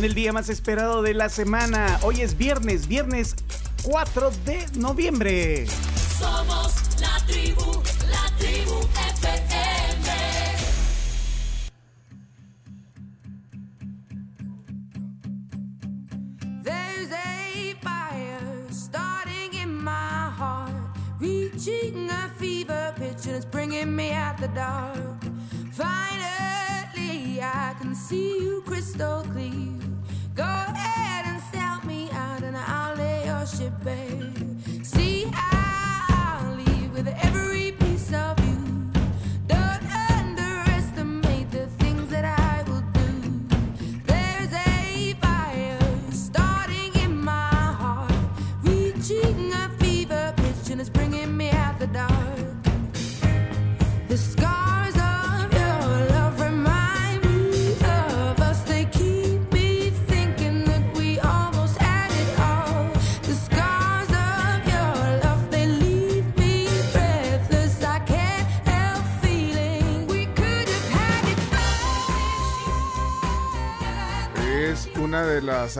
En 0.00 0.06
el 0.06 0.14
día 0.14 0.32
más 0.32 0.48
esperado 0.48 1.02
de 1.02 1.12
la 1.12 1.28
semana, 1.28 2.00
hoy 2.02 2.22
es 2.22 2.38
viernes, 2.38 2.88
viernes 2.88 3.36
4 3.82 4.30
de 4.46 4.66
noviembre. 4.78 5.66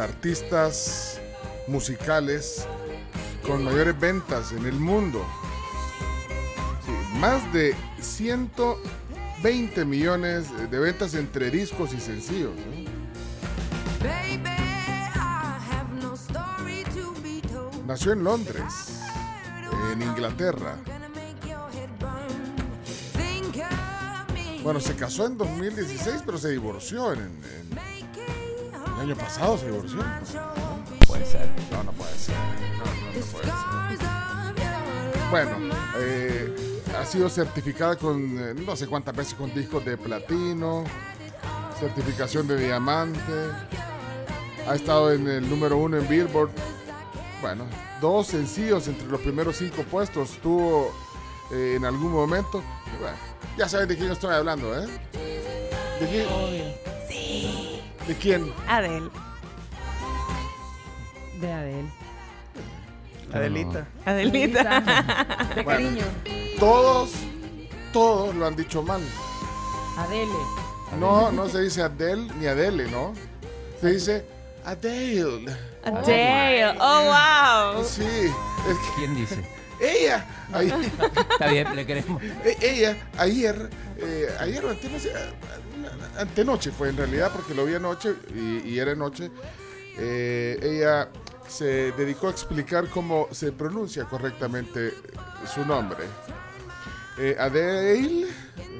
Artistas 0.00 1.20
musicales 1.68 2.66
con 3.46 3.64
mayores 3.64 3.98
ventas 3.98 4.52
en 4.52 4.66
el 4.66 4.74
mundo. 4.74 5.24
Sí, 6.84 7.18
más 7.18 7.52
de 7.52 7.74
120 8.00 9.84
millones 9.84 10.46
de 10.70 10.78
ventas 10.78 11.14
entre 11.14 11.50
discos 11.50 11.92
y 11.94 12.00
sencillos. 12.00 12.52
¿eh? 12.72 12.86
Nació 17.86 18.12
en 18.12 18.24
Londres, 18.24 19.00
en 19.92 20.02
Inglaterra. 20.02 20.76
Bueno, 24.62 24.78
se 24.80 24.94
casó 24.94 25.26
en 25.26 25.36
2016, 25.38 26.22
pero 26.24 26.38
se 26.38 26.50
divorció 26.50 27.12
en, 27.14 27.20
en- 27.20 27.89
el 29.00 29.10
año 29.10 29.16
pasado. 29.16 29.58
Se 29.58 29.66
divorció. 29.66 29.98
Puede 31.06 31.26
ser. 31.26 31.48
No, 31.70 31.84
no 31.84 31.92
puede 31.92 32.16
ser. 32.18 32.36
No, 32.36 32.84
no, 32.84 32.92
no 32.94 33.26
puede 33.32 33.46
ser. 33.46 34.10
Bueno, 35.30 35.74
eh, 35.96 36.82
ha 36.98 37.06
sido 37.06 37.28
certificada 37.28 37.96
con 37.96 38.38
eh, 38.38 38.54
no 38.54 38.74
sé 38.74 38.88
cuántas 38.88 39.14
veces 39.14 39.34
con 39.34 39.54
discos 39.54 39.84
de 39.84 39.96
platino, 39.96 40.84
certificación 41.78 42.48
de 42.48 42.56
diamante, 42.56 43.32
ha 44.66 44.74
estado 44.74 45.12
en 45.12 45.28
el 45.28 45.48
número 45.48 45.76
uno 45.76 45.98
en 45.98 46.08
Billboard. 46.08 46.50
Bueno, 47.40 47.64
dos 48.00 48.26
sencillos 48.26 48.88
entre 48.88 49.06
los 49.06 49.20
primeros 49.20 49.56
cinco 49.56 49.84
puestos 49.84 50.32
tuvo 50.42 50.92
eh, 51.52 51.74
en 51.76 51.84
algún 51.84 52.10
momento. 52.10 52.62
Bueno, 53.00 53.16
ya 53.56 53.68
saben 53.68 53.88
de 53.88 53.96
quién 53.96 54.10
estoy 54.10 54.34
hablando, 54.34 54.76
¿eh? 54.76 54.88
¿De 56.00 56.08
quién? 56.08 57.59
¿De 58.10 58.16
quién? 58.16 58.52
Adele. 58.66 59.08
De 61.40 61.52
Adele. 61.52 61.88
Adelita. 63.32 63.86
Adelita. 64.04 64.80
De 65.54 65.62
Bueno. 65.62 65.70
cariño. 65.70 66.04
Todos, 66.58 67.10
todos 67.92 68.34
lo 68.34 68.46
han 68.48 68.56
dicho 68.56 68.82
mal. 68.82 69.00
Adele. 69.96 70.32
No, 70.98 71.30
no 71.30 71.48
se 71.48 71.60
dice 71.60 71.82
Adele 71.82 72.26
ni 72.40 72.46
Adele, 72.48 72.90
¿no? 72.90 73.12
Se 73.80 73.92
dice 73.92 74.26
Adele. 74.64 75.54
Adele. 75.84 76.74
Oh, 76.80 77.04
wow. 77.04 77.84
Sí, 77.84 78.02
es 78.02 78.76
que 78.76 78.94
¿Quién 78.96 79.14
dice? 79.14 79.38
ella, 79.80 80.26
Está 81.30 81.46
bien, 81.46 81.76
le 81.76 81.86
queremos. 81.86 82.20
e- 82.44 82.58
ella, 82.60 82.96
ayer, 83.18 83.70
eh, 83.98 84.34
ayer 84.40 84.64
o 84.64 84.72
antenoche 86.18 86.70
fue 86.70 86.88
en 86.90 86.96
realidad 86.96 87.30
porque 87.32 87.54
lo 87.54 87.64
vi 87.64 87.74
anoche 87.74 88.14
y, 88.34 88.68
y 88.68 88.78
era 88.78 88.94
noche. 88.94 89.30
eh, 89.98 90.58
ella 90.62 91.08
se 91.48 91.92
dedicó 91.92 92.28
a 92.28 92.30
explicar 92.30 92.88
cómo 92.88 93.26
se 93.32 93.50
pronuncia 93.52 94.04
correctamente 94.04 94.94
su 95.52 95.64
nombre. 95.64 96.04
Eh, 97.22 97.36
Adele, 97.38 98.28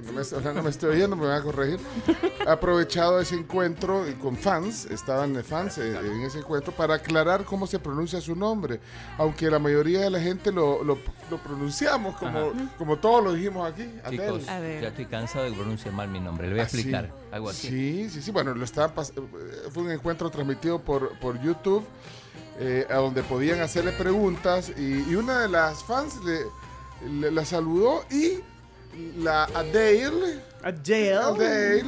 no 0.07 0.13
me, 0.13 0.53
no 0.55 0.63
me 0.63 0.71
estoy 0.71 0.91
oyendo, 0.97 1.15
me 1.15 1.27
van 1.27 1.41
a 1.41 1.43
corregir. 1.43 1.79
Ha 2.47 2.53
aprovechado 2.53 3.21
ese 3.21 3.35
encuentro 3.35 4.09
y 4.09 4.15
con 4.15 4.35
fans, 4.35 4.87
estaban 4.87 5.35
fans 5.45 5.77
eh, 5.77 5.95
en 5.99 6.23
ese 6.23 6.39
encuentro, 6.39 6.73
para 6.73 6.95
aclarar 6.95 7.45
cómo 7.45 7.67
se 7.67 7.79
pronuncia 7.79 8.19
su 8.23 8.35
nombre. 8.35 8.81
Aunque 9.19 9.51
la 9.51 9.59
mayoría 9.59 10.01
de 10.01 10.09
la 10.09 10.21
gente 10.21 10.51
lo, 10.53 10.83
lo- 10.83 10.97
lo 11.31 11.37
pronunciamos 11.43 12.17
como, 12.17 12.53
como 12.79 12.97
todos 12.99 13.23
lo 13.25 13.35
dijimos 13.35 13.71
aquí. 13.71 13.83
Adele. 14.03 14.25
Chicos, 14.25 14.49
Adele. 14.49 14.81
ya 14.81 14.89
estoy 14.89 15.05
cansado 15.07 15.45
de 15.45 15.53
pronunciar 15.53 15.93
mal 15.93 16.09
mi 16.09 16.19
nombre. 16.21 16.47
Le 16.47 16.55
voy 16.55 16.61
a 16.61 16.65
Ah, 16.65 16.69
sí. 16.71 16.77
explicar 16.79 17.13
algo 17.31 17.51
así. 17.51 17.69
Sí, 17.69 18.09
sí, 18.11 18.23
sí. 18.23 18.31
Bueno, 18.31 18.55
lo 18.55 18.65
estaban 18.65 18.95
pas- 18.95 19.13
eh, 19.15 19.69
fue 19.71 19.83
un 19.83 19.91
encuentro 19.91 20.31
transmitido 20.31 20.81
por, 20.81 21.19
por 21.19 21.39
YouTube, 21.43 21.85
eh, 22.59 22.87
a 22.89 22.95
donde 22.95 23.23
podían 23.23 23.61
hacerle 23.61 23.93
preguntas 23.93 24.73
y, 24.79 25.05
y 25.11 25.15
una 25.15 25.41
de 25.41 25.49
las 25.49 25.85
fans 25.85 26.15
le, 26.25 26.41
le- 27.09 27.31
la 27.31 27.45
saludó 27.45 28.05
y 28.11 28.41
la 29.19 29.45
Adele, 29.45 30.41
Adele. 30.63 31.15
Adele, 31.15 31.85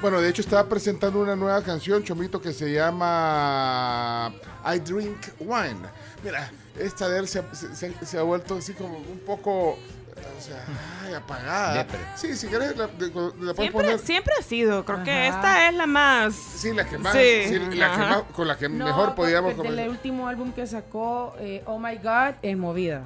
bueno, 0.00 0.20
de 0.20 0.28
hecho 0.28 0.42
estaba 0.42 0.68
presentando 0.68 1.20
una 1.20 1.34
nueva 1.36 1.62
canción, 1.62 2.02
Chomito, 2.02 2.40
que 2.40 2.52
se 2.52 2.72
llama 2.72 4.32
I 4.64 4.78
Drink 4.80 5.18
Wine. 5.40 5.76
Mira, 6.24 6.50
esta 6.78 7.06
Adele 7.06 7.26
se, 7.26 7.40
ha- 7.40 7.54
se- 7.54 7.74
se- 7.74 8.06
se 8.06 8.18
ha 8.18 8.22
vuelto 8.22 8.56
así 8.56 8.72
como 8.72 8.98
un 8.98 9.20
poco, 9.26 9.70
o 9.70 10.40
sea, 10.40 10.64
ay, 11.04 11.14
apagada. 11.14 11.74
Depre. 11.84 11.98
Sí, 12.16 12.34
si 12.36 12.46
querés 12.48 12.76
la, 12.76 12.86
la 12.86 12.88
puedes 12.92 13.12
Siempre, 13.56 13.70
poner. 13.72 13.98
siempre 13.98 14.34
ha 14.38 14.42
sido. 14.42 14.84
Creo 14.84 15.02
que 15.04 15.28
esta 15.28 15.68
es 15.68 15.74
la 15.74 15.86
más. 15.86 16.34
Sí, 16.34 16.72
la 16.72 16.84
que 16.88 16.98
más, 16.98 17.12
Sí, 17.12 17.44
sí, 17.48 17.58
la 17.58 17.92
que 17.92 17.98
más- 17.98 18.22
con 18.34 18.48
la 18.48 18.56
que 18.56 18.68
No, 18.68 18.84
mejor 18.84 19.14
podíamos. 19.14 19.54
El 19.64 19.88
último 19.88 20.26
álbum 20.28 20.52
que 20.52 20.66
sacó, 20.66 21.34
eh, 21.38 21.62
Oh 21.66 21.78
My 21.78 21.96
God, 21.96 22.34
es 22.42 22.56
movida. 22.56 23.04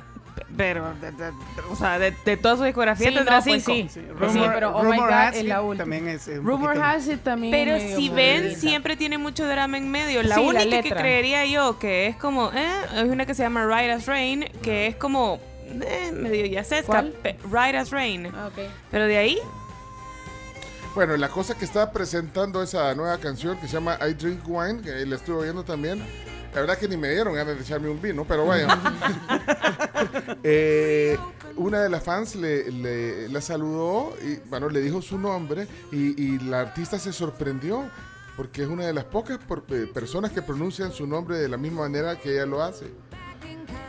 Pero, 0.56 0.92
de- 1.00 1.12
de- 1.12 1.32
o 1.70 1.76
sea, 1.76 1.98
de, 1.98 2.14
de 2.24 2.36
toda 2.36 2.56
su 2.56 2.64
discografía 2.64 3.08
Sí, 3.08 3.14
tendrá 3.14 3.38
no, 3.38 3.44
pues 3.44 3.64
cinco. 3.64 3.72
sí. 3.72 4.00
Sí, 4.00 4.32
sí, 4.32 4.40
pero 4.52 4.76
Oh 4.76 4.82
My 4.82 4.90
Rumor 4.92 5.08
God 5.08 5.14
Has 5.18 5.34
es 5.36 5.42
It 5.42 5.48
la 5.48 5.62
última. 5.62 5.82
También 5.84 6.08
es 6.08 6.28
eh, 6.28 6.36
Rumor 6.36 6.60
poquito- 6.74 6.84
Has 6.84 7.06
It 7.08 7.20
también. 7.22 7.50
Pero 7.52 7.96
si 7.96 8.08
ven, 8.10 8.56
siempre 8.56 8.96
tiene 8.96 9.16
mucho 9.16 9.46
drama 9.46 9.78
en 9.78 9.90
medio. 9.90 10.22
La 10.22 10.34
Sí, 10.34 10.42
la 10.42 10.48
única 10.62 10.82
que 10.82 10.90
creería 10.90 11.46
yo 11.46 11.78
que 11.78 12.08
es 12.08 12.16
como, 12.16 12.50
eh, 12.52 12.68
es 12.96 13.04
una 13.04 13.24
que 13.26 13.34
se 13.34 13.42
llama 13.42 13.64
Ride 13.64 13.92
as 13.92 14.06
Rain, 14.06 14.44
que 14.62 14.88
es 14.88 14.96
como, 14.96 15.40
eh, 15.82 16.10
medio 16.12 16.44
ya 16.46 16.64
se. 16.64 16.82
Ride 16.82 17.78
as 17.78 17.90
Rain. 17.90 18.26
Ah. 18.34 18.50
Pero 18.90 19.06
de 19.06 19.16
ahí, 19.18 19.38
Bueno, 20.94 21.16
la 21.16 21.28
cosa 21.28 21.56
que 21.56 21.64
estaba 21.64 21.92
presentando 21.92 22.60
esa 22.62 22.92
nueva 22.96 23.16
canción 23.18 23.56
que 23.58 23.68
se 23.68 23.74
llama 23.74 23.96
I 24.06 24.12
Drink 24.14 24.40
Wine, 24.46 24.82
que 24.82 25.06
la 25.06 25.14
estuve 25.16 25.36
oyendo 25.42 25.62
también. 25.62 26.02
La 26.54 26.60
verdad 26.62 26.78
que 26.78 26.88
ni 26.88 26.96
me 26.96 27.10
dieron 27.10 27.34
ganas 27.34 27.56
de 27.56 27.62
echarme 27.62 27.88
un 27.88 28.00
vino, 28.02 28.24
pero 28.26 28.46
vaya. 28.46 28.66
Eh, 30.42 31.18
una 31.56 31.82
de 31.82 31.90
las 31.90 32.02
fans 32.02 32.34
le, 32.36 32.70
le- 32.70 33.28
la 33.28 33.40
saludó 33.40 34.14
y 34.24 34.36
bueno, 34.48 34.68
le 34.70 34.80
dijo 34.80 35.02
su 35.02 35.18
nombre 35.18 35.66
y, 35.92 36.20
y 36.22 36.38
la 36.38 36.60
artista 36.60 36.98
se 36.98 37.12
sorprendió 37.12 37.84
porque 38.36 38.62
es 38.62 38.68
una 38.68 38.86
de 38.86 38.94
las 38.94 39.04
pocas 39.04 39.38
por- 39.38 39.64
eh, 39.68 39.86
personas 39.92 40.32
que 40.32 40.40
pronuncian 40.40 40.92
su 40.92 41.06
nombre 41.06 41.36
de 41.38 41.48
la 41.48 41.56
misma 41.58 41.82
manera 41.82 42.16
que 42.18 42.32
ella 42.32 42.46
lo 42.46 42.62
hace. 42.62 42.86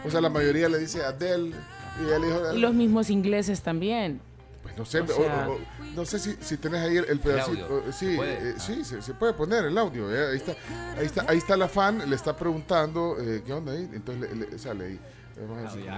O 0.03 0.09
sea, 0.11 0.19
la 0.19 0.29
mayoría 0.29 0.67
le 0.67 0.79
dice 0.79 1.03
Adele 1.05 1.55
y 2.01 2.05
ella 2.07 2.19
le 2.19 2.27
dijo... 2.27 2.53
Y 2.55 2.59
los 2.59 2.73
mismos 2.73 3.09
ingleses 3.09 3.61
también. 3.61 4.19
Pues 4.75 4.77
no 4.77 4.85
sé, 4.85 4.99
o 5.01 5.03
o- 5.03 5.07
sea- 5.07 5.49
o- 5.49 5.59
no 5.95 6.05
sé 6.05 6.19
si, 6.19 6.35
si 6.41 6.57
tenés 6.57 6.81
ahí 6.81 6.97
el, 6.97 7.05
el 7.05 7.19
pedacito. 7.19 7.63
audio. 7.65 7.83
o- 7.87 7.91
sí, 7.91 8.15
¿Puede? 8.15 8.51
eh, 8.51 8.53
sí, 8.57 8.83
se, 8.85 9.01
se 9.01 9.13
puede 9.13 9.33
poner 9.33 9.65
el 9.65 9.77
audio. 9.77 10.09
eh, 10.13 10.31
Ahí 10.31 10.37
está, 10.37 10.51
ahí 10.97 11.05
está, 11.05 11.25
ahí 11.27 11.37
está 11.37 11.57
la 11.57 11.67
fan, 11.67 12.09
le 12.09 12.15
está 12.15 12.35
preguntando 12.35 13.15
eh, 13.19 13.43
qué 13.45 13.53
onda 13.53 13.73
ahí. 13.73 13.89
Entonces 13.93 14.29
le, 14.35 14.47
le- 14.51 14.57
sale 14.59 14.85
ahí. 14.85 14.99
Vamos 15.47 15.57
a 15.57 15.61
ver 15.75 15.83
si- 15.83 15.89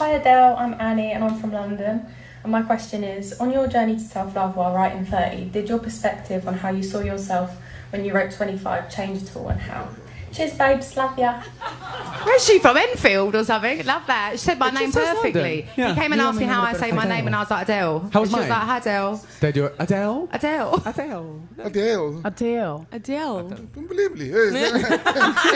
Hi 0.00 0.12
Adele, 0.14 0.54
I'm 0.58 0.74
Annie 0.80 1.12
and 1.14 1.24
I'm 1.24 1.38
from 1.40 1.52
London. 1.52 2.02
And 2.44 2.52
my 2.52 2.62
question 2.62 3.02
is 3.04 3.40
On 3.40 3.50
your 3.50 3.66
journey 3.68 3.94
to 3.96 4.02
self 4.02 4.34
love 4.34 4.54
while 4.56 4.74
writing 4.74 5.06
30, 5.06 5.50
did 5.50 5.66
your 5.68 5.78
perspective 5.80 6.46
on 6.46 6.54
how 6.58 6.70
you 6.70 6.82
saw 6.82 7.00
yourself 7.00 7.50
when 7.90 8.04
you 8.04 8.12
wrote 8.12 8.30
25 8.36 8.90
change 8.90 9.22
at 9.22 9.34
all 9.36 9.48
and 9.48 9.60
how? 9.60 9.88
Cheers, 10.32 10.52
babes. 10.58 10.94
Love 10.96 11.16
ya. 11.18 11.40
Where's 12.24 12.44
she 12.44 12.58
from? 12.58 12.76
Enfield 12.76 13.34
or 13.34 13.44
something? 13.44 13.84
Love 13.84 14.06
that. 14.06 14.32
She 14.32 14.38
said 14.38 14.58
my 14.58 14.68
It's 14.68 14.80
name 14.80 14.92
perfectly. 14.92 15.66
Yeah. 15.76 15.94
He 15.94 16.00
came 16.00 16.12
and 16.12 16.20
You 16.20 16.28
asked 16.28 16.38
me 16.38 16.44
how 16.46 16.62
I 16.62 16.72
say 16.74 16.88
number 16.90 16.96
my 17.02 17.08
name, 17.08 17.26
and 17.26 17.36
I 17.36 17.40
was 17.40 17.50
like 17.50 17.62
Adele. 17.64 18.10
How 18.12 18.20
was 18.20 18.28
and 18.32 18.36
she 18.36 18.40
was 18.40 18.48
like, 18.48 18.62
Hi 18.62 18.78
Adele. 18.78 19.20
Did 19.40 19.56
you 19.56 19.70
Adele? 19.78 20.28
Adele. 20.32 20.82
Adele. 20.86 21.40
Adele. 21.64 22.22
Ateo. 22.24 22.86
Adele. 22.92 23.54
Unbelievable. 23.76 24.24
Eh, 24.34 25.54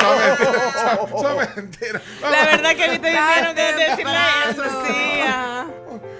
Son 0.00 0.18
mentiras, 0.18 0.72
son- 0.74 1.20
son 1.20 1.36
mentiras. 1.56 2.02
La 2.22 2.44
verdad 2.44 2.76
que 2.76 2.84
a 2.84 2.88
mí 2.88 2.98
también 2.98 3.02
me 3.02 3.10
dieron 3.10 3.54
ganas 3.54 3.56
de 3.56 3.62
decirle 3.84 4.18
eso, 4.50 4.64
sí. 4.86 5.20
ajá. 5.20 5.66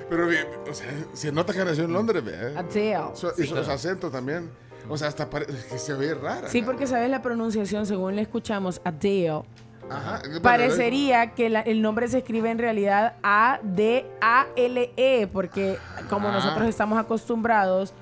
Pero, 0.09 0.27
bien, 0.27 0.47
o 0.69 0.75
sea, 0.75 0.89
se 1.13 1.31
nota 1.33 1.53
que 1.53 1.65
nació 1.65 1.85
en 1.85 1.93
Londres, 1.93 2.25
¿ve? 2.25 2.55
Ateo. 2.59 3.13
Su- 3.15 3.33
Y 3.39 3.47
sus 3.47 3.69
acentos 3.69 4.11
también. 4.13 4.51
O 4.89 4.97
sea, 4.99 5.09
hasta 5.09 5.29
parece 5.31 5.53
que 5.69 5.79
se 5.79 5.95
ve 5.95 6.15
rara. 6.15 6.49
Sí, 6.49 6.63
porque 6.63 6.87
sabes 6.87 7.11
la 7.11 7.23
pronunciación, 7.23 7.87
según 7.87 8.15
le 8.17 8.23
escuchamos, 8.23 8.81
Adeo. 8.85 9.45
Ajá. 9.89 10.21
Bueno, 10.25 10.43
Parecería 10.43 11.33
que 11.35 11.49
la- 11.51 11.63
el 11.63 11.83
nombre 11.83 12.07
se 12.09 12.19
escribe 12.19 12.51
en 12.51 12.59
realidad 12.59 13.15
A-D-A-L-E, 13.25 15.27
porque 15.33 15.77
como 16.09 16.29
Ah. 16.29 16.33
nosotros 16.33 16.69
estamos 16.69 16.99
acostumbrados, 16.99 17.93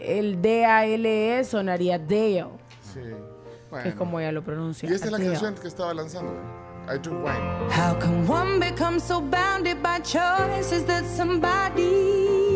el 0.00 0.42
D-A-L-E 0.42 1.38
E 1.38 1.44
sonaría 1.44 1.98
Dale, 1.98 2.46
Sí. 2.92 3.00
que 3.00 3.10
es 3.10 3.16
Bueno. 3.70 3.94
como 3.96 4.18
ella 4.20 4.32
lo 4.32 4.42
pronuncia. 4.42 4.90
Y 4.90 4.94
esta 4.94 5.06
es 5.06 5.12
la 5.12 5.18
Adele. 5.18 5.32
canción 5.32 5.54
que 5.54 5.68
estaba 5.68 5.94
lanzando. 5.94 6.32
I 6.92 6.98
drink 6.98 7.24
wine. 7.24 7.38
How 7.70 7.96
can 8.00 8.28
one 8.28 8.58
become 8.58 8.98
so 8.98 9.20
bounded 9.20 9.76
by 9.80 10.00
choices 10.02 10.84
that 10.86 11.04
somebody? 11.16 12.51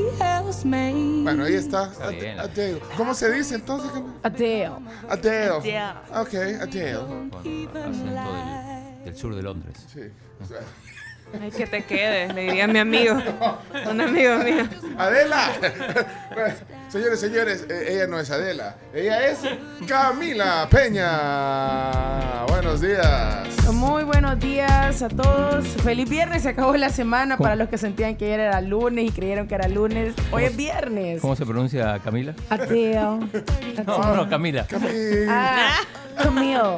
Bueno, 1.22 1.44
ahí 1.44 1.54
está. 1.54 1.90
Bien. 2.10 2.38
Adele. 2.38 2.80
¿Cómo 2.96 3.14
se 3.14 3.30
dice 3.32 3.56
entonces? 3.56 3.90
Adele. 4.22 4.70
Adele. 5.08 5.50
Adele. 5.50 5.92
Ok, 6.14 6.34
Adele. 6.62 6.98
Con 7.30 7.82
acento 7.84 8.32
del, 8.32 9.04
del 9.04 9.16
sur 9.16 9.34
de 9.34 9.42
Londres. 9.42 9.86
Sí. 9.92 10.00
o 10.42 10.46
sea, 10.46 10.58
Ay, 11.40 11.50
que 11.50 11.66
te 11.66 11.84
quedes, 11.84 12.32
le 12.34 12.42
diría 12.42 12.64
a 12.64 12.68
mi 12.68 12.78
amigo. 12.78 13.20
Un 13.90 14.00
amigo 14.00 14.38
mío. 14.38 14.64
Adela. 14.96 15.50
señores, 16.88 17.20
señores, 17.20 17.66
eh, 17.68 17.88
ella 17.90 18.06
no 18.06 18.18
es 18.18 18.30
Adela. 18.30 18.76
Ella 18.94 19.28
es 19.28 19.40
Camila 19.86 20.68
Peña. 20.70 22.44
Buenos 22.46 22.80
días. 22.80 23.48
Muy 23.72 24.04
buenos 24.04 24.38
días 24.38 25.02
a 25.02 25.08
todos. 25.08 25.66
Feliz 25.82 26.08
viernes, 26.08 26.44
se 26.44 26.50
acabó 26.50 26.76
la 26.76 26.90
semana 26.90 27.36
para 27.36 27.56
los 27.56 27.68
que 27.68 27.76
sentían 27.76 28.16
que 28.16 28.26
ayer 28.26 28.40
era 28.40 28.60
lunes 28.60 29.06
y 29.06 29.10
creyeron 29.10 29.48
que 29.48 29.56
era 29.56 29.68
lunes. 29.68 30.14
Hoy 30.30 30.44
es 30.44 30.56
viernes. 30.56 31.20
¿Cómo 31.20 31.34
se 31.34 31.44
pronuncia 31.44 31.98
Camila? 32.02 32.34
Adele. 32.48 32.96
No, 33.86 34.16
no, 34.16 34.28
Camila. 34.28 34.66
Camila. 34.66 35.26
Ah, 35.28 35.80
Camille. 36.22 36.76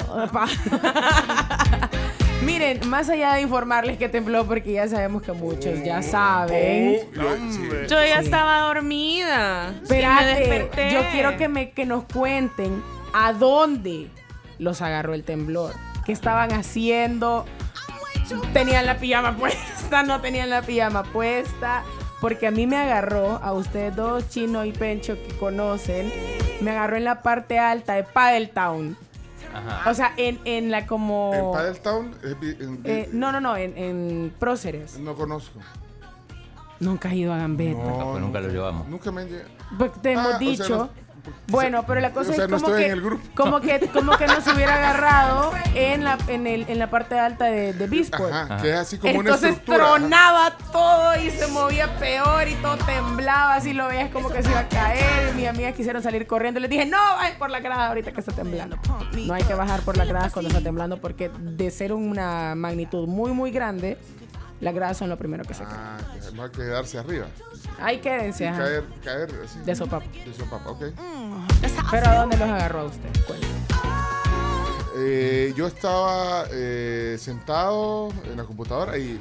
Miren, 2.44 2.88
más 2.88 3.08
allá 3.08 3.34
de 3.34 3.40
informarles 3.42 3.98
que 3.98 4.08
tembló, 4.08 4.46
porque 4.46 4.72
ya 4.72 4.86
sabemos 4.88 5.22
que 5.22 5.32
muchos 5.32 5.82
ya 5.84 6.02
saben. 6.02 7.00
Oh, 7.18 7.50
sí. 7.52 7.68
Yo 7.88 7.96
ya 8.04 8.20
estaba 8.20 8.60
dormida. 8.60 9.72
Sí, 9.78 9.94
Espérate, 9.94 10.26
desperté. 10.40 10.92
yo 10.92 11.00
quiero 11.10 11.36
que, 11.36 11.48
me, 11.48 11.70
que 11.70 11.84
nos 11.84 12.04
cuenten 12.04 12.82
a 13.12 13.32
dónde 13.32 14.08
los 14.58 14.82
agarró 14.82 15.14
el 15.14 15.24
temblor. 15.24 15.74
¿Qué 16.06 16.12
estaban 16.12 16.52
haciendo? 16.52 17.44
¿Tenían 18.52 18.86
la 18.86 18.98
pijama 18.98 19.36
puesta? 19.38 20.04
¿No 20.04 20.20
tenían 20.20 20.48
la 20.48 20.62
pijama 20.62 21.02
puesta? 21.02 21.82
Porque 22.20 22.46
a 22.46 22.50
mí 22.50 22.66
me 22.66 22.76
agarró, 22.76 23.40
a 23.42 23.52
ustedes 23.52 23.94
dos, 23.96 24.28
Chino 24.28 24.64
y 24.64 24.72
Pencho, 24.72 25.14
que 25.14 25.36
conocen, 25.38 26.12
me 26.60 26.70
agarró 26.70 26.96
en 26.96 27.04
la 27.04 27.22
parte 27.22 27.58
alta 27.58 27.94
de 27.94 28.04
Paddletown. 28.04 28.96
Ajá. 29.58 29.90
O 29.90 29.94
sea, 29.94 30.12
en, 30.16 30.38
en 30.44 30.70
la 30.70 30.86
como... 30.86 31.32
En 31.34 31.52
Paddletown, 31.52 32.14
Eh, 32.84 33.08
no, 33.12 33.32
no, 33.32 33.40
no, 33.40 33.56
en, 33.56 33.76
en 33.76 34.34
Próceres. 34.38 34.98
no 34.98 35.14
conozco. 35.14 35.58
Nunca 36.80 37.08
has 37.08 37.14
ido 37.14 37.32
a 37.32 37.38
Gambetta. 37.38 37.82
No, 37.82 38.10
pues 38.12 38.20
nunca 38.22 38.40
lo 38.40 38.48
llevamos. 38.48 38.88
Nunca 38.88 39.10
me 39.10 39.22
han 39.22 39.28
llegado. 39.28 39.50
Porque 39.78 39.98
te 40.00 40.08
Ah, 40.10 40.12
hemos 40.12 40.26
o 40.26 40.30
sea, 40.30 40.38
dicho. 40.38 40.76
no- 40.76 41.07
bueno, 41.48 41.84
pero 41.86 42.00
la 42.00 42.12
cosa 42.12 42.30
o 42.30 42.34
sea, 42.34 42.44
es 42.44 42.50
no 42.50 42.60
como 42.60 42.74
que, 42.76 42.86
en 42.86 42.92
el 42.92 43.00
grupo. 43.00 43.24
como 43.34 43.60
que 43.60 43.80
como 43.92 44.16
que 44.16 44.26
nos 44.26 44.46
hubiera 44.46 44.74
agarrado 44.76 45.52
en 45.74 46.04
la 46.04 46.18
en, 46.28 46.46
el, 46.46 46.64
en 46.68 46.78
la 46.78 46.90
parte 46.90 47.18
alta 47.18 47.46
de, 47.46 47.72
de 47.72 47.86
Beastport. 47.86 48.32
Ajá, 48.32 48.54
Ajá. 48.54 48.62
que 48.62 48.70
es 48.70 48.76
así 48.76 48.98
como 48.98 49.18
una 49.18 49.30
Entonces 49.30 49.56
ajá. 49.56 49.76
tronaba 49.76 50.56
todo 50.72 51.16
y 51.22 51.30
se 51.30 51.46
movía 51.48 51.96
peor 51.98 52.48
y 52.48 52.54
todo 52.56 52.76
temblaba, 52.78 53.54
así 53.54 53.72
lo 53.72 53.88
veías 53.88 54.10
como 54.10 54.30
que 54.30 54.42
se 54.42 54.50
iba 54.50 54.60
a 54.60 54.68
caer. 54.68 55.34
Mis 55.34 55.46
amigas 55.48 55.74
quisieron 55.74 56.02
salir 56.02 56.26
corriendo 56.26 56.58
y 56.58 56.62
les 56.62 56.70
dije, 56.70 56.86
no, 56.86 56.98
vayan 57.16 57.38
por 57.38 57.50
la 57.50 57.60
grada 57.60 57.88
ahorita 57.88 58.12
que 58.12 58.20
está 58.20 58.32
temblando. 58.32 58.76
No 59.26 59.34
hay 59.34 59.42
que 59.44 59.54
bajar 59.54 59.80
por 59.80 59.96
la 59.96 60.04
grada 60.04 60.30
cuando 60.30 60.48
está 60.48 60.60
temblando 60.62 61.00
porque 61.00 61.30
de 61.38 61.70
ser 61.70 61.92
una 61.92 62.54
magnitud 62.54 63.06
muy, 63.08 63.32
muy 63.32 63.50
grande, 63.50 63.98
las 64.60 64.74
gradas 64.74 64.96
son 64.96 65.08
lo 65.08 65.16
primero 65.16 65.44
que 65.44 65.54
se 65.54 65.62
caen. 65.64 65.76
Ah, 65.76 65.98
que 66.12 66.36
no 66.36 66.42
hay 66.44 66.50
que 66.50 66.56
quedarse 66.58 66.98
arriba. 66.98 67.26
Ahí 67.80 68.00
quédense, 68.00 68.44
Y 68.44 68.48
caer, 68.48 68.84
caer 69.04 69.28
así. 69.44 69.58
De 69.60 69.74
sopapo. 69.74 70.06
De 70.12 70.34
sopapo, 70.34 70.70
ok. 70.70 70.84
Pero 71.90 72.08
¿a 72.08 72.14
dónde 72.16 72.36
los 72.36 72.48
agarró 72.48 72.86
usted? 72.86 73.08
Eh, 74.96 75.52
yo 75.56 75.66
estaba 75.68 76.44
eh, 76.50 77.16
sentado 77.20 78.08
en 78.24 78.36
la 78.36 78.44
computadora 78.44 78.98
y, 78.98 79.16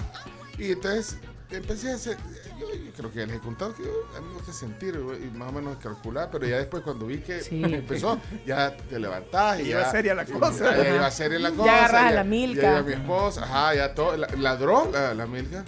y 0.57 0.71
entonces 0.71 1.17
empecé 1.51 1.91
a 1.91 1.95
hacer. 1.95 2.17
Yo, 2.59 2.67
yo 2.73 2.91
creo 2.95 3.11
que 3.11 3.19
ya 3.19 3.25
les 3.25 3.35
he 3.37 3.39
contado 3.39 3.73
que 3.75 3.83
yo, 3.83 3.89
a 4.17 4.21
mí 4.21 4.27
me 4.27 4.33
gusta 4.33 4.51
sentir 4.53 4.95
y 5.23 5.37
más 5.37 5.49
o 5.49 5.51
menos 5.51 5.77
calcular, 5.77 6.29
pero 6.31 6.45
ya 6.47 6.57
después 6.57 6.83
cuando 6.83 7.05
vi 7.05 7.19
que 7.19 7.41
Sí. 7.41 7.61
empezó, 7.65 8.19
ya 8.45 8.75
te 8.75 8.99
levantás 8.99 9.59
y 9.59 9.69
Iba 9.69 9.81
ya. 9.83 9.91
seria 9.91 10.13
la 10.15 10.23
y 10.23 10.25
cosa. 10.31 10.75
Ya, 10.75 10.83
ya 10.83 10.95
iba 10.95 11.11
seria 11.11 11.39
la 11.39 11.51
cosa. 11.51 11.71
agarras 11.77 12.01
a 12.03 12.09
ya- 12.09 12.15
la 12.15 12.23
Milka. 12.23 12.61
Ya 12.61 12.71
iba 12.71 12.81
mi 12.83 12.93
esposa, 12.93 13.43
ajá, 13.43 13.75
ya 13.75 13.93
todo. 13.93 14.17
la- 14.17 14.27
ladró 14.37 14.89
la, 14.91 15.13
la 15.13 15.25
Milka. 15.27 15.63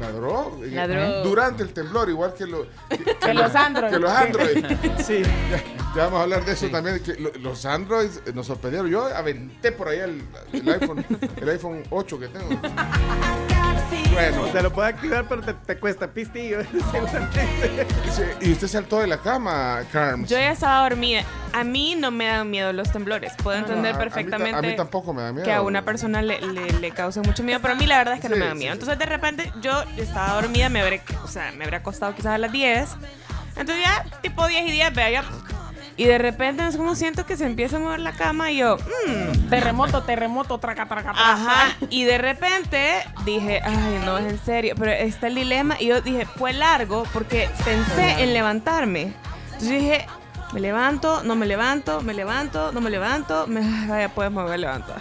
Ladró. 0.00 0.56
y- 0.64 0.70
Ladró. 0.70 1.24
Durante 1.24 1.62
el 1.64 1.72
temblor, 1.72 2.08
igual 2.08 2.32
que, 2.32 2.46
lo- 2.46 2.68
que, 2.88 2.98
Que 3.20 3.34
los 3.34 3.52
Android. 3.54 3.90
Que 3.90 3.98
los 3.98 4.10
Android. 4.12 4.64
Sí. 5.04 5.22
Ya, 5.50 5.64
ya 5.96 6.04
vamos 6.04 6.20
a 6.20 6.22
hablar 6.22 6.44
de 6.44 6.52
eso 6.52 6.68
también. 6.68 7.00
Que 7.02 7.14
lo- 7.14 7.32
los 7.40 7.66
Androids 7.66 8.22
eh, 8.24 8.32
nos 8.32 8.46
sorprendieron. 8.46 8.88
Yo 8.88 9.06
aventé 9.06 9.72
por 9.72 9.88
ahí 9.88 9.98
el, 9.98 10.22
el 10.52 10.68
iPhone, 10.68 11.04
el 11.36 11.48
iPhone 11.48 11.82
8 11.90 12.18
que 12.20 12.28
tengo. 12.28 12.60
Bueno, 14.12 14.46
Se 14.52 14.62
lo 14.62 14.72
puede 14.72 14.88
activar, 14.88 15.24
pero 15.28 15.42
te, 15.42 15.54
te 15.54 15.78
cuesta 15.78 16.08
pistillo. 16.08 16.58
seguramente. 16.92 17.86
y 18.40 18.52
usted 18.52 18.68
saltó 18.68 19.00
de 19.00 19.06
la 19.06 19.18
cama, 19.18 19.80
Carms. 19.92 20.28
Yo 20.28 20.36
ya 20.36 20.50
estaba 20.52 20.88
dormida. 20.88 21.22
A 21.52 21.64
mí 21.64 21.94
no 21.96 22.10
me 22.10 22.26
dan 22.26 22.50
miedo 22.50 22.72
los 22.72 22.90
temblores. 22.92 23.32
Puedo 23.42 23.58
No, 23.60 23.66
entender 23.66 23.92
a- 23.92 23.96
a 23.96 23.98
mí 23.98 23.98
ta- 23.98 24.04
perfectamente 24.04 24.56
A 24.58 24.62
mí, 24.62 24.76
tampoco 24.76 25.14
me 25.14 25.22
da 25.22 25.32
miedo. 25.32 25.44
que 25.44 25.52
a 25.52 25.62
una 25.62 25.82
persona 25.84 26.20
le, 26.22 26.40
le, 26.40 26.72
le 26.72 26.90
cause 26.90 27.20
mucho 27.20 27.42
miedo, 27.42 27.60
pero 27.62 27.74
a 27.74 27.76
mí 27.76 27.86
la 27.86 27.98
verdad 27.98 28.14
es 28.14 28.20
que 28.20 28.28
no 28.28 28.36
me 28.36 28.46
da 28.46 28.54
miedo. 28.54 28.72
sí. 28.74 28.80
Entonces 28.80 28.98
de 28.98 29.06
repente 29.06 29.52
yo 29.62 29.82
estaba 29.96 30.34
dormida, 30.40 30.68
me 30.68 30.80
habré, 30.82 31.00
o 31.24 31.28
sea, 31.28 31.52
me 31.52 31.64
habría 31.64 31.78
acostado 31.78 32.14
quizás 32.14 32.34
a 32.34 32.38
las 32.38 32.52
10. 32.52 32.90
Entonces 33.56 33.84
ya 33.84 34.04
tipo 34.20 34.46
10 34.46 34.68
y 34.68 34.72
10, 34.72 34.94
vea, 34.94 35.10
ya. 35.10 35.24
Y 35.98 36.04
de 36.04 36.16
repente 36.16 36.64
es 36.64 36.76
como 36.76 36.94
siento 36.94 37.26
que 37.26 37.36
se 37.36 37.44
empieza 37.44 37.76
a 37.76 37.80
mover 37.80 37.98
la 37.98 38.12
cama 38.12 38.52
y 38.52 38.58
yo, 38.58 38.76
mmm, 38.76 39.48
Terremoto, 39.50 40.04
terremoto, 40.04 40.58
traca, 40.58 40.86
traca, 40.86 41.12
traca. 41.12 41.32
Ajá. 41.32 41.76
Y 41.90 42.04
de 42.04 42.18
repente 42.18 43.02
dije, 43.24 43.60
ay, 43.64 44.00
no, 44.04 44.16
es 44.16 44.32
en 44.32 44.38
serio. 44.38 44.74
Pero 44.78 44.92
está 44.92 45.26
el 45.26 45.34
dilema. 45.34 45.74
Y 45.80 45.86
yo 45.86 46.00
dije, 46.00 46.24
fue 46.24 46.52
largo 46.52 47.02
porque 47.12 47.50
pensé 47.64 48.22
en 48.22 48.32
levantarme. 48.32 49.12
Entonces 49.46 49.70
dije, 49.70 50.06
me 50.52 50.60
levanto, 50.60 51.24
no 51.24 51.34
me 51.34 51.46
levanto, 51.46 52.00
me 52.00 52.14
levanto, 52.14 52.70
no 52.70 52.80
me 52.80 52.90
levanto. 52.90 53.48
Me, 53.48 53.58
ay, 53.58 53.88
vaya, 53.88 54.08
pues 54.08 54.30
me 54.30 54.42
voy 54.42 54.52
a 54.52 54.56
levantar. 54.56 54.98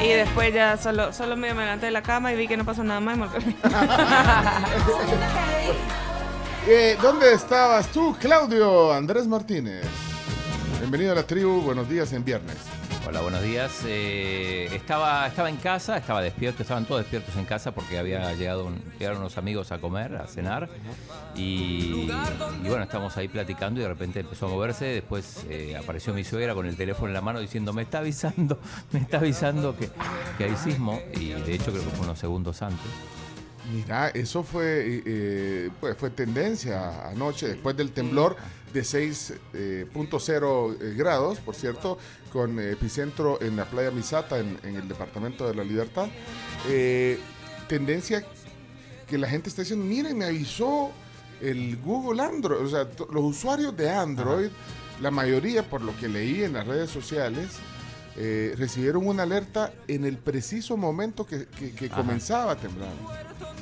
Y 0.00 0.10
después 0.10 0.54
ya 0.54 0.76
solo, 0.76 1.12
solo 1.12 1.36
me, 1.36 1.52
me 1.54 1.64
levanté 1.64 1.86
de 1.86 1.92
la 1.92 2.02
cama 2.02 2.32
y 2.32 2.36
vi 2.36 2.46
que 2.46 2.56
no 2.56 2.64
pasó 2.64 2.84
nada 2.84 3.00
más 3.00 3.16
y 3.16 3.18
me 3.18 3.26
volví. 3.26 3.56
Eh, 6.70 6.98
¿Dónde 7.00 7.32
estabas 7.32 7.90
tú, 7.90 8.14
Claudio 8.20 8.92
Andrés 8.92 9.26
Martínez? 9.26 9.86
Bienvenido 10.78 11.12
a 11.12 11.14
la 11.14 11.22
tribu. 11.22 11.62
Buenos 11.62 11.88
días 11.88 12.12
en 12.12 12.22
viernes. 12.22 12.58
Hola, 13.06 13.22
buenos 13.22 13.42
días. 13.42 13.84
Eh, 13.86 14.68
estaba, 14.72 15.26
estaba 15.26 15.48
en 15.48 15.56
casa, 15.56 15.96
estaba 15.96 16.20
despierto, 16.20 16.60
estaban 16.60 16.84
todos 16.84 17.00
despiertos 17.00 17.34
en 17.36 17.46
casa 17.46 17.72
porque 17.72 17.98
había 17.98 18.34
llegado 18.34 18.66
unos 18.66 19.38
amigos 19.38 19.72
a 19.72 19.78
comer, 19.80 20.14
a 20.16 20.26
cenar. 20.26 20.68
Y, 21.34 22.06
bueno, 22.66 22.82
estábamos 22.82 23.16
ahí 23.16 23.28
platicando 23.28 23.80
y 23.80 23.84
de 23.84 23.88
repente 23.88 24.20
empezó 24.20 24.44
a 24.44 24.50
moverse. 24.50 24.84
Después 24.84 25.46
eh, 25.48 25.74
apareció 25.74 26.12
mi 26.12 26.22
suegra 26.22 26.54
con 26.54 26.66
el 26.66 26.76
teléfono 26.76 27.08
en 27.08 27.14
la 27.14 27.22
mano 27.22 27.40
diciendo, 27.40 27.72
me 27.72 27.80
está 27.80 28.00
avisando, 28.00 28.58
me 28.92 29.00
está 29.00 29.16
avisando 29.16 29.74
que 29.74 30.44
hay 30.44 30.54
sismo. 30.56 31.00
Y 31.14 31.30
de 31.30 31.54
hecho 31.54 31.72
creo 31.72 31.82
que 31.82 31.90
fue 31.92 32.04
unos 32.04 32.18
segundos 32.18 32.60
antes. 32.60 32.90
Mira, 33.72 34.08
eso 34.08 34.42
fue, 34.42 35.02
eh, 35.04 35.70
pues 35.80 35.96
fue 35.96 36.10
tendencia 36.10 37.08
anoche, 37.08 37.48
después 37.48 37.76
del 37.76 37.92
temblor 37.92 38.36
de 38.72 38.80
6.0 38.82 40.76
eh, 40.80 40.94
grados, 40.96 41.38
por 41.40 41.54
cierto, 41.54 41.98
con 42.32 42.58
eh, 42.58 42.72
epicentro 42.72 43.40
en 43.40 43.56
la 43.56 43.64
playa 43.64 43.90
Misata, 43.90 44.38
en, 44.38 44.58
en 44.62 44.76
el 44.76 44.88
departamento 44.88 45.46
de 45.46 45.54
la 45.54 45.64
Libertad. 45.64 46.08
Eh, 46.68 47.18
tendencia 47.68 48.24
que 49.06 49.18
la 49.18 49.28
gente 49.28 49.48
está 49.48 49.62
diciendo, 49.62 49.84
miren, 49.84 50.18
me 50.18 50.26
avisó 50.26 50.90
el 51.40 51.76
Google 51.78 52.22
Android, 52.22 52.64
o 52.64 52.68
sea, 52.68 52.88
los 53.10 53.24
usuarios 53.24 53.76
de 53.76 53.90
Android, 53.90 54.48
la 55.00 55.10
mayoría, 55.10 55.62
por 55.62 55.80
lo 55.80 55.96
que 55.96 56.08
leí 56.08 56.42
en 56.42 56.54
las 56.54 56.66
redes 56.66 56.90
sociales, 56.90 57.58
eh, 58.20 58.54
recibieron 58.58 59.06
una 59.06 59.22
alerta 59.22 59.72
en 59.86 60.04
el 60.04 60.16
preciso 60.18 60.76
momento 60.76 61.24
que, 61.24 61.46
que- 61.46 61.72
que 61.72 61.86
Ajá. 61.86 61.96
comenzaba 61.96 62.52
a 62.52 62.56
temblar. 62.56 62.90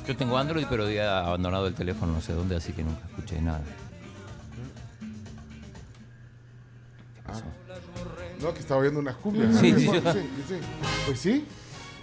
Yo 0.07 0.17
tengo 0.17 0.35
Android, 0.37 0.65
pero 0.69 0.85
había 0.85 1.19
abandonado 1.19 1.67
el 1.67 1.75
teléfono 1.75 2.13
no 2.13 2.21
sé 2.21 2.33
dónde, 2.33 2.55
así 2.55 2.73
que 2.73 2.83
nunca 2.83 3.05
escuché 3.07 3.39
nada. 3.41 3.61
No, 8.41 8.53
que 8.53 8.59
estaba 8.59 8.81
viendo 8.81 8.99
unas 8.99 9.15
cumbias. 9.15 9.55
Sí, 9.59 9.73
sí, 9.73 9.87
sí. 9.87 10.55
Pues 11.05 11.19
sí. 11.19 11.45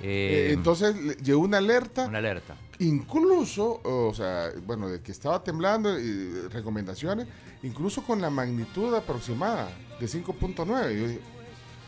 Eh, 0.02 0.48
Eh, 0.48 0.52
entonces 0.52 0.94
le- 0.96 1.14
llegó 1.14 1.40
una 1.40 1.58
alerta, 1.58 2.06
Una 2.06 2.18
alerta. 2.18 2.56
incluso, 2.80 3.80
o 3.84 4.12
sea, 4.12 4.50
bueno, 4.66 4.88
de 4.88 5.00
que 5.00 5.12
estaba 5.12 5.42
temblando 5.42 5.98
y 5.98 6.48
recomendaciones, 6.50 7.26
incluso 7.62 8.02
con 8.02 8.20
la 8.20 8.28
magnitud 8.30 8.94
aproximada 8.94 9.68
de 10.00 10.06
5.9. 10.08 10.98
Yo 10.98 11.06
dije, 11.08 11.20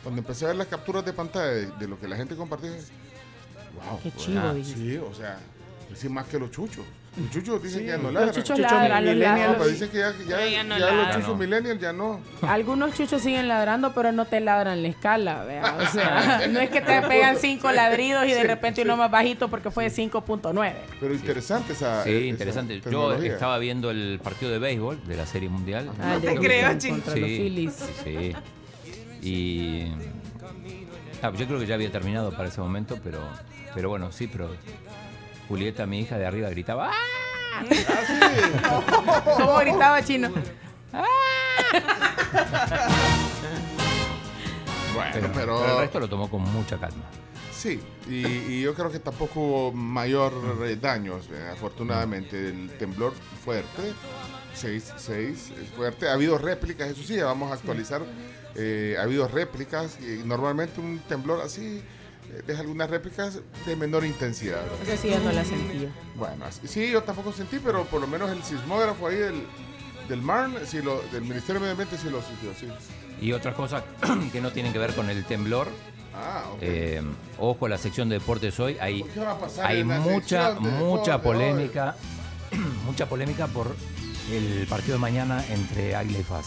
Cuando 0.07 0.21
empecé 0.21 0.45
a 0.45 0.49
ver 0.49 0.57
las 0.59 0.69
capturas 0.69 1.05
de 1.05 1.13
pantalla 1.13 1.47
de, 1.47 1.67
de 1.67 1.89
lo 1.89 1.99
que 1.99 2.07
la 2.07 2.15
gente 2.15 2.37
compartía, 2.37 2.71
wow. 2.71 3.99
Qué 4.05 4.11
pues, 4.13 4.25
chivo, 4.25 4.55
dijiste. 4.55 4.81
Sí, 4.81 4.97
o 4.99 5.13
sea, 5.13 5.41
pues 5.89 5.99
sí, 5.99 6.09
más 6.09 6.27
que 6.29 6.39
los 6.39 6.53
chuchos. 6.53 6.85
Los 7.21 7.31
chuchos 7.33 7.61
dicen 7.61 7.81
que 7.81 7.87
ya 7.87 7.97
no 7.97 8.05
Los 8.05 8.13
ladran. 8.13 8.35
chuchos 8.35 8.59
ladran, 8.61 9.05
los 9.05 9.15
No, 9.17 9.21
ladran. 9.23 9.55
pero 9.55 9.67
dicen 9.69 9.89
que 9.89 9.99
ya, 9.99 10.13
ya, 10.29 10.37
No, 10.37 10.47
ya 10.49 10.63
no 10.65 10.79
ya 10.79 10.93
los 10.93 11.07
chuchos 11.17 11.29
No. 11.31 11.37
millennials 11.37 11.81
ya 11.81 11.93
no. 11.93 12.21
Algunos 12.43 12.95
chuchos 12.95 13.21
siguen 13.21 13.49
ladrando, 13.49 13.95
pero 13.95 14.13
no 14.13 14.27
te 14.27 14.39
ladran 14.39 14.81
la 14.81 14.89
escala, 14.89 15.43
vea. 15.43 15.77
O 15.81 15.87
sea, 15.87 16.47
no 16.53 16.61
es 16.61 16.71
que 16.71 16.81
te 16.83 17.03
pegan 17.03 17.37
cinco 17.39 17.73
ladridos 17.73 18.27
y 18.27 18.31
de 18.33 18.43
Sí, 18.43 18.47
repente 18.47 18.83
sí. 18.83 18.87
uno 18.87 18.97
más 18.97 19.11
bajito 19.11 19.49
porque 19.49 19.73
fue 19.73 19.85
de 19.85 19.91
5.9. 19.91 20.73
Pero 21.01 21.15
interesante 21.15 21.73
esa. 21.73 22.05
Sí, 22.05 22.11
esa 22.11 22.27
interesante. 22.27 22.81
Yo 22.89 23.13
estaba 23.15 23.59
viendo 23.59 23.91
el 23.91 24.21
partido 24.23 24.53
de 24.53 24.61
béisbol 24.61 25.05
de 25.05 25.17
la 25.17 25.27
Serie 25.27 25.49
Mundial. 25.49 25.91
Ah, 26.01 26.15
No 26.15 26.21
te 26.21 26.37
creo, 26.37 26.73
los 26.75 26.83
Sí, 26.83 27.71
sí. 28.05 28.33
Y. 29.23 29.87
ah, 31.23 31.33
yo 31.37 31.47
creo 31.47 31.59
que 31.59 31.67
ya 31.67 31.75
había 31.75 31.91
terminado 31.91 32.31
para 32.33 32.49
ese 32.49 32.61
momento, 32.61 32.99
pero. 33.03 33.21
Pero 33.75 33.89
bueno, 33.89 34.13
sí, 34.13 34.27
pero. 34.29 34.51
Julieta, 35.49 35.87
mi 35.87 36.01
hija 36.01 36.19
de 36.19 36.27
arriba, 36.27 36.49
gritaba. 36.51 36.91
¡Ah! 36.93 37.63
¿Cómo 39.37 39.57
gritaba 39.59 40.03
chino? 40.05 40.29
Bueno, 44.95 45.11
Pero, 45.13 45.31
pero, 45.35 45.59
pero 45.61 45.73
el 45.75 45.79
resto 45.81 46.01
lo 46.01 46.09
tomó 46.09 46.31
con 46.31 46.43
mucha 46.43 46.79
calma. 46.79 47.05
sí, 47.53 47.81
y, 48.09 48.27
y 48.27 48.63
yo 48.63 48.75
creo 48.75 48.91
que 48.91 48.99
tampoco 48.99 49.41
hubo 49.41 49.73
mayor 49.73 50.33
eh, 50.65 50.77
daños, 50.77 51.29
eh, 51.33 51.51
afortunadamente. 51.53 52.49
El 52.49 52.71
temblor 52.79 53.13
fuerte, 53.45 53.93
6, 54.57 54.93
6, 54.97 55.53
es 55.63 55.69
fuerte. 55.77 56.09
Ha 56.09 56.13
habido 56.15 56.39
réplicas, 56.39 56.89
eso 56.91 57.03
sí, 57.03 57.17
ya 57.17 57.27
vamos 57.27 57.51
a 57.51 57.55
actualizar. 57.55 58.03
eh, 58.59 58.97
ha 58.99 59.03
habido 59.03 59.29
réplicas, 59.29 59.99
y 60.01 60.27
normalmente 60.27 60.81
un 60.81 60.99
temblor 61.01 61.43
así 61.43 61.83
eh, 62.33 62.43
deja 62.47 62.63
algunas 62.63 62.89
réplicas 62.89 63.41
de 63.67 63.77
menor 63.77 64.05
intensidad. 64.05 64.63
Esa 64.83 64.97
sí 64.97 65.11
ya 65.11 65.19
no 65.21 65.31
la 65.31 65.45
sentí. 65.45 65.87
Bueno, 66.15 66.47
así- 66.47 66.67
sí, 66.67 66.91
yo 66.91 67.03
tampoco 67.03 67.33
sentí, 67.33 67.59
pero 67.59 67.85
por 67.85 68.01
lo 68.01 68.07
menos 68.07 68.31
el 68.31 68.43
sismógrafo 68.43 69.09
ahí 69.09 69.17
del, 69.17 69.43
del 70.09 70.23
MARN, 70.23 70.55
sí 70.67 70.81
lo, 70.81 71.03
del 71.13 71.21
Ministerio 71.23 71.55
de 71.55 71.61
Medio 71.61 71.73
Ambiente, 71.73 71.99
sí 71.99 72.09
lo 72.09 72.23
sintió, 72.23 72.53
sí. 72.59 72.67
Y 73.21 73.33
otras 73.33 73.55
cosas 73.55 73.83
que 74.33 74.41
no 74.41 74.51
tienen 74.53 74.73
que 74.73 74.79
ver 74.79 74.95
con 74.95 75.11
el 75.11 75.23
temblor. 75.27 75.69
Ah, 76.15 76.45
ok. 76.55 76.59
Eh, 76.63 77.03
ojo, 77.39 77.69
la 77.69 77.77
sección 77.77 78.09
de 78.09 78.19
deportes 78.19 78.59
hoy. 78.59 78.79
Hay, 78.81 79.03
¿Qué 79.03 79.21
va 79.21 79.33
a 79.33 79.67
hay 79.69 79.85
mucha, 79.85 80.55
mucha 80.55 81.21
polémica. 81.21 81.95
mucha 82.87 83.07
polémica 83.07 83.47
por 83.49 83.77
el 84.31 84.67
partido 84.69 84.95
de 84.95 85.01
mañana 85.01 85.45
entre 85.51 85.95
Águila 85.97 86.19
y 86.19 86.23
FAS. 86.23 86.47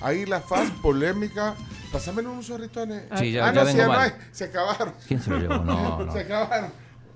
Ahí 0.00 0.24
la 0.26 0.40
faz 0.40 0.70
polémica. 0.82 1.54
Pásame 1.92 2.22
unos 2.22 2.46
zorritones. 2.46 3.02
Sí, 3.18 3.32
ya- 3.32 3.48
ah, 3.48 3.52
ya 3.52 3.60
no, 3.60 3.66
vengo 3.66 3.70
sí, 3.70 3.76
ya 3.76 3.86
no 3.86 3.92
hay. 4.00 4.10
Se 4.32 4.44
acabaron. 4.44 4.94
¿Quién 5.06 5.20
se 5.22 5.30
lo 5.30 5.38
llevó? 5.38 5.58
No, 5.58 5.98
no. 6.06 6.12
Se 6.12 6.20
acabaron. 6.20 6.70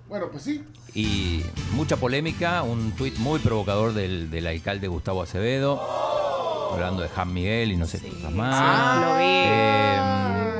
Bueno, 0.08 0.26
pues 0.30 0.42
sí. 0.42 0.62
Y 0.94 1.42
mucha 1.72 1.96
polémica, 1.96 2.62
un 2.62 2.92
tuit 2.92 3.16
muy 3.16 3.38
provocador 3.40 3.94
del, 3.94 4.30
del 4.30 4.46
alcalde 4.46 4.86
Gustavo 4.86 5.22
Acevedo, 5.22 5.80
hablando 6.72 7.02
de 7.02 7.08
Juan 7.08 7.32
Miguel 7.32 7.72
y 7.72 7.76
no 7.76 7.86
sé 7.86 8.00
qué 8.00 8.10
cosas 8.10 8.32
más. 8.32 8.54
Ah, 8.60 9.06
lo 9.08 9.18
vi. 9.18 9.24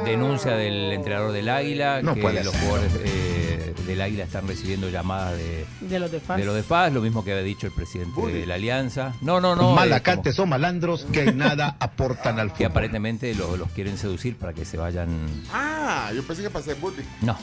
Eh, 0.09 0.11
denuncia 0.13 0.53
del 0.53 0.93
entrenador 0.93 1.33
del 1.33 1.49
Águila, 1.51 2.01
No 2.03 2.15
que 2.15 2.23
puede 2.23 2.43
los 2.43 2.53
ser. 2.55 2.63
jugadores 2.63 2.93
eh, 3.05 3.74
del 3.87 4.01
Águila 4.01 4.25
están 4.25 4.47
recibiendo 4.49 4.89
llamadas 4.89 5.37
de, 5.37 5.67
De 5.83 5.99
los 5.99 6.11
de 6.11 6.21
fans. 6.21 6.41
de 6.41 6.47
lo 6.47 6.55
de 6.55 6.63
Paz, 6.63 6.93
lo 6.93 7.01
mismo 7.01 7.25
que 7.25 7.33
había 7.33 7.43
dicho 7.45 7.67
el 7.67 7.73
presidente 7.73 8.21
de 8.33 8.47
la 8.47 8.55
Alianza. 8.55 9.15
No, 9.21 9.41
no, 9.41 9.55
no. 9.57 9.73
eh, 9.73 9.75
Malacantes 9.77 10.37
como 10.37 10.45
o 10.45 10.47
malandros 10.51 11.05
que 11.13 11.33
nada 11.33 11.77
aportan 11.81 12.39
al 12.39 12.49
que 12.49 12.57
fútbol. 12.57 12.71
aparentemente 12.71 13.35
lo- 13.35 13.57
los 13.57 13.71
quieren 13.71 13.97
seducir 13.99 14.37
para 14.37 14.53
que 14.53 14.65
se 14.65 14.77
vayan. 14.77 15.09
Ah, 15.53 16.11
yo 16.15 16.23
pensé 16.23 16.43
que 16.43 16.51
pasé 16.51 16.75
bullying. 16.75 17.05
No, 17.23 17.37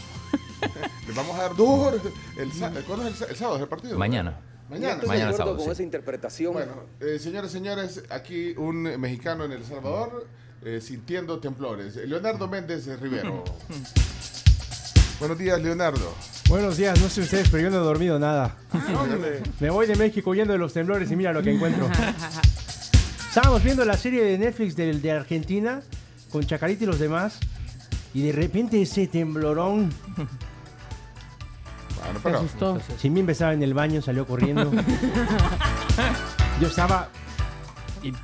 Les 1.07 1.15
vamos 1.15 1.38
a 1.39 1.43
dar 1.43 1.55
duro. 1.55 1.91
El, 2.38 2.50
¿Cuándo 2.86 3.07
es 3.07 3.21
el, 3.21 3.36
sábado 3.36 3.57
es 3.57 3.63
el 3.63 3.67
partido? 3.69 3.98
mañana. 3.98 4.38
Mañana. 4.69 5.01
Mañana 5.05 5.33
sábado, 5.33 5.57
con 5.57 5.65
sí. 5.65 5.71
esa 5.71 5.83
interpretación. 5.83 6.53
Bueno, 6.53 6.71
eh, 7.01 7.19
señores, 7.19 7.51
señores, 7.51 8.03
aquí 8.10 8.53
un 8.57 8.83
mexicano 9.01 9.43
en 9.43 9.51
El 9.51 9.65
Salvador 9.65 10.27
eh, 10.63 10.79
sintiendo 10.81 11.39
temblores. 11.39 11.95
Leonardo 11.98 12.48
Méndez 12.48 12.88
Rivero. 13.01 13.43
Buenos 15.21 15.37
días, 15.37 15.61
Leonardo. 15.61 16.15
Buenos 16.49 16.77
días, 16.77 16.99
no 16.99 17.07
sé 17.07 17.21
ustedes, 17.21 17.47
pero 17.49 17.61
yo 17.61 17.69
no 17.69 17.77
he 17.77 17.81
dormido 17.81 18.17
nada. 18.17 18.55
Me 19.59 19.69
voy 19.69 19.85
de 19.85 19.95
México 19.95 20.31
huyendo 20.31 20.51
de 20.51 20.57
los 20.57 20.73
temblores 20.73 21.11
y 21.11 21.15
mira 21.15 21.31
lo 21.31 21.43
que 21.43 21.51
encuentro. 21.53 21.87
Estábamos 23.29 23.63
viendo 23.63 23.85
la 23.85 23.95
serie 23.97 24.23
de 24.23 24.39
Netflix 24.39 24.75
del- 24.75 24.99
de, 24.99 25.11
Argentina 25.11 25.81
con 26.31 26.43
Chacarita 26.43 26.85
y 26.85 26.87
los 26.87 26.97
demás 26.97 27.37
y 28.15 28.23
de 28.23 28.31
repente 28.31 28.81
ese 28.81 29.05
temblorón. 29.05 29.91
Bueno, 30.17 32.13
Se 32.15 32.19
pero 32.23 32.37
asustó. 32.39 32.81
Simimbe 32.97 33.33
estaba 33.33 33.53
en 33.53 33.61
el 33.61 33.75
baño, 33.75 34.01
salió 34.01 34.25
corriendo. 34.25 34.71
Yo 36.59 36.67
estaba 36.67 37.09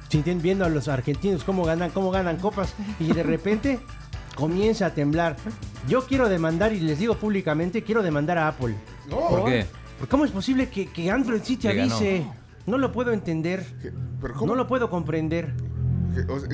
sintiendo 0.09 0.41
viendo 0.41 0.65
a 0.65 0.69
los 0.69 0.87
argentinos 0.87 1.43
cómo 1.43 1.63
ganan, 1.63 1.91
cómo 1.91 2.09
ganan 2.09 2.37
copas 2.37 2.73
y 2.99 3.13
de 3.13 3.21
repente 3.21 3.79
comienza 4.35 4.87
a 4.87 4.95
temblar. 4.95 5.37
Yo 5.87 6.05
quiero 6.05 6.27
demandar 6.29 6.73
y 6.73 6.79
les 6.79 6.99
digo 6.99 7.15
públicamente, 7.15 7.83
quiero 7.83 8.03
demandar 8.03 8.37
a 8.37 8.47
Apple. 8.49 8.75
no. 9.09 9.27
¿Por 9.29 9.45
qué? 9.45 9.65
¿Cómo 10.09 10.25
es 10.25 10.31
posible 10.31 10.69
que, 10.69 10.87
que 10.87 11.09
Android 11.09 11.41
sí 11.43 11.57
te 11.57 11.69
Le 11.69 11.75
ganó. 11.75 11.95
avise? 11.95 12.27
No 12.67 12.77
lo 12.77 12.91
puedo 12.91 13.11
entender. 13.13 13.65
¿Qué? 13.81 13.91
¿Pero 14.21 14.33
cómo, 14.35 14.47
No 14.47 14.55
lo 14.55 14.67
puedo 14.67 14.89
comprender. 14.89 15.53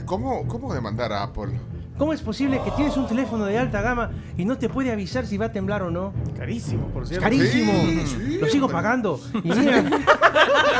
¿cómo, 0.06 0.48
cómo 0.48 0.74
demandar 0.74 1.12
a 1.13 1.24
Apple? 1.24 1.60
¿Cómo 1.97 2.12
es 2.12 2.21
posible 2.21 2.59
que 2.65 2.71
tienes 2.71 2.97
un 2.97 3.07
teléfono 3.07 3.45
de 3.45 3.57
alta 3.57 3.81
gama 3.81 4.09
y 4.35 4.45
no 4.45 4.57
te 4.57 4.67
puede 4.67 4.91
avisar 4.91 5.27
si 5.27 5.38
va 5.38 5.45
a 5.45 5.51
temblar 5.51 5.83
o 5.83 5.91
no? 5.91 6.12
Carísimo, 6.35 6.88
por 6.88 7.07
cierto. 7.07 7.23
carísimo. 7.23 7.71
Sí, 7.71 8.01
sí, 8.07 8.38
lo 8.39 8.47
sigo 8.47 8.65
hombre. 8.65 8.81
pagando. 8.81 9.19
Y 9.43 9.50
mira, 9.50 9.83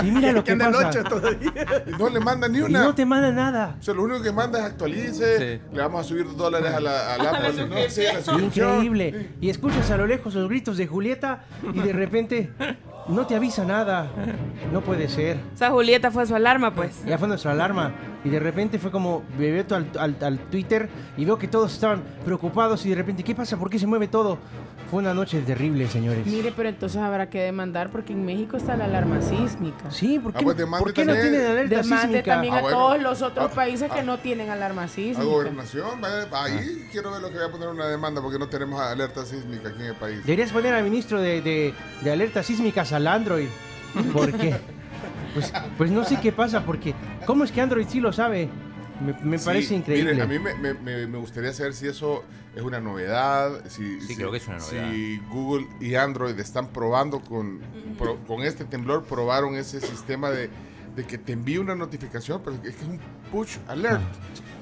y 0.04 0.12
mira 0.12 0.32
lo 0.32 0.44
que 0.44 0.56
pasa. 0.56 0.90
8 0.90 1.04
todavía. 1.04 1.54
Y 1.86 1.92
no 1.92 2.10
le 2.10 2.20
manda 2.20 2.48
ni 2.48 2.58
Y 2.58 2.62
una. 2.64 2.84
no 2.86 2.96
te 2.96 3.06
manda 3.06 3.32
nada. 3.32 3.76
O 3.80 3.84
sea, 3.84 3.94
lo 3.94 4.04
único 4.04 4.24
que 4.24 4.32
manda 4.32 4.60
es 4.60 4.66
actualice, 4.66 5.38
Sí. 5.60 5.62
le 5.72 5.82
vamos 5.82 6.02
a 6.02 6.04
subir 6.04 6.26
dólares 6.36 6.74
a 6.74 6.80
la. 6.80 7.18
¿no? 7.20 7.30
A 7.30 7.40
la 7.40 7.52
suscripción. 7.54 8.44
Increíble. 8.44 9.30
Y 9.40 9.50
escuchas 9.50 9.92
a 9.92 9.98
lo 9.98 10.08
lejos 10.08 10.34
los 10.34 10.50
gritos 10.50 10.78
de 10.78 10.88
Julieta 10.88 11.44
y 11.74 11.80
de 11.80 11.94
repente 11.94 12.52
no 13.08 13.26
te 13.28 13.36
avisa 13.36 13.66
nada. 13.66 14.08
No 14.72 14.82
puede 14.82 15.08
ser. 15.10 15.38
O 15.54 15.58
sea, 15.58 15.70
Julieta 15.72 16.12
fue 16.12 16.26
su 16.26 16.36
alarma, 16.36 16.74
pues. 16.74 17.04
Ya 17.06 17.18
fue 17.18 17.28
nuestra 17.28 17.52
alarma. 17.52 17.92
Y 18.24 18.30
de 18.30 18.40
repente 18.40 18.80
fue 18.80 18.90
como, 18.92 19.24
me 19.38 19.52
meto 19.52 19.76
al, 19.76 19.88
al- 20.00 20.16
al 20.22 20.40
Twitter 20.40 20.90
y 21.18 21.26
veo 21.26 21.38
que 21.38 21.48
todos 21.48 21.74
estaban 21.74 22.02
preocupados 22.24 22.86
y 22.86 22.90
de 22.90 22.96
repente, 22.96 23.24
¿qué 23.24 23.36
pasa? 23.36 23.58
¿Por 23.58 23.70
qué 23.70 23.78
se 23.78 23.86
mueve 23.88 24.08
todo? 24.08 24.38
Fue 24.94 25.02
una 25.02 25.16
noche 25.16 25.42
terrible, 25.42 25.88
señores. 25.88 26.24
Mire, 26.28 26.54
pero 26.56 26.70
entonces 26.70 27.02
habrá 27.02 27.28
que 27.28 27.42
demandar 27.42 27.90
porque 27.90 28.14
en 28.14 28.24
México 28.24 28.58
está 28.58 28.78
la 28.78 28.86
alarma 28.86 29.24
sísmica. 29.24 29.90
Sí, 29.90 30.20
¿por 30.20 30.34
Ah, 30.36 30.38
qué, 30.38 30.46
pues 30.46 30.56
demande 30.58 30.84
¿por 30.84 30.94
qué 30.94 31.04
no 31.04 31.14
también. 31.14 31.32
tienen 31.32 31.50
alerta 31.52 31.76
Demande 31.78 32.02
sísmica? 32.08 32.32
también 32.32 32.54
Ah, 32.54 32.58
a 32.58 32.62
bueno. 32.62 32.78
todos 32.78 33.02
los 33.02 33.22
otros 33.24 33.50
Ah, 33.52 33.56
países 33.56 33.92
que 33.92 34.00
ah. 34.02 34.04
no 34.04 34.20
tienen 34.20 34.52
alarma 34.52 34.84
A 34.84 34.88
sísmica. 34.88 35.24
gobernación, 35.24 36.00
vaya, 36.00 36.28
ahí 36.32 36.88
quiero 36.92 37.12
ver 37.12 37.22
lo 37.24 37.30
que 37.30 37.38
voy 37.38 37.46
a 37.48 37.52
poner 37.52 37.70
una 37.70 37.88
demanda 37.88 38.22
porque 38.22 38.38
no 38.38 38.48
tenemos 38.50 38.80
alerta 38.80 39.26
sísmica 39.26 39.70
aquí 39.70 39.80
en 39.82 39.88
el 39.88 39.96
país. 39.96 40.18
Deberías 40.28 40.52
poner 40.52 40.76
al 40.76 40.84
ministro 40.84 41.20
de, 41.20 41.42
de, 41.42 41.74
de 42.04 42.12
alertas 42.12 42.46
sísmicas 42.46 42.94
al 42.94 43.08
Android. 43.08 43.48
Porque, 44.14 44.56
pues, 45.34 45.52
pues 45.76 45.90
no 45.90 46.04
sé 46.04 46.20
qué 46.22 46.32
pasa, 46.32 46.64
porque 46.64 46.94
¿cómo 47.26 47.46
es 47.46 47.52
que 47.52 47.62
Android 47.62 47.88
sí 47.90 48.00
lo 48.00 48.14
sabe? 48.14 48.48
Me, 49.04 49.14
me 49.24 49.38
Sí, 49.38 49.46
parece 49.46 49.76
increíble. 49.76 50.14
miren, 50.14 50.22
a 50.22 50.28
mí 50.32 50.40
me, 50.40 50.74
me- 50.74 51.08
me- 51.08 51.18
gustaría 51.18 51.52
saber 51.54 51.74
si 51.74 51.88
eso 51.88 52.24
es 52.56 52.62
una 52.62 52.80
novedad. 52.80 53.64
Si, 53.70 54.00
Sí, 54.02 54.08
si- 54.08 54.16
creo 54.16 54.32
que 54.32 54.38
es 54.38 54.48
una 54.48 54.58
novedad. 54.60 54.92
Si 54.92 55.18
Google 55.32 55.68
y 55.80 55.96
Android 55.96 56.40
están 56.40 56.70
probando 56.70 57.20
con, 57.22 57.60
pro- 57.98 58.18
con 58.26 58.42
este 58.44 58.66
temblor, 58.66 59.04
probaron 59.06 59.56
ese 59.56 59.82
sistema 59.82 60.30
de, 60.30 60.50
de 60.96 61.04
que 61.06 61.18
te 61.18 61.34
envía 61.34 61.60
una 61.60 61.76
notificación, 61.76 62.42
pero 62.44 62.56
es 62.58 62.62
que 62.62 62.70
es 62.70 62.88
un 62.88 63.00
push 63.32 63.58
alert. 63.68 64.02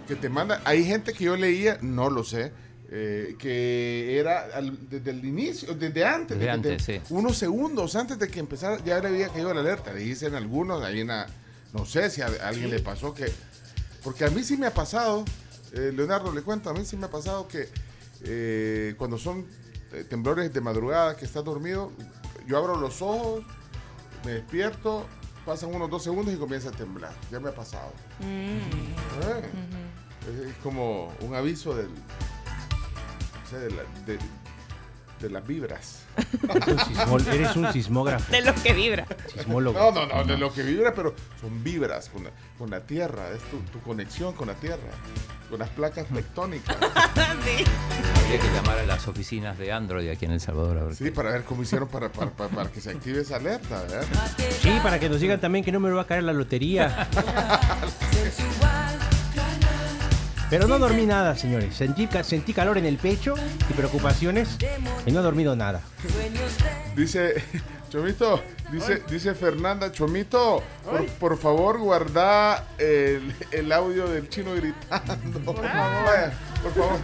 Que 0.07 0.15
te 0.15 0.29
manda. 0.29 0.61
Hay 0.65 0.83
gente 0.83 1.13
que 1.13 1.25
yo 1.25 1.35
leía, 1.37 1.77
no 1.81 2.09
lo 2.09 2.23
sé. 2.23 2.51
eh, 2.93 3.37
que 3.39 4.19
era 4.19 4.47
al- 4.53 4.89
desde 4.89 5.11
el 5.11 5.23
inicio, 5.23 5.73
desde 5.75 6.03
antes, 6.05 6.37
Desde 6.37 6.51
desde 6.57 6.71
antes, 6.73 6.83
sí. 6.83 6.99
unos 7.09 7.37
segundos 7.37 7.95
antes 7.95 8.19
de 8.19 8.27
que 8.27 8.41
empezara, 8.41 8.83
ya 8.83 8.99
le 8.99 9.07
había 9.07 9.29
caído 9.29 9.53
la 9.53 9.61
alerta. 9.61 9.93
Le 9.93 10.01
dicen 10.01 10.35
algunos, 10.35 10.83
ahí 10.83 10.99
en 10.99 11.07
la- 11.07 11.25
no 11.73 11.85
sé 11.85 12.09
si 12.09 12.21
a, 12.21 12.25
a 12.25 12.49
alguien 12.49 12.69
le 12.69 12.79
pasó 12.79 13.13
que, 13.13 13.31
porque 14.03 14.25
a 14.25 14.29
mí 14.29 14.43
sí 14.43 14.57
me 14.57 14.67
ha 14.67 14.73
pasado, 14.73 15.23
eh, 15.73 15.91
Leonardo 15.95 16.31
le 16.33 16.41
cuento, 16.41 16.69
a 16.69 16.73
mí 16.73 16.85
sí 16.85 16.97
me 16.97 17.05
ha 17.05 17.09
pasado 17.11 17.47
que 17.47 17.69
eh, 18.23 18.95
cuando 18.97 19.17
son 19.17 19.45
eh, 19.93 20.03
temblores 20.09 20.53
de 20.53 20.61
madrugada, 20.61 21.15
que 21.17 21.25
estás 21.25 21.43
dormido, 21.43 21.91
yo 22.47 22.57
abro 22.57 22.75
los 22.77 23.01
ojos, 23.01 23.43
me 24.25 24.33
despierto, 24.33 25.05
pasan 25.45 25.73
unos 25.73 25.89
dos 25.89 26.03
segundos 26.03 26.33
y 26.33 26.37
comienza 26.37 26.69
a 26.69 26.71
temblar. 26.71 27.13
Ya 27.31 27.39
me 27.39 27.49
ha 27.49 27.55
pasado. 27.55 27.91
Eh, 29.23 29.41
es, 30.43 30.49
es 30.51 30.55
como 30.57 31.11
un 31.21 31.33
aviso 31.35 31.75
del, 31.75 31.89
no 31.89 33.49
sé, 33.49 33.57
de, 33.59 33.71
la- 33.71 33.83
de- 34.05 34.19
de 35.21 35.29
las 35.29 35.45
vibras. 35.45 36.03
Eres 36.43 36.67
un, 36.67 36.77
sismol- 36.79 37.27
eres 37.33 37.55
un 37.55 37.71
sismógrafo, 37.73 38.31
De 38.31 38.41
lo 38.41 38.53
que 38.55 38.73
vibra. 38.73 39.05
sismólogo. 39.33 39.77
No, 39.79 39.91
no, 39.91 40.05
no, 40.07 40.23
de 40.23 40.37
lo 40.37 40.53
que 40.53 40.63
vibra, 40.63 40.93
pero 40.93 41.13
son 41.39 41.63
vibras 41.63 42.09
con 42.09 42.23
la, 42.25 42.31
con 42.57 42.69
la 42.69 42.81
tierra, 42.81 43.29
es 43.29 43.41
tu, 43.49 43.57
tu 43.71 43.79
conexión 43.81 44.33
con 44.33 44.47
la 44.47 44.53
tierra, 44.55 44.89
con 45.49 45.59
las 45.59 45.69
placas 45.69 46.07
tectónicas. 46.07 46.75
Habría 46.81 48.39
que 48.39 48.47
llamar 48.55 48.79
a 48.79 48.85
las 48.85 49.07
oficinas 49.07 49.57
de 49.57 49.71
Android 49.71 50.09
aquí 50.09 50.25
en 50.25 50.31
El 50.31 50.39
Salvador. 50.41 50.77
A 50.77 50.83
ver 50.85 50.95
Sí, 50.95 51.11
para 51.11 51.31
ver 51.31 51.43
cómo 51.43 51.63
hicieron 51.63 51.87
para, 51.89 52.11
para, 52.11 52.31
para- 52.31 52.49
para 52.49 52.71
que 52.71 52.81
se 52.81 52.91
active 52.91 53.21
esa 53.21 53.35
alerta, 53.37 53.81
¿verdad? 53.83 54.05
Sí, 54.61 54.71
para 54.81 54.99
que 54.99 55.09
nos 55.09 55.19
digan 55.19 55.39
también 55.39 55.63
que 55.65 55.71
no 55.71 55.79
me 55.79 55.89
va 55.91 56.01
a 56.01 56.07
caer 56.07 56.23
la 56.23 56.33
lotería. 56.33 57.07
Pero 60.51 60.67
no 60.67 60.77
dormí 60.77 61.05
nada, 61.07 61.35
señores. 61.35 61.73
Sentí, 61.75 62.05
ca- 62.07 62.23
sentí 62.23 62.53
calor 62.53 62.77
en 62.77 62.85
el 62.85 62.97
pecho 62.97 63.33
y 63.69 63.73
preocupaciones 63.73 64.57
y 65.05 65.11
no 65.11 65.21
he 65.21 65.23
dormido 65.23 65.55
nada. 65.55 65.81
Dice, 66.95 67.41
Chomito, 67.89 68.41
dice, 68.71 69.01
dice 69.09 69.33
Fernanda, 69.33 69.91
Chomito, 69.93 70.61
por, 70.83 71.05
por 71.07 71.37
favor 71.39 71.79
guarda 71.79 72.67
el, 72.77 73.33
el 73.51 73.71
audio 73.71 74.07
del 74.07 74.27
chino 74.29 74.53
gritando. 74.53 75.39
Por 75.45 75.55
favor. 75.65 76.31
por 76.63 76.73
favor. 76.73 76.99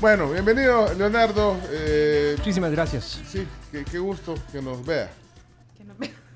Bueno, 0.00 0.28
bienvenido, 0.30 0.92
Leonardo. 0.94 1.56
Eh, 1.70 2.34
Muchísimas 2.38 2.72
gracias. 2.72 3.20
sí, 3.30 3.46
qué, 3.72 3.84
qué 3.84 3.98
gusto 4.00 4.34
que 4.52 4.60
nos 4.60 4.84
vea. 4.84 5.10
Que 5.76 5.84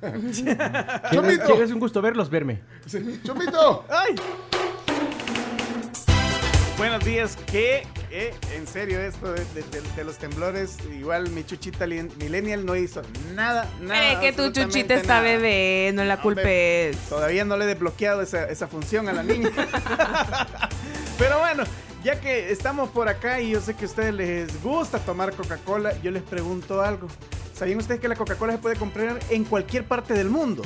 Chomito. 1.12 1.62
es 1.62 1.70
un 1.72 1.80
gusto 1.80 2.00
verlos, 2.00 2.30
verme. 2.30 2.60
Sí, 2.86 3.20
Chomito. 3.24 3.84
¡Ay! 3.88 4.14
Buenos 6.76 7.04
días, 7.04 7.36
¿qué? 7.50 7.84
¿Qué? 8.08 8.32
En 8.54 8.66
serio, 8.68 9.00
esto 9.00 9.32
de, 9.32 9.44
de- 9.46 9.62
de- 9.62 9.82
de 9.96 10.04
los 10.04 10.16
temblores, 10.18 10.76
igual 10.96 11.28
mi 11.30 11.44
chuchita 11.44 11.86
millennial 11.86 12.64
no 12.64 12.76
hizo 12.76 13.02
nada, 13.34 13.68
nada. 13.80 14.12
Eh, 14.12 14.18
que 14.20 14.32
tu 14.32 14.52
chuchita 14.52 14.94
está 14.94 15.14
nada. 15.14 15.22
bebé, 15.22 15.90
no 15.92 16.04
la 16.04 16.14
Hombre, 16.14 16.22
culpes. 16.22 16.96
Todavía 17.08 17.44
no 17.44 17.56
le 17.56 17.64
he 17.64 17.68
desbloqueado 17.68 18.22
esa, 18.22 18.44
esa 18.48 18.68
función 18.68 19.08
a 19.08 19.12
la 19.12 19.24
niña. 19.24 19.50
Pero 21.18 21.40
bueno, 21.40 21.64
ya 22.04 22.20
que 22.20 22.52
estamos 22.52 22.90
por 22.90 23.08
acá 23.08 23.40
y 23.40 23.50
yo 23.50 23.60
sé 23.60 23.74
que 23.74 23.84
a 23.84 23.88
ustedes 23.88 24.14
les 24.14 24.62
gusta 24.62 25.00
tomar 25.00 25.32
Coca-Cola, 25.32 26.00
yo 26.00 26.12
les 26.12 26.22
pregunto 26.22 26.80
algo. 26.80 27.08
¿Sabían 27.58 27.78
ustedes 27.78 28.00
que 28.00 28.06
la 28.06 28.14
Coca-Cola 28.14 28.52
se 28.52 28.58
puede 28.58 28.76
comprar 28.76 29.18
en 29.30 29.42
cualquier 29.44 29.84
parte 29.84 30.14
del 30.14 30.30
mundo? 30.30 30.62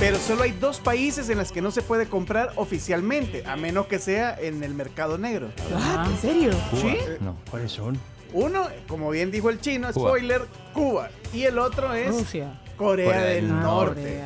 Pero 0.00 0.18
solo 0.18 0.42
hay 0.42 0.52
dos 0.52 0.80
países 0.80 1.28
en 1.28 1.36
los 1.36 1.52
que 1.52 1.60
no 1.60 1.70
se 1.70 1.82
puede 1.82 2.08
comprar 2.08 2.52
oficialmente, 2.56 3.44
a 3.46 3.54
menos 3.54 3.86
que 3.86 3.98
sea 3.98 4.34
en 4.40 4.64
el 4.64 4.72
mercado 4.72 5.18
negro. 5.18 5.50
Ah, 5.76 6.06
¿En 6.10 6.18
serio? 6.18 6.50
Cuba. 6.70 6.80
¿Sí? 6.82 6.96
No. 7.20 7.36
¿Cuáles 7.50 7.72
son? 7.72 7.98
Uno, 8.32 8.68
como 8.88 9.10
bien 9.10 9.30
dijo 9.30 9.50
el 9.50 9.60
chino, 9.60 9.92
Cuba. 9.92 10.08
spoiler, 10.08 10.42
Cuba. 10.72 11.10
Y 11.34 11.42
el 11.42 11.58
otro 11.58 11.92
es 11.92 12.08
Rusia. 12.08 12.58
Corea, 12.78 13.06
Corea 13.06 13.20
del 13.24 13.48
del 13.48 13.60
Norte. 13.60 14.22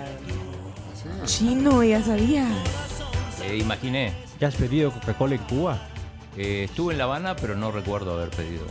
Chino, 1.24 1.82
ya 1.82 2.00
sabía. 2.00 2.46
Eh, 3.42 3.56
imaginé. 3.56 4.12
¿Ya 4.38 4.48
has 4.48 4.54
pedido 4.54 4.92
Coca-Cola 4.92 5.34
en 5.34 5.42
Cuba? 5.42 5.78
Eh, 6.36 6.64
estuve 6.70 6.92
en 6.92 6.98
La 6.98 7.04
Habana, 7.04 7.34
pero 7.34 7.56
no 7.56 7.72
recuerdo 7.72 8.14
haber 8.14 8.30
pedido. 8.30 8.64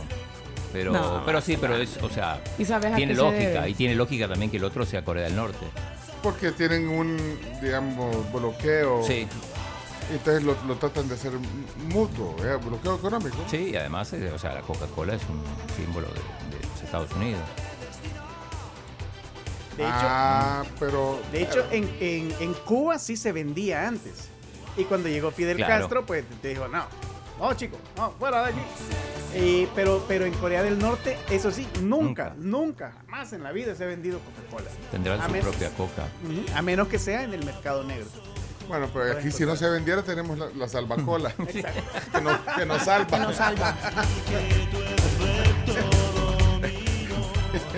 Pero, 0.72 0.92
No, 0.92 1.22
pero 1.24 1.40
sí, 1.40 1.56
pero 1.60 1.76
es, 1.76 1.96
o 2.02 2.10
sea, 2.10 2.42
¿Y 2.58 2.64
sabes 2.64 2.92
a 2.92 2.96
tiene 2.96 3.14
se 3.14 3.20
lógica. 3.22 3.68
Y 3.68 3.74
tiene 3.74 3.94
lógica 3.94 4.28
también 4.28 4.50
que 4.50 4.58
el 4.58 4.64
otro 4.64 4.84
sea 4.84 5.02
Corea 5.04 5.24
del 5.24 5.36
Norte. 5.36 5.66
Porque 6.22 6.52
tienen 6.52 6.88
un, 6.88 7.16
digamos, 7.62 8.30
bloqueo. 8.32 9.02
Sí, 9.06 9.26
Entonces 10.12 10.42
lo, 10.42 10.56
lo 10.66 10.74
tratan 10.76 11.08
de 11.08 11.14
hacer 11.14 11.32
mutuo, 11.92 12.36
¿eh? 12.44 12.56
bloqueo 12.56 12.96
económico. 12.96 13.36
sí, 13.50 13.70
y 13.72 13.76
además, 13.76 14.12
eh, 14.12 14.30
o 14.34 14.38
sea, 14.38 14.52
la 14.54 14.60
Coca-Cola 14.62 15.14
es 15.14 15.22
un 15.28 15.42
símbolo 15.76 16.08
de, 16.08 16.56
de 16.56 16.66
los 16.72 16.82
Estados 16.82 17.10
Unidos. 17.12 17.40
De 19.76 19.84
hecho, 19.84 19.92
ah, 19.94 20.64
pero. 20.80 21.20
De 21.30 21.42
hecho, 21.42 21.64
en, 21.70 21.88
en- 22.00 22.34
en 22.40 22.54
Cuba 22.54 22.98
sí 22.98 23.16
se 23.16 23.30
vendía 23.32 23.86
antes. 23.86 24.28
Y 24.76 24.84
cuando 24.84 25.08
llegó 25.08 25.30
Fidel 25.30 25.56
Claro. 25.56 25.82
Castro, 25.82 26.04
pues 26.06 26.24
te 26.42 26.48
dijo, 26.48 26.66
no, 26.68 26.84
no, 27.38 27.54
chico, 27.54 27.76
no, 27.96 28.10
fuera 28.12 28.42
de 28.42 28.46
allí. 28.48 28.60
Eh, 29.34 29.68
pero, 29.74 30.04
pero 30.08 30.24
en 30.24 30.32
Corea 30.34 30.62
del 30.62 30.78
Norte, 30.78 31.16
eso 31.30 31.50
sí, 31.50 31.68
nunca, 31.82 32.34
nunca, 32.38 32.92
jamás 33.06 33.32
en 33.32 33.42
la 33.42 33.52
vida 33.52 33.74
se 33.74 33.84
ha 33.84 33.86
vendido 33.86 34.18
Coca-Cola. 34.20 34.70
Tendrán 34.90 35.20
A 35.20 35.26
su 35.26 35.32
menos- 35.32 35.48
propia 35.48 35.70
Coca. 35.70 36.08
A 36.54 36.62
menos 36.62 36.88
que 36.88 36.98
sea 36.98 37.22
en 37.22 37.34
el 37.34 37.44
mercado 37.44 37.84
negro. 37.84 38.06
Bueno, 38.68 38.88
pero 38.92 39.18
aquí 39.18 39.30
si 39.30 39.44
no 39.46 39.56
se 39.56 39.68
vendiera 39.68 40.02
tenemos 40.02 40.38
la, 40.38 40.46
la 40.54 40.68
salvacola. 40.68 41.32
que, 41.52 42.20
nos, 42.22 42.38
que 42.56 42.66
nos 42.66 42.82
salva. 42.82 43.18
Nos 43.18 43.36
salva. 43.36 43.74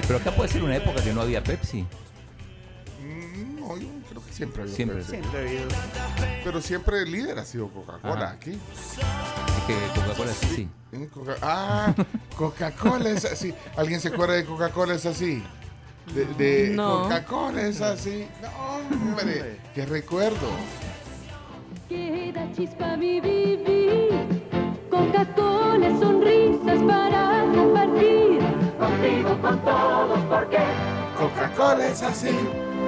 Pero 0.06 0.18
acá 0.18 0.30
puede 0.32 0.48
ser 0.48 0.62
una 0.64 0.76
época 0.76 1.02
que 1.02 1.12
no 1.12 1.20
había 1.20 1.42
Pepsi. 1.42 1.86
Mm, 3.00 3.60
No, 3.60 3.76
yo 3.76 3.86
que 3.88 3.99
siempre 4.46 4.62
ha 4.62 4.64
habido 4.64 4.76
Siempre. 4.76 4.96
Pepsi. 4.98 5.10
Siempre 5.10 5.38
ha 5.38 5.42
habido. 5.42 5.68
Pero 6.44 6.60
siempre 6.62 7.02
el 7.02 7.12
líder 7.12 7.38
ha 7.38 7.44
sido 7.44 7.68
Coca-Cola 7.68 8.30
aquí. 8.30 8.50
Es 8.52 9.64
que 9.66 10.00
Coca-Cola 10.00 10.30
es 10.30 10.42
así. 10.44 10.68
Coca- 11.12 11.36
ah, 11.42 11.94
Coca-Cola 12.36 13.10
es 13.10 13.24
así. 13.24 13.54
¿Alguien 13.76 14.00
se 14.00 14.08
acuerda 14.08 14.34
de 14.34 14.44
Coca-Cola 14.44 14.94
es 14.94 15.06
así? 15.06 15.42
De, 16.14 16.24
de 16.34 16.70
No. 16.74 17.02
Coca-Cola 17.02 17.62
es 17.62 17.80
así. 17.80 18.26
No, 18.42 18.94
hombre, 19.10 19.58
qué 19.74 19.86
recuerdo. 19.86 20.48
Queda 21.88 22.50
chispa 22.52 22.96
mi 22.96 23.20
vivir. 23.20 24.40
Coca-Cola, 24.90 25.90
sonrisas 26.00 26.78
para 26.82 27.44
compartir. 27.54 28.40
Contigo, 28.78 29.38
con 29.42 29.64
todos, 29.64 30.18
porque 30.28 30.58
Coca-Cola 31.20 31.86
es 31.86 32.02
así. 32.02 32.36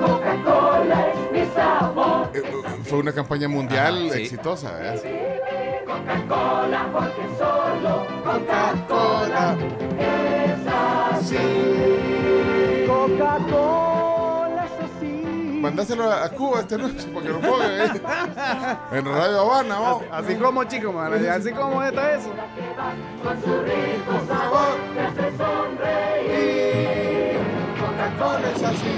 Coca-Cola 0.01 1.07
es 1.09 1.17
mi 1.33 1.45
sabor. 1.55 2.29
Eh, 2.35 2.43
eh, 2.45 2.63
fue 2.85 2.99
una 2.99 3.13
campaña 3.13 3.47
mundial 3.49 4.07
Ajá, 4.07 4.15
sí. 4.15 4.23
exitosa. 4.23 4.71
¿eh? 4.95 5.83
Coca-Cola, 5.87 6.89
porque 6.93 7.23
solo 7.39 8.07
Coca-Cola 8.25 9.57
es 9.99 10.67
así. 11.21 11.37
Coca-Cola 12.87 14.65
es 14.65 14.73
así. 14.97 15.13
Mandáselo 15.61 16.11
a 16.11 16.29
Cuba 16.31 16.61
esta 16.61 16.79
noche 16.79 17.07
porque 17.13 17.29
lo 17.29 17.39
pongan 17.41 17.71
¿eh? 17.71 17.91
en 18.93 19.05
Radio 19.05 19.41
Habana. 19.41 19.79
vamos. 19.79 20.05
Así 20.11 20.35
como, 20.37 20.65
chicos, 20.65 20.95
man, 20.95 21.13
así 21.29 21.53
como 21.53 21.83
está 21.85 22.15
eso. 22.15 22.31
Con 23.23 23.41
su 23.43 23.47
Por 23.47 24.27
favor. 24.27 24.77
te 24.95 25.01
hace 25.03 25.37
sonreír. 25.37 27.42
Coca-Cola 28.03 28.51
es 28.51 28.63
así. 28.65 28.89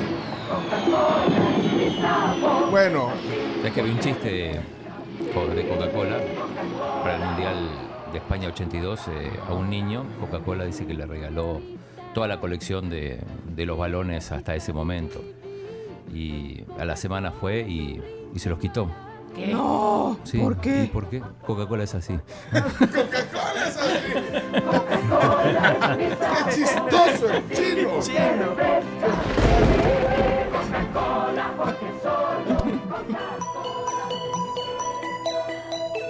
Bueno, 2.71 3.11
Es 3.63 3.73
que 3.73 3.83
vi 3.83 3.91
un 3.91 3.99
chiste 3.99 4.29
de 4.31 5.69
Coca-Cola 5.69 6.19
para 7.03 7.17
el 7.17 7.25
Mundial 7.25 7.69
de 8.13 8.19
España 8.19 8.49
82 8.49 9.09
eh, 9.09 9.31
a 9.47 9.53
un 9.53 9.69
niño. 9.69 10.05
Coca-Cola 10.21 10.65
dice 10.65 10.87
que 10.87 10.95
le 10.95 11.05
regaló 11.05 11.61
toda 12.15 12.29
la 12.29 12.41
colección 12.41 12.89
de, 12.89 13.21
de 13.55 13.67
los 13.67 13.77
balones 13.77 14.33
hasta 14.33 14.55
ese 14.55 14.73
momento. 14.73 15.21
Y 16.15 16.63
a 16.79 16.87
la 16.87 16.97
semana 16.97 17.31
fue 17.33 17.61
y, 17.61 18.01
y 18.35 18.39
se 18.39 18.49
los 18.49 18.59
quitó. 18.59 18.89
No, 19.37 20.17
Sí, 20.25 20.39
¿por 20.39 20.57
qué? 20.61 20.85
¿Y 20.85 20.87
por 20.87 21.09
qué? 21.09 21.23
Coca-Cola 21.47 21.85
es 21.85 21.95
así. 21.95 22.19
qué 22.53 22.61
chistoso 26.55 27.31
el 27.31 27.49
chino. 27.51 27.91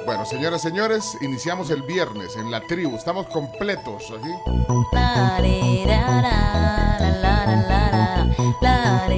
Bueno, 0.05 0.27
señoras, 0.27 0.61
señores, 0.61 1.17
iniciamos 1.23 1.71
el 1.71 1.83
viernes 1.83 2.37
en 2.37 2.51
la 2.51 2.61
tribu. 2.61 2.95
Estamos 2.97 3.27
completos 3.29 4.13
aquí. 4.13 4.29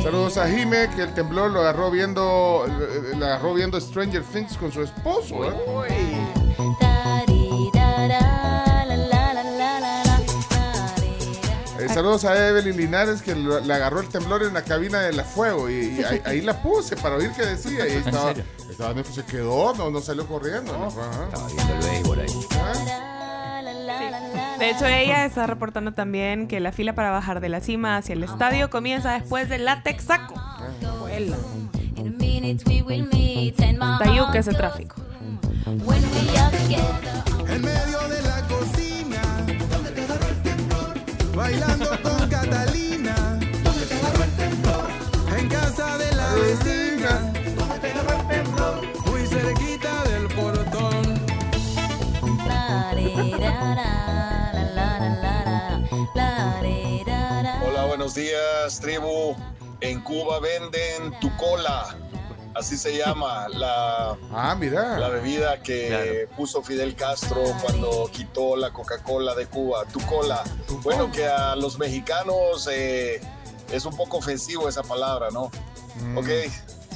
Saludos 0.02 0.36
a 0.38 0.48
Jime, 0.48 0.88
que 0.94 1.02
el 1.02 1.14
temblor 1.14 1.50
lo 1.50 1.60
agarró 1.60 1.90
viendo, 1.90 2.64
eh, 2.66 3.12
lo 3.16 3.24
agarró 3.26 3.54
viendo 3.54 3.80
Stranger 3.80 4.22
Things 4.24 4.56
con 4.56 4.72
su 4.72 4.82
esposo. 4.82 5.44
¿eh? 5.44 5.52
Eh, 11.78 11.88
saludos 11.90 12.24
a 12.24 12.48
Evelyn 12.48 12.76
Linares, 12.76 13.20
que 13.20 13.34
lo- 13.34 13.60
le 13.60 13.74
agarró 13.74 14.00
el 14.00 14.08
temblor 14.08 14.42
en 14.42 14.54
la 14.54 14.62
cabina 14.62 15.00
de 15.02 15.12
la 15.12 15.24
fuego. 15.24 15.68
Y, 15.68 15.98
y 16.00 16.04
ahí, 16.04 16.22
ahí 16.24 16.40
la 16.40 16.62
puse 16.62 16.96
para 16.96 17.16
oír 17.16 17.30
qué 17.36 17.44
decía. 17.44 17.86
Y 17.86 17.90
ahí 17.90 17.96
estaba, 18.04 18.28
serio? 18.28 18.44
estaba 18.70 19.04
se 19.04 19.24
quedó, 19.24 19.74
no, 19.74 19.90
no 19.90 20.00
salió 20.00 20.26
corriendo. 20.26 20.72
¿no? 20.76 20.86
Ajá. 20.86 21.24
Estaba 21.24 21.46
viendo 21.48 21.74
el 21.74 21.80
béisbol 21.80 22.20
ahí. 22.20 23.15
De 24.58 24.70
hecho, 24.70 24.86
ella 24.86 25.24
está 25.26 25.46
reportando 25.46 25.92
también 25.92 26.48
que 26.48 26.60
la 26.60 26.72
fila 26.72 26.94
para 26.94 27.10
bajar 27.10 27.40
de 27.40 27.48
la 27.48 27.60
cima 27.60 27.96
hacia 27.96 28.14
el 28.14 28.22
estadio 28.22 28.70
comienza 28.70 29.12
después 29.12 29.48
del 29.48 29.64
Latexaco. 29.64 30.34
Tayuca 33.98 34.38
ese 34.38 34.52
tráfico. 34.52 34.96
En 37.48 37.62
medio 37.62 38.08
de 38.08 38.22
la 38.22 38.42
cocina, 38.46 39.22
bailando 41.34 41.90
con 42.02 42.28
Catalina, 42.28 43.38
en 45.38 45.48
casa 45.48 45.98
de 45.98 46.14
la 46.14 46.34
vecina, 46.34 47.32
muy 49.06 49.26
cerquita 49.26 50.05
buenos 58.06 58.14
días, 58.14 58.78
tribu. 58.80 59.34
En 59.80 60.00
Cuba 60.00 60.38
venden 60.38 61.18
tu 61.18 61.28
cola. 61.36 61.96
Así 62.54 62.76
se 62.76 62.96
llama 62.96 63.48
la, 63.48 64.16
Ah, 64.32 64.54
mira. 64.56 64.96
la 64.96 65.08
bebida 65.08 65.60
que 65.60 66.28
puso 66.36 66.62
Fidel 66.62 66.94
Castro 66.94 67.42
cuando 67.60 68.08
quitó 68.12 68.54
la 68.54 68.72
Coca-Cola 68.72 69.34
de 69.34 69.46
Cuba. 69.46 69.84
Tu 69.92 70.00
cola. 70.06 70.44
Bueno, 70.84 71.10
que 71.10 71.26
a 71.26 71.56
los 71.56 71.78
mexicanos 71.80 72.68
eh, 72.70 73.20
es 73.72 73.84
un 73.84 73.96
poco 73.96 74.18
ofensivo 74.18 74.68
esa 74.68 74.84
palabra, 74.84 75.30
¿no? 75.32 75.50
Ok, 76.14 76.28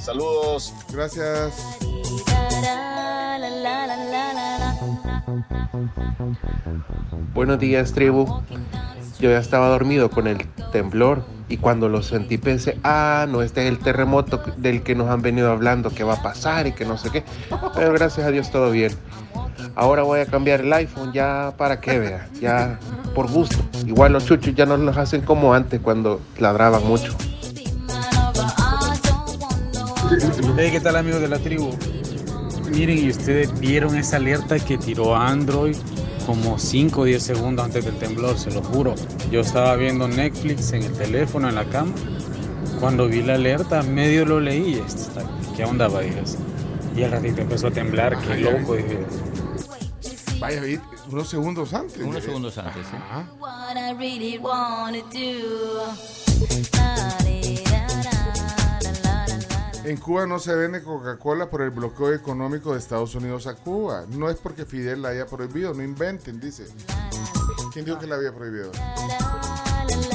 saludos. 0.01 0.71
Gracias. 0.93 1.51
Buenos 7.33 7.59
días, 7.59 7.93
tribu. 7.93 8.41
Yo 9.19 9.29
ya 9.31 9.39
estaba 9.39 9.67
dormido 9.69 10.09
con 10.09 10.27
el 10.27 10.45
temblor 10.71 11.23
y 11.47 11.57
cuando 11.57 11.89
lo 11.89 12.03
sentí 12.03 12.37
pensé, 12.37 12.77
ah, 12.83 13.25
no, 13.27 13.41
este 13.41 13.63
es 13.63 13.71
el 13.71 13.79
terremoto 13.79 14.41
del 14.57 14.83
que 14.83 14.95
nos 14.95 15.09
han 15.09 15.21
venido 15.21 15.51
hablando 15.51 15.89
que 15.89 16.03
va 16.03 16.13
a 16.13 16.21
pasar 16.21 16.67
y 16.67 16.73
que 16.73 16.85
no 16.85 16.97
sé 16.97 17.09
qué. 17.09 17.23
Pero 17.75 17.93
gracias 17.93 18.27
a 18.27 18.31
Dios 18.31 18.51
todo 18.51 18.69
bien. 18.71 18.91
Ahora 19.75 20.03
voy 20.03 20.19
a 20.19 20.25
cambiar 20.25 20.61
el 20.61 20.73
iPhone 20.73 21.11
ya 21.13 21.53
para 21.57 21.79
que 21.79 21.99
vea, 21.99 22.29
ya 22.39 22.79
por 23.15 23.29
gusto. 23.31 23.57
Igual 23.85 24.13
los 24.13 24.25
chuchos 24.25 24.53
ya 24.55 24.65
no 24.65 24.77
los 24.77 24.97
hacen 24.97 25.21
como 25.21 25.53
antes 25.53 25.79
cuando 25.79 26.21
ladraban 26.37 26.85
mucho. 26.85 27.15
Hey, 30.57 30.69
¿qué 30.71 30.79
tal 30.79 30.95
amigos 30.95 31.21
de 31.21 31.27
la 31.27 31.39
tribu? 31.39 31.71
Miren, 32.71 32.97
y 32.97 33.09
ustedes 33.09 33.57
vieron 33.59 33.95
esa 33.97 34.17
alerta 34.17 34.57
que 34.59 34.77
tiró 34.77 35.15
Android 35.15 35.75
como 36.25 36.57
5 36.57 37.01
o 37.01 37.03
10 37.05 37.21
segundos 37.21 37.65
antes 37.65 37.83
del 37.85 37.95
temblor, 37.97 38.37
se 38.37 38.51
lo 38.51 38.61
juro. 38.63 38.95
Yo 39.31 39.41
estaba 39.41 39.75
viendo 39.75 40.07
Netflix 40.07 40.71
en 40.73 40.83
el 40.83 40.93
teléfono, 40.93 41.49
en 41.49 41.55
la 41.55 41.65
cama. 41.65 41.93
Cuando 42.79 43.07
vi 43.07 43.21
la 43.21 43.35
alerta, 43.35 43.81
medio 43.83 44.25
lo 44.25 44.39
leí. 44.39 44.75
está- 44.85 45.23
¿Qué 45.55 45.65
onda, 45.65 45.87
vayas? 45.87 46.37
Y 46.95 47.03
al 47.03 47.11
ratito 47.11 47.41
empezó 47.41 47.67
a 47.67 47.71
temblar, 47.71 48.17
qué 48.21 48.33
Ay, 48.33 48.41
loco. 48.43 48.75
Dije, 48.75 48.99
Vaya, 50.39 50.59
vi 50.61 50.79
unos 51.11 51.29
segundos 51.29 51.71
antes. 51.73 51.99
Unos 52.01 52.23
segundos 52.23 52.57
antes, 52.57 52.87
¿sí? 52.87 52.95
En 59.83 59.97
Cuba 59.97 60.27
no 60.27 60.37
se 60.37 60.55
vende 60.55 60.83
Coca-Cola 60.83 61.49
por 61.49 61.61
el 61.63 61.71
bloqueo 61.71 62.13
económico 62.13 62.73
de 62.73 62.79
Estados 62.79 63.15
Unidos 63.15 63.47
a 63.47 63.55
Cuba. 63.55 64.05
No 64.09 64.29
es 64.29 64.37
porque 64.37 64.63
Fidel 64.65 65.01
la 65.01 65.09
haya 65.09 65.25
prohibido, 65.25 65.73
no 65.73 65.81
inventen, 65.81 66.39
dice. 66.39 66.67
¿Quién 67.73 67.85
dijo 67.85 67.97
que 67.97 68.05
la 68.05 68.15
había 68.15 68.31
prohibido? 68.31 68.71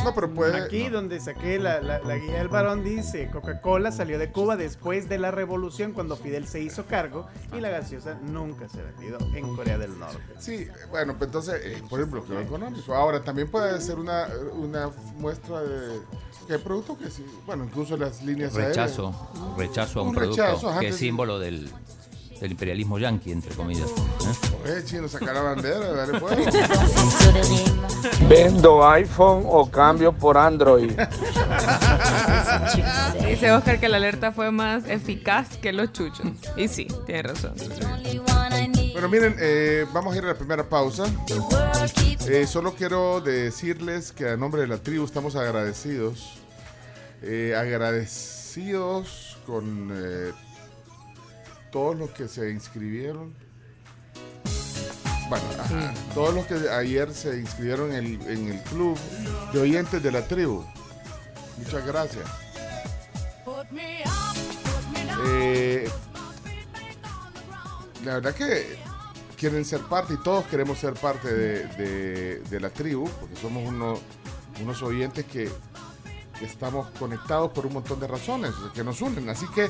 No, 0.05 0.15
pero 0.15 0.33
puede. 0.33 0.57
Aquí 0.63 0.89
donde 0.89 1.21
saqué 1.21 1.59
la, 1.59 1.81
la- 1.81 1.99
la 2.01 2.17
guía 2.17 2.39
del 2.39 2.49
varón 2.49 2.85
dice, 2.85 3.29
Coca-Cola 3.33 3.91
salió 3.93 4.19
de 4.19 4.31
Cuba 4.31 4.57
después 4.57 5.09
de 5.09 5.19
la 5.19 5.31
revolución 5.31 5.93
cuando 5.93 6.17
Fidel 6.17 6.47
se 6.47 6.61
hizo 6.61 6.85
cargo 6.87 7.27
y 7.57 7.61
la 7.61 7.69
gaseosa 7.71 8.15
nunca 8.23 8.69
se 8.69 8.83
vendió 8.83 9.19
en 9.35 9.57
Corea 9.57 9.79
del 9.79 9.99
Norte. 9.99 10.19
Sí, 10.39 10.67
bueno, 10.91 11.15
pues 11.19 11.29
entonces 11.29 11.61
eh, 11.65 11.83
por 11.89 12.01
el 12.01 12.07
bloqueo 12.07 12.41
económico. 12.41 12.95
Ahora, 12.95 13.23
también 13.23 13.51
puede 13.51 13.81
ser 13.81 13.99
una, 13.99 14.29
una 14.55 14.91
muestra 15.17 15.63
de 15.63 16.01
que 16.47 16.53
hay 16.55 16.59
productos 16.61 16.99
que 16.99 17.11
sí, 17.11 17.27
bueno, 17.45 17.65
incluso 17.65 17.97
las 17.97 18.23
líneas 18.23 18.55
Rechazo, 18.55 19.09
aéreas. 19.09 19.57
rechazo 19.59 19.99
a 19.99 20.03
un, 20.03 20.09
Un 20.11 20.15
producto 20.15 20.43
rechazo, 20.45 20.79
que 20.79 20.89
es 20.89 20.97
símbolo 20.97 21.39
del, 21.41 21.69
del 22.41 22.53
imperialismo 22.53 22.99
yanqui, 22.99 23.33
entre 23.33 23.55
comillas. 23.55 23.89
¿eh? 23.89 24.79
Eh, 24.79 24.83
chino, 24.85 25.09
sacar 25.09 25.35
la 25.35 25.43
bandera, 25.43 25.93
dale 25.93 26.19
fuego. 26.21 26.43
¿Vendo 28.29 28.87
iPhone 28.89 29.45
o 29.47 29.71
cambio 29.71 30.13
por 30.13 30.37
Android? 30.37 30.93
Dice 33.29 33.53
Oscar 33.53 33.79
que 33.81 33.89
la 33.89 33.97
alerta 33.99 34.33
fue 34.33 34.51
más 34.51 34.85
eficaz 34.89 35.57
que 35.59 35.73
los 35.73 35.93
chuchos. 35.93 36.27
Y 36.57 36.69
sí, 36.69 36.87
tiene 37.07 37.23
razón. 37.23 37.55
Bueno, 38.93 39.09
miren, 39.09 39.37
eh, 39.39 39.87
vamos 39.93 40.15
a 40.15 40.19
ir 40.19 40.25
a 40.25 40.29
la 40.29 40.35
primera 40.35 40.65
pausa. 40.69 41.05
Eh, 42.29 42.47
solo 42.47 42.75
quiero 42.75 43.21
decirles 43.21 44.13
que 44.13 44.31
a 44.31 44.37
nombre 44.37 44.63
de 44.63 44.69
la 44.69 44.79
tribu 44.79 45.05
estamos 45.05 45.37
agradecidos. 45.37 46.39
eh, 47.23 47.55
agradecidos 47.57 49.39
con 49.47 49.91
eh, 49.93 50.33
todos 51.77 51.95
los 51.99 52.09
que 52.13 52.27
se 52.27 52.51
inscribieron. 52.51 53.35
Bueno, 55.29 55.45
ajá, 55.61 55.93
todos 56.15 56.35
los 56.35 56.47
que 56.47 56.55
ayer 56.71 57.13
se 57.13 57.39
inscribieron 57.39 57.93
en 57.93 58.07
el, 58.07 58.21
en 58.31 58.49
el 58.49 58.63
club 58.63 58.97
de 59.53 59.61
oyentes 59.61 60.03
de 60.03 60.11
la 60.11 60.27
tribu. 60.27 60.65
Muchas 61.59 61.87
gracias. 61.87 62.25
Eh, 65.27 65.87
la 68.07 68.15
verdad 68.15 68.35
que 68.35 68.79
quieren 69.37 69.63
ser 69.67 69.81
parte 69.83 70.15
y 70.15 70.23
todos 70.23 70.47
queremos 70.47 70.79
ser 70.79 70.95
parte 70.95 71.31
de, 71.31 71.67
de- 71.77 72.39
de 72.41 72.61
la 72.61 72.71
tribu, 72.71 73.07
porque 73.21 73.37
somos 73.37 73.69
uno- 73.69 73.99
unos 74.63 74.81
oyentes 74.83 75.27
que 75.27 75.51
estamos 76.41 76.89
conectados 76.99 77.51
por 77.53 77.67
un 77.67 77.75
montón 77.75 78.01
de 78.01 78.07
razones 78.07 78.53
que 78.75 78.83
nos 78.83 79.03
unen. 79.03 79.29
Así 79.29 79.45
que, 79.55 79.69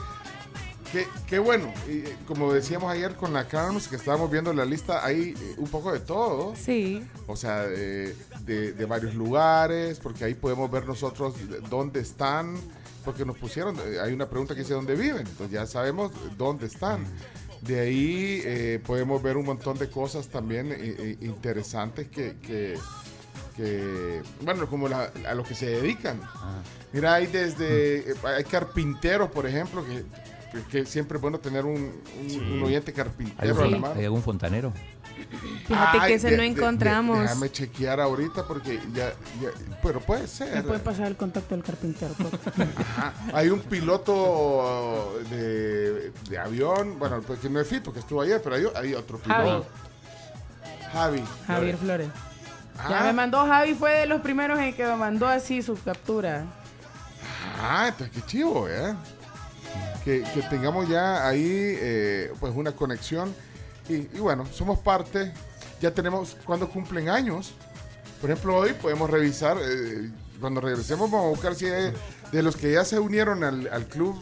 que, 0.92 1.06
que 1.26 1.38
bueno, 1.38 1.72
y, 1.88 1.98
eh, 1.98 2.16
como 2.26 2.52
decíamos 2.52 2.90
ayer 2.92 3.14
con 3.14 3.32
la 3.32 3.46
Carms, 3.48 3.88
que 3.88 3.96
estábamos 3.96 4.30
viendo 4.30 4.52
la 4.52 4.64
lista, 4.64 5.04
hay 5.04 5.34
eh, 5.38 5.54
un 5.58 5.68
poco 5.68 5.92
de 5.92 6.00
todo. 6.00 6.54
Sí. 6.56 7.04
O 7.26 7.36
sea, 7.36 7.62
de, 7.62 8.14
de- 8.44 8.72
de 8.72 8.84
varios 8.86 9.14
lugares, 9.14 9.98
porque 10.00 10.24
ahí 10.24 10.34
podemos 10.34 10.70
ver 10.70 10.86
nosotros 10.86 11.34
dónde 11.68 12.00
están, 12.00 12.56
porque 13.04 13.24
nos 13.24 13.36
pusieron, 13.38 13.76
eh, 13.76 13.98
hay 14.02 14.12
una 14.12 14.28
pregunta 14.28 14.54
que 14.54 14.60
dice 14.60 14.74
dónde 14.74 14.94
viven, 14.96 15.26
entonces 15.26 15.50
ya 15.50 15.66
sabemos 15.66 16.12
dónde 16.36 16.66
están. 16.66 17.04
De 17.62 17.80
ahí 17.80 18.42
eh, 18.44 18.80
podemos 18.86 19.22
ver 19.22 19.36
un 19.36 19.46
montón 19.46 19.78
de 19.78 19.88
cosas 19.90 20.28
también 20.28 20.68
eh, 20.72 21.16
interesantes 21.20 22.06
que, 22.08 22.36
que, 22.42 22.78
que, 23.56 24.22
bueno, 24.42 24.68
como 24.68 24.88
la- 24.88 25.10
a 25.28 25.34
los 25.34 25.46
que 25.48 25.54
se 25.54 25.66
dedican. 25.66 26.20
Mira, 26.92 27.14
hay 27.14 27.26
desde, 27.26 28.14
hay 28.24 28.44
carpinteros, 28.44 29.30
por 29.30 29.46
ejemplo, 29.46 29.84
que, 29.84 30.04
que- 30.64 30.80
que 30.80 30.86
siempre 30.86 31.16
es 31.16 31.22
bueno 31.22 31.38
tener 31.38 31.64
un, 31.64 31.74
un- 31.74 32.52
un 32.52 32.62
oyente 32.62 32.90
¿Hay 32.90 32.96
carpintero 32.96 33.62
a 33.62 33.66
la 33.66 33.78
mano. 33.78 33.94
hay 33.96 34.04
algún 34.04 34.22
fontanero? 34.22 34.72
Fíjate 35.66 35.98
Ay, 36.00 36.08
que 36.08 36.14
ese 36.14 36.30
de- 36.30 36.36
no 36.36 36.42
de- 36.42 36.48
de- 36.48 36.54
encontramos. 36.54 37.20
déjame 37.20 37.50
chequear 37.50 38.00
ahorita 38.00 38.46
porque 38.46 38.78
ya, 38.92 39.10
ya- 39.40 39.50
pero 39.82 40.00
puede 40.00 40.26
ser. 40.28 40.54
¿Me 40.54 40.62
puede 40.62 40.78
pasar 40.80 41.06
el 41.08 41.16
contacto 41.16 41.54
del 41.54 41.64
carpintero? 41.64 42.14
Ajá. 42.96 43.12
Hay 43.32 43.48
un 43.48 43.60
piloto 43.60 45.18
de, 45.30 46.12
de 46.30 46.38
avión, 46.38 46.98
bueno, 46.98 47.20
pues 47.26 47.40
que 47.40 47.48
no 47.50 47.60
es 47.60 47.66
Fito, 47.66 47.92
que 47.92 48.00
estuvo 48.00 48.20
ayer, 48.20 48.40
pero 48.42 48.56
hay, 48.56 48.64
hay 48.74 48.94
otro 48.94 49.18
Javi. 49.26 49.44
piloto. 49.48 49.66
Javi. 50.92 51.24
Javier 51.46 51.76
Flores. 51.76 52.08
Ya 52.90 53.02
me 53.04 53.12
mandó 53.14 53.44
Javi, 53.46 53.74
fue 53.74 53.92
de 54.00 54.06
los 54.06 54.20
primeros 54.20 54.58
en 54.60 54.74
que 54.74 54.84
me 54.84 54.96
mandó 54.96 55.26
así 55.26 55.62
su 55.62 55.80
captura. 55.82 56.44
Ah, 57.60 57.86
entonces 57.88 58.14
qué 58.14 58.26
chivo, 58.26 58.68
¿eh? 58.68 58.94
Que, 60.06 60.22
que 60.22 60.42
tengamos 60.42 60.88
ya 60.88 61.26
ahí 61.26 61.42
eh, 61.44 62.32
pues 62.38 62.54
una 62.54 62.70
conexión. 62.70 63.34
Y, 63.88 63.94
y 63.94 64.20
bueno, 64.20 64.46
somos 64.52 64.78
parte, 64.78 65.32
ya 65.80 65.90
tenemos 65.90 66.36
cuando 66.46 66.70
cumplen 66.70 67.08
años. 67.08 67.54
Por 68.20 68.30
ejemplo, 68.30 68.56
hoy 68.56 68.72
podemos 68.74 69.10
revisar, 69.10 69.56
eh, 69.60 70.08
cuando 70.40 70.60
regresemos 70.60 71.10
vamos 71.10 71.26
a 71.26 71.30
buscar 71.30 71.56
si 71.56 71.66
hay 71.66 71.92
de 72.30 72.42
los 72.44 72.56
que 72.56 72.70
ya 72.70 72.84
se 72.84 73.00
unieron 73.00 73.42
al, 73.42 73.66
al 73.66 73.86
club 73.86 74.14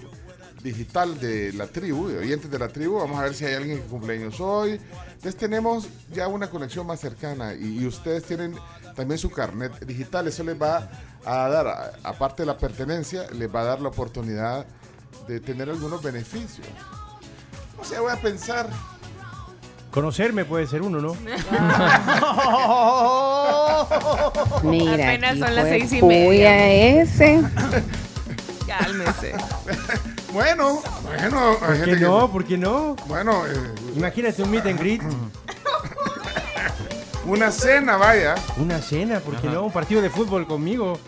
digital 0.62 1.20
de 1.20 1.52
la 1.52 1.66
tribu, 1.66 2.08
de 2.08 2.16
oyentes 2.16 2.50
de 2.50 2.58
la 2.58 2.68
tribu, 2.68 2.96
vamos 2.96 3.20
a 3.20 3.24
ver 3.24 3.34
si 3.34 3.44
hay 3.44 3.52
alguien 3.52 3.82
que 3.82 3.84
cumple 3.84 4.14
años 4.14 4.40
hoy. 4.40 4.80
Entonces 5.08 5.36
tenemos 5.36 5.86
ya 6.10 6.28
una 6.28 6.48
conexión 6.48 6.86
más 6.86 6.98
cercana 6.98 7.52
y, 7.52 7.80
y 7.80 7.86
ustedes 7.86 8.24
tienen 8.24 8.54
también 8.96 9.18
su 9.18 9.30
carnet 9.30 9.84
digital, 9.84 10.26
eso 10.28 10.44
les 10.44 10.60
va 10.60 10.88
a 11.26 11.48
dar, 11.50 11.92
aparte 12.02 12.42
de 12.42 12.46
la 12.46 12.56
pertenencia, 12.56 13.26
les 13.32 13.54
va 13.54 13.60
a 13.60 13.64
dar 13.64 13.80
la 13.82 13.88
oportunidad 13.90 14.64
de 15.28 15.40
tener 15.40 15.68
algunos 15.70 16.02
beneficios. 16.02 16.66
O 17.80 17.84
sea, 17.84 18.00
voy 18.00 18.12
a 18.12 18.16
pensar. 18.16 18.68
Conocerme 19.90 20.44
puede 20.44 20.66
ser 20.66 20.82
uno, 20.82 21.00
¿no? 21.00 21.14
Mira, 24.62 24.94
Apenas 24.94 25.38
son 25.38 25.54
las 25.54 25.68
seis 25.68 25.92
y 25.92 26.02
media. 26.02 26.66
ese. 27.00 27.42
Cálmese. 28.66 29.34
Bueno, 30.32 30.82
bueno, 31.04 31.56
¿Por 31.60 31.84
qué 31.84 31.94
que- 31.94 32.00
no? 32.00 32.32
¿Por 32.32 32.44
qué 32.44 32.58
no? 32.58 32.96
Bueno, 33.06 33.46
eh, 33.46 33.52
Imagínate 33.94 34.42
un 34.42 34.50
meet 34.50 34.66
and 34.66 34.80
greet. 34.80 35.02
una 37.26 37.52
cena, 37.52 37.96
vaya. 37.96 38.34
Una 38.56 38.80
cena, 38.80 39.20
¿por 39.20 39.36
qué 39.36 39.46
Ajá. 39.46 39.56
no? 39.56 39.64
Un 39.66 39.72
partido 39.72 40.02
de 40.02 40.10
fútbol 40.10 40.46
conmigo. 40.46 40.98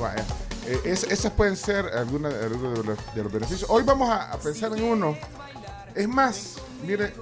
Vaya. 0.00 0.24
Eh, 0.66 0.80
es- 0.84 1.04
esas 1.04 1.32
pueden 1.32 1.56
ser 1.56 1.86
algunas 1.86 2.34
algunos 2.34 2.78
de 2.78 2.84
los, 2.84 3.14
de 3.14 3.22
los 3.22 3.32
beneficios. 3.32 3.70
Hoy 3.70 3.82
vamos 3.84 4.10
a, 4.10 4.32
a 4.32 4.38
pensar 4.38 4.72
en 4.76 4.82
uno. 4.84 5.16
Es 5.94 6.08
más, 6.08 6.56
mire, 6.84 7.12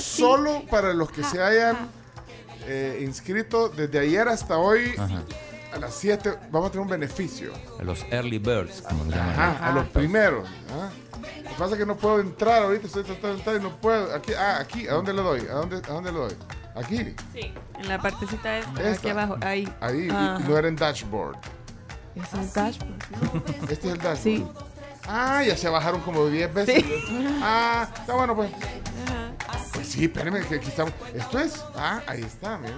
solo 0.00 0.62
para 0.70 0.92
los 0.92 1.10
que 1.10 1.22
se 1.24 1.42
hayan 1.42 1.76
eh, 2.66 3.00
inscrito 3.02 3.68
desde 3.68 3.98
ayer 3.98 4.28
hasta 4.28 4.58
hoy 4.58 4.94
Ajá. 4.98 5.22
a 5.74 5.78
las 5.78 5.94
7, 5.94 6.34
vamos 6.50 6.68
a 6.68 6.72
tener 6.72 6.82
un 6.84 6.90
beneficio. 6.90 7.52
A 7.80 7.82
los 7.84 8.04
early 8.10 8.38
birds, 8.38 8.82
como 8.82 9.04
se 9.04 9.10
llaman. 9.10 9.38
Ajá, 9.40 9.68
a 9.68 9.72
los 9.72 9.88
primeros. 9.88 10.48
¿ah? 10.72 10.90
Lo 11.42 11.48
que 11.48 11.54
pasa 11.56 11.72
es 11.72 11.78
que 11.78 11.86
no 11.86 11.96
puedo 11.96 12.20
entrar 12.20 12.62
ahorita, 12.64 12.86
estoy 12.86 13.04
tratando 13.04 13.28
de 13.28 13.34
entrar 13.38 13.56
y 13.56 13.60
no 13.60 13.76
puedo. 13.80 14.14
Aquí, 14.14 14.32
ah, 14.34 14.58
aquí, 14.60 14.86
¿a 14.88 14.92
dónde 14.94 15.12
le 15.12 15.22
doy? 15.22 15.40
¿A 15.50 15.54
dónde, 15.54 15.76
a 15.76 15.92
dónde 15.92 16.12
le 16.12 16.18
doy? 16.18 16.34
Aquí. 16.74 17.14
Sí, 17.32 17.52
en 17.78 17.88
la 17.88 17.98
partecita 18.00 18.58
esta, 18.58 18.70
Esta. 18.82 18.90
aquí 18.90 19.08
abajo, 19.10 19.36
ahí. 19.42 19.72
Ahí, 19.80 20.08
Ajá. 20.10 20.38
no 20.38 20.56
era 20.56 20.68
en 20.68 20.76
dashboard. 20.76 21.36
Es 22.14 22.32
el 22.34 22.52
dashboard. 22.52 23.70
Este 23.70 23.88
es 23.88 23.94
el 23.94 23.98
dashboard. 23.98 24.18
Sí. 24.18 24.46
Ah, 25.06 25.42
ya 25.42 25.56
se 25.56 25.68
bajaron 25.68 26.00
como 26.02 26.26
10 26.26 26.54
veces. 26.54 26.84
Ah, 27.42 27.88
está 27.94 28.14
bueno, 28.14 28.36
pues. 28.36 28.50
Pues 29.72 29.88
sí, 29.88 30.04
espérenme, 30.04 30.40
que 30.40 30.56
aquí 30.56 30.68
estamos. 30.68 30.92
Esto 31.14 31.38
es. 31.38 31.62
Ah, 31.74 32.00
ahí 32.06 32.22
está, 32.22 32.58
miren. 32.58 32.76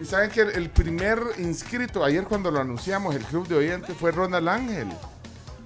Y 0.00 0.04
saben 0.04 0.30
que 0.30 0.40
el, 0.40 0.70
primer 0.70 1.20
inscrito, 1.38 2.02
ayer 2.04 2.24
cuando 2.24 2.50
lo 2.50 2.60
anunciamos, 2.60 3.14
el 3.14 3.22
club 3.24 3.46
de 3.46 3.54
oyentes, 3.54 3.96
fue 3.96 4.10
Ronald 4.10 4.48
Ángel. 4.48 4.88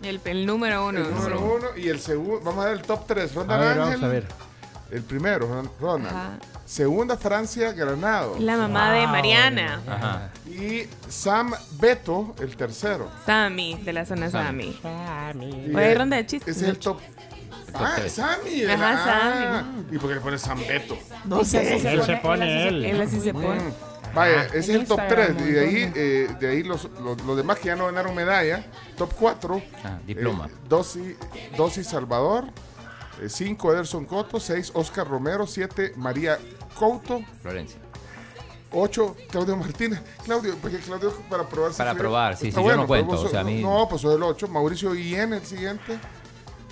El, 0.02 0.20
el 0.24 0.44
número 0.46 0.86
uno. 0.86 0.98
El 0.98 1.14
número 1.14 1.40
uno 1.40 1.66
y 1.76 1.88
el 1.88 1.98
segundo. 1.98 2.40
Vamos 2.44 2.64
a 2.64 2.68
ver 2.68 2.78
el 2.78 2.82
top 2.82 3.06
3. 3.06 3.30
A 3.30 3.34
Ronald 3.34 3.60
ver, 3.60 3.68
Ángel. 3.68 3.80
vamos 3.80 4.02
a 4.02 4.08
ver. 4.08 4.26
El 4.90 5.02
primero, 5.02 5.46
Ron- 5.46 5.70
Ronald. 5.80 6.16
Ajá. 6.16 6.30
Segunda, 6.64 7.16
Francia 7.16 7.72
Granado. 7.72 8.36
La 8.38 8.56
mamá 8.56 8.92
de 8.92 9.06
Mariana. 9.06 9.80
Ajá. 9.86 10.30
Y 10.46 10.84
Sam 11.08 11.52
Beto, 11.72 12.34
el 12.40 12.56
tercero. 12.56 13.10
Sammy, 13.26 13.74
de 13.84 13.92
la 13.92 14.06
zona 14.06 14.30
Sammy. 14.30 14.78
Sammy. 14.82 15.46
Y 15.46 15.74
Oye, 15.74 15.84
hay 15.86 15.92
el- 15.92 15.98
ronda 15.98 16.16
de 16.16 16.26
chistes. 16.26 16.56
Ese 16.56 16.64
es 16.66 16.70
el 16.70 16.78
top. 16.78 16.98
Ah. 17.74 17.96
Sammy. 18.08 18.64
Ajá, 18.64 18.92
ah, 18.92 19.62
Sammy. 19.62 19.86
¿Y 19.94 19.98
por 19.98 20.08
qué 20.08 20.14
le 20.16 20.20
pones 20.22 20.40
Sam 20.40 20.58
Beto? 20.66 20.96
No 21.24 21.44
sé. 21.44 21.76
Él 21.92 22.02
se 22.02 22.16
pone 22.16 22.68
él. 22.68 22.84
Él 22.86 23.00
así 23.00 23.20
se 23.20 23.32
pone. 23.32 23.60
Mm. 23.60 23.72
Vaya, 24.14 24.40
Ah, 24.40 24.44
ese 24.46 24.58
es 24.58 24.68
el 24.70 24.86
top 24.86 25.00
Instagram, 25.00 25.36
3. 25.36 25.48
Y 25.48 25.52
de 25.52 25.60
ahí, 25.60 25.92
eh, 25.94 26.28
de 26.40 26.48
ahí 26.50 26.62
los, 26.62 26.88
los, 27.02 27.22
los 27.24 27.36
demás 27.36 27.58
que 27.58 27.66
ya 27.66 27.76
no 27.76 27.84
ganaron 27.86 28.14
medalla. 28.14 28.64
Top 28.96 29.12
4. 29.18 29.62
Ah, 29.84 29.98
diploma. 30.06 30.48
12 30.68 31.16
Dosi 31.58 31.84
Salvador. 31.84 32.44
5 33.26 33.72
Ederson 33.72 34.04
Coto. 34.04 34.38
6 34.40 34.72
Oscar 34.74 35.06
Romero. 35.08 35.46
7 35.46 35.92
María 35.96 36.38
Couto. 36.74 37.22
Florencia. 37.42 37.80
8 38.70 39.16
Claudio 39.30 39.56
Martínez. 39.56 40.00
Claudio, 40.24 40.54
porque 40.60 40.78
Claudio 40.78 41.12
para 41.30 41.48
probar. 41.48 41.72
si 41.72 41.78
Para 41.78 41.92
soy- 41.92 41.98
probar, 42.00 42.36
sí, 42.36 42.48
Está 42.48 42.60
sí, 42.60 42.66
yo 42.66 42.76
no 42.76 42.86
cuento, 42.86 43.12
vos 43.16 43.24
o 43.24 43.28
sea, 43.28 43.40
a 43.40 43.44
mí- 43.44 43.62
No, 43.62 43.86
pues 43.88 44.02
soy 44.02 44.16
el 44.16 44.22
8. 44.22 44.46
Mauricio 44.48 44.92
Guillén, 44.92 45.32
el 45.32 45.44
siguiente. 45.44 45.98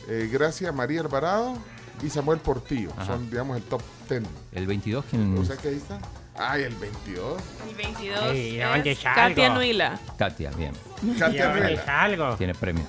Eh, 0.08 0.28
Gracia 0.32 0.70
María 0.72 1.00
Alvarado. 1.00 1.56
Y 2.02 2.10
Samuel 2.10 2.38
Portillo. 2.40 2.90
Ajá. 2.94 3.06
Son, 3.06 3.30
digamos, 3.30 3.56
el 3.56 3.62
top 3.62 3.80
10. 4.10 4.22
El 4.52 4.66
22, 4.66 5.02
¿quién? 5.10 5.36
O 5.38 5.42
sea 5.46 5.56
que 5.56 5.68
ahí 5.68 5.76
está. 5.76 5.98
Ay, 6.38 6.64
el 6.64 6.74
22. 6.74 7.40
El 7.66 7.74
22 7.74 8.22
Ey, 8.24 8.58
¿dónde 8.58 8.92
es? 8.92 8.98
Katia 8.98 9.48
Nuila. 9.48 9.98
Katia, 10.18 10.50
bien. 10.50 10.74
Katia 11.18 12.02
algo? 12.02 12.36
Tiene 12.36 12.54
premio. 12.54 12.84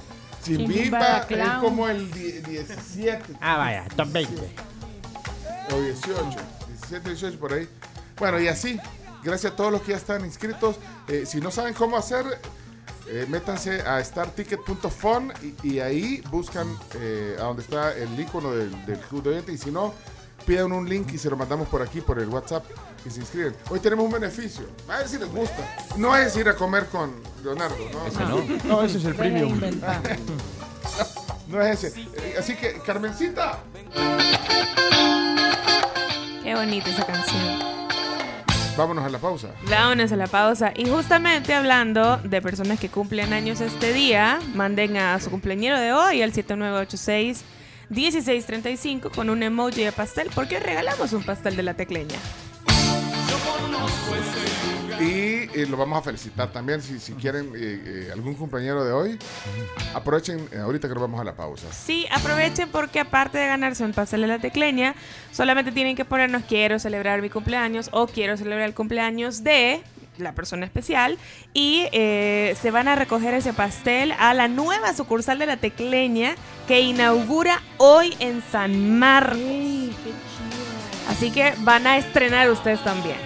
Chimbimba 0.48 1.26
es 1.30 1.50
como 1.60 1.88
el 1.88 2.10
die- 2.12 2.42
17 2.42 3.34
Ah, 3.42 3.58
vaya, 3.58 3.86
top 3.96 4.12
20. 4.12 4.42
o 5.74 5.82
18. 5.82 6.38
17, 6.68 7.10
18 7.10 7.40
por 7.40 7.54
ahí. 7.54 7.68
Bueno, 8.18 8.40
y 8.40 8.48
así. 8.48 8.80
Gracias 9.24 9.52
a 9.54 9.56
todos 9.56 9.72
los 9.72 9.82
que 9.82 9.92
ya 9.92 9.98
están 9.98 10.24
inscritos. 10.24 10.78
Eh, 11.08 11.26
si 11.26 11.42
no 11.42 11.52
saben 11.52 11.74
cómo 11.74 11.98
hacer, 11.98 12.24
eh, 13.10 13.26
métanse 13.28 13.82
a 13.82 14.02
starticket.fun 14.04 15.34
y, 15.64 15.68
y 15.76 15.80
ahí 15.80 16.22
buscan 16.30 16.68
eh, 16.96 17.36
a 17.40 17.44
donde 17.44 17.64
está 17.64 17.94
el 17.96 18.18
icono 18.20 18.52
del, 18.52 18.86
del 18.86 19.00
club 19.00 19.24
de 19.24 19.30
oyentes. 19.32 19.56
Y 19.56 19.58
si 19.58 19.72
no, 19.72 19.94
pidan 20.48 20.72
un 20.72 20.88
link 20.88 21.12
y 21.14 21.18
se 21.18 21.30
lo 21.30 21.36
mandamos 21.36 21.68
por 21.68 21.82
aquí, 21.82 22.00
por 22.00 22.18
el 22.20 22.30
WhatsApp, 22.30 22.64
y 23.06 23.10
se 23.10 23.20
inscriben. 23.20 23.54
Hoy 23.70 23.82
tenemos 23.82 24.06
un 24.06 24.12
beneficio. 24.12 24.64
A 24.88 25.00
ver 25.00 25.08
si 25.10 25.20
les 25.20 25.30
gusta. 25.30 25.76
No 25.98 26.16
es 26.16 26.36
ir 26.38 26.48
a 26.48 26.56
comer 26.56 26.86
con 26.86 27.12
Leonardo, 27.44 27.76
¿no? 27.92 28.08
Ese 28.08 28.20
no. 28.20 28.60
No, 28.64 28.82
ese 28.82 28.98
es 28.98 29.06
el 29.06 29.14
premium. 29.14 29.60
No 31.48 31.62
es 31.62 31.82
ese. 31.82 32.02
Eh, 32.02 32.36
Así 32.38 32.56
que, 32.56 32.74
Carmencita. 32.86 33.60
Qué 36.44 36.56
bonita 36.56 36.90
esa 36.90 37.06
canción. 37.06 37.60
Vámonos 38.76 39.06
a 39.06 39.10
la 39.10 39.18
pausa. 39.18 39.52
Vámonos 39.70 40.12
a 40.12 40.18
la 40.18 40.28
pausa. 40.28 40.74
Y 40.76 40.90
justamente 40.90 41.54
hablando 41.54 42.18
de 42.18 42.42
personas 42.42 42.82
que 42.82 42.90
cumplen 42.90 43.32
años 43.32 43.62
este 43.62 43.94
día, 43.94 44.40
manden 44.56 44.98
a 44.98 45.18
su 45.22 45.30
cumpleañero 45.30 45.80
de 45.80 45.94
hoy 45.94 46.22
al 46.22 46.34
7986 46.34 47.46
1635 47.90 49.12
con 49.12 49.30
un 49.30 49.44
emoji 49.44 49.84
de 49.84 49.92
pastel, 49.92 50.30
porque 50.34 50.60
regalamos 50.60 51.14
un 51.14 51.24
pastel 51.24 51.56
de 51.56 51.64
la 51.64 51.74
tecleña. 51.74 52.18
Y 55.00 55.48
eh, 55.54 55.68
lo 55.70 55.78
vamos 55.78 56.00
a 56.00 56.02
felicitar 56.02 56.52
también 56.52 56.82
si, 56.82 57.00
si 57.00 57.14
quieren 57.14 57.52
eh, 57.56 57.60
eh, 57.86 58.10
algún 58.12 58.34
compañero 58.34 58.84
de 58.84 58.92
hoy. 58.92 59.20
Aprovechen 59.94 60.50
ahorita 60.60 60.88
que 60.88 60.96
nos 60.96 61.02
vamos 61.02 61.22
a 61.22 61.24
la 61.24 61.36
pausa. 61.36 61.72
Sí, 61.72 62.08
aprovechen 62.12 62.70
porque 62.70 63.00
aparte 63.00 63.38
de 63.38 63.46
ganarse 63.46 63.84
un 63.84 63.94
pastel 63.94 64.22
de 64.22 64.28
la 64.28 64.40
tecleña, 64.40 64.96
solamente 65.32 65.72
tienen 65.72 65.96
que 65.96 66.04
ponernos 66.04 66.44
quiero 66.44 66.80
celebrar 66.80 67.22
mi 67.22 67.30
cumpleaños 67.30 67.90
o 67.92 68.08
quiero 68.08 68.38
celebrar 68.38 68.68
el 68.68 68.74
cumpleaños 68.74 69.44
de 69.44 69.84
la 70.18 70.34
persona 70.34 70.66
especial 70.66 71.18
y 71.54 71.88
eh, 71.92 72.56
se 72.62 72.72
van 72.72 72.88
a 72.88 72.96
recoger 72.96 73.34
ese 73.34 73.54
pastel 73.54 74.14
a 74.20 74.34
la 74.34 74.48
nueva 74.48 74.94
sucursal 74.94 75.40
de 75.40 75.46
la 75.46 75.58
tecleña 75.58 76.36
que 76.68 76.82
inaugura 76.82 77.62
hoy 77.78 78.16
en 78.20 78.42
San 78.52 78.98
Marcos. 79.00 79.40
Así 81.10 81.32
que 81.32 81.54
van 81.60 81.88
a 81.88 81.98
estrenar 81.98 82.50
ustedes 82.50 82.84
también. 82.84 83.18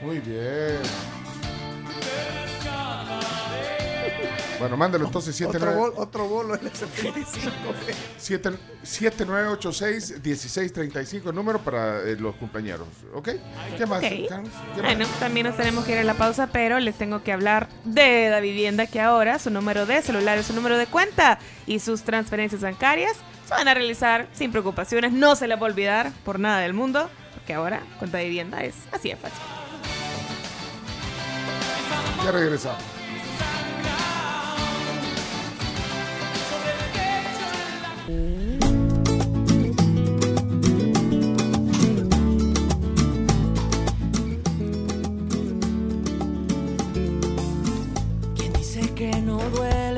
Muy 0.00 0.18
bien. 0.20 1.15
Bueno, 4.58 4.76
mándalo 4.76 5.04
entonces 5.06 5.34
Otro, 5.42 5.52
79 5.60 5.80
bol- 5.80 5.92
otro 6.02 6.26
bolo 6.28 6.54
el 6.54 6.60
75. 6.72 7.50
siete- 8.16 8.50
7986-1635, 8.84 11.28
el 11.28 11.34
número 11.34 11.58
para 11.60 12.00
eh, 12.02 12.16
los 12.18 12.34
compañeros. 12.36 12.86
¿Ok? 13.14 13.28
¿Qué 13.76 13.86
más? 13.86 14.02
Bueno, 14.82 15.06
también 15.20 15.46
nos 15.46 15.56
tenemos 15.56 15.84
que 15.84 15.92
ir 15.92 15.98
a 15.98 16.04
la 16.04 16.14
pausa, 16.14 16.48
pero 16.52 16.78
les 16.80 16.96
tengo 16.96 17.22
que 17.22 17.32
hablar 17.32 17.68
de 17.84 18.30
la 18.30 18.40
vivienda 18.40 18.86
que 18.86 19.00
ahora 19.00 19.38
su 19.38 19.50
número 19.50 19.84
de 19.86 20.00
celular, 20.02 20.42
su 20.42 20.54
número 20.54 20.78
de 20.78 20.86
cuenta 20.86 21.38
y 21.66 21.80
sus 21.80 22.02
transferencias 22.02 22.62
bancarias 22.62 23.16
se 23.46 23.54
van 23.54 23.68
a 23.68 23.74
realizar 23.74 24.26
sin 24.32 24.50
preocupaciones. 24.52 25.12
No 25.12 25.36
se 25.36 25.46
les 25.48 25.58
va 25.58 25.62
a 25.62 25.66
olvidar 25.70 26.12
por 26.24 26.40
nada 26.40 26.60
del 26.60 26.72
mundo, 26.72 27.10
porque 27.34 27.52
ahora 27.54 27.82
cuenta 27.98 28.18
de 28.18 28.24
vivienda 28.24 28.62
es 28.64 28.74
así 28.92 29.10
de 29.10 29.16
fácil. 29.16 29.38
Ya 32.24 32.32
regresamos. 32.32 32.82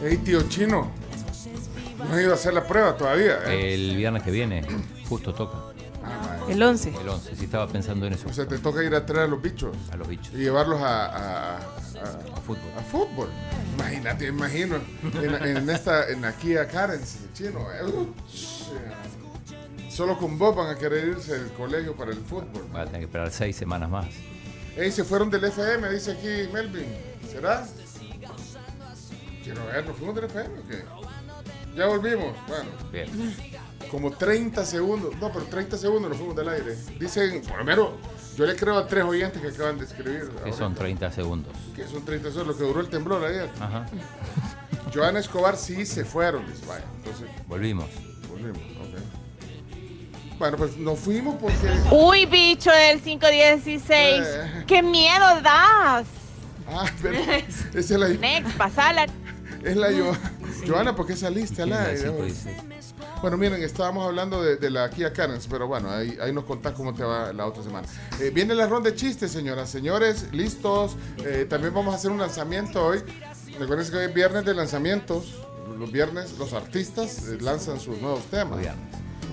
Hey, 0.01 0.19
tío 0.23 0.47
chino. 0.49 0.91
No 2.09 2.17
he 2.17 2.21
ido 2.23 2.31
a 2.31 2.35
hacer 2.35 2.53
la 2.53 2.65
prueba 2.65 2.95
todavía. 2.95 3.39
¿eh? 3.47 3.73
El 3.73 3.95
viernes 3.97 4.23
que 4.23 4.31
viene, 4.31 4.65
justo 5.09 5.33
toca. 5.33 5.57
El 6.47 6.63
11. 6.63 6.93
El 7.01 7.09
11, 7.09 7.35
sí 7.35 7.43
estaba 7.45 7.67
pensando 7.67 8.05
en 8.07 8.13
eso. 8.13 8.29
O 8.29 8.33
sea, 8.33 8.47
te 8.47 8.57
toca 8.59 8.81
ir 8.83 8.95
a 8.95 9.05
traer 9.05 9.25
a 9.25 9.27
los 9.27 9.41
bichos. 9.41 9.75
A 9.91 9.97
los 9.97 10.07
bichos. 10.07 10.33
Y 10.33 10.37
llevarlos 10.37 10.81
a, 10.81 11.05
a, 11.07 11.57
a- 11.57 11.59
A 12.35 12.41
fútbol. 12.45 12.71
a 12.77 12.81
fútbol. 12.81 13.29
Imagínate, 13.75 14.27
imagino. 14.27 14.77
En, 15.21 15.57
en 15.57 15.69
esta, 15.69 16.07
en 16.09 16.23
aquí 16.23 16.55
a 16.55 16.65
Karen, 16.67 17.01
chino. 17.33 17.67
eh, 17.73 18.07
Solo 19.89 20.17
con 20.17 20.37
vos 20.37 20.55
van 20.55 20.69
a 20.73 20.77
querer 20.77 21.07
irse 21.09 21.37
del 21.39 21.51
colegio 21.53 21.95
para 21.95 22.11
el 22.11 22.17
fútbol. 22.19 22.65
Va 22.73 22.81
a 22.81 22.85
tener 22.85 23.01
que 23.01 23.05
esperar 23.05 23.31
seis 23.31 23.55
semanas 23.55 23.89
más. 23.89 24.05
Ey, 24.77 24.91
se 24.91 25.03
fueron 25.03 25.29
del 25.29 25.43
FM, 25.43 25.89
dice 25.89 26.11
aquí 26.11 26.49
Melvin. 26.53 26.85
¿Será? 27.29 27.65
Quiero 29.43 29.65
ver, 29.65 29.85
¿nos 29.85 29.97
fuimos 29.97 30.15
del 30.15 30.25
FM 30.25 30.59
o 30.59 30.67
qué? 30.67 30.83
Ya 31.77 31.85
volvimos. 31.85 32.35
Bueno, 32.47 32.69
Bien. 32.91 33.07
como 33.91 34.11
30 34.11 34.65
segundos. 34.65 35.15
No, 35.21 35.31
pero 35.31 35.45
30 35.45 35.77
segundos 35.77 36.09
nos 36.09 36.17
fuimos 36.17 36.35
del 36.35 36.49
aire. 36.49 36.75
Dicen, 36.99 37.41
primero, 37.55 37.95
yo 38.35 38.45
le 38.47 38.55
creo 38.55 38.77
a 38.77 38.87
tres 38.87 39.03
oyentes 39.03 39.39
que 39.41 39.49
acaban 39.49 39.77
de 39.77 39.85
escribir. 39.85 40.29
Que 40.43 40.51
son 40.53 40.73
30 40.73 41.11
segundos. 41.11 41.53
Que 41.75 41.87
son 41.87 42.03
30 42.03 42.29
segundos, 42.31 42.55
lo 42.55 42.57
que 42.57 42.63
duró 42.67 42.81
el 42.81 42.89
temblor 42.89 43.23
ayer. 43.23 43.49
Ajá. 43.59 43.85
Joana 44.93 45.19
Escobar 45.19 45.55
sí 45.55 45.85
se 45.85 46.03
fueron. 46.03 46.47
Dice, 46.47 46.65
vaya, 46.65 46.85
entonces 46.97 47.27
Volvimos. 47.47 47.85
volvimos. 48.29 48.57
ok. 48.57 50.37
Bueno, 50.39 50.57
pues 50.57 50.77
nos 50.77 50.97
fuimos 50.99 51.35
porque. 51.39 51.67
Uy, 51.91 52.25
bicho 52.25 52.71
del 52.71 53.01
516. 53.01 53.91
Eh. 53.93 54.63
¡Qué 54.67 54.81
miedo 54.81 55.25
das! 55.43 56.05
Ah, 56.69 56.85
pero 57.01 57.17
esa 57.19 57.77
es 57.79 57.89
la, 57.91 58.07
Next, 58.09 58.55
pasala. 58.57 59.05
Es 59.67 59.75
la 59.77 59.87
Jo- 59.91 60.17
Joana, 60.67 60.95
¿por 60.95 61.05
qué 61.07 61.15
saliste 61.15 61.61
al. 61.63 61.69
Bueno, 63.21 63.37
miren, 63.37 63.61
estábamos 63.63 64.05
hablando 64.05 64.41
de, 64.43 64.57
de 64.57 64.69
la 64.69 64.89
Kia 64.89 65.11
Carens, 65.11 65.47
pero 65.47 65.67
bueno, 65.67 65.89
ahí, 65.89 66.17
ahí 66.21 66.31
nos 66.31 66.43
contás 66.45 66.73
cómo 66.73 66.93
te 66.93 67.03
va 67.03 67.33
la 67.33 67.45
otra 67.47 67.63
semana. 67.63 67.87
Eh, 68.19 68.31
viene 68.33 68.53
la 68.53 68.67
ronda 68.67 68.89
de 68.91 68.95
chistes, 68.95 69.31
señoras, 69.31 69.69
señores, 69.69 70.27
listos. 70.31 70.95
Eh, 71.25 71.45
también 71.49 71.73
vamos 71.73 71.93
a 71.93 71.97
hacer 71.97 72.11
un 72.11 72.19
lanzamiento 72.19 72.85
hoy. 72.85 72.99
Recuerden 73.59 73.89
que 73.89 73.97
hoy 73.97 74.05
es 74.05 74.13
viernes 74.13 74.45
de 74.45 74.53
lanzamientos. 74.53 75.41
Los 75.79 75.91
viernes 75.91 76.37
los 76.37 76.53
artistas 76.53 77.27
eh, 77.27 77.37
lanzan 77.41 77.79
sus 77.79 77.99
nuevos 78.01 78.23
temas. 78.25 78.59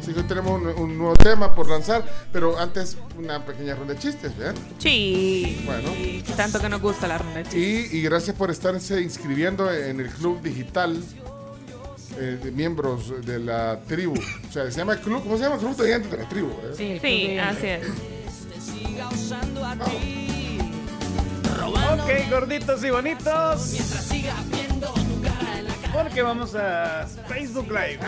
Así 0.04 0.12
que 0.12 0.20
hoy 0.20 0.26
tenemos 0.26 0.60
un, 0.60 0.66
un 0.66 0.98
nuevo 0.98 1.16
tema 1.16 1.54
por 1.54 1.66
lanzar, 1.66 2.04
pero 2.30 2.58
antes 2.58 2.98
una 3.16 3.42
pequeña 3.42 3.74
ronda 3.74 3.94
de 3.94 4.00
chistes, 4.00 4.36
¿verdad? 4.36 4.54
Sí. 4.76 5.62
Bueno. 5.64 5.88
Tanto 6.36 6.60
que 6.60 6.68
nos 6.68 6.82
gusta 6.82 7.08
la 7.08 7.16
ronda 7.16 7.38
de 7.38 7.44
chistes. 7.44 7.94
Y, 7.94 7.96
y 7.96 8.02
gracias 8.02 8.36
por 8.36 8.50
estarse 8.50 9.00
inscribiendo 9.00 9.72
en 9.72 10.00
el 10.00 10.10
club 10.10 10.42
digital 10.42 11.02
eh, 12.18 12.38
de 12.42 12.50
miembros 12.50 13.24
de 13.24 13.38
la 13.38 13.80
tribu. 13.88 14.12
O 14.46 14.52
sea, 14.52 14.70
se 14.70 14.76
llama 14.76 14.96
club, 14.98 15.22
¿cómo 15.22 15.38
se 15.38 15.44
llama? 15.44 15.56
Club 15.56 15.74
de 15.74 15.92
gente 15.94 16.08
de 16.14 16.22
la 16.22 16.28
tribu. 16.28 16.50
¿eh? 16.50 16.98
Sí, 17.00 17.38
así 17.38 17.66
es. 17.66 17.88
Ok, 21.94 22.30
gorditos 22.30 22.84
y 22.84 22.90
bonitos. 22.90 23.76
Porque 25.94 26.20
vamos 26.20 26.54
a 26.54 27.06
Facebook 27.26 27.68
Live. 27.68 28.00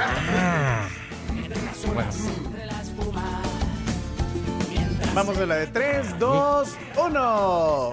Bueno, 1.87 2.11
Vamos 5.15 5.39
a 5.39 5.47
la 5.47 5.57
de 5.57 5.67
3, 5.69 6.19
2, 6.19 6.69
1. 7.07 7.93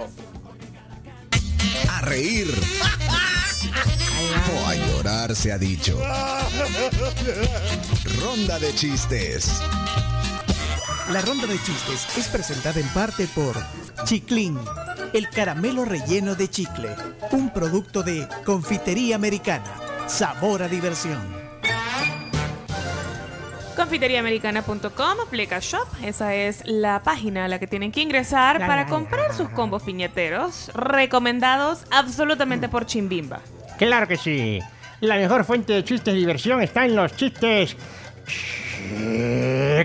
A 1.90 2.02
reír. 2.02 2.48
O 4.54 4.68
a 4.68 4.76
llorar 4.76 5.36
se 5.36 5.52
ha 5.52 5.58
dicho. 5.58 5.98
Ronda 8.22 8.60
de 8.60 8.76
chistes. 8.76 9.62
La 11.12 11.22
ronda 11.22 11.48
de 11.48 11.56
chistes 11.64 12.08
es 12.18 12.28
presentada 12.28 12.80
en 12.80 12.88
parte 12.90 13.28
por 13.28 13.56
Chiclín, 14.06 14.58
el 15.14 15.30
caramelo 15.30 15.86
relleno 15.86 16.36
de 16.36 16.50
chicle, 16.50 16.96
un 17.32 17.52
producto 17.52 18.04
de 18.04 18.28
confitería 18.46 19.16
americana. 19.16 19.64
Sabor 20.08 20.64
a 20.64 20.68
diversión. 20.68 21.43
Confiteriaamericana.com, 23.76 25.20
aplica 25.26 25.60
Shop. 25.60 25.88
Esa 26.04 26.36
es 26.36 26.64
la 26.66 27.02
página 27.04 27.46
a 27.46 27.48
la 27.48 27.60
que 27.60 27.68
tienen 27.68 27.92
que 27.92 28.02
ingresar 28.02 28.60
para 28.60 28.86
comprar 28.88 29.34
sus 29.34 29.50
combos 29.50 29.84
piñateros 29.84 30.72
recomendados 30.74 31.86
absolutamente 31.92 32.70
por 32.70 32.86
Chimbimba. 32.86 33.40
Claro 33.78 34.08
que 34.08 34.18
sí. 34.18 34.60
La 35.02 35.16
mejor 35.16 35.44
fuente 35.44 35.74
de 35.74 35.84
chistes 35.84 36.14
y 36.14 36.18
diversión 36.18 36.62
está 36.62 36.86
en 36.86 36.96
los 36.96 37.16
chistes. 37.16 37.76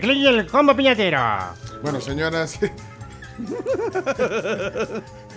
Clic 0.00 0.16
y 0.16 0.26
el 0.26 0.46
combo 0.46 0.76
piñatero. 0.76 1.20
Bueno, 1.82 2.00
señoras, 2.00 2.58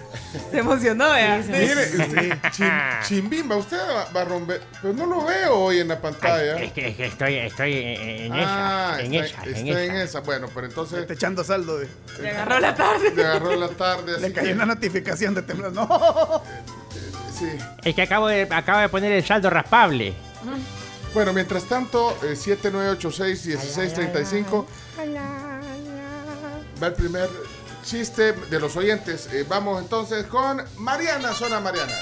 Se 0.52 0.60
emocionó, 0.60 1.12
vea. 1.12 1.44
mire, 1.46 1.84
este, 1.84 2.40
Chim- 2.52 3.02
Chimbimba, 3.04 3.58
usted 3.58 3.78
va, 3.78 4.08
va 4.16 4.22
a 4.22 4.26
romper, 4.26 4.62
pero 4.82 4.94
no 4.94 5.06
lo 5.06 5.26
veo 5.26 5.56
hoy 5.58 5.80
en 5.80 5.90
la 5.90 6.00
pantalla. 6.00 6.58
Es 6.58 6.72
que, 6.72 6.88
es 6.90 6.96
que 6.96 7.06
estoy, 7.08 7.36
estoy 7.36 7.74
en 7.76 8.32
ah, 8.34 8.96
esa. 8.98 9.02
En 9.04 9.14
está, 9.14 9.42
esa. 9.44 9.50
está 9.50 9.60
En 9.60 9.68
esa. 9.92 10.04
esa. 10.04 10.20
Bueno, 10.22 10.48
pero 10.54 10.68
entonces 10.68 11.00
Está 11.00 11.14
echando 11.14 11.44
saldo. 11.44 11.80
De, 11.80 11.88
Le 12.22 12.30
agarró 12.30 12.60
la 12.62 12.74
tarde. 12.76 13.14
le 13.14 13.26
agarró 13.26 13.56
la 13.56 13.68
tarde. 13.70 14.20
le 14.22 14.32
cayó 14.32 14.48
que- 14.48 14.54
una 14.54 14.66
notificación 14.66 15.34
de 15.36 15.42
temblor. 15.42 15.74
No. 15.74 16.42
sí. 17.38 17.50
Es 17.84 17.94
que 17.96 18.02
acabo 18.04 18.28
de, 18.28 18.48
acabo 18.50 18.80
de 18.80 18.88
poner 18.90 19.12
el 19.12 19.26
saldo 19.26 19.50
raspable. 19.50 20.14
Bueno, 21.14 21.34
mientras 21.34 21.66
tanto, 21.66 22.18
eh, 22.24 22.36
7986-1635 22.38 24.66
va 26.82 26.88
el 26.88 26.94
primer 26.94 27.30
chiste 27.82 28.34
de 28.34 28.60
los 28.60 28.76
oyentes. 28.76 29.30
Eh, 29.34 29.46
vamos 29.48 29.82
entonces 29.82 30.26
con 30.26 30.62
Mariana, 30.78 31.34
zona 31.34 31.60
Mariana. 31.60 31.94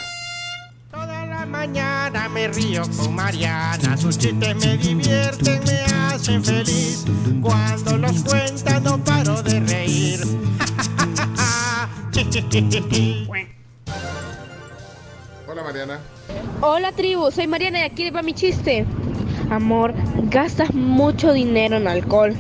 Toda 0.91 1.25
la 1.25 1.45
mañana 1.45 2.27
me 2.29 2.47
río 2.47 2.83
con 2.97 3.15
Mariana. 3.15 3.95
Sus 3.97 4.17
chistes 4.17 4.55
me 4.55 4.77
divierten, 4.77 5.61
me 5.65 5.81
hacen 6.05 6.43
feliz. 6.43 7.05
Cuando 7.41 7.97
los 7.97 8.23
cuenta 8.23 8.79
no 8.79 9.03
paro 9.03 9.41
de 9.43 9.59
reír. 9.59 10.21
Hola 15.47 15.63
Mariana. 15.63 15.99
Hola 16.61 16.91
tribu, 16.91 17.31
soy 17.31 17.47
Mariana 17.47 17.79
y 17.79 17.83
aquí 17.83 18.03
le 18.03 18.11
va 18.11 18.21
mi 18.21 18.33
chiste. 18.33 18.85
Amor, 19.49 19.93
gastas 20.29 20.73
mucho 20.73 21.31
dinero 21.31 21.77
en 21.77 21.87
alcohol 21.87 22.35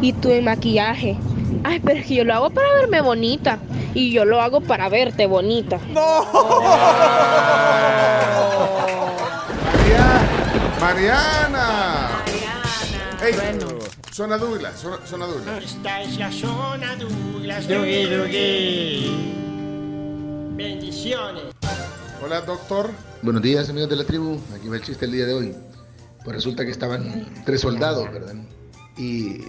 y 0.00 0.12
tú 0.12 0.30
en 0.30 0.44
maquillaje. 0.44 1.16
Ay, 1.64 1.80
pero 1.80 1.98
es 2.00 2.06
que 2.06 2.14
yo 2.16 2.24
lo 2.24 2.34
hago 2.34 2.50
para 2.50 2.72
verme 2.74 3.00
bonita 3.00 3.58
y 3.94 4.12
yo 4.12 4.24
lo 4.24 4.40
hago 4.40 4.60
para 4.60 4.88
verte 4.88 5.26
bonita. 5.26 5.78
Mariana. 10.80 12.08
Ey, 13.22 13.32
Bueno. 13.34 13.66
zona 14.10 14.36
Douglas, 14.36 14.80
zona, 14.80 14.98
zona 15.06 15.26
Douglas. 15.26 15.64
Esta 15.64 16.02
es 16.02 16.18
la 16.18 16.32
zona 16.32 16.96
Douglas. 16.96 17.68
Dugui, 17.68 18.04
Dugui. 18.06 19.32
Bendiciones. 20.56 21.44
Hola, 22.24 22.40
doctor. 22.40 22.90
Buenos 23.22 23.42
días, 23.42 23.68
amigos 23.70 23.90
de 23.90 23.96
la 23.96 24.04
tribu. 24.04 24.38
Aquí 24.56 24.68
va 24.68 24.76
el 24.76 24.82
chiste 24.82 25.04
el 25.04 25.12
día 25.12 25.26
de 25.26 25.34
hoy. 25.34 25.54
Pues 26.24 26.36
resulta 26.36 26.64
que 26.64 26.70
estaban 26.72 27.26
tres 27.44 27.60
soldados, 27.60 28.10
¿verdad? 28.12 28.34
Y 28.96 29.42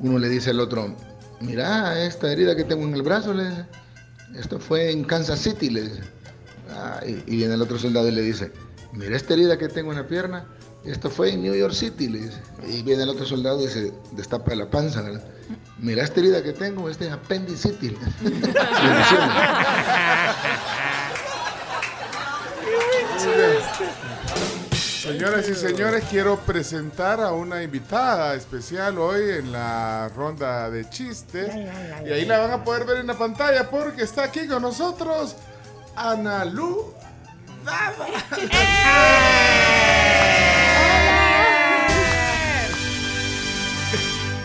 uno 0.00 0.18
le 0.18 0.28
dice 0.28 0.50
al 0.50 0.60
otro, 0.60 0.94
mira, 1.40 2.04
esta 2.04 2.30
herida 2.30 2.56
que 2.56 2.64
tengo 2.64 2.84
en 2.84 2.94
el 2.94 3.02
brazo, 3.02 3.34
le 3.34 3.48
dice, 3.48 3.64
esto 4.36 4.58
fue 4.58 4.90
en 4.90 5.04
Kansas 5.04 5.40
City, 5.40 5.70
le 5.70 5.82
dice. 5.82 6.00
Ah, 6.70 7.00
y, 7.06 7.22
y 7.26 7.36
viene 7.36 7.54
el 7.54 7.62
otro 7.62 7.78
soldado 7.78 8.08
y 8.08 8.12
le 8.12 8.22
dice, 8.22 8.52
mira 8.92 9.16
esta 9.16 9.34
herida 9.34 9.56
que 9.56 9.68
tengo 9.68 9.92
en 9.92 9.98
la 9.98 10.06
pierna, 10.06 10.46
esto 10.84 11.10
fue 11.10 11.32
en 11.32 11.42
New 11.42 11.54
York 11.54 11.74
City, 11.74 12.08
le 12.08 12.20
dice. 12.20 12.40
Y 12.66 12.82
viene 12.82 13.02
el 13.02 13.08
otro 13.08 13.26
soldado 13.26 13.64
y 13.64 13.68
se 13.68 13.92
destapa 14.12 14.54
la 14.54 14.70
panza, 14.70 15.02
¿verdad? 15.02 15.24
Mira 15.78 16.04
esta 16.04 16.20
herida 16.20 16.42
que 16.42 16.52
tengo, 16.52 16.88
este 16.88 17.06
es 17.06 17.12
Appendicity. 17.12 17.96
Señoras 25.08 25.48
y 25.48 25.54
señores, 25.54 26.04
quiero 26.10 26.36
presentar 26.40 27.18
a 27.22 27.32
una 27.32 27.62
invitada 27.62 28.34
especial 28.34 28.98
hoy 28.98 29.38
en 29.38 29.52
la 29.52 30.10
ronda 30.14 30.68
de 30.68 30.86
chistes. 30.90 31.50
Y 32.04 32.12
ahí 32.12 32.26
la 32.26 32.40
van 32.40 32.50
a 32.50 32.62
poder 32.62 32.84
ver 32.84 32.98
en 32.98 33.06
la 33.06 33.16
pantalla 33.16 33.70
porque 33.70 34.02
está 34.02 34.24
aquí 34.24 34.46
con 34.46 34.60
nosotros 34.60 35.34
Ana 35.96 36.44
Lu 36.44 36.92
Dava. 37.64 38.06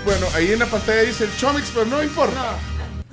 Bueno, 0.05 0.27
ahí 0.33 0.53
en 0.53 0.59
la 0.59 0.65
pantalla 0.65 1.01
dice 1.01 1.25
el 1.25 1.35
Chomix, 1.35 1.71
pero 1.73 1.85
no 1.87 2.01
importa. 2.01 2.57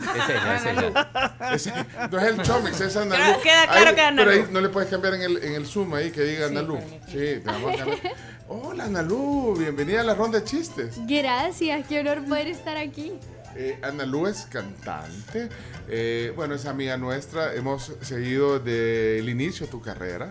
Es 0.00 0.28
ella, 0.28 1.54
es 1.54 1.66
ella. 1.66 2.08
No 2.10 2.18
es 2.18 2.24
el 2.26 2.42
Chomix, 2.42 2.80
es 2.80 2.96
Ana 2.96 3.16
Queda- 3.16 3.66
claro 3.66 3.88
Ahí- 3.90 3.94
que 3.94 4.00
es 4.00 4.06
Ana 4.06 4.24
Pero 4.24 4.30
ahí 4.30 4.48
no 4.50 4.60
le 4.60 4.68
puedes 4.68 4.88
cambiar 4.90 5.14
en 5.14 5.22
el, 5.22 5.44
en 5.44 5.54
el 5.54 5.66
Zoom 5.66 5.94
ahí 5.94 6.10
que 6.10 6.22
diga 6.22 6.46
Ana 6.46 6.62
Lu. 6.62 6.78
Sí, 7.06 7.12
te 7.12 7.42
vamos 7.44 7.74
a 7.74 7.76
cambiar. 7.76 8.00
Hola 8.48 8.84
Ana 8.84 9.02
Lu, 9.02 9.54
bienvenida 9.58 10.00
a 10.00 10.04
la 10.04 10.14
ronda 10.14 10.38
de 10.40 10.44
chistes. 10.44 10.96
Gracias, 11.06 11.86
qué 11.86 12.00
honor 12.00 12.24
poder 12.24 12.48
estar 12.48 12.76
aquí. 12.76 13.12
Eh, 13.56 13.78
Ana 13.82 14.06
Lu 14.06 14.26
es 14.26 14.42
cantante. 14.50 15.48
Eh, 15.88 16.32
bueno, 16.36 16.54
es 16.54 16.66
amiga 16.66 16.96
nuestra. 16.96 17.54
Hemos 17.54 17.92
seguido 18.00 18.58
desde 18.58 19.18
el 19.18 19.28
inicio 19.28 19.66
de 19.66 19.70
tu 19.72 19.80
carrera. 19.82 20.30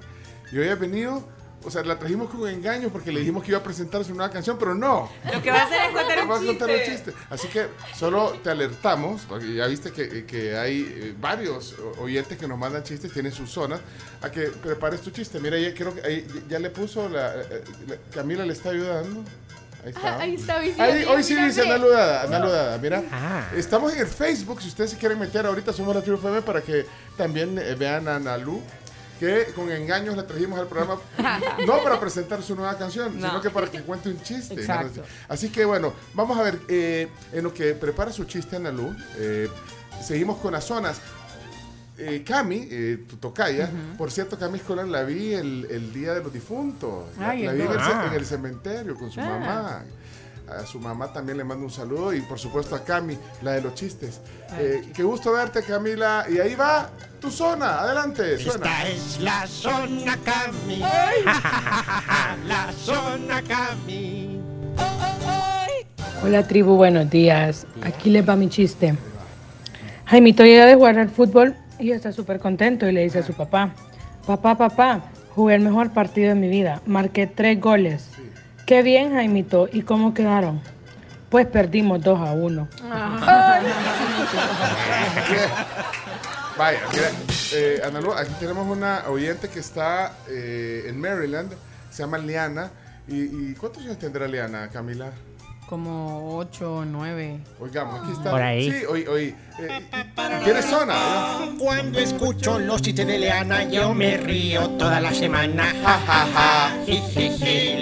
Y 0.51 0.57
hoy 0.57 0.69
ha 0.69 0.75
venido, 0.75 1.27
o 1.63 1.69
sea, 1.71 1.83
la 1.83 1.99
trajimos 1.99 2.29
con 2.29 2.47
engaño 2.49 2.89
porque 2.89 3.11
le 3.11 3.19
dijimos 3.19 3.43
que 3.43 3.51
iba 3.51 3.59
a 3.59 3.63
presentar 3.63 4.03
su 4.05 4.13
nueva 4.15 4.31
canción, 4.31 4.57
pero 4.57 4.73
no. 4.73 5.11
Lo 5.33 5.41
que 5.41 5.51
va 5.51 5.61
a 5.61 5.63
hacer 5.65 5.81
es 5.89 5.95
contar 5.95 6.19
un 6.23 6.27
Vas 6.29 6.41
a 6.41 6.45
contar 6.45 6.69
un 6.69 6.75
chiste. 6.85 7.13
Así 7.29 7.47
que 7.47 7.67
solo 7.95 8.31
te 8.43 8.49
alertamos, 8.49 9.23
porque 9.27 9.53
ya 9.55 9.67
viste 9.67 9.91
que, 9.91 10.25
que 10.25 10.57
hay 10.57 10.81
eh, 10.81 11.15
varios 11.19 11.75
oyentes 11.99 12.37
que 12.37 12.47
nos 12.47 12.57
mandan 12.57 12.83
chistes, 12.83 13.11
tienen 13.11 13.31
sus 13.31 13.49
zonas, 13.49 13.81
a 14.21 14.31
que 14.31 14.43
prepares 14.43 15.01
tu 15.01 15.11
chiste. 15.11 15.39
Mira, 15.39 15.57
ya 15.57 15.73
creo 15.73 15.93
que 15.93 16.01
ahí 16.05 16.27
ya 16.47 16.59
le 16.59 16.69
puso 16.69 17.09
la, 17.09 17.33
eh, 17.35 17.63
la- 17.87 17.97
Camila 18.13 18.45
le 18.45 18.53
está 18.53 18.69
ayudando. 18.69 19.23
Ahí 19.83 19.91
está. 19.91 20.19
Ahí 20.19 20.35
está, 20.35 20.59
visible. 20.59 20.83
Ahí, 20.83 21.03
hoy 21.05 21.23
sí 21.23 21.35
dice. 21.35 21.61
Analudada, 21.61 22.23
Analudada, 22.23 22.77
mira. 22.79 23.47
Estamos 23.55 23.93
en 23.93 23.99
el 23.99 24.07
Facebook, 24.07 24.61
si 24.61 24.67
ustedes 24.67 24.89
se 24.91 24.97
quieren 24.97 25.17
meter 25.17 25.45
ahorita, 25.45 25.71
somos 25.71 25.95
la 25.95 26.01
tribu 26.01 26.17
FM 26.17 26.41
para 26.41 26.61
que 26.61 26.85
también 27.15 27.57
eh, 27.57 27.75
vean 27.75 28.07
a 28.09 28.17
Analu, 28.17 28.61
que 29.19 29.45
con 29.55 29.69
engaños 29.71 30.15
la 30.15 30.25
trajimos 30.25 30.57
al 30.59 30.67
programa, 30.67 30.97
no 31.67 31.83
para 31.83 31.99
presentar 31.99 32.41
su 32.41 32.55
nueva 32.55 32.77
canción, 32.77 33.19
No. 33.19 33.27
sino 33.27 33.41
que 33.41 33.49
para 33.49 33.67
que 33.69 33.81
cuente 33.81 34.09
un 34.09 34.21
chiste. 34.21 34.53
Exacto. 34.55 35.03
Así 35.27 35.49
que 35.49 35.65
bueno, 35.65 35.93
vamos 36.13 36.37
a 36.37 36.43
ver, 36.43 36.59
eh, 36.69 37.09
en 37.33 37.43
lo 37.43 37.53
que 37.53 37.73
prepara 37.73 38.11
su 38.11 38.23
chiste 38.25 38.55
Analu, 38.55 38.95
eh, 39.17 39.49
seguimos 40.01 40.37
con 40.37 40.53
las 40.53 40.63
zonas. 40.63 40.99
Eh, 42.01 42.23
Cami, 42.25 42.65
eh, 42.71 43.03
tu 43.09 43.17
tocaya, 43.17 43.69
por 43.97 44.09
cierto, 44.09 44.39
Cami 44.39 44.57
Escolar 44.59 44.87
la 44.87 45.03
vi 45.03 45.33
el, 45.33 45.67
el 45.69 45.91
día 45.91 46.13
de 46.13 46.23
los 46.23 46.31
difuntos. 46.31 47.07
La, 47.19 47.31
Ay, 47.31 47.43
la 47.43 47.51
¿en 47.51 47.57
vi 47.57 47.63
en 47.65 48.13
el, 48.13 48.17
en 48.19 48.25
cementerio 48.25 48.95
con 48.95 49.11
su 49.11 49.19
Ah. 49.19 49.25
mamá. 49.25 49.83
A 50.47 50.65
su 50.65 50.79
mamá 50.79 51.13
también 51.13 51.37
le 51.37 51.43
mando 51.43 51.63
un 51.65 51.69
saludo 51.71 52.11
y 52.13 52.21
por 52.21 52.39
supuesto 52.39 52.73
a 52.73 52.83
Cami, 52.83 53.15
la 53.43 53.51
de 53.51 53.61
los 53.61 53.75
chistes. 53.75 54.19
Eh, 54.57 54.91
qué 54.95 55.03
gusto 55.03 55.31
verte, 55.33 55.61
Camila. 55.61 56.25
Y 56.27 56.39
ahí 56.39 56.55
va 56.55 56.89
tu 57.19 57.29
zona. 57.29 57.81
Adelante, 57.81 58.37
suena. 58.37 58.65
Esta 58.65 58.87
es 58.87 59.19
la 59.19 59.47
zona 59.47 60.17
Cami. 60.23 60.79
la 62.47 62.71
zona 62.73 63.41
Cami. 63.41 64.39
Hola 66.23 66.47
tribu, 66.47 66.75
buenos 66.75 67.09
días. 67.09 67.65
Aquí 67.83 68.09
les 68.09 68.27
va 68.27 68.35
mi 68.35 68.49
chiste. 68.49 68.95
Jaimito 70.05 70.43
llega 70.43 70.65
de 70.65 70.75
jugar 70.75 70.97
al 70.97 71.09
fútbol 71.09 71.55
y 71.77 71.91
está 71.91 72.11
súper 72.11 72.39
contento 72.39 72.87
y 72.87 72.91
le 72.91 73.03
dice 73.03 73.19
a 73.19 73.23
su 73.23 73.33
papá, 73.33 73.71
papá, 74.25 74.57
papá, 74.57 75.01
jugué 75.35 75.55
el 75.55 75.61
mejor 75.61 75.91
partido 75.91 76.29
de 76.29 76.35
mi 76.35 76.49
vida, 76.49 76.81
marqué 76.85 77.27
tres 77.27 77.59
goles. 77.59 78.09
Qué 78.65 78.81
bien 78.81 79.13
Jaimito, 79.13 79.69
¿y 79.71 79.83
cómo 79.83 80.13
quedaron? 80.13 80.61
Pues 81.29 81.45
perdimos 81.45 82.01
2 82.01 82.27
a 82.27 82.33
1. 82.33 82.67
Vaya, 86.59 86.81
mira, 86.91 87.09
eh, 87.53 87.81
Analu, 87.85 88.11
aquí 88.11 88.33
tenemos 88.37 88.67
una 88.67 89.05
oyente 89.07 89.47
que 89.47 89.59
está 89.59 90.11
eh, 90.27 90.87
en 90.87 90.99
Maryland, 90.99 91.53
se 91.89 92.03
llama 92.03 92.17
Liana. 92.17 92.69
¿Y, 93.07 93.21
y 93.21 93.55
cuántos 93.57 93.81
años 93.81 93.97
tendrá 93.97 94.27
Liana, 94.27 94.67
Camila? 94.67 95.09
Como 95.69 96.35
8 96.35 96.75
o 96.79 96.83
9. 96.83 97.39
Oigamos, 97.61 98.01
aquí 98.01 98.11
está. 98.11 98.31
Por 98.31 98.41
ahí. 98.41 98.71
Sí, 98.71 98.85
oí, 98.89 99.07
oí. 99.07 99.35
Eh, 99.57 99.89
¿Tienes 100.43 100.65
zona? 100.65 100.95
Cuando 101.57 101.97
escucho 101.97 102.59
los 102.59 102.81
chistes 102.81 103.07
de 103.07 103.19
Leana, 103.19 103.63
yo 103.63 103.93
me 103.93 104.17
río 104.17 104.71
toda 104.71 104.99
la 104.99 105.13
semana. 105.13 105.63
Ja, 105.81 105.97
ja, 106.05 106.27
ja. 106.33 106.77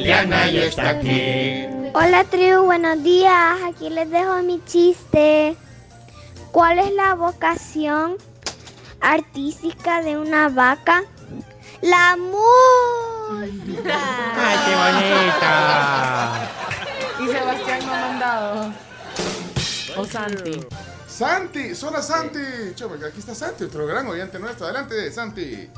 Leana 0.03 0.51
ya 0.51 0.65
está 0.65 0.89
aquí. 0.89 1.65
Hola 1.95 2.23
tribu, 2.25 2.65
buenos 2.65 3.03
días. 3.03 3.57
Aquí 3.65 3.89
les 3.89 4.07
dejo 4.11 4.43
mi 4.43 4.63
chiste. 4.65 5.55
¿Cuál 6.51 6.78
es 6.78 6.93
la 6.93 7.15
vocación 7.15 8.17
artística 9.01 10.01
de 10.01 10.17
una 10.17 10.49
vaca? 10.49 11.03
La 11.81 12.17
música. 12.17 13.99
¡Ay, 14.35 14.57
qué 14.65 14.75
bonita! 14.75 16.49
Y 17.19 17.27
Sebastián 17.27 17.79
me 17.85 17.91
ha 17.93 18.01
mandado. 18.07 18.73
O 19.97 20.05
Santi. 20.05 20.65
Santi, 21.07 21.75
zona 21.75 22.01
Santi. 22.01 22.73
Chome, 22.75 23.03
aquí 23.05 23.19
está 23.19 23.33
Santi, 23.33 23.63
otro 23.65 23.87
gran 23.87 24.07
oyente 24.07 24.39
nuestro. 24.39 24.65
Adelante, 24.65 25.11
Santi. 25.11 25.69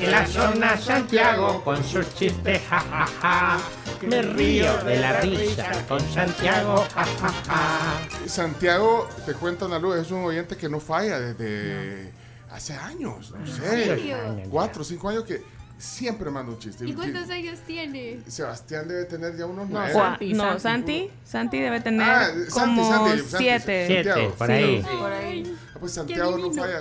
En 0.00 0.10
la 0.10 0.26
zona 0.26 0.76
Santiago 0.78 1.62
con 1.62 1.84
sus 1.84 2.12
chistes, 2.14 2.62
ja, 2.68 2.80
ja, 2.80 3.06
ja. 3.20 3.58
Me 4.06 4.22
río 4.22 4.76
de 4.84 4.96
la 4.98 5.20
risa 5.20 5.70
con 5.88 6.00
Santiago, 6.00 6.84
ja, 6.94 7.04
ja, 7.04 7.28
ja. 7.46 8.28
Santiago, 8.28 9.08
te 9.26 9.34
cuento, 9.34 9.66
Analu, 9.66 9.92
es 9.94 10.10
un 10.10 10.24
oyente 10.24 10.56
que 10.56 10.68
no 10.68 10.80
falla 10.80 11.18
desde 11.20 12.12
hace 12.50 12.74
años, 12.74 13.32
no 13.38 13.46
sé, 13.46 13.84
serio? 13.84 14.16
cuatro 14.50 14.82
o 14.82 14.84
cinco 14.84 15.08
años 15.08 15.24
que 15.24 15.42
siempre 15.78 16.30
manda 16.30 16.52
un 16.52 16.58
chiste. 16.58 16.86
¿Y 16.86 16.92
cuántos 16.92 17.30
años 17.30 17.58
tiene? 17.66 18.20
Sebastián 18.26 18.86
debe 18.88 19.04
tener 19.06 19.36
ya 19.36 19.46
unos 19.46 19.68
No, 19.68 19.78
nueve. 19.78 19.94
Santi, 19.94 20.32
no, 20.34 20.58
Santi, 20.58 21.10
Santi 21.24 21.58
debe 21.58 21.80
tener 21.80 22.02
Ah, 22.08 22.26
Santi, 22.26 22.50
como 22.50 22.90
Santi, 22.92 23.18
Santi, 23.22 23.36
siete. 23.44 23.86
Santiago. 24.04 24.34
por 24.34 24.50
ahí. 24.50 24.82
Sí. 24.82 24.96
Por 24.98 25.12
ahí. 25.12 25.56
Ah, 25.74 25.76
pues 25.80 25.92
Santiago 25.92 26.38
no 26.38 26.52
falla. 26.52 26.80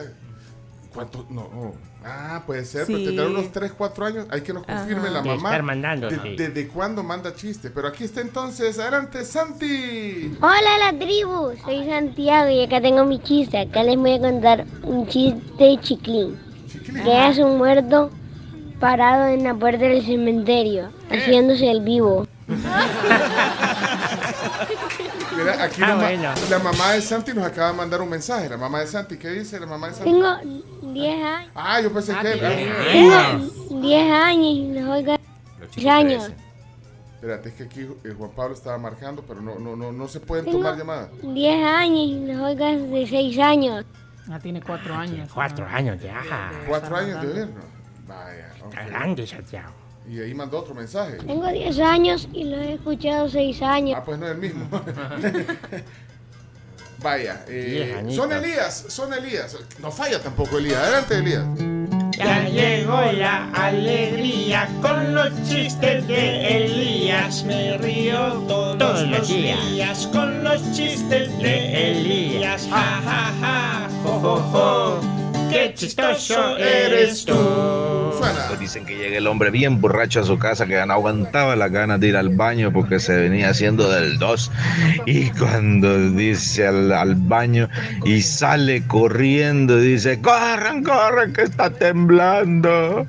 ¿Cuánto? 0.93 1.25
No. 1.29 1.49
no. 1.53 1.88
Ah, 2.03 2.43
puede 2.45 2.63
ser, 2.63 2.85
Sí. 2.85 2.93
pero 2.93 3.05
tendrá 3.05 3.27
unos 3.27 3.51
3, 3.51 3.73
4 3.77 4.05
años. 4.05 4.25
Hay 4.31 4.41
que 4.41 4.53
nos 4.53 4.63
confirme 4.65 5.03
Ajá. 5.09 5.11
la 5.11 5.21
De 5.21 5.29
mamá. 5.29 5.49
estar 5.49 5.63
mandando, 5.63 6.09
de- 6.09 6.19
sí. 6.21 6.35
¿Desde 6.37 6.67
cuándo 6.69 7.03
manda 7.03 7.35
chiste? 7.35 7.69
Pero 7.69 7.89
aquí 7.89 8.05
está 8.05 8.21
entonces. 8.21 8.79
Adelante, 8.79 9.25
Santi. 9.25 10.37
Hola 10.41 10.77
la 10.91 10.97
tribu, 10.97 11.51
soy 11.65 11.85
Santiago 11.85 12.49
y 12.49 12.63
acá 12.63 12.79
tengo 12.81 13.03
mi 13.05 13.19
chiste. 13.19 13.59
Acá 13.59 13.83
les 13.83 13.97
voy 13.97 14.13
a 14.13 14.19
contar 14.19 14.65
un 14.83 15.07
chiste 15.07 15.77
chiclín. 15.81 16.37
Que 17.03 17.27
es 17.29 17.37
un 17.37 17.57
muerto 17.57 18.09
parado 18.79 19.27
en 19.27 19.43
la 19.43 19.53
puerta 19.53 19.83
del 19.85 20.05
cementerio, 20.05 20.89
haciéndose 21.11 21.69
el 21.69 21.81
vivo. 21.81 22.25
Mira, 25.39 25.63
aquí 25.63 25.81
Ah, 25.83 25.87
la, 25.87 25.95
bueno. 25.95 26.33
la 26.49 26.59
mamá 26.59 26.91
de 26.93 27.01
Santi 27.01 27.33
nos 27.33 27.45
acaba 27.45 27.71
de 27.71 27.77
mandar 27.77 28.01
un 28.01 28.09
mensaje. 28.09 28.49
La 28.49 28.57
mamá 28.57 28.79
de 28.81 28.87
Santi, 28.87 29.17
¿qué 29.17 29.29
dice 29.29 29.59
la 29.59 29.65
mamá 29.65 29.87
de 29.87 29.93
Santi? 29.95 30.11
Tengo 30.11 30.93
10 30.93 31.23
años. 31.23 31.51
Ah, 31.55 31.81
yo 31.81 31.91
pensé 31.93 32.13
que. 32.21 32.35
Tengo 32.91 33.81
10 33.81 34.11
años 34.11 34.45
y 34.45 34.67
les 34.73 34.85
oigo 34.85 35.15
10 35.75 35.87
años. 35.87 36.31
Espérate, 37.15 37.49
es 37.49 37.55
que 37.55 37.63
aquí 37.63 37.81
eh, 38.05 38.13
Juan 38.17 38.31
Pablo 38.31 38.53
estaba 38.55 38.77
marcando, 38.77 39.21
pero 39.27 39.41
no, 39.41 39.59
no, 39.59 39.75
no, 39.75 39.91
no 39.91 40.07
se 40.07 40.19
pueden 40.21 40.45
Tengo- 40.45 40.59
tomar 40.59 40.77
llamadas. 40.77 41.09
10 41.21 41.65
años 41.65 41.97
y 41.99 42.19
les 42.25 42.37
oigo 42.39 42.65
de 42.65 43.07
6 43.07 43.39
años. 43.39 43.85
Ah, 44.31 44.39
tiene 44.39 44.61
4 44.61 44.93
años. 44.95 45.29
Cuatro 45.33 45.65
años 45.65 46.01
ya. 46.01 46.21
Cuatro 46.67 46.95
años 46.95 47.21
de 47.21 47.27
gobierno. 47.27 47.61
Vaya, 48.07 48.51
ok. 48.63 48.73
Está 48.73 48.83
grande, 48.85 49.27
Santiago. 49.27 49.73
Y 50.09 50.19
ahí 50.19 50.33
mandó 50.33 50.59
otro 50.59 50.73
mensaje. 50.73 51.17
Tengo 51.17 51.47
10 51.47 51.79
años 51.81 52.27
y 52.33 52.45
lo 52.45 52.57
he 52.57 52.73
escuchado 52.73 53.29
6 53.29 53.61
años. 53.61 53.99
Ah, 53.99 54.03
pues 54.03 54.17
no 54.17 54.25
es 54.25 54.31
el 54.31 54.39
mismo. 54.39 54.67
Vaya, 57.01 57.45
eh, 57.47 58.03
son 58.09 58.31
Elías, 58.33 58.85
son 58.89 59.13
Elías. 59.13 59.55
No 59.79 59.91
falla 59.91 60.19
tampoco 60.19 60.57
Elías. 60.57 60.79
Adelante, 60.79 61.17
Elías. 61.17 61.45
Ya 62.17 62.49
llegó 62.49 62.99
la 63.13 63.49
alegría 63.51 64.67
con 64.81 65.13
los 65.13 65.29
chistes 65.47 66.05
de 66.07 66.65
Elías. 66.65 67.43
Me 67.43 67.77
río 67.77 68.43
todos, 68.47 69.07
los 69.07 69.27
días. 69.27 70.07
con 70.11 70.43
los 70.43 70.59
chistes 70.73 71.37
de 71.37 71.91
Elías. 71.91 72.67
Ja, 72.69 73.01
ja, 73.05 73.33
ja, 73.39 73.89
jo, 74.03 74.19
jo, 74.19 74.37
jo. 74.51 75.18
Qué 75.49 75.73
chistoso 75.75 76.57
eres 76.57 77.25
tú. 77.25 77.33
Suena. 78.17 78.49
Dicen 78.59 78.85
que 78.85 78.95
llega 78.97 79.17
el 79.17 79.27
hombre 79.27 79.49
bien 79.51 79.79
borracho 79.79 80.19
a 80.19 80.23
su 80.23 80.37
casa 80.37 80.65
que 80.65 80.73
ya 80.73 80.85
no 80.85 80.93
aguantaba 80.93 81.55
las 81.55 81.71
ganas 81.71 81.99
de 81.99 82.09
ir 82.09 82.17
al 82.17 82.29
baño 82.29 82.71
porque 82.73 82.99
se 82.99 83.15
venía 83.15 83.49
haciendo 83.49 83.89
del 83.89 84.19
2. 84.19 84.51
Y 85.05 85.29
cuando 85.31 86.11
dice 86.11 86.67
al, 86.67 86.91
al 86.91 87.15
baño 87.15 87.69
y 88.03 88.21
sale 88.21 88.85
corriendo, 88.85 89.77
dice, 89.77 90.21
corran, 90.21 90.83
corran, 90.83 91.33
que 91.33 91.43
está 91.43 91.69
temblando. 91.69 93.07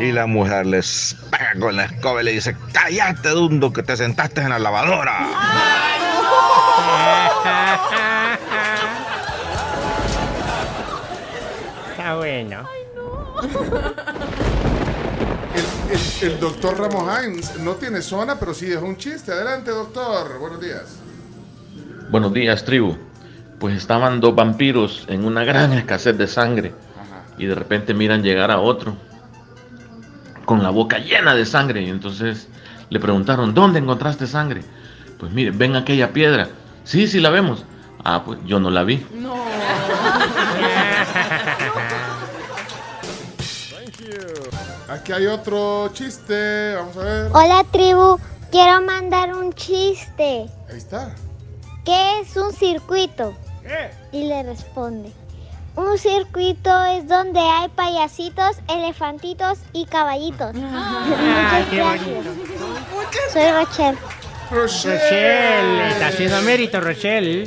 Y 0.00 0.12
la 0.12 0.26
mujer 0.26 0.66
les 0.66 1.16
pega 1.30 1.54
con 1.60 1.76
la 1.76 1.84
escoba 1.84 2.22
y 2.22 2.24
le 2.24 2.32
dice, 2.32 2.56
cállate, 2.72 3.28
dundo, 3.30 3.72
que 3.72 3.82
te 3.82 3.96
sentaste 3.96 4.40
en 4.40 4.48
la 4.48 4.58
lavadora. 4.58 5.28
Está 7.26 8.12
bueno. 12.26 12.64
El, 15.54 15.94
el- 15.94 16.32
el 16.32 16.40
doctor 16.40 16.78
Ramos 16.78 17.08
Hines 17.24 17.60
no 17.60 17.72
tiene 17.74 18.02
zona, 18.02 18.36
pero 18.38 18.52
sí 18.52 18.66
es 18.72 18.82
un 18.82 18.96
chiste. 18.96 19.30
Adelante, 19.32 19.70
doctor. 19.70 20.38
Buenos 20.40 20.60
días. 20.60 20.98
Buenos 22.10 22.32
días, 22.32 22.64
tribu. 22.64 22.96
Pues 23.60 23.76
estaban 23.76 24.20
dos 24.20 24.34
vampiros 24.34 25.04
en 25.08 25.24
una 25.24 25.44
gran 25.44 25.72
escasez 25.72 26.18
de 26.18 26.26
sangre 26.26 26.74
y 27.38 27.46
de 27.46 27.54
repente 27.54 27.94
miran 27.94 28.22
llegar 28.22 28.50
a 28.50 28.58
otro 28.58 28.96
con 30.44 30.62
la 30.62 30.70
boca 30.70 30.98
llena 30.98 31.34
de 31.34 31.46
sangre 31.46 31.82
y 31.82 31.88
entonces 31.88 32.48
le 32.90 32.98
preguntaron, 33.00 33.54
¿dónde 33.54 33.78
encontraste 33.78 34.26
sangre? 34.26 34.62
Pues 35.18 35.32
mire, 35.32 35.52
ven 35.52 35.74
aquella 35.76 36.12
piedra. 36.12 36.48
Sí, 36.84 37.06
sí 37.06 37.20
la 37.20 37.30
vemos. 37.30 37.64
Ah, 38.04 38.22
pues 38.24 38.38
yo 38.46 38.60
no 38.60 38.70
la 38.70 38.82
vi. 38.84 39.04
Aquí 44.96 45.12
hay 45.12 45.26
otro 45.26 45.90
chiste. 45.92 46.74
Vamos 46.74 46.96
a 46.96 47.00
ver. 47.00 47.30
Hola 47.34 47.64
tribu, 47.70 48.18
quiero 48.50 48.80
mandar 48.80 49.34
un 49.34 49.52
chiste. 49.52 50.46
Ahí 50.70 50.76
está. 50.78 51.14
¿Qué 51.84 52.20
es 52.20 52.36
un 52.36 52.52
circuito? 52.52 53.36
Y 54.12 54.24
le 54.24 54.42
responde. 54.42 55.12
Un 55.74 55.98
circuito 55.98 56.84
es 56.84 57.06
donde 57.06 57.40
hay 57.40 57.68
payasitos, 57.68 58.56
elefantitos 58.68 59.58
y 59.72 59.84
caballitos. 59.84 60.54
Muchas 60.54 61.68
qué 61.68 61.76
gracias. 61.76 62.24
Soy 63.32 63.50
Rochelle. 63.52 63.98
Rochelle, 64.50 65.88
está 65.88 66.06
haciendo 66.06 66.40
mérito, 66.42 66.80
Rochelle. 66.80 67.46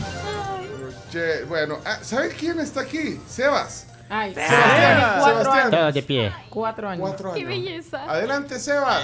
Che, 1.11 1.43
bueno, 1.45 1.79
ah, 1.85 1.97
¿sabes 2.03 2.35
quién 2.35 2.59
está 2.59 2.81
aquí? 2.81 3.19
Sebas. 3.27 3.88
Ay, 4.09 4.33
Sebastián. 4.33 5.19
cuatro 5.19 5.39
Sebastián. 5.43 5.57
años. 5.67 5.71
Todo 5.79 5.91
de 5.91 6.03
pie. 6.03 6.33
Cuatro 6.49 6.89
años. 6.89 7.07
Cuatro 7.07 7.33
¡Qué 7.33 7.39
años. 7.41 7.49
belleza! 7.49 8.03
Adelante, 8.11 8.59
Sebas. 8.59 9.03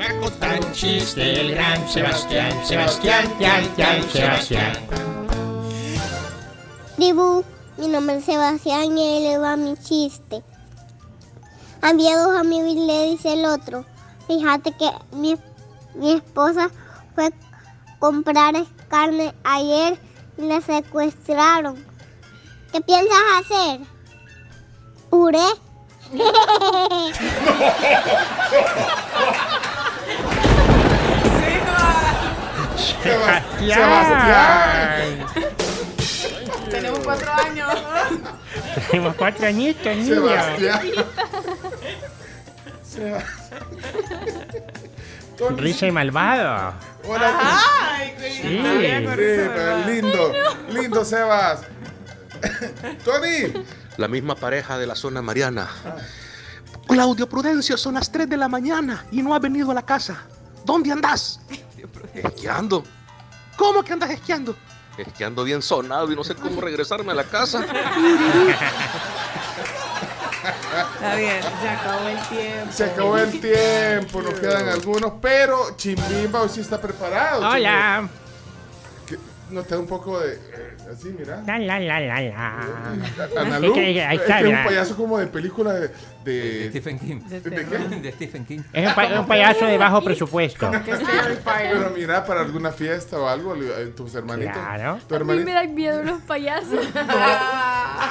Va 0.00 0.04
a 0.04 0.20
contar 0.20 0.60
un 0.64 0.72
chiste 0.72 1.40
el 1.40 1.52
gran 1.54 1.88
Sebastián, 1.88 2.52
Sebastián, 2.66 3.32
Tian, 3.38 3.64
Tian, 3.76 4.02
Sebastián. 4.10 4.72
Tribu, 6.96 7.44
mi 7.76 7.88
nombre 7.88 8.16
es 8.16 8.24
Sebastián 8.24 8.96
y 8.98 9.02
ahí 9.02 9.22
le 9.22 9.38
va 9.38 9.56
mi 9.56 9.76
chiste. 9.76 10.42
Había 11.82 12.18
dos 12.18 12.36
amigos 12.36 12.70
y 12.72 12.86
le 12.86 13.10
dice 13.10 13.34
el 13.34 13.44
otro. 13.44 13.84
Fíjate 14.26 14.72
que 14.72 14.90
mi, 15.12 15.36
mi 15.94 16.12
esposa 16.14 16.68
fue 17.14 17.26
a 17.26 17.30
comprar 18.00 18.54
carne 18.88 19.32
ayer 19.44 19.98
y 20.36 20.42
la 20.42 20.60
secuestraron. 20.60 21.84
¿Qué 22.76 22.82
piensas 22.82 23.18
hacer? 23.40 23.80
¿Puré? 25.08 25.38
Sebastián. 33.56 35.26
Tenemos 36.70 36.98
cuatro 37.00 37.32
años. 37.32 37.68
Tenemos 38.90 39.14
cuatro 39.16 39.46
añitos, 39.46 39.96
niño. 39.96 40.14
Sebastián. 40.14 40.80
Sebas. 42.82 43.24
Tony. 45.38 45.60
Risa 45.60 45.86
y 45.86 45.92
malvado. 45.92 46.74
Hola. 47.08 47.38
Ay, 47.40 48.14
Sí. 48.18 48.42
Sí, 48.42 48.58
lindo, 49.86 50.32
lindo 50.68 51.04
Sebas. 51.04 51.60
Tony. 53.04 53.64
La 53.96 54.08
misma 54.08 54.34
pareja 54.34 54.78
de 54.78 54.86
la 54.86 54.94
zona 54.94 55.22
Mariana. 55.22 55.68
Claudio 56.86 57.28
Prudencio, 57.28 57.76
son 57.76 57.94
las 57.94 58.10
3 58.12 58.28
de 58.28 58.36
la 58.36 58.48
mañana 58.48 59.04
y 59.10 59.22
no 59.22 59.34
has 59.34 59.40
venido 59.40 59.70
a 59.70 59.74
la 59.74 59.82
casa. 59.84 60.22
¿Dónde 60.64 60.92
andas? 60.92 61.40
Esquiando. 62.14 62.84
¿Cómo 63.56 63.82
que 63.82 63.92
andas 63.92 64.10
esquiando? 64.10 64.54
Esquiando 64.98 65.44
bien 65.44 65.62
sonado 65.62 66.10
y 66.12 66.16
no 66.16 66.24
sé 66.24 66.34
cómo 66.34 66.60
regresarme 66.60 67.12
a 67.12 67.14
la 67.16 67.24
casa. 67.24 67.64
Está 70.94 71.14
bien, 71.16 71.42
se 71.60 71.68
acabó 71.68 72.08
el 72.08 72.18
tiempo. 72.28 72.72
Se 72.72 72.84
acabó 72.84 73.18
el 73.18 73.40
tiempo, 73.40 74.22
nos 74.22 74.34
quedan 74.40 74.68
algunos, 74.68 75.12
pero 75.20 75.76
Chimbimba 75.76 76.42
hoy 76.42 76.48
sí 76.48 76.60
está 76.60 76.80
preparado. 76.80 77.48
Hola. 77.48 78.08
Chimbimba. 78.08 78.10
Que- 79.06 79.54
Nos 79.54 79.68
da 79.68 79.78
un 79.78 79.86
poco 79.86 80.18
de. 80.20 80.75
Así, 80.92 81.14
mira. 81.18 81.42
La, 81.46 81.58
la, 81.58 81.78
la, 81.80 82.00
la, 82.00 82.20
la. 82.20 82.60
Analu. 83.40 83.66
Es 83.68 83.72
que- 83.72 84.04
ahí 84.04 84.16
es 84.16 84.22
está, 84.22 84.34
que 84.38 84.40
es 84.40 84.46
mira. 84.46 84.58
un 84.60 84.66
payaso 84.66 84.96
como 84.96 85.18
de 85.18 85.26
película 85.26 85.72
de. 85.74 85.90
de- 86.24 86.68
Stephen 86.70 86.98
King. 86.98 87.20
¿De 87.28 87.40
qué? 87.42 87.78
De 88.00 88.12
Stephen 88.12 88.44
King. 88.44 88.60
Es 88.72 88.88
un, 88.88 88.94
pa- 88.94 89.20
un 89.20 89.26
payaso 89.26 89.64
de 89.66 89.78
bajo 89.78 90.02
presupuesto. 90.02 90.70
Pero 90.84 91.90
mira, 91.94 92.24
para 92.24 92.40
alguna 92.40 92.72
fiesta 92.72 93.18
o 93.18 93.26
algo, 93.28 93.54
eh, 93.54 93.92
tus 93.96 94.14
hermanitos. 94.14 94.54
Claro. 94.56 94.98
Tu 95.08 95.14
A 95.14 95.18
mí 95.20 95.44
me 95.44 95.52
dan 95.52 95.74
miedo 95.74 96.02
los 96.02 96.20
payasos. 96.22 96.86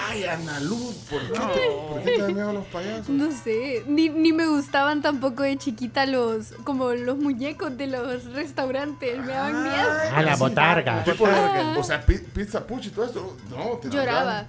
Ay, 0.07 0.23
Analu, 0.25 0.93
¿por 1.09 1.21
qué, 1.21 1.33
te, 1.33 1.69
¿por 1.89 2.01
qué 2.03 2.11
te 2.11 2.21
dan 2.21 2.33
miedo 2.33 2.49
a 2.49 2.53
los 2.53 2.65
payasos? 2.67 3.09
No 3.09 3.31
sé, 3.31 3.83
ni, 3.87 4.09
ni 4.09 4.31
me 4.33 4.47
gustaban 4.47 5.01
tampoco 5.01 5.43
de 5.43 5.57
chiquita 5.57 6.05
los, 6.05 6.53
como 6.63 6.91
los 6.93 7.17
muñecos 7.17 7.77
de 7.77 7.87
los 7.87 8.25
restaurantes, 8.33 9.17
me 9.19 9.27
daban 9.33 9.63
miedo. 9.63 9.89
A 10.15 10.21
la 10.21 10.35
botarga. 10.35 11.03
O 11.77 11.83
sea, 11.83 12.01
pi- 12.05 12.17
pizza 12.19 12.64
puch 12.65 12.85
y 12.87 12.89
todo 12.89 13.05
esto. 13.05 13.37
No, 13.49 13.77
te 13.81 13.89
Lloraba. 13.89 14.23
ganas. 14.25 14.45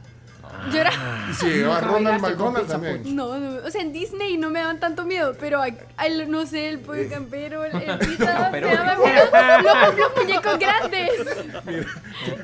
Lloraba. 0.72 1.26
Y 1.28 1.34
si 1.34 1.46
llegaba 1.46 1.80
Nunca 1.80 1.92
Ronald 1.92 2.20
McDonald 2.22 2.68
también. 2.68 3.16
No, 3.16 3.36
no, 3.36 3.66
o 3.66 3.70
sea, 3.70 3.82
en 3.82 3.92
Disney 3.92 4.36
no 4.38 4.48
me 4.48 4.60
daban 4.60 4.78
tanto 4.78 5.04
miedo, 5.04 5.34
pero 5.40 5.60
al- 5.60 6.30
no 6.30 6.46
sé, 6.46 6.68
el 6.68 6.78
pollo 6.78 7.08
campero, 7.10 7.64
el, 7.64 7.74
el 7.74 7.98
pizza, 7.98 8.50
me 8.52 8.60
daban 8.60 8.98
miedo. 9.02 9.24
Los, 9.62 9.96
los 9.96 10.16
muñecos 10.16 10.58
grandes. 10.60 11.10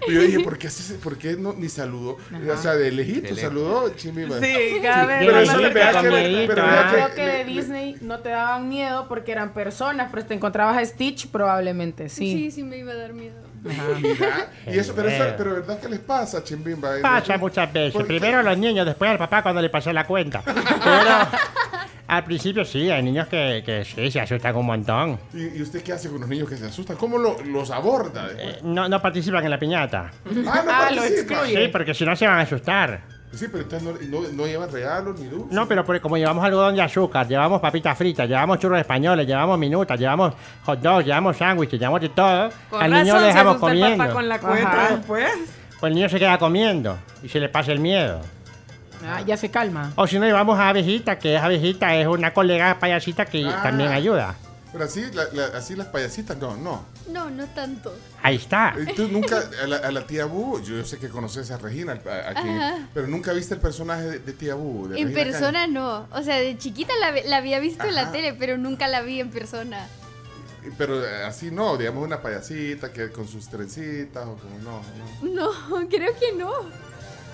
Y 0.08 0.14
yo 0.14 0.20
dije, 0.20 0.40
¿por 0.40 0.58
qué, 0.58 0.66
hace- 0.66 0.94
por 0.94 1.16
qué 1.16 1.36
no, 1.36 1.52
ni 1.52 1.68
saludó? 1.68 2.16
O 2.52 2.56
sea, 2.56 2.74
de 2.74 2.90
lejito 2.90 3.36
saludó 3.36 3.88
Chimbimba. 3.90 4.40
Sí, 4.40 4.78
cada 4.82 5.06
vez 5.06 5.18
Pero 5.20 5.72
vea 5.72 5.92
que, 5.92 6.08
Comidito, 6.08 6.54
pero 6.54 6.62
ah. 6.66 6.88
Creo 6.92 7.14
que, 7.14 7.22
de 7.26 7.38
le- 7.38 7.44
Disney 7.44 7.96
no 8.00 8.18
te 8.18 8.30
daban 8.30 8.68
miedo 8.68 9.06
porque 9.08 9.30
eran 9.30 9.52
personas, 9.54 10.08
pero 10.10 10.26
te 10.26 10.34
encontrabas 10.34 10.76
a 10.76 10.84
Stitch, 10.84 11.28
probablemente 11.28 12.08
Sí, 12.08 12.32
sí. 12.32 12.50
sí, 12.50 12.62
me 12.64 12.78
iba 12.78 12.90
a 12.92 12.96
dar 12.96 13.12
miedo. 13.12 13.51
Y 14.66 14.78
eso, 14.78 14.92
pero, 14.94 15.08
eso, 15.08 15.24
pero 15.36 15.54
¿verdad 15.54 15.80
que 15.80 15.88
les 15.88 16.00
pasa, 16.00 16.42
Chimbimba? 16.42 16.90
Pasa 17.02 17.36
muchas 17.38 17.72
veces. 17.72 18.02
Primero 18.04 18.38
a 18.38 18.42
los 18.42 18.58
niños, 18.58 18.84
después 18.86 19.10
al 19.10 19.18
papá 19.18 19.42
cuando 19.42 19.60
le 19.62 19.70
pasé 19.70 19.92
la 19.92 20.06
cuenta. 20.06 20.42
Pero 20.44 21.28
al 22.08 22.24
principio 22.24 22.64
sí, 22.64 22.90
hay 22.90 23.02
niños 23.02 23.26
que, 23.28 23.62
que 23.64 23.84
sí, 23.84 24.10
se 24.10 24.20
asustan 24.20 24.54
un 24.56 24.66
montón. 24.66 25.18
¿Y, 25.32 25.58
y 25.58 25.62
usted 25.62 25.82
qué 25.82 25.92
hace 25.92 26.08
con 26.10 26.20
los 26.20 26.28
niños 26.28 26.48
que 26.48 26.56
se 26.56 26.66
asustan? 26.66 26.96
¿Cómo 26.96 27.18
lo- 27.18 27.40
los 27.42 27.70
aborda? 27.70 28.28
Eh, 28.36 28.58
No, 28.62 28.88
no 28.88 29.00
participan 29.00 29.44
en 29.44 29.50
la 29.50 29.58
piñata. 29.58 30.10
Ah, 30.26 30.30
no 30.34 30.50
Ah, 30.72 30.90
lo 30.90 31.04
excluye. 31.04 31.64
Sí, 31.64 31.68
porque 31.72 31.94
si 31.94 32.04
no 32.04 32.14
se 32.16 32.26
van 32.26 32.38
a 32.38 32.42
asustar. 32.42 33.00
Sí, 33.34 33.46
pero 33.50 33.62
entonces 33.64 34.08
no, 34.10 34.20
no, 34.20 34.28
no 34.28 34.46
llevan 34.46 34.70
regalos 34.70 35.18
ni 35.18 35.26
dulces. 35.26 35.50
No, 35.52 35.66
pero 35.66 35.84
por- 35.84 36.00
como 36.00 36.16
llevamos 36.18 36.44
algodón 36.44 36.74
de 36.76 36.82
azúcar, 36.82 37.26
llevamos 37.26 37.60
papitas 37.60 37.96
fritas, 37.96 38.28
llevamos 38.28 38.58
churros 38.58 38.78
españoles, 38.78 39.26
llevamos 39.26 39.58
minutas, 39.58 39.98
llevamos 39.98 40.34
hot 40.64 40.80
dogs, 40.80 41.06
llevamos 41.06 41.36
sándwiches, 41.38 41.80
llevamos 41.80 42.00
de 42.02 42.08
todo, 42.10 42.50
Con 42.68 42.82
al 42.82 42.90
niño 42.92 43.18
le 43.18 43.26
dejamos 43.28 43.56
comiendo. 43.56 43.96
papá 43.96 44.12
con 44.12 44.28
la 44.28 44.38
cuenta 44.38 44.88
después. 44.96 45.30
Pues 45.80 45.90
el 45.90 45.94
niño 45.94 46.08
se 46.08 46.18
queda 46.18 46.38
comiendo 46.38 46.98
y 47.22 47.28
se 47.28 47.40
le 47.40 47.48
pasa 47.48 47.72
el 47.72 47.80
miedo. 47.80 48.20
Ah, 49.04 49.20
ya 49.26 49.36
se 49.36 49.50
calma. 49.50 49.90
O 49.96 50.06
si 50.06 50.18
no, 50.18 50.26
llevamos 50.26 50.58
a 50.60 50.68
Abejita, 50.68 51.18
que 51.18 51.34
es 51.34 51.42
Abejita, 51.42 51.96
es 51.96 52.06
una 52.06 52.32
colega 52.32 52.76
payasita 52.78 53.24
que 53.24 53.44
Ah. 53.48 53.60
también 53.62 53.90
ayuda. 53.90 54.34
Pero 54.72 54.84
así, 54.84 55.02
la- 55.12 55.28
la- 55.34 55.56
así 55.58 55.76
las 55.76 55.88
payasitas, 55.88 56.36
no, 56.38 56.56
no. 56.56 56.86
No, 57.10 57.28
no 57.28 57.46
tanto. 57.48 57.94
Ahí 58.22 58.36
está. 58.36 58.74
Eh, 58.78 58.94
Tú 58.96 59.06
nunca, 59.08 59.42
a 59.62 59.66
la, 59.66 59.76
a 59.76 59.90
la 59.92 60.06
tía 60.06 60.24
Bu, 60.24 60.60
yo, 60.62 60.76
yo 60.76 60.84
sé 60.86 60.98
que 60.98 61.08
conoces 61.10 61.50
a 61.50 61.58
Regina, 61.58 61.92
a- 61.92 62.30
a 62.30 62.34
quien- 62.42 62.58
Ajá. 62.58 62.88
pero 62.94 63.06
nunca 63.06 63.34
viste 63.34 63.52
el 63.54 63.60
personaje 63.60 64.02
de, 64.04 64.18
de 64.20 64.32
tía 64.32 64.54
Bu. 64.54 64.88
de 64.88 64.98
En 64.98 65.08
Regina 65.14 65.30
persona 65.30 65.66
no. 65.66 66.06
O 66.10 66.22
sea, 66.22 66.36
de 66.38 66.56
chiquita 66.56 66.92
la, 66.98 67.36
había 67.36 67.60
visto 67.60 67.84
en 67.84 67.94
la 67.94 68.02
Ajá. 68.02 68.12
tele, 68.12 68.32
pero 68.32 68.56
nunca 68.56 68.88
la 68.88 69.02
vi 69.02 69.20
en 69.20 69.28
persona. 69.30 69.86
Pero 70.78 71.04
eh, 71.04 71.24
así 71.24 71.50
no, 71.50 71.76
digamos 71.76 72.04
una 72.04 72.22
payasita 72.22 72.92
que 72.92 73.10
con 73.10 73.28
sus 73.28 73.48
trencitas 73.48 74.24
o 74.26 74.36
como 74.36 74.58
no. 74.60 74.80
no. 75.22 75.50
No, 75.82 75.88
creo 75.90 76.12
que 76.18 76.32
no. 76.38 76.50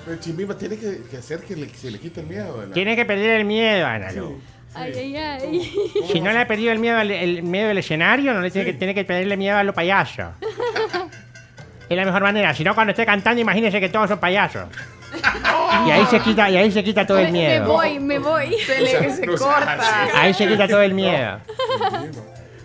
Pero 0.04 0.18
Chimbimba 0.18 0.56
tiene 0.56 0.76
que, 0.76 1.02
que 1.08 1.18
hacer 1.18 1.40
que 1.42 1.54
le- 1.54 1.68
se 1.74 1.90
le 1.90 2.00
quite 2.00 2.20
el 2.22 2.26
miedo. 2.26 2.64
la- 2.66 2.72
Tiene 2.74 2.96
que 2.96 3.04
perder 3.04 3.38
el 3.40 3.44
miedo, 3.44 3.86
Ana 3.86 4.10
Lu. 4.12 4.40
Ay, 4.74 4.92
ay, 4.96 5.16
ay. 5.16 5.72
Si 6.12 6.20
no 6.20 6.30
le 6.32 6.38
ha 6.40 6.46
perdido 6.46 6.72
el 6.72 6.78
miedo 6.78 6.98
al 6.98 7.10
el 7.10 7.42
miedo 7.42 7.68
del 7.68 7.78
escenario, 7.78 8.32
no 8.34 8.40
le 8.40 8.50
tiene 8.50 8.66
que, 8.66 8.74
tiene 8.78 8.94
que 8.94 9.04
perderle 9.04 9.36
miedo 9.36 9.56
a 9.56 9.64
los 9.64 9.74
payasos. 9.74 10.26
es 11.88 11.96
la 11.96 12.04
mejor 12.04 12.22
manera. 12.22 12.54
Si 12.54 12.64
no, 12.64 12.74
cuando 12.74 12.90
esté 12.92 13.04
cantando, 13.06 13.40
imagínese 13.40 13.80
que 13.80 13.88
todos 13.88 14.08
son 14.08 14.18
payasos. 14.18 14.68
Y 15.86 15.90
ahí 15.90 16.04
se 16.06 16.20
quita, 16.20 16.50
y 16.50 16.56
ahí 16.56 16.70
se 16.70 16.84
quita 16.84 17.06
todo 17.06 17.18
el 17.18 17.26
Me 17.26 17.32
miedo. 17.32 17.66
voy, 17.66 17.98
me 17.98 18.18
voy. 18.18 18.52
Sea, 18.66 19.00
no 19.26 19.36
seas 19.38 19.78
así. 19.78 20.10
Ahí 20.14 20.34
se 20.34 20.46
quita 20.46 20.68
todo 20.68 20.82
el 20.82 20.92
miedo. 20.92 21.40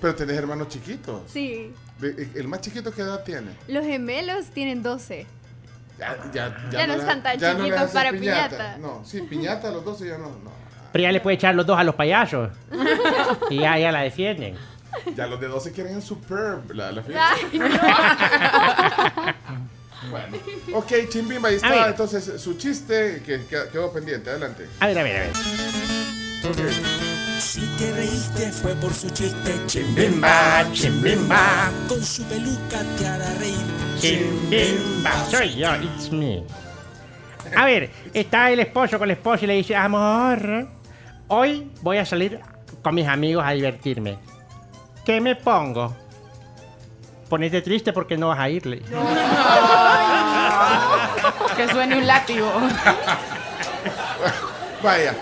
Pero 0.02 0.16
tenés 0.16 0.38
hermanos 0.38 0.68
chiquitos. 0.68 1.22
Sí. 1.32 1.72
De- 2.00 2.28
¿El 2.36 2.48
más 2.50 2.60
chiquito 2.62 2.92
qué 2.92 3.02
edad 3.02 3.24
tiene? 3.24 3.52
Los 3.70 3.86
gemelos 3.86 4.48
tienen 4.50 4.84
12. 4.84 5.26
Ya, 6.00 6.18
ya, 6.34 6.56
Ya 6.72 6.88
no 6.88 6.94
le- 6.96 7.00
están 7.00 7.24
tan 7.24 7.38
ya 7.40 7.54
no 7.54 7.60
le 7.60 7.64
chiquitos 7.66 7.82
haces 7.82 7.94
para 7.94 8.12
piñata. 8.12 8.78
No, 8.80 9.06
sí, 9.06 9.22
piñata 9.22 9.70
a 9.70 9.72
los 9.72 9.86
12 9.86 10.08
ya 10.10 10.18
no. 10.18 10.30
no. 10.44 10.52
Pero 10.94 11.02
ya 11.04 11.12
le 11.12 11.20
puede 11.20 11.36
echar 11.36 11.54
los 11.56 11.66
dos 11.66 11.78
a 11.78 11.84
los 11.84 11.96
payasos. 11.96 12.50
Y 13.50 13.58
ya, 13.58 13.78
ya 13.78 13.92
la 13.92 14.02
defienden. 14.02 14.56
Ya 15.18 15.26
los 15.28 15.40
de 15.40 15.48
12 15.48 15.72
quieren 15.74 15.96
el 15.96 16.02
superb, 16.04 16.72
la, 16.72 16.92
la 16.92 17.02
fiesta. 17.04 17.30
Ay, 17.52 17.60
no. 17.60 17.66
Bueno, 20.12 20.38
ok, 20.74 20.92
Chimbimba, 21.10 21.48
ahí 21.50 21.56
está. 21.56 21.88
Entonces, 21.88 22.42
su 22.42 22.56
chiste 22.58 23.24
que, 23.26 23.46
que- 23.46 23.70
quedó 23.72 23.92
pendiente. 23.92 24.30
Adelante. 24.30 24.68
A 24.82 24.88
ver, 24.88 25.00
a 25.00 25.04
ver, 25.04 25.16
a 25.16 25.20
ver. 25.22 25.32
Si 27.40 27.62
te 27.78 27.92
reíste 27.94 28.52
fue 28.52 28.74
por 28.76 28.94
su 28.94 29.10
chiste. 29.12 29.56
Chimbimba, 29.66 30.66
chimbimba. 30.74 31.72
Con 31.88 32.04
su 32.04 32.22
peluca 32.26 32.82
te 32.98 33.08
hará 33.08 33.34
reír. 33.36 33.56
Chimbimba, 34.00 35.26
soy 35.32 35.56
yo, 35.56 35.74
it's 35.76 36.12
me. 36.12 36.44
A 37.56 37.66
ver, 37.66 37.90
está 38.14 38.52
el 38.52 38.60
esposo 38.60 38.98
con 39.00 39.08
la 39.08 39.14
esposa 39.14 39.46
y 39.46 39.48
le 39.48 39.54
dice, 39.54 39.74
amor, 39.76 40.68
hoy 41.28 41.72
voy 41.82 41.98
a 41.98 42.06
salir 42.06 42.40
con 42.82 42.96
mis 42.96 43.08
amigos 43.08 43.44
a 43.46 43.52
divertirme. 43.52 44.18
¿Qué 45.06 45.22
me 45.22 45.36
pongo? 45.36 45.96
Ponete 47.30 47.62
triste 47.62 47.94
porque 47.94 48.18
no 48.18 48.30
vas 48.30 48.40
a 48.40 48.50
irle. 48.50 48.82
Que 51.56 51.70
suene 51.70 51.98
un 51.98 52.08
látigo. 52.08 52.52
Vaya, 54.84 55.16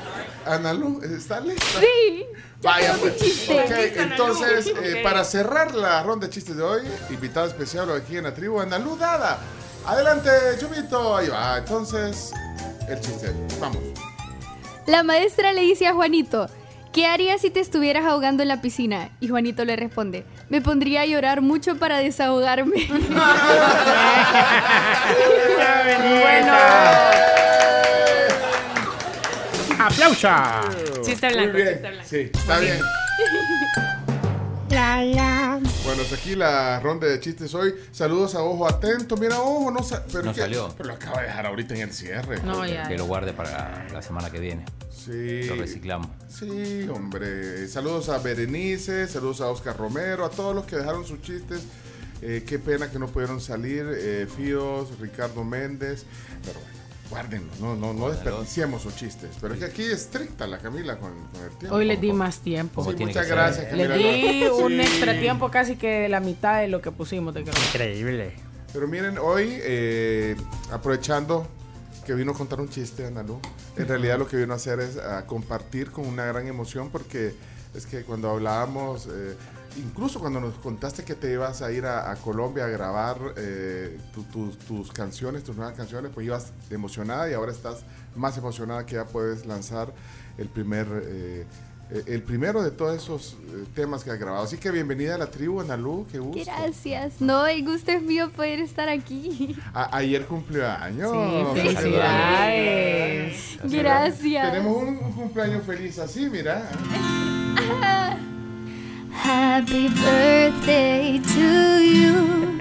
Analu, 0.45 1.01
¿está 1.03 1.39
lista? 1.41 1.79
Sí. 1.79 2.25
Vaya, 2.61 2.95
pues. 2.99 3.49
Ok, 3.49 3.71
entonces, 3.97 4.71
eh, 4.81 5.01
para 5.03 5.23
cerrar 5.23 5.75
la 5.75 6.01
ronda 6.03 6.27
de 6.27 6.33
chistes 6.33 6.55
de 6.55 6.63
hoy, 6.63 6.81
invitado 7.09 7.47
especial 7.47 7.91
aquí 7.91 8.17
en 8.17 8.23
la 8.23 8.33
tribu, 8.33 8.59
Analu 8.59 8.97
Dada. 8.97 9.39
Adelante, 9.85 10.29
Chumito. 10.59 11.17
Ahí 11.17 11.27
va. 11.27 11.57
Entonces, 11.57 12.31
el 12.87 12.99
chiste. 12.99 13.33
Vamos. 13.59 13.81
La 14.87 15.03
maestra 15.03 15.53
le 15.53 15.61
dice 15.61 15.85
a 15.87 15.93
Juanito, 15.93 16.49
¿qué 16.91 17.05
harías 17.05 17.41
si 17.41 17.49
te 17.51 17.59
estuvieras 17.59 18.05
ahogando 18.05 18.41
en 18.41 18.49
la 18.49 18.61
piscina? 18.61 19.09
Y 19.19 19.27
Juanito 19.27 19.63
le 19.63 19.75
responde, 19.75 20.25
me 20.49 20.61
pondría 20.61 21.01
a 21.01 21.05
llorar 21.05 21.41
mucho 21.41 21.77
para 21.77 21.99
desahogarme. 21.99 22.87
bueno. 26.21 26.53
Muy 31.03 31.29
blanco, 31.29 31.57
bien. 31.57 31.57
chiste 31.71 31.81
blanco. 31.81 32.03
Sí, 32.05 32.31
está 32.33 32.59
bien. 32.59 32.79
Bueno, 34.71 36.01
hasta 36.03 36.15
aquí 36.15 36.33
la 36.35 36.79
ronda 36.79 37.05
de 37.05 37.19
chistes 37.19 37.53
hoy. 37.53 37.73
Saludos 37.91 38.35
a 38.35 38.41
Ojo 38.41 38.65
Atento. 38.65 39.17
Mira, 39.17 39.41
Ojo, 39.41 39.69
no, 39.69 39.83
sa- 39.83 40.05
pero 40.09 40.23
No 40.23 40.33
salió. 40.33 40.73
Pero 40.77 40.87
lo 40.89 40.95
acaba 40.95 41.19
de 41.21 41.27
dejar 41.27 41.45
ahorita 41.45 41.75
en 41.75 41.81
el 41.81 41.91
cierre. 41.91 42.39
Que 42.87 42.97
lo 42.97 43.05
guarde 43.05 43.33
para 43.33 43.85
la 43.91 44.01
semana 44.01 44.29
que 44.29 44.39
viene. 44.39 44.63
Sí. 44.89 45.43
Lo 45.43 45.55
reciclamos. 45.55 46.07
Sí, 46.29 46.87
hombre. 46.93 47.67
Saludos 47.67 48.07
a 48.07 48.19
Berenice, 48.19 49.07
saludos 49.09 49.41
a 49.41 49.47
Oscar 49.47 49.75
Romero, 49.75 50.23
a 50.23 50.29
todos 50.29 50.55
los 50.55 50.63
que 50.65 50.77
dejaron 50.77 51.05
sus 51.05 51.21
chistes. 51.21 51.63
Eh, 52.21 52.45
qué 52.47 52.57
pena 52.57 52.89
que 52.89 52.97
no 52.97 53.07
pudieron 53.07 53.41
salir. 53.41 53.85
Eh, 53.93 54.25
Fíos, 54.37 54.97
Ricardo 55.01 55.43
Méndez. 55.43 56.05
Pero 56.45 56.59
bueno, 56.61 56.77
guárdenlos, 57.11 57.59
no, 57.59 57.75
no, 57.75 57.93
no 57.93 58.09
desperdiciemos 58.09 58.81
sus 58.81 58.95
chistes. 58.95 59.29
Pero 59.39 59.53
es 59.53 59.59
que 59.59 59.65
aquí 59.67 59.83
es 59.83 59.91
estricta 59.91 60.47
la 60.47 60.57
Camila 60.57 60.97
con, 60.97 61.11
con 61.31 61.43
el 61.43 61.51
tiempo. 61.57 61.75
Hoy 61.75 61.85
les 61.85 62.01
di 62.01 62.11
más 62.13 62.39
tiempo. 62.39 62.83
Sí, 62.83 62.95
muchas 63.05 63.27
gracias, 63.27 63.67
Camila. 63.67 63.95
Les 63.97 64.15
di 64.15 64.39
Sí. 64.41 64.45
un 64.63 64.79
extra 64.79 65.19
tiempo 65.19 65.51
casi 65.51 65.75
que 65.75 66.09
la 66.09 66.19
mitad 66.21 66.61
de 66.61 66.67
lo 66.69 66.81
que 66.81 66.91
pusimos. 66.91 67.33
De 67.33 67.41
Increíble. 67.41 68.33
Pero 68.73 68.87
miren, 68.87 69.17
hoy, 69.19 69.59
eh, 69.61 70.35
aprovechando 70.71 71.45
que 72.05 72.13
vino 72.15 72.31
a 72.31 72.33
contar 72.35 72.59
un 72.61 72.69
chiste, 72.69 73.05
Analu, 73.05 73.39
en 73.77 73.87
realidad 73.87 74.17
lo 74.17 74.27
que 74.27 74.37
vino 74.37 74.53
a 74.53 74.55
hacer 74.55 74.79
es 74.79 74.97
a 74.97 75.25
compartir 75.27 75.91
con 75.91 76.07
una 76.07 76.25
gran 76.25 76.47
emoción 76.47 76.89
porque 76.89 77.35
es 77.75 77.85
que 77.85 78.03
cuando 78.03 78.29
hablábamos, 78.29 79.07
eh, 79.07 79.35
incluso 79.77 80.19
cuando 80.19 80.39
nos 80.39 80.55
contaste 80.55 81.03
que 81.03 81.15
te 81.15 81.31
ibas 81.31 81.61
a 81.61 81.71
ir 81.71 81.85
a, 81.85 82.11
a 82.11 82.15
Colombia 82.15 82.65
a 82.65 82.67
grabar 82.67 83.17
eh, 83.37 83.97
tu- 84.13 84.23
tu- 84.23 84.51
tus 84.67 84.91
canciones, 84.91 85.43
tus 85.43 85.55
nuevas 85.55 85.75
canciones, 85.75 86.11
pues 86.13 86.25
ibas 86.25 86.51
emocionada 86.69 87.29
y 87.29 87.33
ahora 87.33 87.51
estás 87.51 87.83
más 88.15 88.37
emocionada 88.37 88.85
que 88.85 88.95
ya 88.95 89.05
puedes 89.05 89.45
lanzar 89.45 89.93
el 90.37 90.47
primer... 90.49 90.87
eh, 91.05 91.45
eh, 91.93 92.03
el 92.07 92.23
primero 92.23 92.63
de 92.63 92.71
todos 92.71 92.95
esos 92.95 93.33
eh, 93.49 93.65
temas 93.75 94.05
que 94.05 94.11
has 94.11 94.17
grabado. 94.17 94.45
Así 94.45 94.55
que 94.57 94.71
bienvenida 94.71 95.15
a 95.15 95.17
la 95.17 95.27
tribu, 95.29 95.59
Analu, 95.59 96.07
qué 96.09 96.19
gusto. 96.19 96.41
Gracias. 96.45 97.19
No, 97.19 97.45
el 97.45 97.65
gusto 97.65 97.91
es 97.91 98.01
mío 98.01 98.31
poder 98.31 98.61
estar 98.61 98.87
aquí. 98.87 99.57
A- 99.73 99.97
ayer 99.97 100.25
cumplió 100.25 100.65
años. 100.69 101.11
Sí, 101.11 101.43
felicidades. 101.61 103.57
Gracias. 103.65 104.51
Tenemos 104.53 104.77
un, 104.83 104.87
un 105.03 105.11
cumpleaños 105.11 105.65
feliz 105.65 105.99
así, 105.99 106.29
mira. 106.29 106.63
Happy 109.13 109.87
birthday 109.89 111.19
to 111.19 111.83
you. 111.83 112.59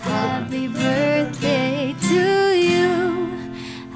Happy 0.00 0.68
birthday 0.68 1.94
to 2.08 2.54
you. 2.54 3.28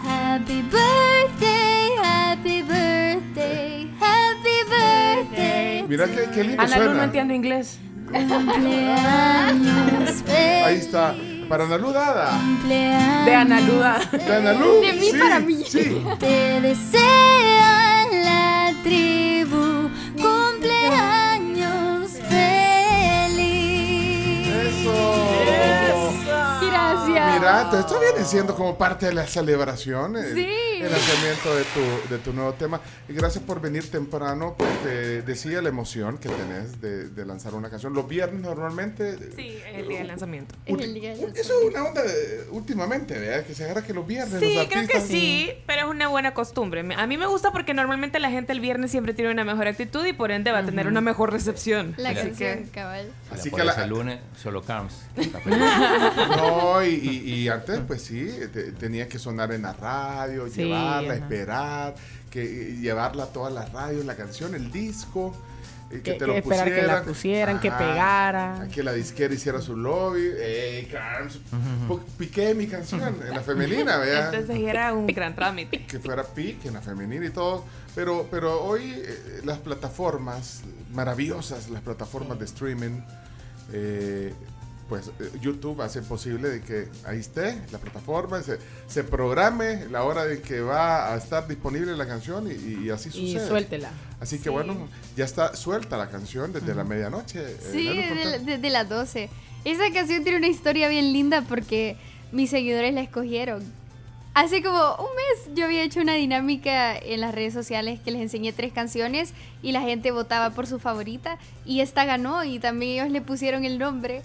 Happy 0.02 0.62
birthday, 0.62 1.90
happy 2.02 2.62
birthday, 2.62 3.86
happy 4.00 4.64
birthday. 4.70 5.84
Mira 5.88 6.06
qué, 6.06 6.28
qué 6.34 6.44
lindo 6.44 6.62
Ana 6.62 6.76
Lu 6.76 6.82
no 6.84 6.90
suena. 6.90 7.04
entiendo 7.04 7.34
inglés. 7.34 7.78
Cumpleaños 8.10 10.24
Ahí 10.64 10.78
está. 10.78 11.14
Para 11.48 11.64
Analu 11.64 11.92
Dada. 11.92 12.38
De 13.24 13.34
Ana 13.34 13.60
Luda. 13.60 13.98
De 14.12 14.34
Analu. 14.34 14.80
De 14.82 14.92
mí 14.94 15.10
sí, 15.10 15.18
para 15.18 15.40
mí. 15.40 15.64
Sí. 15.66 16.02
Te 16.18 16.60
desea 16.60 18.06
la 18.12 18.72
tribu 18.82 19.90
cumpleaños 20.16 21.17
Mira, 27.38 27.70
esto 27.78 28.00
viene 28.00 28.24
siendo 28.24 28.54
como 28.54 28.76
parte 28.76 29.06
de 29.06 29.14
la 29.14 29.26
celebración. 29.26 30.16
El, 30.16 30.34
Sí. 30.34 30.48
el 30.82 30.90
lanzamiento 30.90 31.54
de 31.54 31.64
tu, 31.64 32.08
de 32.14 32.18
tu 32.18 32.32
nuevo 32.32 32.52
tema. 32.54 32.80
Y 33.08 33.12
gracias 33.12 33.42
por 33.44 33.60
venir 33.60 33.90
temprano 33.90 34.54
porque 34.58 35.22
decía 35.26 35.60
la 35.62 35.68
emoción 35.68 36.18
que 36.18 36.28
tenés 36.28 36.80
de, 36.80 37.08
de 37.08 37.26
lanzar 37.26 37.54
una 37.54 37.70
canción. 37.70 37.94
Los 37.94 38.08
viernes 38.08 38.40
normalmente. 38.42 39.16
Sí, 39.36 39.58
es 39.68 39.76
el 39.78 39.88
día 39.88 39.98
del 39.98 40.08
lanzamiento. 40.08 40.54
Eso 40.66 40.80
es 41.34 41.50
una 41.68 41.84
onda 41.84 42.02
de- 42.02 42.46
últimamente, 42.50 43.18
¿verdad? 43.18 43.44
Que 43.44 43.54
se 43.54 43.64
agarra 43.64 43.82
que 43.82 43.92
los 43.94 44.06
viernes 44.06 44.40
Sí, 44.40 44.54
los 44.54 44.66
creo 44.66 44.86
que 44.88 45.00
sí, 45.00 45.50
pero 45.66 45.82
es 45.82 45.88
una 45.88 46.08
buena 46.08 46.34
costumbre. 46.34 46.84
A 46.96 47.06
mí 47.06 47.16
me 47.16 47.26
gusta 47.26 47.50
porque 47.52 47.74
normalmente 47.74 48.18
la 48.20 48.30
gente 48.30 48.52
el 48.52 48.60
viernes 48.60 48.90
siempre 48.90 49.14
tiene 49.14 49.30
una 49.30 49.44
mejor 49.44 49.66
actitud 49.68 50.04
y 50.06 50.12
por 50.12 50.30
ende 50.30 50.50
va 50.52 50.58
a 50.58 50.64
tener 50.64 50.86
una 50.86 51.00
mejor 51.00 51.32
recepción. 51.32 51.94
La 51.96 52.10
Así 52.10 52.20
canción, 52.20 52.64
que- 52.64 52.70
cabal. 52.70 53.10
Así 53.30 53.50
que 53.50 53.56
que 53.56 53.64
la- 53.64 53.72
el 53.74 53.90
lunes 53.90 54.18
solo 54.42 54.62
Carms. 54.62 54.94
No, 56.36 56.84
y, 56.84 56.88
y- 56.88 57.27
y 57.32 57.48
antes, 57.48 57.80
pues 57.86 58.02
sí, 58.02 58.30
te- 58.52 58.72
tenía 58.72 59.08
que 59.08 59.18
sonar 59.18 59.52
en 59.52 59.62
la 59.62 59.72
radio, 59.72 60.46
Sí, 60.48 60.64
llevarla, 60.64 61.14
ajá. 61.14 61.22
esperar, 61.24 61.94
que 62.30 62.44
y 62.44 62.80
llevarla 62.80 63.24
a 63.24 63.26
todas 63.28 63.52
las 63.52 63.72
radios, 63.72 64.04
la 64.04 64.16
canción, 64.16 64.54
el 64.54 64.70
disco. 64.72 65.34
y 65.90 66.00
que, 66.00 66.02
Que- 66.02 66.12
te 66.12 66.18
que 66.18 66.26
lo 66.26 66.34
esperar 66.34 66.64
que 66.66 66.70
pusieran. 66.74 66.96
la 66.96 67.02
pusieran, 67.02 67.60
que 67.60 67.70
pegara. 67.70 68.68
Que 68.70 68.82
la 68.82 68.92
disquera 68.92 69.32
hiciera 69.32 69.62
su 69.62 69.74
lobby. 69.74 70.20
Ey, 70.38 70.84
Carms, 70.84 71.38
piqué 72.18 72.54
mi 72.54 72.66
canción 72.66 73.00
en 73.26 73.30
la 73.34 73.40
femenina, 73.40 73.96
vea. 73.96 74.26
Entonces 74.26 74.60
era 74.60 74.92
un 74.92 75.06
gran 75.06 75.34
trámite. 75.34 75.86
que 75.86 75.98
fuera 75.98 76.24
pique 76.24 76.68
en 76.68 76.74
la 76.74 76.82
femenina 76.82 77.24
y 77.24 77.30
todo. 77.30 77.64
Pero, 77.94 78.28
pero 78.30 78.62
hoy 78.64 78.82
eh, 78.96 79.40
las 79.44 79.56
plataformas 79.60 80.60
maravillosas, 80.92 81.70
las 81.70 81.80
plataformas 81.80 82.38
de 82.38 82.44
streaming, 82.44 83.00
eh, 83.72 84.34
pues 84.88 85.08
eh, 85.20 85.30
YouTube 85.40 85.80
hace 85.82 86.00
posible 86.02 86.48
de 86.48 86.60
que 86.62 86.88
ahí 87.04 87.18
esté 87.18 87.60
la 87.70 87.78
plataforma, 87.78 88.42
se, 88.42 88.58
se 88.86 89.04
programe 89.04 89.86
la 89.90 90.04
hora 90.04 90.24
de 90.24 90.40
que 90.40 90.60
va 90.60 91.12
a 91.12 91.16
estar 91.16 91.46
disponible 91.46 91.96
la 91.96 92.06
canción 92.06 92.48
y, 92.50 92.84
y 92.86 92.90
así 92.90 93.10
Y 93.10 93.32
sucede. 93.32 93.48
suéltela. 93.48 93.90
Así 94.20 94.38
que 94.38 94.44
Sí. 94.44 94.48
bueno, 94.50 94.88
ya 95.16 95.24
está 95.24 95.54
suelta 95.54 95.96
la 95.96 96.08
canción 96.08 96.52
desde 96.52 96.74
la 96.74 96.84
medianoche. 96.84 97.40
eh, 97.42 97.56
Sí, 97.72 97.84
Nalu, 97.88 98.00
desde, 98.00 98.24
la- 98.24 98.38
desde 98.38 98.70
las 98.70 98.88
12. 98.88 99.28
Esa 99.64 99.90
canción 99.92 100.22
tiene 100.22 100.38
una 100.38 100.48
historia 100.48 100.88
bien 100.88 101.12
linda 101.12 101.42
porque 101.42 101.96
mis 102.32 102.48
seguidores 102.50 102.94
la 102.94 103.02
escogieron. 103.02 103.62
Hace 104.34 104.62
como 104.62 104.78
un 104.96 105.08
mes 105.16 105.54
yo 105.56 105.64
había 105.64 105.82
hecho 105.82 106.00
una 106.00 106.14
dinámica 106.14 106.96
en 106.96 107.20
las 107.20 107.34
redes 107.34 107.52
sociales 107.52 107.98
que 108.04 108.12
les 108.12 108.22
enseñé 108.22 108.52
tres 108.52 108.72
canciones 108.72 109.32
y 109.62 109.72
la 109.72 109.80
gente 109.80 110.12
votaba 110.12 110.50
por 110.50 110.66
su 110.68 110.78
favorita 110.78 111.38
y 111.64 111.80
esta 111.80 112.04
ganó 112.04 112.44
y 112.44 112.60
también 112.60 112.92
ellos 113.00 113.10
le 113.12 113.20
pusieron 113.20 113.64
el 113.64 113.78
nombre. 113.78 114.22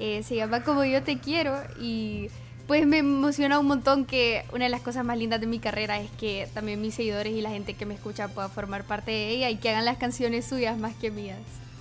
Eh, 0.00 0.22
se 0.22 0.34
llama 0.34 0.64
Como 0.64 0.84
yo 0.84 1.02
te 1.02 1.18
quiero 1.18 1.56
y 1.78 2.28
pues 2.66 2.86
me 2.86 2.98
emociona 2.98 3.58
un 3.58 3.66
montón 3.66 4.04
que 4.06 4.44
una 4.52 4.64
de 4.64 4.70
las 4.70 4.80
cosas 4.80 5.04
más 5.04 5.18
lindas 5.18 5.40
de 5.40 5.46
mi 5.46 5.58
carrera 5.58 6.00
es 6.00 6.10
que 6.12 6.48
también 6.54 6.80
mis 6.80 6.94
seguidores 6.94 7.32
y 7.34 7.40
la 7.40 7.50
gente 7.50 7.74
que 7.74 7.84
me 7.84 7.94
escucha 7.94 8.28
pueda 8.28 8.48
formar 8.48 8.84
parte 8.84 9.10
de 9.10 9.28
ella 9.30 9.50
y 9.50 9.56
que 9.56 9.70
hagan 9.70 9.84
las 9.84 9.98
canciones 9.98 10.46
suyas 10.46 10.78
más 10.78 10.94
que 10.94 11.10
mías. 11.10 11.38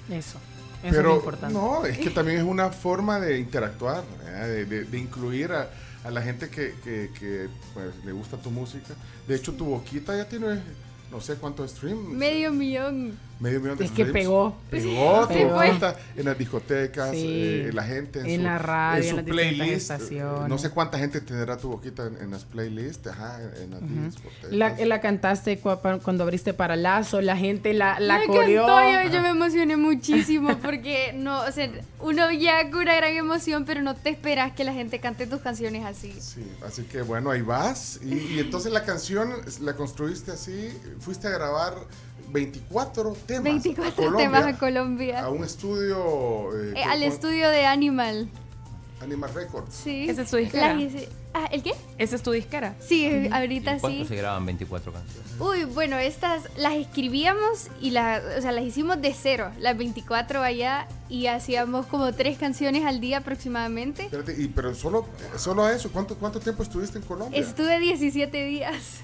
Eso. 0.09 0.37
Eso 0.83 0.95
Pero 0.95 1.11
es 1.11 1.15
importante. 1.17 1.53
no, 1.53 1.85
es 1.85 1.97
que 1.97 2.09
también 2.09 2.39
es 2.39 2.43
una 2.43 2.69
forma 2.69 3.19
de 3.19 3.37
interactuar, 3.37 4.03
de, 4.25 4.65
de- 4.65 4.83
de 4.85 4.97
incluir 4.97 5.51
a, 5.51 5.69
a 6.03 6.09
la 6.09 6.21
gente 6.21 6.49
que, 6.49 6.73
que- 6.83 7.09
que, 7.19 7.47
pues, 7.73 7.87
le 8.05 8.11
gusta 8.13 8.37
tu 8.37 8.49
música. 8.49 8.93
De 9.27 9.35
hecho, 9.35 9.53
tu 9.53 9.65
boquita 9.65 10.15
ya 10.17 10.27
tiene 10.27 10.59
no 11.11 11.21
sé 11.21 11.35
cuántos 11.35 11.71
streams. 11.71 12.01
Medio 12.09 12.51
millón. 12.51 13.17
Medio 13.39 13.61
millón 13.61 13.77
de 13.77 13.85
Es 13.85 13.91
que 13.91 14.05
pegó. 14.05 14.55
Pegó, 14.69 15.27
Sí, 15.31 15.43
boquita 15.45 15.95
en 16.17 16.25
las 16.25 16.37
discotecas, 16.37 17.11
Sí. 17.11 17.25
eh, 17.25 17.71
la 17.73 17.83
gente 17.83 18.19
en, 18.19 18.25
En 18.27 18.37
su, 18.41 18.43
la 18.43 18.57
radio, 18.57 19.01
en 19.03 19.09
su 19.09 19.09
en 19.11 19.15
las 19.15 19.25
playlist. 19.25 19.71
estaciones. 19.91 20.49
No 20.49 20.57
sé 20.57 20.69
cuánta 20.71 20.97
gente 20.99 21.21
tendrá 21.21 21.55
tu 21.57 21.69
boquita 21.69 22.07
en, 22.07 22.17
en 22.17 22.31
las 22.31 22.43
playlists, 22.43 23.07
ajá, 23.07 23.39
en 23.61 23.71
las 23.71 23.81
discotecas. 23.81 24.51
La, 24.51 24.75
la 24.85 24.99
cantaste 25.01 25.57
cuando 25.59 26.23
abriste 26.23 26.53
para 26.53 26.75
Lazo, 26.75 27.21
la 27.21 27.37
gente 27.37 27.73
la, 27.73 27.99
la 28.01 28.19
me 28.19 28.27
coreó. 28.27 28.63
encantó, 28.63 29.07
yo, 29.09 29.13
yo 29.15 29.21
me 29.21 29.29
emocioné 29.29 29.77
muchísimo 29.77 30.57
porque 30.57 31.13
no, 31.15 31.39
o 31.41 31.51
sea, 31.53 31.69
uno 32.01 32.31
ya 32.31 32.69
con 32.69 32.81
una 32.81 32.95
gran 32.95 33.13
emoción, 33.13 33.63
pero 33.65 33.81
no 33.81 33.95
te 33.95 34.09
esperas 34.09 34.51
que 34.51 34.63
la 34.65 34.73
gente 34.73 34.99
cante 34.99 35.27
tus 35.27 35.39
canciones 35.39 35.85
así. 35.85 36.13
Sí, 36.19 36.45
así 36.67 36.83
que 36.83 37.01
bueno, 37.03 37.31
ahí 37.31 37.41
vas. 37.41 37.99
Y, 38.03 38.15
y 38.35 38.39
entonces 38.39 38.71
la 38.73 38.83
canción 38.83 39.31
la 39.61 39.75
construiste 39.75 40.31
así, 40.31 40.71
fuiste 40.99 41.27
a 41.27 41.31
grabar 41.31 41.75
24 42.31 43.13
temas. 43.25 43.43
24 43.43 43.89
a 43.89 43.95
Colombia, 43.95 44.25
temas 44.25 44.45
a 44.45 44.57
Colombia. 44.57 45.19
A 45.23 45.29
un 45.29 45.43
estudio. 45.43 46.49
eh, 46.55 46.73
Eh, 46.77 46.83
al 46.83 46.99
con- 46.99 47.03
estudio 47.07 47.49
de 47.49 47.65
Animal. 47.65 48.29
Animal 49.01 49.33
Records. 49.33 49.73
Sí. 49.73 50.09
Esa 50.09 50.23
es 50.23 50.29
tu 50.29 50.35
disquera. 50.37 50.77
Ah, 51.33 51.45
¿El 51.51 51.63
qué? 51.63 51.71
¿Esa 51.97 52.15
es 52.17 52.23
tu 52.23 52.31
disquera? 52.31 52.75
Sí, 52.81 53.29
ahorita 53.31 53.77
¿Cuánto 53.77 53.99
sí. 54.01 54.05
se 54.07 54.15
graban 54.15 54.45
24 54.45 54.91
canciones? 54.91 55.31
Uy, 55.39 55.63
bueno, 55.63 55.97
estas 55.97 56.43
las 56.57 56.73
escribíamos 56.73 57.67
y 57.79 57.91
las, 57.91 58.21
o 58.37 58.41
sea, 58.41 58.51
las 58.51 58.65
hicimos 58.65 58.99
de 59.01 59.13
cero, 59.13 59.51
las 59.59 59.77
24 59.77 60.41
allá 60.41 60.87
y 61.07 61.27
hacíamos 61.27 61.85
como 61.85 62.11
tres 62.13 62.37
canciones 62.39 62.83
al 62.85 62.99
día 62.99 63.19
aproximadamente. 63.19 64.03
Espérate, 64.05 64.35
y, 64.37 64.47
pero 64.49 64.75
solo, 64.75 65.05
solo 65.37 65.63
a 65.63 65.71
eso, 65.73 65.91
¿cuánto, 65.93 66.15
¿cuánto 66.17 66.39
tiempo 66.41 66.63
estuviste 66.63 66.97
en 66.97 67.05
Colombia? 67.05 67.39
Estuve 67.39 67.79
17 67.79 68.43
días. 68.45 69.01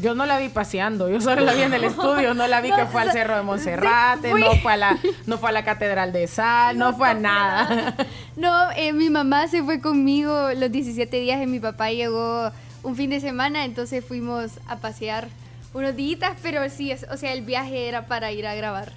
Yo 0.00 0.14
no 0.14 0.26
la 0.26 0.38
vi 0.38 0.48
paseando, 0.48 1.08
yo 1.08 1.20
solo 1.20 1.42
la 1.42 1.54
vi 1.54 1.62
en 1.62 1.74
el 1.74 1.84
estudio, 1.84 2.34
no 2.34 2.46
la 2.46 2.60
vi 2.60 2.70
que 2.70 2.86
fue 2.86 3.02
al 3.02 3.12
Cerro 3.12 3.36
de 3.36 3.42
Monserrate, 3.42 4.34
no 4.34 4.52
fue 4.56 4.72
a 4.72 4.76
la, 4.76 4.98
no 5.26 5.38
fue 5.38 5.50
a 5.50 5.52
la 5.52 5.64
Catedral 5.64 6.12
de 6.12 6.26
Sal, 6.26 6.78
no, 6.78 6.96
fue 6.96 7.10
a 7.10 7.14
nada. 7.14 7.94
No, 8.36 8.70
eh, 8.76 8.92
mi 8.92 9.08
mamá 9.08 9.48
se 9.48 9.62
fue 9.62 9.80
conmigo 9.80 10.50
los 10.54 10.70
17 10.70 11.16
días 11.18 11.42
y 11.42 11.46
mi 11.46 11.58
papá 11.58 11.90
llegó 11.90 12.52
un 12.82 12.94
fin 12.94 13.10
de 13.10 13.20
semana, 13.20 13.64
entonces 13.64 14.04
fuimos 14.04 14.58
a 14.68 14.76
pasear 14.76 15.28
unos 15.72 15.96
días, 15.96 16.32
pero 16.42 16.68
sí, 16.68 16.92
o 16.92 17.16
sea, 17.16 17.32
el 17.32 17.42
viaje 17.42 17.88
era 17.88 18.06
para 18.06 18.32
ir 18.32 18.46
a 18.46 18.54
grabar 18.54 18.92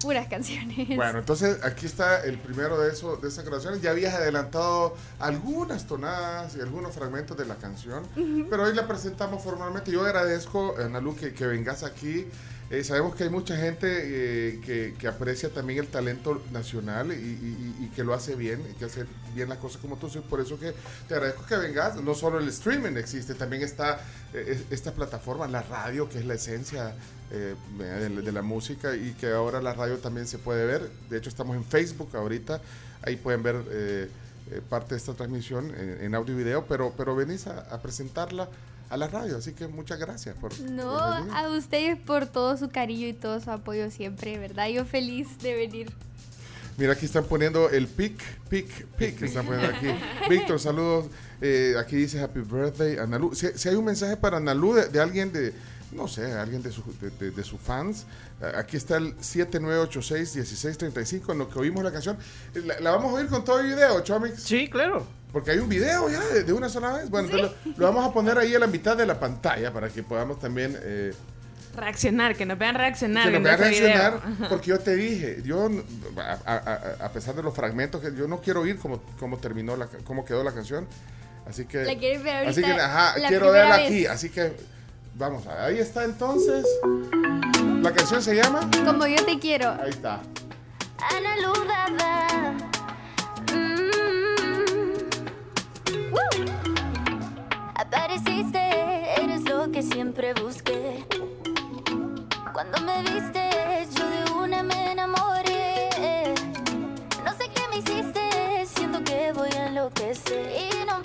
puras 0.00 0.28
canciones. 0.28 0.88
Bueno, 0.96 1.20
entonces 1.20 1.62
aquí 1.62 1.86
está 1.86 2.24
el 2.24 2.38
primero 2.38 2.78
de, 2.80 2.90
eso, 2.92 3.16
de 3.16 3.28
esas 3.28 3.44
grabaciones. 3.44 3.82
Ya 3.82 3.90
habías 3.90 4.14
adelantado 4.14 4.96
algunas 5.18 5.86
tonadas 5.86 6.56
y 6.56 6.60
algunos 6.60 6.94
fragmentos 6.94 7.36
de 7.36 7.46
la 7.46 7.56
canción, 7.56 8.06
pero 8.48 8.64
hoy 8.64 8.74
la 8.74 8.86
presentamos 8.86 9.42
formalmente. 9.42 9.90
Yo 9.90 10.04
agradezco, 10.04 10.74
Analu, 10.78 11.14
que, 11.16 11.32
que 11.32 11.46
vengas 11.46 11.82
aquí. 11.82 12.26
Eh, 12.70 12.84
sabemos 12.84 13.16
que 13.16 13.24
hay 13.24 13.30
mucha 13.30 13.56
gente 13.56 13.88
eh, 13.90 14.94
que, 14.96 15.08
aprecia 15.08 15.52
también 15.52 15.80
el 15.80 15.88
talento 15.88 16.40
nacional 16.52 17.10
y, 17.10 17.16
y- 17.16 17.76
y- 17.80 17.84
y 17.86 17.88
que 17.88 18.04
lo 18.04 18.14
hace 18.14 18.36
bien, 18.36 18.62
y 18.70 18.74
que 18.74 18.84
hace 18.84 19.06
bien 19.34 19.48
las 19.48 19.58
cosas 19.58 19.80
como 19.82 19.96
tú. 19.96 20.08
Sí, 20.08 20.20
Por 20.20 20.40
eso 20.40 20.56
que 20.56 20.72
te 21.08 21.14
agradezco 21.14 21.44
que 21.46 21.56
vengas. 21.56 21.96
No 22.00 22.14
solo 22.14 22.38
el 22.38 22.46
streaming 22.48 22.96
existe, 22.96 23.34
también 23.34 23.62
está 23.64 23.98
eh, 24.32 24.44
es- 24.56 24.64
esta 24.72 24.92
plataforma, 24.92 25.48
la 25.48 25.62
radio, 25.62 26.08
que 26.08 26.18
es 26.20 26.24
la 26.24 26.34
esencia 26.34 26.94
de, 27.30 28.32
la 28.32 28.42
música 28.42 28.94
y 28.96 29.12
que 29.14 29.28
ahora 29.32 29.60
la 29.60 29.72
radio 29.72 29.98
también 29.98 30.28
se 30.28 30.38
puede 30.38 30.64
ver. 30.64 30.88
De 31.08 31.18
hecho, 31.18 31.28
estamos 31.28 31.56
en 31.56 31.64
Facebook 31.64 32.14
ahorita. 32.14 32.60
Ahí 33.02 33.16
pueden 33.16 33.42
ver 33.42 34.08
parte 34.68 34.90
de 34.94 34.96
esta 34.96 35.14
transmisión 35.14 35.72
en, 35.76 36.14
audio 36.14 36.34
y 36.34 36.38
video, 36.38 36.66
pero, 36.66 36.92
pero 36.96 37.14
venís 37.14 37.46
a 37.46 37.80
presentarla 37.82 38.48
a 38.90 38.96
la 38.98 39.08
radio. 39.08 39.38
Así 39.38 39.52
que 39.54 39.66
muchas 39.68 39.98
gracias 39.98 40.36
por, 40.36 40.52
No, 40.60 40.92
por 40.92 41.30
a 41.36 41.48
ustedes 41.50 41.98
por 41.98 42.26
todo 42.26 42.56
su 42.58 42.68
cariño 42.68 43.06
y 43.06 43.12
todo 43.14 43.40
su 43.40 43.50
apoyo 43.50 43.90
siempre, 43.90 44.36
¿verdad? 44.38 44.68
Yo 44.68 44.84
feliz 44.84 45.38
de 45.38 45.54
venir. 45.54 45.90
Mira, 46.76 46.92
aquí 46.94 47.06
están 47.06 47.24
poniendo 47.24 47.68
el 47.70 47.86
pic, 47.88 48.20
pic, 48.48 48.86
pic. 48.96 49.22
Están 49.22 49.46
poniendo 49.46 49.74
aquí. 49.76 49.86
Víctor, 50.30 50.58
saludos. 50.60 51.06
Eh, 51.40 51.74
aquí 51.78 51.96
dice 51.96 52.20
Happy 52.20 52.40
Birthday, 52.40 52.98
Analu. 52.98 53.34
Si, 53.34 53.46
si 53.56 53.68
hay 53.68 53.74
un 53.76 53.84
mensaje 53.84 54.16
para 54.16 54.36
Analu 54.38 54.74
de, 54.74 54.88
de 54.88 55.00
alguien 55.00 55.32
de, 55.32 55.52
no 55.92 56.08
sé, 56.08 56.32
alguien 56.32 56.62
de, 56.62 56.72
su- 56.72 56.82
de, 57.00 57.10
de- 57.10 57.30
de 57.32 57.44
sus 57.44 57.60
fans, 57.60 58.06
eh, 58.40 58.50
aquí 58.56 58.76
está 58.78 58.96
el 58.96 59.14
7986-1635, 59.18 61.32
en 61.32 61.38
lo 61.38 61.48
que 61.48 61.58
oímos 61.58 61.82
la 61.84 61.92
canción. 61.92 62.16
La, 62.54 62.80
la 62.80 62.90
vamos 62.92 63.12
a 63.12 63.16
oír 63.16 63.26
con 63.28 63.44
todo 63.44 63.60
el 63.60 63.66
video, 63.68 64.00
Chomix. 64.00 64.42
Sí, 64.42 64.68
claro. 64.68 65.06
Porque 65.32 65.52
hay 65.52 65.58
un 65.58 65.68
video 65.68 66.08
ya 66.10 66.20
de, 66.20 66.42
de 66.44 66.52
una 66.52 66.68
sola 66.68 66.92
vez. 66.94 67.08
Bueno, 67.10 67.28
entonces 67.28 67.56
lo, 67.64 67.72
lo 67.78 67.86
vamos 67.86 68.04
a 68.08 68.12
poner 68.12 68.36
ahí 68.38 68.54
a 68.54 68.58
la 68.58 68.66
mitad 68.66 68.96
de 68.96 69.06
la 69.06 69.18
pantalla 69.20 69.72
para 69.72 69.88
que 69.88 70.02
podamos 70.02 70.38
también. 70.40 70.76
eh, 70.82 71.12
Reaccionar, 71.76 72.34
que 72.34 72.44
nos 72.44 72.58
vean 72.58 72.74
reaccionar. 72.74 73.26
que 73.30 73.38
nos 73.38 73.42
vean 73.44 73.60
ese 73.62 73.70
video. 73.84 73.86
reaccionar, 74.10 74.48
porque 74.48 74.66
yo 74.70 74.80
te 74.80 74.96
dije, 74.96 75.40
yo, 75.44 75.70
a, 76.18 76.38
a- 76.44 77.04
a- 77.06 77.12
pesar 77.12 77.36
de 77.36 77.44
los 77.44 77.54
fragmentos, 77.54 78.00
que 78.00 78.12
yo 78.16 78.26
no 78.26 78.40
quiero 78.40 78.62
oír 78.62 78.76
cómo, 78.78 79.00
cómo 79.20 79.38
terminó, 79.38 79.76
la, 79.76 79.86
cómo 80.04 80.24
quedó 80.24 80.42
la 80.42 80.52
canción. 80.52 80.88
Así 81.48 81.64
que. 81.66 81.84
La 81.84 81.96
quieres 81.96 82.22
ver 82.24 82.48
Así 82.48 82.60
que, 82.60 82.66
ahorita, 82.66 82.86
ajá, 82.86 83.18
la 83.20 83.28
quiero 83.28 83.52
verla 83.52 83.76
vez. 83.76 83.86
aquí. 83.86 84.06
Así 84.06 84.30
que, 84.30 84.52
vamos, 85.14 85.46
ahí 85.46 85.78
está 85.78 86.02
entonces. 86.04 86.66
La 87.82 87.92
canción 87.92 88.20
se 88.20 88.34
llama. 88.34 88.68
Como 88.84 89.06
yo 89.06 89.24
te 89.24 89.38
quiero. 89.38 89.70
Ahí 89.80 89.90
está. 89.90 90.20
Ana 90.98 91.36
Ludada. 91.36 92.56
Apareciste, 97.74 98.58
eres 99.22 99.42
lo 99.48 99.70
que 99.70 99.82
siempre 99.82 100.34
busqué. 100.34 101.04
Cuando 102.52 102.80
me 102.82 103.02
viste, 103.02 103.50
yo 103.96 104.04
de 104.08 104.32
una 104.32 104.62
me 104.62 104.92
enamoré. 104.92 106.34
No 107.24 107.32
sé 107.32 107.48
qué 107.54 107.62
me 107.70 107.78
hiciste, 107.78 108.66
siento 108.66 109.02
que 109.04 109.32
voy 109.32 109.50
a 109.56 109.68
enloquecer. 109.68 110.50
Y 110.50 110.84
no 110.86 111.00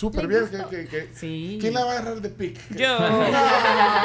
súper 0.00 0.26
bien. 0.26 0.48
que- 0.48 0.86
que- 0.86 0.86
que- 0.88 1.58
¿Quién 1.60 1.74
la 1.74 1.84
va 1.84 1.90
a 1.90 1.94
agarrar 1.98 2.20
de 2.20 2.28
pic? 2.30 2.58
Yo. 2.76 2.98
No. 2.98 3.24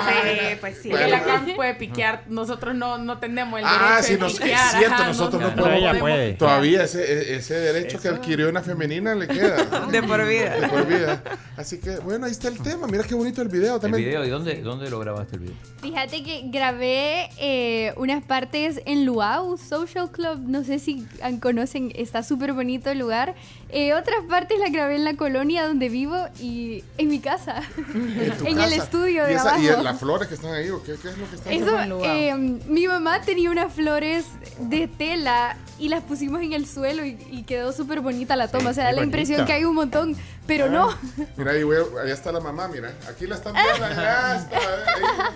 Sí, 0.05 0.55
pues 0.59 0.77
sí. 0.81 0.89
Bueno, 0.89 1.05
que 1.05 1.11
la 1.11 1.23
CAM 1.23 1.55
puede 1.55 1.75
piquear. 1.75 2.23
Nosotros 2.27 2.75
no, 2.75 2.97
no 2.97 3.17
tenemos 3.19 3.59
el 3.59 3.65
Ah, 3.67 4.01
derecho 4.01 4.03
sí, 4.07 4.13
de 4.13 4.19
nos, 4.19 4.33
es 4.33 4.39
piquear. 4.39 4.77
cierto, 4.77 4.93
ajá, 4.95 5.07
nosotros 5.07 5.41
no, 5.41 5.49
no 5.49 5.55
podemos. 5.55 5.97
puede. 5.97 6.15
piquear. 6.31 6.37
Todavía 6.37 6.83
ese, 6.83 7.35
ese 7.35 7.53
derecho 7.55 7.99
que 7.99 8.07
adquirió 8.09 8.49
una 8.49 8.61
femenina 8.61 9.15
le 9.15 9.27
queda. 9.27 9.63
De 9.91 10.03
por 10.03 10.25
vida. 10.27 10.55
De 10.57 10.67
por 10.67 10.85
vida. 10.85 11.23
Así 11.57 11.79
que, 11.79 11.97
bueno, 11.97 12.25
ahí 12.25 12.31
está 12.31 12.47
el 12.49 12.59
tema. 12.61 12.87
Mira 12.87 13.03
qué 13.03 13.15
bonito 13.15 13.41
el 13.41 13.47
video 13.49 13.75
¿El 13.75 13.81
también. 13.81 14.03
video? 14.05 14.25
¿Y 14.25 14.29
dónde, 14.29 14.61
dónde 14.61 14.89
lo 14.89 14.99
grabaste 14.99 15.35
el 15.35 15.41
video? 15.43 15.55
Fíjate 15.81 16.23
que 16.23 16.41
grabé 16.45 17.29
eh, 17.39 17.93
unas 17.97 18.23
partes 18.23 18.81
en 18.85 19.05
Luau 19.05 19.57
Social 19.57 20.11
Club. 20.11 20.39
No 20.47 20.63
sé 20.63 20.79
si 20.79 21.05
conocen, 21.41 21.91
está 21.95 22.23
súper 22.23 22.53
bonito 22.53 22.89
el 22.89 22.99
lugar. 22.99 23.35
Eh, 23.77 23.93
otras 23.93 24.23
partes 24.29 24.57
las 24.57 24.71
grabé 24.71 24.95
en 24.95 25.03
la 25.03 25.15
colonia 25.17 25.67
donde 25.67 25.89
vivo 25.89 26.15
y 26.39 26.81
en 26.97 27.09
mi 27.09 27.19
casa. 27.19 27.61
En 27.93 28.37
tu 28.37 28.47
en 28.47 28.59
el 28.61 28.71
estudio 28.71 29.23
¿Y 29.25 29.27
de 29.27 29.33
esa- 29.33 29.55
abajo. 29.55 29.81
¿Y 29.81 29.83
las 29.83 29.99
flores 29.99 30.29
que 30.29 30.35
están 30.35 30.53
ahí 30.53 30.69
o 30.69 30.81
qué, 30.81 30.95
qué 31.01 31.09
es 31.09 31.17
lo 31.17 31.29
que 31.29 31.35
está 31.35 31.51
Eso, 31.51 31.77
eh, 32.05 32.33
mi 32.67 32.87
mamá 32.87 33.19
tenía 33.21 33.51
unas 33.51 33.73
flores 33.73 34.25
de 34.59 34.87
tela 34.87 35.57
y 35.77 35.89
las 35.89 36.03
pusimos 36.03 36.41
en 36.41 36.53
el 36.53 36.65
suelo 36.67 37.03
y, 37.05 37.17
y 37.29 37.43
quedó 37.43 37.73
súper 37.73 37.99
bonita 37.99 38.37
la 38.37 38.47
toma. 38.47 38.69
o 38.69 38.73
sea, 38.73 38.85
da 38.85 38.91
la 38.93 39.03
impresión 39.03 39.45
que 39.45 39.51
hay 39.51 39.65
un 39.65 39.75
montón, 39.75 40.15
pero 40.47 40.69
no. 40.69 40.97
Mira, 41.35 41.51
ahí, 41.51 41.63
voy 41.63 41.75
allá 42.01 42.13
está 42.13 42.31
la 42.31 42.39
mamá, 42.39 42.69
mira. 42.69 42.93
Aquí 43.09 43.27
la 43.27 43.35
están 43.35 43.53
viendo, 43.53 43.85
allá 43.85 44.37
está. 44.37 44.57
ahí. 44.57 45.35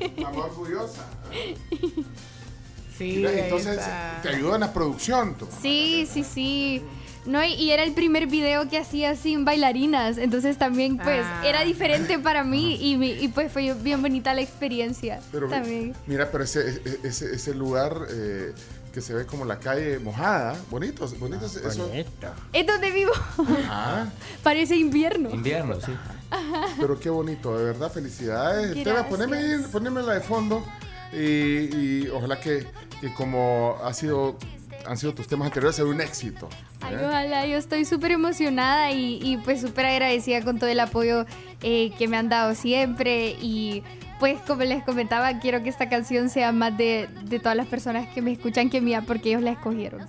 Está 0.00 0.20
mamá 0.30 0.44
orgullosa. 0.44 1.02
Sí, 2.98 3.24
entonces 3.26 3.78
te 4.22 4.28
ayuda 4.30 4.56
en 4.56 4.60
la 4.60 4.72
producción. 4.72 5.34
tú. 5.36 5.46
Sí, 5.62 6.06
sí, 6.12 6.24
sí. 6.24 6.82
No, 7.26 7.44
y- 7.44 7.70
era 7.70 7.82
el 7.84 7.92
primer 7.92 8.26
video 8.26 8.68
que 8.70 8.78
hacía 8.78 9.14
sin 9.14 9.44
bailarinas, 9.44 10.16
entonces 10.18 10.56
también 10.56 10.96
pues 10.96 11.20
Ah. 11.24 11.42
era 11.44 11.62
diferente 11.62 12.18
para 12.18 12.42
mí 12.42 12.76
y, 12.80 12.96
mi- 12.96 13.10
y, 13.12 13.28
pues 13.28 13.52
fue 13.52 13.74
bien 13.74 14.00
bonita 14.00 14.32
la 14.32 14.40
experiencia 14.40 15.20
Pero 15.30 15.46
también. 15.48 15.94
mira, 16.06 16.30
pero 16.32 16.44
ese, 16.44 16.80
ese, 17.02 17.34
ese 17.34 17.54
lugar 17.54 17.98
eh, 18.10 18.54
que 18.94 19.02
se 19.02 19.12
ve 19.12 19.26
como 19.26 19.44
la 19.44 19.58
calle 19.58 19.98
mojada, 19.98 20.56
bonito, 20.70 21.06
bonito. 21.18 21.44
es- 21.44 21.56
eso. 21.56 21.90
Es 22.52 22.66
donde 22.66 22.90
vivo. 22.92 23.12
Ah, 23.68 24.06
Parece 24.42 24.76
invierno. 24.76 25.28
Invierno, 25.30 25.78
sí. 25.82 25.92
pero 26.80 26.98
qué 26.98 27.10
bonito, 27.10 27.58
de 27.58 27.64
verdad, 27.64 27.92
felicidades. 27.92 28.68
Gracias. 28.74 28.84
Teba, 28.84 29.06
poneme, 29.06 29.58
poneme 29.70 30.02
la 30.02 30.14
de 30.14 30.20
fondo 30.20 30.64
y, 31.12 31.18
y 32.04 32.08
ojalá 32.08 32.40
que, 32.40 32.66
que 33.00 33.12
como 33.12 33.76
ha 33.82 33.92
sido, 33.92 34.36
han 34.86 34.96
sido 34.96 35.14
tus 35.14 35.28
temas 35.28 35.46
anteriores, 35.46 35.76
sea 35.76 35.84
un 35.84 36.00
éxito. 36.00 36.48
Ay, 36.80 36.94
¿eh? 36.94 37.06
ojalá, 37.06 37.46
yo 37.46 37.56
estoy 37.56 37.84
súper 37.84 38.12
emocionada 38.12 38.90
y, 38.92 39.20
y, 39.22 39.36
pues 39.38 39.60
súper 39.60 39.86
agradecida 39.86 40.42
con 40.42 40.58
todo 40.58 40.70
el 40.70 40.80
apoyo 40.80 41.26
eh, 41.62 41.92
que 41.98 42.08
me 42.08 42.16
han 42.16 42.28
dado 42.28 42.54
siempre 42.54 43.36
y 43.40 43.82
pues 44.18 44.40
como 44.40 44.62
les 44.64 44.82
comentaba, 44.82 45.38
quiero 45.38 45.62
que 45.62 45.68
esta 45.68 45.88
canción 45.88 46.28
sea 46.28 46.50
más 46.50 46.76
de, 46.76 47.08
de 47.24 47.38
todas 47.38 47.56
las 47.56 47.66
personas 47.66 48.08
que 48.08 48.20
me 48.20 48.32
escuchan 48.32 48.68
que 48.68 48.80
mía 48.80 49.02
porque 49.06 49.30
ellos 49.30 49.42
la 49.42 49.52
escogieron. 49.52 50.06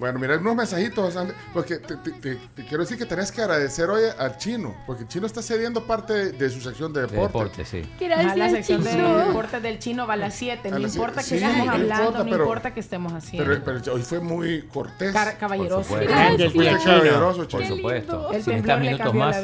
Bueno, 0.00 0.18
mira, 0.18 0.38
unos 0.38 0.56
mensajitos, 0.56 1.14
Andy, 1.14 1.34
porque 1.52 1.76
te, 1.76 1.94
te- 1.96 2.10
te- 2.12 2.36
te 2.36 2.64
quiero 2.64 2.78
decir 2.84 2.96
que 2.96 3.04
tenés 3.04 3.30
que 3.30 3.42
agradecer 3.42 3.90
hoy 3.90 4.02
al 4.18 4.38
chino, 4.38 4.74
porque 4.86 5.02
el 5.02 5.08
chino 5.10 5.26
está 5.26 5.42
cediendo 5.42 5.84
parte 5.86 6.14
de, 6.14 6.32
de 6.32 6.48
su 6.48 6.58
sección 6.62 6.90
de 6.94 7.02
De 7.02 7.06
deporte. 7.08 7.62
deporte, 7.62 7.64
sí. 7.66 7.82
Ajá, 8.10 8.34
la 8.34 8.48
sección 8.48 8.82
de 8.82 8.92
Chino. 8.92 9.18
deportes 9.18 9.62
del 9.62 9.78
chino 9.78 10.06
va 10.06 10.14
a 10.14 10.16
las 10.16 10.34
7. 10.34 10.68
A 10.68 10.70
No 10.70 10.78
importa 10.78 11.20
que 11.20 11.26
Sí, 11.28 11.34
estemos 11.34 11.66
no 11.66 11.72
hablando, 11.72 11.94
importa, 12.04 12.18
no 12.18 12.24
pero- 12.30 12.42
importa 12.44 12.72
que 12.74 12.80
estemos 12.80 13.12
haciendo. 13.12 13.50
Pero, 13.62 13.62
pero 13.82 13.94
hoy 13.94 14.02
fue 14.02 14.20
muy 14.20 14.62
cortés. 14.62 15.12
Car- 15.12 15.36
caballeroso. 15.36 15.76
Por 15.76 16.00
supuesto. 16.00 16.14
Gracias. 16.14 16.52
Fuiste 16.54 16.74
Qué 16.78 16.84
caballeroso, 16.84 17.38
lindo. 17.42 17.48
Por 17.58 17.66
supuesto. 17.66 18.32
El 18.32 18.42
Si 18.42 18.50
necesitas 18.50 18.80
minutos 18.80 19.14
más, 19.14 19.36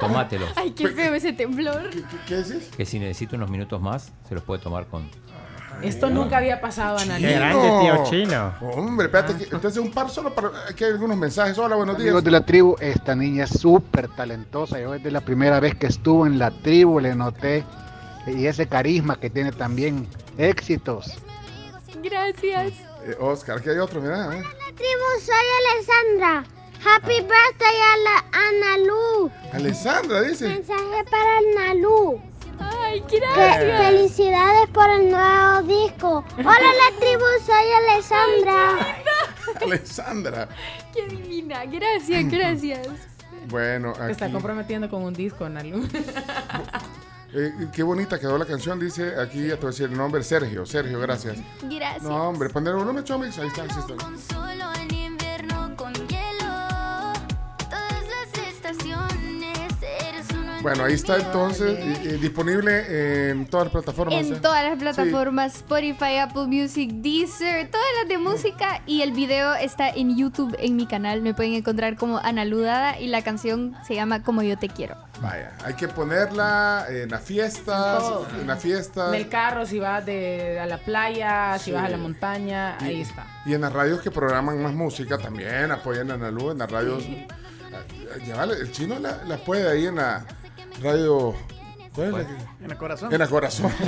tomátelos. 0.00 0.50
Ay, 0.56 0.70
qué 0.72 0.88
feo 0.88 1.14
ese 1.14 1.32
temblor. 1.32 1.88
¿Qué 2.28 2.34
decís? 2.36 2.68
Que 2.76 2.84
si 2.84 2.98
necesita 2.98 3.36
unos 3.36 3.48
minutos 3.48 3.80
más, 3.80 4.12
se 4.28 4.34
los 4.34 4.44
puede 4.44 4.60
tomar 4.62 4.86
con... 4.86 5.08
Esto 5.82 6.08
nunca 6.10 6.38
había 6.38 6.60
pasado, 6.60 6.98
Ana 6.98 7.18
grande, 7.18 7.68
tío 7.80 8.04
Chino. 8.10 8.54
Hombre, 8.60 9.06
espérate, 9.06 9.34
que- 9.36 9.44
entonces 9.54 9.76
un 9.82 9.90
par 9.92 10.08
solo 10.10 10.34
para. 10.34 10.50
Aquí 10.70 10.84
hay 10.84 10.92
algunos 10.92 11.16
mensajes. 11.16 11.58
Hola, 11.58 11.76
buenos 11.76 11.96
días. 11.96 12.06
Amigos 12.08 12.24
de 12.24 12.30
la 12.30 12.44
tribu, 12.44 12.76
esta 12.80 13.14
niña 13.14 13.44
es 13.44 13.50
súper 13.50 14.08
talentosa. 14.08 14.80
Yo 14.80 14.92
desde 14.92 15.10
la 15.10 15.20
primera 15.20 15.60
vez 15.60 15.74
que 15.74 15.86
estuvo 15.86 16.26
en 16.26 16.38
la 16.38 16.50
tribu 16.50 17.00
le 17.00 17.14
noté 17.14 17.64
y 18.26 18.46
ese 18.46 18.66
carisma 18.66 19.16
que 19.20 19.28
tiene 19.30 19.52
también. 19.52 20.06
Éxitos. 20.38 21.12
Gracias. 22.02 22.72
Eh, 23.06 23.16
Oscar, 23.20 23.58
aquí 23.58 23.68
hay 23.70 23.78
otro, 23.78 24.00
mira. 24.00 24.34
¿eh? 24.36 24.42
tribu, 24.76 25.04
soy 25.20 25.46
Alessandra. 25.70 26.44
Happy 26.86 27.14
birthday 27.14 27.80
a 27.80 27.96
la 28.04 28.24
Ana 28.32 28.78
Lu. 28.86 29.30
Alessandra 29.52 30.20
dice. 30.22 30.48
Mensaje 30.48 31.04
para 31.10 31.38
el 31.38 31.54
Nalu. 31.78 32.20
Ay, 32.84 33.02
gracias. 33.10 33.86
felicidades 33.86 34.68
por 34.70 34.88
el 34.90 35.10
nuevo 35.10 35.62
disco. 35.62 36.24
Hola 36.38 36.58
la 36.58 36.98
tribu, 36.98 37.24
soy 37.44 37.72
Alessandra. 37.90 38.96
Alessandra. 39.60 40.48
Qué 40.92 41.06
divina. 41.08 41.64
Gracias, 41.66 42.30
gracias. 42.30 42.86
Bueno, 43.48 43.92
Te 43.92 44.12
está 44.12 44.24
aquí. 44.26 44.32
comprometiendo 44.32 44.88
con 44.88 45.02
un 45.02 45.12
disco, 45.12 45.48
Nalu. 45.48 45.86
eh, 47.34 47.52
qué 47.72 47.82
bonita 47.82 48.18
quedó 48.18 48.38
la 48.38 48.46
canción, 48.46 48.78
dice 48.80 49.14
aquí, 49.20 49.48
ya 49.48 49.54
te 49.56 49.60
voy 49.62 49.66
a 49.66 49.70
decir 49.70 49.86
el 49.90 49.96
nombre, 49.96 50.22
Sergio. 50.22 50.64
Sergio, 50.64 50.98
gracias. 51.00 51.38
Gracias. 51.62 52.02
No, 52.02 52.28
hombre, 52.30 52.48
poner 52.48 52.74
volumen, 52.74 53.04
Chomix. 53.04 53.38
Ahí 53.38 53.48
está, 53.48 53.62
ahí 53.62 53.68
está. 53.68 54.83
Bueno, 60.64 60.84
ahí 60.84 60.94
está 60.94 61.18
entonces, 61.18 61.78
y- 61.78 62.08
y 62.08 62.12
disponible 62.16 63.28
en 63.30 63.44
todas 63.44 63.66
las 63.66 63.72
plataformas. 63.72 64.14
¿eh? 64.14 64.18
En 64.20 64.40
todas 64.40 64.64
las 64.64 64.78
plataformas, 64.78 65.56
Spotify, 65.56 66.16
Apple 66.22 66.46
Music, 66.46 66.90
Deezer, 66.90 67.70
todas 67.70 67.86
las 68.00 68.08
de 68.08 68.16
música. 68.16 68.80
Y 68.86 69.02
el 69.02 69.12
video 69.12 69.54
está 69.56 69.90
en 69.90 70.16
YouTube 70.16 70.56
en 70.58 70.74
mi 70.76 70.86
canal. 70.86 71.20
Me 71.20 71.34
pueden 71.34 71.52
encontrar 71.52 71.96
como 71.96 72.16
Ana 72.16 72.46
Ludada 72.46 72.98
y 72.98 73.08
la 73.08 73.22
canción 73.22 73.76
se 73.86 73.94
llama 73.94 74.22
Como 74.22 74.42
yo 74.42 74.56
te 74.56 74.70
quiero. 74.70 74.96
Vaya, 75.20 75.52
hay 75.66 75.74
que 75.74 75.86
ponerla 75.86 76.86
en 76.88 77.10
las 77.10 77.20
fiestas, 77.22 78.02
en 78.40 78.46
las 78.46 78.62
fiestas. 78.62 79.10
En 79.12 79.20
el 79.20 79.28
carro, 79.28 79.66
si 79.66 79.78
vas 79.78 80.06
de, 80.06 80.58
a 80.60 80.64
la 80.66 80.78
playa, 80.78 81.58
si 81.58 81.66
Sí. 81.66 81.72
vas 81.72 81.84
a 81.84 81.88
la 81.90 81.98
montaña, 81.98 82.78
Y- 82.80 82.84
ahí 82.84 83.00
está. 83.02 83.26
Y 83.44 83.52
en 83.52 83.60
las 83.60 83.70
radios 83.72 84.00
que 84.00 84.10
programan 84.10 84.62
más 84.62 84.72
música 84.72 85.18
también 85.18 85.70
apoyan 85.70 86.10
a 86.10 86.14
Analu 86.14 86.52
en 86.52 86.58
las 86.58 86.70
radios. 86.70 87.04
Ah, 87.70 88.18
llévale, 88.24 88.54
el 88.54 88.72
chino 88.72 88.98
la, 88.98 89.24
la 89.24 89.36
puede 89.36 89.68
ahí 89.70 89.86
en 89.86 89.96
la 89.96 90.24
radio. 90.82 91.34
¿Cuál 91.94 92.08
es 92.08 92.12
la 92.14 92.18
que- 92.26 92.64
En 92.64 92.70
el 92.70 92.76
corazón. 92.76 93.12
En 93.12 93.18
la 93.18 93.26
corazón. 93.28 93.72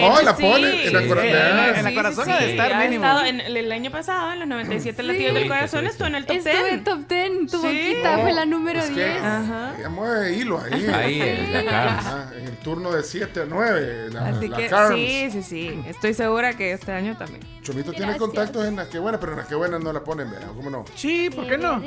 No, 0.00 0.22
la 0.22 0.36
sí. 0.36 0.42
pone. 0.42 0.84
En 0.86 0.88
Sí, 1.02 1.08
corazón. 1.08 1.30
Ah, 1.34 1.72
en 1.78 1.84
la 1.84 1.94
corazón 1.94 2.30
ha 2.30 2.38
de 2.38 2.50
estar 2.50 2.72
ha 2.72 2.78
mínimo. 2.80 3.04
estado 3.04 3.24
en 3.26 3.40
el, 3.40 3.56
el 3.56 3.72
año 3.72 3.90
pasado, 3.90 4.32
en 4.32 4.38
los 4.40 4.48
97 4.48 5.02
latidos 5.02 5.34
del 5.34 5.48
corazón, 5.48 5.86
estuvo 5.86 6.06
en 6.08 6.14
el 6.16 6.26
top 6.26 6.34
10. 6.36 6.46
Estuve 6.46 6.70
en 6.74 6.84
top 6.84 6.98
10, 7.08 7.30
tu 7.50 7.60
Sí. 7.60 7.66
boquita 7.66 8.18
fue 8.18 8.32
la 8.32 8.44
número 8.46 8.78
Es 8.80 8.86
que 8.86 8.94
10. 8.94 9.16
ella 9.16 9.88
mueve 9.90 10.34
hilo 10.36 10.60
ahí. 10.60 10.86
Ahí, 10.86 11.22
en 11.22 11.52
la 11.52 11.64
cara. 11.64 11.98
Ah, 12.04 12.24
en 12.38 12.44
el 12.46 12.56
turno 12.58 12.92
de 12.92 13.02
7 13.02 13.42
a 13.42 13.46
9. 13.46 14.10
La, 14.12 14.26
Así 14.28 14.48
la 14.48 14.56
que 14.56 14.66
Carms. 14.68 14.94
sí, 14.96 15.28
sí, 15.32 15.42
sí. 15.42 15.82
Estoy 15.88 16.14
segura 16.14 16.54
que 16.56 16.72
este 16.72 16.92
año 16.92 17.16
también. 17.16 17.40
Chomito 17.62 17.90
tiene 17.90 18.06
Gracias. 18.12 18.20
contactos 18.20 18.64
en 18.66 18.76
las 18.76 18.86
que 18.88 18.98
buenas, 19.00 19.20
pero 19.20 19.32
en 19.32 19.38
las 19.38 19.48
que 19.48 19.54
buenas 19.56 19.80
no 19.80 19.92
la 19.92 20.04
ponen, 20.04 20.30
¿verdad? 20.30 20.48
¿Cómo 20.54 20.70
no? 20.70 20.84
Sí, 20.94 21.30
¿por 21.34 21.48
qué 21.48 21.58
no? 21.58 21.82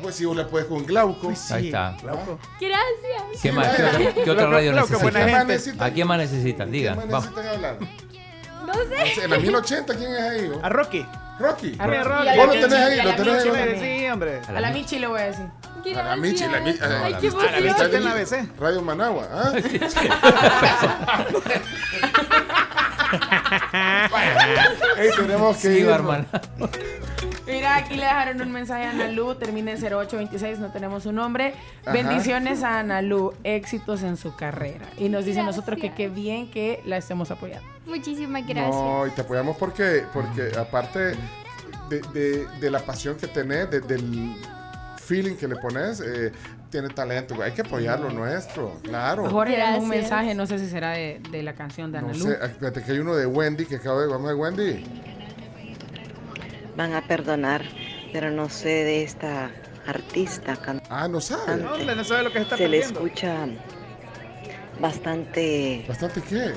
Pues 0.00 0.14
si 0.14 0.24
vos 0.24 0.36
la 0.36 0.46
puedes 0.46 0.68
con 0.68 0.84
Glauco. 0.86 1.32
Ahí 1.50 1.66
está. 1.66 1.96
Glauco. 2.00 2.38
Gracias. 2.60 3.42
¿Qué 3.42 3.50
más? 3.52 3.68
¿Qué 4.24 4.27
qué 4.34 4.40
otra 4.42 4.50
radio 4.50 4.72
necesitan? 4.72 5.80
¿A 5.80 5.90
quién 5.90 6.06
más 6.06 6.18
necesitan? 6.18 6.70
¿Qué 6.70 6.76
Digan. 6.78 6.96
más 6.96 7.08
Vamos. 7.08 7.24
necesitan 7.30 7.54
hablar? 7.54 7.76
No 8.66 8.74
sé. 8.74 9.24
En 9.24 9.30
la 9.30 9.38
1080, 9.38 9.94
¿quién 9.96 10.12
es 10.14 10.20
ahí? 10.20 10.50
A 10.62 10.68
Rocky. 10.68 11.06
Rocky. 11.38 11.76
A 11.78 11.86
Rocky. 11.86 12.36
Vos 12.36 12.36
lo 12.36 12.46
Michi, 12.52 12.60
tenés 12.62 12.78
ahí, 12.78 12.96
lo 12.98 13.04
la 13.04 13.16
tenés 13.16 13.44
Michi 13.46 13.56
ahí. 13.56 13.98
Sí, 14.00 14.08
hombre. 14.10 14.40
A 14.48 14.60
la 14.60 14.70
Michi 14.70 14.98
le 14.98 15.06
voy 15.06 15.20
a 15.20 15.24
decir. 15.26 15.46
A 15.96 16.02
la 16.02 16.16
Michi, 16.16 16.44
la 16.46 16.60
Michi. 16.60 16.78
Ay, 16.82 16.90
a 16.90 17.08
la 17.10 17.18
qué 17.18 17.30
Michi- 17.30 17.38
a 17.38 17.50
la 17.50 17.60
Michi 17.60 17.68
emoción. 17.68 17.94
en 17.94 18.04
la 18.04 18.10
ABC. 18.12 18.48
Radio 18.60 18.82
Managua. 18.82 19.28
¿ah? 19.32 19.52
Tenemos 25.16 25.56
que 25.56 25.62
Sí, 25.74 25.78
ir. 25.80 25.88
Mira, 27.48 27.76
aquí 27.76 27.94
le 27.96 28.02
dejaron 28.04 28.40
un 28.42 28.52
mensaje 28.52 28.84
a 28.84 28.90
Analu, 28.90 29.34
termina 29.34 29.70
en 29.72 29.78
0826, 29.78 30.58
no 30.58 30.70
tenemos 30.70 31.02
su 31.04 31.12
nombre. 31.12 31.54
Ajá. 31.82 31.92
Bendiciones 31.92 32.62
a 32.62 32.78
Analu, 32.80 33.32
éxitos 33.44 34.02
en 34.02 34.16
su 34.16 34.36
carrera. 34.36 34.86
Y 34.98 35.08
nos 35.08 35.24
dice 35.24 35.36
Gracias. 35.40 35.56
nosotros 35.56 35.80
que 35.80 35.92
qué 35.94 36.08
bien 36.08 36.50
que 36.50 36.82
la 36.84 36.98
estemos 36.98 37.30
apoyando. 37.30 37.66
Muchísimas 37.86 38.46
gracias. 38.46 38.74
No, 38.74 39.06
y 39.06 39.10
te 39.10 39.22
apoyamos 39.22 39.56
porque, 39.56 40.04
porque 40.12 40.52
aparte 40.58 40.98
de, 41.88 42.00
de- 42.12 42.46
de 42.60 42.70
la 42.70 42.80
pasión 42.80 43.16
que 43.16 43.26
tenés, 43.28 43.70
de- 43.70 43.80
del 43.80 44.34
feeling 44.98 45.36
que 45.36 45.48
le 45.48 45.56
pones, 45.56 46.00
eh, 46.00 46.30
tiene 46.70 46.88
talento. 46.90 47.34
güey. 47.34 47.48
Hay 47.48 47.54
que 47.54 47.62
apoyar 47.62 47.98
lo 47.98 48.10
nuestro, 48.10 48.74
claro. 48.82 49.30
Jorge 49.30 49.56
un 49.78 49.88
mensaje, 49.88 50.34
no 50.34 50.46
sé 50.46 50.58
si 50.58 50.68
será 50.68 50.90
de, 50.90 51.20
de 51.30 51.42
la 51.42 51.54
canción 51.54 51.90
de 51.92 52.00
No 52.02 52.08
Analu. 52.08 52.24
sé, 52.26 52.36
fíjate 52.58 52.82
que 52.82 52.92
hay 52.92 52.98
uno 52.98 53.14
de 53.14 53.24
Wendy 53.26 53.64
que 53.64 53.76
acaba 53.76 54.02
de. 54.02 54.06
Vamos 54.08 54.26
a 54.30 54.34
ver, 54.34 54.36
Wendy. 54.36 54.84
Van 56.78 56.94
a 56.94 57.02
perdonar, 57.02 57.62
pero 58.12 58.30
no 58.30 58.48
sé 58.48 58.68
de 58.68 59.02
esta 59.02 59.50
artista, 59.84 60.54
cantante. 60.54 60.88
Ah, 60.88 61.08
no 61.08 61.20
sabe. 61.20 61.56
No, 61.60 61.76
no 61.76 62.04
sabe 62.04 62.22
lo 62.22 62.30
que 62.30 62.38
se 62.38 62.44
está 62.44 62.56
Se 62.56 62.68
le 62.68 62.78
escucha 62.78 63.48
bastante... 64.78 65.84
¿Bastante 65.88 66.22
qué? 66.22 66.52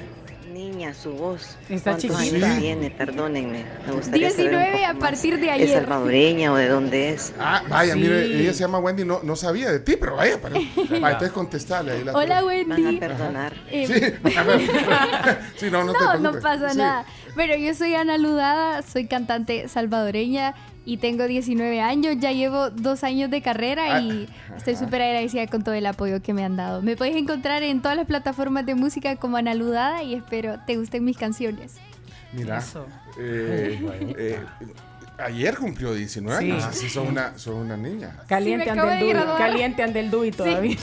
Niña 0.53 0.93
su 0.93 1.11
voz. 1.13 1.57
Está 1.69 1.91
¿Cuántos 1.97 2.19
chiquita. 2.21 2.57
tiene? 2.59 2.91
Perdónenme. 2.91 3.63
Me 3.87 3.93
gustaría 3.93 4.29
saber 4.31 4.45
un 4.47 4.51
19 4.61 4.85
a 4.85 4.93
partir 4.95 5.39
de 5.39 5.47
¿Es 5.47 5.53
ayer. 5.53 5.69
salvadoreña 5.81 6.51
o 6.51 6.55
de 6.55 6.67
dónde 6.67 7.09
es? 7.09 7.33
Ah, 7.39 7.63
vaya, 7.69 7.93
Sí. 7.93 7.99
mire, 7.99 8.25
ella 8.25 8.53
se 8.53 8.59
llama 8.59 8.79
Wendy, 8.79 9.05
no, 9.05 9.21
no 9.23 9.35
sabía 9.35 9.71
de 9.71 9.79
ti, 9.79 9.95
pero 9.99 10.15
vaya, 10.17 10.37
para, 10.41 10.55
vaya, 10.55 10.95
entonces 11.11 11.31
contestarle 11.31 11.91
ahí 11.93 12.03
la 12.03 12.13
Hola. 12.13 12.43
Wendy. 12.43 12.83
Van 12.83 12.95
a 12.95 12.99
perdonar. 12.99 13.53
Eh, 13.69 13.87
Sí, 13.87 13.93
sí, 15.57 15.71
no, 15.71 15.83
no, 15.83 15.93
te 15.93 15.99
No, 15.99 16.13
no 16.15 16.19
preocupes. 16.31 16.43
pasa 16.43 16.69
Sí. 16.71 16.77
nada. 16.77 17.05
Pero 17.35 17.55
yo 17.55 17.73
soy 17.73 17.95
Ana 17.95 18.17
Ludada, 18.17 18.81
soy 18.81 19.07
cantante 19.07 19.67
salvadoreña 19.69 20.53
y 20.85 20.97
tengo 20.97 21.27
19 21.27 21.81
años. 21.81 22.15
Ya 22.19 22.31
llevo 22.31 22.69
dos 22.69 23.03
años 23.03 23.29
de 23.29 23.41
carrera 23.41 24.01
y 24.01 24.27
estoy 24.57 24.75
súper 24.75 25.01
agradecida 25.01 25.47
con 25.47 25.63
todo 25.63 25.75
el 25.75 25.85
apoyo 25.85 26.21
que 26.21 26.33
me 26.33 26.43
han 26.43 26.55
dado. 26.55 26.81
Me 26.81 26.95
puedes 26.95 27.15
encontrar 27.15 27.63
en 27.63 27.81
todas 27.81 27.97
las 27.97 28.05
plataformas 28.07 28.65
de 28.65 28.75
música 28.75 29.15
como 29.15 29.37
Ana 29.37 29.53
Ludada 29.53 30.03
y 30.03 30.15
espero 30.15 30.57
te 30.65 30.77
gusten 30.77 31.03
mis 31.05 31.17
canciones. 31.17 31.75
Mira, 32.33 32.63
eh, 33.19 33.79
eh, 34.17 34.39
ayer 35.17 35.55
cumplió 35.57 35.93
19 35.93 36.39
Sí. 36.39 36.51
años, 36.51 36.63
así 36.63 36.89
son 36.89 37.07
una, 37.07 37.37
son 37.37 37.55
una 37.55 37.77
niña. 37.77 38.17
Caliente 38.27 38.65
Sí, 38.65 38.71
me 38.71 38.79
ande 38.81 38.81
acabo 38.81 39.21
el 39.21 39.27
de 39.27 39.37
caliente 39.37 39.83
ande 39.83 39.99
el 39.99 40.09
Dui 40.09 40.31
todavía. 40.31 40.77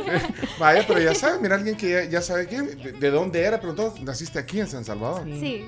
Vaya, 0.58 0.84
pero 0.86 1.00
ya 1.00 1.14
sabes, 1.14 1.40
mira, 1.40 1.56
alguien 1.56 1.76
que 1.76 1.90
ya, 1.90 2.04
ya 2.04 2.20
sabe 2.22 2.46
quién, 2.46 2.66
de, 2.82 2.92
de 2.92 3.10
dónde 3.10 3.42
era, 3.42 3.58
pero 3.58 3.70
entonces 3.70 4.02
naciste 4.02 4.38
aquí 4.38 4.60
en 4.60 4.68
San 4.68 4.84
Salvador. 4.84 5.24
Sí. 5.24 5.64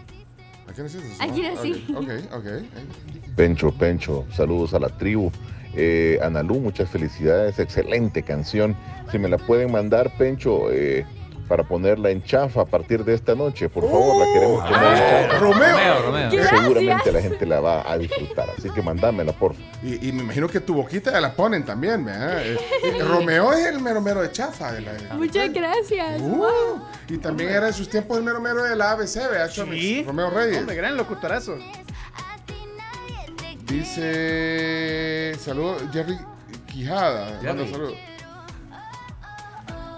¿Aquí 0.72 0.80
naciste 0.82 1.06
en 1.06 1.14
San 1.16 1.30
Aquí 1.30 1.42
Salvador? 1.42 1.68
nací. 1.68 1.84
Ok, 1.94 2.08
ok. 2.32 2.46
ok. 2.46 3.34
Pencho, 3.36 3.70
Pencho, 3.72 4.26
saludos 4.32 4.72
a 4.74 4.78
la 4.78 4.88
tribu. 4.88 5.30
Eh, 5.74 6.18
Analú, 6.22 6.60
muchas 6.60 6.88
felicidades, 6.90 7.58
excelente 7.58 8.22
canción. 8.22 8.74
Si 9.10 9.18
me 9.18 9.28
la 9.28 9.38
pueden 9.38 9.70
mandar, 9.70 10.16
Pencho, 10.16 10.70
eh, 10.72 11.04
para 11.52 11.64
ponerla 11.64 12.08
en 12.08 12.22
chafa 12.24 12.62
a 12.62 12.64
partir 12.64 13.04
de 13.04 13.12
esta 13.12 13.34
noche, 13.34 13.68
por 13.68 13.84
favor, 13.84 14.26
la 14.26 14.32
queremos 14.32 14.62
poner 14.62 14.86
en 14.86 15.28
chafa. 15.28 15.38
Romeo. 15.38 15.76
Romeo, 15.76 16.30
Romeo. 16.30 16.48
Seguramente 16.48 17.12
la 17.12 17.20
gente 17.20 17.44
la 17.44 17.60
va 17.60 17.92
a 17.92 17.98
disfrutar, 17.98 18.48
así 18.56 18.70
que 18.70 18.80
mandámela, 18.80 19.34
por 19.34 19.52
favor. 19.52 19.70
Y, 19.82 20.08
y 20.08 20.12
me 20.12 20.22
imagino 20.22 20.48
que 20.48 20.60
tu 20.60 20.72
boquita 20.72 21.12
ya 21.12 21.20
la 21.20 21.34
ponen 21.34 21.62
también, 21.62 22.06
¿verdad? 22.06 22.40
Eh, 22.42 22.58
eh, 22.84 23.04
Romeo 23.04 23.52
es 23.52 23.66
el 23.66 23.80
mero 23.82 24.00
mero 24.00 24.22
de 24.22 24.32
chafa. 24.32 24.72
De 24.72 24.80
la, 24.80 24.92
Muchas 25.14 25.52
gracias. 25.52 26.22
Uh, 26.22 26.80
y 27.10 27.18
también 27.18 27.50
era 27.50 27.66
en 27.66 27.74
sus 27.74 27.86
tiempos 27.86 28.16
el 28.16 28.24
mero 28.24 28.40
mero 28.40 28.62
de 28.64 28.74
la 28.74 28.92
ABC, 28.92 29.16
¿verdad, 29.16 29.50
Chomix? 29.50 30.06
Romeo 30.06 30.30
Reyes. 30.30 30.56
Hombre, 30.56 30.74
gran 30.74 30.96
locutorazo. 30.96 31.58
Dice. 33.66 35.34
Saludos, 35.38 35.82
Jerry 35.92 36.16
Quijada. 36.66 37.26
Jerry. 37.42 37.46
manda 37.46 37.70
saludos. 37.70 38.11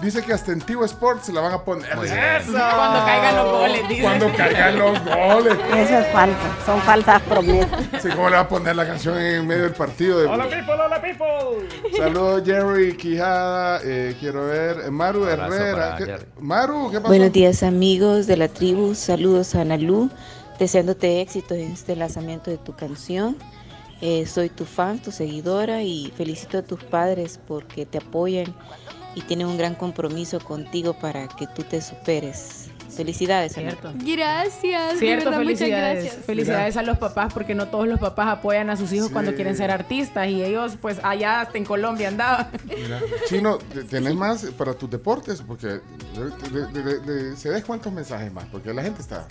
Dice 0.04 0.22
que 0.22 0.34
hasta 0.34 0.52
en 0.52 0.60
Tivo 0.60 0.84
Sports 0.84 1.24
se 1.24 1.32
la 1.32 1.40
van 1.40 1.52
a 1.54 1.64
poner. 1.64 1.90
¡Eso! 1.90 2.52
Cuando 2.52 3.06
caigan 3.06 3.36
los 3.36 3.50
goles, 3.52 3.88
dice. 3.88 4.02
Cuando 4.02 4.32
caigan 4.36 4.78
los 4.78 5.04
goles. 5.04 5.58
Eso 5.74 5.98
es 5.98 6.06
falso, 6.08 6.36
son 6.66 6.80
falsas 6.82 7.22
promesas. 7.22 7.70
Sí, 8.02 8.08
¿cómo 8.10 8.28
le 8.28 8.36
va 8.36 8.42
a 8.42 8.48
poner 8.48 8.76
la 8.76 8.86
canción 8.86 9.16
en 9.18 9.46
medio 9.46 9.62
del 9.62 9.72
partido? 9.72 10.18
De... 10.18 10.26
Hola 10.26 10.44
people, 10.44 10.74
hola 10.74 11.00
people. 11.00 11.96
Saludos, 11.96 12.42
Jerry 12.44 12.94
Quijada. 12.98 13.80
eh, 13.82 14.14
quiero 14.20 14.44
ver. 14.46 14.90
Maru 14.90 15.22
Un 15.22 15.28
abrazo 15.30 15.54
Herrera. 15.54 15.96
¿Qué-. 15.96 16.26
Maru, 16.38 16.90
¿qué 16.90 16.98
pasó? 16.98 17.08
Buenos 17.08 17.32
días 17.32 17.62
amigos 17.62 18.26
de 18.26 18.36
la 18.36 18.48
tribu, 18.48 18.94
saludos 18.94 19.54
a 19.54 19.62
Analú, 19.62 20.10
deseándote 20.58 21.22
éxito 21.22 21.54
en 21.54 21.72
este 21.72 21.96
lanzamiento 21.96 22.50
de 22.50 22.58
tu 22.58 22.76
canción. 22.76 23.38
Eh, 24.02 24.26
soy 24.26 24.50
tu 24.50 24.66
fan, 24.66 24.98
tu 24.98 25.10
seguidora 25.12 25.82
y 25.82 26.12
felicito 26.14 26.58
a 26.58 26.62
tus 26.62 26.84
padres 26.84 27.40
porque 27.48 27.86
te 27.86 27.98
apoyan 27.98 28.54
y 29.14 29.22
tienen 29.22 29.46
un 29.46 29.56
gran 29.56 29.74
compromiso 29.74 30.40
contigo 30.40 30.94
para 30.94 31.28
que 31.28 31.46
tú 31.46 31.62
te 31.62 31.80
superes. 31.80 32.63
Felicidades. 32.90 33.52
Cierto. 33.52 33.92
Gracias. 33.94 34.98
Cierto, 34.98 35.30
verdad, 35.30 35.42
muchas 35.42 35.58
felicidades. 35.58 36.02
gracias. 36.04 36.24
Felicidades 36.24 36.76
a 36.76 36.82
los 36.82 36.98
papás 36.98 37.32
porque 37.32 37.54
no 37.54 37.66
todos 37.68 37.86
los 37.88 37.98
papás 38.00 38.28
apoyan 38.28 38.70
a 38.70 38.76
sus 38.76 38.92
hijos 38.92 39.08
Sí. 39.08 39.12
cuando 39.12 39.34
quieren 39.34 39.56
ser 39.56 39.70
artistas 39.70 40.28
y 40.28 40.42
ellos 40.44 40.76
pues 40.80 41.00
allá 41.02 41.40
hasta 41.42 41.58
en 41.58 41.64
Colombia 41.64 42.08
andaban. 42.08 42.48
Mira, 42.64 43.00
Chino, 43.28 43.58
te- 43.58 43.84
¿tenés 43.84 44.14
más 44.14 44.44
para 44.56 44.74
tus 44.74 44.90
deportes? 44.90 45.42
Porque 45.42 45.66
de- 45.68 45.80
de- 46.72 46.82
de- 46.82 46.98
de- 47.00 47.36
se 47.36 47.50
des 47.50 47.64
cuántos 47.64 47.92
mensajes 47.92 48.32
más, 48.32 48.44
porque 48.50 48.72
la 48.72 48.82
gente 48.82 49.02
está. 49.02 49.26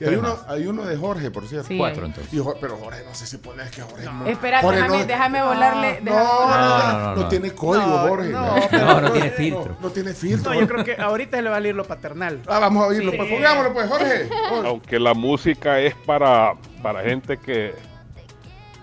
Y 0.00 0.04
hay 0.04 0.14
uno, 0.14 0.28
más. 0.28 0.44
hay 0.48 0.66
uno 0.66 0.84
de 0.84 0.96
Jorge, 0.96 1.30
por 1.30 1.46
cierto. 1.48 1.68
Sí, 1.68 1.76
Cuatro 1.76 2.06
entonces. 2.06 2.32
Y 2.32 2.40
pero 2.60 2.76
Jorge, 2.76 3.02
no 3.04 3.14
sé 3.14 3.26
si 3.26 3.38
pones 3.38 3.70
que 3.70 3.82
Jorge 3.82 4.04
no. 4.04 4.26
Espera, 4.26 4.60
Jorge 4.60 4.76
déjame, 4.82 4.98
no- 5.00 5.06
déjame 5.06 5.42
volarle. 5.42 6.00
No, 6.02 6.12
déjame- 6.12 6.24
no, 6.24 6.48
no, 6.48 6.48
No, 6.48 6.78
no, 6.92 6.98
no, 7.00 7.14
no 7.16 7.22
no. 7.22 7.28
tiene 7.28 7.50
código, 7.52 7.86
No, 7.86 7.98
Jorge. 8.08 8.28
no, 8.30 8.56
No, 8.56 8.62
pero- 8.70 8.84
No, 8.86 9.00
no 9.00 9.12
tiene 9.12 9.30
filtro. 9.38 9.76
no 9.80 9.90
tiene 9.90 10.12
filtro. 10.14 10.54
No, 10.54 10.60
yo 10.60 10.68
creo 10.68 10.84
que 10.84 10.94
ahorita 10.96 11.42
le 11.42 11.48
va 11.48 11.56
a 11.56 11.58
salir 11.58 11.74
lo 11.74 11.84
paternal. 11.84 12.40
Ah, 12.46 12.58
vamos 12.60 12.84
a 12.84 12.88
pues 13.02 13.30
pongámoslo, 13.30 13.72
pues, 13.72 13.88
Jorge. 13.88 14.28
Jorge. 14.50 14.68
Aunque 14.68 14.98
la 14.98 15.14
música 15.14 15.80
es 15.80 15.94
para, 15.94 16.54
para 16.82 17.02
gente 17.02 17.36
que 17.36 17.74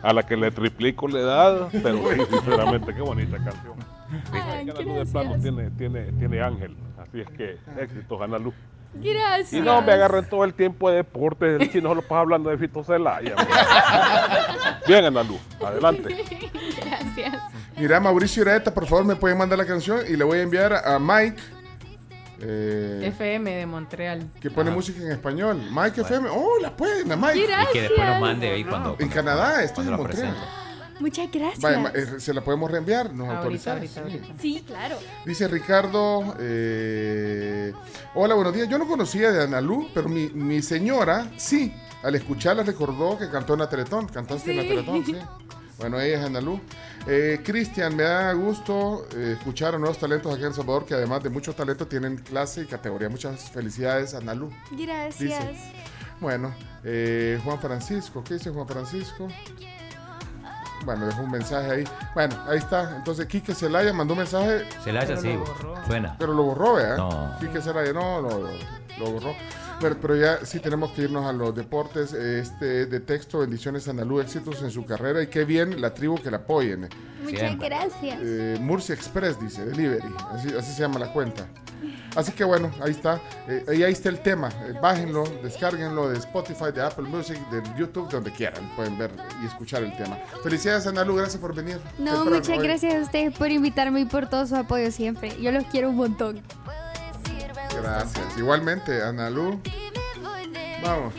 a 0.05 0.13
la 0.13 0.23
que 0.23 0.37
le 0.37 0.51
triplico 0.51 1.07
la 1.07 1.19
edad, 1.19 1.69
pero 1.71 1.97
sí, 1.97 2.21
sinceramente, 2.29 2.93
qué 2.93 3.01
bonita 3.01 3.37
canción. 3.37 3.73
Ay, 4.31 4.65
luz 4.65 4.95
de 4.97 5.05
plano 5.05 5.35
tiene, 5.41 5.71
tiene, 5.71 6.11
tiene 6.13 6.41
ángel, 6.41 6.77
así 6.99 7.21
es 7.21 7.29
que 7.31 7.57
éxitos, 7.79 8.21
Ana 8.21 8.37
Luz. 8.37 8.53
Gracias. 8.93 9.53
Y 9.53 9.61
no 9.61 9.81
me 9.81 9.91
agarren 9.91 10.29
todo 10.29 10.43
el 10.43 10.53
tiempo 10.53 10.89
de 10.89 10.97
deportes, 10.97 11.59
el 11.59 11.71
chino 11.71 11.89
solo 11.89 12.01
pasa 12.01 12.19
hablando 12.19 12.49
de 12.49 12.57
Fito 12.57 12.83
Celaya. 12.83 13.35
hombre. 13.35 13.47
Bien, 14.87 15.05
Ana 15.05 15.23
Luz, 15.23 15.41
adelante. 15.59 16.15
Gracias. 16.85 17.41
Mira, 17.75 17.99
Mauricio 17.99 18.43
Ireta, 18.43 18.73
por 18.73 18.85
favor, 18.85 19.05
me 19.05 19.15
pueden 19.15 19.37
mandar 19.37 19.57
la 19.57 19.65
canción 19.65 19.99
y 20.07 20.15
le 20.15 20.23
voy 20.23 20.39
a 20.39 20.43
enviar 20.43 20.73
a 20.73 20.99
Mike. 20.99 21.41
Eh, 22.47 23.07
FM 23.07 23.55
de 23.55 23.65
Montreal. 23.65 24.29
que 24.39 24.49
pone 24.51 24.71
música 24.71 25.01
en 25.01 25.11
español. 25.11 25.61
Mike 25.71 26.01
FM. 26.01 26.29
Oh, 26.31 26.59
la 26.61 26.75
pueden, 26.75 27.07
Mike. 27.19 27.45
Gracias. 27.47 27.69
Y 27.69 27.73
que 27.73 27.81
después 27.81 28.07
nos 28.07 28.21
mande 28.21 28.51
ahí 28.51 28.63
cuando. 28.63 28.89
En 28.91 28.95
cuando- 28.95 29.15
Canadá, 29.15 29.63
esto 29.63 29.81
es 29.81 29.87
en 29.87 29.93
Montreal. 29.95 30.35
Muchas 30.97 31.29
gracias. 31.29 31.95
Eh, 31.95 32.19
se 32.19 32.33
la 32.33 32.39
podemos 32.41 32.71
reenviar, 32.71 33.13
nos 33.13 33.27
Ahorita, 33.27 33.73
ahorita, 33.73 33.99
ahorita. 34.01 34.27
Sí, 34.39 34.63
claro. 34.65 34.95
Dice 35.25 35.45
Ricardo, 35.49 36.35
eh, 36.39 37.73
hola, 38.13 38.33
buenos 38.35 38.53
días. 38.53 38.69
Yo 38.69 38.77
no 38.77 38.87
conocía 38.87 39.29
de 39.31 39.43
Analú, 39.43 39.89
pero 39.93 40.07
mi, 40.07 40.29
mi 40.29 40.61
señora 40.61 41.29
sí. 41.37 41.73
Al 42.01 42.15
escucharla 42.15 42.63
recordó 42.63 43.17
que 43.17 43.29
cantó 43.29 43.53
en 43.55 43.59
la 43.61 43.69
Teletón. 43.69 44.07
¿Cantaste 44.07 44.51
en 44.51 44.57
la. 44.57 44.63
Teletón? 44.63 45.05
Sí. 45.05 45.15
Bueno, 45.77 45.99
ella 45.99 46.19
es 46.19 46.25
Analú. 46.25 46.59
Eh, 47.07 47.41
Cristian, 47.43 47.95
me 47.95 48.03
da 48.03 48.31
gusto 48.33 49.07
eh, 49.15 49.35
escuchar 49.37 49.75
a 49.75 49.77
nuevos 49.77 49.97
talentos 49.97 50.31
aquí 50.33 50.41
en 50.41 50.47
El 50.49 50.53
Salvador 50.53 50.85
que 50.85 50.93
además 50.93 51.21
de 51.21 51.29
muchos 51.29 51.55
talentos 51.55 51.89
tienen 51.89 52.17
clase 52.17 52.61
y 52.61 52.65
categoría. 52.65 53.09
Muchas 53.09 53.49
felicidades, 53.51 54.13
Analú. 54.13 54.51
Gracias. 54.71 55.19
Dice. 55.19 55.73
Bueno, 56.21 56.53
eh, 56.83 57.39
Juan 57.43 57.59
Francisco, 57.59 58.23
¿qué 58.23 58.35
dice 58.35 58.49
Juan 58.51 58.67
Francisco? 58.67 59.27
Bueno, 60.85 61.07
dejó 61.07 61.23
un 61.23 61.31
mensaje 61.31 61.71
ahí. 61.71 61.83
Bueno, 62.13 62.35
ahí 62.47 62.57
está. 62.59 62.95
Entonces, 62.95 63.25
Quique 63.25 63.53
Celaya 63.53 63.91
mandó 63.91 64.13
un 64.13 64.19
mensaje, 64.19 64.65
Celaya 64.83 65.17
sí, 65.17 65.37
suena. 65.87 66.15
pero 66.17 66.33
lo 66.33 66.43
borró, 66.43 66.75
¿verdad? 66.75 66.97
No. 66.97 67.35
Quique 67.39 67.59
Celaya 67.59 67.91
no, 67.91 68.21
no, 68.21 68.29
lo, 68.29 68.49
lo 68.99 69.11
borró. 69.11 69.35
Pero, 69.79 69.97
pero 70.01 70.15
ya 70.15 70.45
sí 70.45 70.59
tenemos 70.59 70.91
que 70.91 71.03
irnos 71.03 71.25
a 71.25 71.33
los 71.33 71.55
deportes. 71.55 72.13
Este 72.13 72.85
de 72.85 72.99
texto, 72.99 73.39
bendiciones 73.39 73.87
Analú, 73.87 74.19
éxitos 74.19 74.61
en 74.61 74.71
su 74.71 74.85
carrera 74.85 75.21
y 75.21 75.27
qué 75.27 75.45
bien 75.45 75.81
la 75.81 75.93
tribu 75.93 76.21
que 76.21 76.31
la 76.31 76.37
apoyen. 76.37 76.89
Muchas 77.23 77.39
Siempre. 77.39 77.69
gracias. 77.69 78.19
Eh, 78.21 78.57
Murcia 78.61 78.95
Express 78.95 79.39
dice, 79.39 79.65
delivery, 79.65 80.13
así, 80.31 80.49
así 80.57 80.73
se 80.73 80.81
llama 80.81 80.99
la 80.99 81.11
cuenta. 81.11 81.47
Así 82.15 82.31
que 82.31 82.43
bueno, 82.45 82.71
ahí 82.81 82.91
está. 82.91 83.19
Eh, 83.47 83.77
y 83.77 83.83
ahí 83.83 83.91
está 83.91 84.09
el 84.09 84.19
tema. 84.19 84.49
Eh, 84.65 84.73
bájenlo, 84.81 85.25
descárguenlo 85.43 86.09
de 86.09 86.17
Spotify, 86.19 86.71
de 86.73 86.81
Apple 86.81 87.07
Music, 87.07 87.37
de 87.49 87.61
YouTube, 87.77 88.09
donde 88.09 88.31
quieran. 88.31 88.73
Pueden 88.75 88.97
ver 88.97 89.11
y 89.43 89.45
escuchar 89.45 89.83
el 89.83 89.95
tema. 89.97 90.17
Felicidades, 90.41 90.87
Analu, 90.87 91.15
gracias 91.15 91.41
por 91.41 91.53
venir. 91.53 91.77
No, 91.97 92.05
temprano 92.05 92.31
muchas 92.31 92.57
hoy. 92.57 92.63
gracias 92.63 92.95
a 92.95 92.99
ustedes 93.01 93.37
por 93.37 93.51
invitarme 93.51 94.01
y 94.01 94.05
por 94.05 94.29
todo 94.29 94.47
su 94.47 94.55
apoyo 94.55 94.89
siempre. 94.91 95.35
Yo 95.41 95.51
los 95.51 95.65
quiero 95.65 95.89
un 95.89 95.97
montón. 95.97 96.41
Gracias. 97.81 98.37
Igualmente, 98.37 99.03
Analu. 99.03 99.61
Vamos. 100.81 101.13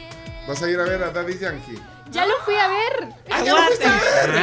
Vas 0.46 0.62
a 0.62 0.70
ir 0.70 0.78
a 0.78 0.84
ver 0.84 1.02
a 1.02 1.10
Daddy 1.10 1.38
Yankee. 1.38 1.78
Ya 2.16 2.26
lo 2.26 2.34
fui 2.44 2.54
a 2.54 2.68
ver. 2.68 3.14
Ah. 3.30 3.40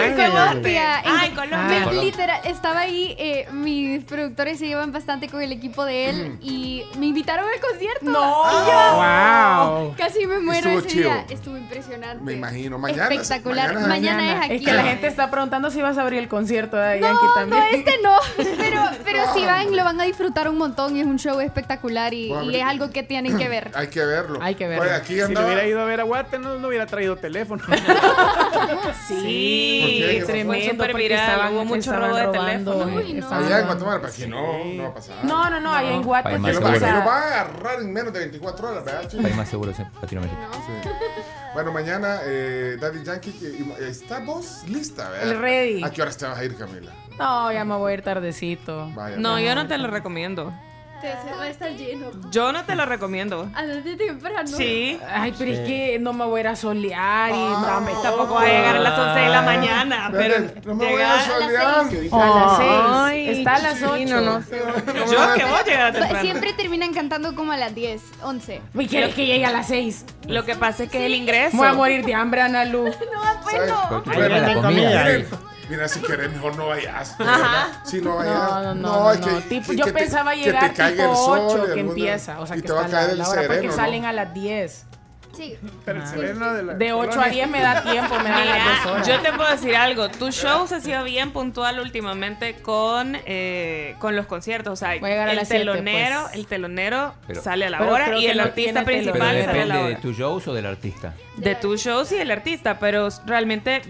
En 0.06 0.16
Colombia. 0.16 1.02
Ah, 1.06 1.26
en 1.26 1.36
Colombia. 1.36 1.86
Me- 1.88 2.04
Literal, 2.04 2.40
estaba 2.46 2.82
ahí. 2.82 3.16
eh, 3.18 3.48
mis 3.52 4.04
productores 4.04 4.60
se 4.60 4.68
llevan 4.68 4.92
bastante 4.92 5.28
con 5.30 5.42
el 5.42 5.52
equipo 5.52 5.84
de 5.86 6.10
él 6.10 6.38
y 6.42 6.84
me 6.98 7.08
invitaron 7.08 7.46
al 7.48 7.60
concierto. 7.60 8.06
No. 8.06 8.44
Y 8.44 8.68
yo 8.68 9.74
Wow. 9.74 9.96
casi 9.98 10.26
me 10.28 10.40
muero 10.40 10.70
Estuvo 10.70 10.80
ese 10.80 10.88
chido. 10.88 11.10
día. 11.10 11.26
Estuvo 11.30 11.58
impresionante. 11.58 12.24
Me 12.24 12.34
imagino. 12.34 12.78
Mañana. 12.78 13.04
Espectacular. 13.10 13.74
mañana- 13.74 13.88
Mañana, 13.88 14.34
es 14.38 14.42
aquí. 14.46 14.56
Es 14.56 14.62
que 14.66 14.74
la 14.74 14.84
gente 14.84 15.08
está 15.08 15.30
preguntando 15.32 15.70
si 15.72 15.82
vas 15.82 15.98
a 15.98 16.02
abrir 16.02 16.20
el 16.20 16.28
concierto 16.28 16.78
de 16.78 17.00
No, 17.00 17.08
Yankee 17.08 17.28
también. 17.36 17.62
no, 17.64 17.68
este 17.78 18.00
no. 18.04 18.18
Pero, 18.64 18.82
pero 19.04 19.34
Si 19.34 19.46
van, 19.46 19.76
lo 19.76 19.84
van 19.84 20.00
a 20.00 20.04
disfrutar 20.06 20.48
un 20.50 20.58
montón 20.58 20.96
y 20.96 21.02
es 21.02 21.06
un 21.06 21.18
show 21.20 21.40
espectacular 21.42 22.14
y, 22.14 22.30
Bueno, 22.30 22.52
y 22.52 22.56
es 22.58 22.64
algo 22.64 22.90
que 22.92 23.04
tienen 23.04 23.38
que 23.38 23.48
ver. 23.50 23.72
Hay 23.76 23.88
que 23.88 24.04
verlo. 24.06 24.40
Hay 24.42 24.56
que 24.56 24.68
verlo. 24.68 24.84
Oye, 24.84 24.94
aquí 24.94 25.16
Si 25.16 25.22
andaba- 25.22 25.46
hubiera 25.48 25.66
ido 25.66 25.82
a 25.82 25.86
ver 25.86 26.00
a 26.02 26.04
Guate, 26.04 26.40
no, 26.40 26.58
no 26.60 26.68
hubiera 26.68 26.86
traído 26.86 27.16
teléfono. 27.16 27.63
Sí, 29.08 29.80
¿Por 29.82 29.90
qué? 29.90 30.08
¿Qué 30.08 30.20
pasó? 30.22 30.32
tremendo. 30.32 30.78
Porque 30.78 30.94
viral, 30.94 31.20
estaban, 31.20 31.54
hubo 31.54 31.66
mucho 31.66 31.94
robo 31.94 32.16
de 32.16 32.26
robando, 32.26 32.72
teléfono. 32.74 33.00
eh, 33.00 33.04
Uy, 33.06 33.14
no. 33.14 33.30
Allá 33.32 33.60
en. 33.60 33.66
Guatemala, 33.66 34.02
para 34.02 34.14
que 34.14 34.28
no, 34.28 34.64
no 34.66 34.84
va 34.84 34.90
a 34.90 34.94
pasar. 34.94 35.16
No, 35.26 35.50
no, 35.50 35.60
no, 35.60 35.74
allá 35.74 35.92
en 35.94 36.04
Guate. 36.04 36.24
País 36.24 36.36
Que 36.36 36.42
más 36.42 36.56
lo, 36.56 36.62
va, 36.62 36.74
que 36.74 36.80
seguro. 36.80 36.92
sea, 36.94 37.00
lo 37.04 37.06
va 37.10 37.18
a 37.20 37.22
agarrar 37.42 37.80
en 37.82 37.94
menos 37.94 38.14
de 38.14 38.20
24 38.20 38.70
horas, 38.70 38.86
¿verdad? 38.86 39.12
País 39.22 39.36
más 39.36 39.50
seguro 39.50 39.72
es 39.72 39.78
Latinoamérica. 40.02 40.40
Sí. 40.54 40.90
Bueno, 41.54 41.72
mañana 41.72 42.20
eh, 42.26 42.78
Daddy 42.80 43.04
Yankee, 43.04 43.34
eh, 43.42 43.88
¿está 43.90 44.20
vos 44.20 44.64
lista? 44.68 45.10
¿verdad? 45.10 45.32
El 45.32 45.40
ready. 45.40 45.84
¿A 45.84 45.90
qué 45.92 46.02
horas 46.02 46.18
te 46.18 46.26
vas 46.26 46.38
a 46.38 46.44
ir, 46.44 46.56
Camila? 46.58 46.92
No, 47.20 47.52
ya 47.52 47.64
me 47.66 47.76
voy 47.76 47.92
a 47.92 47.94
ir 47.96 48.02
tardecito. 48.02 48.90
Vaya, 48.96 49.18
No, 49.18 49.34
vaya. 49.34 49.50
yo 49.50 49.56
no 49.56 49.68
te 49.68 49.78
lo 49.78 49.88
recomiendo. 49.90 50.52
Se 51.04 51.36
va 51.38 51.44
a 51.44 51.50
estar 51.50 51.70
lleno. 51.72 52.08
Yo 52.32 52.52
no 52.54 52.64
te 52.64 52.76
lo 52.76 52.86
recomiendo. 52.86 53.50
A 53.54 53.64
desde 53.64 53.96
temprano. 53.96 54.48
Sí. 54.48 54.98
Ay, 55.14 55.34
pero 55.38 55.52
es 55.52 55.60
que 55.60 55.98
no 56.00 56.14
me 56.14 56.26
voy 56.26 56.38
a 56.38 56.42
ir 56.42 56.48
a 56.48 56.56
solear 56.56 57.32
y 57.32 57.34
Ah, 57.36 57.82
no, 57.84 58.02
Tampoco 58.02 58.36
va 58.36 58.42
a 58.44 58.46
llegar 58.46 58.76
a 58.78 58.80
las 58.80 58.98
11 59.00 59.20
de 59.20 59.30
la 59.30 59.42
mañana, 59.42 60.10
pero 60.12 60.36
Espérate, 60.36 60.68
no 60.68 60.76
me 60.76 60.92
voy 60.92 61.02
a 61.02 61.22
solear. 61.22 61.66
A 62.12 62.18
las 62.18 62.60
Ay, 63.10 63.26
6. 63.28 63.38
Está 63.40 63.56
a 63.56 63.60
las 63.60 63.84
8. 63.84 63.98
chino, 63.98 64.22
no 64.22 64.42
sé. 64.42 64.58
Yo 64.60 65.34
que 65.36 65.44
voy 65.46 65.60
a 65.60 65.64
llegar 65.66 65.94
Pa- 65.94 66.00
temprano. 66.00 66.22
Siempre 66.22 66.54
terminan 66.54 66.94
cantando 66.94 67.36
como 67.36 67.52
a 67.52 67.58
las 67.58 67.76
10, 67.76 68.02
11. 68.24 68.62
¿Y 68.74 68.88
quieres 68.88 69.14
que 69.14 69.26
llegue 69.26 69.46
a 69.46 69.52
las 69.52 69.68
6? 69.68 70.06
Lo 70.28 70.46
que 70.46 70.56
pasa 70.56 70.84
es 70.84 70.90
que 70.90 71.06
el 71.06 71.14
ingreso. 71.16 71.58
Voy 71.58 71.68
a 71.68 71.74
morir 71.74 72.06
de 72.06 72.14
hambre, 72.14 72.42
Ana 72.42 72.66
Lu. 72.66 72.86
No, 73.14 73.42
pues 73.44 73.56
no. 73.70 74.02
Viene 74.12 74.42
la 74.42 74.54
comida. 74.62 75.06
Mira, 75.70 75.88
si 75.88 76.02
querés, 76.02 76.32
mejor 76.32 76.56
no 76.58 76.68
vayas. 76.68 77.16
Ajá. 77.20 77.82
Si 77.86 78.02
no 78.02 78.16
vayas. 78.18 78.34
No, 78.36 78.62
no, 78.64 78.76
no. 78.76 79.12
es 79.12 79.20
no, 79.20 79.28
que- 79.28 79.42
tipo, 79.48 79.72
que 79.72 79.78
yo 79.78 79.86
te- 79.86 79.94
pensaba 79.94 80.32
que 80.34 80.40
te 80.40 80.46
llegar 80.46 80.74
caiga 80.74 81.04
tipo 81.04 81.12
el 81.12 81.18
sol 81.18 81.40
8 81.42 81.48
y 81.48 81.54
que 81.54 81.62
alguna- 81.80 81.82
empieza. 81.90 82.40
O 82.40 82.46
sea, 82.48 82.58
y 82.58 82.62
que 82.62 82.68
te 82.68 82.74
va 82.74 82.86
a 82.86 82.88
caer 82.90 83.06
la, 83.08 83.12
el 83.14 83.18
la 83.20 83.30
hora 83.30 83.42
porque 83.42 83.54
sereno, 83.56 83.72
¿no? 83.72 83.78
salen 83.78 84.06
a 84.06 84.14
las 84.14 84.34
10. 84.34 84.86
Sí. 85.36 85.58
Pero 85.84 86.00
el 86.02 86.08
sereno 86.08 86.54
de 86.54 86.64
la 86.64 86.74
De 86.76 86.94
8 86.94 87.10
a 87.10 87.14
colonia. 87.16 87.32
10 87.34 87.50
me 87.50 87.60
da 87.62 87.82
tiempo, 87.84 88.16
me 88.20 88.30
dan 88.30 88.48
las 88.48 88.58
2 88.84 88.86
Mira, 88.86 88.92
horas. 88.94 89.08
yo 89.08 89.20
te 89.22 89.34
puedo 89.34 89.50
decir 89.50 89.76
algo. 89.76 90.10
Tu 90.10 90.32
show 90.32 90.68
se 90.68 90.76
ha 90.76 90.80
sido 90.80 91.04
bien 91.04 91.32
puntual 91.32 91.80
últimamente 91.80 92.56
con, 92.62 93.18
eh, 93.26 93.96
con 94.00 94.16
los 94.16 94.28
conciertos. 94.28 94.74
O 94.74 94.76
sea, 94.76 94.90
Voy 95.00 95.10
a 95.10 95.14
llegar 95.14 95.30
a 95.30 95.34
el 95.34 95.48
telonero, 95.48 96.22
pues. 96.24 96.36
el 96.36 96.46
telonero 96.48 97.14
Pero- 97.28 97.42
sale 97.42 97.66
a 97.66 97.70
la 97.72 97.82
hora 97.82 98.18
y 98.18 98.28
el 98.28 98.40
artista 98.40 98.84
principal 98.86 99.20
sale 99.20 99.44
a 99.44 99.46
la 99.48 99.54
depende 99.54 99.78
de 99.78 99.84
hora. 99.94 100.00
tus 100.02 100.18
shows 100.18 100.48
o 100.48 100.54
del 100.54 100.66
artista. 100.68 101.14
De 101.38 101.56
tu 101.56 101.78
show 101.78 102.06
sí 102.06 102.16
el 102.16 102.30
artista, 102.30 102.78
pero 102.80 103.10
realmente 103.26 103.82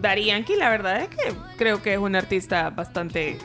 Daddy 0.00 0.26
Yankee 0.26 0.56
la 0.56 0.68
verdad 0.68 1.00
es 1.00 1.08
que 1.08 1.32
creo 1.56 1.82
que 1.82 1.94
es 1.94 1.98
un 1.98 2.14
artista 2.14 2.68
bastante 2.70 3.38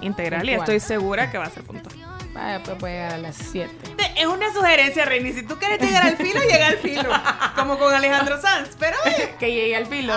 integral 0.00 0.48
y 0.48 0.52
estoy 0.52 0.78
segura 0.80 1.30
que 1.30 1.38
va 1.38 1.44
a 1.46 1.50
ser 1.50 1.64
puntual. 1.64 1.94
Vaya, 2.32 2.62
pues 2.62 2.78
voy 2.78 2.90
a 2.90 2.94
llegar 2.94 3.12
a 3.14 3.18
las 3.18 3.36
7. 3.36 3.74
Es 4.16 4.26
una 4.26 4.52
sugerencia, 4.52 5.04
Reini. 5.04 5.32
Si 5.32 5.42
tú 5.42 5.58
quieres 5.58 5.80
llegar 5.80 6.04
al 6.06 6.16
filo, 6.16 6.40
llega 6.40 6.68
al 6.68 6.76
filo. 6.78 7.10
Como 7.56 7.78
con 7.78 7.92
Alejandro 7.92 8.40
Sanz. 8.40 8.70
Pero 8.78 8.96
oye, 9.04 9.34
Que 9.40 9.52
llegue 9.52 9.74
al 9.76 9.86
filo. 9.86 10.14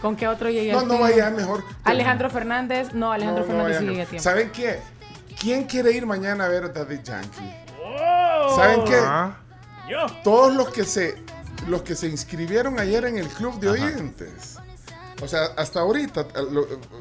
¿Con 0.00 0.16
qué 0.16 0.26
otro 0.28 0.48
llegue 0.48 0.72
No, 0.72 0.80
al 0.80 0.88
no 0.88 0.94
filo? 0.94 1.04
vayas 1.04 1.32
mejor. 1.32 1.62
Alejandro 1.84 2.30
Fernández. 2.30 2.94
No, 2.94 3.12
Alejandro 3.12 3.44
No, 3.44 3.52
no 3.52 3.54
Fernández 3.64 3.78
sí 3.80 3.84
no. 3.84 3.90
llega 3.92 4.04
a 4.04 4.06
tiempo. 4.06 4.22
¿Saben 4.24 4.50
qué? 4.52 4.80
¿Quién 5.38 5.64
quiere 5.64 5.92
ir 5.92 6.06
mañana 6.06 6.46
a 6.46 6.48
ver 6.48 6.64
a 6.64 6.68
Daddy 6.68 7.00
Yankee? 7.02 7.54
¿Saben 8.56 8.84
qué? 8.84 8.98
Yo. 9.90 10.06
Todos 10.24 10.54
los 10.54 10.70
que 10.70 10.84
se 10.84 11.16
los 11.66 11.82
que 11.82 11.94
se 11.94 12.06
inscribieron 12.06 12.80
ayer 12.80 13.04
en 13.04 13.18
el 13.18 13.28
club 13.28 13.60
de 13.60 13.68
oyentes. 13.68 14.56
O 15.22 15.28
sea, 15.28 15.46
hasta 15.58 15.80
ahorita, 15.80 16.26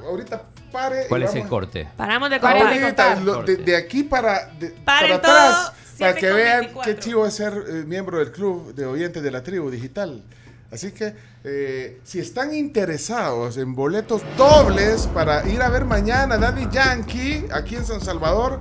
ahorita 0.06 0.42
pare. 0.72 1.06
¿Cuál 1.08 1.24
es 1.24 1.36
el 1.36 1.48
corte? 1.48 1.88
paramos 1.98 2.30
de 2.30 2.40
Paren 2.40 2.70
de. 2.70 2.84
Ahorita, 2.84 3.44
de, 3.46 3.56
de 3.58 3.76
aquí 3.76 4.04
para, 4.04 4.46
de- 4.60 4.70
para 4.70 5.08
todo, 5.22 5.32
atrás, 5.34 5.72
para 6.00 6.14
7 6.14 6.20
que 6.20 6.32
vean 6.32 6.60
24. 6.62 6.94
qué 6.94 7.00
chivo 7.00 7.26
es 7.26 7.34
ser 7.34 7.54
eh, 7.68 7.84
miembro 7.86 8.20
del 8.20 8.32
club 8.32 8.74
de 8.74 8.86
oyentes 8.86 9.22
de 9.24 9.32
la 9.32 9.44
tribu 9.44 9.70
digital. 9.70 10.24
Así 10.72 10.92
que 10.92 11.16
eh, 11.44 12.00
si 12.04 12.20
están 12.20 12.54
interesados 12.54 13.58
en 13.58 13.74
boletos 13.74 14.22
dobles 14.38 15.08
para 15.08 15.48
ir 15.50 15.62
a 15.62 15.70
ver 15.70 15.84
mañana 15.86 16.38
Daddy 16.38 16.68
Yankee 16.72 17.46
aquí 17.52 17.76
en 17.76 17.86
San 17.86 18.02
Salvador, 18.02 18.60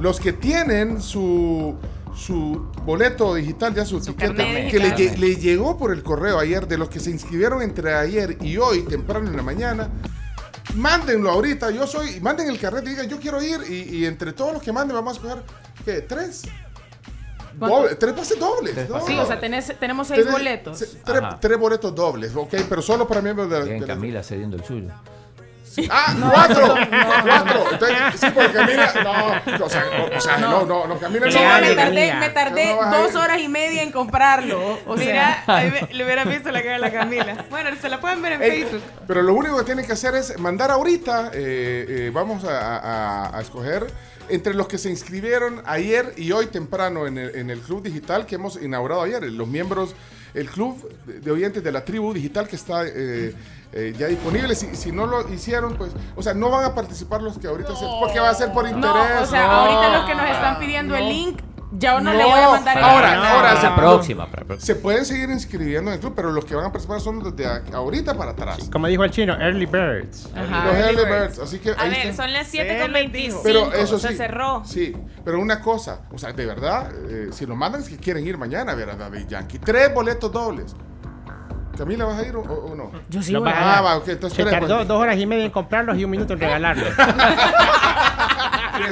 los 0.00 0.18
que 0.18 0.32
tienen 0.32 1.00
su 1.00 1.76
su 2.16 2.72
boleto 2.84 3.34
digital, 3.34 3.74
ya 3.74 3.84
su, 3.84 4.00
tiquete, 4.00 4.34
carnet 4.34 4.70
que 4.70 4.78
le, 4.78 5.16
le 5.18 5.36
llegó 5.36 5.76
por 5.76 5.92
el 5.92 6.02
correo 6.02 6.38
ayer, 6.38 6.66
de 6.66 6.78
los 6.78 6.88
que 6.88 6.98
se 6.98 7.10
inscribieron 7.10 7.60
entre 7.60 7.92
ayer 7.94 8.38
y 8.40 8.56
hoy, 8.56 8.82
temprano 8.84 9.28
en 9.28 9.36
la 9.36 9.42
mañana, 9.42 9.90
mándenlo 10.74 11.30
ahorita. 11.30 11.70
Yo 11.70 11.86
soy, 11.86 12.20
manden 12.20 12.48
el 12.48 12.58
carnet 12.58 12.84
y 12.86 12.90
digan, 12.90 13.08
yo 13.08 13.18
quiero 13.18 13.42
ir. 13.42 13.60
Y, 13.68 13.96
y 13.98 14.06
entre 14.06 14.32
todos 14.32 14.52
los 14.54 14.62
que 14.62 14.72
manden, 14.72 14.96
vamos 14.96 15.14
a 15.14 15.16
escoger, 15.20 15.42
¿qué? 15.84 16.00
¿Tres? 16.02 16.42
Tres 17.98 18.12
pases 18.12 18.38
dobles. 18.38 18.74
Tres 18.74 18.88
¿no? 18.88 18.94
pases. 18.96 19.08
Sí, 19.08 19.18
o 19.18 19.26
sea, 19.26 19.40
tenés- 19.40 19.78
tenemos 19.78 20.08
6 20.08 20.20
Tres- 20.20 20.32
boletos. 20.32 20.78
se- 20.78 20.86
tres, 21.40 21.58
boletos 21.58 21.94
dobles, 21.94 22.36
ok, 22.36 22.54
pero 22.68 22.82
solo 22.82 23.08
para 23.08 23.22
miembros 23.22 23.48
de 23.48 23.58
la. 23.58 23.64
Bien, 23.64 23.82
Camila 23.84 24.22
cediendo 24.22 24.56
el 24.56 24.64
suyo. 24.64 24.90
Ah, 25.90 26.14
cuatro, 26.32 26.74
cuatro. 27.24 27.64
Entonces, 27.72 27.96
sí, 28.20 28.26
porque 28.34 28.52
Camila, 28.52 28.92
no, 29.04 29.64
o 29.64 29.68
sea, 29.68 29.84
o, 30.12 30.16
o 30.16 30.20
sea, 30.20 30.36
no, 30.38 30.64
no, 30.66 30.86
no, 30.86 30.98
Camila 30.98 31.26
no 31.26 31.42
vale. 31.44 31.68
me 31.68 31.74
tardé, 31.74 32.14
me 32.14 32.28
tardé 32.30 32.74
No 32.74 32.98
dos 33.02 33.14
horas 33.14 33.40
y 33.40 33.48
media 33.48 33.82
en 33.82 33.92
comprarlo. 33.92 34.78
O 34.86 34.96
Mira, 34.96 35.42
sea, 35.44 35.86
le 35.90 36.04
hubiera 36.04 36.24
visto 36.24 36.50
la 36.50 36.62
cara 36.62 36.74
de 36.74 36.78
la 36.80 36.92
Camila. 36.92 37.44
Bueno, 37.50 37.70
se 37.80 37.88
la 37.88 38.00
pueden 38.00 38.22
ver 38.22 38.32
en 38.32 38.42
Ey, 38.42 38.62
Facebook. 38.62 38.82
pero 39.06 39.22
lo 39.22 39.34
único 39.34 39.56
que 39.58 39.64
tienen 39.64 39.86
que 39.86 39.92
hacer 39.92 40.14
es 40.14 40.38
mandar 40.38 40.70
ahorita, 40.70 41.30
eh, 41.34 41.86
eh, 41.88 42.10
vamos 42.12 42.44
a, 42.44 42.76
a- 42.78 43.38
a 43.38 43.40
escoger 43.40 43.86
entre 44.28 44.54
los 44.54 44.66
que 44.66 44.76
se 44.78 44.90
inscribieron 44.90 45.62
ayer 45.66 46.12
y 46.16 46.32
hoy 46.32 46.46
temprano 46.46 47.06
en 47.06 47.16
el, 47.18 47.36
en 47.36 47.50
el 47.50 47.60
club 47.60 47.82
digital 47.82 48.26
que 48.26 48.34
hemos 48.34 48.60
inaugurado 48.60 49.02
ayer, 49.02 49.22
los 49.22 49.46
miembros, 49.46 49.94
el 50.34 50.48
club 50.50 50.82
de 51.06 51.20
de 51.20 51.30
oyentes 51.30 51.62
de 51.62 51.70
la 51.72 51.84
tribu 51.84 52.12
digital 52.12 52.48
que 52.48 52.56
está 52.56 52.82
eh, 52.86 53.32
eh, 53.76 53.94
ya 53.96 54.06
disponible. 54.06 54.54
Si, 54.54 54.74
si 54.74 54.90
no 54.92 55.06
lo 55.06 55.28
hicieron, 55.32 55.74
pues, 55.76 55.92
o 56.16 56.22
sea, 56.22 56.34
no 56.34 56.50
van 56.50 56.64
a 56.64 56.74
participar 56.74 57.22
los 57.22 57.38
que 57.38 57.46
ahorita 57.46 57.76
se, 57.76 57.84
porque 58.00 58.18
va 58.18 58.30
a 58.30 58.34
ser 58.34 58.52
por 58.52 58.66
interés. 58.66 58.84
no, 59.16 59.22
o 59.22 59.26
sea, 59.26 59.46
no. 59.46 59.52
ahorita 59.52 59.98
los 59.98 60.06
que 60.06 60.14
nos 60.14 60.30
están 60.30 60.58
pidiendo 60.58 60.96
el 60.96 61.08
link, 61.08 61.40
ya 61.72 62.00
no, 62.00 62.10
le 62.12 62.22
No, 62.22 62.28
voy 62.30 62.40
a 62.40 62.48
mandar 62.50 62.78
el 62.78 62.84
ahora, 62.84 63.14
link. 63.16 63.24
ahora, 63.26 63.48
Para 63.48 63.60
se- 63.60 63.66
la 63.66 63.76
próxima. 63.76 64.26
Para 64.30 64.42
la 64.42 64.46
próxima. 64.46 64.66
Se 64.66 64.80
pueden 64.80 65.04
seguir 65.04 65.28
inscribiendo 65.30 65.90
en 65.90 65.94
el 65.96 66.00
club, 66.00 66.12
pero 66.16 66.30
los 66.32 66.44
que 66.44 66.54
van 66.54 66.64
a 66.64 66.68
participar 66.68 67.00
son 67.00 67.18
los 67.22 67.36
de 67.36 67.44
a- 67.44 67.62
ahorita 67.74 68.14
para 68.16 68.30
atrás. 68.30 68.70
Como 68.72 68.86
dijo 68.86 69.04
el 69.04 69.10
chino, 69.10 69.34
early 69.34 69.66
birds. 69.66 70.30
Ajá. 70.34 70.64
Los 70.66 70.74
early 70.76 71.04
birds, 71.04 71.38
así 71.40 71.58
que 71.58 71.72
A 71.72 71.74
ahí 71.78 71.90
ver, 71.90 72.06
está. 72.06 72.22
son 72.22 72.32
las 72.32 72.46
7 72.46 72.78
con 72.80 72.92
25. 72.92 73.40
Pero 73.42 73.72
eso 73.74 73.98
sí. 73.98 74.08
Se 74.08 74.16
cerró. 74.16 74.62
Sí, 74.64 74.96
pero 75.24 75.38
una 75.40 75.60
cosa, 75.60 76.02
o 76.12 76.18
sea, 76.18 76.32
de 76.32 76.46
verdad, 76.46 76.90
eh, 77.10 77.28
si 77.32 77.44
lo 77.44 77.56
mandan 77.56 77.82
es 77.82 77.88
que 77.90 77.96
quieren 77.98 78.26
ir 78.26 78.38
mañana 78.38 78.72
a 78.72 78.74
ver 78.74 78.88
a 78.90 78.96
Daddy 78.96 79.26
Yankee. 79.26 79.58
Tres 79.58 79.92
boletos 79.92 80.32
dobles. 80.32 80.74
Camila, 81.76 82.04
¿vas 82.06 82.18
a 82.18 82.26
ir 82.26 82.36
o, 82.36 82.40
o 82.42 82.74
no? 82.74 82.90
Yo 83.08 83.22
sí 83.22 83.34
voy 83.34 83.48
a 83.50 83.78
Ah, 83.78 83.80
va, 83.82 83.96
ok, 83.98 84.08
entonces 84.08 84.36
Se 84.36 84.42
tres, 84.44 84.58
tardó 84.60 84.84
dos 84.84 85.00
horas 85.00 85.16
y 85.18 85.26
media 85.26 85.44
en 85.44 85.50
comprarlos 85.50 85.96
y 85.98 86.04
un 86.04 86.10
minuto 86.10 86.32
en 86.32 86.40
regalarlos. 86.40 86.88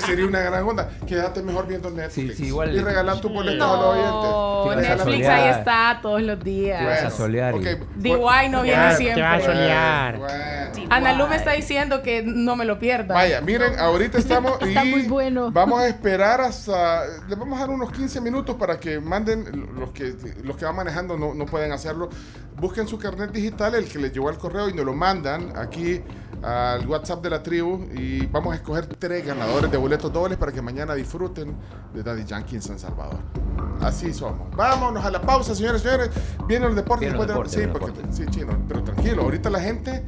Sería 0.05 0.27
una 0.27 0.41
gran 0.41 0.65
onda. 0.67 0.89
Quédate 1.07 1.43
mejor 1.43 1.67
viendo 1.69 1.91
Netflix. 1.91 2.33
Sí, 2.37 2.45
sí, 2.45 2.47
igual- 2.49 2.75
Y 2.75 2.81
regalar 2.81 3.21
tu 3.21 3.29
boleto 3.29 3.65
a 3.65 3.77
los 3.77 3.87
oyentes. 3.87 4.13
No, 4.13 4.71
Te 4.71 4.77
Netflix 4.89 5.29
ahí 5.29 5.49
está 5.51 5.99
todos 6.03 6.23
los 6.23 6.43
días. 6.43 6.81
Te 6.81 6.87
vas 6.87 7.03
a 7.05 7.11
solear 7.11 7.55
y- 7.55 7.59
ok, 7.59 7.67
DY 7.97 8.49
no 8.51 8.63
viene 8.63 8.89
Te 8.91 8.97
siempre. 8.97 9.23
vas 9.23 9.43
a 9.43 9.47
solear. 9.47 10.19
bueno. 10.19 10.87
Ana 10.91 11.13
Lu 11.15 11.27
me 11.29 11.37
está 11.37 11.53
diciendo 11.53 12.03
que 12.03 12.23
no 12.23 12.57
me 12.57 12.65
lo 12.65 12.79
pierda. 12.79 13.15
Vaya, 13.15 13.41
miren, 13.41 13.79
ahorita 13.79 14.19
estamos 14.19 14.59
y 14.63 14.69
Está 14.69 14.85
muy 14.85 15.03
bueno. 15.03 15.51
vamos 15.53 15.81
a 15.81 15.87
esperar 15.87 16.41
hasta 16.41 17.05
les 17.29 17.39
vamos 17.39 17.57
a 17.59 17.61
dar 17.61 17.71
unos 17.71 17.93
15 17.93 18.21
minutos 18.21 18.57
para 18.57 18.81
que 18.81 18.99
manden 19.01 19.69
los 19.79 19.93
que 19.93 20.15
los 20.43 20.57
que 20.57 20.65
van 20.65 20.77
manejando 20.77 21.17
no, 21.17 21.35
no 21.35 21.47
pueden 21.47 21.73
hacerlo. 21.73 22.09
Busquen 22.57 22.74
su 22.83 22.99
carnet 22.99 23.31
digital, 23.33 23.75
el 23.75 23.85
que 23.89 23.99
les 23.99 24.13
llegó 24.13 24.29
al 24.29 24.39
correo 24.39 24.69
y 24.69 24.73
nos 24.75 24.85
lo 24.85 24.93
mandan 24.95 25.57
aquí 25.57 26.03
al 26.43 26.87
WhatsApp 26.87 27.23
de 27.23 27.31
la 27.31 27.43
tribu 27.43 27.87
y 27.95 28.27
vamos 28.27 28.53
a 28.53 28.57
escoger 28.57 28.87
tres 28.87 29.25
ganadores 29.27 29.71
de 29.71 29.77
boletos 29.79 30.13
dobles 30.13 30.37
para 30.37 30.53
que 30.53 30.61
mañana 30.61 30.95
disfruten 30.95 31.55
de 31.95 32.03
Daddy 32.03 32.25
Yankee 32.25 32.57
en 32.57 32.63
San 32.63 32.79
Salvador. 32.79 33.19
Así 33.81 34.13
somos. 34.13 34.55
Vámonos 34.55 35.05
a 35.05 35.11
la 35.11 35.21
pausa, 35.23 35.55
señores, 35.55 35.81
señores. 35.83 36.11
Vienen 36.47 36.69
los 36.69 36.77
deportes. 36.77 37.01
Vienen 37.13 37.19
los 37.19 37.27
después 37.29 37.53
de- 37.53 37.63
sí, 37.63 37.69
porque, 37.73 38.01
sí, 38.13 38.25
chino, 38.31 38.59
pero 38.69 38.83
tranquilo, 38.83 39.23
ahorita 39.23 39.49
la 39.51 39.61
gente 39.61 40.05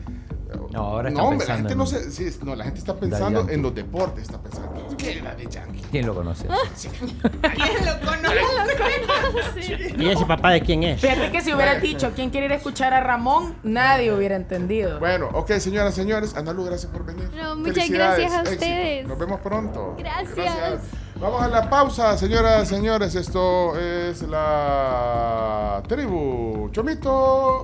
No, 0.73 0.79
ahora 0.81 1.11
no, 1.11 1.17
está 1.17 1.23
hombre, 1.29 1.47
la 1.49 1.55
pensando 1.57 1.69
gente 1.69 1.73
en- 1.73 1.79
no 1.79 1.87
se, 1.87 2.11
sí, 2.33 2.39
no, 2.45 2.55
la 2.57 2.65
gente 2.65 2.79
está 2.81 2.95
pensando 2.97 3.49
en 3.49 3.63
los 3.63 3.75
deportes, 3.75 4.25
está 4.25 4.39
pensando. 4.41 4.97
¿Qué 4.97 5.19
era 5.19 5.35
de 5.35 5.47
Yankee? 5.47 5.83
¿Quién 5.91 6.07
lo 6.07 6.15
conoce? 6.15 6.47
¿Quién 6.87 7.87
lo 7.87 8.01
conoce? 8.01 9.95
¿Y 9.99 10.09
ese 10.09 10.25
papá 10.27 10.51
de 10.53 10.61
quién 10.61 10.83
es? 10.83 11.01
Fíjate 11.01 11.31
que 11.31 11.41
si 11.41 11.53
hubieras 11.55 11.81
dicho 11.83 12.13
quién 12.15 12.31
quiere 12.31 12.47
ir 12.47 12.53
a 12.53 12.57
escuchar 12.57 12.93
a 12.95 13.01
Ramón, 13.01 13.57
nadie 13.63 14.13
hubiera 14.13 14.37
entendido. 14.37 14.99
Bueno, 14.99 15.29
ok, 15.33 15.53
señoras, 15.59 15.95
señores, 15.95 16.35
Analu, 16.37 16.65
gracias 16.65 16.91
por 16.93 17.05
venir. 17.05 17.31
No, 17.35 17.57
muchas 17.57 17.89
gracias 17.89 18.33
a 18.33 18.41
éxito. 18.41 18.53
ustedes. 18.55 19.07
Nos 19.07 19.19
vemos 19.19 19.41
pronto. 19.41 19.95
Gracias. 19.99 20.81
Vamos 21.19 21.43
a 21.43 21.49
la 21.49 21.71
pausa, 21.71 22.17
señoras, 22.19 22.69
señores. 22.69 23.15
Esto 23.15 23.75
es 23.79 24.21
la 24.23 25.83
tribu. 25.89 26.69
Chomito. 26.73 27.63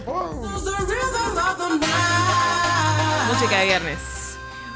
Música 3.29 3.59
de 3.59 3.65
viernes. 3.67 3.99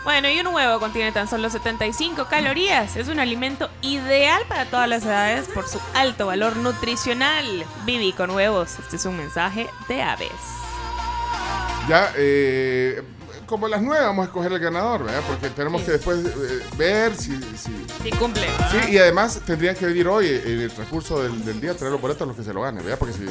Bueno, 0.05 0.29
y 0.29 0.39
un 0.41 0.49
huevo 0.49 0.79
contiene 0.79 1.11
tan 1.11 1.27
solo 1.27 1.49
75 1.49 2.27
calorías. 2.27 2.97
Es 2.97 3.09
un 3.09 3.19
alimento 3.19 3.71
ideal 3.81 4.43
para 4.47 4.67
todas 4.67 4.89
las 4.89 5.05
edades 5.05 5.49
por 5.49 5.67
su 5.67 5.81
alto 5.95 6.27
valor 6.27 6.57
nutricional. 6.57 7.65
Viví 7.87 8.13
con 8.13 8.31
huevos. 8.31 8.79
Este 8.79 8.97
es 8.97 9.07
un 9.07 9.17
mensaje 9.17 9.69
de 9.89 10.03
aves. 10.03 10.31
Ya, 11.89 12.13
eh, 12.17 13.03
como 13.47 13.67
a 13.67 13.69
las 13.69 13.83
9 13.83 14.05
vamos 14.05 14.23
a 14.25 14.27
escoger 14.27 14.53
el 14.53 14.59
ganador, 14.59 15.05
¿verdad? 15.05 15.23
Porque 15.27 15.51
tenemos 15.51 15.83
que 15.83 15.93
después 15.93 16.19
eh, 16.25 16.63
ver 16.77 17.15
si, 17.17 17.39
si- 17.57 18.11
cumple. 18.19 18.47
Sí, 18.71 18.93
y 18.93 18.99
además 18.99 19.41
tendrían 19.47 19.75
que 19.77 19.87
venir 19.87 20.07
hoy, 20.09 20.27
eh, 20.27 20.43
en 20.45 20.61
el 20.63 20.71
transcurso 20.73 21.23
del, 21.23 21.45
del 21.45 21.61
día, 21.61 21.75
traer 21.75 21.93
los 21.93 22.01
boletos 22.01 22.23
a 22.23 22.27
los 22.27 22.37
que 22.37 22.43
se 22.45 22.53
lo 22.53 22.63
ganen, 22.63 22.83
¿verdad? 22.85 22.99
Porque 22.99 23.15
si... 23.15 23.21
¿no? 23.23 23.31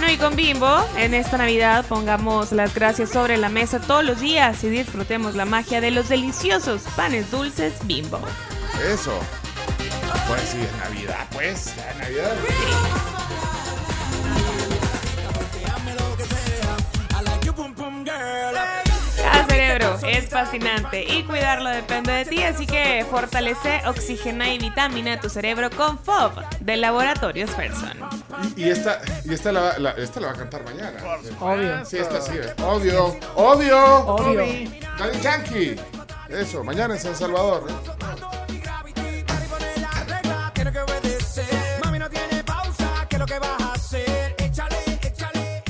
Bueno, 0.04 0.16
y 0.16 0.18
con 0.18 0.36
Bimbo, 0.36 0.86
en 0.98 1.14
esta 1.14 1.38
Navidad 1.38 1.82
pongamos 1.88 2.52
las 2.52 2.74
gracias 2.74 3.08
sobre 3.08 3.38
la 3.38 3.48
mesa 3.48 3.80
todos 3.80 4.04
los 4.04 4.20
días 4.20 4.62
y 4.62 4.68
disfrutemos 4.68 5.34
la 5.34 5.46
magia 5.46 5.80
de 5.80 5.90
los 5.90 6.10
deliciosos 6.10 6.82
panes 6.94 7.30
dulces 7.30 7.72
Bimbo. 7.84 8.20
Eso. 8.86 9.18
Pues 10.28 10.42
sí, 10.42 10.58
es 10.60 10.76
Navidad, 10.76 11.26
pues. 11.32 11.68
Es 11.68 11.96
Navidad. 11.96 12.36
Cada 19.22 19.46
cerebro 19.46 19.98
es 20.06 20.28
fascinante 20.28 21.02
y 21.02 21.22
cuidarlo 21.22 21.70
depende 21.70 22.12
de 22.12 22.24
ti, 22.26 22.42
así 22.42 22.66
que 22.66 23.06
fortalece, 23.10 23.80
oxigena 23.86 24.52
y 24.52 24.58
vitamina 24.58 25.18
tu 25.18 25.30
cerebro 25.30 25.70
con 25.70 25.98
FOB 25.98 26.44
de 26.60 26.76
Laboratorios 26.76 27.50
Ferson. 27.52 28.23
Y 28.56 28.68
esta, 28.70 29.00
y 29.24 29.32
esta, 29.34 29.52
la, 29.52 29.60
va- 29.60 29.78
la- 29.78 29.90
esta 29.92 30.20
la 30.20 30.26
va 30.28 30.32
a 30.32 30.36
cantar 30.36 30.64
mañana. 30.64 30.98
Obvio. 31.40 31.84
Sí, 31.84 31.98
esta 31.98 32.20
sí. 32.20 32.32
eh. 32.34 32.54
Obvio. 32.62 33.16
Obvio. 33.36 34.06
Obvio. 34.06 34.70
Daddy 34.98 35.20
Yankee. 35.20 35.76
Eso, 36.28 36.62
mañana 36.64 36.94
en 36.94 37.00
San 37.00 37.14
Salvador. 37.14 37.66
¿eh? 37.68 37.74
Échale. 44.38 45.62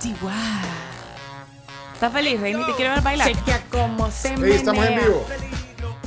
Chihuahua. 0.00 0.32
¿Estás 1.94 2.12
feliz, 2.12 2.40
Reini? 2.40 2.64
Te 2.66 2.72
quiero 2.74 2.94
ver 2.94 3.02
bailar. 3.02 3.32
como 3.70 4.10
se 4.10 4.34
Ey, 4.34 4.52
estamos 4.52 4.84
en 4.86 4.96
vivo. 5.00 5.26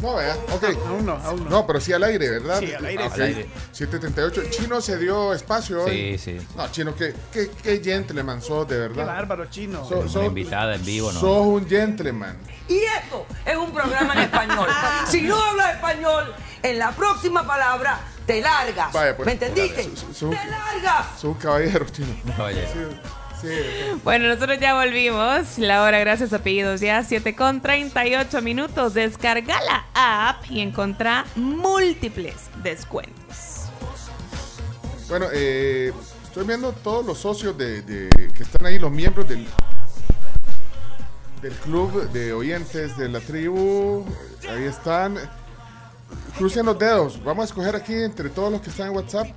No, 0.01 0.15
vea, 0.15 0.35
ok. 0.51 0.63
Aún 0.87 1.05
no, 1.05 1.13
aún 1.23 1.43
no. 1.45 1.49
No, 1.49 1.67
pero 1.67 1.79
sí 1.79 1.93
al 1.93 2.03
aire, 2.03 2.29
¿verdad? 2.29 2.59
Sí, 2.59 2.73
al 2.73 2.85
aire. 2.85 3.03
Ok. 3.07 3.13
Al 3.13 3.21
aire. 3.21 3.49
738. 3.71 4.49
Chino 4.51 4.81
se 4.81 4.97
dio 4.97 5.33
espacio 5.33 5.83
hoy. 5.83 6.17
Sí, 6.17 6.37
sí. 6.37 6.47
No, 6.55 6.69
Chino, 6.71 6.93
qué, 6.95 7.13
qué, 7.31 7.49
qué 7.63 7.81
gentleman 7.83 8.41
sos, 8.41 8.67
de 8.67 8.75
Qué 8.75 8.79
verdad. 8.81 9.05
bárbaro 9.07 9.45
chino. 9.45 9.87
So- 9.87 9.99
Una 9.99 10.09
so- 10.09 10.23
invitada 10.23 10.75
en 10.75 10.85
vivo, 10.85 11.11
¿no? 11.11 11.19
Sos 11.19 11.45
un 11.45 11.67
gentleman. 11.67 12.37
Y 12.67 12.77
esto 12.79 13.25
es 13.45 13.55
un 13.55 13.71
programa 13.71 14.13
en 14.13 14.19
español. 14.21 14.67
Si 15.07 15.21
no 15.21 15.41
hablas 15.41 15.75
español, 15.75 16.33
en 16.63 16.79
la 16.79 16.91
próxima 16.91 17.45
palabra 17.45 17.99
te 18.25 18.41
largas. 18.41 18.91
Vaya, 18.91 19.15
pues. 19.15 19.25
¿Me 19.27 19.31
entendiste? 19.33 19.83
¡Te 19.83 20.49
largas! 20.49 21.05
Sos 21.15 21.23
un 21.25 21.33
caballero, 21.35 21.85
Chino. 21.89 22.15
Oye. 22.43 22.67
Sí, 22.73 22.79
sí. 23.45 23.99
Bueno, 24.03 24.27
nosotros 24.27 24.59
ya 24.59 24.73
volvimos. 24.73 25.57
La 25.57 25.83
hora, 25.83 25.99
gracias 25.99 26.33
a 26.33 26.39
pedidos 26.39 26.81
ya, 26.81 27.03
7 27.03 27.35
con 27.35 27.61
38 27.61 28.41
minutos. 28.41 28.93
Descarga 28.93 29.59
la 29.61 29.85
app 30.29 30.49
y 30.49 30.61
encontrá 30.61 31.25
múltiples 31.35 32.35
descuentos. 32.63 33.65
Bueno, 35.07 35.27
eh, 35.33 35.93
estoy 36.23 36.45
viendo 36.45 36.71
todos 36.73 37.05
los 37.05 37.17
socios 37.19 37.57
de, 37.57 37.81
de- 37.83 38.31
que 38.33 38.43
están 38.43 38.65
ahí, 38.65 38.79
los 38.79 38.91
miembros 38.91 39.27
del, 39.29 39.45
del 41.41 41.53
club 41.53 42.09
de 42.11 42.33
oyentes 42.33 42.97
de 42.97 43.09
la 43.09 43.19
tribu. 43.19 44.03
Ahí 44.49 44.63
están. 44.63 45.17
Crucen 46.37 46.65
los 46.65 46.77
dedos. 46.77 47.23
Vamos 47.23 47.43
a 47.43 47.45
escoger 47.45 47.75
aquí 47.75 47.93
entre 47.93 48.29
todos 48.29 48.51
los 48.51 48.61
que 48.61 48.69
están 48.69 48.87
en 48.89 48.95
WhatsApp 48.95 49.27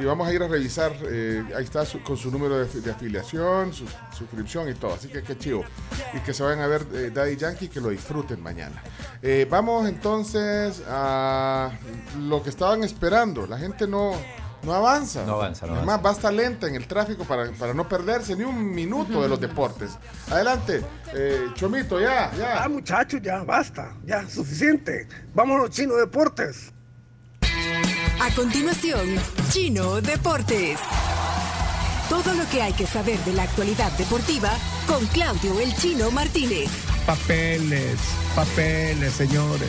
y 0.00 0.04
vamos 0.04 0.26
a 0.26 0.32
ir 0.32 0.42
a 0.42 0.48
revisar. 0.48 0.92
eh, 1.04 1.44
ahí 1.56 1.64
está 1.64 1.84
su- 1.84 2.02
con 2.02 2.16
su 2.16 2.30
número 2.30 2.58
de, 2.58 2.66
afi- 2.66 2.80
de 2.80 2.90
afiliación, 2.90 3.72
su 3.72 3.84
suscripción 4.16 4.68
y 4.68 4.74
todo. 4.74 4.94
Así 4.94 5.08
que 5.08 5.22
qué 5.22 5.36
chivo. 5.36 5.64
Y 6.14 6.20
que 6.20 6.32
se 6.32 6.42
vayan 6.42 6.60
a 6.60 6.66
ver 6.66 6.86
eh, 6.94 7.10
Daddy 7.12 7.36
Yankee, 7.36 7.68
que 7.68 7.80
lo 7.80 7.90
disfruten 7.90 8.42
mañana. 8.42 8.82
Eh, 9.22 9.46
vamos 9.50 9.88
entonces 9.88 10.82
a 10.88 11.70
lo 12.18 12.42
que 12.42 12.50
estaban 12.50 12.82
esperando. 12.84 13.46
La 13.46 13.58
gente 13.58 13.86
no, 13.86 14.12
no 14.62 14.74
avanza. 14.74 15.24
No 15.24 15.34
avanza, 15.34 15.66
no 15.66 15.74
Además, 15.74 16.00
va 16.04 16.10
hasta 16.10 16.30
lenta 16.30 16.66
en 16.66 16.74
el 16.74 16.86
tráfico 16.86 17.24
para, 17.24 17.50
para 17.52 17.72
no 17.74 17.88
perderse 17.88 18.36
ni 18.36 18.44
un 18.44 18.74
minuto 18.74 19.22
de 19.22 19.28
los 19.28 19.40
deportes. 19.40 19.92
Adelante, 20.30 20.82
eh, 21.14 21.48
Chomito, 21.54 22.00
ya, 22.00 22.30
ya. 22.36 22.62
Ah, 22.64 22.68
muchachos, 22.68 23.20
ya, 23.22 23.42
basta, 23.42 23.94
ya, 24.04 24.28
suficiente. 24.28 25.08
Vámonos, 25.34 25.70
Chino 25.70 25.94
Deportes. 25.94 26.72
A 27.42 28.34
continuación, 28.34 29.16
Chino 29.50 30.00
Deportes. 30.00 30.78
Todo 32.10 32.34
lo 32.34 32.44
que 32.50 32.60
hay 32.60 32.72
que 32.72 32.86
saber 32.86 33.18
de 33.20 33.32
la 33.32 33.44
actualidad 33.44 33.90
deportiva 33.92 34.50
con 34.86 35.06
Claudio 35.06 35.58
El 35.60 35.74
Chino 35.76 36.10
Martínez. 36.10 36.68
Papeles, 37.10 37.98
papeles, 38.36 39.12
señores, 39.14 39.68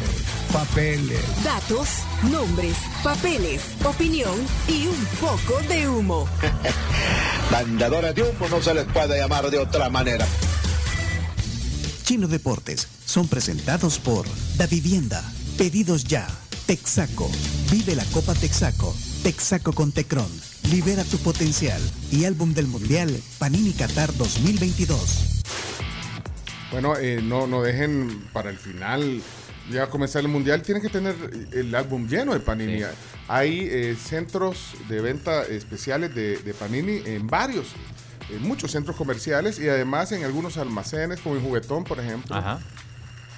papeles. 0.54 1.20
Datos, 1.44 1.90
nombres, 2.30 2.78
papeles, 3.04 3.64
opinión 3.84 4.36
y 4.68 4.86
un 4.86 5.06
poco 5.20 5.60
de 5.68 5.90
humo. 5.90 6.30
Mandadores 7.52 8.14
de 8.14 8.22
humo 8.22 8.48
no 8.48 8.62
se 8.62 8.76
les 8.76 8.86
puede 8.86 9.18
llamar 9.18 9.50
de 9.50 9.58
otra 9.58 9.90
manera. 9.90 10.28
Chino 12.04 12.28
Deportes 12.28 12.88
son 13.06 13.28
presentados 13.28 13.98
por 13.98 14.28
Da 14.58 14.68
Vivienda, 14.68 15.24
Pedidos 15.58 16.04
Ya, 16.04 16.28
Texaco, 16.68 17.28
Vive 17.72 17.96
la 17.96 18.06
Copa 18.14 18.36
Texaco, 18.36 18.96
Texaco 19.24 19.74
con 19.74 19.92
Tecron, 19.92 20.30
Libera 20.70 21.04
tu 21.06 21.18
Potencial 21.18 21.82
y 22.12 22.26
Álbum 22.26 22.54
del 22.54 22.68
Mundial 22.68 23.20
Panini 23.40 23.72
Qatar 23.72 24.16
2022. 24.16 25.32
Bueno, 26.72 26.96
eh, 26.98 27.20
no, 27.22 27.48
no 27.48 27.62
dejen 27.62 28.24
para 28.34 28.50
el 28.50 28.58
final. 28.58 29.22
Ya 29.70 29.88
comenzar 29.88 30.22
el 30.22 30.28
mundial, 30.28 30.62
tienen 30.64 30.82
que 30.82 30.90
tener 30.90 31.16
el 31.52 31.74
álbum 31.76 32.08
lleno 32.08 32.34
de 32.34 32.40
Panini. 32.40 32.80
Sí. 32.80 32.86
Hay 33.28 33.60
eh, 33.70 33.96
centros 33.96 34.74
de 34.90 35.02
venta 35.02 35.44
especiales 35.44 36.14
de, 36.16 36.38
de 36.38 36.54
Panini 36.54 37.02
en 37.06 37.28
varios, 37.28 37.68
en 38.30 38.42
muchos 38.42 38.72
centros 38.72 38.96
comerciales 38.96 39.60
y 39.60 39.70
además 39.70 40.12
en 40.12 40.24
algunos 40.24 40.58
almacenes, 40.58 41.20
como 41.22 41.36
en 41.36 41.44
Juguetón, 41.44 41.84
por 41.84 42.00
ejemplo. 42.00 42.36
Ajá. 42.36 42.60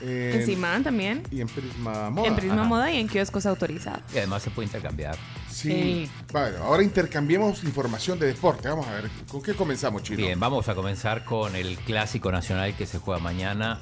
En- 0.03 0.41
En 0.41 0.45
Simán 0.45 0.83
también. 0.83 1.23
Y 1.31 1.41
en 1.41 1.47
Prisma 1.47 2.09
Moda. 2.09 2.27
En 2.27 2.35
Prisma 2.35 2.55
Ajá. 2.61 2.63
Moda 2.65 2.91
y 2.91 2.99
en 2.99 3.07
kioscos 3.07 3.45
autorizados. 3.45 4.01
Y 4.13 4.17
además 4.17 4.43
se 4.43 4.49
puede 4.51 4.65
intercambiar. 4.67 5.15
Sí. 5.49 5.69
Sí. 5.71 6.09
Bueno, 6.31 6.57
ahora 6.63 6.83
intercambiemos 6.83 7.63
información 7.63 8.19
de 8.19 8.27
deporte. 8.27 8.67
Vamos 8.67 8.87
a 8.87 8.93
ver, 8.95 9.09
¿con 9.29 9.41
qué 9.41 9.53
comenzamos, 9.53 10.03
Chino? 10.03 10.17
Bien, 10.17 10.39
vamos 10.39 10.67
a 10.67 10.75
comenzar 10.75 11.23
con 11.23 11.55
el 11.55 11.77
clásico 11.77 12.31
nacional 12.31 12.75
que 12.75 12.85
se 12.85 12.99
juega 12.99 13.19
mañana 13.21 13.79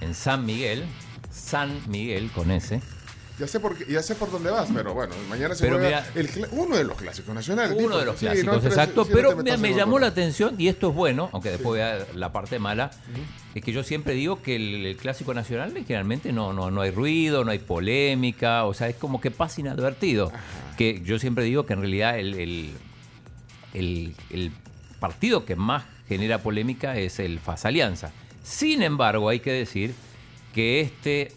en 0.00 0.14
San 0.14 0.44
Miguel. 0.46 0.84
San 1.30 1.80
Miguel 1.90 2.30
con 2.30 2.50
ese. 2.52 2.80
Ya 3.38 3.48
sé 3.48 3.58
por 3.58 3.84
ya 3.88 4.00
sé 4.00 4.14
por 4.14 4.30
dónde 4.30 4.48
vas, 4.50 4.68
pero 4.72 4.94
bueno, 4.94 5.12
mañana 5.28 5.56
se 5.56 5.64
Pero 5.64 5.78
juega 5.78 6.04
mira- 6.14 6.28
el 6.28 6.46
uno 6.52 6.76
de 6.76 6.84
los 6.84 6.96
clásicos 6.96 7.34
nacionales. 7.34 7.76
Uno 7.76 7.98
de 7.98 8.04
los 8.04 8.16
Sí, 8.18 8.26
clásicos, 8.26 8.64
exacto. 8.64 9.04
sí, 9.04 9.10
pero 9.12 9.34
no 9.34 9.58
me, 9.58 9.74
llamó 9.74 9.98
la 9.98 10.06
atención, 10.06 10.54
y 10.56 10.68
esto 10.68 10.90
es 10.90 10.94
bueno, 10.94 11.30
aunque 11.32 11.50
después 11.50 11.66
voy 11.66 11.80
a 11.80 12.06
la 12.14 12.30
parte 12.32 12.60
mala, 12.60 12.92
es 13.56 13.64
que 13.64 13.72
yo 13.72 13.82
siempre 13.82 14.14
digo 14.14 14.40
que 14.40 14.54
el, 14.54 14.86
el 14.86 14.96
clásico 14.96 15.34
nacional 15.34 15.72
generalmente 15.72 16.32
no, 16.32 16.52
no, 16.52 16.70
no 16.70 16.80
hay 16.82 16.92
ruido, 16.92 17.44
no 17.44 17.50
hay 17.50 17.58
polémica, 17.58 18.64
o 18.66 18.72
sea, 18.74 18.88
es 18.88 18.94
como 18.96 19.20
que 19.20 19.32
pasa 19.32 19.60
inadvertido. 19.60 20.30
Que 20.76 21.02
yo 21.04 21.18
siempre 21.18 21.42
digo 21.44 21.66
que 21.66 21.72
en 21.72 21.80
realidad 21.80 22.16
el, 22.18 22.34
el, 22.34 22.70
el- 23.72 24.14
el 24.30 24.52
partido 25.00 25.44
que 25.44 25.56
más 25.56 25.84
genera 26.08 26.38
polémica 26.38 26.96
es 26.96 27.18
el 27.18 27.40
FAS 27.40 27.64
Alianza. 27.64 28.12
Sin 28.42 28.82
embargo, 28.82 29.28
hay 29.28 29.40
que 29.40 29.52
decir 29.52 29.94
que 30.54 30.80
este, 30.80 31.32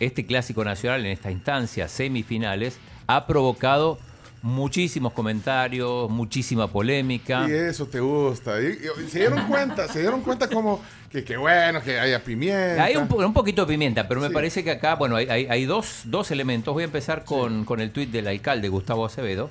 este 0.00 0.26
clásico 0.26 0.64
nacional 0.64 1.00
en 1.06 1.12
esta 1.12 1.30
instancia, 1.30 1.86
semifinales, 1.88 2.78
ha 3.06 3.26
provocado 3.26 3.98
muchísimos 4.42 5.12
comentarios, 5.12 6.10
muchísima 6.10 6.66
polémica. 6.68 7.46
Y 7.48 7.52
eso 7.52 7.86
te 7.86 8.00
gusta. 8.00 8.60
Y, 8.60 8.78
y 9.06 9.10
se 9.10 9.18
dieron 9.20 9.46
cuenta, 9.46 9.86
se 9.88 10.00
dieron 10.00 10.22
cuenta 10.22 10.48
como 10.48 10.80
que, 11.10 11.22
que 11.24 11.36
bueno, 11.36 11.82
que 11.82 11.98
haya 12.00 12.22
pimienta. 12.24 12.82
Hay 12.84 12.96
un, 12.96 13.06
po- 13.06 13.16
un 13.16 13.34
poquito 13.34 13.66
de 13.66 13.72
pimienta, 13.74 14.08
pero 14.08 14.20
me 14.20 14.28
Sí. 14.28 14.32
parece 14.34 14.64
que 14.64 14.70
acá, 14.70 14.94
bueno, 14.94 15.16
hay, 15.16 15.28
hay- 15.28 15.46
hay 15.50 15.64
dos, 15.66 16.02
dos 16.06 16.30
elementos. 16.30 16.72
Voy 16.72 16.82
a 16.82 16.86
empezar 16.86 17.24
con, 17.24 17.64
con 17.66 17.80
el 17.80 17.90
tuit 17.90 18.10
del 18.10 18.28
alcalde 18.28 18.68
Gustavo 18.68 19.04
Acevedo. 19.04 19.50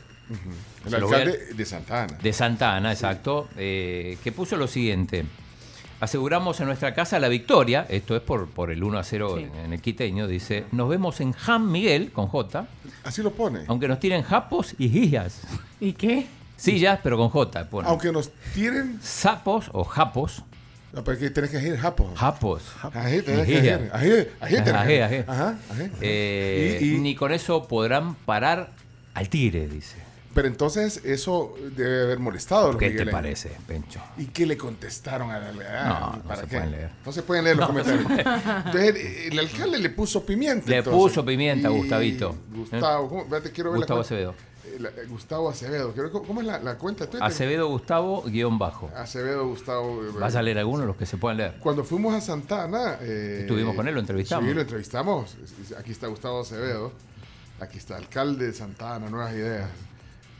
El 0.87 0.93
a- 0.95 0.97
alcalde 0.97 1.53
de 1.53 1.65
Santa 1.65 2.03
Ana. 2.03 2.17
de 2.21 2.33
Santa 2.33 2.75
Ana, 2.75 2.91
exacto, 2.91 3.47
eh, 3.57 4.17
que 4.23 4.31
puso 4.31 4.55
lo 4.57 4.67
siguiente. 4.67 5.25
Aseguramos 5.99 6.59
en 6.61 6.67
nuestra 6.67 6.93
casa 6.93 7.19
la 7.19 7.27
victoria, 7.27 7.85
esto 7.89 8.15
es 8.15 8.21
por, 8.21 8.47
por 8.49 8.71
el 8.71 8.83
1 8.83 8.99
a 8.99 9.03
0 9.03 9.33
Sí. 9.37 9.43
en, 9.43 9.55
en 9.65 9.73
el 9.73 9.81
quiteño, 9.81 10.27
dice, 10.27 10.65
nos 10.71 10.87
vemos 10.87 11.19
en 11.19 11.33
Jan 11.33 11.69
Miguel, 11.71 12.11
con 12.11 12.27
J, 12.27 12.67
Así 13.03 13.21
lo 13.21 13.31
pone. 13.31 13.61
aunque 13.67 13.87
nos 13.87 13.99
tiren 13.99 14.23
japos 14.23 14.75
y 14.77 14.87
gillas. 14.89 15.41
¿Y 15.79 15.93
qué? 15.93 16.27
Sillas, 16.55 16.99
pero 17.03 17.17
con 17.17 17.29
J. 17.29 17.69
pone. 17.69 17.87
Aunque 17.87 18.11
nos 18.11 18.31
tiren. 18.53 18.99
Sapos 19.01 19.69
o 19.73 19.83
japos. 19.83 20.43
No, 20.91 21.03
pero 21.03 21.19
que 21.19 21.29
tenés 21.29 21.51
que 21.51 21.59
ir 21.61 21.77
japo. 21.77 22.11
Japos. 22.15 22.63
Tenés 22.91 23.45
que 23.45 23.53
ir. 23.53 24.31
Tenés. 24.51 25.27
Ajá, 25.27 25.57
ají. 25.69 25.91
Eh, 26.01 26.79
Y- 26.81 26.95
y- 26.95 26.97
Ni 26.97 27.13
con 27.15 27.31
eso 27.31 27.67
podrán 27.67 28.15
parar 28.15 28.71
al 29.13 29.29
tigre, 29.29 29.67
dice. 29.67 29.97
Pero 30.39 30.47
entonces 30.47 31.01
eso 31.03 31.53
debe 31.75 32.03
haber 32.03 32.19
molestado 32.19 32.77
¿Qué 32.77 32.91
te 32.91 33.05
parece, 33.07 33.51
Pencho? 33.67 33.99
¿Y 34.17 34.27
qué 34.27 34.45
le 34.45 34.55
contestaron 34.57 35.31
a 35.31 35.37
la 35.39 35.51
No, 35.51 36.15
no 36.15 36.23
¿Para 36.23 36.43
se 36.43 36.47
qué? 36.47 36.55
pueden 36.55 36.71
leer. 36.71 36.89
No 37.05 37.11
se 37.11 37.23
pueden 37.23 37.43
leer 37.43 37.57
los 37.57 37.67
No 37.67 37.75
comentarios. 37.83 38.25
Entonces, 38.65 38.95
el 39.31 39.37
alcalde 39.39 39.79
le 39.79 39.89
puso 39.89 40.25
pimienta. 40.25 40.69
Le 40.69 40.77
entonces. 40.77 40.97
puso 41.01 41.25
pimienta, 41.25 41.69
Y 41.69 41.77
Gustavito. 41.77 42.35
Gustavo, 42.55 43.09
¿cómo? 43.09 43.21
Espérate, 43.23 43.51
quiero 43.51 43.71
ver 43.71 43.79
Gustavo 43.79 43.99
la. 43.99 44.05
Acevedo. 44.05 44.33
Eh, 44.63 44.77
la- 44.79 44.89
eh, 44.89 45.05
Gustavo 45.09 45.49
Acevedo. 45.49 45.91
Quiero 45.91 46.09
ver 46.09 46.21
¿Cómo, 46.25 46.39
es 46.39 46.47
la, 46.47 46.59
la 46.59 46.77
cuenta 46.77 47.05
Twitter? 47.05 47.21
Acevedo 47.27 47.67
Gustavo, 47.67 48.23
guion 48.23 48.57
bajo. 48.57 48.89
Acevedo 48.95 49.45
Gustavo. 49.45 50.03
eh, 50.05 50.11
¿Vas 50.17 50.37
a 50.37 50.41
leer 50.41 50.59
algunos 50.59 50.87
los 50.87 50.95
que 50.95 51.05
se 51.05 51.17
puedan 51.17 51.35
leer? 51.35 51.55
Cuando 51.59 51.83
fuimos 51.83 52.15
a 52.15 52.21
Santana. 52.21 52.97
Eh, 53.01 53.39
Estuvimos 53.41 53.75
con 53.75 53.89
él, 53.89 53.93
lo 53.93 53.99
entrevistamos. 53.99 54.47
Sí, 54.47 54.53
lo 54.55 54.61
entrevistamos. 54.61 55.35
Aquí 55.77 55.91
está 55.91 56.07
Gustavo 56.07 56.39
Acevedo. 56.43 56.93
Aquí 57.59 57.77
está, 57.77 57.97
alcalde 57.97 58.45
de 58.47 58.53
Santana, 58.53 59.09
Nuevas 59.09 59.33
Ideas. 59.33 59.67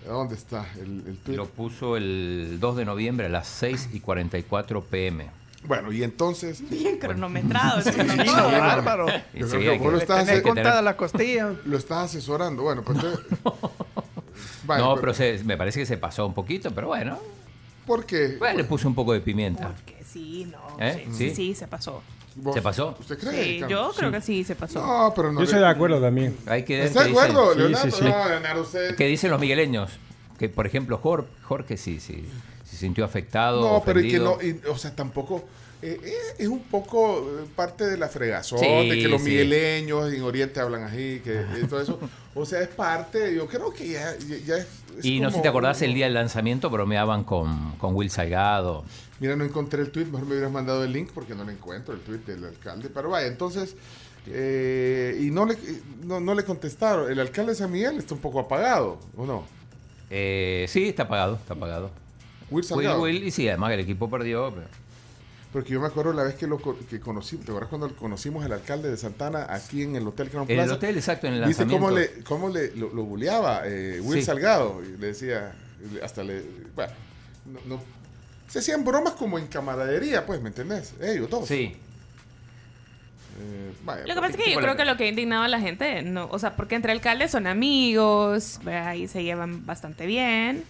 ¿Dónde 0.05 0.35
está 0.35 0.65
el, 0.81 1.03
el 1.07 1.17
tuit? 1.17 1.37
Lo 1.37 1.45
puso 1.45 1.95
el 1.97 2.57
2 2.59 2.77
de 2.77 2.85
noviembre 2.85 3.27
a 3.27 3.29
las 3.29 3.47
6 3.47 3.89
y 3.93 3.99
44 3.99 4.83
pm. 4.83 5.27
Bueno, 5.65 5.91
y 5.91 6.03
entonces. 6.03 6.67
Bien 6.69 6.97
cronometrado. 6.97 7.81
Sí, 7.81 7.91
control. 7.91 8.25
bárbaro. 8.27 9.07
Y 9.33 9.43
sí, 9.43 9.57
que 9.57 9.77
vos 9.77 9.91
lo 9.91 9.97
estás, 9.99 10.27
que 10.29 10.41
contada 10.41 10.69
tener- 10.71 10.83
la 10.83 10.97
costilla. 10.97 11.53
lo 11.65 11.77
estás 11.77 12.05
asesorando. 12.05 12.63
Bueno, 12.63 12.81
pues 12.83 12.97
entonces. 12.97 13.25
Vaya, 14.63 14.83
no, 14.85 14.95
pero 14.95 15.13
se- 15.13 15.43
me 15.43 15.57
parece 15.57 15.79
que 15.79 15.85
se 15.85 15.97
pasó 15.97 16.25
un 16.25 16.33
poquito, 16.33 16.71
pero 16.71 16.87
bueno. 16.87 17.17
¿Por 17.85 18.05
qué? 18.05 18.35
Bueno, 18.37 18.57
le 18.59 18.63
puse 18.65 18.87
un 18.87 18.93
poco 18.95 19.13
de 19.13 19.19
pimienta. 19.19 19.73
Que 19.85 20.03
sí, 20.03 20.45
no. 20.45 20.59
¿Eh? 20.79 21.05
Sí, 21.11 21.29
¿Sí? 21.29 21.35
sí, 21.35 21.55
se 21.55 21.67
pasó. 21.67 22.01
¿Vos- 22.35 22.53
¿Se 22.55 22.61
pasó? 22.61 22.95
¿Usted 22.99 23.17
cree? 23.19 23.43
Sí, 23.43 23.65
yo 23.67 23.91
creo 23.95 24.11
que 24.11 24.21
sí 24.21 24.43
se 24.43 24.55
pasó. 24.55 24.79
No, 24.85 25.13
pero 25.15 25.31
no. 25.31 25.39
Yo 25.39 25.45
estoy 25.45 25.59
de 25.59 25.67
acuerdo 25.67 25.99
también. 25.99 26.37
Hay 26.47 26.63
que 26.63 26.77
ver 26.77 26.85
¿Está 26.87 27.03
de 27.03 27.09
acuerdo, 27.09 27.53
dicen. 27.55 27.71
Leonardo? 27.71 27.91
sí, 27.91 27.97
sí. 27.97 28.03
No, 28.09 28.29
Leonardo, 28.29 28.61
usted. 28.61 28.95
¿Qué 28.95 29.05
dicen 29.07 29.31
los 29.31 29.39
migueleños? 29.39 29.91
Que, 30.37 30.47
por 30.47 30.65
ejemplo, 30.65 30.97
Jorge, 30.97 31.27
Jorge 31.43 31.75
sí, 31.77 31.99
sí, 31.99 32.25
se 32.63 32.77
sintió 32.77 33.03
afectado. 33.03 33.61
No, 33.61 33.83
pero 33.83 33.99
y 33.99 34.09
que 34.09 34.19
no, 34.19 34.37
y, 34.41 34.59
o 34.69 34.77
sea, 34.77 34.95
tampoco. 34.95 35.43
Eh, 35.81 35.99
eh, 36.03 36.13
es 36.39 36.47
un 36.47 36.59
poco 36.63 37.19
eh, 37.19 37.45
parte 37.55 37.85
de 37.85 37.97
la 37.97 38.07
fregazón, 38.09 38.59
Sí, 38.59 38.65
de 38.89 38.97
que 39.01 39.07
los 39.07 39.21
sí. 39.21 39.29
migueleños 39.29 40.11
en 40.13 40.21
Oriente 40.23 40.59
hablan 40.59 40.83
así, 40.83 41.21
que 41.23 41.39
eh, 41.41 41.65
todo 41.69 41.81
eso. 41.81 41.99
O 42.35 42.45
sea, 42.45 42.61
es 42.61 42.67
parte, 42.67 43.33
yo 43.33 43.47
creo 43.47 43.71
que 43.73 43.89
ya, 43.89 44.15
ya, 44.17 44.37
ya 44.45 44.57
es, 44.57 44.67
es 44.99 45.05
Y 45.05 45.19
no 45.19 45.29
sé 45.29 45.37
si 45.37 45.41
te 45.41 45.47
acordás, 45.47 45.81
el 45.81 45.93
día 45.93 46.05
del 46.05 46.13
lanzamiento 46.13 46.69
bromeaban 46.69 47.23
con, 47.23 47.73
con 47.77 47.95
Will 47.95 48.09
Salgado. 48.09 48.83
Mira, 49.19 49.35
no 49.35 49.43
encontré 49.43 49.81
el 49.81 49.91
tweet, 49.91 50.05
mejor 50.05 50.25
me 50.27 50.33
hubieras 50.33 50.51
mandado 50.51 50.83
el 50.83 50.91
link 50.93 51.09
porque 51.13 51.35
no 51.35 51.43
lo 51.43 51.51
encuentro, 51.51 51.93
el 51.93 51.99
tweet 52.01 52.19
del 52.19 52.45
alcalde. 52.45 52.89
Pero 52.93 53.09
vaya, 53.09 53.27
entonces, 53.27 53.75
eh, 54.27 55.17
y 55.21 55.31
no 55.31 55.45
le, 55.45 55.57
no, 56.03 56.19
no 56.19 56.33
le 56.35 56.43
contestaron. 56.43 57.11
El 57.11 57.19
alcalde 57.19 57.51
de 57.53 57.57
San 57.57 57.71
Miguel 57.71 57.97
está 57.97 58.13
un 58.13 58.21
poco 58.21 58.39
apagado, 58.39 58.99
¿o 59.17 59.25
no? 59.25 59.43
Eh, 60.09 60.65
sí, 60.69 60.87
está 60.89 61.03
apagado, 61.03 61.35
está 61.35 61.53
apagado. 61.53 61.87
Will 62.49 62.57
Will, 62.57 62.63
Salgado. 62.63 63.01
Will, 63.01 63.23
y 63.23 63.31
sí, 63.31 63.47
además 63.47 63.71
el 63.73 63.81
equipo 63.81 64.09
perdió. 64.09 64.51
pero- 64.53 64.67
Porque 65.51 65.71
yo 65.73 65.81
me 65.81 65.87
acuerdo 65.87 66.13
la 66.13 66.23
vez 66.23 66.35
que 66.35 66.45
lo 66.45 66.59
co- 66.59 66.77
que 66.89 66.99
conocí, 66.99 67.37
¿te 67.37 67.45
acuerdas 67.51 67.69
cuando 67.69 67.95
conocimos 67.95 68.45
al 68.45 68.51
alcalde 68.53 68.89
de 68.91 68.97
Santana 68.97 69.47
aquí 69.49 69.81
en 69.81 69.95
el 69.95 70.07
Hotel 70.07 70.29
Crown 70.29 70.45
En 70.47 70.55
Plaza? 70.57 70.71
el 70.71 70.77
hotel, 70.77 70.95
exacto, 70.97 71.25
en 71.25 71.33
el 71.33 71.45
¿Viste 71.45 71.65
cómo 71.65 71.89
le, 71.89 72.23
cómo 72.23 72.49
le 72.49 72.75
lo, 72.75 72.89
lo 72.93 73.03
buleaba 73.03 73.63
eh, 73.65 73.99
Will 73.99 74.19
Sí. 74.19 74.25
Salgado? 74.25 74.79
Y 74.83 74.97
le 74.99 75.07
decía, 75.07 75.53
hasta 76.03 76.23
le, 76.23 76.43
bueno, 76.75 76.93
no, 77.47 77.59
no- 77.65 77.83
se 78.47 78.59
hacían 78.59 78.83
bromas 78.85 79.13
como 79.13 79.39
en 79.39 79.47
camaradería, 79.47 80.25
pues, 80.25 80.39
¿me 80.41 80.49
entendés? 80.49 80.93
Ellos 81.01 81.29
dos. 81.29 81.47
Sí. 81.47 81.75
Eh, 83.41 83.71
vaya, 83.85 84.01
Lo 84.05 84.13
que 84.15 84.19
pasa 84.21 84.37
es 84.37 84.43
que 84.43 84.51
yo 84.53 84.59
creo 84.59 84.75
que 84.75 84.85
lo 84.85 84.97
que 84.97 85.05
ha 85.05 85.07
indignado 85.07 85.43
a 85.43 85.47
la 85.47 85.59
gente, 85.59 86.01
no, 86.03 86.27
o 86.29 86.37
sea, 86.39 86.55
porque 86.55 86.75
entre 86.75 86.91
alcaldes 86.91 87.31
son 87.31 87.47
amigos, 87.47 88.59
y 88.97 89.07
se 89.07 89.23
llevan 89.23 89.65
bastante 89.65 90.05
bien 90.05 90.63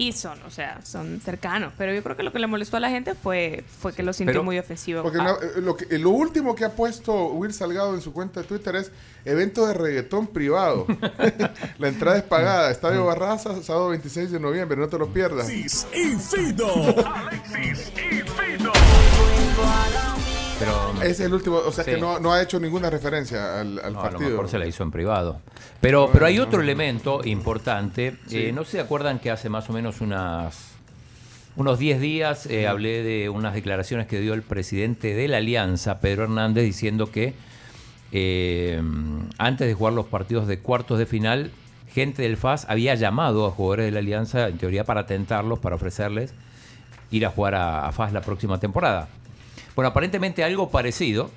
y 0.00 0.12
son, 0.12 0.40
o 0.44 0.50
sea, 0.50 0.80
son 0.84 1.20
cercanos, 1.20 1.72
pero 1.76 1.92
yo 1.92 2.02
creo 2.04 2.16
que 2.16 2.22
lo 2.22 2.32
que 2.32 2.38
le 2.38 2.46
molestó 2.46 2.76
a 2.76 2.80
la 2.80 2.88
gente 2.88 3.14
fue 3.14 3.64
fue 3.80 3.92
que 3.92 4.02
lo 4.04 4.12
sintió 4.12 4.32
pero- 4.34 4.44
muy 4.44 4.56
ofensivo. 4.58 5.02
Porque 5.02 5.18
Ah, 5.20 5.24
no, 5.24 5.32
eh, 5.42 5.60
lo, 5.60 5.76
que, 5.76 5.86
eh, 5.94 5.98
lo 5.98 6.10
último 6.10 6.54
que 6.54 6.64
ha 6.64 6.70
puesto 6.70 7.26
Will 7.32 7.52
Salgado 7.52 7.94
en 7.94 8.00
su 8.00 8.12
cuenta 8.12 8.40
de 8.40 8.46
Twitter 8.46 8.76
es 8.76 8.92
evento 9.24 9.66
de 9.66 9.74
reggaetón 9.74 10.28
privado. 10.28 10.86
La 11.78 11.88
entrada 11.88 12.16
es 12.18 12.22
pagada. 12.22 12.70
Estadio 12.70 13.04
Barraza, 13.06 13.60
sábado 13.62 13.88
26 13.88 14.30
de 14.30 14.38
noviembre. 14.38 14.76
No 14.78 14.88
te 14.88 14.98
lo 14.98 15.08
pierdas. 15.12 15.46
Alexis 15.48 15.86
y 15.92 16.14
Fido. 16.16 16.72
Alexis 17.04 17.92
y 17.96 18.22
Fido. 18.22 18.72
Pero 20.58 21.02
es 21.02 21.20
el 21.20 21.32
último. 21.32 21.56
O 21.56 21.70
sea 21.72 21.84
Sí. 21.84 21.92
que 21.92 21.96
no, 21.98 22.18
no 22.18 22.32
ha 22.32 22.42
hecho 22.42 22.58
ninguna 22.58 22.90
referencia 22.90 23.60
al, 23.60 23.78
al 23.78 23.92
no, 23.92 24.00
a 24.00 24.04
lo 24.06 24.10
partido. 24.10 24.30
mejor 24.30 24.48
se 24.48 24.58
la 24.58 24.66
hizo 24.66 24.82
en 24.82 24.90
privado. 24.90 25.40
Pero, 25.80 26.10
pero 26.12 26.26
hay 26.26 26.38
otro 26.40 26.60
elemento 26.60 27.20
importante. 27.24 28.16
Sí. 28.26 28.46
Eh, 28.46 28.52
no 28.52 28.64
se 28.64 28.80
acuerdan 28.80 29.18
que 29.20 29.30
hace 29.30 29.48
más 29.48 29.70
o 29.70 29.72
menos 29.72 30.00
unas 30.00 30.72
unos 31.56 31.78
10 31.80 32.00
días 32.00 32.46
eh, 32.46 32.68
hablé 32.68 33.02
de 33.02 33.28
unas 33.28 33.52
declaraciones 33.54 34.06
que 34.06 34.20
dio 34.20 34.32
el 34.34 34.42
presidente 34.42 35.14
de 35.14 35.26
la 35.28 35.38
Alianza, 35.38 36.00
Pedro 36.00 36.24
Hernández, 36.24 36.64
diciendo 36.64 37.10
que 37.10 37.34
eh, 38.12 38.80
antes 39.38 39.66
de 39.66 39.74
jugar 39.74 39.92
los 39.92 40.06
partidos 40.06 40.46
de 40.46 40.60
cuartos 40.60 40.98
de 41.00 41.06
final, 41.06 41.50
gente 41.92 42.22
del 42.22 42.36
FAS 42.36 42.64
había 42.68 42.94
llamado 42.94 43.44
a 43.46 43.50
jugadores 43.50 43.86
de 43.86 43.90
la 43.92 43.98
Alianza, 43.98 44.46
en 44.48 44.56
teoría 44.58 44.84
para 44.84 45.06
tentarlos, 45.06 45.58
para 45.58 45.74
ofrecerles 45.76 46.32
ir 47.10 47.26
a 47.26 47.30
jugar 47.30 47.54
a, 47.56 47.86
a 47.88 47.92
FAS 47.92 48.12
la 48.12 48.20
próxima 48.20 48.60
temporada. 48.60 49.08
Bueno, 49.78 49.90
aparentemente 49.90 50.42
algo 50.42 50.70
parecido 50.72 51.30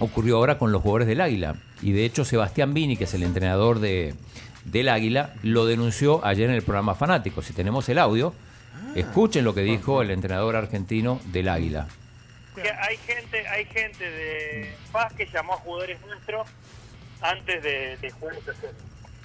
ocurrió 0.00 0.38
ahora 0.38 0.58
con 0.58 0.72
los 0.72 0.82
jugadores 0.82 1.06
del 1.06 1.20
Águila. 1.20 1.54
Y 1.80 1.92
de 1.92 2.04
hecho 2.04 2.24
Sebastián 2.24 2.74
Vini, 2.74 2.96
que 2.96 3.04
es 3.04 3.14
el 3.14 3.22
entrenador 3.22 3.78
de, 3.78 4.16
del 4.64 4.88
Águila, 4.88 5.34
lo 5.44 5.64
denunció 5.64 6.24
ayer 6.26 6.48
en 6.50 6.56
el 6.56 6.62
programa 6.62 6.96
Fanático. 6.96 7.40
Si 7.40 7.52
tenemos 7.52 7.88
el 7.88 8.00
audio, 8.00 8.34
escuchen 8.96 9.44
lo 9.44 9.54
que 9.54 9.60
dijo 9.60 10.02
el 10.02 10.10
entrenador 10.10 10.56
argentino 10.56 11.20
del 11.26 11.48
Águila. 11.50 11.86
que 12.56 12.68
hay 12.68 12.96
gente 12.96 13.46
hay 13.46 13.64
gente 13.66 14.10
de 14.10 14.74
Paz 14.90 15.12
que 15.12 15.26
llamó 15.26 15.52
a 15.54 15.58
jugadores 15.58 16.00
nuestros 16.04 16.48
antes 17.22 17.62
de, 17.62 17.96
de 17.98 18.10
jugar. 18.10 18.34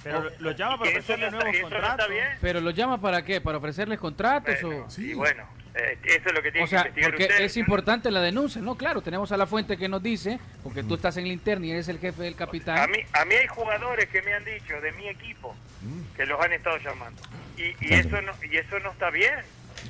Pero 0.04 0.22
lo- 0.22 0.30
lo 0.38 0.50
llama 0.52 0.78
para 0.78 0.90
ofrecerles 0.90 1.32
no 1.32 1.38
nuevos 1.40 1.56
no 1.56 1.68
contratos. 1.70 2.06
Pero 2.40 2.60
lo 2.60 2.70
llama 2.70 3.00
para 3.00 3.24
qué? 3.24 3.40
¿Para 3.40 3.58
ofrecerles 3.58 3.98
contratos 3.98 4.54
o...? 4.62 4.86
Y 5.00 5.14
bueno, 5.14 5.42
eh, 5.76 5.98
eso 6.04 6.28
es 6.28 6.34
lo 6.34 6.42
que 6.42 6.50
tienen 6.52 6.64
O 6.64 6.66
sea, 6.66 6.82
que 6.82 6.88
investigar 6.88 7.10
porque 7.10 7.24
ustedes. 7.24 7.50
es 7.52 7.56
importante 7.56 8.10
la 8.10 8.20
denuncia, 8.20 8.60
¿no? 8.62 8.76
Claro, 8.76 9.02
tenemos 9.02 9.30
a 9.32 9.36
la 9.36 9.46
fuente 9.46 9.76
que 9.76 9.88
nos 9.88 10.02
dice, 10.02 10.38
porque 10.62 10.82
tú 10.82 10.94
estás 10.94 11.16
en 11.18 11.24
linterna 11.28 11.66
y 11.66 11.70
eres 11.72 11.88
el 11.88 11.98
jefe 11.98 12.22
del 12.22 12.34
capitán. 12.36 12.78
A 12.78 12.86
mí, 12.86 12.98
a 13.12 13.24
mí 13.24 13.34
hay 13.34 13.46
jugadores 13.46 14.06
que 14.08 14.22
me 14.22 14.32
han 14.34 14.44
dicho 14.44 14.80
de 14.80 14.92
mi 14.92 15.08
equipo 15.08 15.54
que 16.16 16.24
los 16.26 16.40
han 16.40 16.52
estado 16.52 16.78
llamando. 16.78 17.20
Y, 17.56 17.74
y 17.80 17.94
eso 17.94 18.20
no 18.22 18.32
y 18.42 18.56
eso 18.56 18.78
no 18.80 18.90
está 18.92 19.10
bien. 19.10 19.34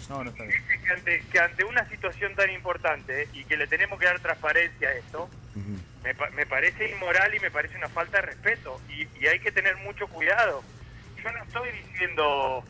No, 0.09 0.23
no 0.23 0.31
está 0.31 0.43
bien. 0.45 0.63
Que 0.85 0.93
ante, 0.93 1.23
que 1.33 1.39
ante 1.39 1.65
una 1.65 1.89
situación 1.89 2.35
tan 2.35 2.51
importante 2.51 3.29
y 3.33 3.45
que 3.45 3.57
le 3.57 3.67
tenemos 3.67 3.99
que 3.99 4.07
dar 4.07 4.21
transparencia 4.21 4.89
a 4.89 4.93
esto, 4.93 5.31
me, 6.05 6.15
pa- 6.15 6.31
me 6.31 6.45
parece 6.47 6.91
inmoral 6.91 7.35
y 7.35 7.41
me 7.41 7.51
parece 7.51 7.77
una 7.79 7.89
falta 7.89 8.19
de 8.19 8.23
respeto. 8.27 8.81
Y, 8.91 9.07
y 9.23 9.27
hay 9.27 9.39
que 9.41 9.51
tener 9.53 9.77
mucho 9.79 10.07
cuidado. 10.09 10.63
Yo 11.23 11.33
no 11.33 11.43
estoy 11.45 11.71
diciendo 11.91 12.63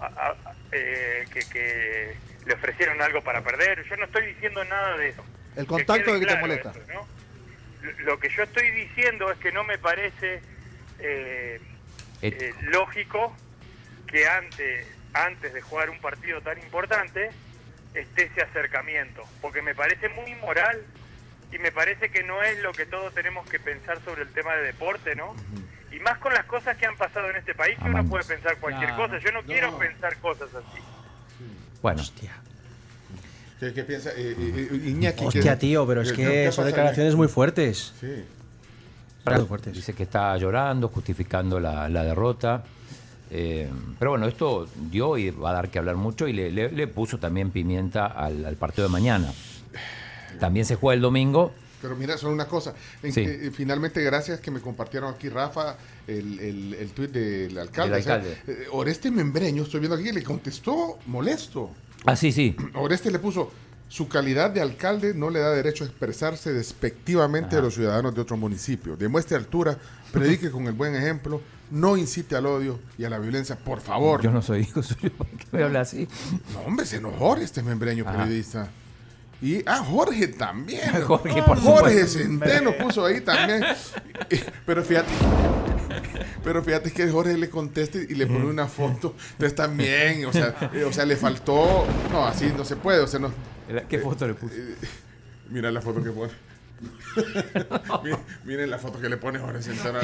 a- 0.00 0.06
a- 0.06 0.36
eh, 0.72 1.24
que, 1.32 1.40
que 1.40 2.16
le 2.46 2.54
ofrecieron 2.54 3.00
algo 3.02 3.22
para 3.22 3.42
perder. 3.42 3.84
Yo 3.88 3.96
no 3.96 4.04
estoy 4.06 4.26
diciendo 4.26 4.64
nada 4.64 4.96
de 4.96 5.08
eso. 5.08 5.24
El 5.56 5.62
Que 5.64 5.68
contacto 5.68 6.04
quede 6.04 6.20
que 6.20 6.26
te 6.26 6.26
claro 6.26 6.40
molesta. 6.40 6.70
eso, 6.70 6.80
¿no? 6.92 7.06
Lo- 8.04 8.18
que 8.20 8.28
yo 8.28 8.42
estoy 8.42 8.70
diciendo 8.70 9.30
es 9.30 9.38
que 9.38 9.52
no 9.52 9.64
me 9.64 9.78
parece 9.78 10.40
eh, 10.98 11.60
eh, 12.22 12.54
lógico 12.62 13.34
que 14.06 14.28
antes, 14.28 14.86
antes 15.14 15.52
de 15.54 15.60
jugar 15.62 15.88
un 15.90 15.98
partido 16.00 16.40
tan 16.42 16.58
importante 16.58 17.30
esté 17.94 18.24
ese 18.24 18.42
acercamiento, 18.42 19.24
porque 19.40 19.62
me 19.62 19.74
parece 19.74 20.08
muy 20.10 20.30
inmoral 20.30 20.84
y 21.52 21.58
me 21.58 21.72
parece 21.72 22.10
que 22.10 22.22
no 22.22 22.42
es 22.42 22.58
lo 22.60 22.72
que 22.72 22.86
todos 22.86 23.12
tenemos 23.14 23.48
que 23.48 23.58
pensar 23.58 23.98
sobre 24.04 24.22
el 24.22 24.32
tema 24.32 24.54
de 24.56 24.62
deporte, 24.64 25.14
¿no? 25.16 25.34
Y 25.90 25.98
más 26.00 26.18
con 26.18 26.32
las 26.34 26.44
cosas 26.44 26.76
que 26.76 26.86
han 26.86 26.96
pasado 26.96 27.30
en 27.30 27.36
este 27.36 27.54
país, 27.54 27.76
que 27.82 27.88
uno 27.88 28.04
puede 28.08 28.24
pensar 28.24 28.56
cualquier 28.58 28.90
cosa. 28.94 29.18
Yo 29.18 29.32
no, 29.32 29.42
quiero 29.42 29.76
pensar 29.78 30.16
cosas 30.18 30.48
así. 30.54 30.80
Bueno. 31.82 32.02
¿Qué, 33.58 33.72
qué 33.74 33.84
piensa 33.84 34.10
eh, 34.10 34.34
eh, 34.38 34.68
eh, 34.72 34.88
Iñaki? 34.90 35.24
Hostia, 35.26 35.42
¿qué- 35.54 35.56
tío, 35.56 35.86
pero 35.86 36.00
es 36.02 36.12
que 36.12 36.50
son 36.52 36.64
declaraciones 36.66 37.14
muy 37.14 37.28
fuertes. 37.28 37.92
Sí. 38.00 38.24
Muy 39.26 39.44
fuertes. 39.46 39.74
Dice 39.74 39.92
que 39.92 40.04
está 40.04 40.36
llorando, 40.38 40.88
justificando 40.88 41.60
la, 41.60 41.88
la 41.88 42.02
derrota. 42.02 42.64
Eh, 43.30 43.68
pero 43.98 44.12
bueno, 44.12 44.26
esto 44.26 44.66
dio 44.90 45.16
y 45.18 45.30
va 45.30 45.50
a 45.50 45.52
dar 45.52 45.68
que 45.68 45.78
hablar 45.78 45.96
mucho 45.96 46.26
y 46.26 46.32
le, 46.32 46.50
le- 46.50 46.72
le 46.72 46.86
puso 46.88 47.18
también 47.18 47.50
pimienta 47.50 48.06
al, 48.06 48.44
al 48.46 48.56
partido 48.56 48.88
de 48.88 48.92
mañana. 48.92 49.30
También 50.40 50.64
se 50.64 50.76
juega 50.76 50.94
el 50.94 51.02
domingo. 51.02 51.52
Pero 51.82 51.96
mira, 51.96 52.16
solo 52.18 52.32
una 52.32 52.46
cosa. 52.46 52.74
En- 53.02 53.12
Sí. 53.12 53.20
eh, 53.26 53.50
finalmente, 53.54 54.02
gracias 54.02 54.40
que 54.40 54.50
me 54.50 54.60
compartieron 54.60 55.14
aquí, 55.14 55.28
Rafa, 55.28 55.76
el, 56.18 56.38
el, 56.40 56.74
el 56.74 56.90
tuit 56.90 57.10
del 57.10 57.56
alcalde. 57.58 57.98
O 57.98 58.02
sea, 58.02 58.14
alcalde. 58.16 58.38
eh, 58.46 58.66
Oreste 58.72 59.10
Membreño, 59.10 59.62
estoy 59.62 59.80
viendo 59.80 59.96
aquí, 59.96 60.12
le 60.12 60.22
contestó 60.22 60.98
molesto. 61.06 61.70
Ah, 62.06 62.16
sí, 62.16 62.32
sí. 62.32 62.56
Oreste 62.74 63.10
le 63.10 63.18
puso, 63.18 63.50
su 63.88 64.08
calidad 64.08 64.50
de 64.50 64.60
alcalde 64.60 65.14
no 65.14 65.30
le 65.30 65.40
da 65.40 65.50
derecho 65.50 65.84
a 65.84 65.86
expresarse 65.86 66.52
despectivamente 66.52 67.56
de 67.56 67.62
los 67.62 67.74
ciudadanos 67.74 68.14
de 68.14 68.20
otro 68.20 68.36
municipio. 68.36 68.96
Demuestre 68.96 69.36
altura, 69.36 69.76
predique 70.12 70.50
con 70.50 70.66
el 70.66 70.72
buen 70.72 70.94
ejemplo, 70.94 71.40
no 71.70 71.96
incite 71.96 72.34
al 72.36 72.46
odio 72.46 72.80
y 72.98 73.04
a 73.04 73.10
la 73.10 73.18
violencia, 73.18 73.56
por 73.56 73.80
favor. 73.80 74.22
Yo 74.22 74.30
no 74.30 74.42
soy 74.42 74.62
hijo 74.62 74.82
suyo, 74.82 75.12
¿por 75.16 75.26
qué 75.28 75.44
me 75.52 75.62
habla 75.62 75.80
así? 75.82 76.08
No, 76.52 76.60
hombre, 76.60 76.86
se 76.86 76.96
enojó 76.96 77.36
este 77.36 77.62
membreño 77.62 78.04
Ajá. 78.08 78.18
periodista. 78.18 78.70
Y, 79.42 79.62
ah, 79.66 79.78
Jorge 79.78 80.28
también. 80.28 81.02
Jorge, 81.06 81.42
por 81.42 81.58
Jorge. 81.60 82.06
Centeno 82.06 82.76
puso 82.76 83.06
ahí 83.06 83.20
también. 83.22 83.62
Pero 84.66 84.82
fíjate, 84.84 85.08
pero 86.44 86.62
fíjate 86.62 86.92
que 86.92 87.08
Jorge 87.10 87.36
le 87.36 87.50
contesta 87.50 87.98
y 87.98 88.14
le 88.14 88.26
pone 88.26 88.46
una 88.46 88.66
foto. 88.66 89.14
Entonces 89.32 89.54
también, 89.54 90.24
o 90.26 90.32
sea, 90.32 90.70
eh, 90.74 90.84
o 90.84 90.92
sea, 90.92 91.04
le 91.06 91.16
faltó. 91.16 91.86
No, 92.12 92.26
así 92.26 92.52
no 92.56 92.64
se 92.64 92.76
puede. 92.76 93.00
O 93.00 93.06
sea, 93.06 93.20
no. 93.20 93.32
¿Qué 93.88 93.98
foto 93.98 94.26
le 94.26 94.34
puso? 94.34 94.54
Mira 95.48 95.70
la 95.70 95.80
foto 95.80 96.02
que 96.02 96.10
pone. 96.10 96.32
Miren, 98.02 98.18
miren 98.44 98.70
la 98.70 98.78
foto 98.78 98.98
que 99.00 99.08
le 99.08 99.16
pone 99.16 99.38
Jorge 99.38 99.62
Centeno. 99.62 99.98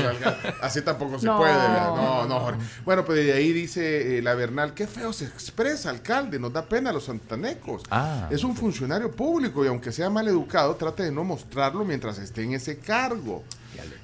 Así 0.60 0.82
tampoco 0.82 1.18
se 1.18 1.26
No. 1.26 1.38
puede, 1.38 1.52
¿verdad? 1.54 1.94
No, 1.94 2.26
no, 2.26 2.40
Jorge. 2.40 2.60
Bueno, 2.84 3.04
pues 3.04 3.24
de 3.24 3.32
ahí 3.32 3.52
dice 3.52 4.18
eh, 4.18 4.22
la 4.22 4.34
Bernal, 4.34 4.74
qué 4.74 4.86
feo 4.86 5.12
se 5.12 5.24
expresa, 5.24 5.88
alcalde, 5.90 6.38
nos 6.38 6.52
da 6.52 6.66
pena 6.68 6.90
a 6.90 6.92
los 6.92 7.04
santanecos. 7.04 7.82
Ah. 7.90 8.28
es 8.30 8.44
un 8.44 8.54
funcionario 8.56 9.10
público 9.10 9.64
y 9.64 9.68
aunque 9.68 9.92
sea 9.92 10.10
mal 10.10 10.28
educado, 10.28 10.74
trate 10.76 11.04
de 11.04 11.12
no 11.12 11.24
mostrarlo 11.24 11.84
mientras 11.84 12.18
esté 12.18 12.42
en 12.42 12.52
ese 12.54 12.78
cargo. 12.78 13.42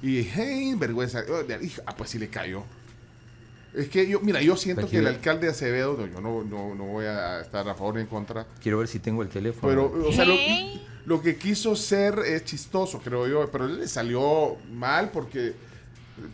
Y, 0.01 0.23
hey, 0.23 0.75
vergüenza. 0.77 1.23
Oh, 1.29 1.41
Ah, 1.85 1.95
pues 1.95 2.09
sí 2.09 2.19
le 2.19 2.27
cayó. 2.29 2.63
Es 3.73 3.89
que 3.89 4.07
yo, 4.07 4.19
mira, 4.21 4.39
yo 4.41 4.55
siento 4.55 4.87
que 4.87 4.97
el 4.99 5.07
alcalde 5.07 5.49
Acevedo, 5.49 5.97
no, 5.97 6.05
yo 6.07 6.21
no, 6.21 6.43
no, 6.43 6.75
no 6.75 6.83
voy 6.85 7.05
a 7.05 7.41
estar 7.41 7.67
a 7.67 7.73
favor 7.73 7.95
ni 7.95 8.01
en 8.01 8.07
contra, 8.07 8.45
Quiero 8.61 8.77
ver 8.77 8.87
si 8.87 8.99
tengo 8.99 9.23
el 9.23 9.29
teléfono. 9.29 9.67
pero, 9.67 10.07
o 10.07 10.11
sea, 10.13 10.25
lo, 10.25 10.35
lo 11.05 11.21
que 11.23 11.37
quiso 11.37 11.75
ser 11.75 12.19
es 12.19 12.45
chistoso, 12.45 12.99
creo 12.99 13.27
yo, 13.27 13.49
pero 13.51 13.67
le 13.67 13.87
salió 13.87 14.57
mal 14.71 15.09
porque, 15.09 15.53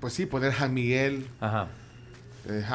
pues 0.01 0.11
sí, 0.13 0.25
poner 0.25 0.53
Juan 0.53 0.73
Miguel, 0.73 1.27
Ajá. 1.39 1.69
eh, 2.45 2.65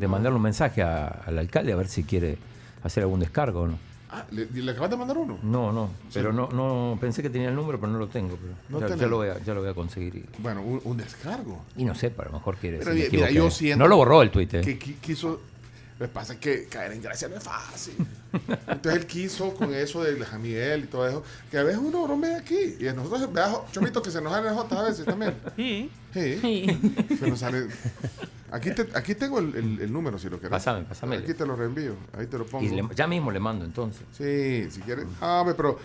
de 0.00 0.08
mandarle 0.08 0.36
un 0.36 0.42
mensaje 0.42 0.82
a- 0.82 1.06
al 1.26 1.38
alcalde 1.38 1.72
a 1.72 1.76
ver 1.76 1.88
si 1.88 2.02
quiere 2.04 2.38
hacer 2.82 3.02
algún 3.02 3.20
descargo 3.20 3.60
o 3.62 3.66
no. 3.66 3.78
Ah, 4.14 4.26
¿le, 4.30 4.46
¿le 4.46 4.70
acabas 4.72 4.90
de 4.90 4.96
mandar 4.96 5.18
uno? 5.18 5.38
No, 5.42 5.72
no, 5.72 5.90
pero 6.12 6.32
no, 6.32 6.48
no 6.50 6.96
pensé 7.00 7.22
que 7.22 7.30
tenía 7.30 7.48
el 7.48 7.54
número, 7.54 7.78
pero 7.80 7.92
no 7.92 7.98
lo 7.98 8.08
tengo. 8.08 8.36
Pero 8.40 8.54
No 8.68 8.80
ya, 8.88 8.94
ya 8.96 9.06
lo 9.06 9.16
voy 9.16 9.28
a, 9.28 9.38
ya 9.42 9.54
lo 9.54 9.60
voy 9.60 9.70
a 9.70 9.74
conseguir. 9.74 10.16
Y, 10.16 10.24
Bueno, 10.42 10.62
un, 10.62 10.80
un 10.84 10.96
descargo. 10.96 11.62
y 11.76 11.84
no 11.84 11.94
sé, 11.94 12.10
pero 12.10 12.28
a 12.28 12.32
lo 12.32 12.38
mejor 12.38 12.56
quiere 12.56 12.84
me 12.84 12.94
mira, 13.10 13.30
yo 13.30 13.50
siento 13.50 13.82
No 13.82 13.88
lo 13.88 13.96
borró 13.96 14.22
el 14.22 14.30
tuit. 14.30 14.54
eh. 14.54 14.60
Que 14.60 14.78
qui- 14.78 14.96
quiso, 15.00 15.40
me 15.98 16.08
pasa 16.08 16.38
que 16.40 16.66
caer 16.66 16.92
en 16.92 17.02
gracia 17.02 17.28
no 17.28 17.36
es 17.36 17.42
fácil. 17.44 17.94
Entonces 18.68 19.00
él 19.02 19.06
quiso 19.06 19.54
con 19.54 19.72
eso 19.74 20.02
de 20.02 20.22
Juan 20.24 20.42
Miguel 20.42 20.84
y 20.84 20.86
todo 20.88 21.06
eso, 21.08 21.22
que 21.50 21.58
a 21.58 21.62
veces 21.62 21.80
uno 21.82 22.02
bromea 22.04 22.38
aquí, 22.38 22.76
y 22.80 22.88
a 22.88 22.92
nosotros, 22.92 23.32
vea, 23.32 23.52
chomito, 23.72 24.02
que 24.02 24.10
se 24.10 24.20
nos 24.20 24.32
salen 24.32 24.46
las 24.46 24.54
jotas 24.56 24.78
a 24.78 24.82
veces 24.82 25.04
también. 25.04 25.34
Sí. 25.56 25.90
Sí. 26.12 26.36
Se 27.18 27.28
nos 27.28 27.38
sale. 27.40 27.66
Aquí, 28.54 28.70
te- 28.70 28.88
aquí 28.94 29.14
tengo 29.16 29.38
el, 29.40 29.54
el- 29.56 29.80
el 29.80 29.92
número 29.92 30.18
si 30.18 30.28
lo 30.30 30.36
querés. 30.38 30.50
Pásame, 30.50 30.84
pásame. 30.84 31.16
Aquí 31.16 31.34
te 31.34 31.44
lo 31.44 31.56
reenvío. 31.56 31.94
Ahí 32.16 32.26
te 32.26 32.38
lo 32.38 32.46
pongo. 32.46 32.64
Y 32.64 32.68
le- 32.68 32.88
ya 32.94 33.06
mismo 33.06 33.30
le 33.30 33.40
mando 33.40 33.64
entonces. 33.64 34.02
Sí, 34.12 34.70
si 34.70 34.80
quieres. 34.82 35.06
Ah, 35.20 35.44
pero. 35.56 35.78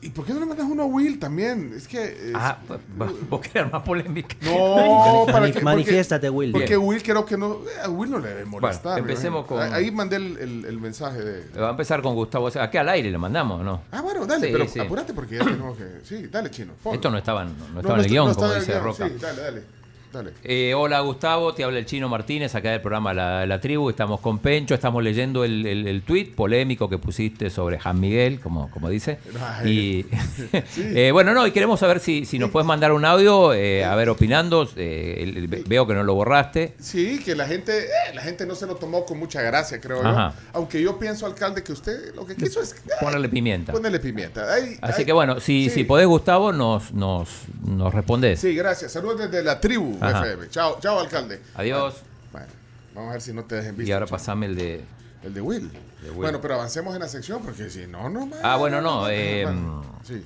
¿Y 0.00 0.10
por 0.10 0.24
qué 0.24 0.32
no 0.32 0.38
le 0.38 0.46
mandas 0.46 0.64
uno 0.70 0.84
a 0.84 0.86
Will 0.86 1.18
también? 1.18 1.72
Es 1.76 1.88
que. 1.88 2.04
es- 2.04 2.32
Ah, 2.32 2.56
va- 2.70 2.78
vos 3.28 3.40
querés 3.40 3.72
más 3.72 3.82
polémica. 3.82 4.36
No, 4.42 5.26
para 5.32 5.50
que. 5.50 5.60
manifiéstate, 5.60 6.30
Will. 6.30 6.52
Porque 6.52 6.76
Bien. 6.76 6.86
Will 6.88 7.02
creo 7.02 7.24
que 7.26 7.36
no. 7.36 7.54
eh, 7.64 7.80
A 7.82 7.88
Will 7.90 8.08
no 8.12 8.20
le 8.20 8.28
debe 8.28 8.44
molestar. 8.44 8.92
Bueno, 8.92 9.08
empecemos 9.08 9.44
con- 9.46 9.60
Ahí 9.60 9.90
mandé 9.90 10.14
el, 10.14 10.38
el- 10.38 10.64
el 10.66 10.78
mensaje 10.78 11.18
de. 11.20 11.60
Va 11.60 11.66
a 11.66 11.70
empezar 11.72 12.00
con 12.00 12.14
Gustavo. 12.14 12.44
O 12.44 12.50
sea, 12.52 12.62
aquí 12.62 12.76
al 12.76 12.88
aire 12.90 13.10
le 13.10 13.18
mandamos, 13.18 13.64
¿no? 13.64 13.82
Ah, 13.90 14.02
bueno, 14.02 14.24
dale, 14.24 14.46
Sí, 14.46 14.52
pero 14.52 14.68
sí. 14.68 14.78
apúrate 14.78 15.12
porque 15.14 15.34
ya 15.38 15.44
tenemos 15.44 15.76
que. 15.76 15.84
Sí, 16.04 16.28
dale, 16.28 16.48
chino. 16.52 16.74
Esto 16.92 17.10
no 17.10 17.18
estaba, 17.18 17.42
en- 17.42 17.58
no 17.58 17.64
No, 17.74 17.80
estaba 17.80 17.96
no 17.96 18.00
en 18.02 18.04
el 18.06 18.08
guion, 18.12 18.28
no 18.28 18.34
como 18.36 18.54
dice 18.54 18.78
Roca. 18.78 19.08
Sí, 19.08 19.14
dale, 19.20 19.42
dale. 19.42 19.77
Dale. 20.12 20.32
Eh, 20.42 20.72
hola 20.74 21.00
Gustavo, 21.00 21.52
te 21.52 21.64
habla 21.64 21.78
el 21.78 21.84
chino 21.84 22.08
Martínez, 22.08 22.54
acá 22.54 22.70
del 22.70 22.80
programa 22.80 23.12
La, 23.12 23.44
La 23.44 23.60
Tribu. 23.60 23.90
Estamos 23.90 24.20
con 24.20 24.38
Pencho, 24.38 24.74
estamos 24.74 25.02
leyendo 25.04 25.44
el, 25.44 25.66
el, 25.66 25.86
el 25.86 26.00
tuit 26.02 26.34
polémico 26.34 26.88
que 26.88 26.96
pusiste 26.96 27.50
sobre 27.50 27.78
Juan 27.78 28.00
Miguel, 28.00 28.40
como, 28.40 28.70
como 28.70 28.88
dice. 28.88 29.18
Y 29.66 30.06
eh, 30.78 31.10
bueno, 31.12 31.34
no, 31.34 31.46
y 31.46 31.50
queremos 31.50 31.80
saber 31.80 32.00
si, 32.00 32.24
si 32.24 32.38
nos 32.38 32.50
puedes 32.50 32.66
mandar 32.66 32.92
un 32.92 33.04
audio, 33.04 33.52
eh, 33.52 33.84
a 33.84 33.94
ver, 33.96 34.08
opinando. 34.08 34.66
veo 34.74 35.86
que 35.86 35.94
no 35.94 36.02
lo 36.02 36.14
borraste. 36.14 36.72
Sí, 36.80 37.20
que 37.22 37.34
la 37.34 37.46
gente, 37.46 37.88
la 38.14 38.22
gente 38.22 38.46
no 38.46 38.54
se 38.54 38.66
lo 38.66 38.76
tomó 38.76 39.04
con 39.04 39.18
mucha 39.18 39.42
gracia, 39.42 39.78
creo 39.78 40.02
yo. 40.02 40.32
Aunque 40.54 40.80
yo 40.80 40.98
pienso, 40.98 41.26
alcalde, 41.26 41.62
que 41.62 41.72
usted 41.72 42.14
lo 42.14 42.24
que 42.24 42.34
quiso 42.34 42.62
es 42.62 42.74
Ponerle 43.00 43.28
pimienta. 43.28 43.72
ponerle 43.72 44.00
pimienta. 44.00 44.46
Así 44.80 45.04
que 45.04 45.12
bueno, 45.12 45.38
si, 45.38 45.68
sí. 45.68 45.70
si 45.70 45.84
podés, 45.84 46.06
Gustavo, 46.06 46.50
nos, 46.50 46.92
nos, 46.92 47.28
nos 47.62 47.92
respondes. 47.92 48.40
Sí, 48.40 48.54
gracias. 48.54 48.92
Saludos 48.92 49.18
desde 49.18 49.42
la 49.44 49.60
tribu 49.60 49.97
Ajá. 50.00 50.26
FM. 50.26 50.48
Chao, 50.50 50.78
chao, 50.80 50.98
alcalde. 51.00 51.40
Adiós. 51.54 51.96
Bueno, 52.32 52.46
vamos 52.94 53.10
a 53.10 53.12
ver 53.12 53.20
si 53.22 53.32
no 53.32 53.44
te 53.44 53.56
dejen 53.56 53.76
visto. 53.76 53.88
Y 53.88 53.92
ahora 53.92 54.06
pasame 54.06 54.46
el 54.46 54.56
de. 54.56 54.84
El 55.22 55.34
de 55.34 55.40
Will. 55.40 55.70
de 55.70 56.10
Will. 56.10 56.14
Bueno, 56.14 56.40
pero 56.40 56.54
avancemos 56.54 56.94
en 56.94 57.00
la 57.00 57.08
sección 57.08 57.42
porque 57.42 57.68
si 57.70 57.86
no, 57.86 58.08
no. 58.08 58.30
Ah, 58.42 58.56
bueno, 58.56 58.80
no. 58.80 59.08
eh, 59.08 59.42
Bueno, 59.44 59.84
sí. 60.04 60.24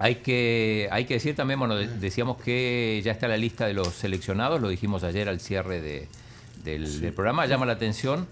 Hay 0.00 0.16
que, 0.16 0.88
hay 0.92 1.06
que 1.06 1.14
decir 1.14 1.34
también, 1.34 1.58
bueno, 1.58 1.74
de- 1.74 1.88
decíamos 1.88 2.40
que 2.40 3.02
ya 3.04 3.10
está 3.10 3.26
la 3.26 3.36
lista 3.36 3.66
de 3.66 3.74
los 3.74 3.88
seleccionados, 3.88 4.60
lo 4.60 4.68
dijimos 4.68 5.02
ayer 5.02 5.28
al 5.28 5.40
cierre 5.40 5.80
de- 5.80 6.08
del, 6.62 7.00
del 7.00 7.12
programa. 7.12 7.46
Llama 7.46 7.66
la 7.66 7.72
atención 7.72 8.28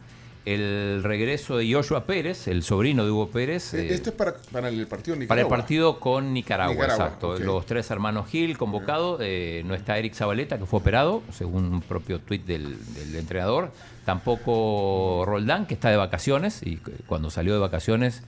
el 0.47 1.03
regreso 1.03 1.57
de 1.59 1.71
Joshua 1.73 2.05
Pérez, 2.05 2.47
el 2.49 2.63
sobrino 2.63 3.05
de 3.05 3.11
Hugo 3.11 3.29
Pérez. 3.31 3.75
eh, 3.75 3.93
Esto 3.93 4.11
es 4.11 4.17
para, 4.17 4.35
para 4.53 4.69
el 4.69 4.87
partido 4.87 5.17
de 5.17 5.27
para 5.27 5.41
el 5.41 5.45
Nicaragua. 5.47 5.57
partido 5.57 6.01
con 6.01 6.33
Nicaragua, 6.33 6.75
Nicaragua, 6.75 7.05
exacto. 7.07 7.39
Los 7.39 7.67
tres 7.67 7.91
hermanos 7.91 8.29
Gil 8.31 8.57
convocados. 8.57 9.19
eh, 9.23 9.63
no 9.67 9.75
está 9.75 9.99
Eric 9.99 10.15
Zabaleta, 10.15 10.57
que 10.59 10.65
fue 10.65 10.79
operado, 10.79 11.23
según 11.33 11.65
un 11.65 11.81
propio 11.83 12.21
tuit 12.21 12.47
del, 12.47 12.77
del 12.95 13.17
entrenador. 13.17 13.71
Tampoco 14.05 15.25
Roldán, 15.27 15.67
que 15.67 15.75
está 15.75 15.91
de 15.91 15.97
vacaciones. 15.97 16.61
Y 16.65 16.77
cu- 16.77 16.93
cuando 17.07 17.29
salió 17.31 17.53
de 17.53 17.59
vacaciones 17.59 18.23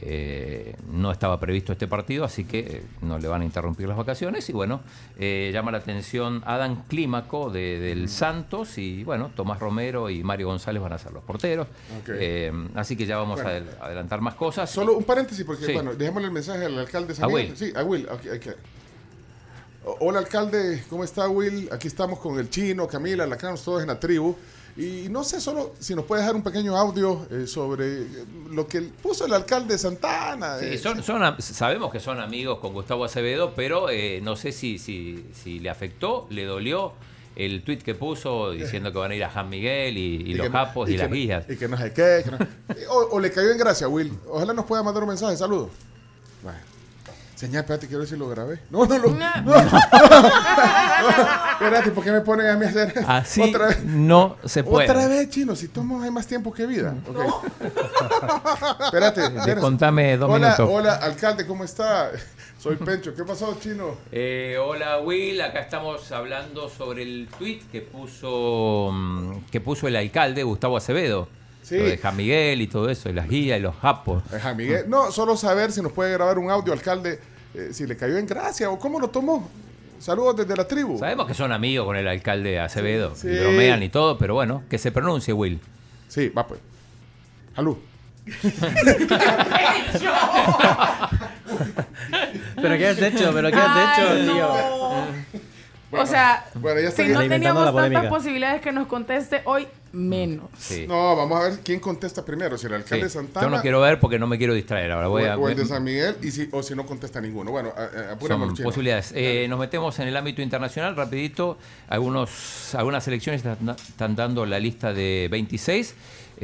eh, 0.00 0.74
no 0.90 1.12
estaba 1.12 1.38
previsto 1.38 1.72
este 1.72 1.86
partido, 1.86 2.24
así 2.24 2.44
que 2.44 2.58
eh, 2.60 2.82
no 3.02 3.18
le 3.18 3.28
van 3.28 3.42
a 3.42 3.44
interrumpir 3.44 3.86
las 3.86 3.96
vacaciones. 3.96 4.48
Y 4.48 4.52
bueno, 4.52 4.80
eh, 5.18 5.50
llama 5.52 5.70
la 5.70 5.78
atención 5.78 6.42
Adam 6.46 6.84
Clímaco 6.88 7.50
de- 7.50 7.78
del 7.78 8.08
Santos. 8.08 8.78
Y 8.78 9.04
bueno, 9.04 9.30
Tomás 9.36 9.58
Romero 9.60 10.08
y 10.10 10.22
Mario 10.22 10.46
González 10.48 10.82
van 10.82 10.92
a 10.94 10.98
ser 10.98 11.12
los 11.12 11.22
porteros. 11.22 11.66
Eh, 12.08 12.52
así 12.74 12.96
que 12.96 13.04
ya 13.06 13.16
vamos 13.18 13.42
Bueno. 13.42 13.50
a 13.50 13.52
adel- 13.60 13.76
adelantar 13.82 14.20
más 14.20 14.34
cosas. 14.34 14.70
Solo 14.70 14.96
un 14.96 15.04
paréntesis, 15.04 15.44
porque, 15.44 15.66
Sí. 15.66 15.72
bueno, 15.72 15.94
dejémosle 15.94 16.26
el 16.28 16.32
mensaje 16.34 16.64
al 16.64 16.78
alcalde. 16.78 17.12
A 17.12 17.16
San 17.16 17.28
Miguel. 17.28 17.48
Will. 17.48 17.56
Sí, 17.56 17.72
a 17.76 17.82
Will. 17.84 18.08
Hola, 19.98 20.20
alcalde. 20.20 20.84
¿Cómo 20.88 21.02
está, 21.02 21.28
Will? 21.28 21.68
Aquí 21.72 21.88
estamos 21.88 22.20
con 22.20 22.38
el 22.38 22.48
chino, 22.50 22.86
Camila, 22.86 23.26
la 23.26 23.36
todos 23.36 23.82
en 23.82 23.88
la 23.88 23.98
tribu. 23.98 24.36
Y 24.76 25.08
no 25.10 25.22
sé 25.22 25.40
solo 25.40 25.74
si 25.78 25.94
nos 25.94 26.06
puede 26.06 26.22
dejar 26.22 26.34
un 26.34 26.42
pequeño 26.42 26.76
audio 26.76 27.26
eh, 27.30 27.46
sobre 27.46 28.02
eh, 28.02 28.06
lo 28.50 28.66
que 28.66 28.80
puso 28.80 29.26
el 29.26 29.34
alcalde 29.34 29.74
de 29.74 29.78
Santana. 29.78 30.58
Sí, 30.58 30.64
eh, 30.66 30.78
son, 30.78 31.02
son 31.02 31.20
sabemos 31.40 31.92
que 31.92 32.00
son 32.00 32.18
amigos 32.20 32.58
con 32.58 32.72
Gustavo 32.72 33.04
Acevedo, 33.04 33.52
pero 33.54 33.90
eh, 33.90 34.20
no 34.22 34.34
sé 34.34 34.50
si, 34.50 34.78
si, 34.78 35.26
si 35.34 35.58
le 35.58 35.68
afectó, 35.68 36.26
le 36.30 36.44
dolió 36.46 36.94
el 37.36 37.62
tuit 37.64 37.82
que 37.82 37.94
puso 37.94 38.50
diciendo 38.52 38.92
que 38.92 38.98
van 38.98 39.10
a 39.10 39.14
ir 39.14 39.24
a 39.24 39.32
San 39.32 39.48
Miguel 39.50 39.96
y, 39.98 40.16
y 40.30 40.34
los 40.34 40.46
que 40.46 40.52
japos 40.52 40.88
y, 40.88 40.92
que 40.92 40.98
las 40.98 41.10
guías. 41.10 41.44
Y 41.50 41.56
que 41.56 41.68
no 41.68 41.76
sé 41.76 41.92
qué. 41.92 42.22
que 42.24 42.30
no- 42.30 42.38
o, 42.92 43.08
o 43.16 43.20
le 43.20 43.30
cayó 43.30 43.50
en 43.50 43.58
gracia, 43.58 43.88
Will. 43.88 44.12
Ojalá 44.26 44.54
nos 44.54 44.64
pueda 44.64 44.82
mandar 44.82 45.02
un 45.02 45.10
mensaje. 45.10 45.36
Saludos. 45.36 45.68
Señal, 47.42 47.62
espérate, 47.62 47.88
quiero 47.88 47.98
ver 47.98 48.08
si 48.08 48.16
lo 48.16 48.28
grabé. 48.28 48.60
No, 48.70 48.86
no 48.86 48.98
lo. 48.98 49.08
No. 49.10 49.56
espérate, 51.54 51.90
¿por 51.90 52.04
qué 52.04 52.12
me 52.12 52.20
ponen 52.20 52.46
a 52.46 52.54
mí 52.54 52.66
a 52.66 52.68
hacer 52.68 52.94
Así 53.04 53.42
otra 53.42 53.66
vez? 53.66 53.82
no 53.82 54.36
se 54.44 54.62
puede. 54.62 54.88
Otra 54.88 55.08
vez, 55.08 55.28
chino, 55.28 55.56
si 55.56 55.66
tomo 55.66 56.00
hay 56.00 56.12
más 56.12 56.28
tiempo 56.28 56.52
que 56.52 56.66
vida. 56.66 56.94
Espérate, 58.84 59.24
espérate. 59.24 59.60
contame 59.60 60.16
dos 60.16 60.30
hola, 60.30 60.50
minutos. 60.50 60.70
Hola, 60.72 60.94
alcalde, 60.94 61.44
¿cómo 61.44 61.64
está? 61.64 62.12
Soy 62.60 62.76
Pencho. 62.76 63.12
¿Qué 63.12 63.24
pasó, 63.24 63.58
chino? 63.58 63.96
Eh, 64.12 64.56
hola 64.64 65.00
Will, 65.00 65.40
acá 65.40 65.58
estamos 65.58 66.12
hablando 66.12 66.68
sobre 66.68 67.02
el 67.02 67.26
tweet 67.36 67.62
que 67.72 67.80
puso 67.80 68.90
mm, 68.92 69.46
que 69.50 69.60
puso 69.60 69.88
el 69.88 69.96
alcalde 69.96 70.44
Gustavo 70.44 70.76
Acevedo. 70.76 71.26
Sí. 71.62 71.76
Lo 71.76 71.84
de 71.86 71.98
San 71.98 72.16
Miguel 72.16 72.60
y 72.60 72.66
todo 72.68 72.88
eso, 72.88 73.08
y 73.08 73.12
las 73.12 73.28
guías 73.28 73.58
y 73.58 73.62
los 73.62 73.74
japos. 73.76 74.22
Ajá, 74.32 74.52
Miguel. 74.54 74.88
No, 74.88 75.10
solo 75.12 75.36
saber 75.36 75.70
si 75.72 75.80
nos 75.80 75.92
puede 75.92 76.12
grabar 76.12 76.38
un 76.38 76.50
audio, 76.50 76.72
alcalde, 76.72 77.20
eh, 77.54 77.68
si 77.72 77.86
le 77.86 77.96
cayó 77.96 78.16
en 78.18 78.26
gracia 78.26 78.70
o 78.70 78.78
cómo 78.78 78.98
lo 79.00 79.08
tomó. 79.10 79.48
Saludos 79.98 80.36
desde 80.36 80.56
la 80.56 80.66
tribu. 80.66 80.98
Sabemos 80.98 81.26
que 81.26 81.34
son 81.34 81.52
amigos 81.52 81.86
con 81.86 81.96
el 81.96 82.08
alcalde 82.08 82.58
Acevedo, 82.58 83.14
Sí. 83.14 83.28
y 83.28 83.38
bromean 83.38 83.82
y 83.82 83.88
todo, 83.88 84.18
pero 84.18 84.34
bueno, 84.34 84.64
que 84.68 84.78
se 84.78 84.90
pronuncie 84.90 85.32
Will. 85.32 85.60
Sí, 86.08 86.28
va 86.30 86.46
pues. 86.46 86.60
Salud. 87.54 87.76
¿Pero 92.56 92.78
qué 92.78 92.86
has 92.88 93.02
hecho? 93.02 93.30
¿Pero 93.32 93.50
qué 93.50 93.56
has 93.56 93.98
hecho, 93.98 94.08
Ay, 94.10 94.26
o 95.92 96.06
sea, 96.06 96.44
Bueno, 96.54 96.80
ya 96.80 96.88
está 96.88 97.02
si 97.04 97.08
no 97.10 97.20
teníamos 97.28 97.74
tantas 97.74 98.06
posibilidades 98.06 98.60
que 98.62 98.72
nos 98.72 98.86
conteste 98.86 99.42
hoy, 99.44 99.66
menos. 99.92 100.48
No, 100.88 101.14
vamos 101.16 101.38
a 101.38 101.48
ver 101.48 101.58
quién 101.62 101.78
contesta 101.80 102.24
primero, 102.24 102.56
si 102.56 102.66
el 102.66 102.74
alcalde 102.74 103.08
Sí. 103.08 103.14
Santana 103.14 103.46
Yo 103.46 103.50
no 103.54 103.60
quiero 103.60 103.80
ver 103.80 104.00
porque 104.00 104.18
no 104.18 104.26
me 104.26 104.38
quiero 104.38 104.54
distraer. 104.54 104.90
Ahora 104.92 105.08
voy 105.08 105.24
a. 105.24 105.36
o, 105.36 105.42
o 105.42 105.48
el 105.50 105.56
de 105.56 105.66
San 105.66 105.84
Miguel, 105.84 106.16
y 106.22 106.30
si, 106.30 106.48
o 106.50 106.62
si 106.62 106.74
no 106.74 106.86
contesta 106.86 107.20
ninguno. 107.20 107.50
Bueno, 107.50 107.72
a- 107.76 108.12
a- 108.12 108.18
chino. 108.18 108.54
posibilidades. 108.64 109.12
Eh, 109.14 109.46
nos 109.50 109.58
metemos 109.58 109.98
en 109.98 110.08
el 110.08 110.16
ámbito 110.16 110.40
internacional 110.40 110.96
rapidito. 110.96 111.58
Algunos, 111.88 112.74
algunas 112.74 113.04
selecciones 113.04 113.44
están, 113.44 113.76
están 113.76 114.16
dando 114.16 114.46
la 114.46 114.58
lista 114.58 114.92
de 114.94 115.28
26. 115.30 115.94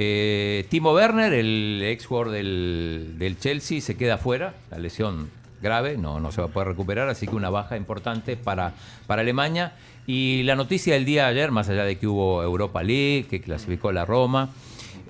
Eh, 0.00 0.66
Timo 0.68 0.92
Werner, 0.92 1.32
el 1.32 1.80
ex 1.84 2.06
jugador 2.06 2.30
del, 2.32 3.14
del 3.18 3.38
Chelsea, 3.38 3.80
se 3.80 3.96
queda 3.96 4.18
fuera. 4.18 4.54
La 4.70 4.78
lesión 4.78 5.30
grave, 5.62 5.96
no, 5.96 6.20
no 6.20 6.30
se 6.32 6.40
va 6.40 6.46
a 6.48 6.50
poder 6.50 6.68
recuperar, 6.68 7.08
así 7.08 7.26
que 7.26 7.34
una 7.34 7.50
baja 7.50 7.76
importante 7.76 8.36
para, 8.36 8.72
para 9.06 9.22
Alemania. 9.22 9.72
Y 10.06 10.42
la 10.44 10.56
noticia 10.56 10.94
del 10.94 11.04
día 11.04 11.24
de 11.24 11.30
ayer, 11.30 11.50
más 11.50 11.68
allá 11.68 11.84
de 11.84 11.98
que 11.98 12.06
hubo 12.06 12.42
Europa 12.42 12.82
League, 12.82 13.26
que 13.28 13.40
clasificó 13.40 13.92
la 13.92 14.04
Roma, 14.04 14.50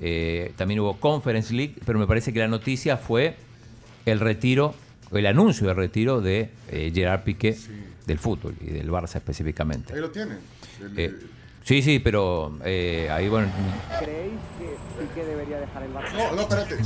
eh, 0.00 0.52
también 0.56 0.80
hubo 0.80 0.96
Conference 0.98 1.52
League, 1.54 1.74
pero 1.84 1.98
me 1.98 2.06
parece 2.06 2.32
que 2.32 2.38
la 2.40 2.48
noticia 2.48 2.96
fue 2.96 3.36
el 4.06 4.20
retiro, 4.20 4.74
el 5.12 5.26
anuncio 5.26 5.66
del 5.68 5.76
retiro 5.76 6.20
de 6.20 6.50
eh, 6.70 6.90
Gerard 6.94 7.22
Piqué 7.22 7.56
del 8.06 8.18
fútbol 8.18 8.54
y 8.60 8.66
del 8.70 8.90
Barça 8.90 9.16
específicamente. 9.16 9.92
Ahí 9.94 10.00
lo 10.00 10.10
tienen. 10.10 10.38
El- 10.80 10.98
Eh, 10.98 11.14
sí, 11.64 11.82
sí, 11.82 11.98
pero 11.98 12.56
eh, 12.64 13.08
ahí 13.10 13.28
bueno. 13.28 13.48
¿Creéis 14.00 14.32
que 14.58 15.04
Piqué 15.04 15.26
debería 15.26 15.58
dejar 15.60 15.82
el 15.82 15.92
Barça? 15.92 16.12
No, 16.16 16.34
no, 16.36 16.42
espérate. 16.42 16.76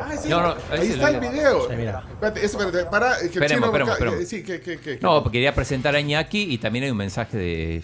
Ah, 0.00 0.16
sí. 0.16 0.28
No, 0.28 0.42
no, 0.42 0.54
ahí 0.70 0.88
está 0.88 1.10
el 1.10 1.20
video. 1.20 1.68
Sí, 1.68 1.76
mira. 1.76 2.02
Espérate, 2.10 2.44
eso, 2.44 2.60
espérate, 2.60 2.90
para, 2.90 3.18
que 3.18 3.26
Esperemos, 3.26 3.48
chino 3.50 3.66
esperemos, 3.66 3.92
esperemos. 3.94 4.20
eh, 4.20 4.26
Sí, 4.26 4.42
que, 4.42 4.60
que, 4.60 4.78
que, 4.78 4.96
que- 4.98 5.00
No, 5.02 5.22
porque 5.22 5.38
quería 5.38 5.54
presentar 5.54 5.94
a 5.94 6.00
Iñaki 6.00 6.42
y 6.52 6.58
también 6.58 6.84
hay 6.84 6.90
un 6.90 6.96
mensaje 6.96 7.36
de 7.36 7.82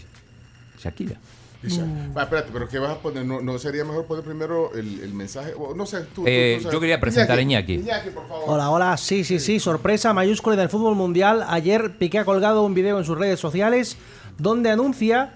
Shakira. 0.78 1.16
Dice, 1.62 1.81
va, 2.15 2.24
espérate, 2.24 2.51
pero 2.53 2.69
¿qué 2.69 2.78
vas 2.78 2.91
a 2.91 2.99
poner? 2.99 3.24
¿No, 3.24 3.41
no 3.41 3.59
sería 3.59 3.85
mejor 3.85 4.05
poner 4.05 4.23
primero 4.23 4.73
el, 4.74 5.01
el 5.01 5.15
mensaje? 5.15 5.55
O 5.59 5.74
no 5.74 5.86
sé, 5.86 6.01
tú. 6.15 6.23
tú- 6.23 6.24
Eh, 6.27 6.57
tú 6.59 6.65
sabes. 6.65 6.73
yo 6.74 6.81
quería 6.81 7.01
presentar 7.01 7.39
a 7.39 7.41
Iñaki. 7.41 7.74
Iñaki, 7.77 8.11
por 8.11 8.28
favor. 8.28 8.45
Hola, 8.49 8.69
hola, 8.70 8.97
sí, 8.99 9.24
sí, 9.24 9.41
sí, 9.41 9.59
sorpresa 9.59 10.12
mayúscula 10.12 10.57
del 10.57 10.69
fútbol 10.69 10.95
mundial. 10.95 11.43
Ayer 11.49 11.97
Piqué 11.97 12.19
ha 12.19 12.24
colgado 12.27 12.62
un 12.65 12.74
video 12.74 12.99
en 12.99 13.05
sus 13.07 13.16
redes 13.16 13.41
sociales 13.41 13.97
donde 14.36 14.69
anuncia 14.70 15.32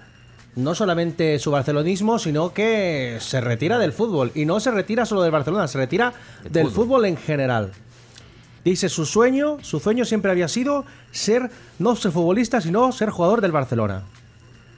no 0.59 0.75
solamente 0.75 1.39
su 1.39 1.51
barcelonismo, 1.51 2.19
sino 2.19 2.53
que 2.53 3.19
se 3.21 3.41
retira 3.41 3.79
del 3.79 3.93
fútbol. 3.93 4.33
Y 4.35 4.45
no 4.45 4.59
se 4.61 4.71
retira 4.71 5.07
solo 5.07 5.23
del 5.23 5.31
Barcelona, 5.31 5.69
se 5.69 5.79
retira 5.79 6.13
del 6.51 6.67
fútbol. 6.67 6.73
fútbol 6.73 7.05
en 7.07 7.17
general. 7.17 7.73
Dice 8.65 8.89
su 8.89 9.07
sueño, 9.07 9.59
su 9.63 9.79
sueño 9.79 10.05
siempre 10.05 10.31
había 10.31 10.49
sido 10.49 10.85
ser, 11.13 11.51
no 11.79 11.95
ser 11.95 12.11
futbolista, 12.11 12.61
sino 12.61 12.91
ser 12.93 13.11
jugador 13.11 13.41
del 13.41 13.53
Barcelona. 13.53 14.03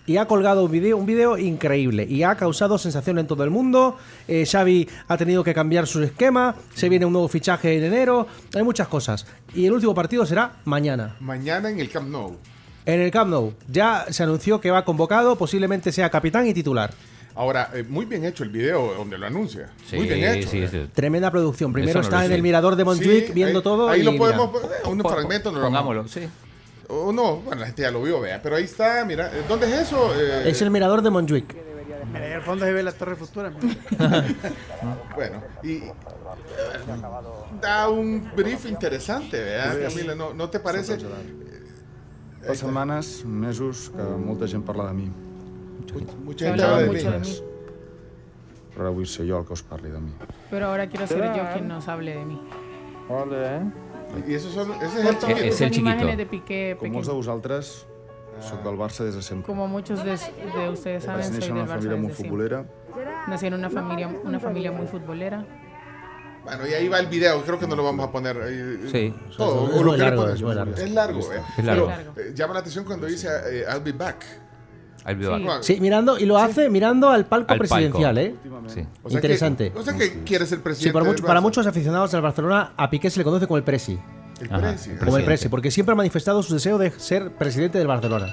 Y 0.06 0.18
ha 0.18 0.26
colgado 0.26 0.64
un 0.64 0.70
video, 0.70 0.96
un 0.96 1.06
video 1.06 1.38
increíble 1.38 2.04
y 2.08 2.24
ha 2.24 2.34
causado 2.34 2.78
sensación 2.78 3.18
en 3.18 3.26
todo 3.26 3.42
el 3.44 3.50
mundo. 3.50 3.96
Eh, 4.28 4.44
Xavi 4.44 4.88
ha 5.08 5.16
tenido 5.16 5.42
que 5.44 5.54
cambiar 5.54 5.86
su 5.86 6.02
esquema, 6.02 6.56
se 6.74 6.88
viene 6.88 7.06
un 7.06 7.12
nuevo 7.12 7.28
fichaje 7.28 7.78
en 7.78 7.84
enero, 7.84 8.26
hay 8.54 8.62
muchas 8.62 8.88
cosas. 8.88 9.26
Y 9.54 9.66
el 9.66 9.72
último 9.72 9.94
partido 9.94 10.26
será 10.26 10.52
mañana. 10.64 11.16
Mañana 11.20 11.70
en 11.70 11.80
el 11.80 11.90
Camp 11.90 12.08
Nou. 12.08 12.36
En 12.86 13.00
el 13.00 13.10
Camp 13.10 13.30
Nou 13.30 13.52
ya 13.68 14.06
se 14.10 14.22
anunció 14.22 14.60
que 14.60 14.70
va 14.70 14.84
convocado, 14.84 15.36
posiblemente 15.36 15.92
sea 15.92 16.08
capitán 16.10 16.46
y 16.46 16.54
titular. 16.54 16.92
Ahora, 17.34 17.70
eh, 17.74 17.84
muy 17.88 18.06
bien 18.06 18.24
hecho 18.24 18.42
el 18.42 18.50
video 18.50 18.94
donde 18.94 19.16
lo 19.16 19.26
anuncia. 19.26 19.70
Sí, 19.88 19.96
muy 19.96 20.06
bien 20.08 20.24
hecho. 20.34 20.48
sí, 20.48 20.62
eh. 20.62 20.68
sí. 20.68 20.88
Tremenda 20.92 21.30
producción. 21.30 21.72
Primero 21.72 22.00
no 22.00 22.04
está 22.04 22.22
en 22.24 22.30
sé. 22.30 22.34
el 22.34 22.42
mirador 22.42 22.76
de 22.76 22.84
Montjuic 22.84 23.26
Sí, 23.28 23.32
viendo 23.32 23.58
ahí- 23.60 23.62
todo. 23.64 23.88
Ahí 23.88 24.00
y 24.00 24.02
lo 24.04 24.16
podemos 24.16 24.50
poner, 24.50 24.68
un 24.86 24.98
Po- 24.98 25.08
fragmento. 25.10 25.52
no 25.52 25.58
lo 25.60 25.64
Pongámoslo, 25.66 26.00
vamos- 26.00 26.12
sí. 26.12 26.28
O 26.88 27.12
no, 27.12 27.36
bueno, 27.36 27.60
la 27.60 27.66
gente 27.66 27.82
ya 27.82 27.90
lo 27.92 28.02
vio, 28.02 28.20
vea. 28.20 28.40
Pero 28.42 28.56
ahí 28.56 28.64
está, 28.64 29.04
mira. 29.04 29.28
eh, 29.32 29.42
¿Dónde 29.48 29.66
es 29.72 29.82
eso? 29.82 30.12
Eh, 30.20 30.50
Es 30.50 30.60
el 30.60 30.70
mirador 30.70 31.02
de 31.02 31.10
Montjuic. 31.10 31.54
Mira, 32.12 32.26
ahí 32.26 32.32
al 32.32 32.42
fondo 32.42 32.64
se 32.64 32.72
ve 32.72 32.82
la 32.82 32.92
Torre 32.92 33.14
Futura. 33.14 33.52
Bueno, 35.14 35.42
y 35.62 35.74
eh, 35.76 35.92
da 37.60 37.88
un 37.88 38.30
brief 38.34 38.66
interesante, 38.66 39.38
¿verdad, 39.40 39.74
Sí. 39.88 39.94
Camila? 39.94 40.14
¿No, 40.14 40.32
no 40.34 40.48
te 40.50 40.58
parece? 40.60 40.98
Fa 42.46 42.54
setmanes, 42.54 43.24
mesos, 43.26 43.90
que 43.94 44.02
molta 44.02 44.46
gent 44.48 44.64
parla 44.64 44.86
de 44.88 44.94
mi. 44.94 45.10
Mucha 46.24 46.46
gente 46.46 46.62
habla 46.62 46.78
de 46.82 46.88
mí. 46.90 46.94
mí. 46.96 47.38
Però 48.70 48.86
ara 48.86 48.90
vull 48.94 49.06
ser 49.06 49.26
jo 49.28 49.38
el 49.40 49.44
que 49.44 49.52
us 49.52 49.62
parli 49.66 49.90
de 49.90 49.98
mi. 50.00 50.12
Pero 50.48 50.66
ahora 50.68 50.86
quiero 50.88 51.06
ser 51.06 51.20
yo 51.36 51.42
quien 51.52 51.68
nos 51.68 51.88
hable 51.88 52.14
de 52.14 52.24
mí. 52.24 52.40
Y 54.26 54.34
esos 54.34 54.52
son, 54.54 54.72
ese 54.80 55.00
es 55.00 55.06
el 55.06 55.18
chiquito. 55.18 55.40
Es 55.40 55.60
el 55.60 55.70
chiquito. 55.70 55.90
imágenes 55.90 56.16
de 56.16 56.26
Piqué 56.26 56.76
Com 56.78 56.88
molts 56.92 57.06
de 57.08 57.12
pequeño. 57.12 57.16
vosaltres, 57.16 57.86
soc 58.40 58.62
del 58.64 58.76
Barça 58.78 59.04
des 59.04 59.14
de 59.14 59.22
sempre. 59.22 59.46
Como 59.46 59.66
muchos 59.68 60.02
de, 60.04 60.12
de 60.12 60.68
ustedes 60.70 61.04
saben, 61.04 61.20
Vaig 61.30 61.34
soy 61.34 61.34
en 61.36 61.40
del 61.40 61.52
una 61.52 61.64
Barça 61.64 61.68
família 61.68 61.96
molt 61.96 62.08
desde 62.08 62.14
siempre. 62.14 62.24
futbolera. 62.24 62.64
Nací 63.28 63.46
en 63.46 63.54
una 63.54 63.70
familia, 63.70 64.08
una 64.24 64.40
familia 64.40 64.72
muy 64.72 64.86
futbolera. 64.86 65.44
Bueno, 66.44 66.66
y 66.66 66.72
ahí 66.74 66.88
va 66.88 66.98
el 66.98 67.06
video. 67.06 67.42
Creo 67.42 67.58
que 67.58 67.66
no 67.66 67.76
lo 67.76 67.84
vamos 67.84 68.08
a 68.08 68.10
poner. 68.12 68.36
ahí, 68.40 68.88
Sí. 68.90 69.14
Todo. 69.36 69.70
Es 69.74 69.82
muy 69.84 69.96
largo, 69.98 70.28
es 70.28 70.42
muy 70.42 70.54
largo. 70.54 70.74
Es 70.74 70.90
largo, 70.90 71.20
eh. 71.32 71.40
Es 71.58 71.64
largo. 71.64 71.92
Pero, 72.14 72.28
eh, 72.28 72.32
llama 72.34 72.54
la 72.54 72.60
atención 72.60 72.84
cuando 72.84 73.06
dice 73.06 73.28
eh, 73.50 73.64
I'll 73.72 73.82
be 73.82 73.92
back. 73.92 74.24
Al 75.04 75.16
Bilbao. 75.16 75.40
Juan, 75.42 75.64
Sí, 75.64 75.80
mirando, 75.80 76.18
y 76.18 76.26
lo 76.26 76.36
hace 76.36 76.68
mirando 76.68 77.08
al 77.08 77.24
palco 77.24 77.52
Al 77.52 77.58
palco. 77.58 77.74
presidencial, 77.74 78.18
¿eh? 78.18 78.34
Sí. 78.66 78.86
o 79.02 79.08
sea 79.08 79.16
Interesante. 79.18 79.72
Que, 79.72 79.78
o 79.78 79.82
sea 79.82 79.94
que 79.96 80.22
quiere 80.24 80.44
ser 80.44 80.60
presidente. 80.62 80.90
Sí, 80.90 80.92
para, 80.92 81.04
mucho- 81.06 81.24
para 81.24 81.40
muchos 81.40 81.66
aficionados 81.66 82.12
del 82.12 82.20
Barcelona, 82.20 82.74
a 82.76 82.90
Piqué 82.90 83.08
se 83.08 83.18
le 83.18 83.24
conoce 83.24 83.46
como 83.46 83.56
el 83.56 83.62
Presi. 83.64 83.98
El 84.42 84.46
Ajá, 84.52 84.58
presi. 84.70 84.90
Como 85.02 85.16
el. 85.16 85.24
Presi, 85.24 85.48
porque 85.48 85.70
siempre 85.70 85.92
ha 85.92 85.96
manifestado 85.96 86.42
su 86.42 86.52
deseo 86.54 86.76
de 86.78 86.90
ser 86.92 87.32
presidente 87.32 87.78
del 87.78 87.86
Barcelona. 87.86 88.26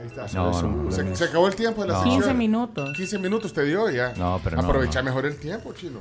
Ahí 0.00 0.06
está. 0.06 0.26
No, 0.34 0.62
no. 0.62 0.90
Se, 0.92 1.16
se 1.16 1.24
acabó 1.24 1.46
el 1.48 1.54
tiempo 1.56 1.80
de 1.82 1.88
la 1.88 1.94
No. 1.94 2.00
sección. 2.00 2.20
15 2.22 2.34
minutos. 2.34 2.92
15 2.96 3.18
minutos 3.18 3.52
te 3.54 3.62
dio 3.64 3.88
ya. 3.90 4.12
No, 4.16 4.38
pero 4.44 4.56
no, 4.56 4.62
Aprovecha 4.68 5.00
no. 5.00 5.06
mejor 5.06 5.24
el 5.26 5.36
tiempo, 5.38 5.72
chino. 5.72 6.00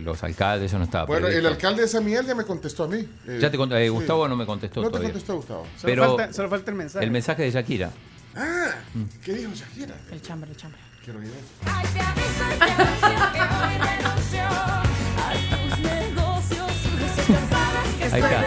Los 0.00 0.22
alcaldes, 0.22 0.70
eso 0.70 0.78
no 0.78 0.84
estaba 0.84 1.04
Bueno, 1.06 1.26
el 1.26 1.32
previsto. 1.34 1.54
alcalde 1.54 1.82
de 1.82 1.88
San 1.88 2.04
Miguel 2.04 2.26
ya 2.26 2.34
me 2.34 2.44
contestó 2.44 2.84
a 2.84 2.88
mí. 2.88 3.06
Eh, 3.26 3.38
Ya 3.40 3.50
te 3.50 3.58
cont- 3.58 3.74
eh, 3.76 3.84
sí. 3.84 3.88
Gustavo 3.90 4.26
no 4.28 4.36
me 4.36 4.46
contestó 4.46 4.80
No 4.80 4.86
te 4.88 4.92
todavía. 4.92 5.10
contestó 5.10 5.36
Gustavo. 5.36 5.64
Solo, 5.76 5.80
Pero 5.82 6.16
falta, 6.16 6.32
solo 6.32 6.48
falta 6.48 6.70
el 6.70 6.76
mensaje. 6.76 7.04
el 7.04 7.10
mensaje 7.10 7.42
de 7.42 7.50
Shakira. 7.50 7.90
Ah, 8.34 8.70
¿qué 9.24 9.34
dijo 9.34 9.50
Shakira? 9.54 9.94
El 10.10 10.22
chambre, 10.22 10.50
el 10.50 10.56
chambre. 10.56 10.80
Quiero 11.04 11.20
eso. 11.20 11.32
Ahí 18.12 18.20
está. 18.22 18.44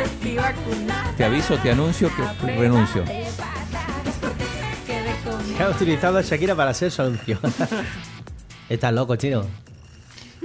Te 1.17 1.23
aviso, 1.23 1.57
te 1.57 1.71
anuncio 1.71 2.09
que 2.15 2.23
renuncio. 2.55 3.03
Que 3.05 3.25
ha 5.63 5.69
utilizado 5.69 6.17
a 6.17 6.21
Shakira 6.21 6.55
para 6.55 6.71
hacer 6.71 6.91
su 6.91 7.01
anuncio. 7.01 7.39
Estás 8.69 8.93
loco, 8.93 9.15
chino. 9.15 9.45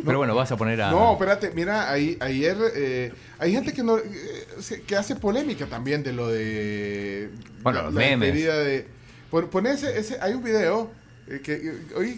Pero 0.04 0.18
bueno, 0.18 0.34
vas 0.34 0.50
a 0.52 0.56
poner 0.56 0.80
a. 0.82 0.90
No, 0.90 1.12
espérate, 1.12 1.50
mira, 1.54 1.90
ahí, 1.90 2.16
ayer 2.20 2.56
eh, 2.74 3.12
hay 3.38 3.52
gente 3.52 3.72
que 3.72 3.82
no 3.82 3.98
eh, 3.98 4.82
que 4.86 4.96
hace 4.96 5.16
polémica 5.16 5.66
también 5.66 6.02
de 6.02 6.12
lo 6.12 6.28
de 6.28 7.30
Bueno, 7.62 7.82
los 7.84 7.92
memes. 7.92 8.32
despedida 8.32 8.58
de 8.58 8.86
pon, 9.30 9.48
pon 9.48 9.66
ese, 9.66 9.98
ese- 9.98 10.18
hay 10.20 10.32
un 10.34 10.42
video 10.42 10.90
eh, 11.28 11.40
que 11.42 11.60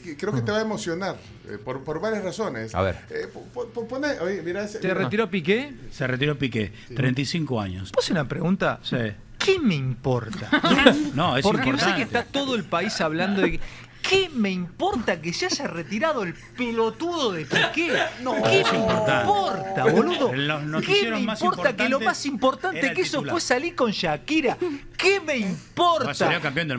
que 0.02 0.16
creo 0.16 0.32
que 0.32 0.40
te 0.42 0.50
va 0.52 0.58
a 0.58 0.62
emocionar 0.62 1.16
eh, 1.48 1.58
por, 1.62 1.82
por 1.84 2.00
varias 2.00 2.24
razones. 2.24 2.74
A 2.74 2.82
ver. 2.82 2.96
Eh, 3.10 3.26
po- 3.32 3.66
po- 3.66 3.88
oye, 4.22 4.42
mira 4.42 4.64
ese, 4.64 4.80
¿Se 4.80 4.88
mira. 4.88 4.94
retiró 4.94 5.28
Piqué? 5.30 5.72
Se 5.90 6.06
retiró 6.06 6.38
Piqué, 6.38 6.72
35 6.94 7.60
años. 7.60 7.90
¿Puedo 7.92 8.06
una 8.12 8.26
pregunta? 8.28 8.80
Sí. 8.82 8.96
¿Qué 9.38 9.58
me 9.58 9.74
importa? 9.74 10.48
No, 11.14 11.36
es 11.36 11.42
Porque 11.42 11.70
yo 11.70 11.76
sé 11.78 11.84
importante. 11.84 11.96
que 11.96 12.02
está 12.04 12.24
todo 12.24 12.54
el 12.54 12.64
país 12.64 13.00
hablando 13.00 13.42
de... 13.42 13.58
¿Qué 14.02 14.28
me 14.28 14.50
importa 14.50 15.20
que 15.20 15.32
se 15.32 15.46
haya 15.46 15.66
retirado 15.68 16.22
el 16.24 16.34
pelotudo 16.34 17.32
de 17.32 17.46
Piqué? 17.46 17.96
No, 18.20 18.34
¿Qué 18.42 18.64
me 18.70 18.78
importa, 18.78 19.84
boludo? 19.86 20.32
Los 20.34 20.84
¿Qué 20.84 21.10
me 21.10 21.20
más 21.20 21.40
importa 21.40 21.76
que 21.76 21.88
lo 21.88 22.00
más 22.00 22.26
importante 22.26 22.92
que 22.92 23.02
eso 23.02 23.22
fue 23.24 23.40
salir 23.40 23.74
con 23.74 23.92
Shakira? 23.92 24.58
¿Qué 24.96 25.20
me 25.20 25.36
importa? 25.36 26.12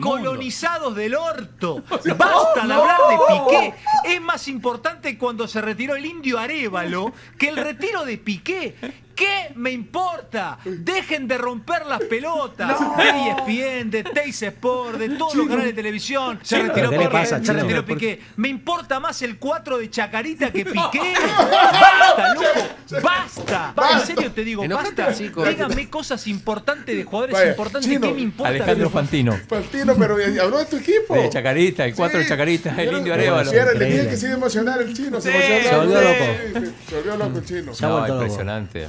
Colonizados 0.00 0.94
del 0.94 1.14
orto. 1.14 1.82
Basta 1.90 2.66
de 2.66 2.72
hablar 2.72 3.00
de 3.08 3.16
Piqué. 3.28 3.74
Es 4.04 4.20
más 4.20 4.46
importante 4.48 5.18
cuando 5.18 5.48
se 5.48 5.60
retiró 5.60 5.96
el 5.96 6.04
indio 6.06 6.38
Arevalo 6.38 7.12
que 7.38 7.48
el 7.48 7.56
retiro 7.56 8.04
de 8.04 8.18
Piqué. 8.18 8.76
¿Qué 9.14 9.52
me 9.54 9.70
importa? 9.70 10.58
Dejen 10.64 11.28
de 11.28 11.38
romper 11.38 11.86
las 11.86 12.00
pelotas. 12.02 12.78
De 12.96 13.04
E 13.04 13.30
ESPN, 13.30 13.90
de 13.90 14.02
Teis 14.04 14.42
Sport, 14.42 14.98
de 14.98 15.10
todos 15.10 15.34
los 15.36 15.46
canales 15.46 15.66
de 15.70 15.72
televisión. 15.74 16.38
Se 16.42 16.56
Chino, 16.56 16.68
retiró 16.68 16.90
¿qué 16.90 16.96
le 16.98 17.02
Piqué, 17.04 17.12
pasa, 17.12 17.44
se 17.44 17.52
retiró 17.52 17.84
Piqué. 17.84 18.20
Me 18.36 18.48
importa 18.48 18.98
más 19.00 19.22
el 19.22 19.38
4 19.38 19.78
de 19.78 19.90
Chacarita 19.90 20.50
que 20.50 20.64
Piqué. 20.64 21.14
¡Basta, 21.38 22.34
loco! 22.34 23.02
¡Basta! 23.02 23.74
En 23.92 24.00
serio 24.06 24.32
te 24.32 24.44
digo, 24.44 24.66
basta. 24.68 25.10
Díganme 25.10 25.88
cosas 25.88 26.26
importantes 26.26 26.96
de 26.96 27.04
jugadores 27.04 27.34
Vaya, 27.34 27.50
importantes. 27.50 27.90
Chino. 27.90 28.08
¿Qué 28.08 28.14
me 28.14 28.20
importa? 28.20 28.48
Alejandro 28.50 28.90
Fantino. 28.90 29.38
Fantino, 29.48 29.94
pero 29.96 30.16
habló 30.42 30.58
de 30.58 30.66
tu 30.66 30.76
equipo. 30.76 31.14
De 31.14 31.28
Chacarita, 31.30 31.84
el 31.84 31.94
4 31.94 32.18
de. 32.18 32.26
Chacarita, 32.26 32.70
el 32.70 32.88
Era- 32.88 32.98
indio 32.98 33.14
Arevalo. 33.14 33.50
Sí, 33.50 33.56
era 33.56 33.70
el 33.72 33.78
día 33.78 34.10
que 34.10 34.16
se 34.16 34.26
iba 34.26 34.34
a 34.34 34.38
emocionar 34.38 34.82
el 34.82 34.94
chino. 34.94 35.20
Se, 35.20 35.30
Sí, 35.30 35.36
emocionó. 35.38 35.68
se 35.68 35.76
volvió 35.76 36.00
loco. 36.00 36.72
Se 36.88 36.94
volvió 36.96 37.16
loco 37.16 37.38
el 37.38 37.44
chino. 37.44 37.72
No, 37.80 38.08
impresionante. 38.08 38.88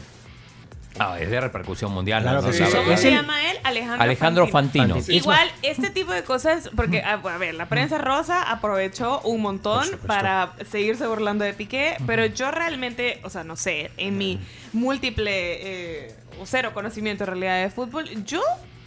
Ah, 0.97 1.19
es 1.19 1.29
de 1.29 1.41
repercusión 1.41 1.91
mundial. 1.91 2.23
Claro 2.23 2.41
no 2.41 2.53
sí. 2.53 2.63
¿Cómo 2.63 2.97
se 2.97 3.11
llama 3.11 3.51
él? 3.51 3.57
Alejandro, 3.63 4.01
Alejandro 4.01 4.47
Fantino. 4.47 4.97
Igual, 5.07 5.51
este 5.61 5.89
tipo 5.89 6.11
de 6.11 6.23
cosas, 6.23 6.69
porque, 6.75 7.01
a, 7.01 7.13
a 7.13 7.37
ver, 7.37 7.55
la 7.55 7.67
prensa 7.67 7.97
rosa 7.97 8.49
aprovechó 8.49 9.21
un 9.21 9.41
montón 9.41 9.85
para 10.07 10.53
seguirse 10.69 11.05
burlando 11.07 11.43
de 11.43 11.53
Piqué, 11.53 11.97
pero 12.05 12.25
yo 12.25 12.51
realmente, 12.51 13.19
o 13.23 13.29
sea, 13.29 13.43
no 13.43 13.55
sé, 13.55 13.91
en 13.97 14.17
mi 14.17 14.39
múltiple 14.73 15.31
eh, 15.31 16.15
o 16.41 16.45
cero 16.45 16.71
conocimiento 16.73 17.23
en 17.23 17.27
realidad 17.27 17.61
de 17.61 17.69
fútbol, 17.69 18.05
yo 18.25 18.41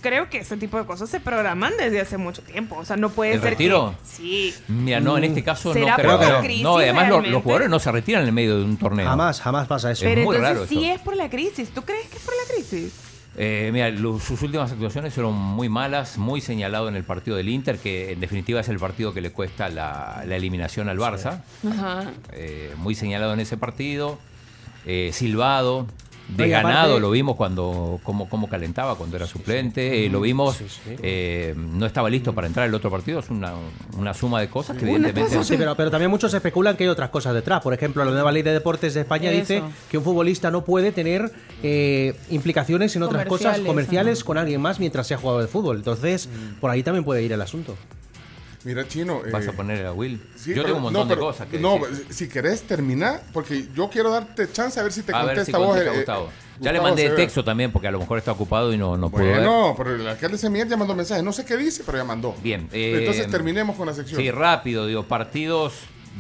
creo 0.09 0.31
que 0.31 0.39
ese 0.39 0.57
tipo 0.57 0.79
de 0.79 0.87
cosas 0.87 1.09
se 1.11 1.21
programan 1.21 1.73
desde 1.79 2.01
hace 2.01 2.17
mucho 2.17 2.43
tiempo. 2.43 2.77
O 2.77 2.85
sea, 2.85 2.97
no 2.97 3.11
puede 3.11 3.35
¿El 3.35 3.41
ser 3.41 3.51
retiro? 3.51 3.95
que... 4.01 4.07
Sí. 4.09 4.55
Mira, 4.69 5.01
no, 5.01 5.17
en 5.19 5.25
este 5.25 5.43
caso 5.45 5.69
no 5.69 5.75
¿Será 5.75 5.97
creo. 5.97 6.19
por 6.19 6.27
la 6.27 6.33
No, 6.39 6.41
crisis 6.43 6.63
No, 6.63 6.79
además 6.79 7.09
los, 7.09 7.43
jugadores 7.43 7.69
no 7.69 7.79
se 7.79 7.93
retiran 7.93 8.23
en 8.23 8.29
el 8.29 8.35
medio 8.35 8.59
de 8.59 8.65
un 8.65 8.77
torneo. 8.77 9.07
Jamás, 9.07 9.41
jamás 9.41 9.67
pasa 9.69 9.91
eso. 9.91 10.05
Es 10.07 10.11
Pero 10.15 10.25
muy 10.27 10.37
entonces 10.37 10.57
raro 10.59 10.69
sí 10.69 10.89
es 10.89 11.01
por 11.01 11.17
la 11.17 11.29
crisis. 11.29 11.71
¿Tú 11.71 11.83
crees 11.83 12.07
que 12.09 12.17
es 12.17 12.23
por 12.23 12.35
la 12.35 12.55
crisis? 12.55 12.93
Eh, 13.37 13.71
mira, 13.73 13.97
sus 14.19 14.43
últimas 14.43 14.73
actuaciones 14.73 15.15
fueron 15.15 15.35
muy 15.35 15.69
malas, 15.69 16.19
muy 16.19 16.41
señalado 16.41 16.89
en 16.89 16.97
el 16.97 17.05
partido 17.05 17.37
del 17.37 17.49
Inter, 17.49 17.79
que 17.79 18.13
en 18.13 18.21
definitiva 18.21 18.61
es 18.61 18.69
el 18.69 18.79
partido 18.81 19.15
que 19.15 19.21
le 19.21 19.31
cuesta 19.31 19.69
la, 19.69 20.25
la 20.27 20.37
eliminación 20.37 20.89
al 20.89 20.99
Barça. 20.99 21.43
Ajá. 21.71 22.11
Eh, 22.33 22.73
muy 22.79 22.95
señalado 22.97 23.35
en 23.35 23.41
ese 23.41 23.57
partido. 23.57 24.19
Eh, 24.87 25.11
silbado. 25.13 25.87
Desganado, 26.29 26.93
aparte- 26.93 27.01
lo 27.01 27.11
vimos 27.11 27.37
cuando 27.37 28.01
cómo, 28.03 28.29
cómo 28.29 28.49
calentaba 28.49 28.97
cuando 28.97 29.17
era 29.17 29.27
suplente. 29.27 30.05
eh, 30.05 30.11
lo 30.11 30.21
vimos, 30.21 30.59
eh, 31.03 31.55
no 31.57 31.87
estaba 31.87 32.11
listo 32.11 32.35
para 32.35 32.47
entrar 32.47 32.69
el 32.69 32.75
otro 32.75 32.91
partido. 32.91 33.21
Es 33.21 33.31
una, 33.31 33.55
una 33.97 34.13
suma 34.13 34.41
de 34.41 34.49
cosas 34.49 34.77
que 34.77 34.85
evidentemente... 34.85 35.43
Sí, 35.43 35.55
pero, 35.57 35.75
pero 35.75 35.91
también 35.91 36.11
muchos 36.11 36.33
especulan 36.35 36.77
que 36.77 36.85
hay 36.85 36.89
otras 36.91 37.09
cosas 37.11 37.33
detrás. 37.35 37.63
Por 37.63 37.73
ejemplo, 37.73 38.05
la 38.05 38.11
nueva 38.11 38.31
ley 38.31 38.43
de 38.43 38.53
deportes 38.53 38.95
de 38.95 39.01
España 39.01 39.31
Eso. 39.31 39.41
dice 39.41 39.63
que 39.91 39.99
un 39.99 40.05
futbolista 40.05 40.51
no 40.51 40.65
puede 40.65 40.93
tener 40.93 41.33
eh, 41.63 42.15
implicaciones 42.31 42.95
en 42.97 43.03
otras 43.05 43.25
cosas 43.27 43.59
Comerciales, 43.59 43.67
comerciales 43.67 44.25
con 44.25 44.39
alguien 44.39 44.61
más 44.61 44.79
mientras 44.81 45.07
sea 45.07 45.17
jugador 45.17 45.43
de 45.43 45.49
fútbol. 45.49 45.77
Entonces, 45.79 46.29
por 46.61 46.71
ahí 46.71 46.83
también 46.83 47.05
puede 47.05 47.23
ir 47.23 47.33
el 47.33 47.41
asunto. 47.41 47.75
Mira, 48.69 48.87
chino. 48.87 49.23
¿Vas 49.33 49.47
eh, 49.47 49.49
a 49.49 49.53
poner 49.53 49.87
a 49.87 49.93
Will? 49.95 50.21
sí, 50.37 50.51
Yo 50.51 50.57
pero- 50.57 50.65
tengo 50.67 50.77
un 50.77 50.83
montón 50.83 51.09
no, 51.09 51.15
de 51.15 51.21
cosas 51.21 51.49
que 51.49 51.59
No, 51.59 51.79
decir. 51.79 52.07
si 52.11 52.29
querés 52.29 52.63
terminar, 52.65 53.23
porque 53.33 53.67
yo 53.75 53.89
quiero 53.89 54.11
darte 54.11 54.53
chance 54.53 54.79
a 54.79 54.83
ver 54.83 54.93
si 54.93 55.03
te 55.03 55.15
A 55.15 55.25
ver 55.25 55.43
si 55.45 55.53
contesta 55.53 55.59
vos. 55.59 55.67
contesta 55.69 55.93
eh, 55.95 55.97
Gustavo. 55.97 56.27
eh, 56.27 56.57
Ya 56.61 56.73
le 56.73 56.81
mandé 56.83 57.09
texto 57.11 57.43
también 57.43 57.73
porque 57.73 57.89
a 57.89 57.91
lo 57.91 57.99
mejor 57.99 58.19
está 58.19 58.33
ocupado 58.33 58.71
y 58.75 58.77
no, 58.77 58.99
no 58.99 59.09
pudo. 59.09 59.23
Bueno, 59.25 59.75
pero 59.75 59.95
el 59.95 60.07
alcalde 60.07 60.37
Semilla 60.37 60.67
ya 60.67 60.77
mandó 60.77 60.95
mensaje. 60.95 61.23
No 61.23 61.33
sé 61.33 61.47
qué 61.47 61.57
dice, 61.57 61.83
pero 61.87 61.97
ya 61.97 62.05
mandó. 62.05 62.35
Bien. 62.43 62.69
eh, 62.71 62.97
Entonces 62.99 63.31
terminemos 63.31 63.75
con 63.75 63.87
la 63.87 63.95
sección. 63.95 64.21
Sí, 64.21 64.31
rápido, 64.31 64.87
digo, 64.87 65.05
partidos, 65.05 65.73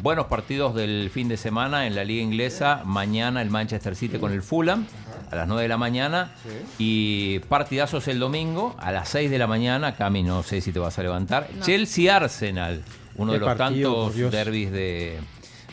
buenos 0.02 0.26
partidos 0.26 0.74
del 0.74 1.10
fin 1.10 1.28
de 1.28 1.36
semana 1.36 1.86
en 1.86 1.94
la 1.94 2.04
liga 2.04 2.22
inglesa. 2.22 2.82
Mañana 2.84 3.42
el 3.42 3.50
Manchester 3.50 3.96
City 3.96 4.18
con 4.18 4.32
el 4.32 4.42
Fulham 4.42 4.86
a 5.30 5.36
las 5.36 5.48
9 5.48 5.62
de 5.62 5.68
la 5.68 5.76
mañana. 5.76 6.32
Y 6.78 7.40
partidazos 7.40 8.08
el 8.08 8.18
domingo 8.18 8.76
a 8.78 8.92
las 8.92 9.08
6 9.10 9.30
de 9.30 9.38
la 9.38 9.46
mañana. 9.46 9.96
Cami, 9.96 10.22
no 10.22 10.42
sé 10.42 10.60
si 10.60 10.72
te 10.72 10.78
vas 10.78 10.98
a 10.98 11.02
levantar. 11.02 11.48
No. 11.54 11.64
Chelsea-Arsenal, 11.64 12.82
uno 13.16 13.32
de 13.32 13.38
los 13.38 13.56
partido, 13.56 14.10
tantos 14.10 14.30
derbis 14.30 14.70
de, 14.70 15.18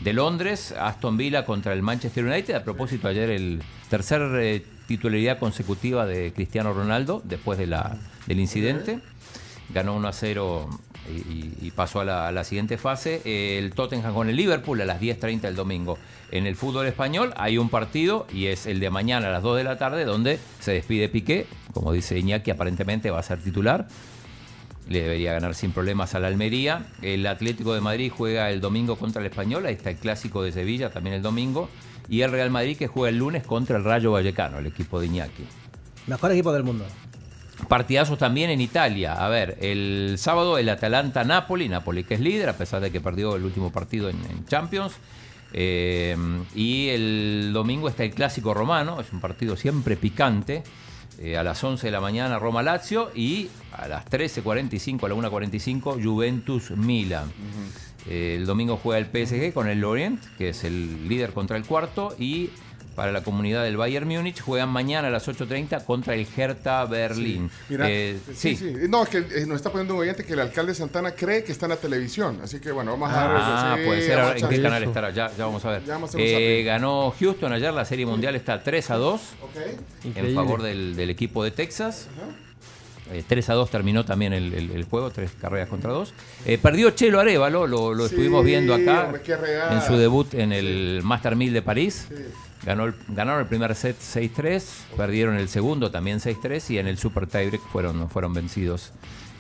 de 0.02 0.14
Londres. 0.14 0.74
Aston 0.78 1.18
Villa 1.18 1.46
contra 1.46 1.74
el 1.74 1.82
Manchester 1.82 2.26
United. 2.26 2.56
A 2.56 2.64
propósito, 2.64 3.08
ayer 3.08 3.30
el 3.30 3.62
tercer 3.90 4.22
eh, 4.40 4.66
titularidad 4.88 5.40
consecutiva 5.40 6.06
de 6.06 6.34
Cristiano 6.34 6.74
Ronaldo 6.74 7.22
después 7.24 7.58
de 7.58 7.68
la, 7.68 7.98
del 8.28 8.40
incidente 8.40 9.00
ganó 9.70 9.96
1 9.96 10.08
a 10.08 10.14
0 10.14 10.70
y, 11.10 11.72
pasó 11.72 12.00
a 12.00 12.06
la, 12.06 12.28
a 12.28 12.32
la 12.32 12.44
siguiente 12.44 12.78
fase. 12.78 13.22
El 13.26 13.74
Tottenham 13.74 14.14
con 14.14 14.30
el 14.30 14.36
Liverpool 14.36 14.80
a 14.82 14.86
las 14.86 15.02
10.30 15.02 15.42
del 15.42 15.56
domingo. 15.56 15.98
En 16.32 16.48
el 16.48 16.56
fútbol 16.56 16.88
español 16.88 17.34
hay 17.38 17.58
un 17.58 17.70
partido 17.70 18.28
y 18.34 18.48
es 18.48 18.66
el 18.66 18.80
de 18.80 18.90
mañana 18.90 19.28
a 19.28 19.32
las 19.32 19.44
2 19.44 19.58
de 19.58 19.64
la 19.64 19.78
tarde 19.78 20.06
donde 20.06 20.40
se 20.60 20.74
despide 20.74 21.10
Piqué. 21.10 21.46
Como 21.74 21.92
dice 21.92 22.18
Iñaki, 22.18 22.52
aparentemente 22.52 23.12
va 23.12 23.20
a 23.20 23.24
ser 23.24 23.40
titular. 23.40 23.88
Le 24.88 25.02
debería 25.02 25.34
ganar 25.34 25.56
sin 25.56 25.72
problemas 25.72 26.14
a 26.16 26.20
la 26.20 26.28
Almería. 26.28 26.86
El 27.02 27.26
Atlético 27.26 27.74
de 27.74 27.82
Madrid 27.82 28.12
juega 28.16 28.52
el 28.52 28.62
domingo 28.62 28.96
contra 28.98 29.22
el 29.22 29.28
Español. 29.28 29.66
Ahí 29.66 29.74
está 29.74 29.90
el 29.90 29.98
Clásico 29.98 30.44
de 30.44 30.52
Sevilla 30.52 30.90
también 30.90 31.16
el 31.16 31.22
domingo. 31.22 31.70
Y 32.08 32.22
el 32.22 32.32
Real 32.32 32.52
Madrid 32.52 32.78
que 32.78 32.88
juega 32.88 33.10
el 33.10 33.18
lunes 33.18 33.44
contra 33.44 33.78
el 33.78 33.84
Rayo 33.84 34.12
Vallecano, 34.12 34.60
el 34.60 34.68
equipo 34.68 35.00
de 35.00 35.08
Iñaki. 35.08 35.44
Mejor 36.08 36.32
equipo 36.32 36.54
del 36.54 36.64
mundo. 36.64 36.86
Partidazos 37.68 38.18
también 38.18 38.50
en 38.50 38.62
Italia. 38.62 39.14
A 39.14 39.30
ver, 39.30 39.58
el 39.62 40.16
sábado 40.18 40.58
el 40.58 40.70
Atalanta-Napoli, 40.70 41.70
Napoli 41.70 42.04
que 42.04 42.16
es 42.16 42.20
líder, 42.20 42.50
a 42.50 42.58
pesar 42.58 42.82
de 42.82 42.92
que 42.92 43.02
perdió 43.02 43.36
el 43.36 43.44
último 43.44 43.72
partido 43.72 44.10
en, 44.10 44.18
en 44.30 44.46
Champions. 44.46 44.94
Eh, 45.54 46.18
y 46.54 46.90
el 46.90 47.52
domingo 47.54 47.88
está 47.88 48.04
el 48.04 48.14
Clásico 48.14 48.54
Romano, 48.54 49.00
es 49.00 49.14
un 49.14 49.22
partido 49.22 49.56
siempre 49.56 49.96
picante. 49.96 50.64
Eh, 51.18 51.38
a 51.38 51.44
las 51.44 51.64
11 51.64 51.88
de 51.88 51.92
la 51.92 52.02
mañana 52.02 52.40
Roma-Lazio 52.40 53.10
y 53.16 53.48
a 53.72 53.88
las 53.88 54.06
13.45, 54.06 55.06
a 55.06 55.10
la 55.10 55.16
1.45 55.16 56.04
Juventus-Milan. 56.04 57.32
Eh, 58.08 58.36
el 58.38 58.46
domingo 58.46 58.78
juega 58.78 59.00
el 59.00 59.06
PSG 59.06 59.54
con 59.54 59.70
el 59.70 59.80
Lorient, 59.80 60.22
que 60.38 60.50
es 60.50 60.66
el 60.66 61.08
líder 61.08 61.32
contra 61.32 61.56
el 61.56 61.64
cuarto, 61.64 62.14
y 62.20 62.50
para 62.96 63.12
la 63.12 63.22
comunidad 63.22 63.64
del 63.64 63.78
Bayern 63.78 64.08
Múnich 64.08 64.40
juegan 64.42 64.70
mañana 64.70 65.10
a 65.10 65.12
las 65.12 65.28
8.30 65.28 65.84
contra 65.86 66.16
el 66.16 66.26
Hertha 66.36 66.86
Berlín. 66.86 67.52
Mira, 67.70 67.86
Eh, 67.90 68.18
sí, 68.34 68.56
sí. 68.56 68.74
sí. 68.74 68.74
No, 68.90 69.04
es 69.04 69.10
que 69.10 69.18
eh, 69.18 69.46
nos 69.46 69.58
está 69.58 69.70
poniendo 69.72 69.94
un 69.96 70.00
oyente 70.02 70.24
que 70.24 70.34
el 70.34 70.40
alcalde 70.40 70.74
Santana 70.74 71.12
cree 71.12 71.44
que 71.44 71.52
está 71.52 71.66
en 71.66 71.72
la 71.72 71.76
televisión. 71.78 72.40
Así 72.44 72.60
que 72.60 72.72
bueno, 72.72 72.92
vamos 72.92 73.10
a 73.12 73.14
dar 73.14 73.32
Ah, 73.36 73.76
sí, 73.78 73.86
puede 73.86 74.02
ser. 74.02 74.20
ahora, 74.20 74.38
¿En 74.40 74.48
qué 74.50 74.62
canal 74.62 74.84
estará? 74.84 75.10
Ya, 75.12 75.30
ya 75.38 75.46
vamos 75.46 75.64
a 75.66 75.72
ver. 75.72 75.84
Ya 75.86 75.94
vamos 75.94 76.16
a 76.16 76.18
Eh, 76.20 76.64
ganó 76.64 77.14
Houston 77.20 77.52
ayer, 77.54 77.74
la 77.74 77.86
Serie 77.86 78.06
Mundial 78.06 78.36
está 78.36 78.64
3 78.64 78.90
a 78.92 78.96
2 78.96 79.22
en 80.04 80.10
Increíble. 80.10 80.34
favor 80.36 80.62
del, 80.62 80.96
del 80.96 81.10
equipo 81.10 81.44
de 81.44 81.52
Texas. 81.52 82.08
Eh, 83.12 83.24
3 83.28 83.50
a 83.52 83.54
2 83.54 83.70
terminó 83.70 84.04
también 84.04 84.34
el, 84.34 84.52
el- 84.52 84.72
el 84.72 84.84
juego, 84.86 85.12
tres 85.12 85.30
carreras 85.40 85.70
contra 85.70 85.92
dos. 85.92 86.12
Eh, 86.44 86.58
perdió 86.58 86.90
Chelo 86.90 87.20
Arevalo, 87.20 87.68
lo, 87.68 87.94
lo 87.94 88.08
Sí, 88.08 88.16
estuvimos 88.16 88.44
viendo 88.44 88.74
acá 88.74 89.12
en 89.72 89.82
su 89.84 89.96
debut 89.96 90.34
en 90.34 90.52
el 90.52 91.02
Master 91.04 91.36
1000 91.36 91.54
de 91.54 91.62
París. 91.62 92.08
Ganó 92.66 92.86
el- 92.86 92.96
ganaron 93.10 93.42
el 93.42 93.48
primer 93.48 93.76
set 93.76 93.98
6-3, 94.00 94.64
perdieron 94.98 95.36
el 95.36 95.48
segundo 95.50 95.92
también 95.92 96.20
6-3 96.20 96.70
y 96.72 96.80
en 96.80 96.88
el 96.88 96.98
Super 96.98 97.28
Tiebreak 97.28 97.62
fueron, 97.72 98.10
fueron 98.10 98.34
vencidos 98.34 98.92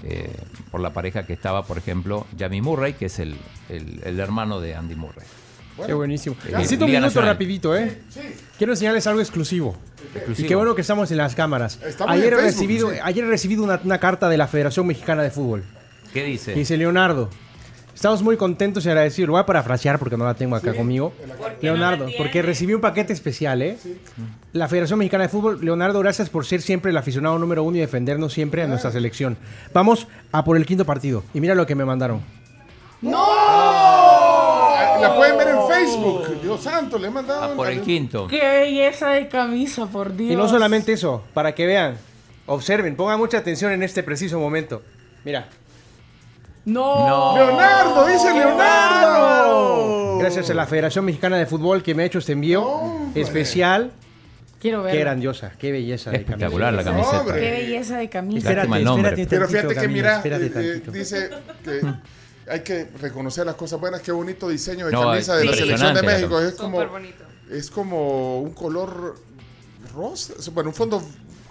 eh, 0.03 0.29
por 0.71 0.81
la 0.81 0.91
pareja 0.93 1.25
que 1.25 1.33
estaba, 1.33 1.65
por 1.65 1.77
ejemplo, 1.79 2.27
Jamie 2.37 2.61
Murray, 2.61 2.93
que 2.93 3.05
es 3.07 3.17
el, 3.19 3.35
el- 3.69 4.01
el 4.03 4.19
hermano 4.19 4.59
de 4.61 4.75
Andy 4.75 4.95
Murray. 4.95 5.25
Qué 5.85 5.93
buenísimo. 5.93 6.37
Ya. 6.49 6.59
Necesito 6.59 6.85
un 6.85 6.91
Liga 6.91 7.01
minuto 7.01 7.15
Nacional. 7.19 7.29
rapidito, 7.33 7.75
¿eh? 7.75 8.01
Quiero 8.57 8.71
enseñarles 8.73 9.07
algo 9.07 9.19
exclusivo. 9.19 9.75
Exclusivo. 10.13 10.45
Y 10.45 10.47
qué 10.47 10.55
bueno 10.55 10.73
que 10.73 10.81
estamos 10.81 11.11
en 11.11 11.17
las 11.17 11.35
cámaras. 11.35 11.79
Estamos 11.83 12.13
ayer, 12.13 12.31
he 12.31 12.37
recibido, 12.37 12.91
sí. 12.91 12.97
ayer 13.03 13.25
he 13.25 13.27
recibido 13.27 13.63
una, 13.63 13.81
una 13.83 13.97
carta 13.99 14.29
de 14.29 14.37
la 14.37 14.47
Federación 14.47 14.87
Mexicana 14.87 15.21
de 15.21 15.31
Fútbol. 15.31 15.63
¿Qué 16.13 16.23
dice? 16.23 16.53
Dice 16.53 16.77
Leonardo. 16.77 17.29
Estamos 17.95 18.21
muy 18.21 18.35
contentos 18.35 18.85
y 18.85 18.89
agradecidos. 18.89 19.27
Lo 19.27 19.33
voy 19.33 19.41
a 19.41 19.45
parafrasear 19.45 19.97
porque 19.97 20.17
no 20.17 20.25
la 20.25 20.33
tengo 20.33 20.55
acá 20.57 20.73
conmigo. 20.73 21.13
Leonardo, 21.61 22.07
porque 22.17 22.41
recibí 22.41 22.73
un 22.73 22.81
paquete 22.81 23.13
especial, 23.13 23.61
¿eh? 23.61 23.77
La 24.51 24.67
Federación 24.67 24.99
Mexicana 24.99 25.23
de 25.23 25.29
Fútbol, 25.29 25.63
Leonardo, 25.63 25.99
gracias 26.01 26.29
por 26.29 26.45
ser 26.45 26.61
siempre 26.61 26.91
el 26.91 26.97
aficionado 26.97 27.39
número 27.39 27.63
uno 27.63 27.77
y 27.77 27.79
defendernos 27.79 28.33
siempre 28.33 28.61
a 28.63 28.67
nuestra 28.67 28.91
selección. 28.91 29.37
Vamos 29.73 30.07
a 30.33 30.43
por 30.43 30.57
el 30.57 30.65
quinto 30.65 30.85
partido. 30.85 31.23
Y 31.33 31.39
mira 31.39 31.55
lo 31.55 31.65
que 31.65 31.73
me 31.73 31.85
mandaron. 31.85 32.21
Ah, 33.07 34.97
La 35.01 35.15
pueden 35.15 35.37
ver 35.37 35.47
en 35.47 35.57
Facebook. 35.67 36.41
Dios 36.41 36.61
santo, 36.61 36.97
le 36.99 37.07
he 37.07 37.11
mandado. 37.11 37.53
Ah, 37.53 37.55
por 37.55 37.69
el 37.69 37.81
quinto. 37.81 38.27
Qué 38.27 38.45
belleza 38.45 39.11
de 39.11 39.29
camisa, 39.29 39.85
por 39.85 40.15
Dios. 40.15 40.31
Y 40.33 40.35
no 40.35 40.49
solamente 40.49 40.91
eso, 40.93 41.23
para 41.33 41.55
que 41.55 41.65
vean, 41.65 41.95
observen, 42.45 42.95
pongan 42.97 43.19
mucha 43.19 43.37
atención 43.37 43.71
en 43.71 43.83
este 43.83 44.03
preciso 44.03 44.37
momento. 44.39 44.81
Mira. 45.23 45.47
No. 46.65 47.35
Leonardo, 47.35 48.07
dice 48.07 48.33
Leonardo. 48.33 50.17
Gracias 50.19 50.49
a 50.49 50.53
la 50.53 50.65
Federación 50.65 51.05
Mexicana 51.05 51.37
de 51.37 51.45
Fútbol 51.45 51.83
que 51.83 51.93
me 51.93 52.03
ha 52.03 52.05
hecho 52.07 52.19
este 52.19 52.31
envío 52.31 52.81
especial. 53.13 53.91
Quiero 54.59 54.81
ver. 54.81 54.93
Qué 54.93 54.99
grandiosa, 54.99 55.51
qué 55.59 55.71
belleza 55.71 56.09
de 56.09 56.17
Espectacular 56.17 56.73
la 56.73 56.83
camiseta. 56.83 57.33
Qué 57.35 57.51
belleza 57.51 57.97
de 57.97 58.09
camisa. 58.09 58.37
Espérate, 58.39 58.67
Lástima 58.67 58.77
el 58.77 58.83
nombre. 58.83 59.09
espérate 59.09 59.29
Pero 59.29 59.45
tantito, 59.45 59.61
fíjate 59.69 59.87
que 59.87 59.93
mira, 59.93 60.15
espérate 60.17 60.45
eh, 60.45 60.47
eh, 60.47 60.51
tantito. 60.51 60.91
dice 60.91 61.29
que 61.63 61.81
hay 62.51 62.59
que 62.61 62.87
reconocer 62.99 63.45
las 63.45 63.55
cosas 63.55 63.79
buenas. 63.79 64.01
Qué 64.01 64.11
bonito 64.11 64.49
diseño 64.49 64.87
de 64.87 64.91
No, 64.91 65.03
camisa 65.11 65.35
de 65.35 65.45
la 65.45 65.53
selección 65.53 65.93
de 65.93 65.99
Impresionante, 65.99 66.07
México. 66.07 66.39
Es 66.39 66.55
como, 66.55 66.81
es 67.51 67.69
como 67.69 68.41
un 68.41 68.53
color 68.53 69.15
rosa, 69.93 70.33
bueno, 70.51 70.71
un 70.71 70.75
fondo 70.75 71.03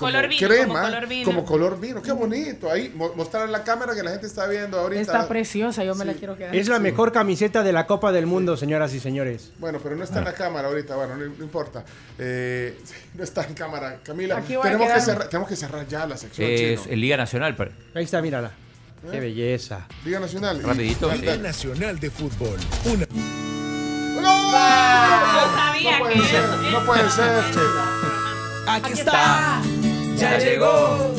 como 0.05 0.13
Color 0.13 0.29
vino, 0.29 0.49
crema, 0.49 0.67
como 0.67 0.85
color 0.85 1.07
vino. 1.09 1.25
como 1.25 1.45
color 1.45 1.81
vino. 1.81 2.03
Qué 2.03 2.13
bonito. 2.13 2.71
Ahí 2.71 2.93
mo- 2.95 3.13
mostrar 3.15 3.45
en 3.47 3.53
la 3.53 3.65
cámara 3.65 3.95
que 3.95 4.03
la 4.03 4.11
gente 4.13 4.27
está 4.27 4.47
viendo 4.47 4.79
ahorita. 4.79 5.01
Está 5.01 5.29
preciosa, 5.29 5.85
yo 5.85 5.95
me 5.95 6.05
la 6.05 6.13
quiero 6.15 6.37
quedar. 6.37 6.55
Es 6.55 6.69
la 6.69 6.79
mejor 6.79 7.13
camiseta 7.13 7.63
de 7.63 7.73
la 7.73 7.87
Copa 7.87 8.13
del 8.13 8.27
Mundo, 8.27 8.57
señoras 8.57 8.95
y 8.95 9.01
señores. 9.01 9.53
Bueno, 9.59 9.79
pero 9.83 9.97
no 9.97 10.05
está 10.05 10.19
en 10.21 10.25
la 10.27 10.35
cámara 10.35 10.69
ahorita, 10.69 10.97
bueno, 10.97 11.17
no, 11.17 11.25
no 11.27 11.45
importa. 11.45 11.85
Eh, 12.19 12.79
no 13.15 13.25
está 13.25 13.45
en 13.45 13.55
cámara. 13.55 14.01
Camila, 14.03 14.41
tenemos 14.41 14.93
que, 14.93 15.01
cerrar, 15.01 15.29
tenemos 15.29 15.49
que 15.49 15.57
cerrar 15.57 15.87
ya 15.89 16.07
la 16.07 16.17
sección. 16.17 16.49
Es 16.51 16.81
chino. 16.83 16.93
en 16.93 17.01
Liga 17.01 17.17
Nacional, 17.17 17.55
pero 17.57 17.73
Ahí 17.95 18.05
está, 18.05 18.21
mírala. 18.23 18.53
Qué 19.11 19.21
belleza. 19.21 19.87
Liga 20.05 20.19
Nacional. 20.21 20.63
rapidito. 20.63 21.09
Dale. 21.09 21.39
Nacional 21.39 22.01
de 22.01 22.11
Fútbol. 22.11 22.59
Una 22.87 23.07
¡No! 24.23 24.51
sabía 25.55 25.99
No 25.99 26.07
que 26.09 26.15
puede 26.15 26.29
ser, 26.29 26.45
eso- 26.45 26.71
no 26.71 26.87
puede 26.87 27.11
ser, 27.11 27.45
che. 27.53 27.61
Aquí 28.67 28.93
está, 28.95 29.61
ya 30.17 30.39
llegó 30.39 31.15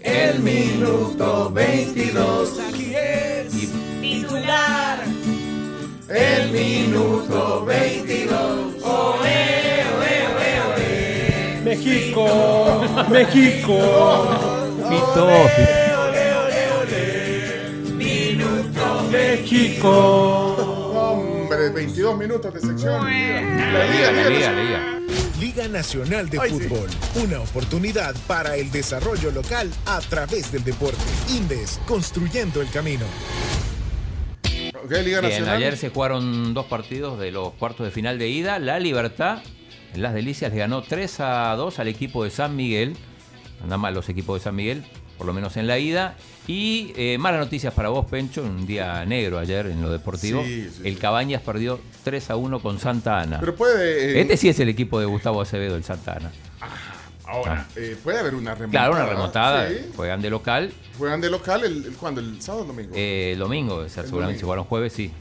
el 0.00 0.40
minuto 0.40 1.50
22. 1.50 2.58
Aquí 2.68 2.94
es 2.94 3.52
titular. 4.00 4.98
El 6.08 6.50
minuto 6.50 7.64
22. 7.64 8.82
Oe, 8.82 9.20
oe, 9.98 10.14
oe, 10.36 10.60
oe. 10.68 11.60
México, 11.64 12.26
México, 13.10 13.78
Fito, 14.88 15.28
Minuto 17.96 19.08
México. 19.10 19.90
Hombre, 20.94 21.68
22 21.70 22.18
minutos 22.18 22.54
de 22.54 22.60
sección. 22.60 23.04
La 23.04 23.84
La 23.84 23.86
liga, 23.86 24.99
Liga, 25.40 25.68
Nacional 25.68 26.28
de 26.28 26.38
Ay, 26.38 26.50
sí. 26.50 26.58
Fútbol. 26.68 26.90
Una 27.24 27.40
oportunidad 27.40 28.14
para 28.26 28.56
el 28.56 28.70
desarrollo 28.70 29.30
local 29.30 29.70
a 29.86 29.98
través 30.00 30.52
del 30.52 30.62
deporte. 30.64 30.98
Indes, 31.34 31.80
construyendo 31.88 32.60
el 32.60 32.68
camino. 32.70 33.06
Ok, 34.84 34.90
Liga 34.90 35.20
Bien, 35.20 35.22
Nacional. 35.22 35.56
ayer 35.56 35.76
se 35.78 35.88
jugaron 35.88 36.52
dos 36.52 36.66
partidos 36.66 37.18
de 37.18 37.30
los 37.32 37.54
cuartos 37.54 37.86
de 37.86 37.90
final 37.90 38.18
de 38.18 38.28
ida. 38.28 38.58
La 38.58 38.78
Libertad, 38.78 39.42
en 39.94 40.02
Las 40.02 40.12
Delicias, 40.12 40.52
le 40.52 40.58
ganó 40.58 40.82
3 40.82 41.20
a 41.20 41.54
2 41.56 41.78
al 41.78 41.88
equipo 41.88 42.22
de 42.24 42.30
San 42.30 42.54
Miguel. 42.54 42.94
Nada 43.62 43.78
más 43.78 43.94
los 43.94 44.08
equipos 44.10 44.40
de 44.40 44.44
San 44.44 44.54
Miguel, 44.56 44.84
por 45.16 45.26
lo 45.26 45.32
menos 45.32 45.56
en 45.56 45.66
la 45.66 45.78
ida. 45.78 46.16
Y 46.46 46.92
eh, 46.96 47.16
malas 47.18 47.40
noticias 47.40 47.72
para 47.72 47.88
vos, 47.88 48.04
Pencho, 48.06 48.42
un 48.42 48.66
día 48.66 49.04
negro 49.06 49.38
ayer 49.38 49.66
en 49.66 49.80
lo 49.80 49.90
deportivo. 49.90 50.42
Sí, 50.44 50.68
sí, 50.70 50.82
el 50.86 50.98
Cabañas 50.98 51.40
perdió 51.40 51.80
3 52.02 52.30
a 52.30 52.36
1 52.36 52.60
con 52.60 52.78
Santa 52.78 53.20
Ana. 53.20 53.38
Pero 53.40 53.54
puede. 53.54 54.18
eh, 54.18 54.20
Este 54.20 54.36
sí 54.36 54.48
es 54.48 54.58
el 54.60 54.68
equipo 54.68 54.98
de 55.00 55.06
Gustavo 55.06 55.40
Acevedo, 55.40 55.76
el 55.76 55.84
Santa 55.84 56.14
Ana. 56.14 56.30
Ahora, 57.26 57.66
eh, 57.76 57.96
puede 58.02 58.18
haber 58.18 58.34
una 58.34 58.54
remontada. 58.56 58.86
Claro, 58.88 58.92
una 59.04 59.06
remontada. 59.12 59.68
Sí. 59.68 59.76
Juegan 59.94 60.20
de 60.20 60.30
local. 60.30 60.72
Juegan 60.98 61.20
de 61.20 61.30
local 61.30 61.64
el, 61.64 61.84
el- 61.84 61.92
¿cuándo? 61.94 62.20
¿El 62.20 62.42
sábado 62.42 62.62
o 62.62 62.70
el 62.70 62.76
domingo? 62.76 62.92
Eh, 62.96 63.32
el 63.34 63.38
domingo, 63.38 63.74
o 63.76 63.88
sea, 63.88 64.02
El 64.02 64.08
seguramente 64.08 64.16
domingo. 64.18 64.38
si 64.38 64.42
jugaron 64.44 64.64
jueves, 64.64 64.92
sí. 64.92 65.12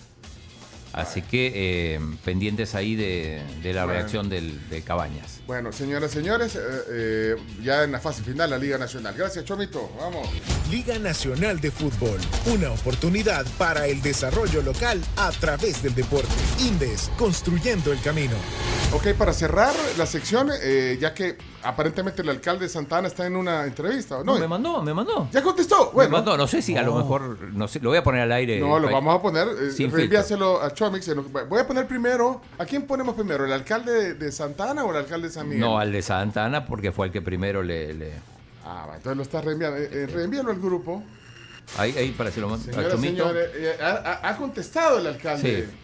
Así 0.94 1.22
que 1.22 1.52
eh, 1.96 2.00
pendientes 2.26 2.74
ahí 2.76 2.96
de, 2.96 3.42
de 3.62 3.74
la 3.74 3.86
Bueno. 3.86 4.00
reacción 4.00 4.30
del, 4.30 4.70
de 4.70 4.82
Cabañas. 4.82 5.40
Bueno, 5.46 5.72
señoras 5.72 6.12
y 6.12 6.14
señores, 6.16 6.56
eh, 6.56 6.60
eh, 6.90 7.36
ya 7.64 7.84
en 7.84 7.92
la 7.92 8.00
fase 8.00 8.24
final 8.24 8.50
la 8.50 8.58
Liga 8.58 8.78
Nacional. 8.78 9.14
Gracias, 9.18 9.46
Chomito. 9.46 9.90
Vamos. 10.00 10.28
Liga 10.70 10.98
Nacional 11.00 11.60
de 11.60 11.72
Fútbol. 11.72 12.20
Una 12.48 12.72
oportunidad 12.72 13.46
para 13.58 13.86
el 13.88 14.02
desarrollo 14.02 14.62
local 14.62 15.00
a 15.18 15.32
través 15.32 15.82
del 15.84 15.94
deporte. 15.96 16.28
Indes, 16.60 17.12
construyendo 17.18 17.92
el 17.92 18.02
camino. 18.02 18.36
Ok, 18.92 19.10
para 19.18 19.34
cerrar 19.34 19.74
la 19.98 20.06
sección, 20.08 20.50
eh, 20.64 20.98
ya 21.00 21.14
que 21.14 21.38
aparentemente 21.62 22.22
el 22.24 22.30
alcalde 22.30 22.66
de 22.66 22.70
Santana 22.70 23.08
está 23.08 23.28
en 23.28 23.36
una 23.36 23.66
entrevista. 23.66 24.18
¿o 24.18 24.24
No, 24.24 24.34
No, 24.34 24.40
me 24.40 24.48
mandó, 24.48 24.82
me 24.82 24.94
mandó. 24.94 25.28
¿Ya 25.32 25.44
contestó? 25.44 25.92
Bueno. 25.92 26.10
Me 26.10 26.18
mandó, 26.18 26.36
no 26.38 26.48
sé 26.48 26.62
si 26.64 26.76
a 26.76 26.82
lo 26.82 26.96
mejor, 26.96 27.38
no 27.54 27.68
sé, 27.68 27.80
lo 27.80 27.90
voy 27.90 28.00
a 28.00 28.04
poner 28.04 28.22
al 28.22 28.32
aire. 28.32 28.60
No, 28.60 28.80
lo 28.80 28.90
vamos 28.92 29.16
a 29.16 29.22
poner. 29.22 29.48
Eh, 29.48 29.72
Sin 29.72 29.92
reenvíaselo 29.92 30.62
a 30.62 30.74
Chomix. 30.74 30.89
Voy 31.48 31.60
a 31.60 31.68
poner 31.68 31.88
primero. 31.88 32.42
¿A 32.58 32.66
quién 32.66 32.84
ponemos 32.88 33.16
primero? 33.16 33.46
¿El 33.46 33.54
alcalde 33.54 34.14
de, 34.14 34.32
Santana 34.32 34.84
o 34.84 34.92
el 34.92 34.98
alcalde 34.98 35.28
de 35.28 35.34
San 35.34 35.48
Miguel? 35.48 35.62
No, 35.62 35.80
al 35.80 35.92
de 35.92 36.02
Santa 36.02 36.46
Ana 36.46 36.66
porque 36.66 36.92
fue 36.92 37.08
el 37.08 37.12
que 37.12 37.22
primero 37.22 37.64
le... 37.64 37.94
le- 37.94 38.14
Ah, 38.66 38.86
va, 38.88 38.98
entonces 38.98 39.18
lo 39.18 39.24
está 39.24 39.42
reenviando. 39.42 39.78
Eh, 39.78 39.90
eh, 39.92 40.08
reenvíalo 40.08 40.52
al 40.52 40.60
grupo. 40.60 41.04
Ahí, 41.78 41.96
ahí 41.98 42.12
para 42.12 42.30
que 42.32 42.40
lo 42.42 42.56
señores, 42.58 43.50
eh, 43.56 43.78
ha 43.82 44.36
contestado 44.38 45.00
el 45.00 45.08
alcalde. 45.08 45.66
Sí. 45.68 45.76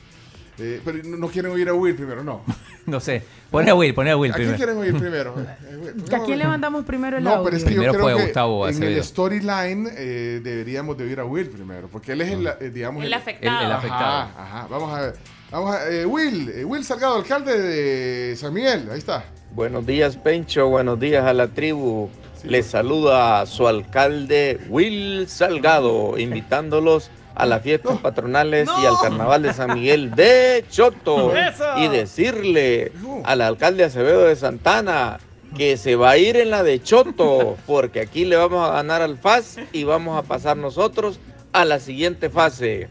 Eh, 0.57 0.79
pero 0.85 0.99
no, 1.03 1.17
no 1.17 1.27
quieren 1.27 1.51
oír 1.51 1.67
a 1.69 1.73
Will 1.73 1.95
primero, 1.95 2.23
no. 2.23 2.41
No 2.85 2.99
sé. 2.99 3.23
Poné 3.49 3.71
a 3.71 3.75
Will, 3.75 3.93
poné 3.95 4.11
a 4.11 4.17
Will 4.17 4.31
¿A 4.31 4.35
quién 4.35 4.53
primero. 4.55 4.57
quieren 4.79 4.93
oír 4.93 5.01
primero? 5.01 5.35
Eh, 5.67 5.75
Will, 5.77 6.13
¿A 6.15 6.23
quién 6.23 6.37
le 6.39 6.45
mandamos 6.45 6.85
primero 6.85 7.17
el 7.17 7.23
No, 7.23 7.31
audio? 7.31 7.43
pero 7.45 7.57
es 7.57 7.63
que 7.63 7.69
Primero 7.71 7.91
yo 7.93 7.97
creo 7.99 8.03
fue 8.05 8.15
que 8.17 8.23
Gustavo 8.27 8.69
en 8.69 8.83
el 8.83 9.03
storyline 9.03 9.89
eh, 9.97 10.41
deberíamos 10.43 10.97
de 10.97 11.03
oír 11.05 11.19
a 11.19 11.25
Will 11.25 11.49
primero, 11.49 11.87
porque 11.87 12.11
él 12.13 12.21
es 12.21 12.31
el, 12.31 12.47
eh, 12.47 12.69
digamos... 12.73 13.03
El 13.03 13.13
afectado. 13.13 13.59
El- 13.59 13.65
el 13.65 13.71
Ajá, 13.71 13.77
afectado. 13.79 14.29
Ajá, 14.37 14.67
vamos 14.69 14.93
a 14.97 15.01
ver. 15.01 15.15
Vamos 15.51 15.75
a, 15.75 15.89
eh, 15.91 16.05
Will, 16.05 16.49
eh, 16.49 16.63
Will 16.65 16.83
Salgado, 16.83 17.15
alcalde 17.15 17.59
de 17.59 18.35
San 18.35 18.53
Miguel, 18.53 18.87
ahí 18.91 18.99
está. 18.99 19.25
Buenos 19.51 19.85
días, 19.85 20.15
Pencho. 20.17 20.67
Buenos 20.67 20.99
días 20.99 21.25
a 21.25 21.33
la 21.33 21.47
tribu. 21.47 22.09
Les 22.43 22.65
saluda 22.67 23.45
su 23.47 23.67
alcalde 23.67 24.59
Will 24.69 25.27
Salgado, 25.27 26.17
invitándolos 26.19 27.09
a 27.35 27.45
las 27.45 27.61
fiestas 27.61 27.99
patronales 27.99 28.69
y 28.81 28.85
al 28.85 28.95
carnaval 29.01 29.43
de 29.43 29.53
San 29.53 29.73
Miguel 29.73 30.11
de 30.15 30.65
Choto. 30.69 31.33
Y 31.77 31.87
decirle 31.89 32.91
al 33.23 33.41
alcalde 33.41 33.83
Acevedo 33.83 34.23
de 34.23 34.35
Santana 34.35 35.19
que 35.55 35.77
se 35.77 35.95
va 35.95 36.11
a 36.11 36.17
ir 36.17 36.35
en 36.35 36.49
la 36.49 36.63
de 36.63 36.81
Choto, 36.81 37.57
porque 37.65 38.01
aquí 38.01 38.25
le 38.25 38.35
vamos 38.35 38.67
a 38.67 38.73
ganar 38.73 39.01
al 39.01 39.17
FAS 39.17 39.57
y 39.71 39.83
vamos 39.83 40.17
a 40.17 40.23
pasar 40.23 40.57
nosotros 40.57 41.19
a 41.53 41.65
la 41.65 41.79
siguiente 41.79 42.29
fase. 42.29 42.89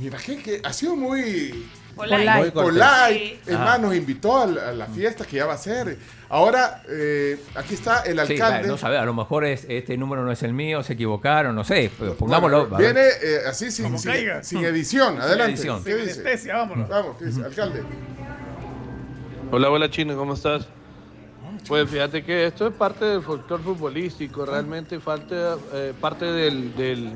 Mira, 0.00 0.18
que, 0.18 0.42
que 0.42 0.60
ha 0.62 0.72
sido 0.72 0.96
muy... 0.96 1.66
Polite. 1.96 2.52
Polite. 2.52 3.38
Más, 3.52 3.80
nos 3.80 3.94
invitó 3.94 4.42
a 4.42 4.46
la, 4.46 4.68
a 4.68 4.72
la 4.72 4.86
fiesta 4.86 5.24
que 5.24 5.36
ya 5.38 5.46
va 5.46 5.54
a 5.54 5.58
ser. 5.58 5.96
Ahora, 6.28 6.82
eh, 6.88 7.40
aquí 7.54 7.74
está 7.74 8.02
el 8.02 8.16
Sí, 8.26 8.34
alcalde. 8.34 8.68
no 8.68 8.76
sabe, 8.76 8.98
a 8.98 9.04
lo 9.04 9.14
mejor 9.14 9.44
es- 9.44 9.64
este 9.68 9.96
número 9.96 10.22
no 10.24 10.30
es 10.30 10.42
el 10.42 10.52
mío, 10.52 10.82
se 10.82 10.92
equivocaron, 10.92 11.54
no 11.54 11.64
sé, 11.64 11.90
pero 11.98 12.14
pongámoslo. 12.14 12.66
Bueno, 12.66 12.76
viene 12.78 13.00
eh, 13.22 13.38
así 13.48 13.70
sin, 13.70 13.98
sin, 13.98 14.12
sin 14.42 14.64
edición. 14.64 15.20
Adelante. 15.20 15.52
edición. 15.54 15.82
¿Qué 15.82 15.96
Sin 16.12 16.24
dice? 16.24 16.52
vámonos. 16.52 16.88
Vamos, 16.88 17.16
¿qué 17.18 17.24
dice? 17.26 17.44
Alcalde. 17.44 17.82
Hola, 19.50 19.70
hola 19.70 19.88
Chino, 19.90 20.16
¿cómo 20.16 20.34
estás? 20.34 20.66
Pues 21.68 21.88
fíjate 21.88 22.22
que 22.24 22.46
esto 22.46 22.66
es 22.68 22.74
parte 22.74 23.04
del 23.04 23.22
folclore 23.22 23.62
futbolístico, 23.62 24.44
realmente 24.44 25.00
falta 25.00 25.56
eh, 25.72 25.92
parte 26.00 26.24
del, 26.26 26.74
del, 26.76 27.12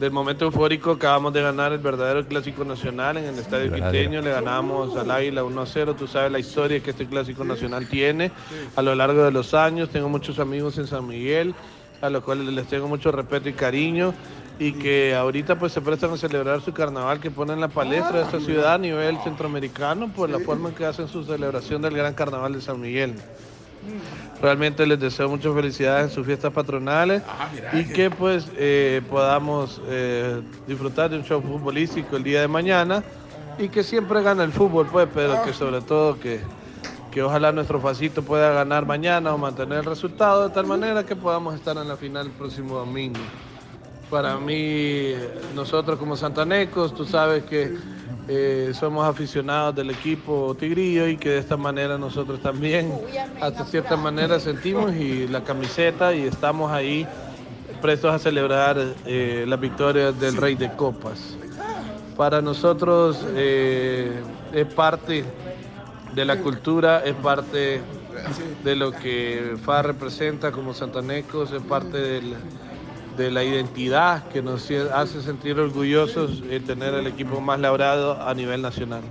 del 0.00 0.10
momento 0.12 0.46
eufórico. 0.46 0.92
Acabamos 0.92 1.34
de 1.34 1.42
ganar 1.42 1.72
el 1.72 1.78
verdadero 1.78 2.26
clásico 2.26 2.64
nacional 2.64 3.18
en 3.18 3.26
el 3.26 3.38
Estadio 3.38 3.70
Verdadero. 3.70 3.92
Quiteño, 3.92 4.22
le 4.22 4.30
ganamos 4.30 4.96
al 4.96 5.10
Águila 5.10 5.44
1-0. 5.44 5.94
Tú 5.94 6.06
sabes 6.06 6.32
la 6.32 6.38
historia 6.38 6.80
que 6.80 6.90
este 6.90 7.06
clásico 7.06 7.44
nacional 7.44 7.86
tiene 7.86 8.32
a 8.76 8.82
lo 8.82 8.94
largo 8.94 9.22
de 9.22 9.30
los 9.30 9.52
años. 9.52 9.90
Tengo 9.90 10.08
muchos 10.08 10.38
amigos 10.38 10.78
en 10.78 10.86
San 10.86 11.06
Miguel, 11.06 11.54
a 12.00 12.08
los 12.08 12.24
cuales 12.24 12.46
les 12.46 12.66
tengo 12.66 12.88
mucho 12.88 13.12
respeto 13.12 13.50
y 13.50 13.52
cariño. 13.52 14.14
Y 14.58 14.72
que 14.72 15.14
ahorita 15.14 15.58
pues 15.58 15.72
se 15.72 15.82
prestan 15.82 16.12
a 16.12 16.16
celebrar 16.16 16.62
su 16.62 16.72
carnaval 16.72 17.20
que 17.20 17.30
pone 17.30 17.52
en 17.52 17.60
la 17.60 17.68
palestra 17.68 18.18
de 18.18 18.24
esta 18.24 18.40
ciudad 18.40 18.74
a 18.74 18.78
nivel 18.78 19.18
centroamericano 19.22 20.10
por 20.12 20.30
la 20.30 20.38
forma 20.38 20.70
en 20.70 20.74
que 20.74 20.86
hacen 20.86 21.08
su 21.08 21.24
celebración 21.24 21.82
del 21.82 21.94
gran 21.94 22.14
carnaval 22.14 22.54
de 22.54 22.62
San 22.62 22.80
Miguel. 22.80 23.14
Realmente 24.40 24.86
les 24.86 24.98
deseo 24.98 25.28
muchas 25.28 25.54
felicidades 25.54 26.08
en 26.08 26.10
sus 26.10 26.24
fiestas 26.24 26.52
patronales 26.52 27.22
y 27.74 27.84
que 27.84 28.10
pues 28.10 28.48
eh, 28.56 29.02
podamos 29.10 29.80
eh, 29.86 30.40
disfrutar 30.66 31.10
de 31.10 31.18
un 31.18 31.24
show 31.24 31.42
futbolístico 31.42 32.16
el 32.16 32.22
día 32.22 32.40
de 32.40 32.48
mañana 32.48 33.02
y 33.58 33.68
que 33.68 33.82
siempre 33.82 34.22
gana 34.22 34.42
el 34.44 34.52
fútbol 34.52 34.86
pues, 34.90 35.08
pero 35.12 35.42
que 35.44 35.52
sobre 35.52 35.82
todo 35.82 36.18
que, 36.18 36.40
que 37.10 37.22
ojalá 37.22 37.52
nuestro 37.52 37.80
facito 37.80 38.22
pueda 38.22 38.50
ganar 38.52 38.86
mañana 38.86 39.34
o 39.34 39.38
mantener 39.38 39.80
el 39.80 39.84
resultado 39.84 40.48
de 40.48 40.54
tal 40.54 40.66
manera 40.66 41.04
que 41.04 41.16
podamos 41.16 41.54
estar 41.54 41.76
en 41.76 41.86
la 41.86 41.96
final 41.96 42.26
el 42.26 42.32
próximo 42.32 42.76
domingo. 42.76 43.20
Para 44.08 44.38
mí, 44.38 45.12
nosotros 45.54 45.98
como 45.98 46.16
santanecos, 46.16 46.94
tú 46.94 47.04
sabes 47.04 47.44
que 47.44 47.76
eh, 48.32 48.70
somos 48.74 49.04
aficionados 49.08 49.74
del 49.74 49.90
equipo 49.90 50.54
Tigrillo 50.56 51.08
y 51.08 51.16
que 51.16 51.30
de 51.30 51.38
esta 51.38 51.56
manera 51.56 51.98
nosotros 51.98 52.40
también, 52.40 52.92
hasta 53.40 53.64
cierta 53.64 53.96
manera, 53.96 54.38
sentimos 54.38 54.94
y 54.94 55.26
la 55.26 55.42
camiseta 55.42 56.14
y 56.14 56.22
estamos 56.22 56.70
ahí 56.70 57.04
prestos 57.82 58.14
a 58.14 58.20
celebrar 58.20 58.76
eh, 59.04 59.44
las 59.48 59.58
victorias 59.58 60.18
del 60.20 60.36
Rey 60.36 60.54
de 60.54 60.70
Copas. 60.76 61.36
Para 62.16 62.40
nosotros 62.40 63.26
eh, 63.34 64.12
es 64.52 64.66
parte 64.66 65.24
de 66.14 66.24
la 66.24 66.36
cultura, 66.38 67.02
es 67.04 67.14
parte 67.16 67.80
de 68.62 68.76
lo 68.76 68.92
que 68.92 69.56
FA 69.64 69.82
representa 69.82 70.52
como 70.52 70.72
santanecos, 70.72 71.50
es 71.52 71.62
parte 71.62 71.96
del- 71.98 72.34
de 73.16 73.30
la 73.30 73.42
identidad 73.44 74.24
que 74.28 74.42
nos 74.42 74.68
hace 74.94 75.22
sentir 75.22 75.58
orgullosos 75.58 76.42
el 76.50 76.64
tener 76.64 76.94
el 76.94 77.06
equipo 77.06 77.40
más 77.40 77.58
labrado 77.60 78.20
a 78.22 78.32
nivel 78.34 78.62
nacional. 78.62 79.02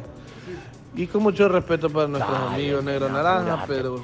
Y 0.95 1.07
con 1.07 1.21
mucho 1.23 1.47
respeto 1.47 1.89
para 1.89 2.07
nuestros 2.07 2.37
amigos 2.51 2.83
Negro 2.83 3.09
Naranja, 3.09 3.63
pero 3.67 4.03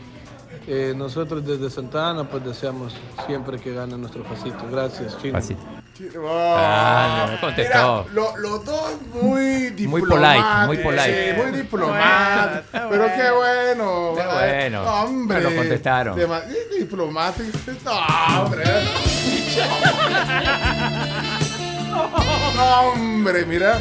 eh, 0.67 0.93
nosotros 0.95 1.45
desde 1.45 1.69
Santa 1.69 2.09
Ana 2.11 2.23
pues 2.29 2.43
deseamos 2.45 2.93
siempre 3.25 3.57
que 3.59 3.73
gane 3.73 3.97
nuestro 3.97 4.23
facito. 4.23 4.59
Gracias, 4.71 5.17
Chino. 5.21 5.39
Ah, 6.27 7.27
no, 7.31 7.39
contestó. 7.39 8.05
Mira, 8.09 8.13
lo- 8.13 8.37
los 8.37 8.65
dos 8.65 8.91
muy 9.13 9.31
Muy 9.31 9.69
diplomáticos. 9.71 10.09
polite, 10.09 10.65
muy 10.67 10.77
polite. 10.77 11.35
Sí, 11.35 11.41
muy 11.41 11.57
diplomáticos. 11.57 12.63
Pero 12.89 13.05
qué 13.15 13.31
bueno. 13.31 14.13
Qué 14.17 14.27
bueno. 14.35 14.83
No, 14.83 14.93
hombre. 15.03 15.37
Pero 15.41 15.55
contestaron. 15.55 16.17
Dema- 16.19 16.43
diplomático. 16.77 17.57
No, 17.85 18.41
hombre. 18.43 18.63
No, 22.55 22.81
hombre, 22.91 23.45
mira. 23.45 23.79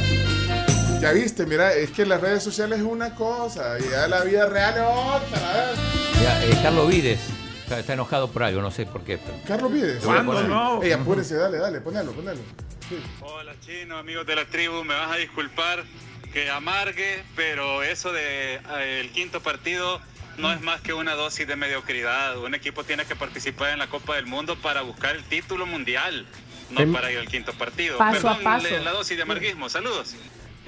Ya 1.00 1.12
viste, 1.12 1.44
mira, 1.46 1.72
es 1.74 1.90
que 1.90 2.06
las 2.06 2.20
redes 2.20 2.42
sociales 2.42 2.78
es 2.78 2.84
una 2.84 3.14
cosa 3.14 3.78
y 3.78 3.90
ya 3.90 4.08
la 4.08 4.22
vida 4.24 4.46
real 4.46 4.74
es 4.74 4.82
otra. 4.82 5.38
¿eh? 5.38 5.74
Ya, 6.22 6.44
eh, 6.46 6.58
Carlos 6.62 6.88
Vides 6.88 7.20
está, 7.62 7.78
está 7.78 7.92
enojado 7.92 8.30
por 8.30 8.42
algo, 8.42 8.62
no 8.62 8.70
sé 8.70 8.86
por 8.86 9.02
qué. 9.04 9.18
pero- 9.18 9.36
Carlos 9.46 9.70
Vides. 9.72 10.02
A 10.06 10.22
poner. 10.24 10.86
Ey, 10.86 10.92
apúrese, 10.92 11.34
dale, 11.34 11.58
dale, 11.58 11.80
ponelo, 11.80 12.12
ponelo. 12.12 12.40
Sí. 12.88 12.96
Hola 13.20 13.52
chino, 13.60 13.98
amigos 13.98 14.26
de 14.26 14.36
la 14.36 14.46
tribu, 14.46 14.82
me 14.84 14.94
vas 14.94 15.12
a 15.12 15.16
disculpar 15.16 15.84
que 16.32 16.50
amargue, 16.50 17.22
pero 17.36 17.82
eso 17.82 18.12
de 18.12 18.54
eh, 18.54 19.00
el 19.00 19.10
quinto 19.12 19.40
partido 19.42 20.00
no 20.38 20.52
es 20.52 20.60
más 20.60 20.80
que 20.80 20.92
una 20.92 21.14
dosis 21.14 21.46
de 21.46 21.56
mediocridad. 21.56 22.38
Un 22.38 22.54
equipo 22.54 22.84
tiene 22.84 23.04
que 23.04 23.16
participar 23.16 23.70
en 23.70 23.78
la 23.78 23.86
Copa 23.88 24.16
del 24.16 24.26
Mundo 24.26 24.56
para 24.56 24.82
buscar 24.82 25.14
el 25.16 25.24
título 25.24 25.66
mundial, 25.66 26.26
no 26.70 26.80
Em- 26.80 26.92
para 26.92 27.10
ir 27.12 27.18
al 27.18 27.28
quinto 27.28 27.52
partido. 27.52 27.98
Paso 27.98 28.28
a 28.28 28.36
Perdón, 28.36 28.44
paso. 28.44 28.66
le- 28.68 28.80
la 28.80 28.92
dosis 28.92 29.16
de 29.16 29.22
amarguismo. 29.22 29.68
Saludos. 29.68 30.14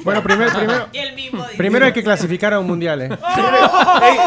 Bueno, 0.00 0.22
primero, 0.22 0.52
primero, 0.52 0.88
Y 0.92 0.98
el 0.98 1.14
mismo 1.14 1.42
dice. 1.44 1.56
primero 1.56 1.86
hay 1.86 1.92
que 1.92 2.02
clasificar 2.04 2.52
a 2.52 2.58
un 2.60 2.66
mundial, 2.66 3.00
¿eh? 3.02 3.08
Ey, 4.02 4.18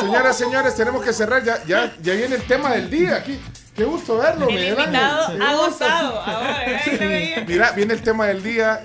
señoras, 0.00 0.36
señores, 0.36 0.74
tenemos 0.76 1.02
que 1.04 1.12
cerrar. 1.14 1.42
Ya, 1.42 1.64
ya, 1.64 1.94
ya 2.02 2.12
viene 2.14 2.34
el 2.36 2.42
tema 2.42 2.70
del 2.72 2.90
día 2.90 3.16
aquí. 3.16 3.38
Qué 3.74 3.84
gusto 3.84 4.18
verlo, 4.18 4.48
El 4.48 4.68
invitado 4.68 5.36
ha 5.42 5.54
gozado. 5.54 6.20
Ahora. 6.20 6.64
Mira, 7.46 7.72
viene 7.72 7.94
el 7.94 8.02
tema 8.02 8.26
del 8.26 8.40
día. 8.42 8.80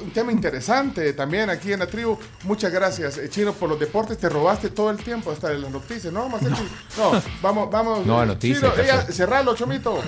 Un 0.00 0.10
tema 0.12 0.32
interesante 0.32 1.12
también 1.12 1.50
aquí 1.50 1.72
en 1.72 1.80
la 1.80 1.86
tribu. 1.86 2.16
Muchas 2.44 2.72
gracias, 2.72 3.18
eh, 3.18 3.28
Chino, 3.28 3.52
por 3.52 3.68
los 3.68 3.78
deportes. 3.78 4.18
Te 4.18 4.28
robaste 4.28 4.70
todo 4.70 4.90
el 4.90 4.96
tiempo 4.98 5.30
hasta 5.32 5.48
de 5.48 5.58
las 5.58 5.70
noticias. 5.70 6.12
No, 6.12 6.20
vamos 6.22 6.42
a 6.42 6.46
hacer- 6.46 6.66
No, 6.96 7.22
vamos, 7.42 7.70
vamos. 7.70 8.06
No, 8.06 8.24
noticias, 8.24 8.72
cerralo, 9.14 9.54
Chomito. 9.56 10.02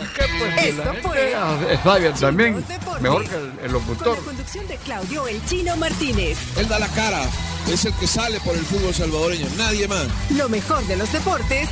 Esto 0.58 0.82
fue 1.02 1.34
Está 1.72 1.98
bien 1.98 2.14
también. 2.14 2.64
Deportes. 2.66 3.02
Mejor 3.02 3.28
que 3.28 3.34
el, 3.36 3.42
el 3.44 3.54
con 3.58 3.72
locutor. 3.72 4.18
la 4.18 4.24
conducción 4.24 4.66
de 4.68 4.76
Claudio 4.78 5.26
El 5.28 5.44
Chino 5.46 5.76
Martínez. 5.76 6.38
Él 6.56 6.68
da 6.68 6.78
la 6.78 6.88
cara, 6.88 7.22
es 7.70 7.84
el 7.84 7.92
que 7.94 8.06
sale 8.06 8.40
por 8.40 8.54
el 8.54 8.62
fútbol 8.64 8.94
salvadoreño, 8.94 9.46
nadie 9.56 9.86
más. 9.88 10.06
Lo 10.30 10.48
mejor 10.48 10.84
de 10.86 10.96
los 10.96 11.10
deportes 11.12 11.68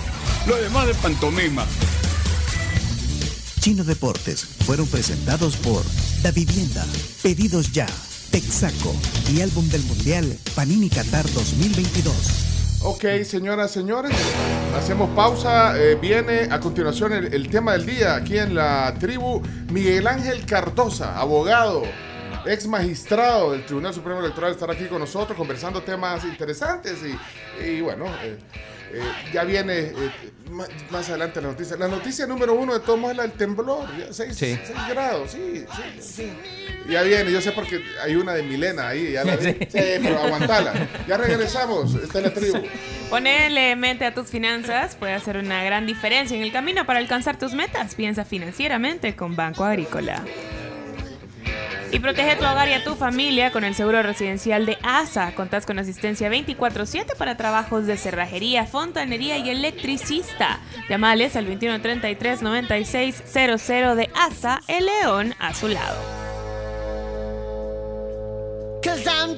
Lo 0.47 0.56
demás 0.56 0.86
de 0.86 0.94
pantomima. 0.94 1.64
Chino 3.62 3.84
Deportes 3.84 4.44
fueron 4.66 4.89
presentados 4.89 5.56
por 5.56 5.84
Da 6.24 6.32
Vivienda, 6.32 6.84
Pedidos 7.22 7.70
Ya, 7.70 7.86
Texaco 8.32 8.93
y 9.32 9.40
Álbum 9.40 9.68
del 9.68 9.84
Mundial 9.84 10.36
Panini 10.56 10.89
Qatar 10.90 11.24
2022. 11.30 12.12
Ok, 12.82 13.05
señoras, 13.24 13.70
señores, 13.70 14.10
hacemos 14.76 15.09
pausa. 15.14 15.78
eh, 15.78 15.94
viene 15.94 16.48
a 16.51 16.59
continuación 16.59 17.12
el, 17.12 17.32
el 17.32 17.48
tema 17.48 17.74
del 17.74 17.86
día 17.86 18.16
aquí 18.16 18.36
en 18.36 18.56
la 18.56 18.93
tribu. 18.98 19.40
Miguel 19.70 20.09
Ángel 20.09 20.44
Cardosa, 20.44 21.16
abogado, 21.16 21.84
ex 22.47 22.66
magistrado 22.66 23.52
del 23.52 23.64
Tribunal 23.64 23.94
Supremo 23.94 24.20
Electoral, 24.20 24.52
estará 24.52 24.73
aquí 24.73 24.86
con 24.86 24.98
nosotros 24.98 25.36
conversando 25.36 25.82
temas 25.82 26.24
interesantes. 26.24 26.98
Y, 27.05 27.64
y 27.64 27.81
bueno, 27.81 28.06
eh, 28.23 28.39
eh, 28.93 29.01
ya 29.32 29.44
viene 29.44 29.78
eh, 29.78 29.94
más, 30.90 31.09
adelante 31.09 31.40
la 31.40 31.48
noticia. 31.48 31.77
La 31.77 31.89
noticia 31.89 32.27
número 32.27 32.55
uno 32.55 32.74
de 32.74 32.81
todos 32.81 32.98
modos 32.98 33.12
es 33.12 33.16
la 33.16 33.23
del 33.24 33.32
temblor, 33.32 33.89
6 34.10 34.36
Sí. 34.36 34.59
grados, 34.89 35.31
sí, 35.32 35.64
sí, 35.74 36.02
sí. 36.02 36.32
Ya 36.89 37.02
viene, 37.02 37.31
yo 37.31 37.40
sé 37.40 37.52
porque 37.52 37.81
hay 38.02 38.16
una 38.16 38.32
de 38.35 38.43
Milena 38.43 38.89
ahí, 38.89 39.12
ya 39.12 39.24
la 39.24 39.36
vi. 39.36 39.44
Sí. 39.52 39.59
Sí, 39.60 39.78
pero 40.02 40.19
aguantala. 40.19 40.73
Ya 41.06 41.16
regresamos, 41.16 41.94
está 41.94 42.19
en 42.19 42.24
la 42.24 42.35
tribu. 42.35 42.60
Ponerle 43.09 43.77
mente 43.77 44.05
a 44.05 44.14
tus 44.14 44.28
finanzas 44.28 44.97
puede 44.97 45.12
hacer 45.12 45.36
una 45.36 45.62
gran 45.62 45.86
diferencia 45.86 46.36
en 46.36 46.43
el 46.43 46.51
camino 46.52 46.85
para 46.85 46.98
alcanzar 46.98 47.39
tus 47.39 47.52
metas. 47.55 47.94
Piensa 47.94 48.24
financieramente 48.24 49.14
con 49.14 49.36
Banco 49.36 49.64
Agrícola. 49.64 50.23
Y 51.93 52.01
protege 52.01 52.35
tu 52.36 52.44
hogar 52.44 52.70
y 52.70 52.73
a 52.73 52.82
tu 52.82 52.94
familia 52.94 53.52
con 53.52 53.64
el 53.64 53.74
seguro 53.74 54.02
residencial 54.02 54.64
de 54.64 54.78
ASA. 54.82 55.35
Contás 55.35 55.66
con 55.66 55.78
asistencia 55.78 56.31
24-7 56.31 57.19
para 57.19 57.36
trabajos 57.36 57.86
de 57.86 57.98
cerrajería, 57.98 58.64
fontanería 58.64 59.36
y 59.36 59.51
electricista. 59.51 60.59
Llamales 60.89 61.36
al 61.36 61.47
2133-9600 61.48 63.94
de 63.94 64.09
ASA, 64.14 64.62
el 64.69 64.86
león 64.86 65.35
a 65.39 65.52
su 65.52 65.69
lado. 65.69 65.98
Cause 68.82 69.06
I'm 69.06 69.36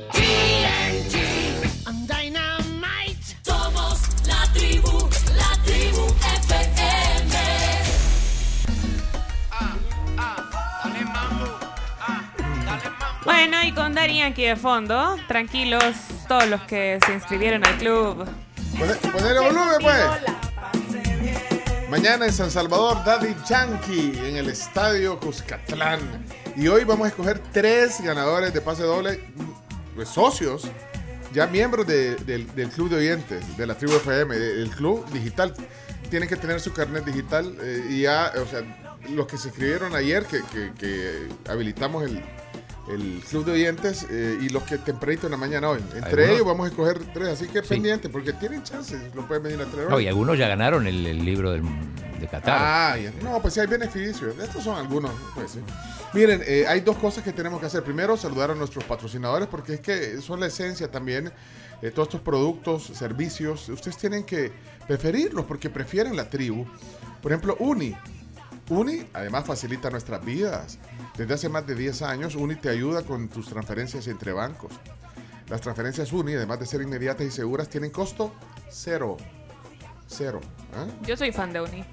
Bueno, 13.25 13.63
y 13.65 13.73
con 13.73 13.95
Darían 13.95 14.33
aquí 14.33 14.45
de 14.45 14.57
fondo, 14.57 15.17
tranquilos 15.29 15.83
todos 16.29 16.47
los 16.49 16.61
que 16.63 16.99
se 17.07 17.13
inscribieron 17.15 17.65
al 17.67 17.77
club. 17.79 18.27
Poner, 18.79 19.41
volumen, 19.41 19.77
pues. 19.81 20.05
Mañana 21.89 22.27
en 22.27 22.33
San 22.33 22.51
Salvador, 22.51 23.03
Daddy 23.05 23.35
Yankee 23.49 24.13
en 24.25 24.37
el 24.37 24.49
estadio 24.49 25.19
Cuscatlán. 25.21 26.01
Y 26.57 26.67
hoy 26.69 26.85
vamos 26.85 27.07
a 27.07 27.09
escoger 27.09 27.39
tres 27.53 28.01
ganadores 28.03 28.53
de 28.53 28.61
pase 28.61 28.83
doble, 28.83 29.21
pues, 29.95 30.09
socios, 30.09 30.69
ya 31.33 31.47
miembros 31.47 31.87
de- 31.87 32.17
del, 32.17 32.47
club 32.71 32.91
de 32.91 32.97
oyentes, 32.97 33.57
de 33.57 33.67
la 33.67 33.75
tribu 33.77 33.95
FM, 33.97 34.37
del 34.37 34.71
club 34.71 35.09
digital. 35.11 35.55
Tienen 36.11 36.29
que 36.29 36.37
tener 36.37 36.61
su 36.61 36.73
carnet 36.73 37.05
digital 37.05 37.57
eh, 37.63 37.87
y 37.89 38.03
ya, 38.03 38.33
o 38.43 38.47
sea, 38.47 38.61
los 39.11 39.27
que 39.27 39.39
se 39.39 39.49
inscribieron 39.49 39.95
ayer, 39.95 40.27
que 40.27 41.29
habilitamos 41.49 42.05
el, 42.05 42.23
el 42.89 43.23
club 43.29 43.45
de 43.47 43.53
oyentes 43.53 44.07
eh, 44.11 44.39
y 44.41 44.49
los 44.51 44.63
que 44.65 44.79
tempranito 44.79 45.27
en 45.27 45.33
la 45.33 45.37
mañana 45.39 45.71
hoy. 45.71 45.81
Entre 45.95 46.35
ellos 46.35 46.47
vamos 46.47 46.67
a 46.67 46.69
escoger 46.71 46.99
tres, 47.13 47.29
así 47.29 47.47
que 47.49 47.63
pendiente, 47.63 48.09
porque 48.09 48.33
tienen 48.35 48.63
chances, 48.63 49.15
lo 49.15 49.27
pueden 49.27 49.43
venir 49.43 49.61
a 49.61 49.65
traer 49.65 49.89
No, 49.89 49.99
y 50.01 50.07
algunos 50.07 50.37
ya 50.39 50.49
ganaron 50.49 50.87
el, 50.87 51.07
el 51.07 51.25
libro 51.25 51.51
del, 51.53 51.63
de 52.21 52.27
Qatar. 52.29 52.59
Ah, 52.59 52.97
ya. 52.99 53.11
no, 53.23 53.41
pues 53.41 53.55
sí 53.55 53.61
hay 53.61 53.67
beneficios. 53.67 54.39
Estos 54.39 54.65
son 54.65 54.77
algunos. 54.79 55.11
Pues, 55.35 55.53
sí. 55.53 55.61
Miren, 56.13 56.43
eh, 56.47 56.65
hay 56.69 56.81
dos 56.81 56.97
cosas 56.97 57.25
que 57.25 57.33
tenemos 57.33 57.59
que 57.59 57.67
hacer. 57.67 57.83
Primero, 57.83 58.17
saludar 58.17 58.51
a 58.51 58.55
nuestros 58.55 58.85
patrocinadores 58.85 59.49
porque 59.49 59.75
es 59.75 59.81
que 59.81 60.21
son 60.21 60.41
la 60.41 60.47
esencia 60.47 60.91
también. 60.91 61.33
eh, 61.83 61.91
todos 61.91 62.09
estos 62.09 62.21
productos, 62.21 62.85
servicios, 62.85 63.69
ustedes 63.69 63.97
tienen 63.97 64.25
que 64.25 64.53
preferirlos 64.87 65.45
porque 65.47 65.71
prefieren 65.71 66.17
la 66.17 66.29
tribu. 66.31 66.67
Por 67.23 67.33
ejemplo, 67.33 67.57
Uni. 67.59 67.97
Uni 68.69 69.07
además 69.13 69.45
facilita 69.47 69.91
nuestras 69.91 70.25
vidas. 70.25 70.79
Desde 71.17 71.35
hace 71.35 71.49
más 71.49 71.67
de 71.67 71.75
10 71.75 72.03
años, 72.03 72.35
Uni 72.35 72.57
te 72.57 72.69
ayuda 72.69 73.03
con 73.03 73.29
tus 73.29 73.47
transferencias 73.49 74.07
entre 74.09 74.33
bancos. 74.33 74.73
Las 75.49 75.61
transferencias 75.61 76.13
Uni, 76.13 76.35
además 76.35 76.59
de 76.59 76.67
ser 76.67 76.81
inmediatas 76.83 77.27
y 77.27 77.31
seguras, 77.31 77.69
tienen 77.69 77.91
costo 77.91 78.33
cero. 78.71 79.17
Cero. 80.09 80.41
¿ah? 80.77 80.87
Yo 81.03 81.17
soy 81.17 81.31
fan 81.33 81.53
de 81.53 81.61
Uni. 81.61 81.85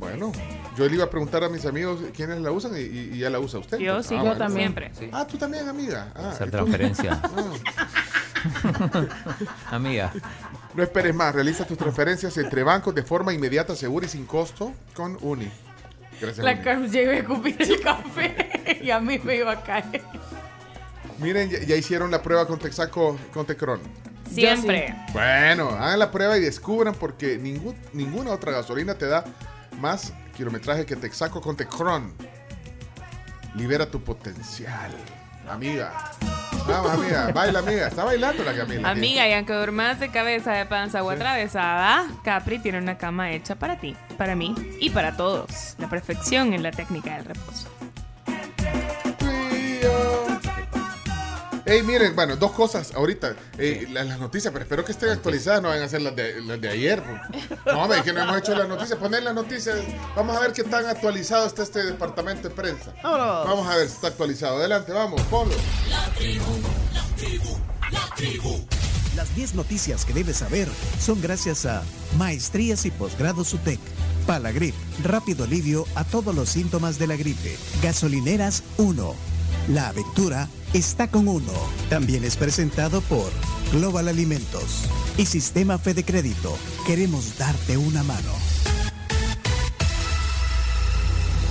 Bueno, 0.00 0.30
yo 0.76 0.86
le 0.88 0.94
iba 0.94 1.04
a 1.04 1.10
preguntar 1.10 1.42
a 1.42 1.48
mis 1.48 1.66
amigos 1.66 2.00
quiénes 2.14 2.38
la 2.40 2.52
usan 2.52 2.72
y, 2.76 2.80
y- 2.82 3.10
y 3.14 3.18
ya 3.18 3.30
la 3.30 3.40
usa 3.40 3.58
usted. 3.58 3.78
Yo 3.78 3.94
pues. 3.94 4.06
sí, 4.06 4.14
Ah, 4.14 4.18
yo 4.18 4.24
bueno. 4.26 4.38
también. 4.38 4.72
Siempre. 4.74 4.92
Sí. 4.96 5.10
Ah, 5.12 5.26
tú 5.26 5.36
también, 5.38 5.68
amiga. 5.68 6.12
Ah, 6.14 6.30
Hacer 6.30 6.50
transferencia. 6.50 7.20
Ah. 7.34 9.04
Amiga. 9.72 10.12
No 10.74 10.82
esperes 10.84 11.12
más, 11.14 11.34
realiza 11.34 11.66
tus 11.66 11.76
transferencias 11.76 12.36
entre 12.38 12.62
bancos 12.62 12.94
de 12.94 13.02
forma 13.02 13.32
inmediata, 13.34 13.74
segura 13.74 14.06
y 14.06 14.08
sin 14.08 14.26
costo 14.26 14.72
con 14.94 15.18
Uni. 15.22 15.50
Gracias. 16.20 16.44
La 16.44 16.54
llegó 16.54 17.10
a 17.10 17.14
escupir 17.14 17.56
el 17.60 17.80
café 17.80 18.78
y 18.82 18.90
a 18.90 19.00
mí 19.00 19.18
me 19.18 19.36
iba 19.36 19.52
a 19.52 19.62
caer. 19.62 20.02
Miren, 21.18 21.50
ya, 21.50 21.60
ya 21.60 21.76
hicieron 21.76 22.10
la 22.10 22.22
prueba 22.22 22.46
con 22.46 22.58
Texaco, 22.58 23.18
con 23.32 23.46
Tecron. 23.46 23.80
Siempre. 24.30 24.94
Bueno, 25.12 25.70
hagan 25.70 25.98
la 25.98 26.10
prueba 26.10 26.36
y 26.36 26.40
descubran 26.40 26.94
porque 26.94 27.38
ningún, 27.38 27.74
ninguna 27.92 28.32
otra 28.32 28.52
gasolina 28.52 28.94
te 28.94 29.06
da 29.06 29.24
más 29.80 30.12
kilometraje 30.36 30.86
que 30.86 30.96
Texaco 30.96 31.40
con 31.40 31.56
Tecron. 31.56 32.14
Libera 33.54 33.90
tu 33.90 34.00
potencial. 34.02 34.92
Amiga. 35.48 36.12
Vamos, 36.68 36.92
amiga. 36.92 37.32
Baila, 37.32 37.58
amiga. 37.60 37.88
Está 37.88 38.04
bailando 38.04 38.44
la 38.44 38.54
Camila. 38.54 38.90
Amiga, 38.90 39.26
y 39.26 39.32
aunque 39.32 39.54
duermas 39.54 39.98
de 39.98 40.10
cabeza, 40.10 40.52
de 40.52 40.66
panza 40.66 41.02
o 41.02 41.10
atravesada, 41.10 42.06
Capri 42.22 42.58
tiene 42.58 42.78
una 42.78 42.98
cama 42.98 43.32
hecha 43.32 43.54
para 43.54 43.78
ti, 43.78 43.96
para 44.18 44.36
mí 44.36 44.54
y 44.78 44.90
para 44.90 45.16
todos. 45.16 45.74
La 45.78 45.88
perfección 45.88 46.52
en 46.52 46.62
la 46.62 46.70
técnica 46.70 47.16
del 47.16 47.24
reposo. 47.24 47.68
Hey, 51.70 51.82
miren, 51.82 52.16
bueno, 52.16 52.34
dos 52.36 52.52
cosas 52.52 52.94
ahorita. 52.94 53.36
Eh, 53.58 53.86
la- 53.92 54.02
las, 54.02 54.18
noticias, 54.18 54.50
pero 54.50 54.62
espero 54.62 54.84
que 54.86 54.92
estén 54.92 55.10
actualizadas, 55.10 55.60
no 55.60 55.68
van 55.68 55.82
a 55.82 55.88
ser 55.88 56.00
las 56.00 56.16
de, 56.16 56.40
las 56.40 56.58
de 56.58 56.68
ayer. 56.70 57.02
pues. 57.02 57.50
No, 57.66 57.82
hombre, 57.82 58.02
que 58.02 58.10
no 58.14 58.22
hemos 58.22 58.38
hecho 58.38 58.54
las 58.56 58.66
noticias. 58.66 58.98
Poner 58.98 59.22
las 59.22 59.34
noticias. 59.34 59.76
Vamos 60.16 60.34
a 60.34 60.40
ver 60.40 60.52
qué 60.54 60.64
tan 60.64 60.86
actualizado 60.86 61.46
está 61.46 61.62
este 61.62 61.84
departamento 61.84 62.48
de 62.48 62.54
prensa. 62.54 62.94
Vamos 63.02 63.66
a 63.68 63.76
ver 63.76 63.86
si 63.86 63.94
está 63.96 64.06
actualizado. 64.08 64.56
Adelante, 64.56 64.92
vamos, 64.92 65.20
ponlo. 65.22 65.54
Las 69.14 69.34
10 69.34 69.54
noticias 69.54 70.04
que 70.06 70.14
debes 70.14 70.38
saber 70.38 70.68
son 70.98 71.20
gracias 71.20 71.66
a 71.66 71.82
Maestrías 72.16 72.86
y 72.86 72.90
Posgrados 72.90 73.52
UTEC, 73.52 73.80
Palagrip, 74.26 74.74
rápido 75.04 75.44
alivio 75.44 75.84
a 75.96 76.04
todos 76.04 76.34
los 76.34 76.48
síntomas 76.48 76.98
de 76.98 77.08
la 77.08 77.16
gripe, 77.16 77.58
Gasolineras 77.82 78.62
1. 78.78 79.37
La 79.68 79.88
aventura 79.88 80.48
está 80.72 81.10
con 81.10 81.28
uno. 81.28 81.52
También 81.90 82.24
es 82.24 82.38
presentado 82.38 83.02
por 83.02 83.30
Global 83.70 84.08
Alimentos 84.08 84.88
y 85.18 85.26
Sistema 85.26 85.76
Fede 85.76 86.04
Crédito. 86.04 86.56
Queremos 86.86 87.36
darte 87.36 87.76
una 87.76 88.02
mano. 88.02 88.32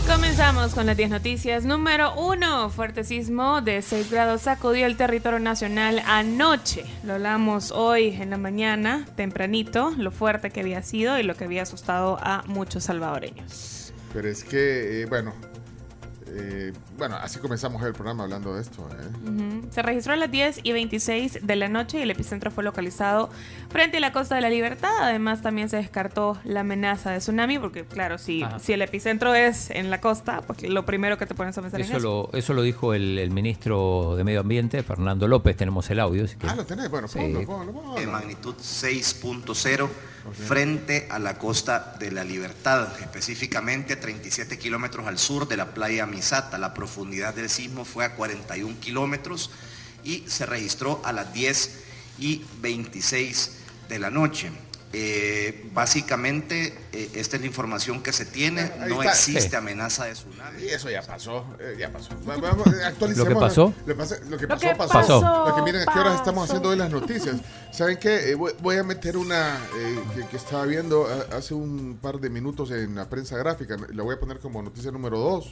Comenzamos 0.07 0.73
con 0.73 0.87
las 0.87 0.97
10 0.97 1.11
noticias. 1.11 1.63
Número 1.63 2.15
1. 2.15 2.71
Fuerte 2.71 3.03
sismo 3.03 3.61
de 3.61 3.83
6 3.83 4.09
grados 4.09 4.41
sacudió 4.41 4.87
el 4.87 4.97
territorio 4.97 5.37
nacional 5.37 6.01
anoche. 6.07 6.85
Lo 7.03 7.13
hablamos 7.13 7.69
hoy 7.69 8.15
en 8.19 8.31
la 8.31 8.37
mañana, 8.37 9.05
tempranito, 9.15 9.91
lo 9.95 10.09
fuerte 10.09 10.49
que 10.49 10.61
había 10.61 10.81
sido 10.81 11.19
y 11.19 11.23
lo 11.23 11.35
que 11.35 11.43
había 11.43 11.61
asustado 11.61 12.17
a 12.19 12.43
muchos 12.47 12.85
salvadoreños. 12.85 13.93
Pero 14.11 14.27
es 14.27 14.43
que, 14.43 15.03
eh, 15.03 15.05
bueno, 15.05 15.35
eh, 16.29 16.73
bueno, 16.97 17.15
así 17.17 17.39
comenzamos 17.39 17.81
el 17.83 17.93
programa 17.93 18.23
hablando 18.23 18.55
de 18.55 18.61
esto. 18.61 18.87
¿eh? 18.91 19.29
Ujú. 19.29 19.67
Se 19.71 19.81
registró 19.81 20.13
a 20.13 20.15
las 20.15 20.29
10 20.31 20.59
y 20.63 20.71
26 20.71 21.39
de 21.45 21.55
la 21.55 21.67
noche 21.69 21.99
y 21.99 22.01
el 22.01 22.11
epicentro 22.11 22.51
fue 22.51 22.63
localizado 22.63 23.29
frente 23.69 23.97
a 23.97 23.99
la 23.99 24.11
costa 24.11 24.35
de 24.35 24.41
la 24.41 24.49
Libertad. 24.49 24.91
Además, 25.01 25.41
también 25.41 25.69
se 25.69 25.77
descartó 25.77 26.37
la 26.43 26.61
amenaza 26.61 27.11
de 27.11 27.19
tsunami, 27.19 27.59
porque, 27.59 27.85
claro, 27.85 28.17
si, 28.17 28.43
Ajá. 28.43 28.59
si 28.59 28.73
el 28.73 28.81
epicentro 28.81 29.35
es 29.35 29.69
en 29.69 29.89
la 29.89 30.01
costa, 30.01 30.41
pues 30.41 30.63
lo 30.63 30.85
primero 30.85 31.17
que 31.17 31.25
te 31.25 31.35
pones 31.35 31.57
a 31.57 31.61
pensar 31.61 31.81
es 31.81 31.87
Eso 31.89 31.97
eso. 31.97 32.29
lo, 32.31 32.37
eso 32.37 32.53
lo 32.53 32.61
dijo 32.61 32.93
el, 32.93 33.19
el 33.19 33.31
ministro 33.31 34.15
de 34.15 34.23
Medio 34.23 34.41
Ambiente, 34.41 34.81
Fernando 34.83 35.27
López. 35.27 35.55
Tenemos 35.57 35.89
el 35.89 35.99
audio. 35.99 36.27
si 36.27 36.35
Ah, 36.47 36.55
lo 36.55 36.65
tenés, 36.65 36.89
bueno, 36.89 37.07
Sí. 37.07 37.19
ponlo, 37.19 37.45
ponlo, 37.45 37.71
ponlo. 37.73 37.95
de 37.95 38.07
magnitud 38.07 38.55
6.0 38.55 39.89
frente 40.33 41.07
a 41.09 41.19
la 41.19 41.37
costa 41.37 41.95
de 41.99 42.11
la 42.11 42.23
Libertad, 42.23 42.99
específicamente 42.99 43.93
a 43.93 43.99
37 43.99 44.57
kilómetros 44.57 45.07
al 45.07 45.17
sur 45.17 45.47
de 45.47 45.57
la 45.57 45.73
playa 45.73 46.05
Misata. 46.05 46.57
La 46.57 46.73
profundidad 46.73 47.33
del 47.33 47.49
sismo 47.49 47.85
fue 47.85 48.05
a 48.05 48.15
41 48.15 48.79
kilómetros 48.79 49.51
y 50.03 50.23
se 50.27 50.45
registró 50.45 51.01
a 51.03 51.13
las 51.13 51.33
10 51.33 51.83
y 52.19 52.45
26 52.61 53.51
de 53.89 53.99
la 53.99 54.09
noche. 54.09 54.51
Eh, 54.93 55.69
básicamente, 55.73 56.73
eh, 56.93 57.11
esta 57.15 57.35
es 57.35 57.41
la 57.41 57.47
información 57.47 58.01
que 58.01 58.13
se 58.13 58.25
tiene. 58.25 58.71
No 58.87 59.03
existe 59.03 59.49
Sí. 59.49 59.55
amenaza 59.55 60.05
de 60.05 60.13
tsunami. 60.13 60.63
Y 60.63 60.67
eso 60.69 60.89
ya 60.89 61.01
pasó, 61.01 61.45
eh, 61.59 61.75
ya 61.77 61.91
pasó. 61.91 62.09
Va- 62.27 62.35
eh, 62.35 62.83
actualicemos. 62.85 63.27
¿Lo 63.29 63.35
que 63.35 63.39
pasó? 63.39 63.73
Lo, 63.85 63.85
que 63.85 63.91
Lo 63.93 64.47
pasó, 64.47 64.61
que 64.61 64.75
pasó. 64.75 64.93
pasó, 64.93 65.47
Lo 65.49 65.55
que 65.55 65.61
miren 65.63 65.87
a 65.87 65.91
qué 65.93 65.99
horas 65.99 66.15
estamos 66.15 66.45
haciendo 66.49 66.69
hoy 66.69 66.77
las 66.77 66.89
noticias. 66.89 67.35
¿Saben 67.73 67.97
qué? 67.97 68.29
Eh, 68.31 68.35
voy, 68.35 68.53
voy 68.61 68.77
a 68.77 68.83
meter 68.83 69.17
una 69.17 69.57
eh, 69.77 69.99
que, 70.15 70.25
que 70.27 70.37
estaba 70.37 70.65
viendo 70.65 71.05
ah, 71.05 71.35
hace 71.35 71.53
un 71.53 71.97
par 72.01 72.19
de 72.19 72.29
minutos 72.29 72.71
en 72.71 72.95
la 72.95 73.09
prensa 73.09 73.37
gráfica. 73.37 73.75
La 73.93 74.03
voy 74.03 74.15
a 74.15 74.19
poner 74.19 74.39
como 74.39 74.61
noticia 74.61 74.89
número 74.91 75.19
2. 75.19 75.51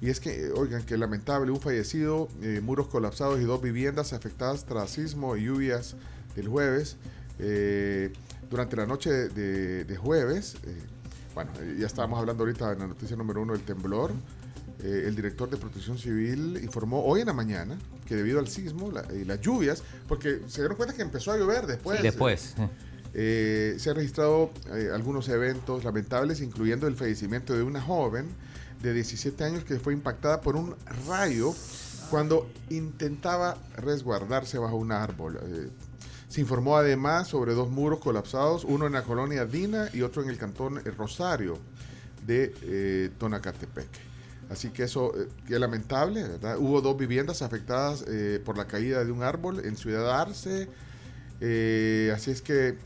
Y 0.00 0.08
es 0.10 0.20
que, 0.20 0.46
eh, 0.46 0.52
oigan, 0.56 0.84
que 0.84 0.96
lamentable, 0.96 1.50
un 1.52 1.60
fallecido, 1.60 2.28
eh, 2.42 2.60
muros 2.62 2.88
colapsados 2.88 3.40
y 3.40 3.44
dos 3.44 3.60
viviendas 3.60 4.12
afectadas 4.14 4.64
tras 4.64 4.90
sismo 4.90 5.36
y 5.36 5.44
lluvias 5.44 5.96
del 6.34 6.48
jueves. 6.48 6.96
Eh, 7.38 8.12
durante 8.50 8.76
la 8.76 8.86
noche 8.86 9.10
de, 9.10 9.84
de 9.84 9.96
jueves, 9.96 10.56
eh, 10.64 10.76
bueno, 11.34 11.50
eh, 11.60 11.76
ya 11.78 11.86
estábamos 11.86 12.18
hablando 12.18 12.44
ahorita 12.44 12.72
en 12.72 12.78
la 12.80 12.86
noticia 12.86 13.16
número 13.16 13.42
uno 13.42 13.52
del 13.54 13.62
temblor. 13.62 14.12
Eh, 14.82 15.04
el 15.06 15.16
director 15.16 15.48
de 15.48 15.56
Protección 15.56 15.96
Civil 15.98 16.58
informó 16.62 17.04
hoy 17.04 17.20
en 17.20 17.26
la 17.28 17.32
mañana 17.32 17.78
que 18.06 18.16
debido 18.16 18.38
al 18.38 18.48
sismo 18.48 18.90
la- 18.90 19.06
y 19.14 19.24
las 19.24 19.40
lluvias, 19.40 19.82
porque 20.08 20.40
se 20.48 20.60
dieron 20.60 20.76
cuenta 20.76 20.94
que 20.94 21.02
empezó 21.02 21.32
a 21.32 21.36
llover 21.38 21.66
después. 21.66 22.02
Después. 22.02 22.54
eh. 23.14 23.76
Se 23.78 23.90
han 23.90 23.96
registrado 23.96 24.50
algunos 24.92 25.28
eventos 25.28 25.84
lamentables, 25.84 26.40
incluyendo 26.40 26.86
el 26.86 26.96
fallecimiento 26.96 27.54
de 27.54 27.62
una 27.62 27.80
joven 27.80 28.26
de 28.82 28.92
17 28.92 29.42
años 29.44 29.64
que 29.64 29.78
fue 29.78 29.92
impactada 29.94 30.40
por 30.40 30.56
un 30.56 30.74
rayo 31.08 31.54
cuando 32.10 32.50
intentaba 32.68 33.56
resguardarse 33.76 34.58
bajo 34.58 34.76
un 34.76 34.92
árbol. 34.92 35.38
Eh, 35.42 35.70
se 36.34 36.40
informó 36.40 36.76
además 36.76 37.28
sobre 37.28 37.54
dos 37.54 37.70
muros 37.70 38.00
colapsados, 38.00 38.64
uno 38.64 38.88
en 38.88 38.94
la 38.94 39.02
colonia 39.02 39.46
Dina 39.46 39.88
y 39.92 40.02
otro 40.02 40.20
en 40.20 40.30
el 40.30 40.36
cantón 40.36 40.78
eh, 40.78 40.90
Rosario 40.90 41.60
de 42.26 42.52
eh, 42.62 43.10
Tonacatepec. 43.18 43.86
Así 44.50 44.70
que 44.70 44.82
eso, 44.82 45.12
eh, 45.16 45.28
qué 45.46 45.60
lamentable, 45.60 46.24
¿verdad? 46.24 46.58
Hubo 46.58 46.80
dos 46.80 46.96
viviendas 46.96 47.40
afectadas 47.40 48.04
eh, 48.08 48.42
por 48.44 48.58
la 48.58 48.66
caída 48.66 49.04
de 49.04 49.12
un 49.12 49.22
árbol 49.22 49.64
en 49.64 49.76
Ciudad 49.76 50.20
Arce. 50.20 50.68
Eh, 51.40 52.12
así 52.12 52.32
es 52.32 52.42
que 52.42 52.78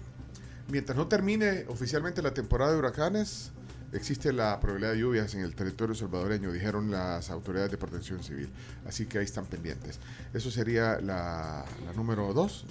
mientras 0.71 0.99
no 0.99 1.09
termine 1.09 1.65
oficialmente 1.69 2.21
la 2.21 2.35
temporada 2.35 2.73
de 2.73 2.79
huracanes, 2.81 3.53
existe 3.95 4.31
la 4.31 4.61
probabilidad 4.61 4.93
de 4.93 4.99
lluvias 4.99 5.35
en 5.35 5.41
el 5.41 5.55
territorio 5.55 5.95
salvadoreño, 5.95 6.53
dijeron 6.53 6.91
las 6.91 7.31
autoridades 7.31 7.71
de 7.71 7.79
protección 7.79 8.23
civil. 8.23 8.51
Así 8.87 9.07
que 9.07 9.21
ahí 9.21 9.25
están 9.25 9.47
pendientes. 9.47 10.01
Eso 10.35 10.51
sería 10.51 11.01
la, 11.01 11.65
número 11.97 12.35
dos. 12.35 12.67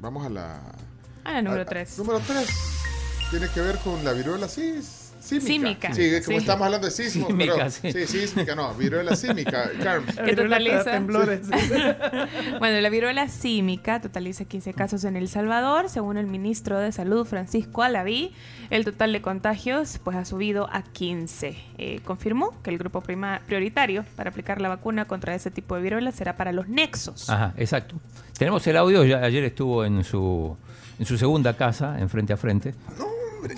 Vamos 0.00 0.26
a 0.26 0.28
la... 0.30 0.60
A 1.24 1.32
la 1.32 1.42
número 1.42 1.60
a- 1.62 1.64
a- 1.64 1.68
tres. 1.68 1.98
Número 1.98 2.20
3. 2.20 2.48
Tiene 3.30 3.48
que 3.50 3.60
ver 3.60 3.78
con 3.78 4.02
la 4.04 4.12
viruela 4.12 4.48
sí, 4.48 4.80
símica. 5.28 5.92
Símica. 5.92 5.94
Sí, 5.94 6.24
como 6.24 6.38
Sí. 6.38 6.42
estamos 6.44 6.64
hablando 6.66 6.86
de 6.86 6.90
sismos. 6.90 7.28
Símica, 7.28 7.54
pero, 7.56 7.70
sí. 7.70 7.92
sí. 7.92 8.06
sísmica, 8.06 8.54
no, 8.54 8.74
viruela 8.74 9.14
símica. 9.16 9.70
Carmen. 9.82 10.14
que 10.24 10.34
totaliza 10.36 10.84
temblores. 10.84 11.48
bueno, 12.58 12.80
la 12.80 12.88
viruela 12.90 13.28
símica 13.28 14.00
totaliza 14.00 14.44
15 14.44 14.74
casos 14.74 15.04
en 15.04 15.16
El 15.16 15.28
Salvador, 15.28 15.88
según 15.88 16.16
el 16.16 16.26
ministro 16.26 16.78
de 16.78 16.92
Salud 16.92 17.26
Francisco 17.26 17.82
Alaví. 17.82 18.32
El 18.70 18.84
total 18.84 19.12
de 19.12 19.22
contagios 19.22 19.98
pues 20.04 20.16
ha 20.16 20.24
subido 20.24 20.68
a 20.72 20.82
15. 20.82 21.56
Eh, 21.78 22.00
confirmó 22.04 22.60
que 22.62 22.70
el 22.70 22.78
grupo 22.78 23.00
prima- 23.00 23.40
prioritario 23.46 24.04
para 24.16 24.30
aplicar 24.30 24.60
la 24.60 24.68
vacuna 24.68 25.06
contra 25.06 25.34
ese 25.34 25.50
tipo 25.50 25.74
de 25.76 25.82
viruela 25.82 26.12
será 26.12 26.36
para 26.36 26.52
los 26.52 26.68
nexos. 26.68 27.30
Ajá, 27.30 27.54
exacto. 27.56 27.96
Tenemos 28.36 28.66
el 28.66 28.76
audio, 28.76 29.04
ya 29.04 29.18
ayer 29.22 29.42
estuvo 29.44 29.84
en 29.84 30.04
su, 30.04 30.56
en 30.98 31.06
su 31.06 31.16
segunda 31.18 31.56
casa, 31.56 31.98
en 31.98 32.08
frente 32.08 32.32
a 32.32 32.36
frente. 32.36 32.74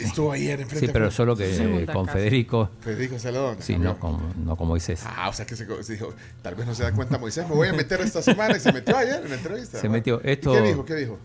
Estuvo 0.00 0.32
ayer 0.32 0.60
enfrente. 0.60 0.86
Sí, 0.86 0.92
pero 0.92 1.10
solo 1.10 1.36
que 1.36 1.86
con 1.92 2.06
casa. 2.06 2.18
Federico. 2.18 2.70
Federico 2.80 3.18
Salón. 3.18 3.56
Sí, 3.60 3.76
no 3.78 3.98
con, 3.98 4.18
no 4.44 4.56
con 4.56 4.68
Moisés. 4.68 5.02
Ah, 5.06 5.28
o 5.28 5.32
sea 5.32 5.46
que 5.46 5.56
se, 5.56 5.66
se 5.82 5.92
dijo, 5.92 6.12
tal 6.42 6.54
vez 6.54 6.66
no 6.66 6.74
se 6.74 6.82
da 6.82 6.92
cuenta 6.92 7.18
Moisés, 7.18 7.48
me 7.48 7.54
voy 7.54 7.68
a 7.68 7.72
meter 7.72 8.00
esta 8.00 8.22
semana 8.22 8.56
y 8.56 8.60
se 8.60 8.72
metió 8.72 8.96
ayer 8.96 9.22
en 9.24 9.30
la 9.30 9.36
entrevista. 9.36 9.78
Se 9.80 9.88
metió. 9.88 10.20
¿Y 10.24 10.30
Esto- 10.32 10.52
¿Qué 10.52 10.60
dijo? 10.62 10.84
¿Qué 10.84 10.94
dijo? 10.94 11.18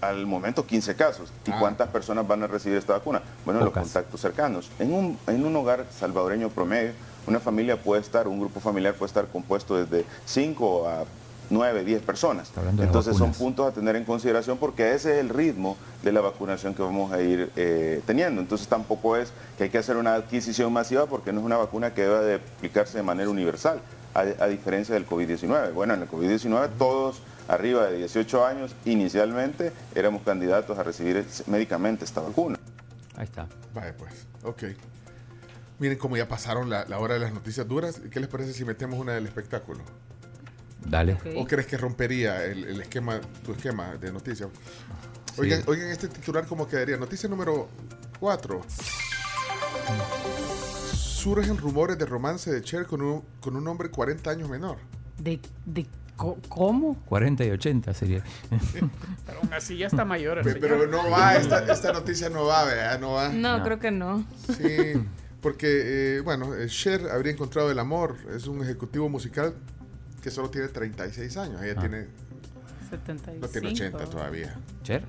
Al 0.00 0.26
momento 0.26 0.66
15 0.66 0.94
casos. 0.96 1.30
¿Y 1.46 1.50
Ah. 1.50 1.56
cuántas 1.60 1.88
personas 1.88 2.26
van 2.26 2.42
a 2.42 2.46
recibir 2.46 2.78
esta 2.78 2.94
vacuna? 2.94 3.20
Bueno, 3.44 3.60
los 3.60 3.72
contactos 3.72 4.20
cercanos. 4.20 4.70
En 4.78 4.92
un, 4.92 5.18
en 5.26 5.44
un 5.44 5.54
hogar 5.56 5.86
salvadoreño 5.98 6.48
promedio, 6.48 6.92
una 7.26 7.38
familia 7.40 7.76
puede 7.82 8.00
estar, 8.00 8.26
un 8.28 8.38
grupo 8.40 8.60
familiar 8.60 8.94
puede 8.94 9.08
estar 9.08 9.26
compuesto 9.28 9.76
desde 9.82 10.04
5 10.24 10.88
a 10.88 11.04
9, 11.50 11.84
10 11.84 12.02
personas. 12.02 12.50
Entonces 12.78 13.16
son 13.16 13.32
puntos 13.32 13.66
a 13.66 13.72
tener 13.72 13.96
en 13.96 14.04
consideración 14.04 14.58
porque 14.58 14.94
ese 14.94 15.14
es 15.14 15.20
el 15.20 15.28
ritmo 15.28 15.76
de 16.02 16.12
la 16.12 16.20
vacunación 16.20 16.74
que 16.74 16.82
vamos 16.82 17.12
a 17.12 17.20
ir 17.20 17.50
eh, 17.56 18.02
teniendo. 18.06 18.40
Entonces 18.40 18.68
tampoco 18.68 19.16
es 19.16 19.32
que 19.56 19.64
hay 19.64 19.70
que 19.70 19.78
hacer 19.78 19.96
una 19.96 20.14
adquisición 20.14 20.72
masiva 20.72 21.06
porque 21.06 21.32
no 21.32 21.40
es 21.40 21.46
una 21.46 21.56
vacuna 21.56 21.94
que 21.94 22.02
deba 22.02 22.20
de 22.20 22.36
aplicarse 22.36 22.98
de 22.98 23.02
manera 23.02 23.30
universal, 23.30 23.80
a, 24.14 24.20
a 24.20 24.46
diferencia 24.46 24.94
del 24.94 25.06
COVID-19. 25.06 25.72
Bueno, 25.72 25.94
en 25.94 26.02
el 26.02 26.08
COVID-19 26.08 26.70
todos 26.78 27.20
arriba 27.48 27.86
de 27.86 27.98
18 27.98 28.46
años 28.46 28.74
inicialmente 28.84 29.72
éramos 29.94 30.22
candidatos 30.22 30.78
a 30.78 30.82
recibir 30.82 31.26
médicamente 31.46 32.04
esta 32.04 32.20
vacuna. 32.20 32.58
Ahí 33.16 33.24
está. 33.24 33.46
Vale, 33.74 33.92
pues, 33.92 34.26
ok. 34.42 34.64
Miren 35.78 35.98
cómo 35.98 36.16
ya 36.16 36.28
pasaron 36.28 36.70
la, 36.70 36.84
la 36.86 36.98
hora 36.98 37.14
de 37.14 37.20
las 37.20 37.32
noticias 37.32 37.66
duras. 37.66 38.00
¿Qué 38.10 38.20
les 38.20 38.28
parece 38.28 38.52
si 38.52 38.64
metemos 38.64 38.98
una 38.98 39.12
del 39.12 39.26
espectáculo? 39.26 39.80
Dale. 40.86 41.16
¿O 41.36 41.46
crees 41.46 41.66
que 41.66 41.76
rompería 41.76 42.44
el, 42.44 42.64
el 42.64 42.80
esquema, 42.80 43.20
tu 43.44 43.52
esquema 43.52 43.96
de 43.96 44.12
noticias? 44.12 44.48
Oigan, 45.38 45.60
Sí. 45.60 45.64
oigan, 45.68 45.88
este 45.90 46.08
titular 46.08 46.46
cómo 46.46 46.68
quedaría. 46.68 46.96
Noticia 46.96 47.28
número 47.28 47.68
4. 48.20 48.60
surgen 50.94 51.56
rumores 51.56 51.98
de 51.98 52.04
romance 52.06 52.50
de 52.52 52.62
Cher 52.62 52.86
con 52.86 53.00
un, 53.02 53.22
con 53.40 53.56
un 53.56 53.66
hombre 53.66 53.90
40 53.90 54.30
años 54.30 54.48
menor. 54.48 54.76
¿De, 55.18 55.40
de 55.64 55.86
cómo? 56.48 56.96
40 57.06 57.44
y 57.44 57.50
80 57.50 57.94
sería. 57.94 58.22
Pero 59.26 59.38
aún 59.40 59.52
así 59.54 59.76
ya 59.78 59.86
está 59.86 60.04
mayor. 60.04 60.38
el 60.38 60.44
Pe- 60.44 60.52
señor. 60.52 60.68
Pero 60.68 60.86
no 60.86 61.10
va, 61.10 61.34
esta, 61.36 61.64
esta 61.72 61.92
noticia 61.92 62.28
no 62.28 62.44
va, 62.44 62.64
¿verdad? 62.64 63.00
No 63.00 63.12
va. 63.12 63.30
No, 63.30 63.62
creo 63.62 63.78
que 63.78 63.90
no. 63.90 64.24
Sí, 64.56 64.92
porque, 65.40 66.16
eh, 66.16 66.20
bueno, 66.20 66.54
eh, 66.54 66.66
Cher 66.68 67.08
habría 67.10 67.32
encontrado 67.32 67.70
el 67.70 67.78
amor. 67.78 68.16
Es 68.36 68.46
un 68.46 68.62
ejecutivo 68.62 69.08
musical 69.08 69.54
que 70.24 70.30
solo 70.30 70.48
tiene 70.48 70.68
36 70.68 71.36
años. 71.36 71.60
Ella 71.62 71.74
Ah. 71.76 71.80
tiene, 71.80 72.06
75. 72.88 73.46
no 73.46 73.52
tiene 73.52 73.68
80 73.68 74.04
todavía. 74.06 74.54
¿Cher? 74.82 75.04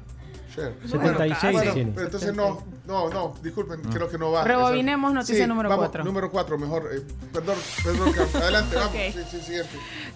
Cher. 0.53 0.73
76 0.85 1.53
Bueno, 1.53 1.73
tiene. 1.73 1.91
pero 1.93 2.05
entonces 2.07 2.33
no, 2.35 2.63
no, 2.85 3.09
no, 3.09 3.33
disculpen, 3.41 3.81
creo 3.83 4.09
que 4.09 4.17
no 4.17 4.31
va. 4.31 4.43
Rebobinemos 4.43 5.13
noticia 5.13 5.43
Sí, 5.43 5.47
número 5.47 5.69
vamos, 5.69 5.85
cuatro. 5.85 6.03
Número 6.03 6.29
4, 6.29 6.57
mejor. 6.57 6.89
eh, 6.93 7.01
perdón, 7.31 7.55
perdón, 7.83 8.13
adelante, 8.35 8.75
vamos. 8.75 8.89
Ok. 8.93 8.99
Sí, 9.13 9.19
sí, 9.31 9.39
siguiente. 9.41 9.69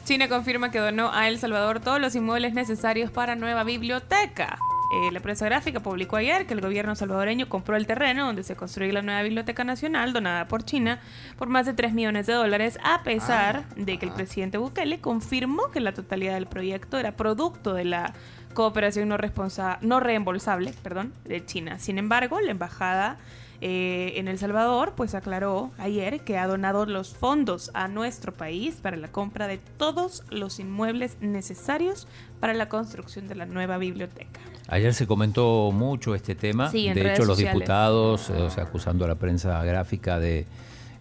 China 0.04 0.28
confirma 0.28 0.70
que 0.70 0.80
donó 0.80 1.12
a 1.14 1.30
El 1.30 1.40
Salvador 1.40 1.80
todos 1.80 2.02
los 2.02 2.14
inmuebles 2.16 2.54
necesarios 2.54 3.10
para 3.10 3.36
nueva 3.38 3.64
biblioteca. 3.64 4.60
Eh, 4.92 5.12
la 5.12 5.20
prensa 5.20 5.46
gráfica 5.46 5.82
publicó 5.82 6.16
ayer 6.16 6.48
que 6.48 6.56
el 6.56 6.62
gobierno 6.62 6.96
salvadoreño 6.96 7.48
compró 7.48 7.76
el 7.76 7.86
terreno 7.86 8.26
donde 8.26 8.42
se 8.44 8.56
construye 8.56 8.92
la 8.92 9.04
nueva 9.04 9.22
Biblioteca 9.22 9.64
Nacional 9.64 10.14
donada 10.14 10.48
por 10.48 10.64
China 10.66 11.00
por 11.38 11.48
más 11.48 11.68
de 11.68 11.74
3 11.74 11.94
millones 11.94 12.26
de 12.26 12.34
dólares, 12.34 12.80
a 12.84 13.04
pesar 13.04 13.70
de 13.76 14.00
que 14.00 14.08
el 14.08 14.12
presidente 14.12 14.58
Bukele 14.58 15.00
confirmó 15.00 15.70
que 15.72 15.80
la 15.80 15.94
totalidad 15.94 16.34
del 16.34 16.48
proyecto 16.48 16.98
era 16.98 17.12
producto 17.16 17.76
de 17.76 17.86
la 17.86 18.14
cooperación 18.56 19.10
no, 19.10 19.18
responsa- 19.18 19.78
no 19.82 20.00
reembolsable 20.00 20.74
perdón, 20.82 21.14
de 21.24 21.46
China. 21.46 21.78
Sin 21.78 22.00
embargo, 22.00 22.40
la 22.42 22.50
embajada 22.50 23.20
eh, 23.62 24.14
en 24.16 24.28
El 24.28 24.40
Salvador 24.40 24.94
pues 24.96 25.14
aclaró 25.14 25.70
ayer 25.78 26.22
que 26.22 26.40
ha 26.40 26.48
donado 26.48 26.88
los 26.88 27.14
fondos 27.16 27.70
a 27.76 27.88
nuestro 27.90 28.34
país 28.34 28.80
para 28.82 28.98
la 28.98 29.10
compra 29.12 29.46
de 29.48 29.60
todos 29.60 30.24
los 30.32 30.60
inmuebles 30.60 31.18
necesarios 31.22 32.08
para 32.40 32.56
la 32.56 32.70
construcción 32.70 33.28
de 33.28 33.36
la 33.36 33.46
nueva 33.46 33.78
biblioteca. 33.78 34.40
Ayer 34.72 34.94
se 34.94 35.08
comentó 35.08 35.72
mucho 35.74 36.14
este 36.14 36.36
tema. 36.36 36.70
Sí, 36.70 36.88
en 36.88 36.94
de 36.94 37.04
redes 37.04 37.18
hecho, 37.18 37.28
los 37.28 37.38
sociales. 37.38 37.56
diputados, 37.56 38.30
eh, 38.30 38.34
o 38.34 38.50
sea, 38.52 38.66
acusando 38.66 39.04
a 39.04 39.08
la 39.08 39.16
prensa 39.16 39.64
gráfica 39.64 40.20
de, 40.20 40.46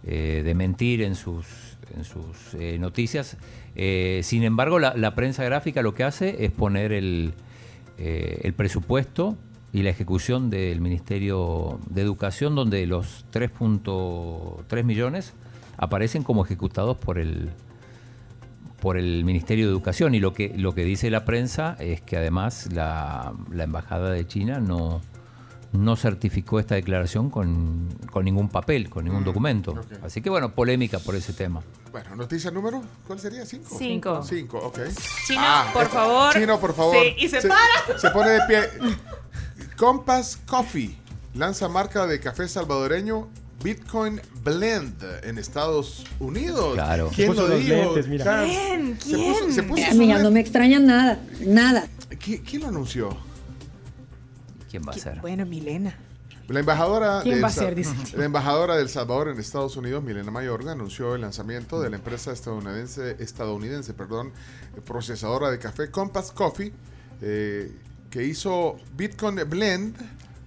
eh, 0.05 0.41
de 0.43 0.55
mentir 0.55 1.03
en 1.03 1.13
sus, 1.13 1.45
en 1.95 2.03
sus 2.03 2.55
eh, 2.55 2.77
noticias. 2.79 3.37
Sin 4.23 4.43
embargo, 4.43 4.79
la, 4.79 4.95
la 4.97 5.13
prensa 5.15 5.43
gráfica 5.43 5.81
lo 5.81 5.93
que 5.93 6.03
hace 6.03 6.43
es 6.43 6.51
poner 6.51 6.91
el, 6.91 7.33
el 7.97 8.53
presupuesto 8.53 9.37
y 9.71 9.83
la 9.83 9.91
ejecución 9.91 10.49
del 10.49 10.81
Ministerio 10.81 11.79
de 11.89 12.01
Educación, 12.01 12.55
donde 12.55 12.85
los 12.87 13.25
3.3 13.31 14.83
millones 14.83 15.33
aparecen 15.77 16.23
como 16.23 16.43
ejecutados 16.43 16.97
por 16.97 17.19
el, 17.19 17.51
por 18.81 18.97
el 18.97 19.23
Ministerio 19.25 19.65
de 19.65 19.71
Educación 19.71 20.15
y 20.15 20.19
lo 20.19 20.33
que 20.33 20.53
lo 20.57 20.73
que 20.73 20.83
dice 20.83 21.09
la 21.09 21.25
prensa 21.25 21.75
es 21.79 22.01
que 22.01 22.17
además 22.17 22.67
la, 22.71 23.33
la 23.51 23.63
embajada 23.63 24.11
de 24.11 24.25
China 24.27 24.59
no 24.59 25.01
no 25.71 25.95
certificó 25.95 26.59
esta 26.59 26.73
declaración 26.73 27.29
con, 27.29 27.89
con 28.11 28.25
ningún 28.25 28.49
papel, 28.49 28.89
con 28.89 29.05
ningún 29.05 29.23
documento. 29.23 29.71
ok. 29.73 30.03
Así 30.03 30.19
que 30.19 30.31
bueno, 30.31 30.51
polémica 30.55 30.97
por 30.97 31.15
ese 31.15 31.31
tema. 31.31 31.61
Bueno, 31.91 32.15
noticia 32.15 32.49
número, 32.49 32.81
¿cuál 33.05 33.19
sería? 33.19 33.45
¿Cinco? 33.45 33.75
Cinco. 33.77 34.23
Cinco, 34.23 34.57
ok. 34.57 34.79
Chino, 35.27 35.39
Ah, 35.43 35.69
por 35.71 35.87
favor. 35.87 36.33
Chino, 36.33 36.59
por 36.59 36.73
favor. 36.73 36.95
Sí, 36.95 37.13
y 37.23 37.29
se 37.29 37.47
para. 37.47 37.99
Se 37.99 38.09
pone 38.09 38.31
de 38.31 38.39
pie. 38.47 38.59
Compass 39.77 40.37
Coffee 40.47 40.95
lanza 41.35 41.67
marca 41.69 42.07
de 42.07 42.19
café 42.19 42.47
salvadoreño 42.47 43.27
Bitcoin 43.63 44.21
Blend 44.43 45.03
en 45.23 45.37
Estados 45.37 46.05
Unidos. 46.19 46.73
Claro. 46.75 47.11
¿Quién 47.13 47.35
lo 47.35 47.47
los 47.47 47.59
dijo? 47.59 47.73
lentes, 47.75 48.07
mira. 48.07 48.23
Claro. 48.23 48.47
¿Quién? 48.47 48.99
Se 49.01 49.17
puso, 49.17 49.51
se 49.51 49.63
puso 49.63 49.83
A 49.83 49.89
sus 49.89 49.97
mí 49.97 50.07
ya 50.07 50.19
no 50.19 50.31
me 50.31 50.39
extraña 50.39 50.79
nada, 50.79 51.19
nada. 51.45 51.85
¿Qui- 52.11 52.41
¿Quién 52.47 52.61
lo 52.63 52.69
anunció? 52.69 53.17
¿Quién 54.69 54.83
va 54.87 54.91
a 54.91 54.95
ser? 54.97 55.19
Bueno, 55.21 55.45
Milena. 55.45 55.95
La 56.47 56.61
embajadora, 56.61 57.19
¿Quién 57.21 57.35
del 57.35 57.43
va 57.43 57.49
a 57.49 57.51
ser? 57.51 57.75
Dice. 57.75 57.93
la 58.17 58.25
embajadora 58.25 58.75
del 58.75 58.89
Salvador 58.89 59.29
en 59.29 59.39
Estados 59.39 59.77
Unidos, 59.77 60.03
Milena 60.03 60.31
Mayorga, 60.31 60.71
anunció 60.71 61.13
el 61.15 61.21
lanzamiento 61.21 61.79
de 61.81 61.89
la 61.91 61.97
empresa 61.97 62.31
estadounidense, 62.31 63.17
estadounidense 63.19 63.93
perdón, 63.93 64.31
procesadora 64.85 65.51
de 65.51 65.59
café 65.59 65.91
Compass 65.91 66.31
Coffee, 66.31 66.71
eh, 67.21 67.71
que 68.09 68.23
hizo 68.23 68.77
Bitcoin 68.95 69.35
Blend, 69.47 69.95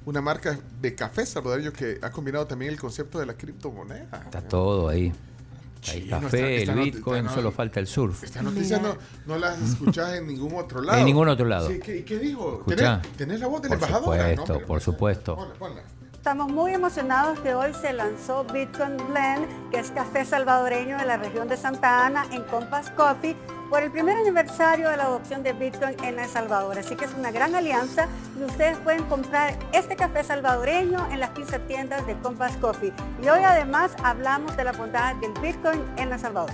una 0.04 0.20
marca 0.20 0.58
de 0.80 0.94
café 0.94 1.24
salvadoreño 1.26 1.72
que 1.72 1.98
ha 2.02 2.10
combinado 2.10 2.46
también 2.46 2.72
el 2.72 2.78
concepto 2.80 3.18
de 3.18 3.26
la 3.26 3.34
criptomoneda. 3.34 4.22
Está 4.24 4.40
todo 4.42 4.88
ahí. 4.88 5.12
Hay 5.90 6.06
café, 6.08 6.62
el 6.62 6.70
Bitcoin, 6.74 7.24
no- 7.24 7.34
solo 7.34 7.50
falta 7.50 7.80
el 7.80 7.88
surf. 7.88 8.22
Esta 8.22 8.40
noticia 8.40 8.78
no, 8.78 8.96
no 9.26 9.36
la 9.36 9.54
escuchás 9.56 10.14
en 10.14 10.28
ningún 10.28 10.54
otro 10.54 10.80
lado. 10.80 10.98
En 11.00 11.06
ningún 11.06 11.28
otro 11.28 11.44
lado. 11.44 11.68
Sí, 11.68 11.80
¿qué, 11.80 12.04
qué 12.04 12.18
dijo? 12.18 12.62
¿Tenés, 12.68 13.02
tenés 13.16 13.40
la 13.40 13.48
voz 13.48 13.62
de 13.62 13.68
la 13.70 13.78
Por 13.78 13.88
supuesto, 13.88 14.60
No, 14.60 14.66
por 14.66 14.80
supuesto. 14.80 15.34
Ponla, 15.36 15.54
ponla. 15.54 15.82
Estamos 16.22 16.52
muy 16.52 16.72
emocionados 16.72 17.40
que 17.40 17.52
hoy 17.52 17.74
se 17.74 17.92
lanzó 17.92 18.44
Bitcoin 18.44 18.96
Blend, 19.08 19.70
que 19.72 19.80
es 19.80 19.90
café 19.90 20.24
salvadoreño 20.24 20.96
de 20.96 21.04
la 21.04 21.16
región 21.16 21.48
de 21.48 21.56
Santa 21.56 22.06
Ana 22.06 22.24
en 22.30 22.44
Compass 22.44 22.90
Coffee, 22.90 23.34
por 23.68 23.82
el 23.82 23.90
primer 23.90 24.16
aniversario 24.16 24.88
de 24.88 24.98
la 24.98 25.06
adopción 25.06 25.42
de 25.42 25.52
Bitcoin 25.52 25.96
en 26.04 26.20
El 26.20 26.28
Salvador. 26.28 26.78
Así 26.78 26.94
que 26.94 27.06
es 27.06 27.14
una 27.14 27.32
gran 27.32 27.56
alianza 27.56 28.06
y 28.38 28.44
ustedes 28.44 28.78
pueden 28.78 29.02
comprar 29.06 29.58
este 29.72 29.96
café 29.96 30.22
salvadoreño 30.22 31.08
en 31.10 31.18
las 31.18 31.30
15 31.30 31.58
tiendas 31.58 32.06
de 32.06 32.16
Compass 32.18 32.56
Coffee. 32.58 32.92
Y 33.20 33.28
hoy 33.28 33.40
además 33.42 33.90
hablamos 34.04 34.56
de 34.56 34.62
la 34.62 34.70
bondad 34.70 35.16
del 35.16 35.32
Bitcoin 35.42 35.82
en 35.96 36.12
El 36.12 36.20
Salvador. 36.20 36.52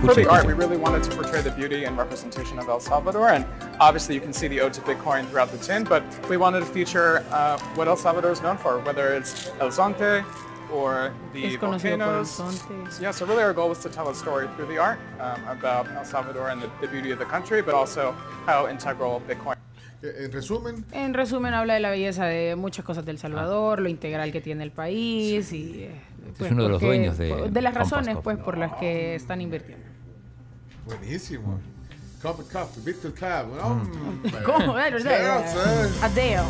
For 0.00 0.14
the 0.14 0.28
art, 0.30 0.46
we 0.46 0.54
really 0.54 0.76
wanted 0.78 1.02
to 1.04 1.10
portray 1.14 1.42
the 1.42 1.50
beauty 1.50 1.84
and 1.84 1.96
representation 1.96 2.58
of 2.58 2.68
El 2.68 2.80
Salvador, 2.80 3.28
and 3.28 3.44
obviously 3.80 4.14
you 4.14 4.20
can 4.20 4.32
see 4.32 4.48
the 4.48 4.60
ode 4.60 4.72
to 4.74 4.80
Bitcoin 4.80 5.28
throughout 5.28 5.50
the 5.52 5.58
tin, 5.58 5.84
but 5.84 6.02
we 6.28 6.36
wanted 6.38 6.60
to 6.60 6.66
feature 6.66 7.22
uh, 7.30 7.58
what 7.74 7.86
El 7.86 7.96
Salvador 7.96 8.30
is 8.32 8.40
known 8.40 8.56
for, 8.56 8.78
whether 8.80 9.12
it's 9.14 9.50
El 9.60 9.68
Zonte 9.68 10.24
or 10.72 11.12
the 11.34 11.44
Es 11.44 11.56
conocido 11.58 11.98
por 11.98 12.14
el 12.14 12.24
volcanoes. 12.24 12.28
zonte. 12.30 12.92
So, 12.92 13.02
yeah, 13.02 13.10
so 13.10 13.26
really 13.26 13.42
our 13.42 13.52
goal 13.52 13.68
was 13.68 13.80
to 13.80 13.90
tell 13.90 14.08
a 14.08 14.14
story 14.14 14.48
through 14.56 14.66
the 14.68 14.78
art 14.78 14.98
um, 15.20 15.42
about 15.48 15.86
El 15.94 16.04
Salvador 16.04 16.48
and 16.48 16.62
the, 16.62 16.70
the 16.80 16.88
beauty 16.88 17.10
of 17.10 17.18
the 17.18 17.26
country, 17.26 17.60
but 17.60 17.74
also 17.74 18.12
how 18.46 18.68
integral 18.68 19.20
Bitcoin 19.28 19.56
Eh, 20.02 20.24
En 20.24 20.32
resumen, 20.32 20.82
En 20.92 21.12
resumen, 21.12 21.52
habla 21.52 21.74
de 21.74 21.80
la 21.80 21.90
belleza 21.90 22.24
de 22.24 22.56
muchas 22.56 22.86
cosas 22.86 23.04
del 23.04 23.18
Salvador, 23.18 23.80
lo 23.80 23.88
integral 23.90 24.32
que 24.32 24.40
tiene 24.40 24.64
el 24.64 24.70
país 24.70 25.52
y... 25.52 25.82
eh, 25.84 25.90
Es 26.38 26.52
uno 26.52 26.64
de 26.64 26.68
los 26.68 26.80
dueños 26.80 27.18
de. 27.18 27.50
De 27.50 27.62
las 27.62 27.74
razones, 27.74 28.16
pues, 28.22 28.38
por 28.38 28.56
las 28.58 28.72
que 28.74 29.14
están 29.14 29.40
invirtiendo. 29.40 29.84
Buenísimo. 30.86 31.60
Cup 32.22 32.36
and 32.40 32.50
Cup, 32.50 32.84
Victor 32.84 33.14
Cab. 33.14 33.46
Mm. 33.46 34.26
Mm. 34.26 34.44
¿Cómo? 34.44 34.76
Adeo. 34.76 36.44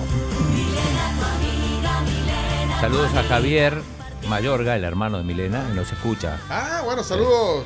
Saludos 2.81 3.15
a 3.15 3.23
Javier 3.25 3.81
Mayorga, 4.29 4.75
el 4.77 4.85
hermano 4.85 5.19
de 5.19 5.25
Milena, 5.25 5.67
que 5.69 5.75
nos 5.75 5.93
escucha. 5.93 6.39
Ah, 6.49 6.83
bueno, 6.85 7.03
saludos. 7.03 7.65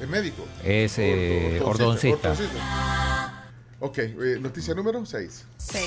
Es 0.00 0.08
médico. 0.08 0.44
Es 0.64 0.98
eh. 0.98 1.60
Ok, 3.78 3.98
eh, 3.98 4.38
noticia 4.40 4.74
número 4.74 5.04
6. 5.04 5.46
6 5.58 5.84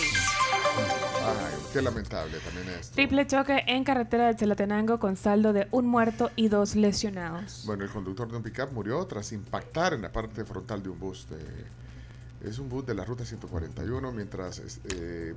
qué 1.73 1.81
lamentable 1.81 2.37
también 2.39 2.67
esto. 2.79 2.95
Triple 2.95 3.27
choque 3.27 3.63
en 3.67 3.83
carretera 3.83 4.27
de 4.27 4.35
Chalatenango 4.35 4.99
con 4.99 5.15
saldo 5.15 5.53
de 5.53 5.67
un 5.71 5.85
muerto 5.87 6.31
y 6.35 6.47
dos 6.47 6.75
lesionados. 6.75 7.63
Bueno, 7.65 7.83
el 7.83 7.89
conductor 7.89 8.29
de 8.29 8.37
un 8.37 8.43
pickup 8.43 8.71
murió 8.71 9.05
tras 9.05 9.31
impactar 9.31 9.93
en 9.93 10.01
la 10.01 10.11
parte 10.11 10.43
frontal 10.45 10.81
de 10.83 10.89
un 10.89 10.99
bus. 10.99 11.27
de- 11.29 12.49
es 12.49 12.57
un 12.59 12.69
bus 12.69 12.85
de 12.85 12.93
la 12.95 13.03
ruta 13.03 13.25
141 13.25 14.11
mientras 14.13 14.59
es- 14.59 14.79
eh, 14.95 15.33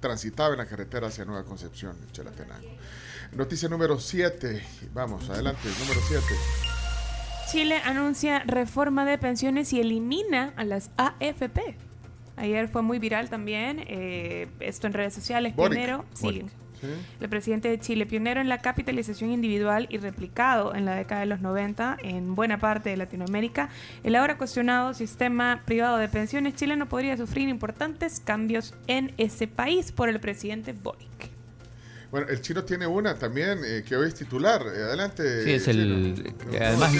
transitaba 0.00 0.50
en 0.54 0.58
la 0.58 0.66
carretera 0.66 1.06
hacia 1.06 1.24
Nueva 1.24 1.44
Concepción, 1.44 1.96
en 2.04 2.12
Chalatenango. 2.12 2.68
Noticia 3.32 3.68
número 3.68 3.98
7. 3.98 4.62
Vamos, 4.92 5.28
adelante, 5.30 5.68
número 5.80 6.00
7. 6.08 6.24
Chile 7.50 7.80
anuncia 7.84 8.40
reforma 8.40 9.04
de 9.04 9.18
pensiones 9.18 9.72
y 9.72 9.80
elimina 9.80 10.52
a 10.56 10.64
las 10.64 10.90
AFP. 10.96 11.76
Ayer 12.36 12.68
fue 12.68 12.82
muy 12.82 12.98
viral 12.98 13.30
también 13.30 13.84
eh, 13.86 14.48
esto 14.60 14.86
en 14.86 14.92
redes 14.92 15.14
sociales. 15.14 15.54
Boric. 15.56 15.78
Pionero, 15.78 16.04
sí, 16.14 16.24
Boric. 16.24 16.46
Sí. 16.80 16.88
el 17.20 17.28
presidente 17.30 17.70
de 17.70 17.80
Chile, 17.80 18.04
pionero 18.04 18.38
en 18.38 18.50
la 18.50 18.58
capitalización 18.58 19.30
individual 19.30 19.88
y 19.90 19.96
replicado 19.96 20.74
en 20.74 20.84
la 20.84 20.94
década 20.94 21.22
de 21.22 21.26
los 21.26 21.40
90 21.40 21.96
en 22.02 22.34
buena 22.34 22.58
parte 22.58 22.90
de 22.90 22.98
Latinoamérica, 22.98 23.70
el 24.04 24.14
ahora 24.14 24.36
cuestionado 24.36 24.92
sistema 24.92 25.62
privado 25.64 25.96
de 25.96 26.08
pensiones 26.08 26.54
chileno 26.54 26.86
podría 26.86 27.16
sufrir 27.16 27.48
importantes 27.48 28.20
cambios 28.20 28.74
en 28.88 29.14
ese 29.16 29.48
país 29.48 29.90
por 29.90 30.10
el 30.10 30.20
presidente 30.20 30.74
Boric. 30.74 31.30
Bueno, 32.10 32.28
el 32.28 32.40
chino 32.40 32.64
tiene 32.64 32.86
una 32.86 33.18
también 33.18 33.60
eh, 33.64 33.82
que 33.86 33.96
hoy 33.96 34.08
es 34.08 34.14
titular. 34.14 34.62
Adelante. 34.62 35.44
Sí, 35.44 35.52
es 35.52 35.68
el. 35.68 36.14
Chino. 36.14 36.50
que 36.50 36.64
además. 36.64 36.92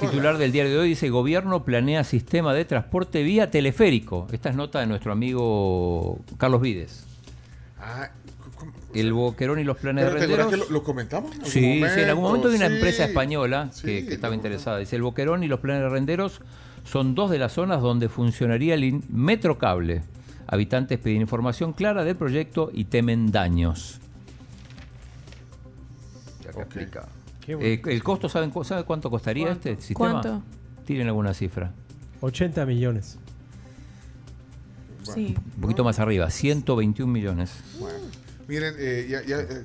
Titular 0.00 0.38
del 0.38 0.52
diario 0.52 0.72
de 0.72 0.78
hoy 0.78 0.88
dice: 0.90 1.08
Gobierno 1.10 1.64
planea 1.64 2.04
sistema 2.04 2.52
de 2.54 2.64
transporte 2.64 3.22
vía 3.22 3.50
teleférico. 3.50 4.26
Esta 4.32 4.50
es 4.50 4.56
nota 4.56 4.80
de 4.80 4.86
nuestro 4.86 5.12
amigo 5.12 6.18
Carlos 6.38 6.60
Vides. 6.60 7.04
Ah, 7.78 8.10
¿cómo? 8.56 8.72
El 8.94 9.12
Boquerón 9.12 9.58
y 9.58 9.64
los 9.64 9.76
planes 9.76 10.04
de 10.04 10.10
¿te 10.10 10.16
acuerdas 10.24 10.38
renderos. 10.46 10.66
que 10.66 10.72
lo, 10.72 10.78
lo 10.80 10.84
comentamos? 10.84 11.34
en 11.36 11.44
Sí, 11.46 11.82
sí, 11.94 12.00
en 12.00 12.08
algún 12.08 12.24
momento 12.24 12.48
de 12.48 12.56
una 12.56 12.68
Sí. 12.68 12.74
empresa 12.74 13.04
española 13.04 13.70
que, 13.82 14.00
Sí, 14.00 14.06
que 14.06 14.14
estaba 14.14 14.34
interesada. 14.34 14.78
Dice, 14.78 14.96
el 14.96 15.02
Boquerón 15.02 15.42
y 15.44 15.48
los 15.48 15.60
planes 15.60 15.82
de 15.82 15.88
renderos 15.88 16.40
son 16.84 17.14
dos 17.14 17.30
de 17.30 17.38
las 17.38 17.52
zonas 17.52 17.82
donde 17.82 18.08
funcionaría 18.08 18.74
el 18.74 19.02
metrocable. 19.10 20.02
Habitantes 20.46 20.98
piden 21.00 21.20
información 21.22 21.72
clara 21.72 22.04
del 22.04 22.16
proyecto 22.16 22.70
y 22.72 22.84
temen 22.84 23.32
daños. 23.32 24.00
Ya 26.44 26.52
que 26.52 26.60
explica. 26.60 27.08
Eh, 27.48 27.80
el 27.86 28.02
costo, 28.02 28.28
¿saben, 28.28 28.50
cu- 28.50 28.64
¿sabe 28.64 28.84
cuánto 28.84 29.10
costaría 29.10 29.46
¿Cuánto? 29.46 29.68
este 29.70 29.82
sistema? 29.82 30.20
¿Cuánto? 30.20 30.42
Tienen 30.84 31.06
alguna 31.08 31.32
cifra. 31.34 31.72
80 32.20 32.64
millones. 32.66 33.18
Sí. 35.14 35.36
Un 35.56 35.60
poquito 35.62 35.84
más 35.84 35.98
arriba, 36.00 36.30
121 36.30 37.12
millones. 37.12 37.50
Miren, 38.48 38.74
eh, 38.78 39.06
ya, 39.10 39.22
ya, 39.24 39.40
eh, 39.40 39.64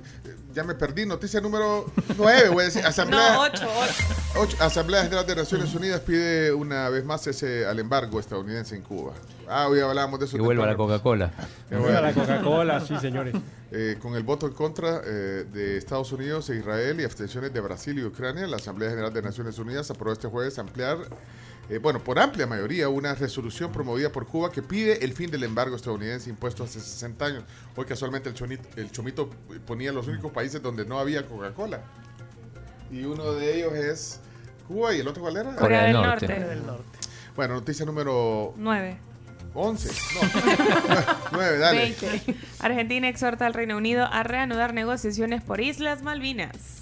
ya 0.55 0.63
me 0.63 0.73
perdí. 0.75 1.05
Noticia 1.05 1.39
número 1.41 1.85
9, 2.17 2.49
voy 2.49 2.61
a 2.63 2.65
decir. 2.65 2.83
Asamblea, 2.85 3.35
No. 3.35 4.41
Asamblea 4.65 5.03
General 5.03 5.25
de 5.25 5.35
Naciones 5.35 5.73
Unidas 5.75 6.01
pide 6.01 6.51
una 6.53 6.89
vez 6.89 7.05
más 7.05 7.25
ese 7.27 7.65
al 7.65 7.79
embargo 7.79 8.19
estadounidense 8.19 8.75
en 8.75 8.81
Cuba. 8.81 9.13
Ah, 9.53 9.67
hoy 9.67 9.79
hablábamos 9.81 10.17
de 10.19 10.25
eso. 10.27 10.37
Que 10.37 10.41
vuelva 10.43 10.65
la 10.65 10.77
Coca-Cola. 10.77 11.31
Qué 11.69 11.75
Viva 11.75 11.99
la 11.99 12.13
Coca-Cola, 12.13 12.79
sí, 12.79 12.95
señores. 12.99 13.35
Eh, 13.73 13.95
con 14.01 14.15
el 14.15 14.23
voto 14.23 14.47
en 14.47 14.53
contra 14.53 14.99
eh, 15.05 15.45
de 15.49 15.77
Estados 15.77 16.11
Unidos 16.11 16.49
e 16.49 16.57
Israel 16.57 16.99
y 16.99 17.05
abstenciones 17.05 17.53
de 17.53 17.61
Brasil 17.61 17.97
y 17.97 18.03
Ucrania, 18.03 18.45
la 18.45 18.57
Asamblea 18.57 18.89
General 18.89 19.13
de 19.13 19.21
Naciones 19.21 19.57
Unidas 19.59 19.89
aprobó 19.89 20.11
este 20.11 20.27
jueves 20.27 20.59
ampliar, 20.59 20.97
eh, 21.69 21.77
bueno, 21.77 22.03
por 22.03 22.19
amplia 22.19 22.45
mayoría, 22.45 22.89
una 22.89 23.15
resolución 23.15 23.71
promovida 23.71 24.11
por 24.11 24.27
Cuba 24.27 24.51
que 24.51 24.61
pide 24.61 25.05
el 25.05 25.13
fin 25.13 25.31
del 25.31 25.43
embargo 25.45 25.77
estadounidense 25.77 26.29
impuesto 26.29 26.65
hace 26.65 26.81
60 26.81 27.25
años. 27.25 27.43
Hoy 27.77 27.85
casualmente 27.85 28.27
el, 28.27 28.35
chonito- 28.35 28.67
el 28.75 28.91
Chomito 28.91 29.29
ponía 29.65 29.93
los 29.93 30.05
únicos 30.09 30.33
países 30.33 30.61
donde 30.61 30.83
no 30.85 30.99
había 30.99 31.25
Coca-Cola. 31.25 31.79
Y 32.91 33.05
uno 33.05 33.31
de 33.31 33.55
ellos 33.55 33.71
es 33.73 34.19
Cuba 34.67 34.93
y 34.93 34.99
el 34.99 35.07
otro 35.07 35.21
cuál 35.23 35.37
era? 35.37 35.55
Corea 35.55 35.83
del 35.85 35.93
Norte. 35.93 36.25
Corea 36.27 36.47
del 36.49 36.65
Norte. 36.65 36.99
Bueno, 37.37 37.53
noticia 37.53 37.85
número 37.85 38.53
Nueve. 38.57 38.97
11. 39.53 39.89
No, 39.89 40.21
9, 41.33 41.57
dale. 41.57 41.79
20. 41.99 42.35
Argentina 42.59 43.09
exhorta 43.09 43.45
al 43.45 43.53
Reino 43.53 43.77
Unido 43.77 44.05
a 44.05 44.23
reanudar 44.23 44.73
negociaciones 44.73 45.41
por 45.41 45.59
Islas 45.61 46.01
Malvinas. 46.03 46.77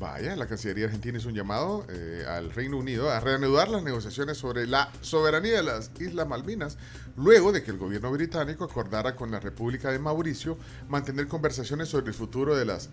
Vaya, 0.00 0.34
la 0.34 0.48
Cancillería 0.48 0.86
Argentina 0.86 1.18
hizo 1.18 1.28
un 1.28 1.34
llamado 1.34 1.86
eh, 1.88 2.24
al 2.28 2.50
Reino 2.52 2.76
Unido 2.76 3.08
a 3.10 3.20
reanudar 3.20 3.68
las 3.68 3.84
negociaciones 3.84 4.36
sobre 4.36 4.66
la 4.66 4.88
soberanía 5.00 5.52
de 5.58 5.62
las 5.62 5.92
Islas 6.00 6.26
Malvinas, 6.26 6.76
luego 7.16 7.52
de 7.52 7.62
que 7.62 7.70
el 7.70 7.78
gobierno 7.78 8.10
británico 8.10 8.64
acordara 8.64 9.14
con 9.14 9.30
la 9.30 9.38
República 9.38 9.92
de 9.92 10.00
Mauricio 10.00 10.58
mantener 10.88 11.28
conversaciones 11.28 11.88
sobre 11.88 12.08
el 12.08 12.14
futuro 12.14 12.56
de 12.56 12.64
las, 12.64 12.90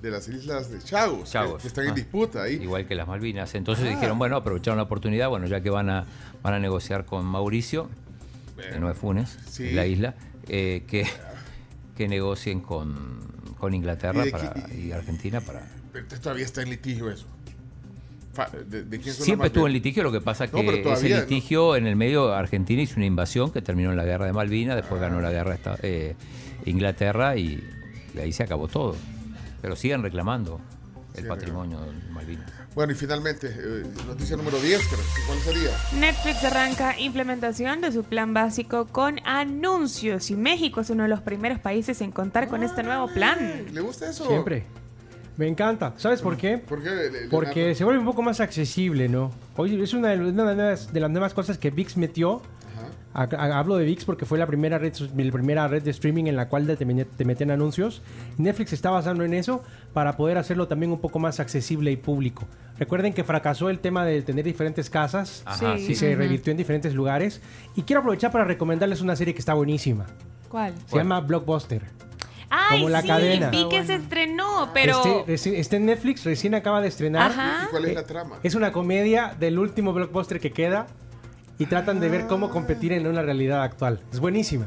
de 0.00 0.10
las 0.12 0.28
Islas 0.28 0.70
de 0.70 0.78
Chagos, 0.80 1.24
que- 1.24 1.30
Chagos. 1.32 1.62
que, 1.62 1.66
están 1.68 1.86
en 1.86 1.90
Ah. 1.90 1.94
disputa 1.94 2.42
ahí. 2.44 2.54
Igual 2.62 2.86
que 2.86 2.94
las 2.94 3.08
Malvinas. 3.08 3.52
Entonces 3.56 3.86
Ah. 3.86 3.90
dijeron, 3.90 4.16
bueno, 4.20 4.36
aprovecharon 4.36 4.76
la 4.76 4.84
oportunidad, 4.84 5.28
bueno, 5.30 5.48
ya 5.48 5.60
que 5.60 5.70
van 5.70 5.90
a, 5.90 6.04
van 6.40 6.54
a 6.54 6.60
negociar 6.60 7.04
con 7.04 7.24
Mauricio, 7.24 7.90
que 8.56 8.78
no 8.78 8.90
es 8.90 8.96
Funes, 8.98 9.38
Sí. 9.48 9.70
la 9.72 9.86
isla, 9.86 10.14
eh, 10.48 10.84
que, 10.86 11.06
que 11.96 12.08
negocien 12.08 12.60
con, 12.60 13.18
con 13.58 13.74
Inglaterra 13.74 14.22
¿Y 14.22 14.26
de 14.26 14.30
para- 14.30 14.52
qué- 14.54 14.74
y 14.78 14.92
Argentina 14.92 15.40
para... 15.40 15.62
Pero 15.92 16.06
todavía 16.20 16.44
está 16.44 16.62
en 16.62 16.70
litigio 16.70 17.10
eso. 17.10 17.26
¿De, 18.68 18.82
de 18.82 18.98
quién 18.98 19.14
Siempre 19.14 19.46
estuvo 19.46 19.68
en 19.68 19.72
litigio, 19.72 20.02
lo 20.02 20.10
que 20.10 20.20
pasa 20.20 20.46
No, 20.46 20.60
que 20.60 20.82
ese 20.92 21.08
litigio 21.20 21.76
en 21.76 21.86
el 21.86 21.94
medio 21.94 22.34
Argentina 22.34 22.82
hizo 22.82 22.96
una 22.96 23.06
invasión 23.06 23.52
que 23.52 23.62
terminó 23.62 23.90
en 23.92 23.96
la 23.96 24.04
guerra 24.04 24.26
de 24.26 24.32
Malvinas, 24.32 24.74
después 24.74 25.00
ganó 25.00 25.20
la 25.20 25.30
guerra 25.30 25.54
esta- 25.54 25.78
eh, 25.82 26.16
Inglaterra 26.66 27.36
y, 27.36 27.62
y 28.12 28.18
ahí 28.18 28.32
se 28.32 28.42
acabó 28.42 28.66
todo. 28.66 28.96
Pero 29.62 29.76
siguen 29.76 30.02
reclamando 30.02 30.60
el 31.14 31.28
patrimonio 31.28 31.80
de 31.80 31.92
Malvinas. 32.12 32.50
Bueno, 32.74 32.92
y 32.92 32.96
finalmente, 32.96 33.46
eh, 33.56 33.84
noticia 34.06 34.36
número 34.36 34.58
10, 34.58 34.80
creo. 34.88 35.00
¿cuál 35.28 35.38
sería? 35.40 35.70
Netflix 35.98 36.42
arranca 36.42 36.98
implementación 36.98 37.80
de 37.80 37.92
su 37.92 38.02
plan 38.02 38.34
básico 38.34 38.86
con 38.86 39.20
anuncios 39.24 40.28
y 40.30 40.34
México 40.36 40.80
es 40.80 40.90
uno 40.90 41.04
de 41.04 41.08
los 41.08 41.20
primeros 41.20 41.60
países 41.60 42.00
en 42.00 42.10
contar 42.10 42.48
con 42.48 42.64
este 42.64 42.82
nuevo 42.82 43.06
plan. 43.06 43.66
¿Le 43.72 43.80
gusta 43.80 44.10
eso? 44.10 44.26
Siempre. 44.26 44.64
Me 45.36 45.46
encanta. 45.48 45.94
¿Sabes 45.98 46.20
por 46.20 46.36
qué? 46.36 46.58
¿Por 46.58 46.82
qué, 46.82 46.90
Le- 46.90 47.10
Le- 47.10 47.28
Porque 47.28 47.74
se 47.76 47.84
vuelve 47.84 48.00
un 48.00 48.06
poco 48.06 48.22
más 48.22 48.40
accesible, 48.40 49.08
¿no? 49.08 49.32
Hoy 49.56 49.80
es 49.80 49.92
una 49.94 50.08
de, 50.08 50.18
una 50.18 50.44
de 50.50 50.56
las- 50.56 50.92
de 50.92 51.00
las 51.00 51.10
nuevas 51.10 51.32
cosas 51.34 51.58
que 51.58 51.70
VIX 51.70 51.96
metió. 51.96 52.42
Hablo 53.14 53.76
de 53.76 53.84
VIX 53.84 54.04
porque 54.04 54.26
fue 54.26 54.38
la 54.38 54.46
primera 54.46 54.76
red, 54.76 54.92
la 55.16 55.32
primera 55.32 55.68
red 55.68 55.82
de 55.82 55.92
streaming 55.92 56.24
en 56.24 56.34
la 56.34 56.48
cual 56.48 56.66
te, 56.66 57.24
meten 57.24 57.50
anuncios. 57.52 58.02
Netflix 58.38 58.72
está 58.72 58.90
basando 58.90 59.22
en 59.24 59.34
eso 59.34 59.62
para 59.92 60.16
poder 60.16 60.36
hacerlo 60.36 60.66
también 60.66 60.90
un 60.90 60.98
poco 61.00 61.20
más 61.20 61.38
accesible 61.38 61.92
y 61.92 61.96
público. 61.96 62.44
Recuerden 62.76 63.12
que 63.12 63.22
fracasó 63.22 63.70
el 63.70 63.78
tema 63.78 64.04
de 64.04 64.20
tener 64.22 64.44
diferentes 64.44 64.90
casas 64.90 65.42
Ajá, 65.46 65.76
y 65.78 65.86
sí. 65.86 65.94
se 65.94 66.10
Ujú. 66.10 66.18
revirtió 66.18 66.50
en 66.50 66.56
diferentes 66.56 66.92
lugares. 66.92 67.40
Y 67.76 67.82
quiero 67.82 68.00
aprovechar 68.00 68.32
para 68.32 68.44
recomendarles 68.44 69.00
una 69.00 69.14
serie 69.14 69.32
que 69.32 69.38
está 69.40 69.54
buenísima. 69.54 70.06
¿Cuál? 70.48 70.74
Se 70.86 70.96
llama 70.96 71.20
Blockbuster. 71.20 71.82
Ay, 72.50 72.78
Como 72.80 72.88
la 72.88 73.02
sí, 73.02 73.08
cadena. 73.08 73.50
vi 73.50 73.68
que 73.68 73.84
se 73.84 73.94
estrenó, 73.94 74.70
pero... 74.74 75.24
Este, 75.26 75.58
está 75.58 75.76
en 75.76 75.86
Netflix, 75.86 76.24
recién 76.24 76.54
acaba 76.54 76.80
de 76.80 76.88
estrenar. 76.88 77.30
Ajá. 77.30 77.64
¿Y 77.66 77.70
cuál 77.70 77.84
es 77.86 77.94
la 77.94 78.06
trama? 78.06 78.36
Es 78.42 78.54
una 78.54 78.70
comedia 78.72 79.34
del 79.38 79.58
último 79.58 79.92
blockbuster 79.92 80.38
que 80.40 80.52
queda 80.52 80.86
y 81.58 81.66
tratan 81.66 82.00
de 82.00 82.08
ver 82.08 82.26
cómo 82.26 82.50
competir 82.50 82.92
en 82.92 83.06
una 83.06 83.22
realidad 83.22 83.62
actual. 83.62 84.00
Es 84.12 84.20
buenísima. 84.20 84.66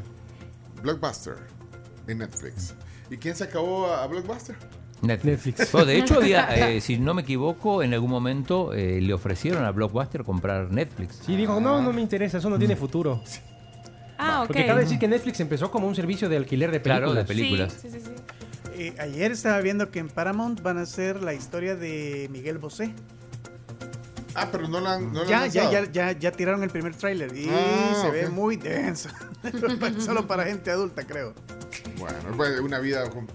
Blockbuster 0.81 1.35
en 2.07 2.19
Netflix. 2.19 2.73
¿Y 3.09 3.17
quién 3.17 3.35
se 3.35 3.45
acabó 3.45 3.87
a, 3.87 4.05
Blockbuster? 4.07 4.55
Netflix. 5.01 5.45
Netflix. 5.45 5.71
Bueno, 5.71 5.87
de 5.87 5.97
hecho, 5.97 6.15
había, 6.15 6.47
eh, 6.69 6.81
si 6.81 6.97
no 6.97 7.13
me 7.13 7.21
equivoco, 7.21 7.83
en 7.83 7.93
algún 7.93 8.09
momento 8.09 8.73
eh, 8.73 8.99
le 9.01 9.13
ofrecieron 9.13 9.63
a 9.65 9.71
Blockbuster 9.71 10.23
comprar 10.23 10.71
Netflix. 10.71 11.21
Sí, 11.25 11.35
dijo, 11.35 11.59
no, 11.59 11.81
no 11.81 11.93
me 11.93 12.01
interesa, 12.01 12.37
eso 12.39 12.49
no 12.49 12.57
tiene 12.57 12.75
futuro. 12.75 13.21
Ah, 14.19 14.41
ok. 14.41 14.47
Porque 14.47 14.65
cabe 14.65 14.81
decir 14.81 14.97
que 14.97 15.07
Netflix 15.07 15.39
empezó 15.41 15.69
como 15.69 15.87
un 15.87 15.93
servicio 15.93 16.27
de 16.27 16.37
alquiler 16.37 16.71
de 16.71 16.79
películas. 16.79 17.11
Claro, 17.11 17.13
de 17.13 17.21
Sí, 17.21 17.27
películas. 17.27 17.77
sí, 17.79 17.89
sí, 17.91 17.99
sí. 17.99 18.09
Eh, 18.73 18.95
ayer 18.99 19.31
estaba 19.31 19.59
viendo 19.61 19.91
que 19.91 19.99
en 19.99 20.07
Paramount 20.07 20.61
van 20.63 20.79
a 20.79 20.81
hacer 20.81 21.21
la 21.21 21.35
historia 21.35 21.75
de 21.75 22.27
Miguel 22.31 22.57
Bosé. 22.57 22.93
Ah, 24.39 24.49
pero 24.51 24.67
no 24.67 24.79
la 24.79 24.93
han, 24.93 25.11
no 25.11 25.23
la 25.23 25.29
Ya, 25.29 25.43
han 25.43 25.51
ya, 25.51 25.71
ya, 25.71 25.91
ya, 25.91 26.11
ya 26.11 26.31
tiraron 26.31 26.61
el 26.63 26.69
primer 26.69 26.93
tráiler 26.95 27.35
y 27.35 27.49
Ah, 27.51 27.99
se 28.03 28.11
ve 28.11 28.29
muy 28.29 28.55
denso. 28.57 29.09
Solo 29.99 30.27
para 30.27 30.43
gente 30.45 30.69
adulta, 30.69 31.05
creo. 31.07 31.33
Bueno, 31.97 32.17
fue 32.35 32.59
una 32.59 32.77
vida 32.79 33.09
com- 33.09 33.25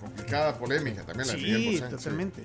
complicada, 0.00 0.58
polémica 0.58 1.02
también 1.04 1.28
la 1.28 1.34
de 1.34 1.38
Miguel 1.40 1.60
Sí, 1.62 1.80
Bosé, 1.80 1.96
totalmente. 1.96 2.42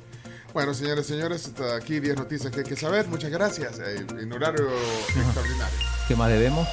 Bueno, 0.53 0.73
señores 0.75 1.05
y 1.09 1.13
señores, 1.13 1.47
hasta 1.47 1.75
aquí 1.75 1.99
10 1.99 2.15
noticias 2.15 2.53
que 2.53 2.59
hay 2.59 2.65
que 2.65 2.75
saber. 2.75 3.07
Muchas 3.07 3.31
gracias. 3.31 3.79
eh, 3.79 4.05
en 4.19 4.31
horario 4.31 4.69
extraordinario. 5.15 5.79
¿Qué 6.07 6.15
más 6.15 6.29
debemos? 6.29 6.67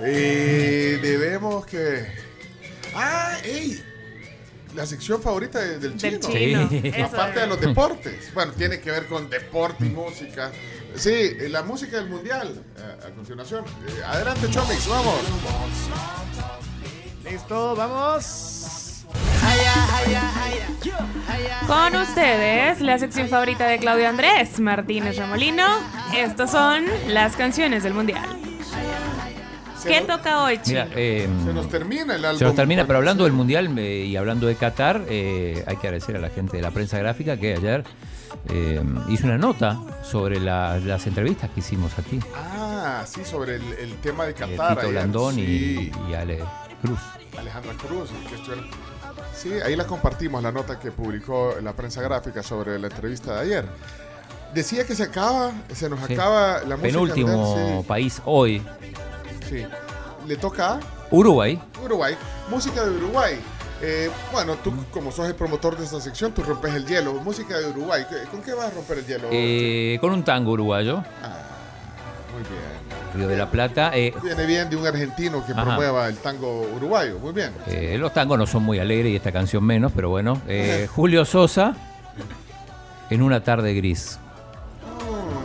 Eh, 0.00 0.98
debemos 1.02 1.66
que. 1.66 2.06
¡Ah! 2.94 3.36
¡Ey! 3.44 3.82
La 4.74 4.86
sección 4.86 5.20
favorita 5.20 5.58
de- 5.58 5.78
del 5.78 5.98
Del 5.98 6.20
chino. 6.20 6.32
chino. 6.32 6.68
Sí. 6.68 6.80
Eso 6.84 7.06
Aparte 7.06 7.34
es. 7.36 7.40
de 7.42 7.46
los 7.48 7.60
deportes. 7.60 8.34
Bueno, 8.34 8.52
tiene 8.52 8.80
que 8.80 8.90
ver 8.90 9.06
con 9.06 9.28
deporte 9.28 9.86
y 9.86 9.90
música. 9.90 10.50
Sí, 10.94 11.10
eh, 11.12 11.48
la 11.50 11.62
música 11.62 11.96
del 11.96 12.08
mundial. 12.08 12.62
eh, 12.78 13.06
a 13.06 13.10
continuación. 13.10 13.64
Eh, 13.86 14.02
adelante, 14.06 14.48
Chomix, 14.50 14.86
vamos. 14.88 15.14
Listo, 17.28 17.74
vamos. 17.76 18.96
Con 21.66 21.96
ustedes, 21.96 22.80
la 22.80 22.98
sección 22.98 23.28
favorita 23.28 23.66
de 23.66 23.78
Claudio 23.78 24.08
Andrés 24.08 24.58
Martínez 24.60 25.16
Remolino. 25.16 25.66
Estas 26.16 26.50
son 26.52 26.84
las 27.08 27.36
canciones 27.36 27.82
del 27.82 27.94
Mundial. 27.94 28.24
¿Qué 29.84 30.00
nos- 30.00 30.16
toca 30.18 30.44
hoy? 30.44 30.60
Mira, 30.66 30.88
eh, 30.94 31.28
Se 31.44 31.52
nos 31.52 31.68
termina 31.68 32.14
el 32.16 32.24
álbum. 32.24 32.38
se 32.38 32.44
nos 32.44 32.54
termina, 32.54 32.86
pero 32.86 32.98
hablando 32.98 33.24
del 33.24 33.32
Mundial 33.32 33.76
eh, 33.78 34.04
y 34.06 34.16
hablando 34.16 34.46
de 34.46 34.54
Qatar, 34.56 35.02
eh, 35.08 35.64
hay 35.66 35.76
que 35.76 35.86
agradecer 35.88 36.16
a 36.16 36.20
la 36.20 36.30
gente 36.30 36.56
de 36.56 36.62
la 36.62 36.70
prensa 36.70 36.98
gráfica 36.98 37.36
que 37.36 37.54
ayer 37.54 37.84
eh, 38.48 38.80
hizo 39.08 39.26
una 39.26 39.38
nota 39.38 39.78
sobre 40.02 40.38
la- 40.40 40.78
las 40.78 41.06
entrevistas 41.06 41.50
que 41.50 41.60
hicimos 41.60 41.98
aquí. 41.98 42.20
Ah, 42.36 43.02
sí, 43.06 43.24
sobre 43.24 43.56
el, 43.56 43.72
el 43.74 43.94
tema 43.96 44.24
de 44.24 44.30
Eh, 44.30 44.34
Qatar. 44.34 44.68
Tito 44.76 44.80
ayer. 44.82 44.92
Blandón 44.92 45.38
y- 45.38 45.42
Sí. 45.42 45.92
y, 46.10 46.14
Ale 46.14 46.38
Cruz. 46.82 47.00
Alejandra 47.38 47.72
Cruz. 47.74 48.10
que 48.28 48.34
estuvieron- 48.36 48.66
Sí, 49.34 49.50
ahí 49.64 49.74
la 49.74 49.86
compartimos, 49.86 50.42
la 50.42 50.52
nota 50.52 50.78
que 50.78 50.90
publicó 50.92 51.54
la 51.62 51.72
prensa 51.72 52.02
gráfica 52.02 52.42
sobre 52.42 52.78
la 52.78 52.86
entrevista 52.88 53.34
de 53.36 53.40
ayer. 53.40 53.64
Decía 54.54 54.84
que 54.86 54.94
se 54.94 55.04
acaba, 55.04 55.52
se 55.72 55.88
nos 55.88 56.00
Sí. 56.06 56.14
acaba 56.14 56.58
la 56.64 56.76
música. 56.76 56.82
Penúltimo 56.82 57.56
del- 57.56 57.84
país 57.84 58.20
hoy, 58.24 58.62
Sí. 59.50 59.66
Le 60.26 60.36
toca 60.36 60.74
a 60.74 60.80
Uruguay. 61.10 61.60
Uruguay. 61.84 62.16
Música 62.48 62.84
de 62.84 62.90
Uruguay. 62.96 63.38
Eh, 63.82 64.10
bueno, 64.32 64.56
tú 64.56 64.72
como 64.92 65.10
sos 65.10 65.26
el 65.26 65.34
promotor 65.34 65.76
de 65.76 65.84
esta 65.84 66.00
sección, 66.00 66.32
tú 66.32 66.42
rompes 66.42 66.74
el 66.74 66.86
hielo. 66.86 67.14
Música 67.14 67.58
de 67.58 67.66
Uruguay. 67.70 68.04
¿Qué- 68.08 68.28
¿Con 68.30 68.42
qué 68.42 68.52
vas 68.54 68.66
a 68.66 68.70
romper 68.74 68.98
el 68.98 69.06
hielo? 69.06 69.28
Eh, 69.32 69.98
con 70.00 70.12
un 70.12 70.22
tango 70.22 70.52
uruguayo. 70.52 70.96
Muy 72.32 72.42
bien. 72.42 72.80
Río 73.14 73.26
de 73.26 73.36
la 73.36 73.50
Plata. 73.50 73.90
Eh, 73.94 74.14
Viene 74.22 74.46
bien 74.46 74.70
de 74.70 74.76
un 74.76 74.86
argentino 74.86 75.44
que 75.44 75.52
Ajá. 75.52 75.64
promueva 75.64 76.06
el 76.08 76.16
tango 76.18 76.60
uruguayo. 76.76 77.18
Muy 77.18 77.32
bien. 77.32 77.52
eh, 77.66 77.96
los 77.98 78.12
tangos 78.12 78.38
no 78.38 78.46
son 78.46 78.62
muy 78.62 78.78
alegres 78.78 79.12
y 79.12 79.16
esta 79.16 79.32
canción 79.32 79.64
menos, 79.64 79.90
pero 79.96 80.10
bueno. 80.10 80.40
Eh, 80.46 80.86
Julio 80.94 81.24
Sosa, 81.24 81.74
en 83.08 83.22
una 83.22 83.42
tarde 83.42 83.74
gris. 83.74 84.18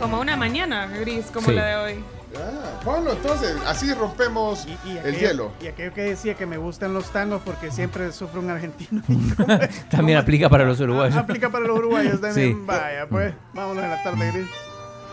Como 0.00 0.20
una 0.20 0.36
mañana 0.36 0.86
gris, 0.86 1.26
como 1.32 1.48
Sí. 1.48 1.54
la 1.54 1.64
de 1.66 1.76
hoy. 1.76 2.04
Ah, 2.36 2.80
Pablo, 2.84 3.12
entonces, 3.12 3.56
así 3.66 3.92
rompemos 3.94 4.66
el 4.84 4.98
aquello- 4.98 5.18
hielo. 5.18 5.52
Y 5.62 5.68
aquello 5.68 5.94
que 5.94 6.02
decía 6.02 6.34
que 6.34 6.44
me 6.46 6.56
gustan 6.56 6.92
los 6.92 7.10
tangos 7.10 7.40
porque 7.44 7.70
siempre 7.70 8.10
sufro 8.12 8.40
un 8.40 8.50
argentino. 8.50 9.02
También 9.90 10.18
aplica 10.18 10.48
para 10.48 10.64
los 10.64 10.80
uruguayos. 10.80 11.16
Aplica 11.16 11.50
para 11.50 11.66
los 11.66 11.78
uruguayos 11.78 12.20
también. 12.20 12.52
Sí. 12.54 12.62
Vaya, 12.66 13.06
pues, 13.08 13.32
vámonos 13.54 13.84
a 13.84 13.88
la 13.88 14.02
tarde 14.02 14.30
gris. 14.32 14.46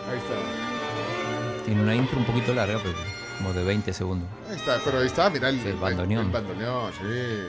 Ahí 0.10 0.18
está. 0.18 1.66
Tiene 1.66 1.82
una 1.82 1.96
intro 1.96 2.18
un 2.18 2.26
poquito 2.26 2.54
larga, 2.54 2.78
pero 2.82 2.94
como 3.38 3.54
de 3.54 3.64
20 3.64 3.94
segundos. 3.94 4.28
Ahí 4.50 4.56
está, 4.58 4.78
pero 4.84 5.00
ahí 5.00 5.06
está, 5.08 5.30
mira 5.30 5.50
el, 5.50 5.60
el 5.66 5.76
bandoneón. 5.76 6.26
El 6.26 6.32
bandoneón, 6.32 6.92
sí. 6.94 7.40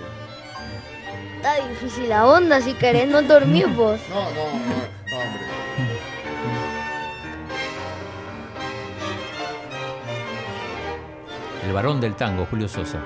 Está 1.36 1.68
difícil 1.68 2.08
la 2.08 2.26
onda, 2.26 2.60
si 2.60 2.74
querés 2.74 3.08
no 3.08 3.20
dormir 3.22 3.66
vos. 3.68 4.00
No, 4.08 4.20
no, 4.20 4.30
no, 4.30 4.34
no, 4.34 5.18
hombre. 5.18 5.42
El 11.64 11.72
varón 11.72 11.98
del 11.98 12.14
tango, 12.14 12.46
Julio 12.50 12.68
Sosa. 12.68 12.98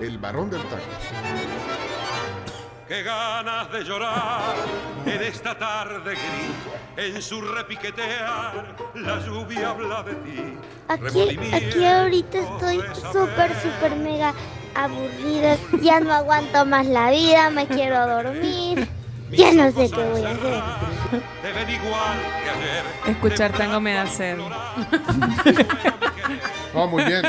El 0.00 0.18
varón 0.18 0.50
del 0.50 0.62
tango. 0.62 0.82
Qué 2.88 3.02
ganas 3.02 3.70
de 3.70 3.84
llorar 3.84 4.54
en 5.06 5.22
esta 5.22 5.56
tarde 5.56 6.14
gris, 6.14 7.14
en 7.14 7.22
su 7.22 7.40
repiquetear, 7.42 8.74
la 8.94 9.20
lluvia 9.20 9.70
habla 9.70 10.02
de 10.02 10.14
ti. 10.14 10.58
Aquí, 10.88 11.38
aquí 11.52 11.84
ahorita 11.84 12.38
estoy 12.38 12.80
súper, 13.12 13.54
súper 13.60 13.94
mega 13.96 14.34
aburrida. 14.74 15.56
Ya 15.82 16.00
no 16.00 16.12
aguanto 16.12 16.64
más 16.66 16.86
la 16.86 17.10
vida, 17.10 17.50
me 17.50 17.66
quiero 17.68 18.06
dormir. 18.06 18.88
Ya 19.30 19.52
no 19.52 19.70
sé 19.72 19.90
qué 19.90 20.02
voy 20.04 20.22
a 20.24 20.30
hacer. 20.32 20.62
Escuchar 23.06 23.52
tango 23.52 23.80
me 23.80 23.92
da 23.94 24.06
sed. 24.06 24.38
No, 26.74 26.86
muy 26.88 27.04
bien. 27.04 27.22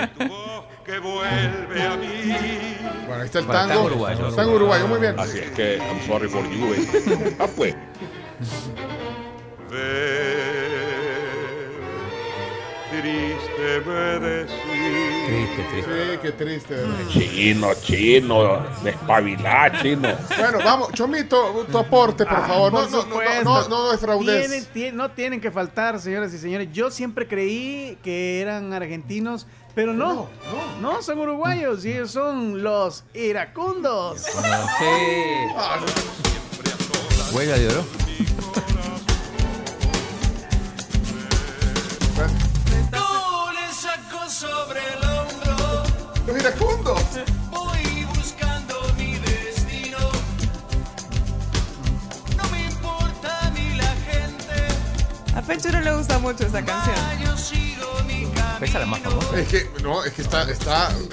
que 0.86 1.00
vuelve 1.00 1.82
a 1.84 1.96
mí. 1.98 2.78
Bueno, 3.08 3.22
ahí 3.22 3.26
está 3.26 3.40
el 3.40 3.46
Bueno, 3.46 3.60
tango. 3.62 3.74
tango 3.74 3.86
uruguayo. 3.88 4.32
Tango 4.36 4.54
uruguayo, 4.56 4.88
muy 4.88 5.00
bien. 5.00 5.20
Así 5.20 5.40
es 5.40 5.52
que, 5.52 5.78
I'm 5.78 6.02
sorry 6.08 6.28
for 6.30 6.44
you. 6.50 6.74
eh. 6.74 7.36
Ah, 7.40 7.48
pues. 7.56 7.76
Triste 12.90 13.82
me 13.86 14.20
decís. 14.20 15.19
Triste, 15.30 15.64
triste. 15.72 16.11
Sí, 16.14 16.19
qué 16.22 16.31
triste. 16.31 16.76
Chino, 17.10 17.73
chino, 17.81 18.65
despabilá, 18.84 19.72
chino. 19.81 20.10
Bueno, 20.38 20.57
vamos, 20.64 20.91
Chomito, 20.93 21.65
tu 21.72 21.77
aporte, 21.77 22.26
por 22.26 22.38
Ah, 22.38 22.47
favor. 22.47 22.72
por 22.72 22.89
no, 22.91 23.03
no, 23.03 23.06
no, 23.06 23.43
no, 23.43 23.43
no, 23.43 23.68
no 23.69 23.91
defraudes. 23.91 24.49
Tienen- 24.49 24.68
tie- 24.73 24.93
no 24.93 25.11
tienen 25.11 25.39
que 25.41 25.51
faltar, 25.51 25.99
señoras 25.99 26.34
y 26.34 26.38
señores. 26.38 26.69
Yo 26.73 26.89
siempre 26.91 27.27
creí 27.27 27.97
que 28.03 28.41
eran 28.41 28.73
argentinos, 28.73 29.45
pero 29.76 29.93
no. 29.93 30.27
No, 30.81 31.01
son 31.01 31.19
uruguayos 31.19 31.85
y 31.85 31.91
ellos 31.91 32.11
son 32.11 32.64
los 32.64 33.03
iracundos. 33.14 34.23
Huella 37.34 37.56
de 37.57 37.68
oro. 37.68 37.99
Pecho 55.50 55.72
no 55.72 55.82
le 55.82 55.92
gusta 55.96 56.20
mucho 56.20 56.46
esa 56.46 56.64
canción. 56.64 56.96
Esa 58.62 58.66
es 58.66 58.74
la 58.76 58.86
más 58.86 59.00
famosa. 59.00 59.40
Es 59.40 59.48
que, 59.48 59.68
no, 59.82 60.04
es 60.04 60.14
que 60.14 60.22
está, 60.22 60.44
está, 60.44 60.90
Le 60.92 61.10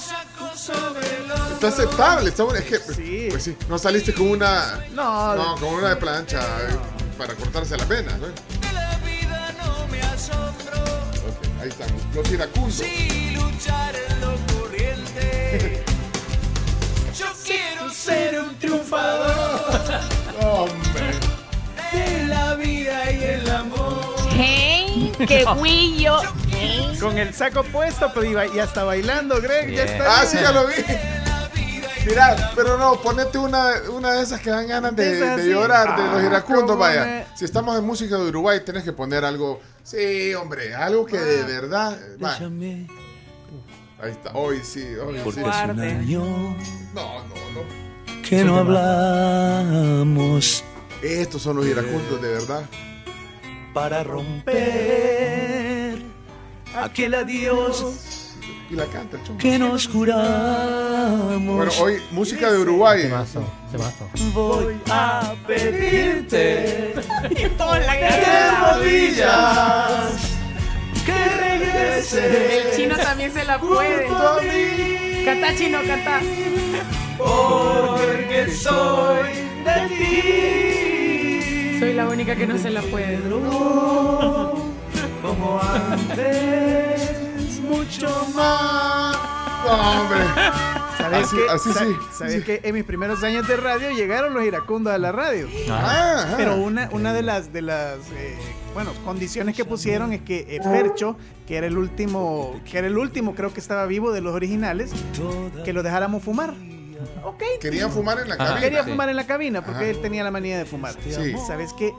saco 0.00 0.56
sobre 0.56 1.16
el 1.16 1.28
hombro. 1.32 1.54
está 1.54 1.66
aceptable. 1.66 2.28
Está, 2.30 2.44
bueno, 2.44 2.60
es 2.60 2.66
que, 2.66 2.78
pues 2.78 3.42
sí, 3.42 3.56
no 3.68 3.76
saliste 3.76 4.14
con 4.14 4.28
una, 4.28 4.84
No, 4.92 5.34
no, 5.34 5.56
con 5.56 5.74
una 5.74 5.88
de 5.88 5.96
plancha 5.96 6.38
eh, 6.40 6.76
para 7.18 7.34
cortarse 7.34 7.76
la 7.76 7.84
pena, 7.86 8.16
¿no? 8.18 8.28
De 8.28 8.72
la 8.72 8.96
vida 8.98 9.52
no 9.58 9.88
me 9.88 10.00
asombro. 10.02 10.80
Ok, 11.26 11.60
ahí 11.60 11.68
están, 11.68 11.88
los 12.14 12.30
iracundos. 12.30 12.74
Si 12.74 13.30
luchar 13.34 13.96
en 13.96 14.20
lo 14.20 14.36
corriente. 14.54 15.82
Yo 17.18 17.26
quiero 17.44 17.90
ser 17.90 18.38
un 18.38 18.56
triunfador. 18.56 19.60
Hombre. 20.42 21.10
De 21.92 22.26
la 22.26 22.54
¡Hey! 24.40 25.10
¡Qué 25.26 25.44
guillo! 25.62 26.16
Con 27.00 27.18
el 27.18 27.34
saco 27.34 27.64
puesto, 27.64 28.10
pero 28.14 28.24
iba- 28.24 28.46
y 28.46 28.58
hasta 28.60 28.84
bailando, 28.84 29.40
Greg. 29.42 29.70
Ya 29.74 29.82
está. 29.84 30.20
Ah, 30.20 30.24
sí, 30.26 30.38
ya 30.40 30.52
lo 30.52 30.66
vi. 30.68 30.74
Mira, 32.06 32.52
pero 32.54 32.78
no, 32.78 33.00
ponete 33.02 33.36
una, 33.38 33.72
una 33.92 34.12
de 34.12 34.22
esas 34.22 34.40
que 34.40 34.50
dan 34.50 34.66
ganas 34.68 34.94
de, 34.96 35.44
llorar, 35.50 35.96
de 35.96 36.04
los 36.04 36.22
Ah, 36.22 36.26
iracundos, 36.26 36.78
vaya. 36.78 37.04
me- 37.04 37.26
Si 37.36 37.44
estamos 37.44 37.76
en 37.78 37.84
música 37.84 38.16
de 38.16 38.28
Uruguay, 38.28 38.60
tenés 38.64 38.84
que 38.84 38.92
poner 38.92 39.24
algo, 39.24 39.60
sí, 39.82 40.32
hombre, 40.34 40.72
algo 40.74 41.04
que 41.04 41.18
de 41.18 41.42
verdad, 41.42 41.98
vaya. 42.18 42.46
Ahí 44.00 44.12
está, 44.12 44.30
hoy 44.34 44.60
sí, 44.62 44.84
hoy 44.94 45.18
Porque 45.24 45.40
sí. 45.42 45.46
es 45.48 45.70
un 45.70 45.80
año 45.80 46.20
No, 46.94 47.24
no, 47.24 47.34
no. 47.52 48.22
que 48.22 48.44
no 48.44 48.58
hablamos 48.58 50.62
Estos 51.02 51.42
son 51.42 51.56
los 51.56 51.66
iracundos, 51.66 52.22
de 52.22 52.28
verdad. 52.28 52.62
Para 53.78 54.02
romper 54.02 54.58
aquel 56.76 57.14
adiós 57.14 58.34
Y 58.68 58.74
la 58.74 58.86
canta, 58.86 59.16
el 59.16 59.36
que 59.36 59.56
nos 59.56 59.86
juramos. 59.86 61.40
Bueno, 61.44 61.70
hoy 61.80 62.02
música 62.10 62.50
de 62.50 62.58
Uruguay. 62.58 63.02
Temazo, 63.02 63.44
temazo. 63.70 64.08
voy 64.34 64.80
a 64.90 65.32
pedirte 65.46 66.92
Y 67.30 67.48
toda 67.50 67.78
la 67.78 67.92
de 67.94 68.50
rodillas 68.74 70.12
que 71.06 71.12
El 71.12 71.38
regrese. 71.38 72.72
chino 72.74 72.96
también 72.96 73.32
se 73.32 73.44
la 73.44 73.60
puede. 73.60 74.08
Canta 75.24 75.54
chino, 75.56 75.78
canta. 75.86 76.20
Porque 77.16 78.50
soy 78.50 79.28
de 79.64 79.88
ti. 79.96 80.87
Soy 81.88 81.96
la 81.96 82.06
única 82.06 82.36
que 82.36 82.46
no 82.46 82.58
se 82.58 82.68
la 82.68 82.82
puede. 82.82 83.18
Como 85.22 85.58
antes, 85.62 87.60
mucho 87.62 88.08
más. 88.34 89.16
No, 89.64 90.02
hombre. 90.02 90.18
¿Sabes 90.98 91.28
Así- 91.48 91.72
Sa- 91.72 91.80
sí. 91.86 91.96
¿Sabes 92.12 92.44
que 92.44 92.60
en 92.62 92.74
mis 92.74 92.84
primeros 92.84 93.22
años 93.24 93.48
de 93.48 93.56
radio 93.56 93.90
llegaron 93.92 94.34
los 94.34 94.44
iracundos 94.44 94.92
a 94.92 94.98
la 94.98 95.12
radio? 95.12 95.48
Ajá. 95.70 96.34
Pero 96.36 96.56
una, 96.56 96.90
una 96.92 97.14
de 97.14 97.22
las 97.22 97.54
de 97.54 97.62
las 97.62 97.96
eh, 98.14 98.36
bueno 98.74 98.92
condiciones 99.06 99.56
que 99.56 99.64
pusieron 99.64 100.12
es 100.12 100.20
que 100.20 100.40
eh, 100.56 100.60
Fercho, 100.62 101.16
que 101.46 101.56
era 101.56 101.66
el 101.68 101.78
último, 101.78 102.60
que 102.70 102.76
era 102.76 102.86
el 102.88 102.98
último, 102.98 103.34
creo 103.34 103.54
que 103.54 103.60
estaba 103.60 103.86
vivo 103.86 104.12
de 104.12 104.20
los 104.20 104.34
originales, 104.34 104.92
que 105.64 105.72
lo 105.72 105.82
dejáramos 105.82 106.22
fumar. 106.22 106.52
Ok. 107.24 107.42
Querían 107.60 107.90
fumar 107.90 108.18
en 108.20 108.28
la 108.28 108.36
cabina. 108.36 108.60
Quería 108.60 108.84
fumar 108.84 109.08
en 109.08 109.16
la 109.16 109.26
cabina 109.26 109.64
porque 109.64 109.80
Ajá. 109.84 109.90
él 109.90 110.00
tenía 110.00 110.24
la 110.24 110.30
manía 110.30 110.58
de 110.58 110.64
fumar. 110.64 110.94
Sí. 111.02 111.34
¿Sabes 111.46 111.72
qué? 111.72 111.92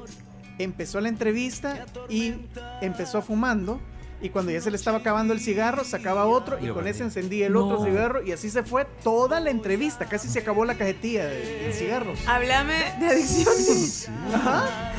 Empezó 0.57 0.99
la 1.01 1.09
entrevista 1.09 1.85
y 2.09 2.35
empezó 2.81 3.21
fumando. 3.21 3.79
Y 4.21 4.29
cuando 4.31 4.51
ya 4.51 4.59
se 4.59 4.69
le 4.69 4.75
estaba 4.75 4.97
acabando 4.97 5.33
el 5.33 5.39
cigarro, 5.39 5.85
sacaba 5.85 6.25
otro 6.25 6.59
y 6.59 6.65
Y 6.65 6.67
lo 6.67 6.73
con 6.73 6.87
ese 6.87 7.03
encendía 7.03 7.47
el 7.47 7.55
otro 7.55 7.85
cigarro 7.85 8.21
y 8.21 8.33
así 8.33 8.49
se 8.49 8.63
fue 8.63 8.85
toda 9.01 9.39
la 9.39 9.49
entrevista. 9.49 10.05
Casi 10.05 10.27
se 10.27 10.39
acabó 10.39 10.65
la 10.65 10.75
cajetilla 10.75 11.25
de, 11.25 11.39
de 11.67 11.73
cigarros. 11.73 12.19
Háblame 12.27 12.83
de 12.99 13.07
adicciones. 13.07 14.09
Ajá. 14.33 14.91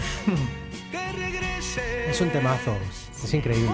Es 2.09 2.21
un 2.21 2.31
temazo. 2.31 2.75
Es 3.23 3.35
increíble. 3.35 3.69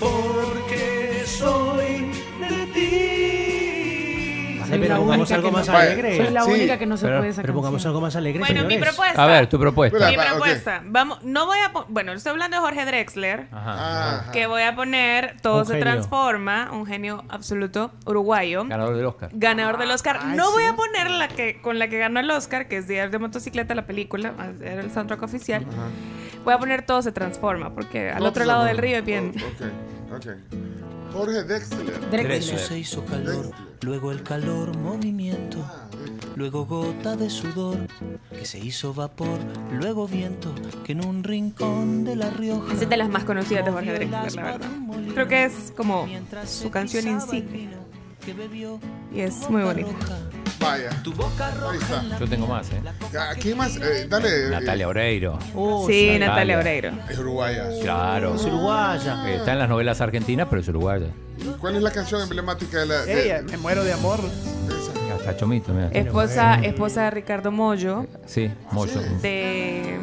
Porque 0.00 1.22
soy 1.26 2.10
de 2.48 2.66
ti. 2.66 2.82
Hace 4.62 4.78
Pero 4.80 4.96
pongamos 4.96 5.30
algo 5.30 5.52
más 5.52 5.68
no- 5.68 5.76
alegre. 5.76 6.16
Soy 6.16 6.30
la 6.32 6.42
Sí, 6.42 6.50
única 6.50 6.76
que 6.76 6.86
no 6.86 6.96
se 6.96 7.06
pero- 7.06 7.18
puede 7.18 7.30
esa 7.30 7.40
Pero 7.42 7.54
pongamos 7.54 7.76
canción. 7.76 7.90
algo 7.92 8.00
más 8.00 8.16
alegre, 8.16 8.40
Bueno, 8.40 8.54
mi 8.64 8.70
señores. 8.74 8.88
propuesta. 8.88 9.22
A 9.22 9.26
ver, 9.26 9.46
tu 9.48 9.60
propuesta. 9.60 10.10
Mi 10.10 10.16
propuesta. 10.16 10.82
Vamos, 10.86 11.22
no 11.22 11.46
voy 11.46 11.58
a 11.58 11.70
bueno, 11.88 12.12
estoy 12.12 12.30
hablando 12.32 12.56
de 12.56 12.62
Jorge 12.62 12.84
Drexler. 12.84 13.46
Ajá. 13.52 14.32
Que 14.32 14.48
voy 14.48 14.62
a 14.62 14.74
poner 14.74 15.36
Todo 15.40 15.60
Un 15.60 15.66
se 15.66 15.74
genio. 15.74 15.84
transforma, 15.84 16.70
un 16.72 16.84
genio 16.84 17.22
absoluto 17.28 17.92
uruguayo. 18.06 18.64
Ganador 18.66 18.96
del 18.96 19.06
Oscar. 19.06 19.30
Ganador 19.34 19.78
del 19.78 19.90
Oscar. 19.92 20.18
Ay, 20.20 20.36
no 20.36 20.46
sí. 20.48 20.52
voy 20.54 20.64
a 20.64 20.74
poner 20.74 21.10
la 21.12 21.28
que 21.28 21.60
con 21.62 21.78
la 21.78 21.86
que 21.86 21.98
ganó 21.98 22.18
el 22.18 22.28
Oscar, 22.32 22.66
que 22.66 22.78
es 22.78 22.88
Días 22.88 23.12
de 23.12 23.20
Motocicleta, 23.20 23.72
la 23.76 23.86
película, 23.86 24.32
era 24.60 24.80
el 24.80 24.90
soundtrack 24.90 25.22
oficial. 25.22 25.64
Voy 26.44 26.54
a 26.54 26.58
poner 26.58 26.82
Todo 26.82 27.02
se 27.02 27.12
transforma, 27.12 27.72
porque 27.72 28.10
al 28.10 28.26
otro 28.26 28.44
lado 28.44 28.64
del 28.64 28.78
río 28.78 28.98
es 28.98 29.04
bien. 29.04 29.32
Ok, 30.10 30.16
ok. 30.16 30.26
Jorge 31.16 31.44
Dexter. 31.44 32.30
Eso 32.30 32.58
se 32.58 32.78
hizo 32.78 33.04
calor, 33.04 33.50
luego 33.80 34.12
el 34.12 34.22
calor 34.22 34.76
movimiento, 34.76 35.58
luego 36.34 36.66
gota 36.66 37.16
de 37.16 37.30
sudor, 37.30 37.78
que 38.30 38.44
se 38.44 38.58
hizo 38.58 38.92
vapor, 38.92 39.38
luego 39.72 40.06
viento, 40.06 40.54
que 40.84 40.92
en 40.92 41.04
un 41.04 41.24
rincón 41.24 42.04
de 42.04 42.16
La 42.16 42.28
Rioja. 42.30 42.74
Es 42.74 42.88
de 42.88 42.96
las 42.96 43.08
más 43.08 43.24
conocidas 43.24 43.64
de 43.64 43.72
Jorge 43.72 43.92
Drexler, 43.94 44.34
la 44.34 44.42
verdad. 44.42 44.70
Creo 45.14 45.28
que 45.28 45.44
es 45.46 45.72
como 45.74 46.06
su 46.46 46.70
canción 46.70 47.08
insignia. 47.08 47.78
Y 49.12 49.20
es 49.20 49.48
muy 49.48 49.62
bonita. 49.62 49.88
Vaya. 50.60 50.90
Ahí 50.90 51.78
está. 51.78 52.18
Yo 52.18 52.26
tengo 52.28 52.46
más, 52.46 52.68
¿eh? 52.70 52.80
¿A 53.18 53.34
¿Quién 53.34 53.56
más? 53.58 53.76
Eh, 53.76 54.06
dale. 54.08 54.48
Natalia 54.50 54.88
Oreiro. 54.88 55.38
Sí, 55.86 56.16
Natalia 56.18 56.58
Oreiro. 56.58 56.92
Es 57.08 57.18
uruguaya. 57.18 57.68
Claro. 57.82 58.34
Es 58.34 58.44
uruguaya. 58.44 59.24
Eh, 59.28 59.36
Está 59.36 59.52
en 59.52 59.58
las 59.58 59.68
novelas 59.68 60.00
argentinas, 60.00 60.46
pero 60.48 60.62
es 60.62 60.68
uruguaya. 60.68 61.08
¿Cuál 61.60 61.76
es 61.76 61.82
la 61.82 61.90
canción 61.90 62.22
emblemática 62.22 62.78
de 62.80 62.86
la. 62.86 63.04
de- 63.04 63.24
Ella, 63.24 63.42
me 63.42 63.56
muero 63.58 63.84
de 63.84 63.92
amor. 63.92 64.20
Hasta 65.18 65.36
Chomito, 65.36 65.72
mira. 65.72 65.88
Esposa, 65.92 66.60
esposa 66.62 67.04
de 67.04 67.10
Ricardo 67.10 67.50
Mollo, 67.50 68.06
Sí, 68.26 68.50
Moyo. 68.70 69.00
de 69.22 69.98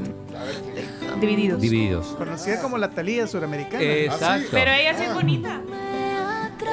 Divididos. 1.20 1.62
Divididos. 1.62 2.08
Conocida 2.18 2.60
como 2.62 2.78
la 2.78 2.90
Talía 2.90 3.26
suramericana. 3.28 3.82
Exacto. 3.84 4.50
Pero 4.52 4.72
ella 4.72 4.94
sí 4.98 5.04
es 5.04 5.14
bonita. 5.14 5.62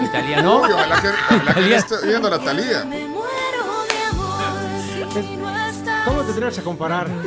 Italiano. 0.03 0.63
Uy, 0.63 0.71
ojalá 0.73 1.01
que, 1.01 1.09
ojalá 1.09 1.41
que 1.55 1.61
Italia- 1.61 1.69
le 1.69 1.77
esté 1.77 1.95
viendo 2.07 2.31
la 2.31 2.39
Talía. 2.39 2.85
¿Cómo 6.05 6.23
te 6.23 6.33
atreves 6.33 6.59
a 6.59 6.63
comparar? 6.63 7.09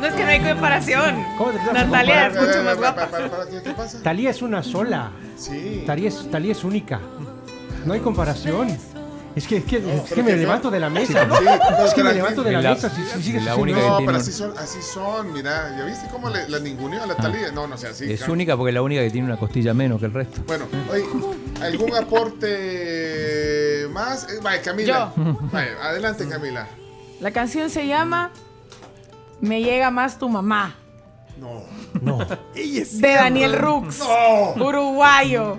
No 0.00 0.06
es 0.06 0.14
que 0.14 0.22
no 0.22 0.30
hay 0.30 0.38
comparación. 0.40 1.24
¿Cómo 1.36 1.50
te 1.50 1.58
atreves 1.58 1.82
a 1.82 1.84
Natalia 1.86 2.26
es 2.28 2.36
comparar? 2.36 2.46
mucho 2.48 2.62
más 2.64 2.74
Pa- 2.74 2.80
guapa. 2.80 3.06
pa- 3.10 3.18
pa- 3.18 3.36
pa- 3.36 3.46
¿Qué 3.64 3.70
pasa? 3.72 4.00
Talía 4.00 4.30
es 4.30 4.42
una 4.42 4.62
sola. 4.62 5.10
Sí. 5.36 5.82
Talía 5.84 6.06
es, 6.08 6.30
Talía 6.30 6.52
es 6.52 6.62
única. 6.62 7.00
No 7.84 7.94
hay 7.94 7.98
comparación. 8.00 8.68
Es 9.34 9.48
que, 9.48 9.56
es 9.56 9.64
que, 9.64 9.78
es 9.78 9.82
que 10.02 10.08
pero 10.10 10.22
me 10.22 10.28
que 10.30 10.36
no. 10.36 10.42
levanto 10.42 10.70
de 10.70 10.78
la 10.78 10.88
mesa. 10.88 11.24
Sí, 11.24 11.28
no, 11.28 11.34
es 11.34 11.40
que 11.40 11.44
me 11.50 11.56
tranquilo. 11.84 12.12
levanto 12.14 12.42
de 12.44 12.52
la, 12.52 12.62
La- 12.62 12.74
mesa. 12.74 12.90
Si, 12.90 13.02
si 13.02 13.22
sigues 13.24 13.42
la 13.44 13.50
haciendo 13.54 13.72
única 13.72 13.88
No, 13.88 13.96
tiene 13.96 14.06
pero 14.12 14.18
así 14.22 14.30
son, 14.32 14.54
así 14.56 14.78
son, 14.82 15.32
mira, 15.32 15.74
¿ya 15.76 15.84
viste 15.84 16.06
cómo 16.12 16.30
le, 16.30 16.48
la 16.48 16.60
ninguneó 16.60 17.02
a 17.02 17.06
la 17.06 17.16
Talía? 17.16 17.50
No, 17.50 17.66
no 17.66 17.76
sea 17.76 17.90
así. 17.90 18.04
Es 18.08 18.18
claro. 18.18 18.34
única 18.34 18.56
porque 18.56 18.70
es 18.70 18.74
la 18.74 18.82
única 18.82 19.02
que 19.02 19.10
tiene 19.10 19.26
una 19.26 19.36
costilla 19.36 19.74
menos 19.74 19.98
que 19.98 20.06
el 20.06 20.14
resto. 20.14 20.42
Bueno, 20.46 20.66
oye, 20.92 21.04
¿algún 21.60 21.92
aporte 21.96 23.88
más? 23.90 24.28
Eh, 24.30 24.38
Vaya, 24.44 24.62
Camila. 24.62 25.12
Vaya, 25.52 25.70
adelante, 25.82 26.28
Camila. 26.28 26.68
La 27.20 27.30
canción 27.32 27.70
se 27.70 27.86
llama 27.86 28.30
Me 29.40 29.62
llega 29.62 29.90
más 29.90 30.18
tu 30.18 30.28
mamá. 30.28 30.76
No. 31.38 31.62
No. 32.00 32.18
De 32.54 33.14
Daniel 33.14 33.58
Rux. 33.58 34.00
No. 34.00 34.64
Uruguayo. 34.64 35.58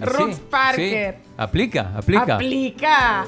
¿Ah, 0.00 0.04
Rux 0.04 0.36
sí? 0.36 0.42
Parker. 0.50 1.14
Sí. 1.14 1.30
Aplica, 1.36 1.92
aplica. 1.96 2.34
Aplica. 2.34 3.24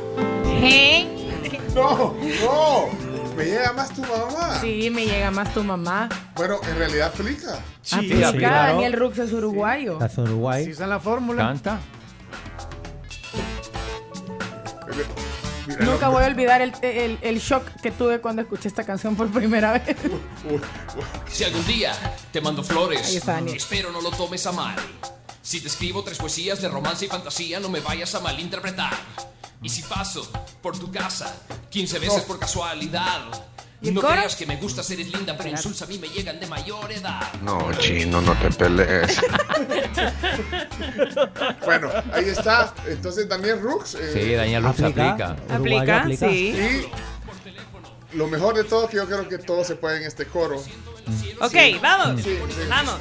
No, 1.75 2.15
no. 2.43 3.35
Me 3.37 3.45
llega 3.45 3.73
más 3.73 3.91
tu 3.93 4.01
mamá. 4.03 4.59
Sí, 4.61 4.91
me 4.91 5.07
llega 5.07 5.31
más 5.31 5.53
tu 5.53 5.65
mamá. 5.65 6.09
Bueno, 6.37 6.59
en 6.69 6.79
realidad 6.79 7.09
aplica. 7.09 7.59
Aplica. 7.93 8.31
sí, 8.33 8.39
claro. 8.39 8.73
Daniel 8.75 8.93
Rux 8.93 9.19
es 9.19 9.33
uruguayo. 9.33 9.99
Hace 10.01 10.21
Uruguay. 10.21 10.65
Si 10.65 10.71
usan 10.73 10.91
la 10.91 11.01
fórmula. 11.01 11.43
Canta. 11.43 11.81
Mira, 15.67 15.85
Nunca 15.85 16.09
voy 16.09 16.23
a 16.25 16.27
olvidar 16.27 16.61
el, 16.63 16.73
el- 16.83 17.19
el 17.23 17.39
shock 17.41 17.67
que 17.83 17.91
tuve 17.91 18.21
cuando 18.21 18.43
escuché 18.43 18.69
esta 18.69 18.85
canción 18.85 19.17
por 19.17 19.31
primera 19.31 19.73
vez. 19.73 19.83
Si 21.29 21.43
algún 21.45 21.67
día 21.67 21.93
te 22.33 22.41
mando 22.41 22.63
flores, 22.63 23.13
está, 23.15 23.41
espero 23.41 23.91
no 23.91 24.01
lo 24.01 24.11
tomes 24.11 24.47
a 24.47 24.53
mal. 24.53 24.77
Si 25.43 25.61
te 25.61 25.69
escribo 25.69 26.03
tres 26.05 26.19
poesías 26.19 26.61
de 26.63 26.69
romance 26.69 27.05
y 27.07 27.09
fantasía, 27.09 27.61
no 27.61 27.69
me 27.69 27.81
vayas 27.81 28.15
a 28.15 28.21
malinterpretar. 28.21 28.93
Y 29.63 29.69
si 29.69 29.83
paso 29.83 30.31
por 30.63 30.79
tu 30.79 30.91
casa 30.93 31.35
15 31.71 31.99
veces 31.99 32.23
por 32.23 32.39
casualidad, 32.39 33.23
¿Y 33.85 33.89
el 33.89 33.95
no 33.95 34.01
coro? 34.01 34.15
creas 34.15 34.35
que 34.37 34.47
me 34.47 34.57
gustas, 34.57 34.91
eres 34.91 35.13
linda, 35.13 35.37
pero 35.37 35.51
insultos 35.51 35.83
a 35.83 35.87
mí 35.87 35.99
me 35.99 36.09
llegan 36.09 36.41
de 36.41 36.47
mayor 36.47 36.91
edad. 36.91 37.33
No, 37.43 37.71
chino, 37.79 38.21
no 38.21 38.35
te 38.39 38.51
pelees. 38.51 39.21
Bueno, 41.65 41.91
ahí 42.13 42.29
está. 42.29 42.75
Entonces, 42.87 43.29
Daniel 43.29 43.61
Rux. 43.61 43.95
eh, 43.95 44.11
Sí, 44.13 44.35
Daniel 44.35 44.63
Rux 44.65 44.81
Aplica. 44.81 45.11
aplica. 45.13 45.55
Aplica, 45.55 46.01
aplica. 46.03 46.29
sí. 46.29 46.89
Y 48.13 48.17
lo 48.17 48.27
mejor 48.29 48.55
de 48.55 48.65
todo 48.65 48.89
que 48.89 48.97
yo 48.97 49.07
creo 49.07 49.29
que 49.29 49.39
todos 49.39 49.67
se 49.67 49.77
pueden 49.77 50.03
en 50.03 50.09
este 50.09 50.27
coro. 50.27 50.57
Ok, 51.41 51.55
vamos. 51.83 52.23
Sí, 52.23 52.39
sí. 52.49 52.63
Vamos. 52.69 52.95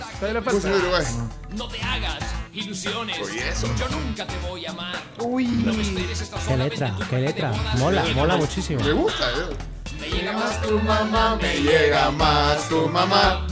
No 1.55 1.67
te 1.67 1.81
hagas 1.81 2.19
ilusiones. 2.53 3.19
Oye, 3.21 3.49
eso. 3.49 3.67
Yo 3.77 3.87
nunca 3.89 4.25
te 4.25 4.37
voy 4.47 4.65
a 4.65 4.71
amar. 4.71 4.95
Uy. 5.19 5.45
No 5.47 5.73
me 5.73 5.81
esperes 5.81 6.21
esta 6.21 6.37
Qué 6.47 6.57
letra, 6.57 6.95
qué 7.09 7.17
letra. 7.19 7.51
Mola, 7.77 8.01
me 8.01 8.07
llega 8.09 8.21
mola 8.21 8.33
más- 8.37 8.41
muchísimo. 8.49 8.83
Me 8.83 8.91
gusta, 8.93 9.29
eh. 9.29 9.55
Me 9.99 10.09
llega 10.09 10.33
más 10.33 10.61
tu 10.61 10.79
mamá, 10.79 11.35
me 11.41 11.53
llega 11.55 12.11
más 12.11 12.69
tu 12.69 12.87
mamá. 12.89 13.47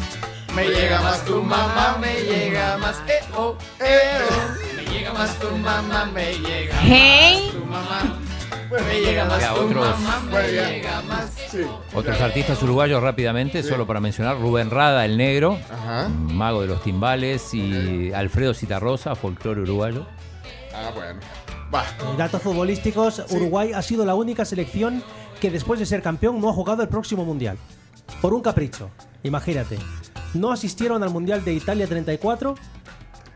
Me 0.55 0.65
llega 0.67 1.01
más 1.01 1.23
tu 1.25 1.41
mamá, 1.41 1.97
me 1.99 2.13
llega 2.23 2.77
más. 2.77 2.97
Eh, 3.07 3.21
oh, 3.37 3.55
eh, 3.79 4.19
oh. 4.29 4.75
Me 4.75 4.83
llega 4.91 5.13
Más 5.13 5.39
tu 5.39 5.49
mamá, 5.57 6.05
me 6.05 6.33
llega 6.33 6.77
Hey. 6.81 7.43
más 7.45 7.53
tu 7.53 7.65
mamá. 7.65 8.17
Me 8.71 9.01
llega 9.01 9.25
más 9.25 9.53
tu 9.53 9.61
otros- 9.61 9.99
mamá, 9.99 10.19
me 10.25 10.31
Bueno, 10.31 10.47
ya. 10.49 10.69
llega 10.69 11.01
más. 11.01 11.31
Sí. 11.49 11.59
Otros 11.93 12.21
artistas 12.21 12.61
uruguayos 12.63 13.01
rápidamente, 13.03 13.63
solo 13.63 13.85
para 13.85 13.99
mencionar, 13.99 14.39
Rubén 14.39 14.69
Rada, 14.69 15.05
el 15.05 15.17
negro, 15.17 15.57
Ajá. 15.71 16.07
mago 16.09 16.61
de 16.61 16.67
los 16.67 16.81
timbales, 16.83 17.53
y 17.53 18.13
Alfredo 18.13 18.53
Citarrosa, 18.53 19.15
folclore 19.15 19.61
uruguayo. 19.61 20.05
Ah, 20.73 20.91
bueno. 20.95 21.19
Va. 21.73 21.83
Eh, 21.83 22.15
Datos 22.17 22.41
futbolísticos. 22.41 23.23
Uruguay 23.31 23.71
ha 23.73 23.81
sido 23.81 24.05
la 24.05 24.15
única 24.15 24.45
selección 24.45 25.03
que 25.39 25.49
después 25.51 25.79
de 25.79 25.85
ser 25.85 26.01
campeón 26.01 26.39
no 26.39 26.49
ha 26.49 26.53
jugado 26.53 26.81
el 26.83 26.89
próximo 26.89 27.25
mundial. 27.25 27.57
Por 28.21 28.33
un 28.33 28.41
capricho. 28.41 28.89
Imagínate. 29.23 29.77
No 30.33 30.51
asistieron 30.51 31.03
al 31.03 31.09
mundial 31.09 31.43
de 31.43 31.53
Italia 31.53 31.87
34 31.87 32.55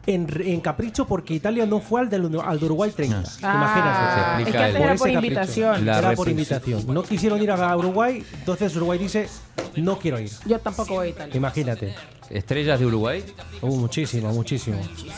en, 0.07 0.27
en 0.41 0.61
capricho 0.61 1.05
porque 1.07 1.33
Italia 1.33 1.65
no 1.65 1.79
fue 1.79 2.01
al, 2.01 2.09
del, 2.09 2.39
al 2.43 2.59
de 2.59 2.65
Uruguay 2.65 2.91
30. 2.95 3.23
Ah, 3.43 4.35
Se 4.37 4.43
es 4.43 4.49
que 4.49 4.57
antes 4.57 4.81
era 4.81 4.95
por 4.95 5.09
invitación. 5.09 5.85
La 5.85 5.97
Era 5.99 6.11
por 6.13 6.29
invitación. 6.29 6.83
No 6.87 7.03
quisieron 7.03 7.41
ir 7.41 7.51
a 7.51 7.75
Uruguay, 7.77 8.23
entonces 8.39 8.75
Uruguay 8.75 8.97
dice, 8.99 9.27
no 9.75 9.97
quiero 9.97 10.19
ir. 10.19 10.29
Yo 10.45 10.59
tampoco 10.59 10.95
voy 10.95 11.07
a 11.07 11.09
Italia. 11.11 11.35
Imagínate. 11.35 11.95
Estrellas 12.29 12.79
de 12.79 12.85
Uruguay, 12.87 13.23
Uh, 13.61 13.75
muchísimo, 13.77 14.31
muchísimo. 14.33 14.77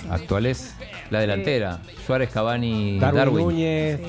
actuales, 0.10 0.74
la 1.10 1.22
delantera, 1.22 1.80
Suárez, 2.06 2.30
Cavani, 2.30 3.00
Darwin, 3.00 3.18
Darwin. 3.18 3.46
Núñez, 3.46 4.00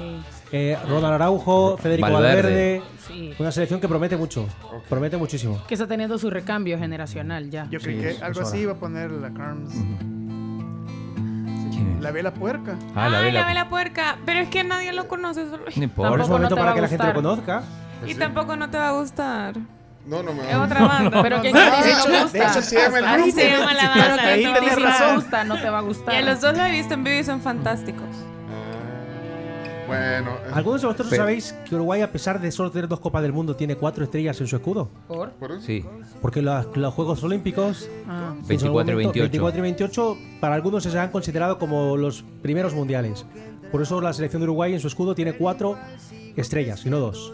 eh, 0.50 0.76
Ronald 0.88 1.14
Araujo, 1.14 1.76
Federico 1.76 2.10
Valverde. 2.10 2.80
Valverde. 2.80 2.82
Sí. 3.06 3.32
Una 3.38 3.52
selección 3.52 3.80
que 3.80 3.86
promete 3.88 4.16
mucho. 4.16 4.46
Promete 4.88 5.16
muchísimo. 5.16 5.62
Que 5.68 5.74
está 5.74 5.86
teniendo 5.86 6.18
su 6.18 6.28
recambio 6.28 6.76
generacional 6.78 7.50
ya. 7.50 7.68
Yo 7.70 7.78
creí 7.78 8.00
que 8.00 8.16
algo 8.22 8.40
así 8.40 8.58
iba 8.58 8.72
a 8.72 8.76
poner 8.76 9.10
la 9.12 9.32
Carms. 9.32 9.72
¿Quién 11.78 11.96
es? 11.96 12.02
La 12.02 12.10
vela 12.10 12.34
puerca. 12.34 12.74
Ah, 12.94 13.08
la 13.08 13.18
Ay, 13.18 13.24
vela. 13.26 13.40
la 13.40 13.46
vela 13.46 13.68
puerca. 13.68 14.16
Pero 14.26 14.40
es 14.40 14.48
que 14.48 14.64
nadie 14.64 14.92
lo 14.92 15.06
conoce. 15.08 15.48
solo- 15.48 15.64
No 15.76 15.82
importa. 15.84 16.22
Es 16.22 16.28
momento 16.28 16.50
no 16.50 16.56
para 16.56 16.70
va 16.70 16.74
que 16.74 16.78
a 16.80 16.82
la 16.82 16.88
gente 16.88 17.04
lo 17.06 17.12
gustar. 17.12 17.22
conozca. 17.46 17.62
Y 18.06 18.14
tampoco 18.14 18.56
no 18.56 18.68
te 18.70 18.78
va 18.78 18.88
a 18.88 18.92
gustar. 18.92 19.54
No, 20.06 20.22
no 20.22 20.32
me 20.32 20.50
Es 20.50 20.56
otra 20.56 20.86
banda. 20.86 21.22
Pero 21.22 21.40
¿quién 21.40 21.52
no, 21.54 21.60
te 21.60 21.82
de 21.86 21.92
hecho- 21.92 22.08
de 22.08 22.62
se 22.62 22.80
llama 22.80 22.98
el 22.98 23.04
Así 23.04 23.22
grupo. 23.22 23.38
se 23.40 23.50
llama 23.50 23.74
la 23.74 23.92
Pero 23.94 24.06
banda. 24.08 24.22
ahí 24.26 24.44
no 24.44 24.52
te 24.54 24.60
va 24.60 24.66
a 24.66 24.70
gustar. 24.70 24.78
no 24.80 24.88
razón. 24.90 25.14
gusta, 25.16 25.44
no 25.44 25.56
te 25.60 25.70
va 25.70 25.78
a 25.78 25.82
Y 25.82 25.84
gustar. 25.84 26.14
a 26.14 26.20
los 26.22 26.40
dos 26.40 26.56
lo 26.56 26.64
he 26.64 26.70
visto 26.70 26.94
en 26.94 27.04
vivo 27.04 27.20
y 27.20 27.24
son 27.24 27.40
fantásticos. 27.42 28.06
Bueno. 29.88 30.30
eh, 30.46 30.50
¿Algunos 30.52 30.80
de 30.82 30.86
vosotros 30.86 31.08
Pero- 31.10 31.22
sabéis 31.22 31.54
que 31.68 31.74
Uruguay, 31.74 32.02
a 32.02 32.12
pesar 32.12 32.40
de 32.40 32.50
solo 32.52 32.70
tener 32.70 32.86
dos 32.88 33.00
Copas 33.00 33.22
del 33.22 33.32
Mundo, 33.32 33.56
tiene 33.56 33.74
cuatro 33.76 34.04
estrellas 34.04 34.40
en 34.40 34.46
su 34.46 34.54
escudo? 34.56 34.88
¿Por? 35.08 35.32
Sí, 35.60 35.84
Porque 36.22 36.40
los, 36.42 36.76
los 36.76 36.94
Juegos 36.94 37.22
Olímpicos, 37.24 37.88
Ah. 38.08 38.34
en 38.36 38.42
su 38.42 38.48
24 38.48 38.92
y 38.92 38.94
momento, 38.94 39.12
28. 39.12 39.22
24 39.22 39.58
y 39.58 39.62
28, 39.62 40.16
para 40.40 40.54
algunos 40.54 40.82
se 40.84 40.96
han 40.98 41.10
considerado 41.10 41.58
como 41.58 41.96
los 41.96 42.22
primeros 42.42 42.74
mundiales. 42.74 43.24
Por 43.72 43.82
eso 43.82 44.00
la 44.00 44.12
selección 44.12 44.40
de 44.40 44.44
Uruguay 44.44 44.72
en 44.74 44.80
su 44.80 44.86
escudo 44.88 45.14
tiene 45.14 45.32
cuatro 45.34 45.76
estrellas 46.36 46.84
y 46.86 46.90
no 46.90 46.98
dos. 47.00 47.32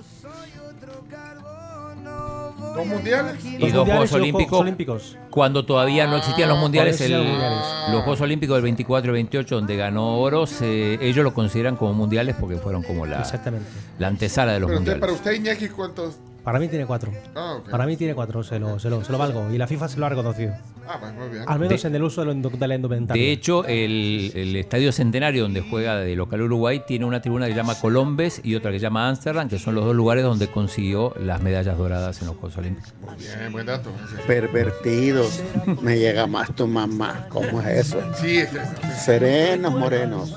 ¿Dos 2.75 2.87
mundiales? 2.87 3.45
y 3.45 3.59
Los 3.59 3.73
dos 3.73 3.87
mundiales 3.87 3.87
Juegos 3.87 4.11
y 4.11 4.13
los 4.13 4.13
Olímpicos, 4.15 4.49
Juegos 4.49 4.61
Olímpicos. 4.63 5.17
cuando 5.31 5.65
todavía 5.65 6.07
no 6.07 6.17
existían 6.17 6.49
los 6.49 6.59
mundiales, 6.59 6.97
cuando 6.97 7.17
el- 7.17 7.23
los 7.23 7.31
mundiales. 7.31 7.59
los 7.93 8.03
Juegos 8.03 8.21
Olímpicos 8.21 8.57
del 8.57 8.63
24 8.65 9.11
y 9.11 9.15
28 9.15 9.55
donde 9.57 9.77
ganó 9.77 10.19
oro, 10.21 10.47
se- 10.47 10.95
ellos 11.07 11.25
lo 11.25 11.33
consideran 11.35 11.77
como 11.77 11.93
mundiales 11.95 12.37
porque 12.39 12.57
fueron 12.57 12.83
como 12.83 13.07
la, 13.07 13.21
Exactamente. 13.21 13.67
la 13.99 14.09
antesala 14.09 14.53
de 14.53 14.61
los 14.61 14.69
Pero 14.69 14.81
usted, 14.81 14.93
mundiales. 14.97 15.01
para 15.01 15.13
usted, 15.13 15.33
Iñaki, 15.41 15.69
¿cuántos? 15.69 16.17
Para 16.45 16.59
mí 16.59 16.69
tiene 16.69 16.85
cuatro. 16.85 17.11
Ah, 17.35 17.55
ok. 17.59 17.71
Para 17.71 17.87
mí 17.87 17.97
tiene 17.97 18.15
cuatro, 18.15 18.43
se 18.43 18.59
lo, 18.59 18.79
se 18.79 18.91
lo, 18.91 19.03
se 19.03 19.11
lo 19.11 19.17
valgo. 19.17 19.51
Y 19.51 19.57
la 19.57 19.67
FIFA 19.67 19.89
se 19.89 19.99
lo 19.99 20.05
ha 20.05 20.11
reconocido. 20.11 20.53
Ah, 20.87 20.99
pues 21.01 21.15
muy 21.15 21.29
bien. 21.31 21.45
Al 21.47 21.59
menos 21.59 21.81
De- 21.83 21.89
en 21.89 21.95
el 21.95 22.03
uso 22.03 22.23
de, 22.23 22.35
lo, 22.35 22.51
de 22.51 22.69
la 22.69 22.75
indumentaria. 22.75 23.23
De 23.23 23.33
hecho, 23.33 23.65
el, 23.65 24.31
el 24.35 24.55
Estadio 24.57 24.93
Centenario 24.93 25.45
donde 25.45 25.63
juega 25.63 25.97
de 25.97 26.15
local 26.15 26.43
Uruguay 26.43 26.83
tiene 26.87 27.07
una 27.07 27.23
tribuna 27.23 27.47
que 27.47 27.53
se 27.53 27.57
llama 27.57 27.75
Colombes 27.81 28.43
y 28.45 28.55
otra 28.57 28.71
que 28.71 28.79
se 28.79 28.83
llama 28.83 29.09
Amsterdam, 29.09 29.49
que 29.49 29.59
son 29.59 29.75
los 29.75 29.87
dos 29.87 29.97
lugares 29.97 30.23
donde 30.23 30.49
consiguió 30.49 31.15
las 31.19 31.41
medallas 31.41 31.79
doradas 31.79 32.21
en 32.21 32.27
los 32.27 32.37
Juegos 32.37 32.59
Olímpicos. 32.59 32.93
Muy 33.01 33.15
bien, 33.17 33.51
buen 33.53 33.65
dato. 33.67 33.91
Pervertidos. 34.27 35.41
Me 35.81 35.99
llega 35.99 36.27
más 36.27 36.55
tu 36.55 36.67
mamá. 36.67 37.25
¿Cómo 37.31 37.63
es 37.63 37.87
eso? 37.89 38.01
Sí, 38.21 38.41
Serenos, 39.03 39.73
morenos. 39.73 40.35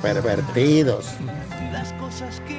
Pervertidos. 0.00 1.06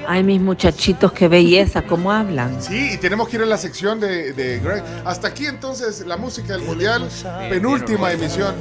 Ay, 0.08 0.24
mis 0.24 0.42
muchachitos, 0.42 1.12
qué 1.14 1.28
belleza, 1.30 1.82
cómo 1.84 2.12
hablan. 2.12 2.62
Sí, 2.62 2.75
y 2.76 2.98
tenemos 2.98 3.28
que 3.30 3.38
ir 3.38 3.44
a 3.44 3.46
la 3.46 3.58
sección 3.58 4.00
de, 4.00 4.34
de 4.34 4.60
Greg. 4.60 4.84
Hasta 5.06 5.28
aquí 5.30 5.46
entonces 5.48 6.06
la 6.06 6.18
música 6.18 6.54
del 6.54 6.64
Mundial, 6.64 7.10
penúltima 7.50 8.12
emisión, 8.12 8.56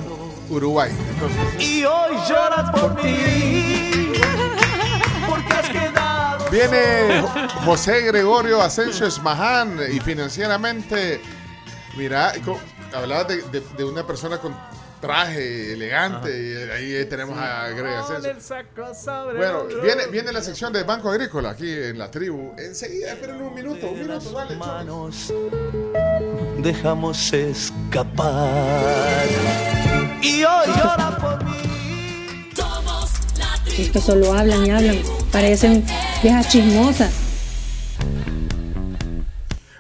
Uruguay. 0.51 0.91
Entonces, 1.15 1.39
Y 1.59 1.85
hoy 1.85 2.17
lloras 2.29 2.71
por 2.71 3.03
mí. 3.03 4.13
Porque 5.29 5.53
has 5.55 5.69
quedado. 5.71 6.51
viene 6.51 7.25
José 7.65 8.03
Gregorio 8.03 8.61
Asensio 8.63 9.07
Esmaján 9.07 9.79
y 9.93 10.01
financieramente, 10.01 11.21
mira, 11.97 12.33
hablabas 12.95 13.29
de, 13.29 13.43
de- 13.51 13.63
de 13.77 13.85
una 13.85 14.07
persona 14.07 14.39
con 14.39 14.55
traje 15.05 15.75
elegante 15.75 16.31
y 16.31 16.71
ahí 16.71 17.05
tenemos 17.05 17.37
a 17.39 17.69
Greg 17.69 18.01
Bueno, 19.37 19.65
viene, 19.83 20.07
viene 20.07 20.33
la 20.33 20.41
sección 20.41 20.73
de 20.73 20.83
Banco 20.83 21.11
Agrícola 21.11 21.51
aquí 21.51 21.71
en 21.71 21.99
la 21.99 22.11
tribu. 22.11 22.55
Enseguida, 22.57 23.13
esperen 23.13 23.43
un 23.43 23.55
minuto, 23.55 23.91
un 23.91 23.99
minuto, 24.01 24.31
dale. 24.33 24.57
manos 24.57 25.31
dejamos 26.59 27.33
escapar. 27.35 28.33
Y 30.23 30.43
hoy 30.43 30.67
lloras 30.69 31.15
por 31.21 31.45
mí. 31.45 31.51
Es 33.77 33.91
que 33.91 34.01
solo 34.01 34.33
hablan 34.33 34.65
y 34.65 34.71
hablan. 34.71 34.99
Parecen 35.31 35.85
viejas 36.23 36.49
chismosas. 36.49 37.34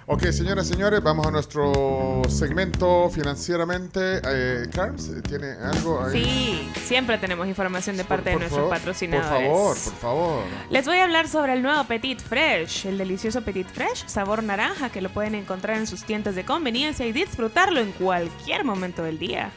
Ok, 0.07 0.23
señoras 0.33 0.67
y 0.67 0.75
señores, 0.75 1.03
vamos 1.03 1.27
a 1.27 1.31
nuestro 1.31 2.21
segmento 2.29 3.09
financieramente. 3.09 4.21
Eh, 4.23 4.69
Carms, 4.71 5.11
¿tiene 5.23 5.53
algo 5.53 6.05
ahí? 6.05 6.13
Sí, 6.23 6.73
siempre 6.85 7.17
tenemos 7.17 7.49
información 7.49 7.97
de 7.97 8.05
parte 8.05 8.31
de 8.31 8.33
Por 8.33 8.43
nuestros 8.43 8.65
favor, 8.65 8.77
patrocinadores. 8.79 9.49
Por 9.49 9.77
favor, 9.77 9.77
por 9.77 9.95
favor. 9.95 10.45
Les 10.69 10.85
voy 10.85 10.99
a 10.99 11.05
hablar 11.05 11.27
sobre 11.27 11.55
el 11.55 11.63
nuevo 11.63 11.85
Petit 11.85 12.21
Fresh, 12.21 12.85
el 12.85 12.99
delicioso 12.99 13.41
Petit 13.41 13.67
Fresh, 13.67 14.07
sabor 14.07 14.43
naranja, 14.43 14.91
que 14.91 15.01
lo 15.01 15.09
pueden 15.09 15.35
encontrar 15.35 15.79
en 15.79 15.87
sus 15.87 16.05
tiendas 16.05 16.35
de 16.35 16.45
conveniencia 16.45 17.07
y 17.07 17.13
disfrutarlo 17.13 17.81
en 17.81 17.93
cualquier 17.93 18.65
momento 18.65 19.03
del 19.03 19.19
día. 19.19 19.51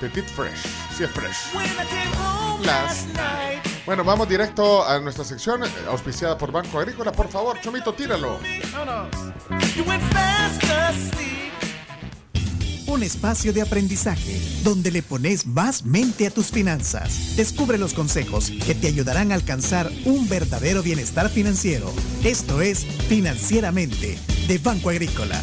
Petit 0.00 0.24
Fresh, 0.24 0.66
sí 0.96 1.04
es 1.04 1.10
fresh. 1.10 1.54
Last 2.64 3.08
Bueno, 3.84 4.04
vamos 4.04 4.28
directo 4.28 4.86
a 4.86 5.00
nuestra 5.00 5.24
sección 5.24 5.64
eh, 5.64 5.68
auspiciada 5.88 6.38
por 6.38 6.52
Banco 6.52 6.78
Agrícola. 6.78 7.10
Por 7.10 7.28
favor, 7.28 7.60
Chomito, 7.60 7.92
tíralo. 7.92 8.38
Un 12.86 13.02
espacio 13.02 13.52
de 13.52 13.62
aprendizaje 13.62 14.40
donde 14.62 14.90
le 14.92 15.02
pones 15.02 15.46
más 15.46 15.84
mente 15.84 16.26
a 16.26 16.30
tus 16.30 16.50
finanzas. 16.50 17.34
Descubre 17.36 17.78
los 17.78 17.94
consejos 17.94 18.52
que 18.66 18.74
te 18.74 18.86
ayudarán 18.86 19.32
a 19.32 19.34
alcanzar 19.34 19.90
un 20.04 20.28
verdadero 20.28 20.82
bienestar 20.82 21.28
financiero. 21.28 21.92
Esto 22.22 22.60
es 22.60 22.84
Financieramente 22.84 24.18
de 24.46 24.58
Banco 24.58 24.90
Agrícola. 24.90 25.40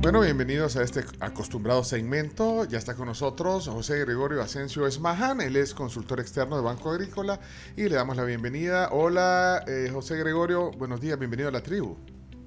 Bueno, 0.00 0.20
bienvenidos 0.20 0.76
a 0.76 0.84
este 0.84 1.00
acostumbrado 1.18 1.82
segmento. 1.82 2.64
Ya 2.64 2.78
está 2.78 2.94
con 2.94 3.06
nosotros 3.06 3.66
José 3.66 3.98
Gregorio 3.98 4.40
Asensio 4.40 4.86
Esmaján. 4.86 5.40
Él 5.40 5.56
es 5.56 5.74
consultor 5.74 6.20
externo 6.20 6.56
de 6.56 6.62
Banco 6.62 6.92
Agrícola 6.92 7.40
y 7.76 7.88
le 7.88 7.96
damos 7.96 8.16
la 8.16 8.24
bienvenida. 8.24 8.90
Hola, 8.92 9.64
eh, 9.66 9.90
José 9.92 10.16
Gregorio. 10.16 10.70
Buenos 10.70 11.00
días, 11.00 11.18
bienvenido 11.18 11.48
a 11.48 11.52
la 11.52 11.62
tribu. 11.62 11.96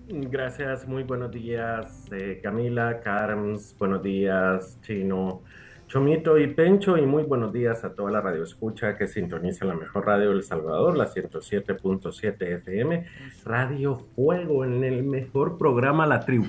Gracias, 0.07 0.88
muy 0.88 1.03
buenos 1.03 1.32
días 1.32 2.06
eh, 2.11 2.40
Camila, 2.41 3.02
Carms, 3.02 3.76
buenos 3.78 4.02
días 4.02 4.78
Chino, 4.82 5.41
Chomito 5.88 6.38
y 6.38 6.48
Pencho 6.48 6.98
y 6.98 7.06
muy 7.06 7.23
buenos 7.23 7.52
días 7.52 7.84
a 7.84 7.94
toda 7.94 8.11
la 8.11 8.22
radio 8.22 8.44
escucha 8.44 8.98
que 8.98 9.07
sintoniza 9.07 9.65
la 9.65 9.76
mejor 9.76 10.06
radio 10.06 10.30
del 10.30 10.44
Salvador, 10.44 10.98
la 10.98 11.07
107.7 11.07 12.41
FM, 12.41 13.06
Radio 13.44 13.98
Fuego 14.15 14.64
en 14.64 14.86
el 14.86 15.03
mejor 15.03 15.57
programa 15.57 16.07
La 16.07 16.22
Tribu. 16.22 16.48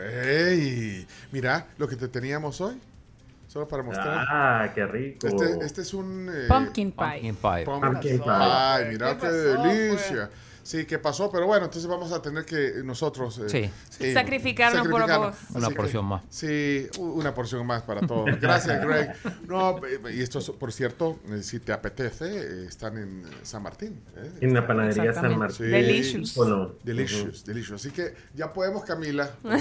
¡Ey! 0.00 1.06
Mira 1.32 1.66
lo 1.78 1.86
que 1.88 1.96
te 1.96 2.08
teníamos 2.08 2.60
hoy. 2.60 2.80
Solo 3.48 3.68
para 3.68 3.82
mostrar. 3.84 4.26
Ah, 4.28 4.72
qué 4.74 4.84
rico. 4.86 5.26
Este, 5.28 5.64
este 5.64 5.82
es 5.82 5.94
un. 5.94 6.28
eh, 6.28 6.46
Pumpkin 6.48 6.90
pie. 6.92 7.06
Pumpkin 7.06 7.36
pie. 7.36 7.64
Pumpkin 7.64 8.00
pie. 8.20 8.22
Ay, 8.26 8.84
mira 8.90 9.08
¿Qué 9.10 9.14
qué, 9.14 9.26
pasó, 9.26 9.62
delicia. 9.62 10.30
Sí, 10.64 10.86
¿qué 10.86 10.98
pasó? 10.98 11.30
Pero 11.30 11.46
bueno, 11.46 11.66
entonces 11.66 11.88
vamos 11.88 12.10
a 12.10 12.22
tener 12.22 12.44
que 12.46 12.72
nosotros... 12.82 13.38
eh, 13.52 13.70
Sí. 13.90 14.12
Sacrificarnos 14.14 14.88
por 14.88 15.02
vos. 15.06 15.34
Una 15.54 15.68
que- 15.68 15.74
porción 15.74 16.04
más. 16.06 16.22
Sí, 16.30 16.88
una 16.98 17.34
porción 17.34 17.66
más 17.66 17.82
para 17.82 18.00
todos. 18.06 18.24
Gracias, 18.40 18.80
Greg. 18.84 19.12
No, 19.46 19.76
eh, 19.86 20.00
y 20.14 20.22
esto, 20.22 20.38
es, 20.38 20.50
por 20.50 20.72
cierto, 20.72 21.20
eh, 21.30 21.42
si 21.42 21.60
te 21.60 21.72
apetece, 21.72 22.24
eh, 22.24 22.66
están 22.66 22.96
en 22.96 23.22
San 23.42 23.62
Martín. 23.62 24.00
¿eh? 24.16 24.30
En 24.40 24.54
la 24.54 24.66
panadería 24.66 25.12
San. 25.12 25.38
Martín. 25.38 25.58
Sí. 25.66 25.70
Delicious. 25.70 26.38
¿O 26.38 26.44
no? 26.46 26.72
Delicious, 26.82 27.44
delicious. 27.44 27.80
Así 27.80 27.90
que 27.94 28.14
ya 28.34 28.52
podemos, 28.52 28.84
Camila. 28.84 29.30
eh, 29.44 29.58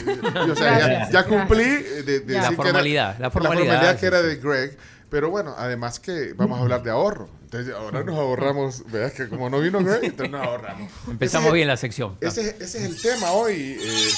yo, 0.47 0.53
o 0.53 0.55
sea, 0.55 0.79
ya, 0.79 1.09
ya 1.11 1.25
cumplí 1.25 1.63
de, 1.65 2.03
de 2.03 2.19
La 2.19 2.19
decir 2.21 2.25
que 2.33 2.39
era- 2.39 2.51
formalidad, 2.55 3.19
la 3.19 3.29
formalidad, 3.29 3.83
La 3.83 3.93
que 3.93 3.99
sí, 3.99 4.05
era 4.05 4.21
de 4.21 4.35
Greg. 4.37 4.77
Pero 5.13 5.29
bueno, 5.29 5.53
además 5.55 5.99
que 5.99 6.33
vamos 6.35 6.57
a 6.57 6.63
hablar 6.63 6.81
de 6.81 6.89
ahorro. 6.89 7.29
Entonces 7.43 7.71
ahora 7.71 8.03
nos 8.03 8.17
ahorramos, 8.17 8.83
veas 8.91 9.13
que 9.13 9.29
como 9.29 9.47
no 9.47 9.59
vino 9.59 9.77
Greg, 9.83 10.05
entonces 10.05 10.31
nos 10.31 10.41
ahorramos. 10.41 10.91
Empezamos 11.07 11.45
Ese 11.45 11.47
es- 11.49 11.53
bien 11.53 11.67
la 11.67 11.77
sección. 11.77 12.15
Ese, 12.19 12.41
es- 12.41 12.59
ese 12.59 12.77
es 12.79 12.85
el 12.85 12.99
tema 12.99 13.31
hoy, 13.31 13.77
eh, 13.79 14.09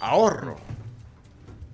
ahorro. 0.00 0.56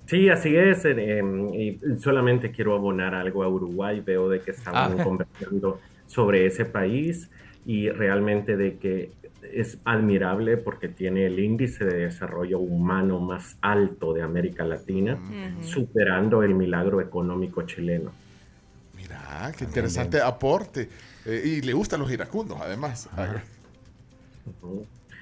Sí, 0.05 0.29
así 0.29 0.55
es. 0.55 0.85
eh, 0.85 1.23
y 1.55 1.79
solamente 1.99 2.51
quiero 2.51 2.75
abonar 2.75 3.15
algo 3.15 3.41
a 3.43 3.47
Uruguay. 3.49 3.99
Veo 4.05 4.29
de 4.29 4.41
que 4.41 4.51
estamos 4.51 4.99
Ah. 4.99 5.03
conversando 5.03 5.79
sobre 6.05 6.45
ese 6.45 6.63
país 6.65 7.31
y 7.65 7.89
realmente 7.89 8.57
de 8.57 8.77
que 8.77 9.11
es 9.53 9.79
admirable 9.85 10.55
porque 10.57 10.87
tiene 10.87 11.25
el 11.25 11.39
índice 11.39 11.83
de 11.83 11.97
desarrollo 12.05 12.59
humano 12.59 13.19
más 13.19 13.57
alto 13.61 14.13
de 14.13 14.21
América 14.21 14.63
Latina, 14.65 15.17
superando 15.61 16.43
el 16.43 16.53
milagro 16.53 17.01
económico 17.01 17.63
chileno. 17.63 18.11
Mira, 19.27 19.51
qué 19.57 19.63
interesante 19.65 20.21
aporte. 20.21 20.89
Eh, 21.25 21.43
y 21.45 21.61
le 21.61 21.73
gustan 21.73 21.99
los 21.99 22.11
iracundos, 22.11 22.57
además. 22.61 23.09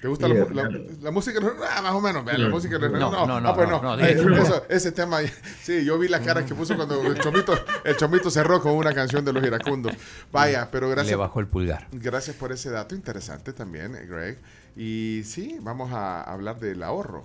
¿Te 0.02 0.08
gusta 0.08 0.28
la, 0.28 0.36
la- 0.54 0.70
la 1.02 1.12
música? 1.12 1.40
Ah, 1.72 1.82
más 1.82 1.94
o 1.94 2.02
menos. 2.02 2.24
vea, 2.24 2.38
La 2.38 2.50
música 2.50 2.78
no, 2.78 2.90
No, 2.90 3.00
no, 3.10 3.26
no, 3.26 3.42
no, 3.42 3.50
ah, 3.50 3.56
pues 3.56 3.68
no, 3.70 3.82
no. 3.82 3.96
eso- 3.98 4.64
ese 4.70 4.92
tema, 4.92 5.20
sí, 5.62 5.84
yo 5.84 5.98
vi 5.98 6.08
la 6.08 6.20
cara 6.22 6.46
que 6.46 6.54
puso 6.54 6.76
cuando 6.76 7.02
el 7.08 7.18
chomito, 7.20 7.54
el 7.84 7.96
chomito 7.98 8.30
cerró 8.30 8.62
con 8.62 8.74
una 8.74 8.94
canción 8.94 9.26
de 9.26 9.34
los 9.34 9.44
iracundos. 9.44 9.94
Vaya, 10.32 10.70
pero 10.72 10.90
gracias. 10.90 11.12
Le 11.12 11.16
bajó 11.16 11.40
el 11.40 11.48
pulgar. 11.48 11.88
Gracias 11.92 12.36
por 12.36 12.52
ese 12.52 12.70
dato 12.70 12.94
interesante 12.94 13.52
también, 13.54 13.96
eh, 13.96 14.06
Greg. 14.08 14.38
Y 14.76 15.22
sí, 15.24 15.58
vamos 15.62 15.92
a 15.92 16.22
hablar 16.22 16.60
del 16.60 16.84
ahorro. 16.84 17.24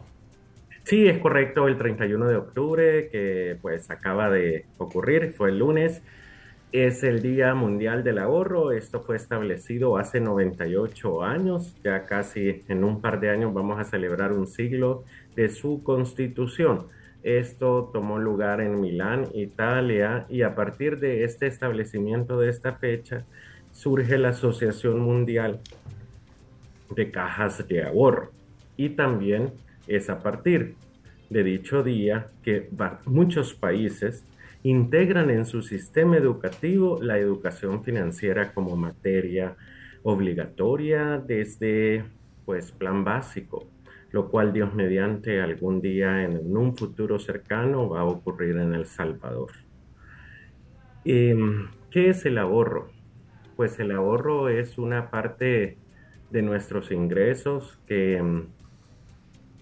Sí, 0.85 1.07
es 1.07 1.19
correcto, 1.19 1.69
el 1.69 1.77
31 1.77 2.29
de 2.29 2.37
octubre, 2.37 3.09
que 3.11 3.59
pues 3.61 3.91
acaba 3.91 4.31
de 4.31 4.65
ocurrir, 4.79 5.35
fue 5.37 5.51
el 5.51 5.59
lunes, 5.59 6.01
es 6.73 7.03
el 7.03 7.21
Día 7.21 7.55
Mundial 7.55 8.05
del 8.05 8.19
Ahorro. 8.19 8.71
Esto 8.73 9.01
fue 9.01 9.17
establecido 9.17 9.97
hace 9.97 10.21
98 10.21 11.23
años, 11.23 11.75
ya 11.83 12.07
casi 12.07 12.63
en 12.69 12.85
un 12.85 13.01
par 13.01 13.19
de 13.19 13.31
años 13.31 13.53
vamos 13.53 13.81
a 13.81 13.85
celebrar 13.85 14.33
un 14.33 14.47
siglo 14.47 15.05
de 15.35 15.49
su 15.49 15.83
constitución. 15.83 16.87
Esto 17.23 17.91
tomó 17.93 18.19
lugar 18.19 18.61
en 18.61 18.81
Milán, 18.81 19.27
Italia, 19.35 20.27
y 20.29 20.43
a 20.43 20.55
partir 20.55 20.99
de 21.01 21.25
este 21.25 21.47
establecimiento 21.47 22.39
de 22.39 22.51
esta 22.51 22.73
fecha 22.73 23.25
surge 23.73 24.17
la 24.17 24.31
Asociación 24.31 25.01
Mundial 25.01 25.61
de 26.95 27.11
Cajas 27.11 27.67
de 27.67 27.83
Ahorro. 27.83 28.31
Y 28.77 28.91
también 28.91 29.53
es 29.87 30.09
a 30.09 30.23
partir 30.23 30.77
de 31.29 31.45
dicho 31.45 31.83
día 31.83 32.29
que 32.43 32.69
muchos 33.05 33.55
países 33.55 34.25
integran 34.63 35.31
en 35.31 35.47
su 35.47 35.63
sistema 35.63 36.17
educativo 36.17 36.99
la 37.03 37.19
educación 37.19 37.83
financiera 37.83 38.53
como 38.53 38.77
materia 38.77 39.57
obligatoria 40.03 41.19
desde 41.19 42.05
pues 42.45 42.73
plan 42.73 43.05
básico 43.05 43.67
lo 44.13 44.29
cual 44.29 44.53
Dios 44.53 44.75
mediante 44.75 45.41
algún 45.41 45.81
día 45.81 46.25
en 46.25 46.57
un 46.57 46.77
futuro 46.77 47.19
cercano 47.19 47.89
va 47.89 48.01
a 48.01 48.05
ocurrir 48.05 48.57
en 48.57 48.75
El 48.75 48.87
Salvador. 48.87 49.53
Em, 51.05 51.69
¿Qué 51.91 52.11
es 52.11 52.27
el 52.27 52.39
ahorro? 52.39 52.91
Pues 53.57 53.79
el 53.79 53.93
ahorro 53.93 54.49
es 54.49 54.79
una 54.79 55.11
parte 55.11 55.79
de 56.31 56.43
nuestros 56.43 56.91
ingresos 56.91 57.79
que 57.87 58.17
em, 58.17 58.47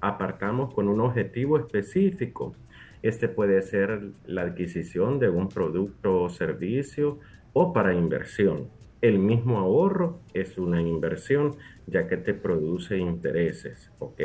apartamos 0.01 0.73
con 0.75 0.89
un 0.89 1.01
objetivo 1.01 1.59
específico. 1.59 2.55
Este 3.03 3.29
puede 3.29 3.63
ser 3.63 4.01
la 4.27 4.43
adquisición 4.43 5.19
de 5.19 5.29
un 5.29 5.49
producto 5.49 6.23
o 6.23 6.31
servicio 6.31 7.19
o 7.53 7.73
para 7.73 7.95
inversión. 7.95 8.69
El 9.01 9.19
mismo 9.19 9.59
ahorro 9.59 10.21
es 10.35 10.59
una 10.59 10.83
inversión 10.83 11.55
ya 11.87 12.09
que 12.09 12.17
te 12.17 12.35
produce 12.35 12.99
intereses, 12.99 13.91
¿ok? 14.01 14.21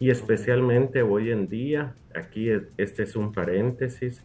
Y 0.00 0.10
especialmente 0.10 1.02
hoy 1.02 1.30
en 1.30 1.48
día, 1.48 1.94
aquí 2.14 2.50
es- 2.50 2.62
este 2.76 3.04
es 3.04 3.16
un 3.16 3.32
paréntesis, 3.32 4.22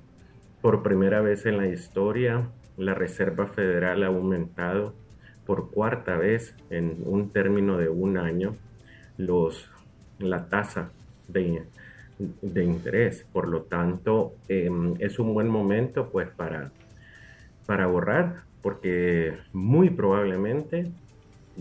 por 0.61 0.81
primera 0.81 1.21
vez 1.21 1.45
en 1.45 1.57
la 1.57 1.67
historia, 1.67 2.49
la 2.77 2.93
Reserva 2.93 3.47
Federal 3.47 4.03
ha 4.03 4.07
aumentado 4.07 4.93
por 5.45 5.69
cuarta 5.71 6.17
vez 6.17 6.55
en 6.69 6.97
un 7.05 7.29
término 7.29 7.77
de 7.77 7.89
un 7.89 8.17
año 8.17 8.55
los, 9.17 9.69
la 10.19 10.47
tasa 10.49 10.91
de, 11.27 11.63
de 12.41 12.63
interés. 12.63 13.25
Por 13.31 13.47
lo 13.47 13.63
tanto, 13.63 14.35
em, 14.47 14.93
es 14.99 15.19
un 15.19 15.33
buen 15.33 15.47
momento 15.47 16.09
pues 16.09 16.29
para, 16.29 16.71
para 17.65 17.85
ahorrar 17.85 18.43
porque 18.61 19.37
muy 19.51 19.89
probablemente 19.89 20.91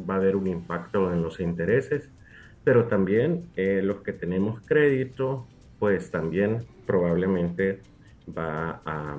va 0.09 0.15
a 0.15 0.17
haber 0.19 0.37
un 0.37 0.47
impacto 0.47 1.13
en 1.13 1.23
los 1.23 1.41
intereses, 1.41 2.09
pero 2.65 2.87
también 2.87 3.51
eh, 3.57 3.81
los 3.83 4.03
que 4.03 4.13
tenemos 4.13 4.61
crédito, 4.63 5.47
pues 5.79 6.11
también 6.11 6.65
probablemente 6.87 7.81
va 8.37 8.81
a 8.85 9.19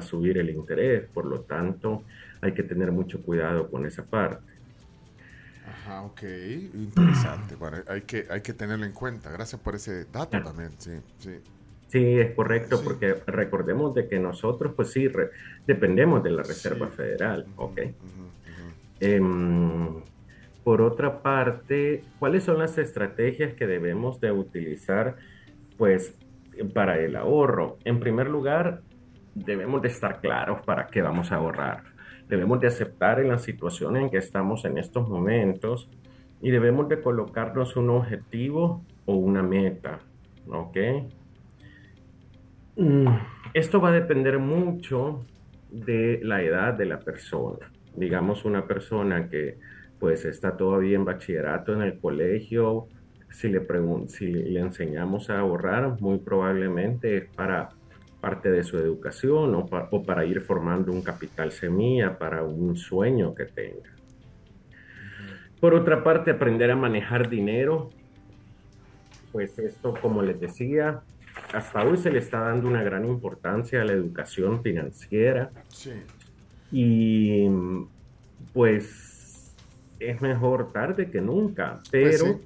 subir 0.00 0.38
el 0.38 0.50
interés, 0.50 1.04
por 1.12 1.24
lo 1.24 1.40
tanto 1.40 2.02
hay 2.40 2.52
que 2.52 2.62
tener 2.62 2.92
mucho 2.92 3.22
cuidado 3.22 3.68
con 3.70 3.86
esa 3.86 4.04
parte. 4.04 4.55
Ajá, 5.86 6.02
ok, 6.02 6.22
interesante. 6.74 7.54
Bueno, 7.54 7.78
hay 7.86 8.02
que, 8.02 8.26
hay 8.28 8.42
que 8.42 8.54
tenerlo 8.54 8.84
en 8.86 8.92
cuenta. 8.92 9.30
Gracias 9.30 9.60
por 9.60 9.74
ese 9.76 10.06
dato 10.06 10.42
también, 10.42 10.78
sí, 10.80 10.90
sí. 11.18 11.40
Sí, 11.88 12.18
es 12.18 12.34
correcto, 12.34 12.82
porque 12.82 13.22
recordemos 13.26 13.94
de 13.94 14.08
que 14.08 14.18
nosotros, 14.18 14.74
pues 14.76 14.90
sí, 14.92 15.06
re- 15.08 15.30
dependemos 15.66 16.22
de 16.22 16.30
la 16.32 16.42
Reserva 16.42 16.90
Federal, 16.90 17.48
¿ok? 17.54 17.78
Em, 18.98 20.02
por 20.62 20.82
otra 20.82 21.22
parte, 21.22 22.08
¿cuáles 22.18 22.44
son 22.44 22.58
las 22.58 22.78
estrategias 22.78 23.54
que 23.54 23.66
debemos 23.66 24.18
de 24.20 24.32
utilizar, 24.32 25.16
pues, 25.76 26.18
para 26.74 26.98
el 27.00 27.16
ahorro? 27.16 27.80
En 27.84 28.00
primer 28.00 28.28
lugar, 28.28 28.82
debemos 29.34 29.82
de 29.82 29.88
estar 29.88 30.20
claros 30.20 30.62
para 30.66 30.90
qué 30.90 31.02
vamos 31.02 31.32
a 31.32 31.36
ahorrar. 31.36 31.84
Debemos 32.28 32.60
de 32.60 32.66
aceptar 32.66 33.20
en 33.20 33.28
la 33.28 33.38
situación 33.38 33.96
en 33.96 34.10
que 34.10 34.18
estamos 34.18 34.64
en 34.64 34.78
estos 34.78 35.08
momentos 35.08 35.88
y 36.40 36.50
debemos 36.50 36.88
de 36.88 37.00
colocarnos 37.00 37.76
un 37.76 37.90
objetivo 37.90 38.84
o 39.04 39.14
una 39.14 39.42
meta, 39.42 40.00
¿ok? 40.48 40.76
Mm, 42.76 43.06
Esto 43.54 43.80
va 43.80 43.88
a 43.88 43.92
depender 43.92 44.38
mucho 44.38 45.24
de 45.70 46.20
la 46.22 46.42
edad 46.42 46.74
de 46.74 46.86
la 46.86 46.98
persona. 46.98 47.70
Digamos, 47.94 48.44
una 48.44 48.66
persona 48.66 49.28
que 49.28 49.58
pues 49.98 50.24
está 50.24 50.56
todavía 50.56 50.96
en 50.96 51.04
bachillerato 51.04 51.72
en 51.72 51.82
el 51.82 51.98
colegio, 51.98 52.88
si 53.30 53.48
le, 53.48 53.66
si 54.08 54.26
le 54.26 54.60
enseñamos 54.60 55.30
a 55.30 55.38
ahorrar, 55.38 56.00
muy 56.00 56.18
probablemente 56.18 57.16
es 57.16 57.24
para 57.34 57.70
parte 58.20 58.50
de 58.50 58.64
su 58.64 58.78
educación 58.78 59.54
o, 59.54 59.66
pa- 59.66 59.88
o 59.90 60.02
para 60.02 60.24
ir 60.24 60.40
formando 60.40 60.92
un 60.92 61.02
capital 61.02 61.52
semilla 61.52 62.18
para 62.18 62.42
un 62.42 62.76
sueño 62.76 63.34
que 63.34 63.44
tenga. 63.44 63.90
Por 65.60 65.74
otra 65.74 66.02
parte, 66.04 66.30
aprender 66.30 66.70
a 66.70 66.76
manejar 66.76 67.28
dinero, 67.28 67.90
pues 69.32 69.58
esto, 69.58 69.94
como 70.00 70.22
les 70.22 70.38
decía, 70.40 71.00
hasta 71.52 71.84
hoy 71.84 71.96
se 71.98 72.10
le 72.10 72.18
está 72.18 72.40
dando 72.40 72.68
una 72.68 72.82
gran 72.82 73.04
importancia 73.06 73.82
a 73.82 73.84
la 73.84 73.92
educación 73.92 74.62
financiera 74.62 75.50
Sí. 75.68 75.92
y 76.72 77.46
pues 78.52 79.54
es 80.00 80.20
mejor 80.20 80.72
tarde 80.72 81.10
que 81.10 81.20
nunca, 81.20 81.80
pero 81.90 82.24
Pues 82.24 82.40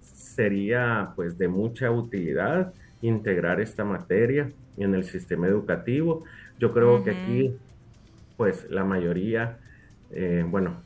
sería 0.00 1.12
pues 1.16 1.36
de 1.36 1.48
mucha 1.48 1.90
utilidad 1.90 2.72
integrar 3.02 3.60
esta 3.60 3.84
materia 3.84 4.48
en 4.82 4.94
el 4.94 5.04
sistema 5.04 5.46
educativo. 5.46 6.24
Yo 6.58 6.72
creo 6.72 7.02
que 7.02 7.10
aquí 7.10 7.54
pues 8.36 8.70
la 8.70 8.84
mayoría, 8.84 9.58
eh, 10.12 10.44
bueno, 10.48 10.82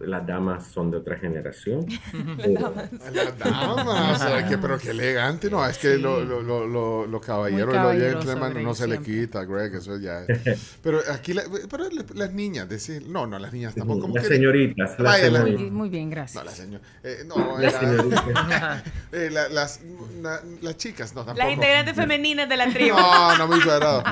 las 0.00 0.26
damas 0.26 0.66
son 0.66 0.90
de 0.90 0.96
otra 0.96 1.16
generación. 1.18 1.86
pero- 2.36 2.74
Las 3.12 3.38
damas, 3.38 4.22
ay, 4.22 4.44
que- 4.48 4.58
pero 4.58 4.78
qué 4.78 4.90
elegante, 4.90 5.50
no, 5.50 5.64
es 5.66 5.78
que 5.78 5.96
lo, 5.98 6.24
lo, 6.24 6.40
lo, 6.42 6.66
lo, 6.66 7.06
lo 7.06 7.20
caballero 7.20 7.66
Muy 7.66 7.74
y 7.74 7.76
lo 7.76 7.82
caballeroso, 7.82 8.18
gentleman 8.26 8.52
Greg, 8.54 8.64
no 8.64 8.74
se 8.74 8.86
le 8.88 8.94
siempre. 8.96 9.20
quita, 9.26 9.44
Greg, 9.44 9.74
eso 9.74 9.98
ya. 9.98 10.24
Pero 10.82 11.00
aquí, 11.12 11.32
la- 11.34 11.42
pero 11.70 11.84
la- 11.90 12.04
las 12.14 12.32
niñas, 12.32 12.68
decir, 12.68 13.06
no, 13.08 13.26
no, 13.26 13.38
las 13.38 13.52
niñas 13.52 13.74
tampoco. 13.74 14.00
como 14.02 14.14
Las 14.16 14.26
señoritas, 14.26 14.90
las 14.98 15.12
Vaya, 15.12 15.30
las- 15.30 15.42
señoritas. 15.44 15.72
Muy 15.72 15.88
bien, 15.88 16.10
gracias. 16.10 16.42
No, 16.44 16.50
la 16.50 16.56
señora. 16.56 16.84
eh, 17.02 17.18
no, 17.26 17.58
Las 17.58 17.72
la- 17.74 17.80
señoritas. 17.80 18.24
eh, 19.12 19.28
la- 19.30 19.48
las, 19.48 19.80
na- 20.20 20.40
las 20.62 20.76
chicas, 20.76 21.14
no, 21.14 21.24
tampoco. 21.24 21.46
Las 21.46 21.54
integrantes 21.54 21.94
femeninas 21.94 22.48
de 22.48 22.56
la 22.56 22.72
tribu. 22.72 22.96
No, 22.96 23.36
no, 23.38 23.46
muy 23.48 23.60
cuadrado. 23.60 24.02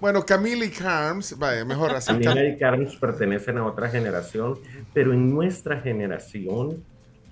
Bueno, 0.00 0.24
Camille 0.24 0.66
y 0.66 0.70
Carms, 0.70 1.36
vaya, 1.38 1.64
mejor 1.64 1.90
así. 1.94 2.08
Camila 2.12 2.44
y 2.44 2.58
Carlos 2.58 2.96
pertenecen 2.96 3.58
a 3.58 3.66
otra 3.66 3.88
generación, 3.88 4.58
pero 4.92 5.12
en 5.12 5.23
nuestra 5.32 5.80
generación 5.80 6.82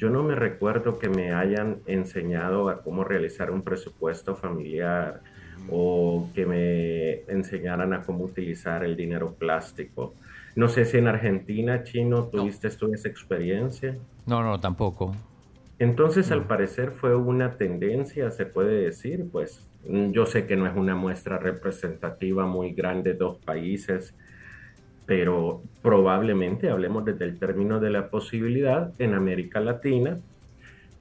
yo 0.03 0.11
no 0.11 0.25
me 0.25 0.35
recuerdo 0.35 0.99
que 0.99 1.09
me 1.09 1.33
hayan 1.33 1.79
enseñado 1.87 2.69
a 2.69 2.83
cómo 2.83 3.05
realizar 3.05 3.53
un 3.53 3.63
presupuesto 3.63 4.35
familiar 4.35 5.21
o 5.71 6.29
que 6.35 6.45
me 6.45 7.21
enseñaran 7.33 7.93
a 7.93 8.03
cómo 8.03 8.25
utilizar 8.25 8.83
el 8.83 8.97
dinero 8.97 9.35
plástico. 9.35 10.13
No 10.57 10.69
sé 10.69 10.87
si 10.87 10.99
en 10.99 11.07
Argentina, 11.07 11.85
Chino, 11.85 12.25
tuviste 12.25 12.69
tú 12.71 12.93
esa 12.93 13.09
experiencia. 13.09 13.97
No, 14.27 14.43
no, 14.43 14.59
tampoco. 14.59 15.15
Entonces, 15.79 16.33
al 16.33 16.49
parecer 16.49 16.91
fue 16.91 17.15
una 17.15 17.57
tendencia, 17.57 18.33
se 18.33 18.45
puede 18.45 18.83
decir, 18.83 19.27
pues 19.31 19.65
yo 19.85 20.27
sé 20.27 20.47
que 20.47 20.57
no 20.57 20.67
es 20.67 20.75
una 20.75 20.97
muestra 20.97 21.39
representativa 21.39 22.45
muy 22.45 22.73
grande 22.73 23.13
de 23.13 23.19
dos 23.19 23.39
países, 23.39 24.15
pero 25.07 25.63
probablemente 25.83 26.71
hablemos 26.71 27.05
desde 27.05 27.25
el 27.25 27.39
término 27.39 27.81
de 27.81 27.91
la 27.91 28.09
posibilidad 28.09 28.93
en 28.99 29.15
América 29.15 29.61
Latina, 29.61 30.19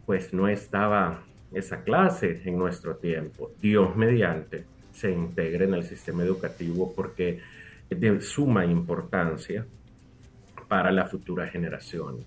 pues 0.06 0.34
no 0.34 0.48
estaba 0.48 1.24
esa 1.54 1.84
clase 1.84 2.42
en 2.46 2.58
nuestro 2.58 2.96
tiempo. 2.96 3.52
Dios 3.62 3.96
mediante 3.96 4.66
se 4.92 5.12
integre 5.12 5.66
en 5.66 5.74
el 5.74 5.84
sistema 5.84 6.24
educativo 6.24 6.94
porque 6.96 7.40
es 7.90 8.00
de 8.00 8.22
suma 8.22 8.66
importancia 8.66 9.66
para 10.68 10.92
las 10.92 11.12
futuras 11.12 11.52
generaciones. 11.52 12.26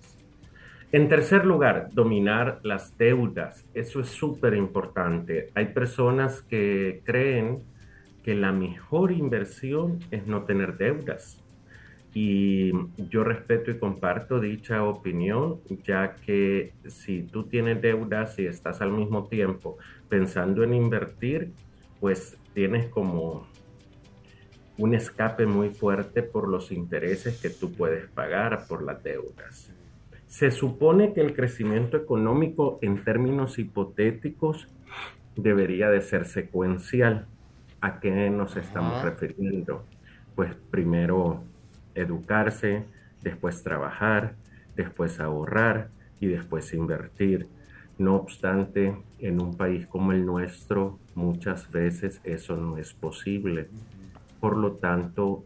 En 0.91 1.09
tercer 1.09 1.45
lugar, 1.45 1.89
dominar 1.91 2.59
las 2.63 2.97
deudas. 2.97 3.65
Eso 3.73 3.99
es 3.99 4.07
súper 4.07 4.53
importante. 4.53 5.49
Hay 5.55 5.65
personas 5.67 6.41
que 6.43 7.01
creen 7.03 7.63
que 8.23 8.33
la 8.35 8.51
mejor 8.51 9.11
inversión 9.11 9.99
es 10.11 10.25
no 10.25 10.43
tener 10.43 10.77
deudas. 10.77 11.41
Y 12.17 12.71
yo 13.09 13.25
respeto 13.25 13.71
y 13.71 13.77
comparto 13.77 14.39
dicha 14.39 14.85
opinión, 14.85 15.59
ya 15.83 16.15
que 16.15 16.71
si 16.87 17.23
tú 17.23 17.43
tienes 17.43 17.81
deudas 17.81 18.39
y 18.39 18.45
estás 18.45 18.79
al 18.79 18.93
mismo 18.93 19.27
tiempo 19.27 19.77
pensando 20.07 20.63
en 20.63 20.73
invertir, 20.73 21.51
pues 21.99 22.37
tienes 22.53 22.87
como 22.87 23.45
un 24.77 24.95
escape 24.95 25.45
muy 25.45 25.71
fuerte 25.71 26.23
por 26.23 26.47
los 26.47 26.71
intereses 26.71 27.41
que 27.41 27.49
tú 27.49 27.73
puedes 27.73 28.07
pagar 28.07 28.65
por 28.69 28.81
las 28.81 29.03
deudas. 29.03 29.73
Se 30.25 30.51
supone 30.51 31.11
que 31.11 31.19
el 31.19 31.33
crecimiento 31.33 31.97
económico 31.97 32.79
en 32.81 33.03
términos 33.03 33.59
hipotéticos 33.59 34.69
debería 35.35 35.89
de 35.89 36.01
ser 36.01 36.25
secuencial. 36.27 37.27
¿A 37.81 37.99
qué 37.99 38.29
nos 38.29 38.55
estamos 38.55 38.99
Ajá. 38.99 39.09
refiriendo? 39.09 39.83
Pues 40.33 40.55
primero 40.71 41.43
educarse, 41.95 42.83
después 43.21 43.63
trabajar, 43.63 44.35
después 44.75 45.19
ahorrar 45.19 45.89
y 46.19 46.27
después 46.27 46.73
invertir. 46.73 47.47
No 47.97 48.15
obstante, 48.15 48.95
en 49.19 49.41
un 49.41 49.55
país 49.55 49.87
como 49.87 50.11
el 50.11 50.25
nuestro, 50.25 50.99
muchas 51.15 51.71
veces 51.71 52.19
eso 52.23 52.57
no 52.57 52.77
es 52.77 52.93
posible. 52.93 53.69
Por 54.39 54.57
lo 54.57 54.73
tanto, 54.73 55.43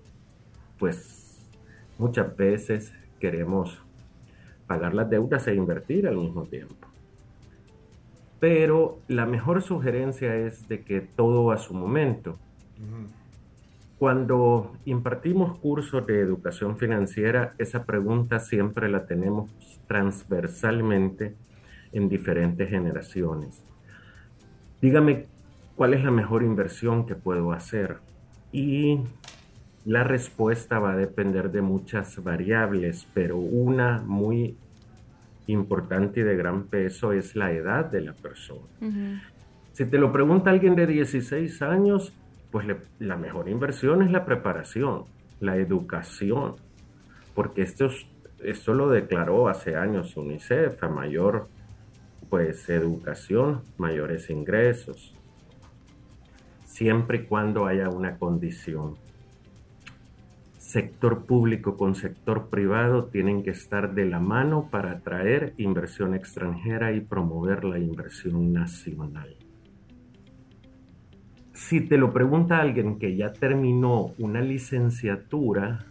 pues 0.80 1.40
muchas 1.98 2.36
veces 2.36 2.92
queremos 3.20 3.80
pagar 4.66 4.94
las 4.94 5.10
deudas 5.10 5.48
e 5.48 5.56
invertir 5.56 6.08
al 6.08 6.18
mismo 6.18 6.44
tiempo. 6.44 6.88
Pero 8.40 9.00
la 9.08 9.26
mejor 9.26 9.62
sugerencia 9.62 10.36
es 10.36 10.68
de 10.68 10.82
que 10.82 11.02
todo 11.02 11.52
a 11.52 11.58
su 11.58 11.74
momento. 11.74 12.38
Cuando 14.00 14.78
impartimos 14.86 15.58
cursos 15.58 16.08
de 16.08 16.22
educación 16.22 16.78
financiera, 16.78 17.54
esa 17.58 17.84
pregunta 17.84 18.40
siempre 18.40 18.88
la 18.88 19.06
tenemos 19.06 19.52
transversalmente 19.88 21.36
en 21.92 22.08
diferentes 22.08 22.70
generaciones. 22.70 23.62
Dígame 24.82 25.26
cuál 25.76 25.94
es 25.96 26.04
la 26.06 26.12
mejor 26.12 26.44
inversión 26.44 27.06
que 27.06 27.16
puedo 27.16 27.52
hacer. 27.52 27.98
Y 28.54 29.02
la 29.84 30.06
respuesta 30.06 30.80
va 30.80 30.94
a 30.94 30.96
depender 30.96 31.52
de 31.52 31.62
muchas 31.62 32.24
variables, 32.24 33.06
pero 33.14 33.38
una 33.38 34.02
muy 34.06 34.56
importante 35.48 36.22
y 36.22 36.24
de 36.24 36.38
gran 36.38 36.68
peso 36.68 37.12
es 37.12 37.36
la 37.36 37.52
edad 37.52 37.86
de 37.86 38.02
la 38.02 38.14
persona. 38.14 38.62
Si 39.74 39.86
te 39.86 39.98
lo 39.98 40.14
pregunta 40.14 40.52
alguien 40.52 40.76
de 40.76 40.88
16 40.88 41.62
años, 41.62 42.14
pues 42.52 42.66
la 43.00 43.16
mejor 43.18 43.48
inversión 43.50 44.02
es 44.02 44.12
la 44.12 44.26
preparación, 44.26 45.06
la 45.40 45.58
educación, 45.58 46.56
porque 47.36 47.62
esto, 47.62 47.86
es- 47.86 48.08
esto 48.44 48.74
lo 48.74 48.90
declaró 48.90 49.48
hace 49.48 49.76
años 49.76 50.18
UNICEF, 50.18 50.84
a 50.84 50.90
mayor 50.90 51.48
pues 52.30 52.70
educación, 52.70 53.62
mayores 53.78 54.30
ingresos, 54.30 55.16
siempre 56.64 57.18
y 57.20 57.24
cuando 57.24 57.66
haya 57.66 57.90
una 57.90 58.18
condición. 58.18 58.96
Sector 60.58 61.26
público 61.26 61.76
con 61.78 61.96
sector 61.96 62.50
privado 62.50 63.06
tienen 63.06 63.42
que 63.42 63.50
estar 63.50 63.96
de 63.96 64.06
la 64.06 64.20
mano 64.20 64.70
para 64.70 64.92
atraer 64.92 65.56
inversión 65.58 66.14
extranjera 66.14 66.92
y 66.92 67.00
promover 67.02 67.64
la 67.64 67.80
inversión 67.80 68.54
nacional. 68.54 69.36
Si 71.60 71.82
te 71.82 71.98
lo 71.98 72.14
pregunta 72.14 72.62
alguien 72.62 72.98
que 72.98 73.18
ya 73.18 73.34
terminó 73.34 74.14
una 74.18 74.40
licenciatura, 74.40 75.86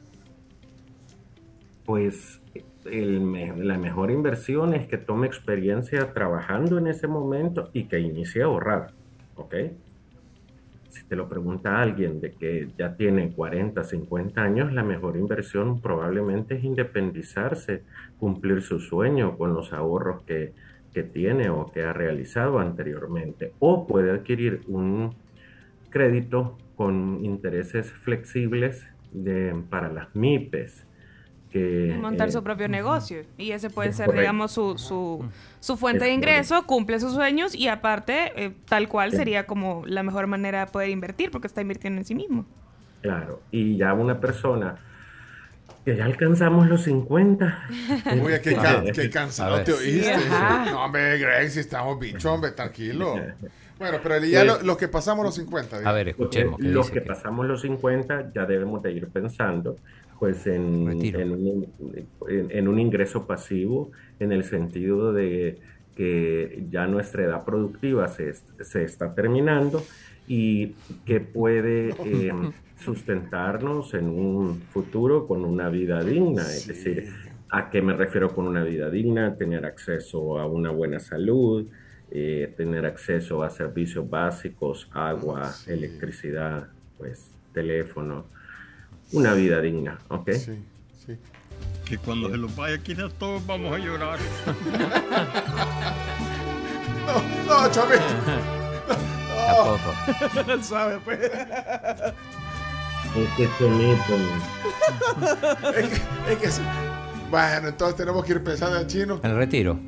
pues 1.85 2.41
la 2.85 3.77
mejor 3.77 4.11
inversión 4.11 4.73
es 4.73 4.87
que 4.89 4.97
tome 4.97 5.27
experiencia 5.27 6.15
trabajando 6.15 6.79
en 6.79 6.87
ese 6.87 7.07
momento 7.07 7.69
y 7.75 7.85
que 7.85 8.01
inicie 8.01 8.43
a 8.43 8.47
ahorrar, 8.47 8.93
¿ok? 9.37 9.55
Si 10.89 11.05
te 11.05 11.15
lo 11.15 11.29
pregunta 11.29 11.81
alguien 11.81 12.19
de 12.19 12.33
que 12.33 12.71
ya 12.77 12.97
tiene 12.97 13.31
40, 13.31 13.85
50 13.85 14.43
años, 14.43 14.73
la 14.73 14.83
mejor 14.83 15.19
inversión 15.19 15.83
probablemente 15.83 16.55
es 16.55 16.65
independizarse, 16.65 17.83
cumplir 18.19 18.63
su 18.63 18.81
sueño 18.81 19.37
con 19.37 19.53
los 19.53 19.75
ahorros 19.75 20.23
que, 20.23 20.55
que 20.95 21.03
tiene 21.03 21.51
o 21.51 21.71
que 21.71 21.83
ha 21.83 21.93
realizado 21.93 22.59
anteriormente. 22.59 23.53
O 23.59 23.87
puede 23.87 24.11
adquirir 24.11 24.63
un 24.67 25.15
crédito 25.91 26.57
con 26.77 27.25
intereses 27.25 27.91
flexibles 27.91 28.85
de- 29.13 29.55
para 29.71 29.89
las 29.89 30.15
MIPES. 30.15 30.85
Que, 31.51 31.97
montar 31.99 32.29
eh, 32.29 32.33
su 32.33 32.43
propio 32.43 32.69
negocio. 32.69 33.23
Y 33.39 33.53
ese 33.53 33.71
puede 33.71 33.89
es 33.89 33.97
ser, 33.97 34.05
correcto. 34.07 34.21
digamos, 34.21 34.53
su, 34.53 34.77
su, 34.77 35.25
su 35.61 35.77
fuente 35.79 36.05
Es 36.05 36.11
de 36.11 36.15
ingreso, 36.15 36.67
cumple 36.67 37.01
sus 37.01 37.15
sueños 37.15 37.55
y 37.55 37.69
aparte, 37.69 38.33
eh, 38.37 38.53
tal 38.69 38.87
cual 38.89 39.13
Sí. 39.13 39.17
sería 39.17 39.47
como 39.47 39.83
la 39.87 40.03
mejor 40.03 40.27
manera 40.27 40.67
de 40.67 40.71
poder 40.71 40.91
invertir 40.91 41.31
porque 41.31 41.47
está 41.47 41.63
invirtiendo 41.63 42.01
en 42.01 42.05
sí 42.05 42.15
mismo. 42.15 42.45
Claro, 43.01 43.41
y 43.51 43.79
ya 43.79 43.95
una 43.95 44.21
persona 44.21 44.77
que 45.87 45.97
ya 45.97 46.05
alcanzamos 46.05 46.69
los 46.69 46.83
50. 46.83 47.67
Oye, 48.23 48.43
qué, 48.43 48.55
ca- 48.55 48.85
qué 48.93 49.09
cansado 49.09 49.63
te 49.65 49.73
oíste. 49.73 50.19
Sí, 50.19 50.25
no, 50.71 50.85
hombre, 50.85 51.17
Greg, 51.19 51.49
si 51.49 51.61
estamos 51.61 51.99
bichos, 51.99 52.27
hombre, 52.27 52.51
tranquilo. 52.51 53.15
Bueno, 53.79 53.99
pero 54.03 54.25
ya 54.25 54.45
lo, 54.45 54.61
lo 54.63 54.77
que 54.77 54.89
pasamos 54.89 55.25
los 55.25 55.35
50. 55.37 55.77
A 55.89 55.93
ver, 55.93 56.09
escuchemos. 56.09 56.59
Los 56.61 56.87
dice 56.87 56.93
que 56.93 57.01
pasamos 57.03 57.47
los 57.47 57.61
50 57.63 58.33
ya 58.35 58.45
debemos 58.47 58.83
de 58.83 58.93
ir 58.93 59.11
pensando 59.13 59.81
pues 60.19 60.47
en, 60.49 61.09
en, 61.15 61.31
un, 61.33 61.75
en- 62.29 62.51
en 62.51 62.69
un 62.69 62.81
ingreso 62.81 63.25
pasivo 63.27 63.93
en 64.19 64.33
el 64.33 64.43
sentido 64.45 65.13
de 65.13 65.61
que 65.95 66.67
ya 66.69 66.87
nuestra 66.89 67.25
edad 67.25 67.45
productiva 67.45 68.09
se, 68.09 68.33
se 68.35 68.83
está 68.85 69.15
terminando 69.15 69.89
y 70.27 70.81
que 71.05 71.21
puede 71.21 72.01
eh, 72.03 72.33
sustentarnos 72.75 73.95
en 73.95 74.09
un 74.09 74.67
futuro 74.69 75.27
con 75.27 75.45
una 75.45 75.69
vida 75.69 76.03
digna. 76.05 76.57
Es 76.57 76.67
decir, 76.67 77.07
¿a 77.51 77.71
qué 77.71 77.83
me 77.83 77.95
refiero 77.95 78.35
con 78.35 78.47
una 78.47 78.65
vida 78.65 78.91
digna? 78.91 79.37
Tener 79.37 79.65
acceso 79.67 80.39
a 80.39 80.47
una 80.47 80.71
buena 80.71 80.99
salud, 81.01 81.69
eh, 82.11 82.53
tener 82.57 82.87
acceso 82.87 83.43
a 83.43 83.51
servicios 83.51 84.09
básicos, 84.09 84.89
agua, 84.93 85.55
electricidad, 85.67 86.69
pues 86.97 87.31
teléfono, 87.53 88.27
una 89.13 89.35
vida 89.35 89.61
digna, 89.61 89.99
¿ok? 90.09 90.31
Que 91.85 91.99
cuando 91.99 92.31
se 92.31 92.37
los 92.37 92.55
vaya 92.55 92.79
quizás 92.79 93.13
todos 93.15 93.45
vamos 93.47 93.75
a 93.75 93.79
llorar. 93.79 94.19
No, 97.09 97.63
no, 97.63 97.71
Chavito. 97.73 98.05
Tampoco. 99.47 100.53
Él 100.53 100.63
sabe, 100.65 100.99
pues. 101.05 101.19
Es 103.17 103.29
que 103.37 103.49
se 103.59 103.71
meten. 103.71 104.23
es, 105.75 105.89
que, 105.89 106.33
es 106.33 106.39
que 106.39 106.51
sí. 106.51 106.63
Bueno, 107.31 107.69
entonces 107.69 107.97
tenemos 107.97 108.25
que 108.25 108.33
ir 108.33 108.43
pensando 108.43 108.79
en 108.81 108.87
chino. 108.87 109.21
El 109.23 109.37
retiro. 109.37 109.79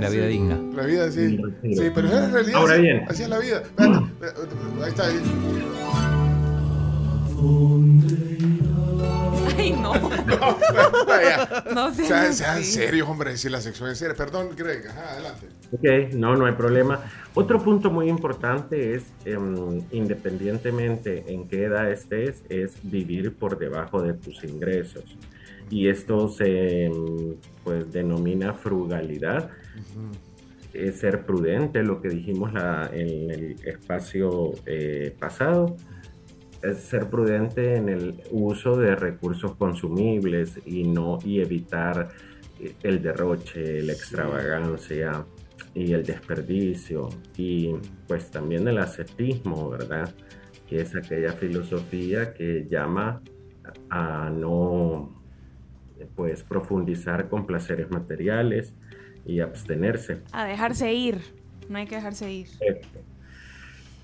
la 0.00 0.08
vida 0.10 0.26
digna. 0.26 0.58
La 0.74 0.82
vida, 0.84 1.10
sí. 1.12 1.36
Sí, 1.62 1.90
pero 1.94 2.08
es 2.08 2.32
realidad. 2.32 2.58
Ahora 2.60 2.72
así- 2.74 2.82
bien. 2.82 3.04
Así 3.08 3.22
es 3.22 3.28
la 3.28 3.38
vida. 3.38 3.62
Espérate, 3.62 4.06
Ahí 4.82 4.88
está. 4.88 5.06
ahí. 5.06 5.20
Ay, 9.56 9.72
no. 9.72 9.92
Vaya. 11.06 11.64
No 11.74 11.94
sean 11.94 12.34
sean, 12.34 12.64
serios, 12.64 13.08
hombre, 13.08 13.36
si 13.36 13.48
la 13.48 13.60
sección 13.60 13.90
es 13.90 13.98
seria. 13.98 14.14
Perdón, 14.16 14.50
Greg. 14.56 14.86
Ajá, 14.88 15.12
adelante. 15.12 15.46
Ok, 15.72 16.14
no, 16.14 16.34
no 16.36 16.46
hay 16.46 16.52
problema. 16.54 17.00
Otro 17.34 17.62
punto 17.62 17.90
muy 17.90 18.08
importante 18.08 18.94
es, 18.94 19.04
em, 19.24 19.82
independientemente 19.92 21.24
en 21.28 21.46
qué 21.46 21.64
edad 21.64 21.90
estés, 21.90 22.42
es 22.48 22.72
vivir 22.82 23.36
por 23.36 23.58
debajo 23.58 24.00
de 24.02 24.14
tus 24.14 24.42
ingresos. 24.44 25.04
Y 25.70 25.88
esto 25.88 26.28
se 26.28 26.90
pues, 27.64 27.92
denomina 27.92 28.54
frugalidad. 28.54 29.50
Es 30.72 31.00
ser 31.00 31.24
prudente, 31.24 31.82
lo 31.82 32.00
que 32.00 32.08
dijimos 32.08 32.52
la- 32.52 32.90
en 32.92 33.30
el 33.30 33.56
espacio 33.64 34.52
eh, 34.66 35.14
pasado. 35.18 35.76
Es 36.62 36.78
ser 36.78 37.08
prudente 37.08 37.76
en 37.76 37.88
el 37.88 38.20
uso 38.30 38.76
de 38.76 38.96
recursos 38.96 39.54
consumibles 39.56 40.60
y 40.66 40.84
no 40.84 41.18
y 41.24 41.40
evitar 41.40 42.08
eh, 42.60 42.74
el 42.82 43.00
derroche, 43.02 43.82
la 43.82 43.92
extravagancia 43.92 45.24
y 45.74 45.92
el 45.92 46.04
desperdicio 46.04 47.08
y 47.36 47.74
pues 48.08 48.30
también 48.30 48.66
el 48.66 48.78
ascetismo, 48.78 49.70
¿verdad? 49.70 50.12
Que 50.68 50.80
es 50.80 50.94
aquella 50.96 51.32
filosofía 51.32 52.34
que 52.34 52.66
llama 52.68 53.22
a 53.90 54.30
no 54.30 55.17
pues 56.06 56.42
profundizar 56.42 57.28
con 57.28 57.46
placeres 57.46 57.90
materiales 57.90 58.74
y 59.26 59.40
abstenerse. 59.40 60.22
A 60.32 60.44
dejarse 60.44 60.92
ir. 60.92 61.20
No 61.68 61.78
hay 61.78 61.86
que 61.86 61.96
dejarse 61.96 62.30
ir. 62.32 62.48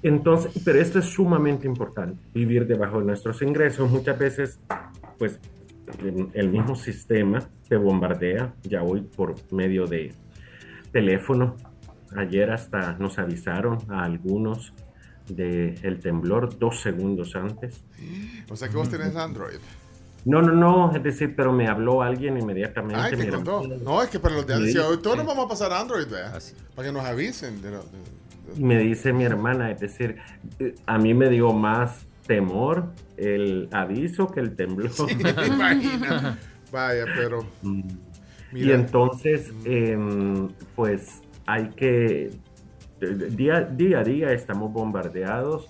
Entonces, 0.02 0.52
pero 0.64 0.80
esto 0.80 0.98
es 0.98 1.06
sumamente 1.06 1.66
importante, 1.66 2.22
vivir 2.34 2.66
debajo 2.66 2.98
de 3.00 3.06
nuestros 3.06 3.40
ingresos. 3.40 3.90
Muchas 3.90 4.18
veces, 4.18 4.58
pues, 5.18 5.38
el- 6.34 6.50
mismo 6.50 6.76
sistema 6.76 7.48
te 7.68 7.76
bombardea 7.76 8.54
ya 8.64 8.82
hoy 8.82 9.00
por 9.02 9.34
medio 9.52 9.86
de 9.86 10.12
teléfono. 10.92 11.56
Ayer 12.16 12.50
hasta 12.50 12.92
nos 12.98 13.18
avisaron 13.18 13.78
a 13.88 14.04
algunos 14.04 14.72
del 15.28 16.00
temblor 16.00 16.58
dos 16.58 16.80
segundos 16.82 17.34
antes. 17.34 17.82
O 18.50 18.56
sea 18.56 18.68
que 18.68 18.76
vos 18.76 18.90
tenés 18.90 19.16
Android. 19.16 19.56
No, 20.24 20.40
no, 20.40 20.52
no, 20.52 20.94
es 20.96 21.02
decir, 21.02 21.34
pero 21.36 21.52
me 21.52 21.68
habló 21.68 22.00
alguien 22.02 22.38
inmediatamente. 22.38 22.96
Ay, 23.00 23.16
te 23.16 23.28
contó. 23.28 23.62
No, 23.82 24.02
es 24.02 24.08
que 24.08 24.18
para 24.18 24.36
los 24.36 24.46
de 24.46 24.72
si 24.72 24.74
todos 25.02 25.16
nos 25.16 25.26
vamos 25.26 25.44
a 25.44 25.48
pasar 25.48 25.72
a 25.72 25.80
Android, 25.80 26.06
vea. 26.08 26.32
Para 26.74 26.88
que 26.88 26.92
nos 26.92 27.04
avisen. 27.04 27.60
De 27.60 27.70
lo- 27.70 27.82
de- 27.82 28.24
me 28.60 28.78
dice 28.78 29.12
mi 29.12 29.24
hermana, 29.24 29.70
es 29.70 29.80
decir, 29.80 30.16
eh, 30.60 30.74
a 30.86 30.98
mí 30.98 31.12
me 31.14 31.28
dio 31.28 31.52
más 31.52 32.06
temor 32.26 32.86
el 33.16 33.68
aviso 33.72 34.28
que 34.28 34.40
el 34.40 34.54
temblor. 34.56 34.90
Sí, 34.90 35.04
me 35.22 35.46
imagino. 35.46 36.36
Vaya, 36.72 37.04
pero. 37.16 37.46
Y 38.52 38.58
Mira. 38.58 38.76
entonces, 38.76 39.52
em, 39.64 40.48
pues 40.76 41.20
hay 41.44 41.70
que, 41.70 42.30
día, 43.30 43.62
día 43.62 43.98
a 43.98 44.04
día 44.04 44.32
estamos 44.32 44.72
bombardeados 44.72 45.66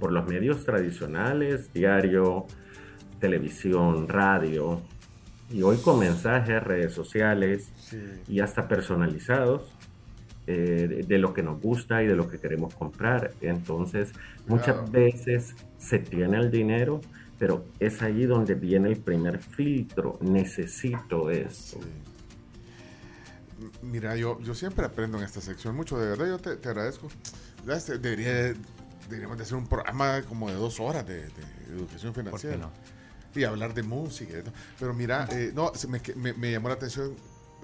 por 0.00 0.12
los 0.12 0.26
medios 0.26 0.64
tradicionales, 0.64 1.70
diario, 1.74 2.46
televisión, 3.22 4.06
radio, 4.08 4.82
y 5.50 5.62
hoy 5.62 5.76
con 5.78 5.98
mensajes, 5.98 6.62
redes 6.62 6.92
sociales 6.92 7.68
y 8.28 8.40
hasta 8.40 8.68
personalizados. 8.68 9.62
eh, 10.48 10.88
de, 10.90 11.02
de 11.04 11.18
lo 11.18 11.32
que 11.32 11.40
nos 11.44 11.60
gusta 11.62 12.02
y 12.02 12.08
de 12.08 12.16
lo 12.16 12.28
que 12.28 12.36
queremos 12.38 12.74
comprar. 12.74 13.30
Entonces, 13.40 14.10
muchas 14.48 14.74
Claro. 14.74 14.90
veces 14.90 15.54
se 15.78 16.00
tiene 16.00 16.36
el 16.38 16.50
dinero, 16.50 17.00
pero 17.38 17.64
es 17.78 18.02
allí 18.02 18.26
donde 18.26 18.54
viene 18.56 18.88
el 18.88 18.96
primer 18.96 19.38
filtro. 19.38 20.18
Necesito 20.20 21.30
esto. 21.30 21.78
Mira, 23.82 24.16
yo, 24.16 24.40
yo 24.40 24.54
siempre 24.54 24.84
aprendo 24.84 25.16
en 25.18 25.22
esta 25.24 25.40
sección 25.40 25.76
mucho, 25.76 25.96
de 25.96 26.08
verdad, 26.08 26.26
yo 26.26 26.38
te, 26.38 26.56
te 26.56 26.68
agradezco. 26.70 27.06
Este, 27.68 27.98
Debería, 27.98 28.52
deberíamos 29.08 29.36
de 29.36 29.44
hacer 29.44 29.56
un 29.56 29.68
programa 29.68 30.22
como 30.22 30.48
de 30.48 30.56
dos 30.56 30.80
horas 30.80 31.06
de, 31.06 31.20
de 31.22 31.42
educación 31.76 32.12
financiera. 32.14 32.56
no? 32.56 32.70
Y 33.34 33.44
hablar 33.44 33.72
de 33.74 33.82
música. 33.82 34.32
y 34.32 34.36
de 34.36 34.42
todo. 34.42 34.54
Pero 34.78 34.94
mira, 34.94 35.26
eh, 35.32 35.52
no, 35.54 35.72
se 35.74 35.88
me, 35.88 36.00
me, 36.16 36.32
me 36.34 36.52
llamó 36.52 36.68
la 36.68 36.74
atención 36.74 37.14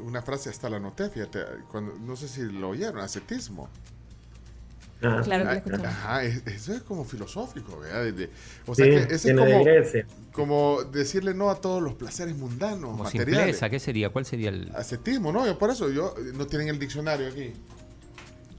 una 0.00 0.22
frase, 0.22 0.48
hasta 0.48 0.70
la 0.70 0.76
anoté, 0.76 1.10
fíjate, 1.10 1.40
cuando, 1.70 1.94
no 1.98 2.14
sé 2.16 2.28
si 2.28 2.42
lo 2.42 2.70
oyeron, 2.70 2.98
ascetismo. 3.00 3.68
Claro 5.00 5.22
que 5.24 5.28
lo 5.44 5.50
Ah, 5.50 5.54
escuchamos. 5.54 5.86
Ajá, 5.86 6.24
es- 6.24 6.42
eso 6.46 6.72
es 6.74 6.82
como 6.82 7.04
filosófico, 7.04 7.78
¿verdad? 7.78 8.02
De- 8.04 8.12
de- 8.12 8.30
o 8.66 8.74
sea 8.74 8.84
Sí, 8.84 8.90
que 8.90 8.96
ese 9.14 9.14
es 9.14 9.36
de 9.36 10.04
como 10.32 10.82
decirle 10.84 11.34
no 11.34 11.50
a 11.50 11.60
todos 11.60 11.82
los 11.82 11.94
placeres 11.94 12.36
mundanos, 12.36 12.90
Como 12.92 13.04
materiales. 13.04 13.36
simpleza, 13.56 13.70
¿qué 13.70 13.78
sería? 13.80 14.08
¿Cuál 14.10 14.24
sería 14.24 14.50
el...? 14.50 14.70
Ascetismo, 14.74 15.32
¿no? 15.32 15.46
Yo 15.46 15.58
por 15.58 15.70
eso, 15.70 15.88
yo 15.90 16.14
no 16.34 16.46
tienen 16.46 16.68
el 16.68 16.78
diccionario 16.78 17.28
aquí. 17.28 17.52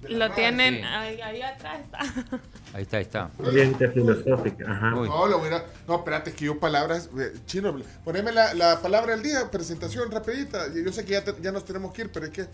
Lo 0.08 0.32
tienen 0.32 0.76
Sí. 0.76 0.82
ahí, 0.84 1.22
ahí 1.22 1.42
atrás. 1.42 1.80
Está. 1.82 2.00
Ahí 2.72 2.84
está, 2.84 2.98
ahí 2.98 3.02
está. 3.03 3.30
Corriente 3.36 3.90
filosófica. 3.90 4.72
Ajá. 4.72 4.92
No, 4.92 5.26
lo 5.28 5.40
voy 5.40 5.50
a- 5.50 5.66
no, 5.88 5.95
espérate, 5.95 6.34
que 6.34 6.45
yo 6.45 6.60
palabras, 6.60 7.10
eh, 7.19 7.34
chino, 7.48 7.76
poneme 8.06 8.32
la, 8.32 8.53
la 8.53 8.80
palabra 8.80 9.14
del 9.16 9.24
día, 9.24 9.50
presentación 9.50 10.11
rapidita. 10.11 10.68
Yo 10.72 10.92
sé 10.94 11.03
que 11.03 11.14
ya, 11.14 11.24
te- 11.24 11.34
ya 11.42 11.52
nos 11.52 11.66
tenemos 11.66 11.92
que 11.94 12.03
ir, 12.03 12.11
pero 12.11 12.28
es 12.28 12.32
que, 12.32 12.45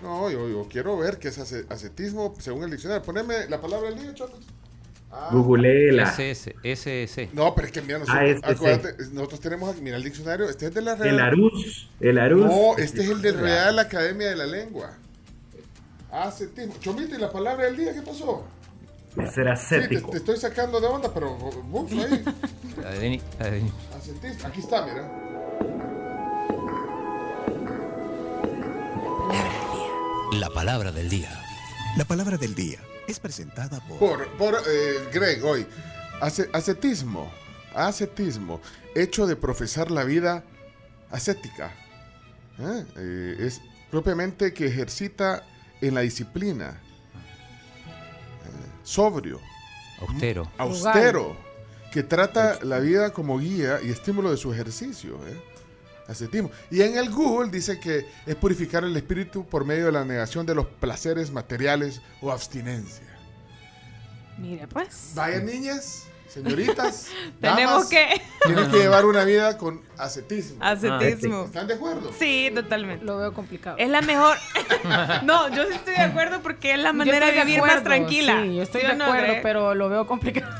no, 0.00 0.30
yo, 0.30 0.48
yo 0.48 0.68
quiero 0.70 0.96
ver 0.96 1.18
qué 1.18 1.26
es 1.26 1.38
ascetismo 1.38 2.36
según 2.38 2.62
el 2.62 2.70
diccionario. 2.70 3.02
Poneme 3.02 3.48
la 3.48 3.60
palabra 3.60 3.90
del 3.90 3.98
día, 4.00 4.14
chocos. 4.14 4.38
Ah. 5.10 5.30
Googleela. 5.32 6.04
SS, 6.04 6.54
SS. 6.62 7.30
No, 7.32 7.52
pero 7.56 7.66
es 7.66 7.72
que 7.72 7.82
mira, 7.82 7.98
nosotros, 7.98 8.20
Ah, 8.22 8.26
este, 8.26 8.50
acuérdate, 8.52 9.04
nosotros 9.12 9.40
tenemos 9.40 9.72
aquí, 9.72 9.80
mira 9.82 9.96
el 9.96 10.04
diccionario, 10.04 10.48
este 10.48 10.66
es 10.66 10.74
de 10.74 10.82
la 10.82 10.92
El 10.94 11.18
Arús. 11.18 11.88
El 11.98 12.18
Arús. 12.18 12.46
No, 12.46 12.76
este 12.78 13.02
es 13.02 13.10
el 13.10 13.20
de 13.22 13.32
Real 13.32 13.76
Academia 13.80 14.28
de 14.28 14.36
la 14.36 14.46
Lengua. 14.46 14.92
Ascetismo. 16.14 16.74
Chomito, 16.78 17.16
¿y 17.16 17.18
la 17.18 17.30
palabra 17.30 17.64
del 17.64 17.76
día 17.76 17.92
qué 17.92 18.02
pasó? 18.02 18.44
Sí, 19.16 19.22
te, 19.34 19.48
ascético. 19.50 20.10
te 20.10 20.18
estoy 20.18 20.36
sacando 20.36 20.80
de 20.80 20.86
onda, 20.86 21.12
pero 21.12 21.36
ahí. 21.36 22.24
La 22.82 22.90
de 22.90 22.98
Denis. 23.00 23.22
Ascetismo. 23.96 24.46
Aquí 24.46 24.60
está, 24.60 24.86
mira. 24.86 25.10
La 30.32 30.50
palabra 30.50 30.92
del 30.92 31.08
día. 31.08 31.30
La 31.96 32.04
palabra 32.04 32.36
del 32.36 32.54
día 32.54 32.78
es 33.08 33.18
presentada 33.20 33.80
por... 33.88 33.98
Por, 33.98 34.28
por 34.36 34.54
eh, 34.68 35.08
Greg, 35.12 35.44
hoy. 35.44 35.66
Ace- 36.20 36.48
ascetismo. 36.52 37.30
Ascetismo. 37.74 38.60
Hecho 38.94 39.26
de 39.26 39.34
profesar 39.36 39.90
la 39.90 40.04
vida 40.04 40.44
ascética. 41.10 41.72
¿Eh? 42.58 42.84
Eh, 42.96 43.36
es 43.40 43.60
propiamente 43.90 44.52
que 44.52 44.66
ejercita 44.66 45.44
en 45.88 45.94
la 45.94 46.00
disciplina. 46.02 46.80
Eh, 48.44 48.70
sobrio. 48.82 49.40
Austero. 50.00 50.50
Austero. 50.58 51.36
Que 51.92 52.02
trata 52.02 52.58
la 52.62 52.80
vida 52.80 53.12
como 53.12 53.38
guía 53.38 53.80
y 53.82 53.90
estímulo 53.90 54.30
de 54.30 54.36
su 54.36 54.52
ejercicio. 54.52 55.14
¿eh? 55.28 55.40
Ascetismo. 56.08 56.50
Y 56.70 56.82
en 56.82 56.98
el 56.98 57.10
Google 57.10 57.50
dice 57.50 57.78
que 57.78 58.06
es 58.26 58.34
purificar 58.34 58.84
el 58.84 58.96
espíritu 58.96 59.46
por 59.46 59.64
medio 59.64 59.86
de 59.86 59.92
la 59.92 60.04
negación 60.04 60.44
de 60.44 60.54
los 60.54 60.66
placeres 60.66 61.30
materiales 61.30 62.02
o 62.20 62.30
abstinencia. 62.30 63.06
Mira, 64.38 64.66
pues. 64.66 65.12
Vaya 65.14 65.38
niñas, 65.40 66.06
señoritas. 66.34 67.06
Tenemos 67.40 67.88
damas, 67.88 67.88
que- 67.88 68.22
Tienen 68.44 68.70
que 68.70 68.78
llevar 68.78 69.04
una 69.06 69.24
vida 69.24 69.56
con 69.56 69.80
ascetismo. 69.96 70.58
Ascetismo. 70.62 71.44
¿Están 71.44 71.66
de 71.66 71.74
acuerdo? 71.74 72.10
Sí, 72.18 72.50
totalmente. 72.54 73.04
Lo 73.04 73.18
veo 73.18 73.32
complicado. 73.32 73.76
Es 73.78 73.88
la 73.88 74.02
mejor. 74.02 74.36
no, 75.22 75.48
yo 75.54 75.64
sí 75.66 75.74
estoy 75.74 75.94
de 75.94 76.02
acuerdo 76.02 76.40
porque 76.42 76.72
es 76.74 76.78
la 76.80 76.92
manera 76.92 77.26
de 77.26 77.44
vivir 77.44 77.60
más 77.60 77.82
tranquila. 77.84 78.42
Sí, 78.42 78.56
yo 78.56 78.62
estoy 78.62 78.80
¿Sí 78.82 78.86
de 78.88 78.96
no, 78.96 79.04
acuerdo, 79.04 79.26
Greg? 79.26 79.42
pero 79.42 79.74
lo 79.74 79.88
veo 79.88 80.06
complicado. 80.06 80.52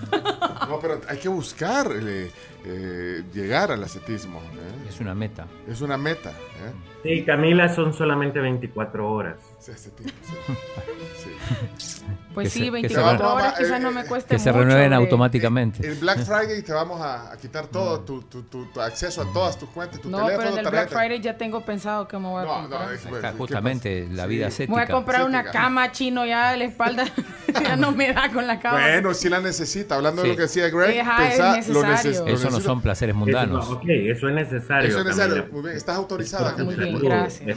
No, 0.68 0.78
pero 0.80 1.00
hay 1.08 1.18
que 1.18 1.28
buscar 1.28 1.90
eh, 1.92 2.30
eh, 2.66 3.22
llegar 3.32 3.70
al 3.72 3.82
ascetismo. 3.84 4.40
¿eh? 4.40 4.88
Es 4.88 5.00
una 5.00 5.14
meta. 5.14 5.46
Es 5.68 5.80
una 5.80 5.96
meta. 5.98 6.30
¿eh? 6.30 6.72
Sí, 7.02 7.24
Camila, 7.24 7.68
son 7.74 7.92
solamente 7.92 8.40
24 8.40 9.10
horas. 9.12 9.36
Sí, 9.58 9.70
ascetismo, 9.72 10.12
sí. 10.24 11.30
Sí. 11.76 12.02
Pues 12.34 12.48
Que 12.48 12.50
sí, 12.50 12.58
se- 12.58 12.64
que 12.82 12.88
se 12.88 12.96
24 12.96 13.18
re- 13.18 13.32
horas 13.32 13.54
quizás 13.58 13.78
eh, 13.78 13.82
no 13.82 13.90
me 13.92 14.04
cueste 14.06 14.34
Que 14.34 14.38
se 14.40 14.50
mucho 14.50 14.64
renueven 14.64 14.90
de- 14.90 14.96
automáticamente. 14.96 15.86
El 15.86 15.94
Black 15.96 16.24
Friday 16.24 16.62
te 16.62 16.72
vamos 16.72 17.00
a, 17.00 17.32
a 17.32 17.36
quitar 17.36 17.66
todo 17.68 18.00
tu, 18.00 18.22
tu- 18.22 18.42
tu- 18.44 18.66
tu 18.66 18.80
acceso 18.80 19.22
a 19.22 19.32
todas 19.32 19.58
tus 19.58 19.68
cuentas, 19.68 20.00
tu 20.00 20.10
No, 20.10 20.18
pero 20.26 20.38
teléfono, 20.38 20.58
en 20.58 20.64
el 20.64 20.70
Black. 20.70 20.88
Friday 20.88 21.20
ya 21.20 21.36
tengo 21.36 21.60
pensado 21.64 22.08
que 22.08 22.18
me 22.18 22.26
voy 22.28 22.42
a 22.42 22.46
No, 22.46 22.54
comprar. 22.62 22.86
no, 22.86 22.90
es- 22.92 23.00
¿qué 23.02 23.32
justamente 23.38 24.08
la 24.10 24.26
vida 24.26 24.50
Sí. 24.50 24.62
Me 24.62 24.68
voy 24.68 24.78
a 24.78 24.82
ascética. 24.82 24.94
comprar 24.94 25.24
una 25.26 25.38
Ascética. 25.40 25.62
cama 25.62 25.92
chino 25.92 26.26
ya 26.26 26.50
de 26.52 26.56
la 26.56 26.64
espalda. 26.64 27.04
ya 27.62 27.76
no 27.76 27.92
me 27.92 28.12
da 28.12 28.30
con 28.32 28.46
la 28.46 28.58
cama. 28.58 28.80
Bueno, 28.80 29.14
si 29.14 29.28
la 29.28 29.40
necesita. 29.40 29.94
Hablando 29.94 30.22
Sí. 30.22 30.28
de 30.28 30.32
lo 30.34 30.36
que 30.36 30.42
decía 30.42 30.68
Greg, 30.70 31.06
pensá, 31.16 31.50
lo, 31.50 31.56
necesario. 31.56 31.92
neces- 31.94 32.18
lo 32.26 32.26
Eso 32.34 32.50
no 32.58 32.60
son 32.60 32.80
placeres 32.80 33.14
mundanos. 33.14 33.64
Eso, 33.64 33.74
ok, 33.74 33.84
eso 33.88 34.28
es 34.28 34.34
necesario. 34.34 34.88
Eso 34.88 34.98
es 34.98 35.04
necesario. 35.04 35.34
Camila. 35.34 35.52
Muy 35.52 35.62
bien, 35.62 35.76
estás 35.76 35.96
autorizada, 35.96 36.56
Muy 36.64 36.74
bien, 36.74 36.98
gracias. 36.98 37.56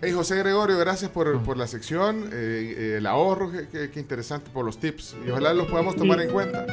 Hey, 0.00 0.12
José 0.12 0.36
Gregorio, 0.36 0.78
gracias 0.78 1.10
por, 1.10 1.42
por 1.42 1.56
la 1.56 1.66
sección, 1.66 2.24
eh, 2.32 2.74
eh, 2.76 2.94
el 2.98 3.06
ahorro, 3.06 3.50
qué, 3.50 3.90
interesante 3.96 4.50
por 4.52 4.64
los 4.64 4.78
tips. 4.78 5.16
Y 5.26 5.30
ojalá 5.30 5.52
los 5.54 5.66
podamos 5.66 5.96
tomar 5.96 6.20
en 6.20 6.30
cuenta. 6.30 6.66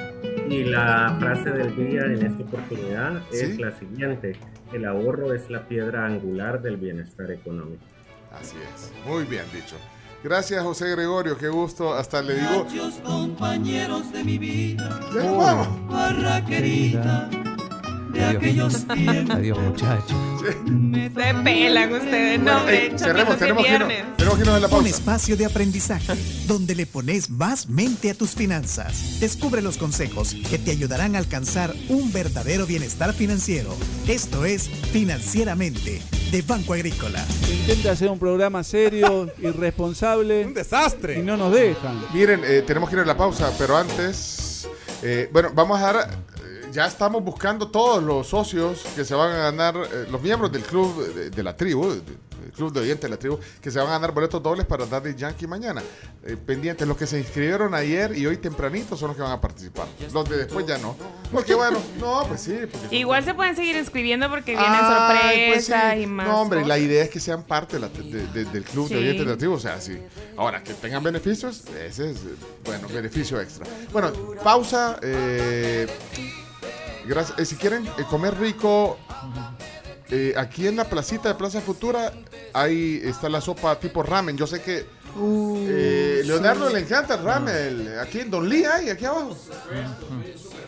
Y 0.50 0.64
la 0.64 1.16
frase 1.20 1.52
del 1.52 1.76
día 1.76 2.02
en 2.02 2.26
esta 2.26 2.44
oportunidad 2.44 3.22
¿Sí? 3.32 3.40
es 3.42 3.60
la 3.60 3.72
siguiente. 3.78 4.38
El 4.74 4.86
ahorro 4.86 5.34
es 5.34 5.50
la 5.50 5.68
piedra 5.68 6.06
angular 6.06 6.62
del 6.62 6.78
bienestar 6.78 7.32
económico. 7.32 7.84
Así 8.32 8.58
es, 8.76 8.92
muy 9.08 9.24
bien 9.24 9.46
dicho. 9.54 9.76
Gracias, 10.26 10.64
José 10.64 10.90
Gregorio, 10.90 11.38
qué 11.38 11.50
gusto. 11.50 11.94
Hasta 11.94 12.22
le 12.24 12.34
digo. 12.34 12.66
Muchos 12.66 12.96
compañeros 12.96 14.12
de 14.12 14.24
mi 14.24 14.40
vida, 14.40 15.00
Ya 15.14 15.24
nos 15.24 15.38
vamos. 15.38 15.88
barra 15.88 16.44
querida, 16.44 17.30
de 18.16 18.24
Adiós. 18.24 18.36
aquellos 18.76 18.88
tiempos. 18.88 19.36
Adiós, 19.36 19.60
muchachos. 19.60 20.18
Se 20.42 21.34
pelan 21.44 21.94
ustedes. 21.94 22.40
No, 22.40 22.44
Bueno, 22.46 22.58
hombre, 22.60 22.80
hey, 22.90 22.94
cerremos, 22.98 23.34
sí 23.34 23.40
tenemos 23.40 23.64
que, 23.66 23.72
tenemos 24.18 24.36
que 24.36 24.42
irnos 24.42 24.56
a 24.56 24.60
la 24.60 24.68
Un 24.68 24.72
pausa. 24.72 24.90
espacio 24.90 25.38
de 25.38 25.46
aprendizaje 25.46 26.14
donde 26.48 26.76
le 26.76 26.86
pones 26.86 27.30
más 27.30 27.68
mente 27.70 28.10
a 28.12 28.14
tus 28.14 28.32
finanzas. 28.32 29.20
Descubre 29.20 29.62
los 29.62 29.78
consejos 29.78 30.36
que 30.50 30.58
te 30.58 30.72
ayudarán 30.72 31.16
a 31.16 31.20
alcanzar 31.20 31.74
un 31.90 32.12
verdadero 32.12 32.66
bienestar 32.66 33.14
financiero. 33.14 33.76
Esto 34.08 34.46
es 34.46 34.70
Financieramente 34.92 36.02
de 36.32 36.42
Banco 36.42 36.74
Agrícola. 36.74 37.24
Intenta 37.52 37.92
hacer 37.92 38.10
un 38.10 38.20
programa 38.20 38.64
serio 38.64 39.32
y 39.42 39.48
responsable. 39.48 40.46
Un 40.46 40.54
desastre. 40.54 41.20
Y 41.20 41.24
no 41.24 41.38
nos 41.38 41.54
dejan. 41.54 42.02
Miren, 42.14 42.42
eh, 42.44 42.62
tenemos 42.66 42.90
que 42.90 42.96
ir 42.96 43.02
a 43.02 43.06
la 43.06 43.18
pausa, 43.18 43.52
pero 43.58 43.78
antes, 43.78 44.68
eh, 45.02 45.30
bueno, 45.32 45.50
vamos 45.56 45.80
a 45.80 45.94
dar, 45.94 46.10
eh, 46.10 46.35
ya 46.76 46.86
estamos 46.86 47.24
buscando 47.24 47.70
todos 47.70 48.04
los 48.04 48.28
socios 48.28 48.84
que 48.96 49.04
se 49.06 49.16
van 49.16 49.32
a 49.32 49.38
ganar, 49.38 49.76
eh, 49.78 50.08
los 50.12 50.22
miembros 50.22 50.52
del 50.52 50.62
club 50.64 51.04
de, 51.16 51.30
de 51.30 51.44
la 51.44 51.56
tribu, 51.56 51.90
de- 51.90 52.02
del 52.02 52.52
club 52.54 52.72
de 52.74 52.82
oyentes 52.82 53.02
de 53.02 53.10
la 53.10 53.18
tribu, 53.18 53.40
que 53.62 53.72
se 53.72 53.80
van 53.80 53.88
a 53.88 53.92
ganar 53.92 54.12
boletos 54.14 54.44
dobles 54.44 54.66
para 54.68 54.86
Daddy 54.86 55.16
Yankee 55.16 55.48
mañana. 55.48 55.82
Eh, 56.24 56.38
pendientes, 56.38 56.88
los 56.88 56.96
que 56.96 57.08
se 57.08 57.18
inscribieron 57.18 57.74
ayer 57.74 58.16
y 58.16 58.28
hoy 58.28 58.38
tempranito 58.38 58.96
son 58.96 59.08
los 59.10 59.18
que 59.18 59.24
van 59.24 59.32
a 59.32 59.42
participar. 59.42 59.88
Los 60.14 60.30
de 60.30 60.38
después 60.38 60.66
ya 60.66 60.78
no. 60.78 60.96
Porque 61.32 61.56
bueno, 61.56 61.80
no, 62.00 62.24
pues 62.28 62.42
sí. 62.42 62.60
Igual 62.92 63.24
se 63.26 63.34
pueden 63.34 63.56
seguir 63.56 63.76
inscribiendo 63.78 64.30
porque 64.30 64.52
vienen 64.52 64.70
Ay, 64.70 65.52
pues 65.54 65.66
sí. 65.66 65.72
sorpresas 65.72 65.98
y 65.98 66.06
más. 66.08 66.28
No, 66.28 66.42
hombre, 66.42 66.60
la 66.62 66.76
cosas. 66.76 66.80
idea 66.82 67.04
es 67.06 67.10
que 67.10 67.20
sean 67.20 67.44
parte 67.44 67.78
de 67.78 67.80
la- 67.80 67.90
de- 67.90 68.28
de- 68.28 68.46
del 68.46 68.64
club 68.64 68.90
de 68.90 68.98
oyentes 68.98 69.26
de 69.26 69.32
la 69.32 69.38
tribu. 69.38 69.54
O 69.56 69.60
sea, 69.60 69.82
sí. 69.82 69.98
Ahora, 70.38 70.62
que 70.64 70.74
tengan 70.76 71.02
beneficios, 71.04 71.64
ese 71.70 72.12
es, 72.12 72.18
eh, 72.18 72.36
bueno, 72.66 72.88
beneficio 72.90 73.40
extra. 73.42 73.66
Bueno, 73.92 74.12
pausa. 74.44 75.00
eh, 75.02 75.88
gracias. 77.08 77.40
Eh, 77.40 77.46
si 77.46 77.56
quieren 77.56 77.86
eh, 77.86 78.04
comer 78.10 78.38
rico, 78.40 78.98
eh, 80.10 80.34
aquí 80.38 80.68
en 80.68 80.76
la 80.76 80.86
placita 80.86 81.30
de 81.30 81.36
Plaza 81.36 81.62
Futura, 81.62 82.12
ahí 82.54 83.02
está 83.04 83.30
la 83.30 83.42
sopa 83.42 83.78
tipo 83.80 84.04
ramen. 84.04 84.38
Yo 84.38 84.46
sé 84.48 84.62
que 84.62 84.86
eh, 85.18 86.22
Leonardo 86.26 86.70
le 86.70 86.80
encanta 86.80 87.16
el 87.16 87.24
ramen. 87.24 87.90
Aquí 88.02 88.20
en 88.20 88.30
Don 88.32 88.48
Lee 88.48 88.66
hay, 88.66 88.90
aquí 88.90 89.06
abajo. 89.06 89.36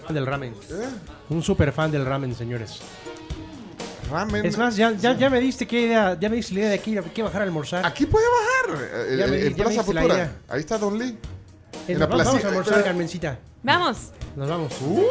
Fan 0.06 0.14
del 0.16 0.25
ramen. 0.25 0.53
¿Eh? 0.53 0.88
Un 1.30 1.43
super 1.43 1.72
fan 1.74 1.91
del 1.91 2.06
ramen, 2.06 2.33
señores. 2.35 2.80
Ramen. 4.09 4.45
Es 4.45 4.57
más, 4.57 4.77
ya, 4.77 4.91
ya, 4.93 5.17
ya 5.17 5.30
me 5.30 5.40
diste 5.41 5.67
qué 5.67 5.82
idea, 5.82 6.17
ya 6.17 6.30
me 6.30 6.38
diste 6.38 6.53
la 6.53 6.59
idea 6.61 6.69
de 6.69 6.75
aquí, 6.75 6.98
aquí 6.98 7.22
bajar 7.22 7.41
a 7.41 7.43
almorzar. 7.43 7.85
Aquí 7.85 8.06
puede 8.06 8.25
bajar. 8.25 8.90
en- 9.09 9.53
Plaza 9.56 9.83
Futura. 9.83 10.32
Ahí 10.48 10.61
está 10.61 10.77
Don 10.77 10.98
Lee. 10.98 11.17
En 11.90 11.99
la 11.99 12.06
vamos 12.06 12.24
placita. 12.24 12.48
a 12.48 12.51
almorzar, 12.51 12.83
Carmencita. 12.83 13.40
Vamos. 13.64 14.11
Nos 14.38 14.48
vamos. 14.48 14.72
Uy, 14.82 15.03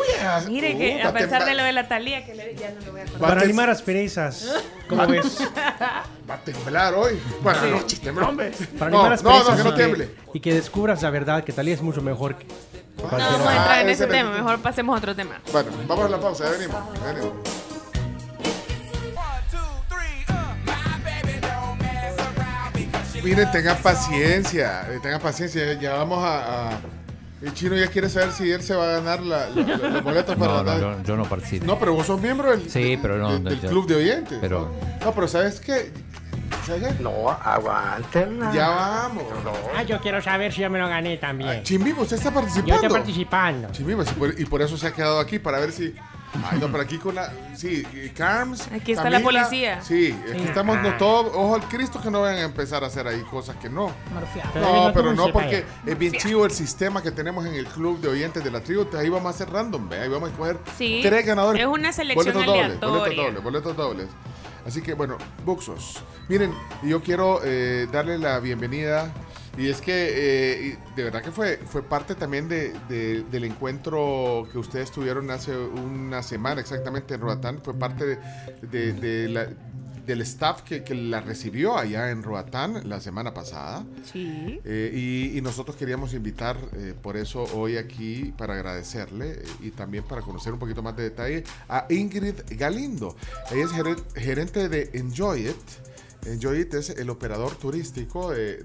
Mire 0.53 0.79
que 0.79 1.01
uh, 1.05 1.09
a 1.09 1.13
pesar 1.13 1.45
de 1.45 1.55
lo 1.55 1.65
de 1.65 1.73
la 1.73 1.89
Talía, 1.89 2.25
que 2.25 2.33
le- 2.33 2.55
ya 2.55 2.71
no 2.71 2.79
le 2.81 2.91
voy 2.93 3.01
a 3.01 3.03
acordar. 3.03 3.29
Para 3.29 3.41
animar 3.43 3.69
asperezas. 3.69 4.47
¿Cómo 4.89 5.01
Va- 5.03 5.07
ves? 5.09 5.39
Va 6.31 6.35
a 6.35 6.39
temblar 6.45 6.95
hoy. 6.95 7.21
Bueno, 7.43 7.59
Sí. 7.89 8.01
no, 8.15 8.29
hombre. 8.29 8.53
Para 8.79 8.89
No, 8.93 9.01
animar 9.05 9.23
no, 9.25 9.31
asperezas 9.31 9.49
no, 9.49 9.57
que 9.57 9.63
no 9.65 9.69
y 9.69 9.73
que- 9.73 9.77
tiemble. 9.85 10.11
Y 10.35 10.39
que 10.41 10.55
descubras 10.55 11.03
la 11.03 11.11
verdad, 11.11 11.43
que 11.43 11.53
Talía 11.53 11.75
es 11.75 11.83
mucho 11.83 12.03
mejor 12.03 12.37
que 12.37 12.47
No 12.47 13.03
cualquiera. 13.09 13.33
vamos 13.33 13.49
a 13.49 13.57
entrar 13.57 13.81
en 13.81 13.89
Ah, 13.89 13.91
ese 13.91 14.05
ese 14.05 14.13
tema, 14.15 14.31
me- 14.31 14.37
mejor 14.37 14.59
pasemos 14.61 14.95
a 14.95 14.99
otro 14.99 15.17
tema. 15.17 15.41
Bueno, 15.51 15.71
vamos 15.89 16.05
a 16.05 16.09
la 16.09 16.21
pausa, 16.21 16.45
ya 16.45 16.51
venimos. 16.51 16.81
ya 17.01 17.13
venimos. 17.13 17.33
Miren, 23.25 23.51
tengan 23.51 23.77
paciencia, 23.79 24.87
eh, 24.89 25.01
tengan 25.03 25.21
paciencia. 25.21 25.73
Ya 25.81 25.95
vamos 25.95 26.23
a, 26.23 26.69
a- 26.75 26.81
El 27.43 27.53
chino 27.53 27.77
ya 27.77 27.89
quiere 27.89 28.09
saber 28.09 28.33
si 28.33 28.51
él 28.51 28.63
se 28.63 28.75
va 28.75 28.85
a 28.85 28.93
ganar 29.01 29.21
la, 29.23 29.51
la- 29.51 29.77
la- 29.77 29.89
los 29.91 30.03
boletos 30.03 30.37
para 30.37 30.63
No, 30.63 30.65
no, 30.65 30.79
yo, 30.81 31.03
yo 31.03 31.17
no 31.17 31.25
participo. 31.25 31.67
No, 31.67 31.79
pero 31.79 31.93
vos 31.93 32.07
sos 32.07 32.21
miembro 32.21 32.51
del, 32.51 32.69
Sí, 32.71 32.99
pero 33.01 33.19
no. 33.19 33.31
del- 33.33 33.45
no, 33.45 33.51
del 33.51 33.61
yo- 33.61 33.69
club 33.69 33.87
de 33.87 33.97
oyentes. 33.97 34.39
Pero 34.41 34.73
No, 35.05 35.13
pero 35.13 35.29
¿sabes 35.29 35.61
qué? 35.61 35.93
¿Sabes 36.67 36.83
qué? 36.97 37.03
No, 37.03 37.31
aguántenla. 37.31 38.53
Ya 38.55 38.69
vamos. 38.71 39.25
Ah, 39.77 39.83
yo 39.83 40.01
quiero 40.01 40.23
saber 40.23 40.53
si 40.53 40.63
yo 40.63 40.71
me 40.71 40.79
lo 40.79 40.89
gané 40.89 41.19
también. 41.19 41.63
Chimbibo, 41.63 42.03
usted 42.03 42.17
está 42.17 42.31
Yo 42.31 42.35
participando. 42.37 42.75
estoy 42.75 42.89
participando. 42.91 43.69
Sí, 43.75 43.85
por- 44.19 44.41
y 44.41 44.45
por 44.47 44.63
eso 44.63 44.77
se 44.79 44.87
ha 44.87 44.93
quedado 44.93 45.21
aquí, 45.21 45.39
para 45.39 45.59
ver 45.61 45.73
si... 45.73 45.95
Ay, 46.51 46.59
no, 46.61 46.67
pero 46.71 46.83
aquí 46.83 46.99
con 46.99 47.15
la... 47.15 47.33
Sí, 47.55 47.83
Carms... 48.15 48.69
Aquí 48.73 48.93
está 48.93 49.09
la 49.09 49.21
policía. 49.21 49.81
Sí, 49.81 50.15
aquí 50.31 50.41
Sí. 50.41 50.45
estamos 50.49 50.77
no, 50.83 50.91
Ah. 50.91 50.97
todos... 50.99 51.33
Ojo 51.35 51.55
al 51.55 51.63
Cristo 51.69 52.01
que 52.01 52.11
no 52.11 52.21
vayan 52.23 52.39
a 52.39 52.43
empezar 52.45 52.85
a 52.85 52.89
hacer 52.89 53.07
ahí 53.07 53.23
cosas 53.23 53.57
que 53.57 53.71
no. 53.71 53.91
No, 54.55 54.91
pero 54.95 55.15
no, 55.15 55.33
porque 55.33 55.65
es 55.87 55.99
bien 55.99 56.13
chivo 56.15 56.45
el 56.45 56.51
sistema 56.51 57.03
que 57.03 57.11
tenemos 57.11 57.47
en 57.47 57.55
el 57.55 57.67
club 57.67 58.01
de 58.01 58.09
oyentes 58.09 58.45
de 58.45 58.51
la 58.51 58.61
tribu. 58.61 58.87
Ahí 58.99 59.09
vamos 59.09 59.27
a 59.27 59.31
hacer 59.31 59.51
random, 59.51 59.89
¿ve? 59.89 60.01
Ahí 60.01 60.09
vamos 60.09 60.29
a 60.29 60.33
escoger 60.33 60.59
Sí, 60.77 61.01
tres 61.03 61.25
ganadores. 61.27 61.61
es 61.63 61.67
una 61.69 61.93
selección 61.93 62.35
boletos 62.35 62.47
dobles, 62.47 62.65
aleatoria. 62.65 62.91
boletos 63.01 63.17
dobles, 63.25 63.43
boletos 63.43 63.77
dobles. 63.77 64.09
Así 64.67 64.83
que, 64.83 64.95
bueno, 64.95 65.17
Buxos. 65.45 66.03
Miren, 66.29 66.53
yo 66.83 67.01
quiero 67.01 67.41
eh, 67.45 67.87
darle 67.93 68.19
la 68.19 68.41
bienvenida. 68.41 69.13
Y 69.59 69.69
es 69.69 69.81
que 69.81 70.71
eh, 70.73 70.79
de 70.95 71.05
verdad 71.05 71.23
que 71.23 71.31
fue, 71.31 71.57
fue 71.67 71.83
parte 71.83 72.15
también 72.15 72.49
de, 72.49 72.73
de- 72.89 73.25
del 73.31 73.45
encuentro 73.45 74.47
que 74.53 74.59
ustedes 74.59 74.91
tuvieron 74.91 75.31
hace 75.31 75.57
una 75.57 76.23
semana 76.23 76.61
exactamente 76.61 77.15
en 77.15 77.21
Roatán. 77.21 77.61
Fue 77.63 77.75
parte 77.75 78.05
de, 78.05 78.19
de- 78.71 78.93
de 78.93 79.29
la- 79.29 79.49
del 80.07 80.21
staff 80.21 80.63
que, 80.63 80.85
que 80.85 80.95
la 80.95 81.21
recibió 81.21 81.77
allá 81.77 82.11
en 82.13 82.23
Roatán 82.23 82.89
la 82.89 83.01
semana 83.01 83.35
pasada. 83.35 83.85
Sí. 84.13 84.61
Eh, 84.65 84.93
y, 84.95 85.37
y 85.37 85.41
nosotros 85.41 85.75
queríamos 85.77 86.15
invitar, 86.15 86.57
eh, 86.75 86.95
por 87.03 87.17
eso 87.17 87.43
hoy 87.55 87.77
aquí, 87.77 88.33
para 88.39 88.55
agradecerle 88.55 89.43
y 89.61 89.71
también 89.73 90.05
para 90.05 90.21
conocer 90.23 90.53
un 90.53 90.61
poquito 90.61 90.81
más 90.81 90.97
de 90.97 91.03
detalle, 91.05 91.43
a 91.69 91.87
Ingrid 91.91 92.35
Galindo. 92.51 93.17
Ella 93.51 93.65
es 93.65 93.73
geren- 93.73 94.05
gerente 94.15 94.69
de 94.69 94.91
Enjoy 94.95 95.49
It. 95.49 95.57
Enjoy 96.27 96.61
It 96.61 96.75
es 96.75 96.91
el 96.91 97.11
operador 97.11 97.57
turístico 97.57 98.31
de, 98.31 98.63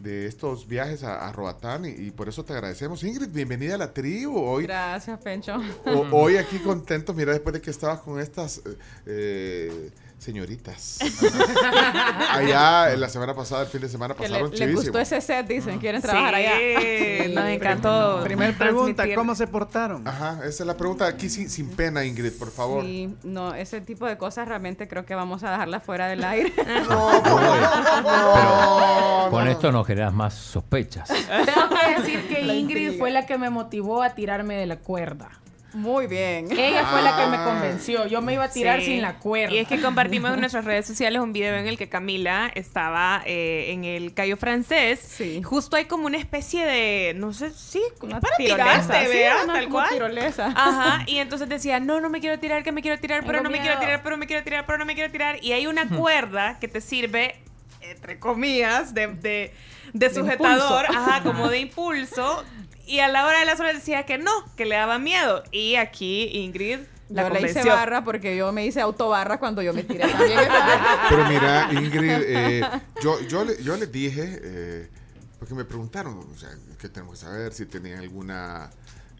de- 0.00 0.26
estos 0.26 0.66
viajes 0.66 1.02
a, 1.04 1.28
a 1.28 1.32
Roatán 1.32 1.84
y, 1.84 1.88
y 1.90 2.10
por 2.10 2.28
eso 2.28 2.44
te 2.44 2.52
agradecemos. 2.52 3.02
Ingrid, 3.04 3.28
bienvenida 3.28 3.74
a 3.76 3.78
la 3.78 3.92
tribu. 3.94 4.38
Hoy, 4.38 4.64
Gracias, 4.64 5.18
Pencho. 5.20 5.56
o- 5.86 6.06
hoy 6.12 6.36
aquí 6.36 6.58
contentos, 6.58 7.14
mira, 7.14 7.32
después 7.32 7.52
de 7.54 7.60
que 7.60 7.70
estabas 7.70 8.00
con 8.00 8.18
estas 8.18 8.58
eh, 8.66 8.76
eh, 9.06 9.90
señoritas. 10.20 10.98
Allá 12.30 12.92
en 12.92 13.00
la 13.00 13.08
semana 13.08 13.34
pasada, 13.34 13.62
el 13.62 13.68
fin 13.68 13.80
de 13.80 13.88
semana 13.88 14.14
pasaron 14.14 14.50
le 14.50 14.56
chivísimo. 14.56 14.82
gustó 14.82 14.98
ese 14.98 15.20
set, 15.20 15.46
dicen. 15.46 15.78
Quieren 15.78 16.02
trabajar 16.02 16.34
allá. 16.34 16.52
Sí, 16.56 17.32
nos 17.34 17.46
encantó. 17.46 18.20
Primer 18.22 18.56
pregunta. 18.56 19.04
¿cómo 19.14 19.34
se 19.34 19.46
portaron? 19.46 20.06
Ajá, 20.06 20.40
esa 20.44 20.62
es 20.62 20.66
la 20.66 20.76
pregunta 20.76 21.06
aquí 21.06 21.30
sin, 21.30 21.48
sin 21.48 21.70
pena, 21.70 22.04
Ingrid, 22.04 22.32
por 22.32 22.50
favor. 22.50 22.84
Sí, 22.84 23.14
no, 23.22 23.54
ese 23.54 23.80
tipo 23.80 24.06
de 24.06 24.18
cosas 24.18 24.46
realmente 24.46 24.86
creo 24.88 25.06
que 25.06 25.14
vamos 25.14 25.42
a 25.42 25.50
dejarla 25.50 25.80
fuera 25.80 26.06
del 26.08 26.22
aire. 26.22 26.52
con 29.30 29.48
esto 29.48 29.72
no 29.72 29.84
generas 29.84 30.12
más 30.12 30.34
sospechas. 30.34 31.08
Tengo 31.08 31.68
que 31.70 32.00
decir 32.00 32.28
que 32.28 32.40
Ingrid 32.54 32.98
fue 32.98 33.10
la 33.10 33.26
que 33.26 33.38
me 33.38 33.50
motivó 33.50 34.02
a 34.02 34.10
tirarme 34.10 34.56
de 34.56 34.66
la 34.66 34.76
cuerda. 34.76 35.30
Muy 35.72 36.06
bien. 36.08 36.50
Ella 36.50 36.84
fue 36.86 37.00
la 37.02 37.16
que 37.16 37.26
me 37.28 37.36
Ah. 37.36 37.44
convenció. 37.44 38.06
Yo 38.06 38.20
me 38.22 38.34
iba 38.34 38.44
a 38.44 38.50
tirar 38.50 38.80
Sí. 38.80 38.86
sin 38.86 39.02
la 39.02 39.18
cuerda. 39.18 39.54
Y 39.54 39.58
es 39.58 39.68
que 39.68 39.80
compartimos 39.80 40.32
en 40.34 40.40
nuestras 40.40 40.64
redes 40.64 40.86
sociales 40.86 41.20
un 41.22 41.32
video 41.32 41.54
en 41.56 41.68
el 41.68 41.78
que 41.78 41.88
Camila 41.88 42.50
estaba 42.54 43.22
eh, 43.24 43.66
en 43.72 43.84
el 43.84 44.12
Cayo 44.12 44.36
francés. 44.36 45.16
Justo 45.44 45.76
hay 45.76 45.84
como 45.84 46.06
una 46.06 46.18
especie 46.18 46.66
de, 46.66 47.14
no 47.16 47.32
sé, 47.32 47.50
sí, 47.50 47.80
Una 48.00 48.20
para 48.20 48.36
tirolesa, 48.36 48.82
tirarte, 48.82 49.12
sí, 49.12 49.18
una 49.44 49.52
tal 49.54 49.68
cual. 49.68 49.88
tirolesa. 49.90 50.46
Ajá, 50.56 51.04
y 51.06 51.18
entonces 51.18 51.48
decía, 51.48 51.78
no, 51.78 52.00
no 52.00 52.10
me 52.10 52.20
quiero 52.20 52.38
tirar, 52.40 52.62
que 52.64 52.72
me 52.72 52.82
quiero 52.82 52.98
tirar, 52.98 53.20
pero 53.20 53.38
Tengo 53.38 53.44
no 53.44 53.50
me 53.50 53.60
quiero 53.60 53.78
tirar, 53.78 54.02
pero 54.02 54.16
me 54.16 54.26
quiero 54.26 54.42
tirar, 54.42 54.66
pero 54.66 54.78
no 54.78 54.84
me 54.84 54.94
quiero 54.94 55.10
tirar. 55.12 55.38
Y 55.42 55.52
hay 55.52 55.66
una 55.68 55.88
cuerda 55.88 56.58
que 56.58 56.66
te 56.68 56.80
sirve, 56.80 57.36
entre 57.80 58.18
comillas, 58.18 58.92
de, 58.92 59.52
de, 59.92 60.10
sujetador, 60.14 60.86
ajá, 60.86 61.22
como 61.22 61.48
de 61.48 61.60
impulso. 61.60 62.44
Y 62.90 63.00
a 63.00 63.08
la 63.08 63.26
hora 63.26 63.38
de 63.40 63.44
las 63.46 63.60
horas 63.60 63.74
decía 63.74 64.04
que 64.04 64.18
no, 64.18 64.30
que 64.56 64.64
le 64.66 64.74
daba 64.76 64.98
miedo. 64.98 65.42
Y 65.52 65.76
aquí 65.76 66.24
Ingrid 66.32 66.80
la 67.08 67.22
yo 67.28 67.34
le 67.34 67.50
hice 67.50 67.64
barra 67.64 68.04
porque 68.04 68.36
yo 68.36 68.52
me 68.52 68.64
hice 68.66 68.80
autobarra 68.80 69.38
cuando 69.38 69.62
yo 69.62 69.72
me 69.72 69.82
tiré 69.84 70.08
también. 70.08 70.38
Pero 71.08 71.28
mira, 71.28 71.68
Ingrid, 71.72 72.10
eh, 72.10 72.62
yo, 73.02 73.20
yo, 73.22 73.44
le, 73.44 73.62
yo 73.62 73.76
les 73.76 73.90
dije, 73.90 74.40
eh, 74.42 74.90
porque 75.38 75.54
me 75.54 75.64
preguntaron, 75.64 76.18
o 76.18 76.38
sea, 76.38 76.50
¿qué 76.80 76.88
tenemos 76.88 77.18
que 77.18 77.24
saber? 77.26 77.52
Si 77.52 77.66
tenían 77.66 77.98
alguna, 78.00 78.70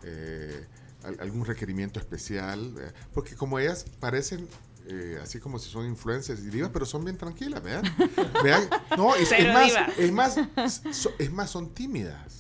eh, 0.05 0.67
al- 1.05 1.19
algún 1.21 1.45
requerimiento 1.45 1.99
especial. 2.01 2.75
eh, 2.81 2.93
porque 3.15 3.35
como 3.35 3.59
ellas 3.59 3.85
parecen... 4.01 4.49
eh, 4.89 5.19
así 5.23 5.39
como 5.41 5.59
si 5.59 5.71
son 5.71 5.87
influencers 5.87 6.41
y 6.41 6.51
divas, 6.51 6.71
pero 6.73 6.85
son 6.87 7.05
bien 7.05 7.17
tranquilas, 7.17 7.63
vean. 7.63 7.83
vean 8.43 8.69
no, 8.97 9.15
es, 9.15 9.31
más, 9.53 9.73
es 9.99 10.13
más, 10.13 10.83
so- 10.93 11.13
es 11.19 11.31
más, 11.33 11.51
son 11.51 11.73
tímidas. 11.75 12.40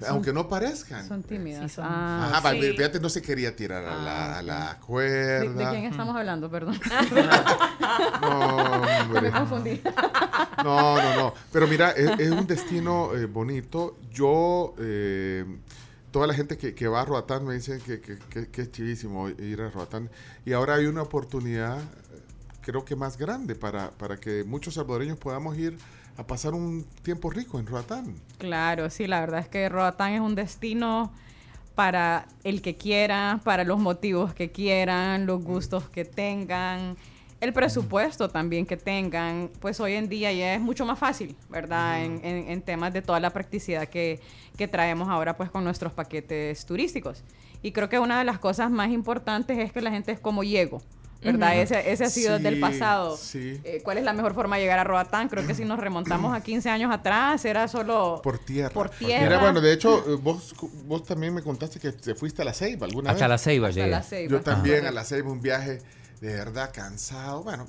Son- 0.00 0.08
aunque 0.10 0.32
no 0.32 0.48
parezcan. 0.48 1.06
Son 1.08 1.22
tímidas. 1.22 1.72
son- 1.72 1.84
Ah, 1.88 2.30
Ajá, 2.34 2.52
sí. 2.52 2.60
fíjate, 2.76 3.00
no 3.00 3.08
se 3.08 3.20
quería 3.20 3.56
tirar 3.56 3.84
a 3.84 3.96
la, 3.96 4.38
a 4.38 4.42
la 4.42 4.74
¿De, 4.74 4.80
cuerda. 4.80 5.70
de 5.72 5.78
quién 5.80 5.90
estamos 5.90 6.14
hablando? 6.16 6.50
Perdón. 6.50 6.78
No, 8.20 8.38
hombre. 9.02 9.20
Me 9.22 9.30
confundí. 9.30 9.80
No, 10.64 10.96
no, 11.02 11.14
no. 11.16 11.34
Pero 11.52 11.66
mira, 11.66 11.90
es, 11.92 12.18
es 12.18 12.30
un 12.30 12.46
destino 12.46 13.14
eh, 13.14 13.26
bonito. 13.26 13.96
Yo, 14.12 14.74
eh, 14.78 15.44
toda 16.10 16.26
la 16.26 16.34
gente 16.34 16.56
que, 16.58 16.74
que 16.74 16.88
va 16.88 17.02
a 17.02 17.04
Roatán 17.04 17.44
me 17.44 17.54
dice 17.54 17.78
que, 17.78 18.00
que- 18.00 18.18
que- 18.18 18.48
que 18.48 18.62
es 18.62 18.70
chivísimo 18.72 19.28
ir 19.28 19.60
a 19.62 19.70
Roatán. 19.70 20.10
Y 20.44 20.52
ahora 20.52 20.74
hay 20.74 20.86
una 20.86 21.02
oportunidad, 21.02 21.78
creo 22.60 22.84
que 22.84 22.96
más 22.96 23.16
grande, 23.18 23.54
para, 23.54 23.90
para 23.92 24.16
que 24.16 24.44
muchos 24.44 24.74
salvadoreños 24.74 25.18
podamos 25.18 25.56
ir 25.56 25.76
a 26.18 26.26
pasar 26.26 26.52
un 26.52 26.84
tiempo 27.02 27.30
rico 27.30 27.58
en 27.58 27.66
Roatán. 27.66 28.14
Claro, 28.38 28.90
sí, 28.90 29.06
la 29.06 29.20
verdad 29.20 29.40
es 29.40 29.48
que 29.48 29.68
Roatán 29.68 30.12
es 30.12 30.20
un 30.20 30.34
destino 30.34 31.12
para 31.74 32.26
el 32.42 32.60
que 32.60 32.76
quiera, 32.76 33.40
para 33.44 33.62
los 33.64 33.78
motivos 33.78 34.34
que 34.34 34.50
quieran, 34.50 35.26
los 35.26 35.42
gustos 35.44 35.88
que 35.88 36.04
tengan, 36.04 36.96
el 37.40 37.52
presupuesto 37.52 38.28
también 38.28 38.66
que 38.66 38.76
tengan. 38.76 39.48
Pues 39.60 39.78
hoy 39.78 39.92
en 39.92 40.08
día 40.08 40.32
ya 40.32 40.54
es 40.54 40.60
mucho 40.60 40.84
más 40.84 40.98
fácil, 40.98 41.36
¿verdad? 41.48 42.02
En, 42.04 42.20
en- 42.24 42.50
en 42.50 42.62
temas 42.62 42.92
de 42.92 43.00
toda 43.00 43.20
la 43.20 43.30
practicidad 43.30 43.86
que, 43.88 44.20
que 44.56 44.66
traemos 44.66 45.08
ahora 45.08 45.36
pues 45.36 45.50
con 45.52 45.62
nuestros 45.62 45.92
paquetes 45.92 46.66
turísticos. 46.66 47.22
Y 47.62 47.70
creo 47.70 47.88
que 47.88 48.00
una 48.00 48.18
de 48.18 48.24
las 48.24 48.40
cosas 48.40 48.72
más 48.72 48.90
importantes 48.90 49.56
es 49.58 49.72
que 49.72 49.80
la 49.80 49.92
gente 49.92 50.10
es 50.10 50.18
como 50.18 50.42
llego. 50.42 50.82
¿Verdad? 51.22 51.52
Ujú. 51.52 51.60
ese, 51.62 51.90
ese 51.92 52.04
ha 52.04 52.10
sido 52.10 52.34
desde 52.34 52.48
el 52.48 52.54
Sí, 52.56 52.60
pasado. 52.60 53.16
sí. 53.16 53.60
Eh, 53.64 53.80
¿Cuál 53.82 53.98
es 53.98 54.04
la 54.04 54.12
mejor 54.12 54.34
forma 54.34 54.56
de 54.56 54.62
llegar 54.62 54.78
a 54.78 54.84
Roatán? 54.84 55.28
Creo 55.28 55.44
que 55.46 55.54
si 55.54 55.64
nos 55.64 55.78
remontamos 55.80 56.32
a 56.36 56.40
15 56.40 56.70
años 56.70 56.92
atrás, 56.92 57.44
era 57.44 57.66
solo 57.66 58.20
Por 58.22 58.38
tierra. 58.38 58.72
Por 58.72 58.88
tierra. 58.90 59.24
Mira, 59.24 59.38
bueno, 59.40 59.60
de 59.60 59.72
hecho, 59.72 59.98
eh, 60.12 60.16
vos, 60.22 60.54
vos 60.84 61.02
también 61.04 61.34
me 61.34 61.42
contaste 61.42 61.80
que 61.80 61.90
te 61.92 62.14
fuiste 62.14 62.42
a 62.42 62.44
la 62.44 62.54
Ceiba 62.54 62.86
alguna 62.86 63.10
Hasta 63.10 63.24
vez. 63.24 63.30
la 63.30 63.38
Ceiba 63.38 63.68
Hasta 63.68 63.80
llegué. 63.80 63.90
la 63.90 64.02
Ceiba. 64.02 64.30
Yo 64.30 64.40
también 64.42 64.80
Ajá. 64.80 64.88
a 64.90 64.92
la 64.92 65.04
Ceiba, 65.04 65.30
un 65.32 65.40
viaje 65.42 65.80
de 66.20 66.32
verdad 66.34 66.70
cansado. 66.72 67.42
Bueno, 67.42 67.66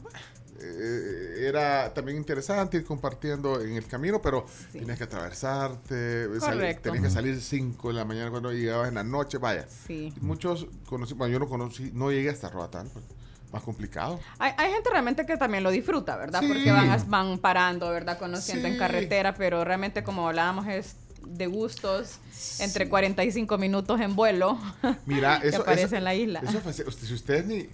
eh, 0.61 1.45
era 1.47 1.91
también 1.93 2.17
interesante 2.17 2.77
ir 2.77 2.83
compartiendo 2.83 3.61
en 3.61 3.75
el 3.77 3.87
camino, 3.87 4.21
pero 4.21 4.45
tenías 4.71 4.97
que 4.97 5.05
atravesarte, 5.05 6.39
sal- 6.39 6.79
tenías 6.81 7.03
que 7.03 7.09
salir 7.09 7.41
5 7.41 7.87
de 7.89 7.93
la 7.95 8.05
mañana 8.05 8.29
cuando 8.29 8.51
llegabas 8.51 8.89
en 8.89 8.95
la 8.95 9.03
noche, 9.03 9.37
vaya. 9.37 9.65
Sí. 9.87 10.13
Muchos 10.21 10.67
conocí, 10.87 11.13
bueno, 11.13 11.33
yo 11.33 11.39
no 11.39 11.47
conocí, 11.47 11.91
no 11.93 12.11
llegué 12.11 12.29
hasta 12.29 12.49
Roatán, 12.49 12.89
pues, 12.93 13.05
más 13.51 13.63
complicado. 13.63 14.19
Hay, 14.37 14.51
hay 14.57 14.71
gente 14.71 14.89
realmente 14.89 15.25
que 15.25 15.37
también 15.37 15.63
lo 15.63 15.71
disfruta, 15.71 16.15
¿verdad? 16.17 16.41
Sí. 16.41 16.47
Porque 16.47 16.71
van, 16.71 17.09
van 17.09 17.37
parando, 17.39 17.89
¿verdad? 17.89 18.17
Conociendo 18.17 18.67
en 18.67 18.77
carretera, 18.77 19.33
pero 19.35 19.63
realmente 19.63 20.03
como 20.03 20.27
hablábamos 20.27 20.67
es 20.67 20.95
de 21.25 21.47
gustos 21.47 22.19
entre 22.59 22.89
45 22.89 23.57
minutos 23.57 23.99
en 24.01 24.15
vuelo 24.15 24.57
Mira, 25.05 25.39
que 25.41 25.49
eso, 25.49 25.61
aparece 25.61 25.85
eso- 25.85 25.95
en 25.97 26.03
la 26.03 26.15
isla. 26.15 26.41
eso 26.43 26.61
si 26.91 27.13
ustedes 27.13 27.45
ni, 27.45 27.67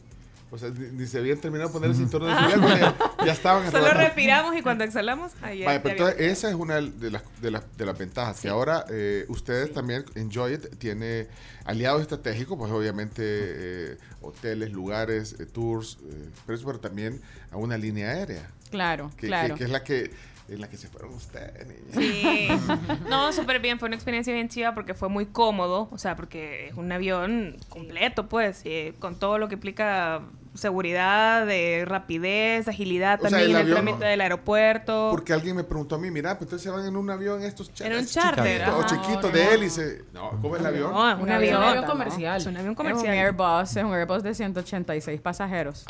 O 0.51 0.57
sea, 0.57 0.69
ni, 0.69 1.05
se 1.07 1.17
habían 1.17 1.39
terminado 1.39 1.69
de 1.69 1.73
poner 1.73 1.89
el 1.89 1.95
cinturón 1.95 2.29
de 2.29 2.49
seguridad 2.51 2.95
cuando 2.97 3.17
ya, 3.17 3.25
ya 3.25 3.31
estaban 3.33 3.71
Solo 3.71 3.91
respiramos 3.91 4.55
y 4.55 4.61
cuando 4.61 4.83
exhalamos, 4.83 5.31
ahí 5.41 5.59
ya 5.59 5.81
pero 5.81 5.95
entonces 5.95 6.21
esa 6.21 6.49
es 6.49 6.55
una 6.55 6.75
de 6.75 7.11
las, 7.11 7.23
de 7.41 7.51
las, 7.51 7.63
de 7.77 7.85
las 7.85 7.97
ventajas. 7.97 8.39
Que 8.39 8.49
ahora 8.49 8.85
eh, 8.89 9.25
ustedes 9.27 9.73
también, 9.73 10.05
Enjoy 10.15 10.53
It, 10.53 10.77
tiene 10.77 11.27
aliados 11.65 12.01
estratégicos, 12.01 12.57
pues 12.57 12.71
obviamente 12.71 13.23
eh, 13.23 13.97
hoteles, 14.21 14.71
lugares, 14.71 15.35
eh, 15.39 15.45
tours, 15.45 15.97
eh, 16.05 16.29
pero, 16.45 16.79
también 16.79 17.21
a 17.51 17.57
una 17.57 17.77
línea 17.77 18.09
aérea. 18.09 18.49
Claro, 18.69 19.09
Que, 19.15 19.21
que- 19.21 19.27
claro. 19.27 19.55
que 19.55 19.63
es 19.63 19.69
la 19.69 19.83
que, 19.83 20.11
en 20.47 20.61
la 20.61 20.69
que 20.69 20.77
se 20.77 20.87
fueron 20.87 21.13
ustedes, 21.13 21.65
niña. 21.67 21.79
Sí. 21.93 22.47
No, 23.09 23.31
súper 23.33 23.59
bien. 23.59 23.79
Fue 23.79 23.87
una 23.87 23.95
experiencia 23.95 24.33
bien 24.33 24.49
chiva 24.49 24.73
porque 24.73 24.93
fue 24.93 25.09
muy 25.09 25.25
cómodo. 25.27 25.87
O 25.91 25.97
sea, 25.97 26.15
porque 26.15 26.67
es 26.69 26.75
un 26.75 26.91
avión 26.91 27.57
completo, 27.69 28.27
pues, 28.27 28.61
eh, 28.65 28.93
con 28.99 29.15
todo 29.17 29.37
lo 29.37 29.47
que 29.47 29.55
implica 29.55 30.21
seguridad, 30.53 31.45
de 31.45 31.83
rapidez, 31.85 32.67
agilidad 32.69 33.19
O 33.19 33.21
sea, 33.27 33.29
también 33.31 33.49
el 33.51 33.55
en 33.57 33.57
el 33.57 33.73
avión- 33.73 33.83
trámite 33.85 34.05
del 34.05 34.21
aeropuerto. 34.21 35.09
Porque 35.11 35.33
alguien 35.33 35.55
me 35.55 35.63
preguntó 35.65 35.95
a 35.95 35.97
mí, 35.97 36.09
mira, 36.11 36.37
pues 36.37 36.43
entonces 36.47 36.63
se 36.63 36.69
van 36.69 36.85
en 36.85 36.95
un 36.95 37.09
avión 37.09 37.43
estos 37.43 37.73
ch- 37.73 37.85
Era 37.85 37.99
un 37.99 38.05
charter, 38.05 38.61
O 38.69 38.79
ajá. 38.79 38.85
chiquitos 38.87 39.23
No, 39.23 39.37
de 39.37 39.43
no. 39.45 39.51
hélice. 39.51 40.03
No, 40.13 40.29
¿cómo 40.41 40.55
es 40.55 40.61
el 40.61 40.67
avión? 40.67 40.91
No, 40.93 41.09
es 41.09 41.15
un 41.17 41.21
Un 41.23 41.29
avión. 41.31 41.61
avión 41.61 41.81
¿no? 41.83 41.91
comercial. 41.91 42.37
Es 42.37 42.45
un 42.45 42.55
avión 42.55 42.67
Es 42.67 42.69
un 42.69 42.75
comercial. 42.75 43.17
Airbus, 43.17 43.75
es 43.75 43.83
un 43.83 43.93
Airbus 43.93 44.23
de 44.23 44.33
186 44.33 45.19
pasajeros. 45.21 45.85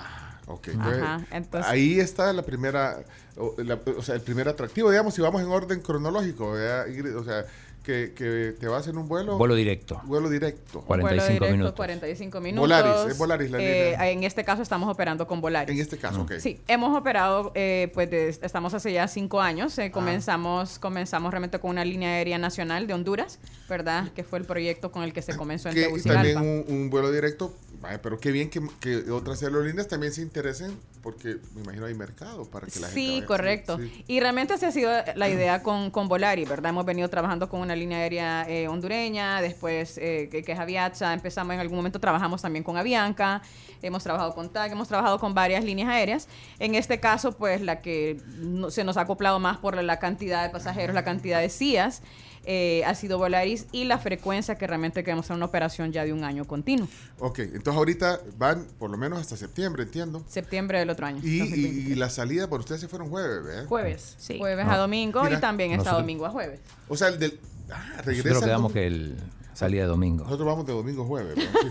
Ok, 0.47 0.69
Ajá, 0.79 1.15
entonces, 1.15 1.27
entonces- 1.31 1.71
ahí 1.71 1.99
está 1.99 2.31
la 2.33 2.43
primera, 2.43 3.03
o, 3.37 3.55
la- 3.57 3.79
o 3.97 4.01
sea, 4.03 4.15
el 4.15 4.21
primer 4.21 4.47
atractivo, 4.47 4.89
digamos, 4.91 5.13
si 5.15 5.21
vamos 5.21 5.41
en 5.41 5.49
orden 5.49 5.79
cronológico, 5.81 6.49
o 6.49 7.23
sea, 7.23 7.45
que, 7.85 8.13
que 8.15 8.55
te 8.59 8.67
vas 8.67 8.87
en 8.87 8.97
un 8.97 9.07
vuelo. 9.07 9.37
Vuelo 9.37 9.53
directo. 9.55 10.01
Vuelo 10.05 10.29
directo. 10.29 10.81
45 10.81 10.87
Vuelo 10.87 11.23
directo, 11.33 11.51
minutos. 11.51 11.75
45 11.75 12.41
minutos. 12.41 12.61
Volaris, 12.69 13.11
es 13.11 13.17
Volaris 13.17 13.51
la 13.51 13.57
Eh, 13.61 13.91
línea. 13.91 14.09
en 14.09 14.23
este 14.23 14.43
caso 14.43 14.61
estamos 14.63 14.89
operando 14.89 15.27
con 15.27 15.39
Volaris. 15.41 15.73
En 15.75 15.81
este 15.81 15.97
caso, 15.97 16.23
ok. 16.23 16.33
Sí, 16.39 16.59
hemos 16.67 16.97
operado, 16.97 17.51
eh, 17.55 17.91
pues 17.93 18.09
de- 18.09 18.29
estamos 18.29 18.73
hace 18.73 18.91
ya 18.91 19.07
cinco 19.07 19.39
años. 19.41 19.77
Ah. 19.79 19.85
eh, 19.85 19.91
comenzamos, 19.91 20.79
comenzamos 20.79 21.31
realmente 21.31 21.59
con 21.59 21.71
una 21.71 21.85
línea 21.85 22.09
aérea 22.09 22.37
nacional 22.39 22.87
de 22.87 22.93
Honduras, 22.95 23.39
¿verdad? 23.69 24.11
Que 24.13 24.23
fue 24.23 24.39
el 24.39 24.45
proyecto 24.45 24.91
con 24.91 25.03
el 25.03 25.13
que 25.13 25.21
se 25.21 25.35
comenzó 25.37 25.69
en 25.69 25.75
Que- 25.75 25.81
y 25.81 25.83
Tegucigalpa. 25.85 26.23
también 26.33 26.65
un, 26.67 26.75
un 26.75 26.89
vuelo 26.89 27.11
directo, 27.11 27.53
vaya, 27.81 28.01
pero 28.01 28.17
qué 28.19 28.31
bien 28.31 28.49
que, 28.49 28.61
que 28.79 29.11
otras 29.11 29.43
aerolíneas 29.43 29.87
también 29.87 30.11
se 30.11 30.21
interesen, 30.21 30.75
porque 31.03 31.37
me 31.53 31.61
imagino 31.61 31.85
hay 31.85 31.93
mercado 31.93 32.45
para 32.49 32.65
que 32.65 32.79
la 32.79 32.87
gente 32.87 32.99
Sí, 32.99 33.13
vaya. 33.15 33.25
correcto. 33.27 33.77
Sí. 33.77 34.03
Y 34.07 34.19
realmente 34.19 34.55
esa 34.55 34.69
ha 34.69 34.71
sido 34.71 34.91
la 35.15 35.29
idea 35.29 35.61
con, 35.61 35.91
con 35.91 36.07
Volari, 36.07 36.45
¿verdad? 36.45 36.69
Hemos 36.71 36.85
venido 36.85 37.09
trabajando 37.09 37.47
con 37.47 37.59
una 37.61 37.74
línea 37.75 37.99
aérea 37.99 38.45
eh, 38.49 38.67
hondureña, 38.67 39.41
después 39.41 39.97
eh, 39.97 40.29
que, 40.31 40.43
que 40.43 40.51
es 40.53 40.59
Aviacha, 40.59 41.13
empezamos 41.13 41.53
en 41.53 41.59
algún 41.59 41.77
momento, 41.77 41.99
trabajamos 41.99 42.41
también 42.41 42.63
con 42.63 42.77
Avianca, 42.77 43.41
hemos 43.81 44.03
trabajado 44.03 44.33
con 44.33 44.49
TAC, 44.49 44.71
hemos 44.71 44.87
trabajado 44.87 45.19
con 45.19 45.33
varias 45.33 45.63
líneas 45.63 45.89
aéreas. 45.89 46.27
En 46.59 46.75
este 46.75 46.99
caso, 46.99 47.33
pues 47.33 47.61
la 47.61 47.81
que 47.81 48.19
no- 48.37 48.71
se 48.71 48.83
nos 48.83 48.97
ha 48.97 49.01
acoplado 49.01 49.39
más 49.39 49.57
por 49.57 49.81
la 49.81 49.99
cantidad 49.99 50.43
de 50.43 50.49
pasajeros, 50.49 50.93
la 50.95 51.03
cantidad 51.03 51.39
de 51.39 51.49
CIAs, 51.49 52.01
eh, 52.47 52.83
ha 52.85 52.93
sido 52.93 53.17
Volaris 53.17 53.65
y 53.71 53.85
la 53.85 53.97
frecuencia 53.97 54.53
que 54.55 54.67
realmente 54.67 55.03
queremos 55.03 55.25
hacer 55.25 55.35
una 55.35 55.45
operación 55.47 55.91
ya 55.91 56.05
de 56.05 56.13
un 56.13 56.23
año 56.23 56.45
continuo, 56.45 56.87
Ok, 57.17 57.39
entonces 57.39 57.73
ahorita 57.75 58.19
van 58.37 58.67
por 58.77 58.91
lo 58.91 58.97
menos 58.97 59.19
hasta 59.19 59.35
septiembre, 59.35 59.81
entiendo. 59.81 60.23
septiembre 60.27 60.77
del 60.77 60.91
otro 60.91 61.07
año. 61.07 61.21
Y, 61.23 61.39
2020. 61.39 61.89
y- 61.89 61.91
y 61.93 61.95
la 61.95 62.07
salida 62.11 62.47
por 62.47 62.59
ustedes 62.59 62.81
se 62.81 62.87
fueron 62.87 63.09
jueves, 63.09 63.43
¿verdad? 63.43 63.65
Jueves. 63.65 64.15
Sí. 64.19 64.37
Jueves 64.37 64.63
No. 64.67 64.73
a 64.73 64.77
domingo 64.77 65.23
Mira, 65.23 65.37
y 65.37 65.41
también 65.41 65.71
está 65.71 65.85
nosotros- 65.85 66.03
domingo 66.03 66.25
a 66.27 66.29
jueves. 66.29 66.59
O 66.87 66.95
sea, 66.95 67.07
el 67.07 67.17
del... 67.17 67.39
Ah, 67.71 67.83
Nosotros 67.97 68.05
regresa. 68.17 68.45
quedamos 68.45 68.71
que 68.71 68.87
el 68.87 69.17
salía 69.53 69.81
de 69.83 69.87
domingo. 69.87 70.25
Nosotros 70.25 70.45
vamos 70.47 70.65
de 70.65 70.73
domingo 70.73 71.03
a 71.03 71.05
jueves. 71.05 71.35
Sí. 71.37 71.69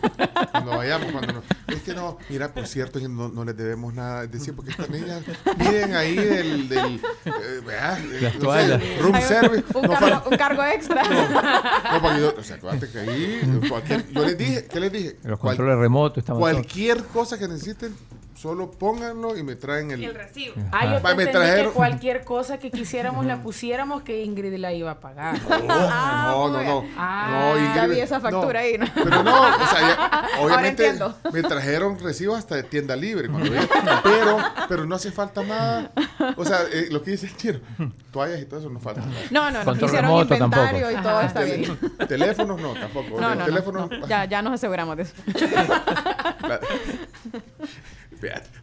Cuando 0.52 0.70
vayamos, 0.76 1.12
cuando 1.12 1.32
no. 1.34 1.42
Es 1.68 1.82
que 1.82 1.92
no, 1.94 2.16
mira, 2.30 2.52
por 2.54 2.66
cierto, 2.66 2.98
no, 3.08 3.28
no 3.28 3.44
les 3.44 3.56
debemos 3.56 3.92
nada. 3.92 4.24
Es 4.24 4.32
decir, 4.32 4.54
porque 4.56 4.70
estas 4.70 4.88
niñas 4.88 5.22
piden 5.58 5.94
ahí 5.94 6.14
del. 6.16 6.68
del 6.68 7.00
eh. 7.26 8.18
Las 8.22 8.34
No 8.34 8.40
sé, 8.40 8.46
toallas. 8.46 8.82
room 9.00 9.14
un- 9.16 9.20
service. 9.22 9.64
Un, 9.74 9.82
No 9.82 9.88
cargo, 9.90 10.06
fal- 10.06 10.22
un 10.30 10.36
cargo 10.38 10.64
extra. 10.64 11.02
no, 11.92 12.00
porque 12.02 12.20
yo- 12.20 12.34
o 12.38 12.42
sea, 12.42 12.56
acuérdate 12.56 12.88
que 12.90 12.98
ahí. 13.00 13.60
Cualquier, 13.68 14.10
yo 14.10 14.24
les 14.24 14.38
dije, 14.38 14.64
¿qué 14.66 14.80
les 14.80 14.92
dije? 14.92 15.16
Los 15.24 15.38
Cual- 15.38 15.56
controles 15.56 15.78
remotos 15.78 16.24
todos. 16.24 16.38
cualquier 16.38 17.04
cosa 17.04 17.38
que 17.38 17.48
necesiten, 17.48 17.94
solo 18.44 18.70
pónganlo 18.70 19.38
y 19.38 19.42
me 19.42 19.56
traen 19.56 19.90
el. 19.90 20.04
El 20.04 20.14
recibo. 20.14 20.54
Ah, 20.70 20.84
yo 20.84 20.96
te 20.98 21.02
Va, 21.02 21.14
me 21.14 21.22
entendí 21.22 21.38
trajeron- 21.48 21.68
que 21.68 21.70
cualquier 21.74 22.24
cosa 22.24 22.58
que 22.58 22.70
quisiéramos 22.70 23.24
la 23.24 23.42
pusiéramos 23.42 24.02
que 24.02 24.22
Ingrid 24.22 24.54
la 24.58 24.70
iba 24.74 24.90
a 24.90 25.00
pagar. 25.00 25.40
No, 25.66 26.48
no, 26.48 26.48
no, 26.50 26.62
no. 26.62 26.84
Ah, 26.94 27.28
no, 27.54 27.58
Ingrid, 27.58 27.74
ya 27.74 27.86
vi 27.86 28.00
esa 28.00 28.20
factura 28.20 28.52
no. 28.52 28.58
ahí, 28.58 28.76
¿no? 28.76 28.86
Pero 28.94 29.22
no, 29.22 29.40
o 29.44 29.66
sea, 29.66 29.80
ya- 29.80 30.28
obviamente 30.40 30.84
entiendo. 30.88 31.16
me 31.32 31.42
trajeron 31.42 31.98
recibos 31.98 32.36
hasta 32.38 32.54
de 32.56 32.64
tienda 32.64 32.94
libre, 32.96 33.28
cuando 33.30 33.50
vi- 33.50 33.56
pero, 34.02 34.36
pero 34.68 34.84
no 34.84 34.94
hace 34.96 35.10
falta 35.10 35.42
nada. 35.42 35.90
O 36.36 36.44
sea, 36.44 36.58
eh, 36.70 36.88
lo 36.90 37.02
que 37.02 37.12
dice 37.12 37.26
el 37.26 37.36
chino, 37.38 37.60
toallas 38.12 38.42
y 38.42 38.44
todo 38.44 38.60
eso 38.60 38.68
no 38.68 38.78
falta. 38.78 39.00
No, 39.30 39.44
no, 39.50 39.52
nos 39.52 39.64
Control 39.64 39.88
hicieron 39.90 40.10
inventario 40.20 40.86
tampoco. 40.86 40.90
y 40.90 41.02
todo 41.02 41.16
Ajá. 41.18 41.26
está 41.26 41.40
bien. 41.40 41.78
Teléfonos 42.08 42.60
no, 42.60 42.74
tampoco. 42.74 43.18
No, 43.18 43.30
no, 43.30 43.34
no, 43.36 43.44
Teléfonos, 43.46 43.90
no. 43.90 44.06
Ya, 44.06 44.26
ya 44.26 44.42
nos 44.42 44.52
aseguramos 44.52 44.98
de 44.98 45.04
eso. 45.04 45.14
la- 46.46 46.60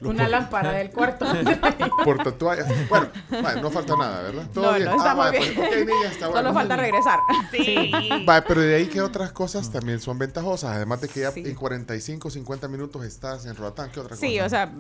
Una 0.02 0.24
por- 0.24 0.32
lámpara 0.32 0.72
del 0.74 0.90
cuarto. 0.92 1.26
portatoallas. 2.04 2.68
Bueno, 2.90 3.08
vale, 3.42 3.62
no 3.62 3.70
falta 3.72 3.96
nada, 3.96 4.22
¿verdad? 4.24 4.44
¿Todo 4.54 4.66
No, 4.72 4.74
bien? 4.78 4.86
no, 4.86 4.96
estamos 4.98 5.26
vale, 5.26 5.40
bien. 5.40 5.54
pues, 5.56 5.68
ok, 5.70 5.76
niña, 5.88 6.08
está 6.12 6.28
bueno. 6.28 6.42
Solo 6.42 6.54
falta 6.54 6.76
regresar. 6.78 7.20
Sí. 7.52 7.92
Vale, 8.26 8.46
pero 8.48 8.62
de 8.62 8.76
ahí 8.76 8.88
que 8.88 9.02
otras 9.02 9.32
cosas 9.32 9.72
también 9.72 10.00
son 10.00 10.18
ventajosas, 10.18 10.76
además 10.76 11.02
de 11.02 11.08
que 11.10 11.22
ya 11.22 11.32
Sí. 11.32 11.44
en 11.46 11.56
45, 11.56 12.30
50 12.30 12.68
minutos 12.68 13.04
estás 13.06 13.46
en 13.46 13.56
Roatán, 13.56 13.90
¿qué 13.92 14.00
otra 14.00 14.12
cosa? 14.16 14.22
Sí, 14.22 14.40
o 14.40 14.50
sea, 14.50 14.72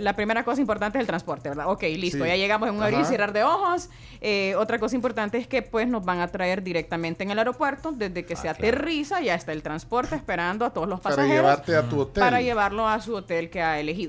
la 0.00 0.16
primera 0.16 0.44
cosa 0.44 0.60
importante 0.60 0.98
es 0.98 1.02
el 1.02 1.06
transporte, 1.06 1.48
¿verdad? 1.48 1.70
Ok, 1.70 1.82
listo, 1.82 2.24
Sí. 2.24 2.28
ya 2.28 2.36
llegamos 2.36 2.68
en 2.68 2.74
un 2.76 2.82
abrir 2.82 3.00
y 3.00 3.04
cerrar 3.04 3.32
de 3.32 3.42
ojos. 3.44 3.88
Eh, 4.20 4.54
otra 4.56 4.78
cosa 4.78 4.94
importante 4.96 5.38
es 5.38 5.46
que 5.46 5.62
pues 5.62 5.88
nos 5.88 6.04
van 6.04 6.20
a 6.20 6.28
traer 6.28 6.62
directamente 6.62 7.22
en 7.24 7.30
el 7.30 7.38
aeropuerto, 7.38 7.92
desde 7.92 8.24
que 8.24 8.36
se 8.36 8.48
aterriza, 8.48 9.20
ya 9.20 9.34
está 9.34 9.52
el 9.52 9.62
transporte 9.62 10.14
esperando 10.16 10.64
a 10.64 10.70
todos 10.70 10.88
los 10.88 11.00
Para 11.00 11.16
pasajeros. 11.16 11.42
llevarte 11.44 11.76
a 11.76 11.82
tu 11.88 12.00
hotel. 12.00 12.20
Para 12.20 12.40
llevarlo 12.40 12.86
a 12.88 13.00
su 13.00 13.14
hotel 13.14 13.50
que 13.50 13.62
ha 13.62 13.78
elegido. 13.80 13.99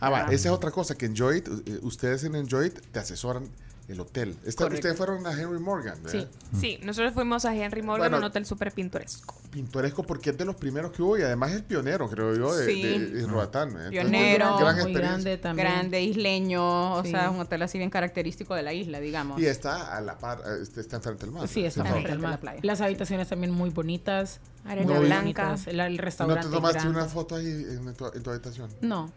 Ah, 0.00 0.10
va, 0.10 0.20
esa 0.32 0.48
es 0.48 0.54
otra 0.54 0.70
cosa 0.70 0.96
que 0.96 1.06
Enjoy 1.06 1.38
eh, 1.66 1.78
ustedes 1.82 2.24
en 2.24 2.34
Enjoy 2.34 2.70
te 2.70 2.98
asesoran 2.98 3.48
el 3.88 3.98
hotel. 4.00 4.36
Esta- 4.44 4.66
ustedes 4.66 4.96
fueron 4.96 5.26
a 5.26 5.32
Henry 5.32 5.58
Morgan, 5.58 6.00
¿verdad? 6.02 6.26
Sí. 6.52 6.58
Sí, 6.60 6.78
nosotros 6.84 7.12
fuimos 7.14 7.44
a 7.44 7.54
Henry 7.54 7.82
Morgan, 7.82 8.10
Bueno. 8.12 8.18
un 8.18 8.24
hotel 8.24 8.46
súper 8.46 8.72
pintoresco. 8.72 9.34
Pintoresco 9.50 10.02
porque 10.04 10.30
es 10.30 10.38
de 10.38 10.44
los 10.46 10.54
primeros 10.56 10.92
que 10.92 11.02
hubo 11.02 11.18
y 11.18 11.22
además 11.22 11.50
es 11.52 11.62
pionero, 11.62 12.08
creo 12.08 12.34
yo, 12.34 12.54
de, 12.54 12.64
Sí. 12.64 12.80
de- 12.82 13.06
de 13.10 13.26
Roatán. 13.26 13.68
¿eh? 13.70 13.72
Entonces, 13.72 13.90
Pionero, 13.90 14.56
gran 14.56 14.78
muy 14.80 14.92
grande 14.94 15.36
también. 15.36 15.68
Grande, 15.68 16.00
isleño, 16.00 16.94
o 16.94 17.02
Sí. 17.04 17.10
sea, 17.10 17.28
un 17.30 17.40
hotel 17.40 17.60
así 17.62 17.76
bien 17.76 17.90
característico 17.90 18.54
de 18.54 18.62
la 18.62 18.72
isla, 18.72 18.98
digamos. 19.00 19.40
Y 19.40 19.46
está 19.46 19.94
a 19.96 20.00
la 20.00 20.16
par, 20.16 20.38
eh, 20.46 20.62
este, 20.62 20.80
está 20.80 20.96
enfrente 20.96 21.26
del 21.26 21.34
mar. 21.34 21.46
Sí, 21.48 21.64
está 21.64 21.82
¿no? 21.82 21.90
frente 21.90 22.08
frente 22.08 22.12
al 22.12 22.18
a 22.18 22.22
la 22.22 22.28
mar. 22.36 22.40
playa. 22.40 22.60
Las 22.62 22.80
habitaciones 22.80 23.28
también 23.28 23.52
muy 23.52 23.70
bonitas. 23.70 24.40
Arena 24.64 24.94
muy 24.94 25.06
blanca. 25.06 25.48
bonitas. 25.48 25.66
El, 25.66 25.80
el 25.80 25.96
¿No 25.96 26.02
restaurante 26.02 26.48
te 26.48 26.54
tomaste 26.54 26.78
grande. 26.78 26.98
una 26.98 27.08
foto 27.08 27.34
ahí 27.34 27.46
en 27.46 27.94
tu, 27.94 28.06
en 28.06 28.22
tu 28.22 28.30
habitación? 28.30 28.70
No. 28.80 29.10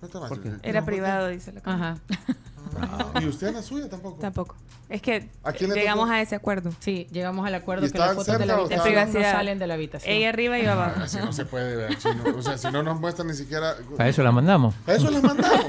¿No 0.00 0.08
tomaste? 0.08 0.36
¿Por 0.36 0.44
qué? 0.60 0.68
Era 0.68 0.80
¿No, 0.80 0.86
privado, 0.86 1.28
dice 1.28 1.52
la 1.52 1.60
Ajá. 1.64 1.98
Ah, 2.80 3.20
¿Y 3.20 3.26
usted 3.26 3.48
en 3.48 3.54
la 3.54 3.62
suya 3.62 3.88
tampoco? 3.88 4.18
Tampoco. 4.20 4.56
Es 4.88 5.02
que 5.02 5.28
¿A 5.44 5.50
llegamos 5.52 6.06
tocó? 6.06 6.12
a 6.14 6.20
ese 6.22 6.34
acuerdo. 6.34 6.70
Sí, 6.80 7.06
llegamos 7.10 7.46
al 7.46 7.52
¿Y 7.52 7.56
acuerdo 7.56 7.90
que 7.90 7.98
las 7.98 8.14
fotos 8.14 8.38
de 8.38 8.46
la 8.46 8.54
habitación 8.54 9.12
no 9.12 9.22
salen 9.22 9.58
de 9.58 9.66
la 9.66 9.74
habitación. 9.74 10.14
Ella 10.14 10.30
arriba 10.30 10.58
y 10.58 10.64
yo 10.64 10.72
abajo. 10.72 10.94
Ah, 10.96 11.02
Así 11.04 11.18
no 11.18 11.30
se 11.32 11.44
puede 11.44 11.76
ver, 11.76 11.98
chino. 11.98 12.22
O 12.36 12.40
sea, 12.42 12.56
si 12.56 12.70
no 12.70 12.82
nos 12.82 12.98
muestran 12.98 13.26
ni 13.28 13.34
siquiera... 13.34 13.74
Para 13.96 14.08
eso 14.08 14.22
la 14.22 14.32
mandamos. 14.32 14.74
A 14.86 14.94
eso 14.94 15.10
les 15.10 15.22
mandamos. 15.22 15.66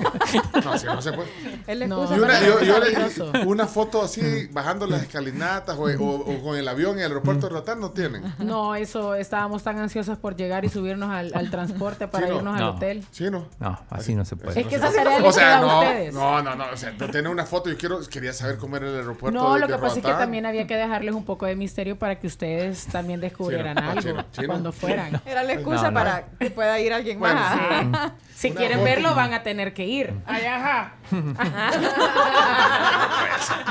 No, 0.64 0.78
si 0.78 0.86
no 0.86 1.02
se 1.02 1.12
puede. 1.12 1.30
La 1.76 1.88
No. 1.88 2.04
Y 2.16 2.18
una, 2.20 2.28
para- 2.28 2.46
yo, 2.46 2.62
yo 2.62 2.80
le- 2.80 3.46
una 3.46 3.68
foto 3.68 4.04
así, 4.04 4.48
bajando 4.52 4.88
las 4.88 5.02
escalinatas 5.02 5.78
o, 5.78 5.84
o- 5.84 6.34
o 6.36 6.42
con 6.44 6.56
el 6.58 6.68
avión 6.68 6.94
en 6.94 7.00
el 7.00 7.12
aeropuerto 7.12 7.48
de 7.48 7.54
Roatán, 7.54 7.80
no 7.82 7.92
tienen. 7.92 8.24
No, 8.40 8.76
eso, 8.76 9.16
estábamos 9.16 9.64
tan 9.64 9.78
ansiosos 9.80 10.18
por 10.18 10.36
llegar 10.38 10.64
y 10.64 10.70
subirnos 10.70 11.10
al, 11.10 11.32
al 11.36 11.50
transporte 11.52 12.08
para 12.08 12.28
Sí, 12.28 12.32
no. 12.34 12.38
irnos 12.40 12.58
No. 12.60 12.66
al 12.70 12.76
hotel. 12.76 13.06
Chino. 13.12 13.48
No, 13.60 13.78
así 13.90 14.16
no 14.16 14.24
se 14.24 14.36
puede. 14.38 14.62
Es 14.62 14.68
que 14.68 14.76
esa 14.76 14.90
les 14.92 15.24
O 15.24 15.32
sea, 15.32 15.58
a 15.58 15.62
no, 15.62 15.80
ustedes. 15.82 16.14
no, 16.14 16.42
no, 16.42 16.56
no, 16.56 16.66
sea, 16.80 16.92
no 16.98 17.10
tiene 17.10 17.30
una 17.30 17.46
foto, 17.46 17.70
yo 17.70 17.78
quiero, 17.78 18.00
quería 18.08 18.34
saber 18.34 18.58
cómo 18.58 18.78
era 18.78 18.88
el 18.88 18.96
aeropuerto 18.96 19.38
No, 19.40 19.54
de, 19.54 19.60
lo 19.62 19.68
de 19.68 19.74
que 19.74 19.80
pasa 19.80 19.98
es 20.00 20.06
que 20.06 20.12
también 20.12 20.46
había 20.46 20.66
que 20.68 20.76
dejarles 20.76 21.14
un 21.14 21.26
poco 21.26 21.46
de 21.46 21.56
misterio 21.56 21.98
para 22.00 22.20
que 22.20 22.28
ustedes 22.28 22.86
también 22.88 23.20
descubrieran 23.22 23.78
algo 23.78 24.02
chino, 24.02 24.26
chino. 24.32 24.48
cuando 24.48 24.72
fueran. 24.72 25.22
Era 25.26 25.44
la 25.44 25.54
excusa 25.54 25.84
No, 25.84 25.92
no. 25.92 25.94
para 25.94 26.26
que 26.40 26.50
pueda 26.52 26.80
ir 26.80 26.94
alguien 26.94 27.20
Bueno, 27.20 27.40
más. 27.40 28.12
sí. 28.12 28.36
Si 28.40 28.48
Una 28.52 28.58
quieren 28.58 28.78
foto. 28.80 28.90
verlo, 28.90 29.16
van 29.16 29.34
a 29.34 29.44
tener 29.44 29.74
que 29.74 29.86
ir. 29.86 30.14
Ay, 30.26 30.46
ajá. 30.46 30.94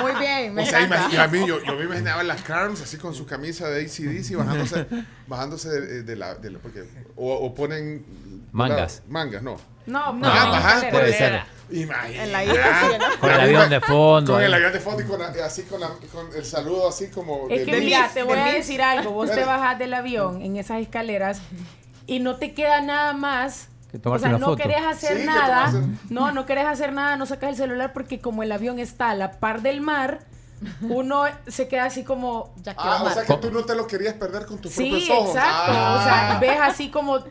Muy 0.00 0.12
bien, 0.18 0.54
me 0.54 0.62
O 0.62 0.66
sea, 0.66 0.80
encanta. 0.84 1.08
imag- 1.08 1.18
a 1.24 1.28
mí, 1.28 1.46
yo, 1.46 1.62
yo 1.62 1.74
me 1.76 1.84
imaginaba 1.84 2.22
las 2.22 2.42
Carms 2.42 2.80
así 2.82 2.96
con 2.98 3.14
su 3.14 3.26
camisa 3.26 3.68
de 3.68 3.84
ACDC 3.84 4.36
bajándose, 4.36 4.86
bajándose 5.26 5.68
de, 5.70 6.02
de 6.02 6.16
la, 6.16 6.34
de 6.34 6.50
la- 6.50 6.58
porque, 6.58 6.84
o, 7.16 7.32
o 7.34 7.54
ponen 7.54 8.04
Mangas. 8.52 9.02
la- 9.06 9.12
mangas, 9.12 9.42
no. 9.42 9.56
No, 9.86 10.12
No, 10.12 10.28
Ah. 10.28 10.80
Puede 10.90 11.12
ser. 11.14 11.40
Imagina. 11.70 12.24
En 12.24 12.32
la. 12.32 13.18
Con 13.20 13.30
el 13.30 13.40
avión 13.40 13.70
de 13.70 13.80
fondo. 13.80 14.32
Con 14.34 14.42
el 14.42 14.54
avión 14.54 14.72
de 14.72 14.80
fondo 14.80 15.02
y 15.02 15.06
con, 15.06 15.20
así 15.22 15.62
con, 15.64 15.80
la- 15.80 15.90
con 16.12 16.28
el 16.34 16.44
saludo 16.44 16.88
así 16.88 17.08
como 17.08 17.48
Es 17.50 17.60
de- 17.60 17.64
que 17.66 17.72
de- 17.76 17.80
mira, 17.80 18.10
te 18.12 18.22
voy 18.22 18.36
de 18.36 18.40
a 18.42 18.52
decir 18.52 18.80
algo. 18.82 19.10
Vos 19.12 19.30
te 19.30 19.44
bajas 19.44 19.78
del 19.78 19.92
avión 19.94 20.40
en 20.42 20.56
esas 20.56 20.80
escaleras 20.80 21.40
y 22.06 22.20
no 22.20 22.36
te 22.36 22.54
queda 22.54 22.80
nada 22.80 23.12
más 23.12 23.68
Que 23.90 23.98
O 24.06 24.18
sea, 24.18 24.28
una 24.30 24.38
no 24.38 24.46
foto. 24.46 24.56
querés 24.58 24.82
hacer 24.86 25.18
Sí, 25.20 25.24
nada. 25.26 25.72
No, 26.10 26.30
no 26.32 26.44
querés 26.46 26.66
hacer 26.66 26.92
nada, 26.92 27.16
no 27.16 27.24
sacas 27.26 27.50
el 27.50 27.56
celular 27.56 27.92
porque 27.94 28.20
como 28.20 28.42
el 28.42 28.52
avión 28.52 28.78
está 28.78 29.10
a 29.10 29.14
la 29.14 29.32
par 29.32 29.62
del 29.62 29.80
mar, 29.80 30.20
uno 30.82 31.24
se 31.46 31.68
queda 31.68 31.84
así 31.84 32.02
como, 32.04 32.52
ya 32.62 32.74
Ah, 32.76 32.98
o 33.00 33.04
mar. 33.04 33.14
sea 33.14 33.24
que 33.24 33.34
tú 33.36 33.50
no 33.50 33.64
te 33.64 33.74
lo 33.74 33.86
querías 33.86 34.14
perder 34.14 34.44
con 34.46 34.58
tus 34.58 34.72
Sí, 34.72 34.90
propios 34.90 35.10
ojos. 35.10 35.36
exacto. 35.36 35.72
Ah. 35.74 35.98
O 36.00 36.04
sea, 36.04 36.38
ves 36.40 36.58
así 36.62 36.90
como. 36.90 37.22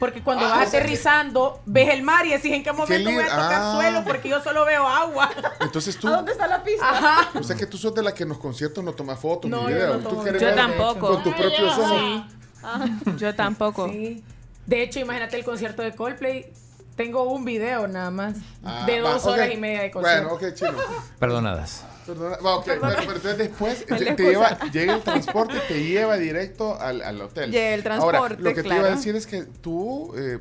Porque 0.00 0.22
cuando 0.22 0.46
Ah, 0.46 0.48
vas 0.56 0.68
aterrizando, 0.68 1.60
ves 1.66 1.90
el 1.90 2.02
mar 2.02 2.24
y 2.26 2.30
decís 2.30 2.50
en 2.52 2.62
qué 2.64 2.72
momento 2.72 3.10
voy 3.10 3.18
a 3.18 3.26
lindo. 3.26 3.30
tocar 3.42 3.52
Ah. 3.62 3.72
suelo 3.76 4.02
porque 4.04 4.28
yo 4.30 4.42
solo 4.42 4.64
veo 4.64 4.84
agua. 4.88 5.30
Entonces 5.60 5.96
tú. 5.98 6.08
¿A 6.08 6.12
dónde 6.12 6.32
está 6.32 6.48
la 6.48 6.64
pista? 6.64 6.88
Ajá. 6.90 7.28
O 7.38 7.42
sea 7.44 7.54
que 7.54 7.66
tú 7.66 7.76
sos 7.78 7.94
de 7.94 8.02
la 8.02 8.12
que 8.14 8.22
en 8.24 8.30
los 8.30 8.38
conciertos 8.38 8.82
no 8.82 8.92
toma 8.94 9.14
fotos 9.14 9.48
No, 9.50 9.58
ni 9.68 9.70
yo 9.72 9.76
videos. 9.76 10.02
no 10.02 10.08
Tú 10.10 10.24
Yo 10.38 10.54
tampoco. 10.54 11.06
Con 11.14 11.22
tus 11.22 11.34
propios 11.34 11.78
ojos. 11.78 11.92
Sí. 12.00 12.24
Yo 13.18 13.34
tampoco. 13.34 13.88
Sí. 13.88 14.24
De 14.66 14.82
hecho, 14.82 14.98
imagínate 15.00 15.36
el 15.36 15.44
concierto 15.44 15.82
de 15.82 15.94
Coldplay. 15.94 16.50
Tengo 16.96 17.24
un 17.24 17.44
video 17.44 17.86
nada 17.86 18.10
más. 18.10 18.36
Ah, 18.64 18.84
de 18.86 19.00
va, 19.02 19.12
dos 19.12 19.26
horas 19.26 19.50
y 19.52 19.56
media 19.58 19.82
de 19.82 19.90
concierto. 19.90 20.28
Bueno, 20.30 20.48
ok, 20.48 20.54
chino. 20.54 20.72
Perdonadas. 21.18 21.84
Perdona. 22.14 22.36
Va, 22.38 22.56
ok, 22.56 22.66
bueno, 22.66 22.94
pero 22.98 23.12
entonces 23.16 23.38
después 23.38 23.84
¿Cuál 23.88 24.00
te 24.04 24.10
es 24.10 24.18
lleva, 24.18 24.58
llega 24.72 24.94
el 24.96 25.02
transporte 25.02 25.54
te 25.68 25.84
lleva 25.84 26.16
directo 26.16 26.78
al, 26.80 27.02
al 27.02 27.20
hotel. 27.20 27.50
Llega 27.50 27.74
el 27.74 27.80
Ahora, 27.88 28.18
transporte, 28.18 28.42
lo 28.42 28.54
que 28.54 28.62
te 28.62 28.68
iba 28.68 28.76
a 28.76 28.80
claro. 28.80 28.96
decir 28.96 29.16
es 29.16 29.26
que 29.26 29.42
tú, 29.44 30.12
eh, 30.16 30.38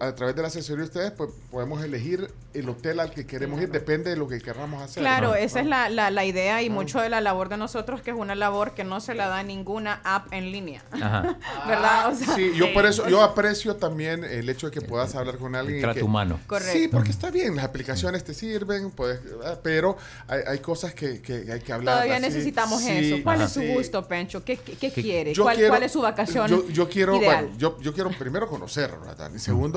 a 0.00 0.14
través 0.14 0.34
de 0.36 0.42
la 0.42 0.48
asesoría 0.48 0.82
de 0.82 0.88
ustedes, 0.88 1.10
pues 1.12 1.30
podemos 1.50 1.82
elegir 1.84 2.30
el 2.54 2.68
hotel 2.68 3.00
al 3.00 3.10
que 3.10 3.26
queremos 3.26 3.60
ir, 3.60 3.70
depende 3.70 4.10
de 4.10 4.16
lo 4.16 4.28
que 4.28 4.40
queramos 4.40 4.82
hacer. 4.82 5.02
Claro, 5.02 5.28
¿no? 5.30 5.34
esa 5.34 5.60
es 5.60 5.66
la, 5.66 5.88
la, 5.88 6.10
la 6.10 6.24
idea 6.24 6.62
y 6.62 6.70
mucho 6.70 7.00
de 7.00 7.08
la 7.08 7.20
labor 7.20 7.48
de 7.48 7.56
nosotros, 7.56 8.00
que 8.00 8.10
es 8.12 8.16
una 8.16 8.34
labor 8.34 8.74
que 8.74 8.84
no 8.84 9.00
se 9.00 9.14
la 9.14 9.28
da 9.28 9.42
ninguna 9.42 10.00
app 10.04 10.32
en 10.32 10.52
línea. 10.52 10.82
Ajá. 10.92 11.36
¿Verdad? 11.66 12.12
O 12.12 12.14
sea, 12.16 12.34
Sí, 12.34 12.52
yo 12.56 12.72
por 12.72 12.86
eso, 12.86 13.08
yo 13.08 13.22
aprecio 13.22 13.76
también 13.76 14.24
el 14.24 14.48
hecho 14.48 14.68
de 14.70 14.72
que 14.72 14.80
puedas 14.80 15.14
hablar 15.14 15.36
con 15.38 15.54
alguien. 15.54 15.78
y 15.78 15.82
trato 15.82 15.98
que- 15.98 16.04
humano. 16.04 16.38
Correcto. 16.46 16.72
Sí, 16.72 16.88
porque 16.88 17.10
está 17.10 17.30
bien, 17.30 17.56
las 17.56 17.64
aplicaciones 17.64 18.22
te 18.24 18.34
sirven, 18.34 18.90
puedes, 18.92 19.22
¿verdad? 19.24 19.60
pero 19.62 19.96
hay, 20.28 20.40
hay 20.46 20.58
cosas 20.60 20.94
que, 20.94 21.20
que 21.20 21.46
hay 21.52 21.60
que 21.60 21.72
hablar. 21.72 21.96
Todavía 21.96 22.16
así. 22.16 22.22
necesitamos 22.26 22.80
Sí, 22.82 22.90
eso. 22.90 23.22
¿Cuál 23.22 23.36
ajá. 23.36 23.44
es 23.46 23.52
su 23.52 23.62
gusto, 23.62 24.06
Pencho? 24.06 24.44
¿Qué, 24.44 24.56
qué, 24.56 24.72
qué 24.76 24.92
¿Qué- 24.92 25.02
quiere? 25.02 25.34
Yo 25.34 25.42
¿Cuál, 25.42 25.56
quiero- 25.56 25.70
cuál 25.70 25.82
es 25.82 25.92
su 25.92 26.00
vacación 26.00 26.48
Yo, 26.48 26.68
yo 26.68 26.88
quiero, 26.88 27.16
ideal? 27.16 27.42
bueno, 27.46 27.58
yo, 27.58 27.80
yo 27.80 27.92
quiero 27.92 28.10
primero 28.10 28.48
conocer, 28.48 28.92
¿verdad? 29.04 29.30
Y 29.34 29.38
segundo, 29.40 29.73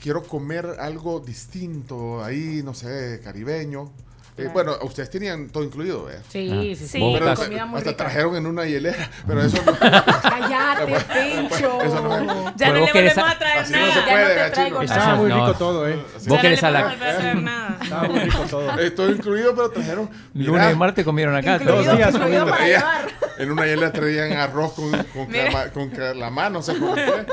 quiero 0.00 0.22
comer 0.22 0.76
algo 0.80 1.20
distinto, 1.20 2.22
ahí, 2.24 2.62
no 2.64 2.74
sé, 2.74 3.20
caribeño. 3.22 3.90
Eh, 4.36 4.50
bueno, 4.52 4.76
ustedes 4.82 5.10
tenían 5.10 5.48
todo 5.48 5.62
incluido, 5.62 6.10
¿eh? 6.10 6.18
Sí, 6.28 6.74
sí, 6.76 6.88
sí. 6.88 6.98
Vos 6.98 7.14
Pero 7.20 7.26
buscas- 7.30 7.44
comida 7.44 7.66
muy 7.66 7.78
hasta 7.78 7.90
rica. 7.90 8.02
trajeron 8.04 8.34
en 8.34 8.46
una 8.46 8.64
hielera, 8.66 9.08
pero 9.28 9.40
eso 9.42 9.58
no. 9.64 9.72
Cállate, 9.78 10.86
Pencho. 11.14 11.80
Eso 11.82 12.00
no 12.02 12.16
es- 12.18 12.56
Ya 12.56 12.66
Pero 12.66 12.72
no 12.74 12.80
vos 12.80 12.94
le 12.94 13.00
volvemos 13.00 13.18
a- 13.18 13.30
a 13.30 13.38
traer 13.38 13.58
Así 13.60 13.72
no 13.72 13.78
nada. 13.78 13.92
se 13.94 14.00
Ya 14.00 14.04
puede, 14.06 14.34
no 14.36 14.44
te 14.44 14.50
traigo 14.50 14.82
Estaba 14.82 15.12
Así 15.12 15.20
muy 15.20 15.28
no. 15.30 15.46
rico 15.46 15.58
todo, 15.58 15.88
¿eh? 15.88 15.94
Vos 16.14 16.24
Ya 16.26 16.40
querés 16.40 16.62
no 16.62 16.68
a 16.68 16.70
la... 16.72 17.34
nada. 17.34 17.78
Estaba 17.80 18.08
muy 18.08 18.18
rico 18.18 18.38
todo. 18.50 18.78
Eh, 18.80 18.90
todo 18.90 19.10
incluido, 19.12 19.54
pero 19.54 19.70
trajeron. 19.70 20.10
Lunes 20.34 20.50
mira, 20.52 20.72
y 20.72 20.74
martes 20.76 21.04
comieron 21.04 21.36
acá. 21.36 21.52
Incluido. 21.54 21.74
todos. 21.74 21.86
Dos 21.86 21.96
días 21.96 22.14
Incluido 22.14 22.44
comiendo. 22.44 22.50
para 22.50 22.66
llevar. 22.66 23.08
En 23.38 23.50
una 23.52 23.66
hielera 23.66 23.92
traían 23.92 24.32
arroz 24.32 24.72
con, 24.72 24.90
con, 24.90 25.28
Mira. 25.28 25.44
calama- 25.44 25.70
con 25.72 25.90
calamar, 25.90 26.50
no 26.50 26.60
sé 26.60 26.76
cómo 26.76 26.94
fue. 26.94 27.26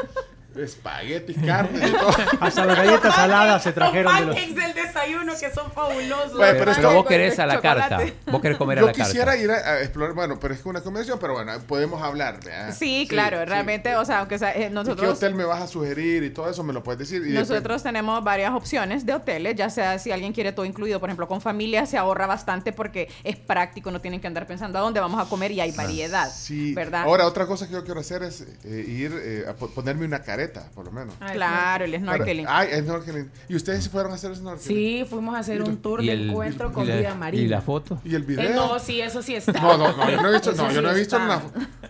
Espagueti, 0.56 1.34
carne 1.36 1.88
y 1.88 1.92
todo. 1.92 2.10
Hasta 2.42 2.66
las 2.66 2.78
galletas 2.78 3.16
saladas 3.16 3.64
se 3.64 3.70
Los 3.70 3.76
trajeron 3.76 4.16
de 4.16 4.26
los... 4.26 4.36
pancakes 4.36 4.56
del 4.56 4.74
desayuno 4.74 5.34
que 5.40 5.52
son 5.52 5.72
fabulosos. 5.72 6.38
Bueno, 6.38 6.56
pero 6.60 6.72
Pero, 6.76 6.94
vos 6.94 7.06
querés 7.06 7.40
a 7.40 7.46
la 7.46 7.56
chocolate. 7.56 7.90
carta. 7.90 8.14
Vos 8.32 8.42
querés 8.42 8.58
comer 8.58 8.78
a 8.80 8.82
Yo 8.82 8.88
la 8.88 8.94
quisiera 8.94 9.26
carta. 9.32 9.42
ir 9.42 9.52
a, 9.52 9.56
a 9.56 9.82
explorar, 9.82 10.14
bueno, 10.16 10.40
pero 10.40 10.54
es 10.54 10.62
que 10.62 10.70
una 10.70 10.82
convención, 10.82 11.18
pero 11.20 11.34
bueno, 11.34 11.54
podemos 11.68 12.02
hablar. 12.02 12.40
¿verdad? 12.44 12.76
Sí, 12.78 13.06
claro, 13.10 13.40
sí. 13.40 13.46
realmente, 13.46 13.96
o 13.96 14.06
sea, 14.06 14.20
aunque 14.20 14.38
sea, 14.40 14.52
eh, 14.52 14.60
¿Y 14.60 14.64
qué 14.64 14.70
nosotros... 14.70 15.18
hotel 15.18 15.36
me 15.36 15.44
vas 15.46 15.62
a 15.62 15.68
sugerir 15.68 16.24
y 16.24 16.30
todo 16.30 16.50
eso 16.50 16.64
me 16.64 16.74
lo 16.74 16.84
puedes 16.84 17.00
decir? 17.00 17.26
Y 17.26 17.32
Nosotros 17.34 17.82
tenemos 17.84 18.24
varias 18.24 18.52
opciones 18.54 19.06
de 19.06 19.14
hoteles, 19.14 19.56
ya 19.56 19.70
sea 19.70 20.00
si 20.00 20.12
alguien 20.12 20.34
quiere 20.34 20.52
todo 20.52 20.66
incluido, 20.66 21.00
por 21.00 21.10
ejemplo, 21.10 21.28
con 21.28 21.42
familia 21.42 21.86
se 21.86 21.98
ahorra 21.98 22.28
bastante 22.28 22.72
porque 22.74 23.10
es 23.24 23.36
práctico, 23.38 23.92
no 23.92 24.02
tienen 24.02 24.20
que 24.20 24.28
andar 24.28 24.48
pensando 24.48 24.78
a 24.80 24.82
dónde 24.82 25.00
vamos 25.00 25.26
a 25.26 25.30
comer 25.30 25.52
y 25.52 25.62
hay 25.62 25.72
variedad, 25.72 26.26
después- 26.26 26.44
sí. 26.44 26.74
¿verdad? 26.74 27.04
Ahora, 27.04 27.26
otra 27.26 27.46
cosa 27.48 27.68
que 27.68 27.74
yo 27.74 27.84
quiero 27.84 28.00
hacer 28.00 28.24
es 28.24 28.42
eh, 28.64 28.86
ir 28.88 29.14
eh, 29.24 29.46
a 29.50 29.54
po- 29.54 29.70
ponerme 29.70 30.06
una 30.06 30.22
careta, 30.22 30.41
por 30.50 30.86
lo 30.86 30.92
menos. 30.92 31.14
Ay, 31.20 31.36
claro, 31.36 31.86
el 31.86 31.96
snorkeling. 31.98 32.46
Ay, 32.48 32.70
snorkeling. 32.82 33.30
¿Y 33.50 33.56
ustedes 33.56 33.88
fueron 33.90 34.12
a 34.12 34.16
hacer 34.16 34.36
snorkeling? 34.36 34.68
Sí, 34.78 35.06
fuimos 35.10 35.36
a 35.36 35.40
hacer 35.40 35.62
un 35.62 35.78
tour 35.82 36.04
¿Y 36.04 36.08
de 36.08 36.14
el- 36.14 36.30
encuentro 36.30 36.70
y 36.70 36.74
con 36.74 36.88
la- 36.88 36.96
vida 36.96 37.12
¿Y 37.14 37.18
marina. 37.18 37.50
la 37.58 37.62
foto? 37.62 38.00
¿Y 38.04 38.16
el 38.16 38.24
Eh, 38.24 38.26
video? 38.26 38.56
no, 38.56 38.80
sí, 38.80 39.02
eso 39.02 39.22
sí 39.22 39.36
está. 39.36 39.54
No, 39.62 39.78
no, 39.78 39.96
no, 39.96 40.10
yo 40.10 40.22
no 40.22 40.30
he 40.30 40.34
visto, 40.34 40.52
Eso 40.52 40.62
no, 40.64 40.70
yo 40.72 40.80
sí 40.80 40.86
no 40.86 40.92
he 40.92 41.00
visto 41.00 41.18
está. 41.18 41.26
una... 41.26 41.42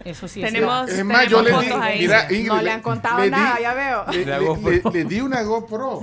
Eso 0.03 0.27
sí 0.27 0.41
Tenemos- 0.41 0.87
está. 0.89 0.99
Es 0.99 1.05
más, 1.05 1.27
yo 1.27 1.41
le 1.41 1.49
di, 1.51 1.55
fotos 1.55 1.81
ahí. 1.81 1.99
mira, 1.99 2.23
Ingrid, 2.31 2.47
No 2.47 2.61
le 2.61 2.71
han 2.71 2.81
contado 2.81 3.25
nada, 3.27 3.59
ya 3.59 3.73
veo. 3.73 4.05
Le, 4.11 4.25
le- 4.25 4.39
GoPro. 4.39 4.71
le- 4.71 4.81
le 4.91 5.05
di 5.05 5.21
una 5.21 5.41
GoPro. 5.43 5.89
O 5.97 6.01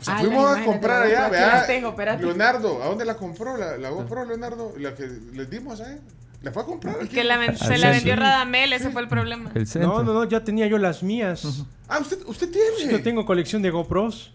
sea, 0.00 0.16
Ay, 0.16 0.26
fuimos 0.26 0.56
a 0.58 0.64
comprar 0.64 1.02
allá, 1.02 1.26
espérate. 1.26 2.18
Leonardo, 2.24 2.82
¿a 2.82 2.86
dónde 2.86 3.04
la 3.04 3.16
compró 3.16 3.56
la, 3.56 3.76
la 3.76 3.90
GoPro, 3.90 4.24
Leonardo? 4.24 4.74
La 4.78 4.94
que 4.94 5.06
les 5.32 5.48
dimos, 5.50 5.80
¿eh? 5.80 5.98
¿La 6.42 6.52
fue 6.52 6.62
a 6.62 6.66
comprar? 6.66 6.96
aquí? 6.96 7.08
Que 7.08 7.24
la 7.24 7.36
ven- 7.36 7.56
se 7.56 7.76
la 7.78 7.90
vendió. 7.90 8.16
Radamel, 8.16 8.72
ese 8.72 8.90
fue 8.90 9.02
el 9.02 9.08
problema. 9.08 9.50
El. 9.54 9.66
No, 9.80 10.02
no, 10.02 10.14
no, 10.14 10.24
ya 10.24 10.42
tenía 10.42 10.66
yo 10.66 10.78
las 10.78 11.02
mías. 11.02 11.64
Ah, 11.88 11.98
usted, 12.00 12.18
usted 12.26 12.50
tiene. 12.50 12.92
Yo 12.92 13.02
tengo 13.02 13.26
colección 13.26 13.60
de 13.62 13.70
GoPros 13.70 14.30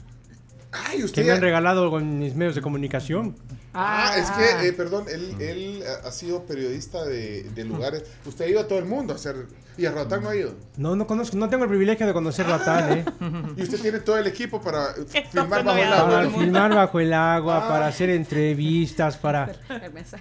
Ay, 0.72 1.00
que 1.00 1.06
usted. 1.06 1.26
me 1.26 1.32
han 1.32 1.42
regalado 1.42 1.90
con 1.90 2.20
mis 2.20 2.36
medios 2.36 2.54
de 2.56 2.62
comunicación. 2.62 3.36
Ah, 3.76 4.14
es 4.18 4.32
que, 4.32 4.68
eh, 4.70 4.74
perdón, 4.74 5.06
él, 5.12 5.36
él 5.40 5.84
ha- 6.06 6.12
sido 6.12 6.44
periodista 6.46 7.04
de, 7.04 7.44
de 7.44 7.64
lugares. 7.66 8.04
Usted 8.26 8.46
ha 8.46 8.48
ido 8.48 8.60
a 8.62 8.68
todo 8.68 8.80
el 8.80 8.86
mundo 8.86 9.14
a 9.14 9.18
hacer. 9.18 9.48
Y 9.78 9.86
a 9.86 9.92
Roatán 9.92 10.24
no 10.24 10.30
ha 10.30 10.36
ido. 10.38 10.54
No, 10.78 10.96
no 10.96 11.06
conozco, 11.06 11.36
no 11.36 11.50
tengo 11.50 11.66
el 11.66 11.70
privilegio 11.70 12.08
de 12.08 12.14
conocer 12.14 12.48
Ratán, 12.48 12.94
¿eh? 12.94 13.06
Y 13.58 13.64
usted 13.64 13.82
tiene 13.82 14.00
todo 14.00 14.18
el 14.18 14.26
equipo 14.26 14.62
para 14.62 14.94
filmar 15.32 15.66
bajo 15.66 15.78
el 15.78 15.92
agua. 15.92 16.10
Para 16.10 16.30
filmar 16.30 16.74
bajo 16.76 17.00
el 17.02 17.14
agua, 17.14 17.58
Ah. 17.66 17.68
para 17.68 17.88
hacer 17.88 18.10
entrevistas, 18.12 19.18
para... 19.18 19.52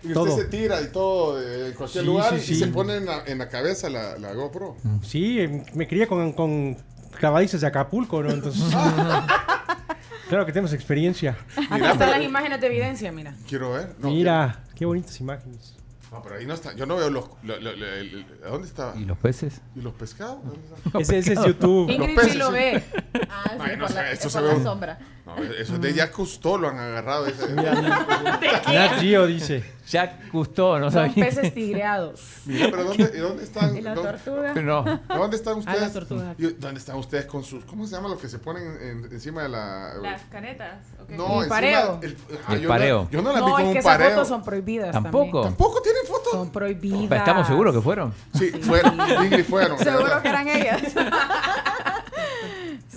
Y 0.02 0.08
usted 0.08 0.12
Todo. 0.12 0.36
se 0.36 0.44
tira 0.46 0.80
y 0.82 0.88
todo 0.88 1.40
eh, 1.40 1.68
en 1.68 1.74
cualquier 1.74 2.02
Sí, 2.02 2.10
lugar 2.10 2.40
sí, 2.40 2.52
y 2.52 2.56
se 2.56 2.66
pone 2.66 2.96
en 2.96 3.06
la, 3.06 3.22
en 3.26 3.38
la 3.38 3.48
cabeza 3.48 3.88
la, 3.88 4.18
la 4.18 4.32
GoPro. 4.34 4.76
Sí, 5.04 5.38
eh, 5.38 5.64
me 5.74 5.86
crié 5.86 6.08
con, 6.08 6.32
con 6.32 6.76
clavadizas 7.16 7.60
de 7.60 7.68
Acapulco, 7.68 8.24
¿no? 8.24 8.30
Entonces... 8.30 8.64
claro 10.34 10.46
que 10.46 10.52
tenemos 10.52 10.72
experiencia. 10.72 11.36
Aquí 11.56 11.68
Mira, 11.74 11.92
están 11.92 12.10
las 12.10 12.22
imágenes 12.22 12.60
de 12.60 12.66
evidencia, 12.66 13.12
mira. 13.12 13.34
Quiero 13.48 13.72
ver. 13.72 13.94
No, 14.00 14.10
Mira, 14.10 14.64
qué 14.74 14.84
bonitas 14.84 15.20
imágenes. 15.20 15.76
No, 16.10 16.20
pero 16.22 16.36
ahí 16.36 16.46
no 16.46 16.54
está. 16.54 16.74
Yo 16.74 16.86
no 16.86 16.96
veo 16.96 17.08
los. 17.10 17.24
lo- 17.44 17.58
lo- 17.60 17.76
lo- 17.76 17.86
el- 17.86 18.26
¿a 18.44 18.48
¿Dónde 18.48 18.66
está? 18.66 18.94
¿Y 18.96 19.04
los 19.04 19.16
peces? 19.18 19.60
¿Y 19.76 19.80
los 19.80 19.94
pescados? 19.94 20.38
Ese, 20.98 21.18
ese 21.18 21.34
es 21.34 21.44
YouTube. 21.44 21.86
Los 21.88 21.96
Ingrid 21.96 22.14
peces, 22.16 22.32
sí 22.32 22.38
lo 22.38 22.50
ve. 22.50 22.82
Ah, 23.30 23.50
sí, 23.52 23.58
Ay, 23.60 23.76
no 23.76 23.88
la, 23.88 24.10
esto 24.10 24.26
es 24.26 24.32
se 24.32 24.40
por 24.40 24.56
ve 24.56 24.62
sombra. 24.64 24.98
No, 25.26 25.36
eso 25.42 25.74
es 25.76 25.80
de 25.80 25.94
Jacques 25.94 26.14
Cousteau, 26.14 26.58
lo 26.58 26.68
han 26.68 26.78
agarrado. 26.78 27.26
ese- 27.26 27.54
Nat 27.54 29.00
Geo 29.00 29.26
dice. 29.26 29.64
Jack 29.88 30.30
Cousteau, 30.30 30.78
no 30.78 30.90
Son 30.90 31.08
sabía. 31.08 31.26
peces 31.26 31.52
tigreados. 31.52 32.20
Mira, 32.46 32.68
pero 32.70 32.84
¿dónde, 32.84 33.10
y 33.14 33.18
dónde 33.18 33.44
están? 33.44 33.76
Y 33.76 33.82
la 33.82 33.94
dónde- 33.94 34.12
tortuga. 34.12 34.54
No. 34.54 34.82
¿Dónde 35.08 35.36
están 35.36 35.54
Ah, 35.54 35.58
ustedes? 35.58 35.94
las. 36.10 36.38
Y- 36.38 36.46
¿Dónde 36.58 36.78
están 36.80 36.96
ustedes 36.96 37.26
con 37.26 37.42
sus. 37.44 37.64
¿Cómo 37.66 37.86
se 37.86 37.94
llama 37.94 38.08
lo 38.08 38.18
que 38.18 38.28
se 38.28 38.38
ponen 38.38 38.62
en- 38.80 39.08
encima 39.12 39.42
de 39.42 39.48
la. 39.50 39.94
Las 40.00 40.22
caretas. 40.30 40.78
ok. 41.02 41.10
No, 41.10 41.26
El 41.26 41.32
encima- 41.34 41.48
pareo. 41.48 41.98
El, 42.02 42.16
El 42.50 42.60
yo 42.60 42.68
pareo. 42.68 43.02
No, 43.04 43.10
yo 43.10 43.22
no 43.22 43.32
la 43.32 43.40
vi 43.40 43.46
No, 43.46 43.52
con 43.52 43.60
es 43.60 43.66
un 43.66 43.72
que 43.74 43.78
esas 43.80 43.92
pareo. 43.92 44.10
fotos 44.10 44.28
son 44.28 44.42
prohibidas 44.44 44.92
Tampoco. 44.92 45.24
también. 45.24 45.42
¿Tampoco 45.44 45.82
tienen 45.82 46.02
fotos? 46.06 46.32
Son 46.32 46.50
prohibidas. 46.52 47.18
Estamos 47.18 47.46
seguros 47.46 47.74
que 47.74 47.80
fueron. 47.82 48.14
Sí, 48.38 48.50
fueron. 48.62 48.94
Ingrid 49.24 49.44
fueron. 49.44 49.78
de 49.78 49.84
Seguro 49.84 50.04
verdad. 50.04 50.22
que 50.22 50.28
eran 50.28 50.48
ellas. 50.48 50.82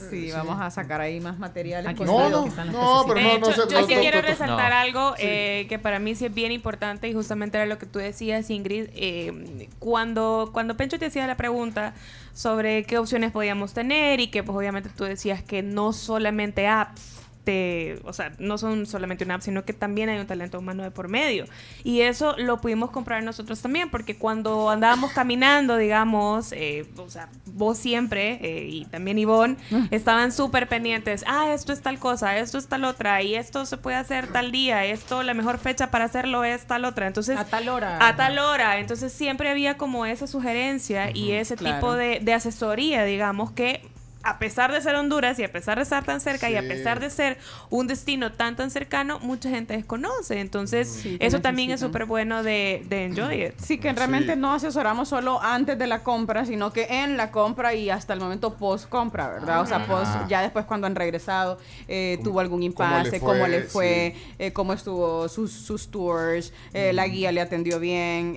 sí, 0.09 0.31
vamos 0.31 0.59
a 0.61 0.69
sacar 0.71 1.01
ahí 1.01 1.19
más 1.19 1.37
materiales. 1.39 1.89
Aquí 1.91 2.03
No, 2.03 2.29
no, 2.29 2.45
no, 2.47 3.05
pero 3.07 3.21
no, 3.21 3.37
no 3.39 3.49
hecho, 3.49 3.51
sé. 3.67 3.73
yo 3.73 3.81
no, 3.81 3.87
sí 3.87 3.95
no, 3.95 4.01
quiero 4.01 4.17
no, 4.17 4.23
no. 4.23 4.27
resaltar 4.29 4.71
No. 4.71 4.77
algo 4.77 5.13
eh, 5.19 5.65
que 5.69 5.79
para 5.79 5.99
mí 5.99 6.15
sí 6.15 6.25
es 6.25 6.33
bien 6.33 6.51
importante 6.51 7.07
y 7.07 7.13
justamente 7.13 7.57
era 7.57 7.65
lo 7.65 7.77
que 7.77 7.85
tú 7.85 7.99
decías, 7.99 8.49
Ingrid. 8.49 8.89
eh, 8.95 9.67
cuando, 9.79 10.49
cuando 10.53 10.77
Pencho 10.77 10.99
te 10.99 11.05
hacía 11.07 11.25
la 11.27 11.37
pregunta 11.37 11.93
sobre 12.33 12.83
qué 12.83 12.97
opciones 12.97 13.31
podíamos 13.31 13.73
tener 13.73 14.19
y 14.19 14.27
que 14.27 14.43
pues 14.43 14.55
obviamente 14.57 14.89
tú 14.95 15.03
decías 15.03 15.41
que 15.43 15.63
no 15.63 15.93
solamente 15.93 16.67
apps 16.67 17.16
te, 17.47 17.97
o 18.03 18.11
sea, 18.11 18.33
no 18.39 18.57
son 18.57 18.85
solamente 18.85 19.23
una 19.23 19.35
app, 19.35 19.41
sino 19.41 19.63
que 19.63 19.71
también 19.71 20.09
hay 20.09 20.19
un 20.19 20.27
talento 20.27 20.59
humano 20.59 20.83
de 20.83 20.91
por 20.91 21.07
medio. 21.07 21.45
Y 21.85 22.01
eso 22.01 22.35
lo 22.37 22.59
pudimos 22.59 22.91
comprar 22.91 23.23
nosotros 23.23 23.61
también, 23.61 23.89
porque 23.89 24.17
cuando 24.17 24.69
andábamos 24.69 25.13
caminando, 25.13 25.77
digamos, 25.77 26.51
eh, 26.51 26.85
o 26.97 27.09
sea, 27.09 27.29
vos 27.45 27.77
siempre 27.77 28.37
eh, 28.41 28.67
y 28.69 28.83
también 28.83 29.17
Ivonne 29.17 29.55
estaban 29.91 30.33
súper 30.33 30.67
pendientes. 30.67 31.23
Ah, 31.25 31.53
esto 31.53 31.71
es 31.71 31.81
tal 31.81 31.99
cosa, 31.99 32.37
esto 32.37 32.57
es 32.57 32.67
tal 32.67 32.83
otra, 32.83 33.21
y 33.21 33.35
esto 33.35 33.65
se 33.65 33.77
puede 33.77 33.95
hacer 33.95 34.27
tal 34.27 34.51
día, 34.51 34.83
esto, 34.83 35.23
la 35.23 35.33
mejor 35.33 35.57
fecha 35.57 35.89
para 35.89 36.03
hacerlo 36.03 36.43
es 36.43 36.67
tal 36.67 36.83
otra. 36.83 37.07
Entonces, 37.07 37.37
A 37.37 37.45
tal 37.45 37.69
hora. 37.69 38.05
a 38.05 38.17
tal 38.17 38.39
hora. 38.39 38.79
Entonces 38.79 39.13
siempre 39.13 39.47
había 39.49 39.77
como 39.77 40.05
esa 40.05 40.27
sugerencia 40.27 41.11
y 41.15 41.31
ese 41.31 41.55
claro. 41.55 41.77
tipo 41.77 41.93
de, 41.93 42.19
de 42.19 42.33
asesoría, 42.33 43.05
digamos, 43.05 43.51
que 43.51 43.87
a 44.27 44.39
pesar 44.39 44.73
de 44.73 44.81
ser 44.81 44.95
Honduras 44.95 45.39
y 45.39 45.43
a 45.43 45.51
pesar 45.51 45.77
de 45.77 45.83
estar 45.83 46.03
tan 46.03 46.19
cerca 46.19 46.49
y 46.49 46.55
a 46.57 46.61
pesar 46.61 46.99
de 46.99 47.09
ser 47.09 47.37
un 47.69 47.87
destino 47.87 48.33
tan 48.33 48.55
tan 48.57 48.69
cercano, 48.71 49.19
mucha 49.19 49.49
gente 49.49 49.75
desconoce. 49.75 50.39
Entonces, 50.41 50.87
Sí, 51.01 51.17
eso 51.21 51.39
también 51.39 51.71
es 51.71 51.79
súper 51.79 52.05
bueno 52.05 52.43
de, 52.43 52.83
de 52.89 53.05
enjoy 53.05 53.45
it. 53.45 53.53
Sí, 53.59 53.77
que 53.77 53.93
realmente 53.93 54.33
Sí. 54.33 54.39
no 54.39 54.53
asesoramos 54.53 55.07
solo 55.09 55.41
antes 55.41 55.77
de 55.79 55.87
la 55.87 56.03
compra, 56.03 56.45
sino 56.45 56.73
que 56.73 56.87
en 56.89 57.15
la 57.15 57.31
compra 57.31 57.73
y 57.73 57.89
hasta 57.89 58.13
el 58.13 58.19
momento 58.19 58.55
post 58.55 58.89
compra, 58.89 59.29
¿verdad? 59.29 59.61
O 59.61 59.65
sea, 59.65 59.77
Ah. 59.77 59.87
post, 59.87 60.11
ya 60.29 60.41
después 60.41 60.65
cuando 60.65 60.87
han 60.87 60.95
regresado, 60.95 61.57
eh, 61.87 62.19
tuvo 62.23 62.39
algún 62.41 62.57
cómo 62.73 62.89
le 62.89 62.95
impasse, 62.97 63.19
fue? 63.19 63.29
cómo 63.33 63.47
le 63.47 63.61
fue, 63.63 64.15
eh, 64.39 64.51
cómo 64.51 64.73
estuvo 64.73 65.29
sus, 65.29 65.51
sus 65.53 65.89
tours, 65.89 66.51
eh, 66.73 66.91
la 66.93 67.07
guía 67.07 67.31
le 67.31 67.39
atendió 67.41 67.79
bien. 67.79 68.33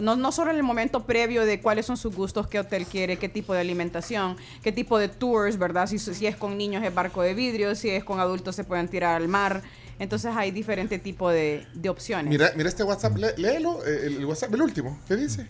No, 0.00 0.16
no 0.16 0.32
solo 0.32 0.50
en 0.50 0.56
el 0.56 0.62
momento 0.62 1.04
previo 1.04 1.44
de 1.44 1.60
cuáles 1.60 1.86
son 1.86 1.96
sus 1.96 2.14
gustos, 2.14 2.46
qué 2.48 2.58
hotel 2.60 2.86
quiere, 2.86 3.16
qué 3.16 3.28
tipo 3.28 3.54
de 3.54 3.60
alimentación, 3.60 4.36
qué 4.62 4.72
tipo 4.72 4.98
de 4.98 5.08
tours, 5.08 5.58
¿verdad? 5.58 5.86
Si, 5.86 5.98
si 5.98 6.26
es 6.26 6.36
con 6.36 6.56
niños 6.58 6.82
es 6.84 6.94
barco 6.94 7.22
de 7.22 7.34
vidrio, 7.34 7.74
si 7.74 7.90
es 7.90 8.04
con 8.04 8.20
adultos 8.20 8.56
se 8.56 8.64
pueden 8.64 8.88
tirar 8.88 9.16
al 9.16 9.28
mar. 9.28 9.62
Entonces 9.98 10.32
hay 10.36 10.50
diferente 10.52 10.98
tipo 10.98 11.28
de, 11.30 11.66
de 11.74 11.88
opciones. 11.88 12.28
Mira, 12.30 12.52
mira 12.56 12.68
este 12.68 12.84
WhatsApp, 12.84 13.16
lé- 13.16 13.34
léelo, 13.36 13.84
eh, 13.84 14.06
el, 14.06 14.16
el 14.18 14.24
WhatsApp, 14.26 14.54
el 14.54 14.62
último, 14.62 14.98
¿qué 15.08 15.16
dice? 15.16 15.48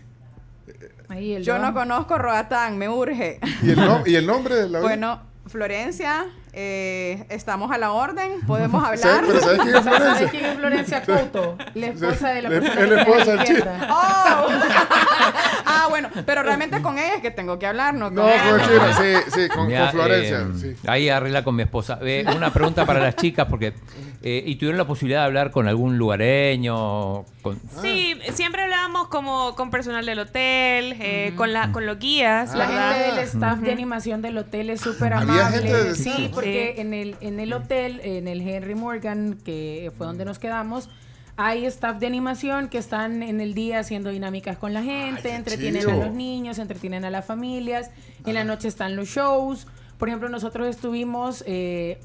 Ahí 1.08 1.32
el 1.34 1.42
Yo 1.44 1.54
don. 1.54 1.62
no 1.62 1.74
conozco 1.74 2.18
Roatán, 2.18 2.76
me 2.78 2.88
urge. 2.88 3.40
¿Y 3.62 3.70
el, 3.70 3.78
nom- 3.78 4.02
y 4.06 4.14
el 4.14 4.26
nombre 4.26 4.54
de 4.56 4.68
la 4.68 4.80
Bueno, 4.82 5.22
Florencia, 5.46 6.26
eh, 6.52 7.24
estamos 7.28 7.70
a 7.70 7.78
la 7.78 7.92
orden, 7.92 8.40
podemos 8.46 8.82
hablar. 8.84 8.98
¿Sabes- 8.98 9.28
pero 9.28 9.40
¿sabes 9.40 9.60
quién 9.60 9.74
es 9.74 9.82
Florencia? 9.82 10.14
¿Sabes 10.14 10.30
quién 10.30 10.44
es 10.44 10.56
Florencia 10.56 11.02
Couto? 11.02 11.58
La 11.74 11.86
esposa 11.88 12.28
de 12.30 12.42
la 12.42 12.48
Le- 12.48 12.60
persona 12.60 12.86
la 12.86 13.00
esposa 13.02 13.24
chico. 13.44 13.58
izquierda. 13.58 13.86
Oh. 13.90 14.48
ah, 15.66 15.86
bueno, 15.90 16.08
pero 16.26 16.42
realmente 16.42 16.80
con 16.82 16.98
ella 16.98 17.14
es 17.16 17.22
que 17.22 17.30
tengo 17.30 17.58
que 17.58 17.66
hablar, 17.66 17.94
no 17.94 18.06
con 18.06 18.14
No, 18.16 18.22
con 18.22 18.60
Chino, 18.62 18.92
sí, 18.98 19.30
sí, 19.34 19.48
con, 19.48 19.66
Mira, 19.66 19.90
con 19.90 20.00
Florencia. 20.00 20.38
eh, 20.40 20.74
sí. 20.76 20.88
Ahí 20.88 21.08
arregla 21.08 21.44
con 21.44 21.54
mi 21.56 21.62
esposa. 21.62 21.98
Eh, 22.02 22.24
una 22.34 22.50
pregunta 22.52 22.84
para 22.86 23.00
las 23.00 23.16
chicas, 23.16 23.46
porque. 23.48 23.74
Eh, 24.22 24.42
¿Y 24.44 24.56
tuvieron 24.56 24.78
la 24.78 24.86
posibilidad 24.86 25.20
de 25.20 25.26
hablar 25.26 25.50
con 25.52 25.68
algún 25.68 25.96
lugareño? 25.98 27.24
Con, 27.42 27.60
Sí, 27.80 28.14
siempre 28.34 28.62
hablábamos 28.62 29.08
como 29.08 29.54
con 29.54 29.70
personal 29.70 30.04
del 30.06 30.18
hotel, 30.18 30.96
eh, 31.00 31.32
con 31.36 31.52
la 31.52 31.70
con 31.72 31.86
los 31.86 31.98
guías, 31.98 32.54
La 32.54 32.66
¿verdad? 32.66 32.94
gente 32.96 33.14
del 33.16 33.24
staff 33.28 33.58
de 33.60 33.72
animación 33.72 34.20
del 34.22 34.36
hotel 34.38 34.70
es 34.70 34.80
súper 34.80 35.12
Había 35.14 35.46
amable. 35.46 35.68
gente 35.68 35.94
sí, 35.94 36.30
porque 36.34 36.74
en 36.78 36.94
el, 36.94 37.16
en 37.20 37.38
el 37.40 37.52
hotel, 37.52 38.00
en 38.02 38.26
el 38.28 38.40
Henry 38.40 38.74
Morgan, 38.74 39.38
que 39.44 39.92
fue 39.96 40.06
donde 40.06 40.24
nos 40.24 40.38
quedamos, 40.38 40.88
hay 41.36 41.64
staff 41.66 41.98
de 41.98 42.08
animación 42.08 42.68
que 42.68 42.78
están 42.78 43.22
en 43.22 43.40
el 43.40 43.54
día 43.54 43.78
haciendo 43.78 44.10
dinámicas 44.10 44.58
con 44.58 44.74
la 44.74 44.82
gente, 44.82 45.32
entretienen 45.32 45.82
chido. 45.82 45.92
a 46.02 46.06
los 46.06 46.14
niños, 46.14 46.58
entretienen 46.58 47.04
a 47.04 47.10
las 47.10 47.24
familias. 47.24 47.92
En 48.26 48.34
la 48.34 48.42
noche 48.42 48.66
están 48.66 48.96
los 48.96 49.08
shows. 49.08 49.68
Por 49.98 50.08
ejemplo, 50.08 50.28
nosotros 50.28 50.66
estuvimos... 50.68 51.42
eh, 51.46 51.98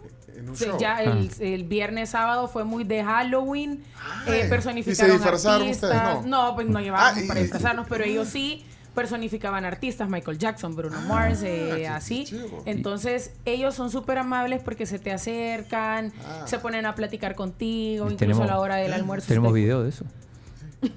ya 0.80 1.02
el, 1.04 1.30
el 1.40 1.64
viernes 1.66 2.10
sábado 2.10 2.48
fue 2.48 2.64
muy 2.64 2.84
de 2.84 3.04
Halloween. 3.04 3.84
eh, 4.28 4.48
personificaron 4.50 5.12
¿y 5.12 5.18
se 5.20 5.22
disfrazaron 5.22 5.62
artistas. 5.68 5.92
ustedes? 6.18 6.26
No. 6.26 6.56
pues 6.56 6.68
no 6.68 6.80
llevábamos 6.82 7.22
Ah, 7.24 7.28
para 7.28 7.40
disfrazarnos, 7.40 7.86
pero 7.88 8.04
ellos 8.04 8.28
sí 8.30 8.66
personificaban 8.96 9.66
artistas, 9.66 10.08
Michael 10.10 10.38
Jackson, 10.38 10.76
Bruno 10.76 11.00
Mars, 11.02 11.42
eh, 11.44 11.88
así. 11.88 12.26
Entonces, 12.66 13.32
ellos 13.46 13.74
son 13.76 13.90
súper 13.92 14.18
amables 14.20 14.62
porque 14.64 14.86
se 14.86 15.00
te 15.00 15.12
acercan, 15.12 16.12
se 16.46 16.60
ponen 16.60 16.86
a 16.86 16.94
platicar 16.96 17.34
contigo, 17.36 18.06
incluso 18.06 18.18
tenemos 18.20 18.44
a 18.44 18.48
la 18.48 18.60
hora 18.60 18.76
del 18.78 18.94
almuerzo. 18.94 19.28
tenemos 19.28 19.50
usted- 19.52 19.62
video 19.62 19.84
de 19.84 19.90
eso. 19.90 20.06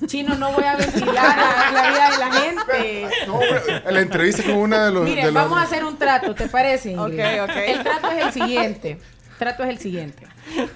Chino, 0.07 0.35
no 0.35 0.53
voy 0.53 0.65
a 0.65 0.77
ventilar 0.77 1.15
la, 1.15 1.71
la 1.83 1.91
vida 1.91 2.11
de 2.11 2.19
la 2.19 2.33
gente. 2.33 3.09
No, 3.27 3.39
pero 3.39 3.91
la 3.91 4.01
entrevista 4.01 4.43
con 4.43 4.55
una 4.57 4.87
de 4.87 4.93
los... 4.93 5.05
Miren, 5.05 5.27
de 5.27 5.33
los- 5.33 5.43
vamos 5.45 5.59
a 5.59 5.63
hacer 5.63 5.85
un 5.85 5.97
trato, 5.99 6.35
¿te 6.35 6.49
parece? 6.49 6.91
Ingrid? 6.93 7.21
Ok, 7.21 7.51
ok. 7.51 7.57
El 7.57 7.83
trato 7.83 8.11
es 8.11 8.25
el 8.27 8.33
siguiente. 8.33 8.99
Trato 9.39 9.63
es 9.65 9.69
el 9.71 9.79
siguiente. 9.79 10.27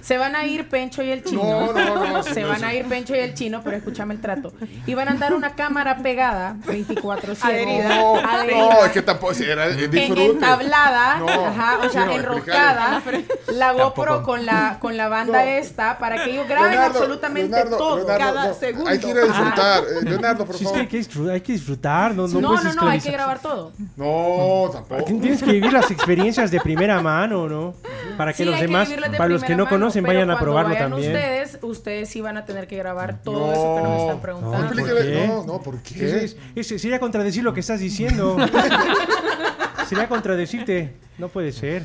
Se 0.02 0.18
van 0.18 0.34
a 0.36 0.44
ir 0.46 0.68
Pencho 0.68 1.00
y 1.02 1.10
el 1.10 1.22
chino. 1.24 1.42
No, 1.42 1.72
no, 1.72 2.06
no, 2.12 2.22
Se 2.24 2.44
van 2.44 2.62
a 2.64 2.70
sí. 2.70 2.76
ir 2.78 2.84
Pencho 2.86 3.14
y 3.14 3.20
el 3.20 3.34
chino, 3.34 3.60
pero 3.62 3.76
escúchame 3.76 4.14
el 4.14 4.20
trato. 4.20 4.52
Y 4.86 4.94
van 4.94 5.08
a 5.08 5.12
andar 5.12 5.32
una 5.32 5.54
cámara 5.54 5.98
pegada 5.98 6.56
24-7. 6.66 7.38
Adherida. 7.42 7.88
No, 7.96 8.16
Adherida. 8.16 8.58
no, 8.58 8.84
es 8.84 8.92
que 8.92 9.02
tampoco, 9.02 9.32
si 9.34 9.44
era 9.44 9.68
disfrute. 9.68 10.26
entablada, 10.26 11.18
No, 11.18 11.28
ajá, 11.28 11.78
o 11.86 11.88
sea, 11.88 12.12
enroscada, 12.12 13.00
la 13.52 13.72
GoPro 13.72 14.04
Tampoco. 14.04 14.22
con 14.24 14.44
la, 14.46 14.76
con 14.80 14.96
la 14.96 15.08
banda 15.08 15.44
No. 15.44 15.50
esta 15.50 15.98
para 15.98 16.24
que 16.24 16.32
ellos 16.32 16.48
graben 16.48 16.72
Leonardo, 16.72 16.98
absolutamente 16.98 17.48
Leonardo, 17.56 17.76
todo. 17.76 17.96
Leonardo, 17.98 18.18
cada 18.34 18.48
no, 18.48 18.54
segundo. 18.54 18.90
Hay 18.90 18.98
que 18.98 19.08
ir 19.08 19.18
a 19.18 19.22
disfrutar. 19.22 19.82
Eh, 19.84 20.04
Leonardo, 20.04 20.46
por 20.46 20.56
Si 20.56 20.64
es 20.64 20.70
que 20.70 20.74
favor. 20.74 20.80
hay 20.80 20.86
que 20.88 20.96
disfrutar, 20.98 21.34
hay 21.34 21.40
que 21.40 21.52
disfrutar, 21.52 22.14
no, 22.14 22.28
no, 22.28 22.40
No, 22.40 22.48
puedes 22.48 22.74
no, 22.76 22.82
no, 22.82 22.88
hay 22.88 23.00
que 23.00 23.10
grabar 23.12 23.38
todo. 23.40 23.72
No, 23.96 24.68
tampoco. 24.72 25.04
Tienes 25.04 25.42
que 25.42 25.52
vivir 25.52 25.72
las 25.72 25.90
experiencias 25.90 26.50
de 26.50 26.60
primera 26.60 27.00
mano, 27.00 27.48
¿no? 27.48 27.74
Para 28.16 28.32
que 28.32 28.38
Sí, 28.44 28.49
los 28.50 28.60
demás, 28.60 28.88
para 29.16 29.28
los 29.28 29.42
que 29.44 29.52
no 29.54 29.64
mano, 29.64 29.76
conocen, 29.76 30.04
vayan 30.04 30.30
a 30.30 30.38
probarlo 30.38 30.74
vayan 30.74 30.90
también. 30.90 31.12
Ustedes, 31.12 31.58
ustedes 31.62 32.08
sí 32.08 32.20
van 32.20 32.36
a 32.36 32.44
tener 32.44 32.66
que 32.66 32.76
grabar 32.76 33.22
todo 33.22 33.46
No. 33.46 33.52
eso 33.52 33.76
que 33.76 33.82
nos 33.82 34.00
están 34.00 34.16
No, 34.16 34.22
preguntando. 34.22 34.68
¿por 34.68 34.78
Explíquele- 34.78 35.12
qué? 35.22 35.26
no, 35.28 35.44
no, 35.44 35.60
¿por 35.62 35.78
qué? 35.82 36.04
Es- 36.24 36.36
es- 36.54 36.72
es- 36.72 36.80
sería 36.82 37.00
contradecir 37.00 37.42
lo 37.44 37.54
que 37.54 37.60
estás 37.60 37.80
diciendo. 37.80 38.36
sería 39.88 40.08
contradecirte. 40.08 40.96
No 41.18 41.28
puede 41.28 41.52
ser. 41.52 41.84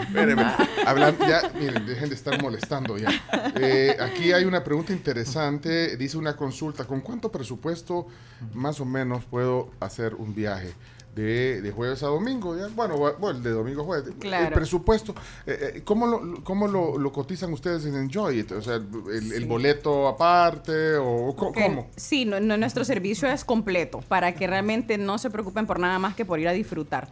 Espérenme. 0.00 0.42
Hablan- 0.84 1.16
ya, 1.28 1.42
miren, 1.60 1.86
dejen 1.86 2.08
de 2.08 2.14
estar 2.16 2.42
molestando 2.42 2.98
ya. 2.98 3.08
Eh, 3.54 3.96
aquí 4.00 4.32
hay 4.32 4.44
una 4.44 4.64
pregunta 4.64 4.92
interesante. 4.92 5.96
Dice 5.96 6.18
una 6.18 6.34
consulta. 6.34 6.84
¿Con 6.84 7.00
cuánto 7.00 7.30
presupuesto 7.30 8.08
más 8.52 8.80
o 8.80 8.84
menos 8.84 9.24
puedo 9.26 9.70
hacer 9.78 10.14
un 10.16 10.34
viaje? 10.34 10.72
De, 11.14 11.62
de 11.62 11.70
jueves 11.70 12.02
a 12.02 12.06
domingo, 12.06 12.56
ya? 12.56 12.66
Bueno, 12.74 12.96
bu- 12.96 13.16
bueno, 13.18 13.38
de 13.40 13.50
domingo 13.50 13.82
a 13.82 13.84
jueves. 13.84 14.12
El 14.48 14.52
presupuesto, 14.54 15.14
eh, 15.46 15.74
eh, 15.76 15.82
¿cómo, 15.84 16.06
lo, 16.08 16.42
cómo 16.42 16.66
lo, 16.66 16.98
lo 16.98 17.12
cotizan 17.12 17.52
ustedes 17.52 17.84
en 17.86 17.94
Enjoy? 17.94 18.40
It? 18.40 18.50
O 18.52 18.60
sea, 18.62 18.74
el, 18.76 19.32
el 19.32 19.46
boleto 19.46 20.08
aparte 20.08 20.96
o 20.96 21.34
cómo? 21.36 21.88
Sí, 21.96 22.24
no- 22.24 22.40
no, 22.40 22.56
nuestro 22.56 22.84
servicio 22.84 23.28
es 23.30 23.44
completo 23.44 24.00
para 24.08 24.34
que 24.34 24.46
realmente 24.48 24.98
no 24.98 25.18
se 25.18 25.30
preocupen 25.30 25.66
por 25.66 25.78
nada 25.78 25.98
más 26.00 26.14
que 26.16 26.24
por 26.24 26.40
ir 26.40 26.48
a 26.48 26.52
disfrutar. 26.52 27.08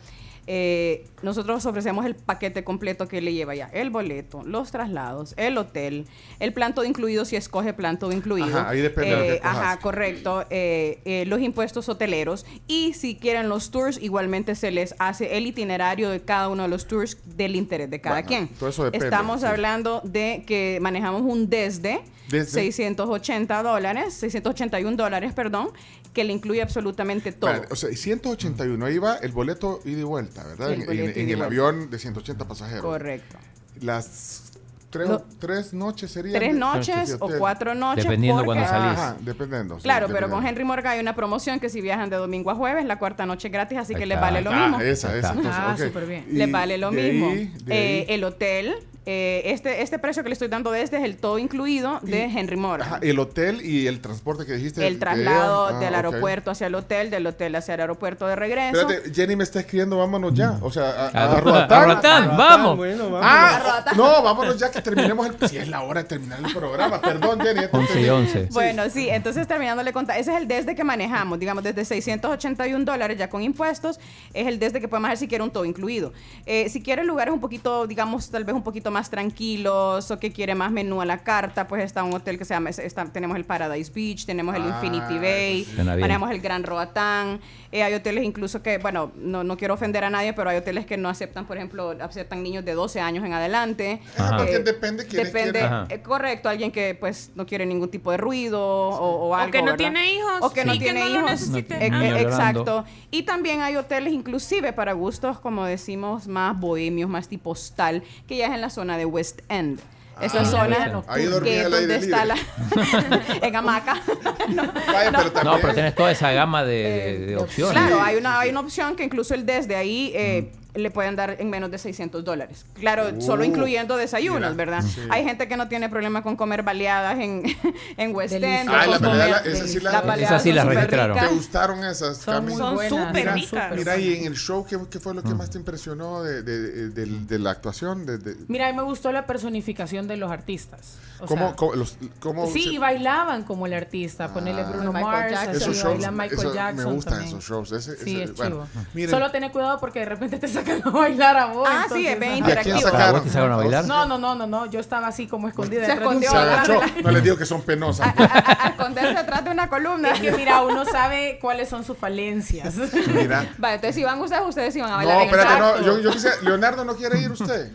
Eh, 0.49 1.05
nosotros 1.23 1.65
ofrecemos 1.67 2.05
el 2.05 2.17
paquete 2.17 2.65
completo 2.65 3.07
que 3.07 3.21
le 3.21 3.33
lleva 3.33 3.55
ya 3.55 3.67
el 3.73 3.91
boleto, 3.91 4.43
los 4.45 4.73
traslados, 4.73 5.35
el 5.37 5.57
hotel, 5.57 6.07
el 6.41 6.53
plan 6.53 6.75
todo 6.75 6.85
incluido 6.85 7.25
si 7.25 7.37
escoge 7.37 7.73
plan 7.73 7.99
todo 7.99 8.11
incluido. 8.13 8.47
Ajá, 8.59 8.69
ahí 8.71 8.81
depende 8.81 9.11
de 9.11 9.17
lo 9.17 9.23
que 9.23 9.35
Eh. 9.35 9.41
Ajá, 9.45 9.79
correcto. 9.79 10.45
eh, 10.51 11.01
eh, 11.05 11.25
los 11.27 11.41
impuestos 11.41 11.89
hoteleros 11.89 12.45
y 12.67 12.93
si 12.95 13.15
quieren 13.15 13.49
los 13.49 13.71
tours, 13.71 14.03
igualmente 14.03 14.55
se 14.57 14.73
les 14.73 14.95
hace 14.99 15.37
el 15.37 15.47
itinerario 15.47 16.11
de 16.11 16.21
cada 16.21 16.49
uno 16.49 16.65
de 16.65 16.69
los 16.69 16.87
tours 16.89 17.19
del 17.37 17.55
interés 17.55 17.89
de 17.89 18.01
cada 18.01 18.17
Bueno, 18.17 18.29
quien. 18.29 18.49
todo 18.49 18.69
eso 18.71 18.85
depende, 18.85 19.07
Estamos 19.07 19.41
sí. 19.43 19.47
hablando 19.47 20.01
de 20.05 20.43
que 20.47 20.79
manejamos 20.83 21.23
un 21.23 21.49
desde, 21.49 22.01
Desde. 22.29 22.51
680 22.63 23.63
dólares, 23.63 24.15
681 24.15 24.97
dólares, 24.97 25.33
perdón, 25.35 25.71
que 26.13 26.25
le 26.25 26.33
incluye 26.33 26.63
absolutamente 26.63 27.33
todo. 27.33 27.51
Vale, 27.51 27.67
o 27.71 27.77
sea, 27.77 27.91
181, 27.95 28.85
ahí 28.87 28.99
va 28.99 29.17
el 29.17 29.33
boleto 29.33 29.81
ida 29.85 30.01
y 30.01 30.05
vuelta, 30.05 30.45
¿verdad? 30.45 30.73
En 30.73 30.81
el 30.83 30.87
vuelta. 30.87 31.45
avión 31.45 31.91
de 31.91 31.99
180 31.99 32.47
pasajeros. 32.47 32.83
Correcto. 32.85 33.37
Las 33.81 34.45
tres, 34.91 35.09
tres 35.39 35.73
noches 35.73 36.11
serían. 36.11 36.35
Tres 36.35 36.55
noches 36.55 37.09
de 37.09 37.15
o 37.19 37.31
cuatro 37.39 37.75
noches. 37.75 38.05
Dependiendo 38.05 38.45
porque- 38.45 38.61
cuando 38.61 38.69
salís. 38.69 38.99
Ajá, 38.99 39.17
dependiendo. 39.21 39.77
sí, 39.77 39.83
Claro, 39.85 40.07
pero 40.07 40.19
dependiendo. 40.19 40.37
con 40.37 40.47
Henry 40.47 40.65
Morgan 40.65 40.93
hay 40.93 41.01
una 41.01 41.15
promoción 41.17 41.59
que 41.61 41.71
si 41.71 41.81
viajan 41.81 42.11
de 42.11 42.17
domingo 42.17 42.51
a 42.51 42.55
jueves, 42.55 42.85
la 42.85 42.99
cuarta 42.99 43.25
noche 43.25 43.49
es 43.49 43.53
gratis, 43.53 43.79
así 43.79 43.95
Ahí 43.95 44.01
que 44.01 44.07
les 44.07 44.21
vale 44.21 44.43
lo 44.43 44.51
Ah, 44.51 44.69
mismo. 44.69 44.81
esa, 44.83 45.17
esa. 45.17 45.31
Ahí 45.31 45.39
entonces, 45.39 45.53
Ah, 45.57 45.77
súper 45.79 46.07
bien. 46.07 46.27
Les 46.31 46.51
vale 46.53 46.77
lo 46.79 46.91
de 46.91 47.11
mismo. 47.13 47.31
ahí- 47.31 47.53
Eh, 47.69 48.07
el 48.11 48.23
hotel, 48.25 48.75
eh, 49.05 49.43
este, 49.47 49.83
este 49.83 49.99
precio 49.99 50.23
que 50.23 50.29
le 50.29 50.35
estoy 50.35 50.47
dando 50.49 50.71
de 50.71 50.83
este 50.83 50.97
es 50.97 51.03
el 51.05 51.17
todo 51.17 51.39
incluido 51.39 51.99
de 52.03 52.25
Henry. 52.25 52.53
Ajá, 52.81 52.99
el 53.03 53.19
hotel 53.19 53.61
y 53.65 53.87
el 53.89 54.01
transporte 54.01 54.45
que 54.47 54.53
dijiste. 54.53 54.87
el 54.87 54.99
traslado. 54.99 55.67
Ah, 55.67 55.79
del 55.81 55.89
ok. 55.89 55.95
aeropuerto 55.97 56.51
hacia 56.51 56.67
el 56.69 56.75
hotel, 56.75 57.11
del 57.11 57.27
hotel 57.27 57.57
hacia 57.57 57.75
el 57.75 57.81
aeropuerto 57.81 58.27
de 58.27 58.37
regreso. 58.37 58.81
Espérate, 58.83 59.13
Jenny 59.15 59.35
me 59.37 59.45
está 59.45 59.61
escribiendo, 59.61 59.97
vámonos 59.99 60.35
ya. 60.35 60.59
O 60.61 60.71
sea, 60.71 60.91
a, 60.91 61.07
a, 61.09 61.37
A- 61.37 61.41
Roatán. 61.41 61.73
a 61.81 61.85
Roatán, 61.85 62.37
vamos. 62.37 62.77
Bueno, 62.77 63.05
vamos. 63.05 63.21
Ah, 63.25 63.85
no, 63.97 64.23
vámonos 64.23 64.59
ya 64.59 64.71
que 64.71 64.81
terminemos 64.83 65.27
el. 65.27 65.49
Si 65.49 65.57
es 65.57 65.67
la 65.69 65.81
hora 65.83 66.03
de 66.03 66.09
terminar 66.09 66.39
el 66.45 66.53
programa. 66.53 67.01
Perdón, 67.01 67.41
Jenny. 67.41 67.63
ya 67.63 67.71
te 67.71 67.77
11 67.77 67.93
y 68.01 68.05
entendí. 68.05 68.09
11. 68.39 68.49
Bueno, 68.53 68.83
sí, 68.91 69.09
entonces 69.09 69.49
terminándole 69.49 69.93
contar, 69.93 70.19
ese 70.19 70.33
es 70.35 70.41
el 70.41 70.47
desde 70.47 70.75
que 70.77 70.85
manejamos, 70.85 71.39
digamos, 71.41 71.65
desde 71.65 71.85
681 71.85 72.85
dólares 72.85 73.19
ya 73.19 73.29
con 73.29 73.43
impuestos, 73.43 73.99
es 74.35 74.47
el 74.47 74.59
desde 74.59 74.81
que 74.81 74.87
podemos 74.89 75.09
hacer 75.09 75.19
si 75.19 75.29
quiere 75.29 75.43
un 75.43 75.51
todo 75.51 75.65
incluido. 75.65 76.13
Eh, 76.47 76.69
si 76.69 76.83
quiere 76.83 77.03
lugares 77.03 77.33
un 77.35 77.41
poquito, 77.41 77.87
digamos, 77.87 78.31
tal 78.31 78.45
vez 78.45 78.55
un 78.55 78.63
poquito 78.63 78.92
más 78.93 79.11
tranquilos 79.11 80.11
o 80.11 80.19
que 80.21 80.31
quiere 80.33 80.55
más 80.55 80.71
menú 80.71 81.01
a 81.01 81.05
la 81.07 81.19
carta, 81.19 81.67
pues 81.67 81.83
está 81.83 82.05
un 82.05 82.13
hotel 82.15 82.39
que 82.39 82.45
se 82.45 82.55
llama, 82.55 82.71
está- 82.71 83.05
tenemos 83.07 83.37
el 83.37 83.45
Paradise 83.45 83.91
Beach, 83.95 84.25
tenemos 84.27 84.55
el 84.55 84.63
Ah, 84.63 84.69
Infinity 84.81 85.19
Bay, 85.19 85.67
tenemos 86.01 86.31
el 86.31 86.41
Gran 86.41 86.63
Roatán. 86.63 87.41
Eh, 87.73 87.83
hay 87.83 87.95
hoteles 87.95 88.23
incluso 88.25 88.63
que, 88.63 88.77
bueno, 88.79 89.13
no, 89.17 89.43
no 89.45 89.57
quiero 89.57 89.73
ofender 89.75 90.05
a 90.05 90.11
nadie, 90.11 90.35
pero 90.35 90.51
hay 90.51 90.59
hoteles 90.59 90.85
que 90.85 90.99
no 90.99 91.09
aceptan, 91.09 91.47
por 91.47 91.57
ejemplo, 91.57 91.95
aceptan 92.01 92.43
niños 92.43 92.65
de 92.67 92.75
12 92.75 93.01
años 93.01 93.25
en 93.25 93.33
adelante. 93.33 94.01
Ah, 94.19 94.35
porque 94.37 94.57
Eh, 94.57 94.59
depende 94.59 95.07
quiénes 95.07 95.33
Depende, 95.33 95.53
quieren. 95.61 95.73
Ajá. 95.73 95.87
eh, 95.89 96.03
correcto, 96.03 96.49
alguien 96.51 96.71
que 96.71 96.95
pues 96.95 97.31
no 97.35 97.47
quiere 97.47 97.65
ningún 97.65 97.89
tipo 97.91 98.11
de 98.11 98.19
ruido 98.19 98.61
o, 98.63 99.29
o 99.29 99.35
algo. 99.35 99.51
que 99.53 99.59
no 99.61 99.65
¿verdad? 99.73 99.79
tiene 99.79 100.13
hijos 100.15 100.33
O 100.43 100.53
que 100.53 100.65
no 100.67 100.75
y 100.75 100.79
que 100.79 100.85
tiene 100.85 101.01
no 101.01 101.07
hijos. 101.27 101.49
llorando. 101.51 102.19
exacto. 102.21 102.85
Y 103.11 103.23
también 103.23 103.63
hay 103.63 103.77
hoteles 103.77 104.13
inclusive 104.13 104.73
para 104.75 104.93
gustos, 104.93 105.39
como 105.39 105.65
decimos, 105.65 106.29
más 106.29 106.59
bohemios, 106.59 107.09
más 107.09 107.27
tipo 107.29 107.51
hostal, 107.51 108.03
que 108.29 108.37
ya 108.37 108.47
es 108.49 108.53
en 108.53 108.61
la 108.61 108.69
zona 108.71 108.82
de 108.87 109.05
West 109.05 109.43
End. 109.49 109.81
Esa 110.23 110.41
Ah, 110.41 110.45
zona 110.45 110.79
bueno. 110.79 111.05
Ahí 111.09 111.27
que 111.43 111.59
es 111.61 111.65
al 111.67 111.71
donde 111.73 111.97
está 111.97 112.25
la 112.25 112.37
en 113.43 113.57
hamaca. 113.57 113.95
Vaya, 114.57 115.11
pero 115.13 115.33
también. 115.33 115.45
No, 115.55 115.61
pero 115.61 115.75
tenés 115.75 115.95
toda 115.95 116.11
esa 116.11 116.31
gama 116.33 116.65
de, 116.65 116.73
de- 117.19 117.27
de 117.27 117.37
opciones. 117.37 117.73
Claro, 117.75 118.01
hay 118.03 118.17
una, 118.17 118.41
hay 118.41 118.51
una 118.51 118.61
opción 118.61 118.97
que 118.97 119.05
incluso 119.05 119.35
el 119.35 119.45
desde 119.47 119.77
ahí 119.77 120.13
eh, 120.15 120.53
le 120.75 120.91
pueden 120.91 121.17
dar 121.17 121.37
en 121.39 121.51
menos 121.51 121.71
de 121.71 121.77
600 121.77 122.25
dólares. 122.25 122.65
Claro, 122.75 123.21
solo 123.21 123.43
Uh, 123.43 123.47
incluyendo 123.47 123.97
desayunos, 123.99 124.53
mira, 124.53 124.65
¿verdad? 124.65 124.83
sí. 124.83 125.01
Hay 125.11 125.23
gente 125.25 125.47
que 125.47 125.57
no 125.59 125.69
tiene 125.69 125.91
problema 125.91 126.23
con 126.23 126.35
comer 126.35 126.63
baleadas 126.63 127.19
en, 127.19 127.43
en 127.99 128.15
West 128.17 128.33
End. 128.35 128.71
Ah, 128.71 128.87
la 128.87 128.99
baleada, 128.99 129.43
comer- 129.43 129.53
esa 129.55 129.67
sí 129.67 129.81
la- 129.81 129.93
las 129.93 130.43
sí 130.43 130.51
registraron. 130.53 131.15
ricas. 131.17 131.29
¿Te 131.29 131.35
gustaron 131.35 131.85
esas, 131.85 132.17
Son 132.19 132.49
súper 132.51 133.13
Mira, 133.13 133.35
ricas. 133.35 133.77
Mira, 133.77 133.97
y 133.99 134.15
en 134.15 134.25
el 134.27 134.35
show, 134.37 134.65
¿qué, 134.67 134.79
qué 134.91 134.99
fue 134.99 135.15
lo 135.15 135.23
que 135.23 135.35
más 135.35 135.51
te 135.51 135.59
impresionó 135.59 136.23
de, 136.23 136.43
de- 136.43 136.61
de- 136.61 136.89
de- 136.89 137.07
de 137.27 137.39
la 137.39 137.51
actuación? 137.51 138.07
De, 138.07 138.17
de- 138.17 138.37
Mira, 138.49 138.69
a 138.69 138.71
mí 138.73 138.77
me 138.77 138.83
gustó 138.85 139.13
la 139.13 139.27
personificación 139.27 140.09
de 140.09 140.12
los 140.17 140.31
artistas. 140.31 140.99
O 141.21 141.27
¿Cómo, 141.27 141.47
sea, 141.49 141.57
cómo, 141.57 141.75
los- 141.77 141.97
cómo 142.19 142.47
sí, 142.49 142.65
se- 142.65 142.71
y 142.71 142.79
bailaban 142.79 143.45
como 143.45 143.67
el 143.67 143.75
artista. 143.75 144.35
Ponerle 144.35 144.65
Bruno 144.65 144.93
Michael 144.93 145.05
Mars, 145.13 145.31
Jackson. 145.31 145.55
esos 145.55 145.77
shows, 145.77 145.93
baila 145.95 146.11
Michael 146.11 146.41
eso- 146.41 146.55
Jackson 146.55 146.85
me 146.89 146.93
gustan 146.95 147.13
también. 147.13 147.29
esos 147.39 147.45
shows. 147.49 147.71
Ese- 147.73 147.97
Sí, 147.97 148.15
ese- 148.17 148.25
es 148.25 148.37
bueno, 148.37 148.67
chivo. 148.73 148.85
miren, 148.93 149.11
Solo 149.11 149.31
tener 149.31 149.53
cuidado 149.53 149.79
porque 149.79 150.01
de 150.01 150.05
repente 150.07 150.39
te 150.41 150.49
sacan 150.49 150.83
a 150.85 150.91
bailar 150.91 151.37
a 151.37 151.47
vos. 151.47 151.69
Ah, 151.71 151.85
sí, 151.93 152.07
entonces, 152.09 152.13
es 152.15 152.19
bien 152.19 152.33
ajá. 152.33 152.39
¿Y 152.39 152.41
a 152.41 152.43
quién 152.43 152.49
interactivo. 152.49 152.81
sacaron? 152.81 153.09
¿A 153.09 153.13
vos 153.13 153.23
te 153.23 153.29
sacaron 153.29 153.53
a 153.53 153.57
bailar? 153.57 153.85
No, 153.85 154.07
no, 154.07 154.19
no, 154.19 154.35
no, 154.35 154.47
no. 154.49 154.67
Yo 154.67 154.81
estaba 154.81 155.07
así 155.07 155.29
como 155.29 155.47
escondida. 155.47 155.83
Se 155.87 155.93
de 155.93 155.99
escondió. 155.99 156.29
Se 156.29 156.37
agachó. 156.37 156.81
No 157.05 157.11
les 157.13 157.23
digo 157.23 157.37
que 157.37 157.47
son 157.47 157.63
penosas. 157.63 158.09
A, 158.09 158.11
a- 158.25 158.65
a 158.65 158.69
esconderse 158.71 159.15
detrás 159.15 159.45
de 159.45 159.51
una 159.53 159.69
columna. 159.69 160.11
Es 160.11 160.21
que 160.21 160.33
mira, 160.33 160.63
uno 160.63 160.85
sabe 160.87 161.39
cuáles 161.41 161.69
son 161.69 161.85
sus 161.85 161.97
falencias. 161.97 162.75
Mira. 163.15 163.49
Vale, 163.59 163.77
entonces 163.77 163.95
si 163.95 164.03
van 164.03 164.21
ustedes, 164.21 164.43
ustedes 164.45 164.75
iban 164.75 164.91
a 164.91 164.97
bailar. 164.97 165.19
No, 165.19 165.23
espérate, 165.23 165.61
no. 165.61 165.81
Yo, 165.87 166.01
yo 166.01 166.11
quisiera- 166.11 166.35
Leonardo, 166.43 166.85
¿no 166.85 166.97
quiere 166.97 167.21
ir 167.21 167.31
usted? 167.31 167.71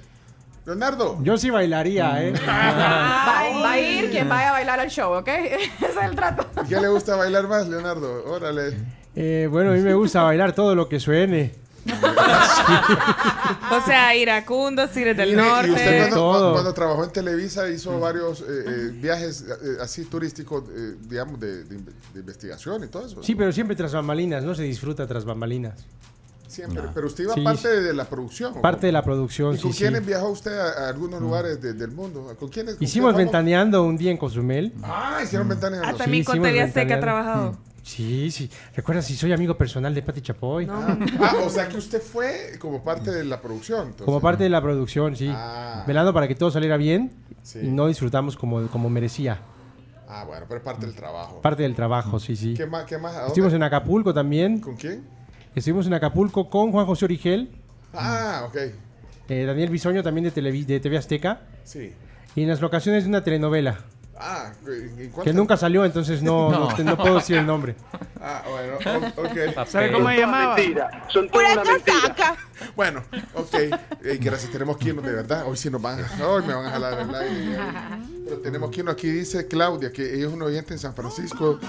Leonardo. 0.77 1.17
Yo 1.23 1.37
sí 1.37 1.49
bailaría, 1.49 2.23
¿eh? 2.25 2.33
Va, 2.47 3.61
va 3.63 3.71
a 3.71 3.79
ir 3.79 4.11
quien 4.11 4.27
vaya 4.27 4.49
a 4.49 4.51
bailar 4.51 4.79
al 4.81 4.89
show, 4.89 5.13
¿ok? 5.13 5.27
Ese 5.29 5.55
es 5.79 5.97
el 6.03 6.13
trato. 6.13 6.45
¿Y 6.65 6.67
¿Qué 6.67 6.79
le 6.81 6.89
gusta 6.89 7.15
bailar 7.15 7.47
más, 7.47 7.69
Leonardo? 7.69 8.25
Órale. 8.25 8.75
Eh, 9.15 9.47
bueno, 9.49 9.71
a 9.71 9.73
mí 9.73 9.79
me 9.79 9.93
gusta 9.93 10.23
bailar 10.23 10.51
todo 10.53 10.75
lo 10.75 10.89
que 10.89 10.99
suene. 10.99 11.53
O 13.71 13.81
sea, 13.85 14.13
iracundos, 14.15 14.91
Tigres 14.91 15.15
del 15.15 15.29
Mire, 15.35 15.41
Y 15.43 15.71
usted 15.71 15.71
Norte. 15.71 15.97
cuando, 15.99 16.15
Todo. 16.15 16.51
cuando 16.53 16.73
trabajó 16.73 17.03
en 17.05 17.11
Televisa 17.11 17.69
hizo 17.69 17.97
varios 17.99 18.41
eh, 18.41 18.45
eh, 18.49 18.89
viajes 18.93 19.41
eh, 19.47 19.77
así 19.81 20.03
turísticos, 20.05 20.63
eh, 20.69 20.95
digamos, 21.01 21.39
de, 21.39 21.63
de 21.63 21.75
inve- 21.77 21.93
de 22.13 22.19
investigación 22.19 22.83
y 22.83 22.87
todo 22.87 23.05
eso. 23.05 23.23
Sí, 23.23 23.35
pero 23.35 23.51
siempre 23.53 23.75
tras 23.75 23.93
bambalinas, 23.93 24.43
no 24.43 24.53
se 24.55 24.63
disfruta 24.63 25.05
tras 25.07 25.23
bambalinas. 25.25 25.85
Siempre. 26.48 26.84
Pero 26.93 27.08
usted 27.08 27.26
iba 27.26 27.34
Sí, 27.34 27.42
parte 27.42 27.82
de 27.82 27.93
la 27.93 28.06
producción. 28.06 28.53
¿o 28.58 28.61
Parte 28.61 28.80
cómo? 28.80 28.88
de 28.88 28.92
la 28.93 29.03
producción, 29.03 29.53
¿Y 29.53 29.58
sí, 29.58 29.64
con 29.64 29.74
sí. 29.74 29.80
quiénes 29.80 30.06
viajó 30.06 30.30
usted 30.30 30.58
a, 30.58 30.85
a 30.85 30.90
algunos 30.90 31.22
lugares 31.22 31.61
de- 31.61 31.74
del 31.74 31.92
mundo? 31.92 32.34
¿Con 32.40 32.50
quiénes? 32.50 32.76
con 32.76 32.84
Hicimos 32.84 33.14
quién 33.14 33.26
ventaneando 33.26 33.84
un 33.84 33.98
día 33.98 34.11
en 34.11 34.17
Cozumel. 34.17 34.74
Ah, 34.82 35.19
hicieron 35.24 35.48
ventaneando. 35.50 35.88
Ah, 35.88 35.93
también 35.93 36.24
Sí, 36.24 36.32
con 36.40 36.45
Azteca 36.45 36.95
ha 36.95 37.00
trabajado. 37.00 37.51
Mm. 37.51 37.58
Sí, 37.84 38.32
sí. 38.32 38.50
¿Recuerdas 38.76 39.06
si 39.06 39.16
soy 39.16 39.32
amigo 39.32 39.58
personal 39.58 39.93
de 39.95 40.01
Pati 40.01 40.22
Chapoy? 40.22 40.67
Ah, 40.69 40.98
o 41.45 41.50
sea 41.50 41.69
que 41.69 41.77
usted 41.77 42.01
fue 42.01 42.58
como 42.59 42.84
parte 42.84 43.11
de 43.11 43.24
la 43.24 43.40
producción. 43.42 43.82
entonces. 43.84 44.06
Como 44.06 44.19
parte 44.19 44.43
de 44.43 44.50
la 44.50 44.61
producción, 44.61 45.16
sí. 45.16 45.30
Ah. 45.32 45.84
Velando 45.88 46.14
para 46.14 46.27
que 46.27 46.35
todo 46.35 46.51
saliera 46.51 46.76
bien 46.77 47.14
Sí. 47.43 47.59
y 47.64 47.67
no 47.67 47.88
disfrutamos 47.88 48.35
como, 48.35 48.67
como 48.67 48.90
merecía. 48.90 49.40
Ah, 50.09 50.24
bueno, 50.26 50.45
pero 50.48 50.59
es 50.59 50.64
parte 50.66 50.85
del 50.85 50.95
trabajo. 50.95 51.42
Parte 51.42 51.64
del 51.64 51.76
trabajo, 51.76 52.19
sí, 52.19 52.35
sí. 52.35 52.53
¿Qué 52.56 52.66
más? 52.66 52.84
¿Qué 52.85 52.98
más? 52.98 53.14
Estuvimos 53.27 53.53
en 53.53 53.64
Acapulco 53.64 54.14
también. 54.14 54.59
¿Con 54.59 54.76
quién? 54.76 55.03
Estuvimos 55.58 55.88
en 55.88 55.95
Acapulco 55.95 56.52
con 56.52 56.72
Juan 56.72 56.86
José 56.86 57.06
Origel, 57.06 57.50
Ah, 57.92 58.44
ok. 58.48 58.58
eh, 59.27 59.44
Daniel 59.44 59.72
Bisoño 59.72 60.03
también 60.03 60.26
de, 60.26 60.32
Televi- 60.32 60.68
de 60.68 60.80
TV 60.80 60.98
Azteca. 61.00 61.42
Sí. 61.64 61.94
Y 62.36 62.44
en 62.44 62.50
las 62.50 62.61
locaciones 62.61 63.06
de 63.06 63.10
una 63.10 63.24
telenovela. 63.24 63.80
Ah, 64.19 64.51
¿en 64.67 65.09
cuál 65.11 65.25
Que 65.25 65.33
nunca 65.33 65.57
salió, 65.57 65.85
entonces 65.85 66.21
no, 66.23 66.49
no. 66.51 66.77
No. 66.77 66.83
no 66.83 66.97
puedo 66.97 67.15
decir 67.15 67.37
el 67.37 67.45
nombre. 67.45 67.75
Ah, 68.21 68.43
bueno, 68.49 68.75
ok. 69.15 69.65
¿Sabe 69.67 69.91
cómo 69.91 70.09
se 70.09 70.17
llamaba? 70.17 70.55
Son 71.07 71.29
toda 71.29 71.53
una 71.53 71.63
mentira. 71.63 72.35
Bueno, 72.75 73.03
ok. 73.35 73.53
Eh, 73.53 74.17
gracias, 74.19 74.51
tenemos 74.51 74.77
quien 74.77 74.95
de 74.97 75.11
verdad. 75.11 75.45
Hoy 75.47 75.57
sí 75.57 75.69
nos 75.69 75.81
van 75.81 76.03
a. 76.03 76.27
Hoy 76.27 76.43
me 76.43 76.53
van 76.53 76.65
a 76.65 76.71
jalar 76.71 76.99
el 76.99 77.15
aire. 77.15 77.57
Pero 78.25 78.39
tenemos 78.39 78.71
quien 78.71 78.89
aquí 78.89 79.09
dice 79.09 79.47
Claudia, 79.47 79.91
que 79.91 80.15
ella 80.15 80.27
es 80.27 80.33
un 80.33 80.41
oyente 80.41 80.73
en 80.73 80.79
San 80.79 80.93
Francisco. 80.95 81.59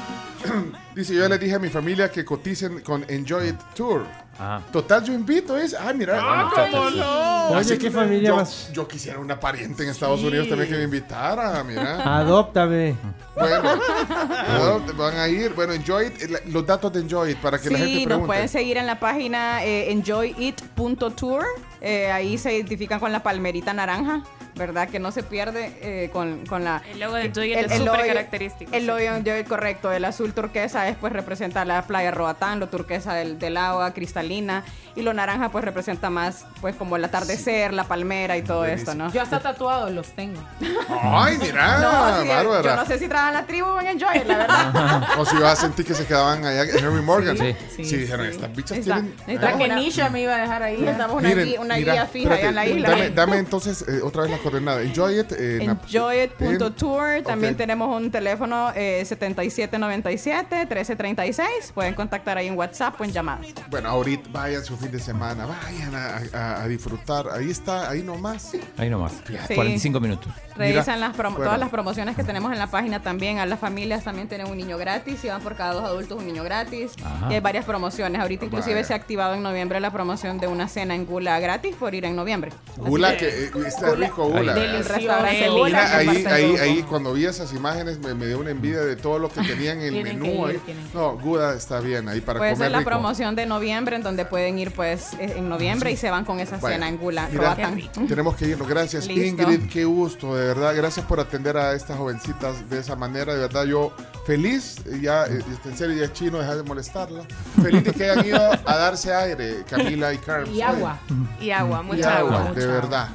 dice: 0.94 1.14
Yo 1.14 1.22
ya 1.22 1.28
les 1.28 1.40
dije 1.40 1.54
a 1.54 1.58
mi 1.58 1.68
familia 1.68 2.10
que 2.10 2.24
coticen 2.24 2.80
con 2.80 3.04
Enjoy 3.08 3.48
It 3.48 3.58
Tour. 3.74 4.06
Ajá. 4.39 4.62
Total, 4.70 5.02
yo 5.05 5.12
invito, 5.12 5.57
es. 5.58 5.75
Ah, 5.75 5.92
mira. 5.92 6.18
Ah, 6.23 6.50
cómo 6.70 6.91
no. 6.91 7.49
Oye, 7.58 7.76
qué 7.76 7.91
familia 7.91 8.28
yo, 8.28 8.36
más- 8.36 8.70
Yo 8.73 8.86
quisiera 8.86 9.18
una 9.18 9.39
pariente 9.41 9.83
en 9.83 9.89
Estados 9.91 10.20
Unidos 10.23 10.49
también 10.49 10.70
que 10.70 10.76
me 10.76 10.84
invitara, 10.84 11.65
mira. 11.65 12.18
Adóptame. 12.18 12.94
Bueno, 13.34 13.62
van 14.97 15.17
a 15.17 15.28
ir. 15.28 15.52
Bueno, 15.55 15.73
Enjoy 15.73 16.07
It, 16.07 16.47
los 16.47 16.65
datos 16.65 16.92
de 16.92 17.00
Enjoy 17.00 17.33
It 17.33 17.39
para 17.39 17.58
que 17.58 17.68
la 17.70 17.78
gente 17.78 17.92
Sí, 17.92 17.99
nos 18.00 18.07
pregunte. 18.07 18.26
pueden 18.26 18.49
seguir 18.49 18.76
en 18.76 18.86
la 18.86 19.00
página 19.00 19.65
eh, 19.65 19.91
enjoyit.tour. 19.92 21.44
Eh, 21.81 22.10
ahí 22.10 22.39
se 22.39 22.55
identifican 22.55 23.00
con 23.00 23.12
la 23.12 23.23
palmerita 23.23 23.73
naranja, 23.73 24.23
¿verdad? 24.58 24.88
Que 24.88 24.98
no 24.98 25.10
se 25.12 25.22
pierde 25.22 25.72
eh, 25.80 26.10
con, 26.12 26.44
con 26.46 26.64
la... 26.64 26.82
El 26.92 27.00
logo 27.00 27.14
de 27.14 27.22
el- 27.26 27.38
es 27.70 27.78
súper 27.78 28.06
característico. 28.06 28.70
El 28.74 28.80
sí. 28.82 28.86
logo 28.86 28.98
de 28.98 29.40
It, 29.40 29.46
correcto. 29.48 29.90
El 29.92 30.04
azul 30.04 30.32
turquesa 30.34 30.88
es, 30.88 30.96
pues 30.96 31.12
representa 31.12 31.64
la 31.64 31.82
playa 31.82 32.10
Roatán, 32.10 32.60
lo 32.60 32.68
turquesa 32.68 33.14
del, 33.14 33.38
del 33.38 33.56
agua 33.56 33.92
cristalina. 33.94 34.64
Y 34.96 35.02
lo 35.02 35.14
naranja 35.14 35.50
pues 35.50 35.64
representa 35.64 36.10
más 36.10 36.44
pues 36.60 36.74
como 36.74 36.96
el 36.96 37.04
atardecer, 37.04 37.72
la 37.72 37.84
palmera 37.84 38.36
y 38.36 38.42
todo 38.42 38.64
esto, 38.64 38.94
¿no? 38.96 39.12
Yo 39.12 39.22
hasta 39.22 39.38
tatuados 39.38 39.92
los 39.92 40.08
tengo. 40.08 40.40
Ay, 40.88 41.38
mira, 41.38 41.78
No, 42.18 42.22
sí, 42.22 42.28
bárbara. 42.28 42.62
yo 42.70 42.76
no 42.76 42.84
sé 42.86 42.98
si 42.98 43.06
trabajan 43.08 43.34
la 43.34 43.46
tribu 43.46 43.68
o 43.68 43.80
en 43.80 43.96
It, 43.96 44.26
la 44.26 44.36
verdad. 44.38 45.02
O 45.18 45.24
si 45.24 45.36
vas 45.36 45.58
a 45.58 45.62
sentir 45.62 45.86
que 45.86 45.94
se 45.94 46.04
quedaban 46.04 46.44
allá 46.44 46.62
en 46.62 46.78
Henry 46.84 47.02
Morgan. 47.02 47.36
Sí, 47.38 47.54
Sí, 47.76 47.84
sí, 47.84 47.96
dijeron, 47.98 48.26
sí. 48.26 48.32
estas 48.32 48.54
bichas 48.56 48.78
Está- 48.78 48.94
tienen. 48.94 49.14
está 49.26 49.50
La 49.52 49.58
que 49.58 49.68
Nisha 49.68 50.08
me 50.10 50.22
iba 50.22 50.34
a 50.34 50.38
dejar 50.40 50.62
ahí. 50.64 50.78
Necesitamos 50.78 51.16
una, 51.16 51.28
Miren, 51.28 51.44
guía, 51.46 51.60
una 51.60 51.76
mira, 51.76 51.92
guía 51.92 52.06
fija 52.06 52.34
allá 52.34 52.48
en 52.48 52.54
la 52.56 52.66
isla. 52.66 52.88
Dame, 52.90 53.10
dame 53.10 53.36
entonces 53.38 53.84
eh, 53.88 54.00
otra 54.02 54.22
vez 54.22 54.30
la 54.32 54.38
coordenada. 54.50 54.82
Enjoy 54.82 55.20
it. 55.20 55.32
eh, 55.32 55.58
en 55.62 55.70
Enjoyit.tour. 55.70 57.22
También 57.24 57.52
Ok. 57.52 57.58
tenemos 57.58 57.96
un 57.96 58.10
teléfono 58.10 58.72
eh, 58.74 59.04
7797-1336. 59.06 61.72
Pueden 61.74 61.94
contactar 61.94 62.38
ahí 62.38 62.48
en 62.48 62.56
WhatsApp 62.56 63.00
o 63.00 63.04
en 63.04 63.12
llamada. 63.12 63.40
Bueno, 63.70 63.88
ahorita 63.90 64.28
vayan 64.32 64.64
su 64.64 64.76
fin 64.76 64.90
de 64.90 64.98
semana, 65.00 65.46
vayan 65.46 65.94
a, 65.94 66.20
a- 66.32 66.62
a 66.62 66.68
disfrutar. 66.68 67.26
Ahí 67.32 67.50
está, 67.50 67.88
ahí 67.90 68.02
nomás. 68.02 68.52
Ahí 68.76 68.90
nomás. 68.90 69.12
Sí. 69.46 69.54
45 69.54 70.00
minutos. 70.00 70.32
Revisan 70.56 71.00
las 71.00 71.12
promo- 71.16 71.36
bueno. 71.36 71.44
todas 71.44 71.58
las 71.60 71.70
promociones 71.70 72.16
que 72.16 72.24
tenemos 72.24 72.52
en 72.52 72.58
la 72.58 72.66
página 72.66 73.00
también. 73.02 73.38
A 73.38 73.46
las 73.46 73.60
familias 73.60 74.02
también 74.04 74.28
tienen 74.28 74.48
un 74.48 74.56
niño 74.56 74.76
gratis. 74.76 75.20
Si 75.20 75.28
van 75.28 75.40
por 75.40 75.54
cada 75.56 75.72
dos 75.74 75.84
adultos, 75.84 76.18
un 76.18 76.26
niño 76.26 76.42
gratis. 76.42 76.92
Ajá. 77.04 77.28
Y 77.30 77.34
hay 77.34 77.40
varias 77.40 77.64
promociones. 77.64 78.20
Ahorita 78.20 78.44
inclusive 78.44 78.74
Vaya. 78.74 78.86
se 78.86 78.92
ha 78.92 78.96
activado 78.96 79.34
en 79.34 79.42
noviembre 79.42 79.78
la 79.80 79.92
promoción 79.92 80.38
de 80.40 80.46
una 80.48 80.68
cena 80.68 80.94
en 80.94 81.06
Gula 81.06 81.38
gratis 81.40 81.74
por 81.76 81.94
ir 81.94 82.04
en 82.04 82.16
noviembre. 82.16 82.50
Gula, 82.76 83.16
que 83.16 83.28
eh, 83.46 83.50
está 83.66 83.94
rico, 83.94 84.26
Gula. 84.28 84.38
El 84.39 84.84
restaurante 84.84 85.49
Gula. 85.49 85.58
Gula. 85.58 85.67
Mira, 85.68 85.91
que 85.91 85.97
ahí, 86.10 86.26
ahí, 86.26 86.57
ahí, 86.57 86.83
cuando 86.83 87.12
vi 87.12 87.25
esas 87.26 87.52
imágenes 87.52 87.99
me, 87.99 88.15
me 88.15 88.26
dio 88.26 88.39
una 88.39 88.50
envidia 88.50 88.81
de 88.81 88.97
todo 88.97 89.18
lo 89.18 89.28
que 89.28 89.42
tenían 89.42 89.81
en 89.81 89.94
el 89.94 90.05
menú. 90.05 90.49
ir, 90.49 90.60
ahí. 90.67 90.89
No, 90.94 91.18
Gula 91.18 91.55
está 91.55 91.81
bien 91.81 92.08
ahí 92.08 92.20
para 92.20 92.39
Pues 92.39 92.52
comer 92.55 92.67
es 92.67 92.73
la 92.73 92.78
rico. 92.78 92.91
promoción 92.91 93.34
de 93.36 93.47
noviembre 93.47 93.97
en 93.97 94.02
donde 94.02 94.25
pueden 94.25 94.58
ir 94.58 94.73
pues 94.73 95.12
eh, 95.15 95.34
en 95.36 95.49
noviembre 95.49 95.91
y 95.91 95.97
se 95.97 96.10
van 96.10 96.25
con 96.25 96.41
esa 96.41 96.60
cena 96.60 96.89
en 96.89 96.97
Gula. 96.99 97.28
Mira, 97.33 97.57
tenemos 98.08 98.36
que 98.36 98.47
irnos. 98.47 98.68
Gracias, 98.68 99.07
Listo. 99.07 99.42
Ingrid. 99.42 99.68
Qué 99.70 99.84
gusto, 99.84 100.34
de 100.36 100.47
verdad. 100.49 100.75
Gracias 100.76 101.05
por 101.07 101.20
atender 101.20 101.57
a 101.57 101.75
estas 101.75 101.97
jovencitas 101.99 102.68
de 102.68 102.78
esa 102.78 102.97
manera. 102.97 103.34
De 103.34 103.41
verdad, 103.41 103.65
yo 103.65 103.92
feliz. 104.26 104.76
Ya, 105.00 105.25
eh, 105.26 105.42
en 105.65 105.76
serio, 105.76 105.97
ya 105.97 106.05
es 106.05 106.12
chino, 106.12 106.39
dejar 106.39 106.57
de 106.57 106.62
molestarla. 106.62 107.23
Feliz 107.62 107.84
de 107.84 107.92
que 107.92 108.10
hayan 108.10 108.26
ido 108.26 108.39
a 108.65 108.76
darse 108.76 109.12
aire, 109.15 109.65
Camila 109.68 110.12
y 110.12 110.18
Carmen. 110.18 110.55
Y 110.55 110.60
agua. 110.62 110.99
Y 111.41 111.50
agua, 111.50 111.81
Y 111.83 111.86
mucha 111.86 112.18
agua. 112.18 112.41
agua, 112.41 112.52
de 112.52 112.67
verdad. 112.67 113.08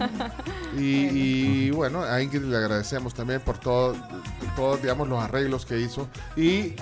Y, 0.77 1.12
y, 1.13 1.69
bueno, 1.71 2.03
a 2.03 2.21
Ingrid 2.21 2.41
le 2.43 2.57
agradecemos 2.57 3.13
también 3.13 3.41
por 3.41 3.57
todo, 3.57 3.95
todos, 4.55 4.83
los 5.07 5.23
arreglos 5.23 5.65
que 5.65 5.79
hizo. 5.79 6.07
Y 6.35 6.73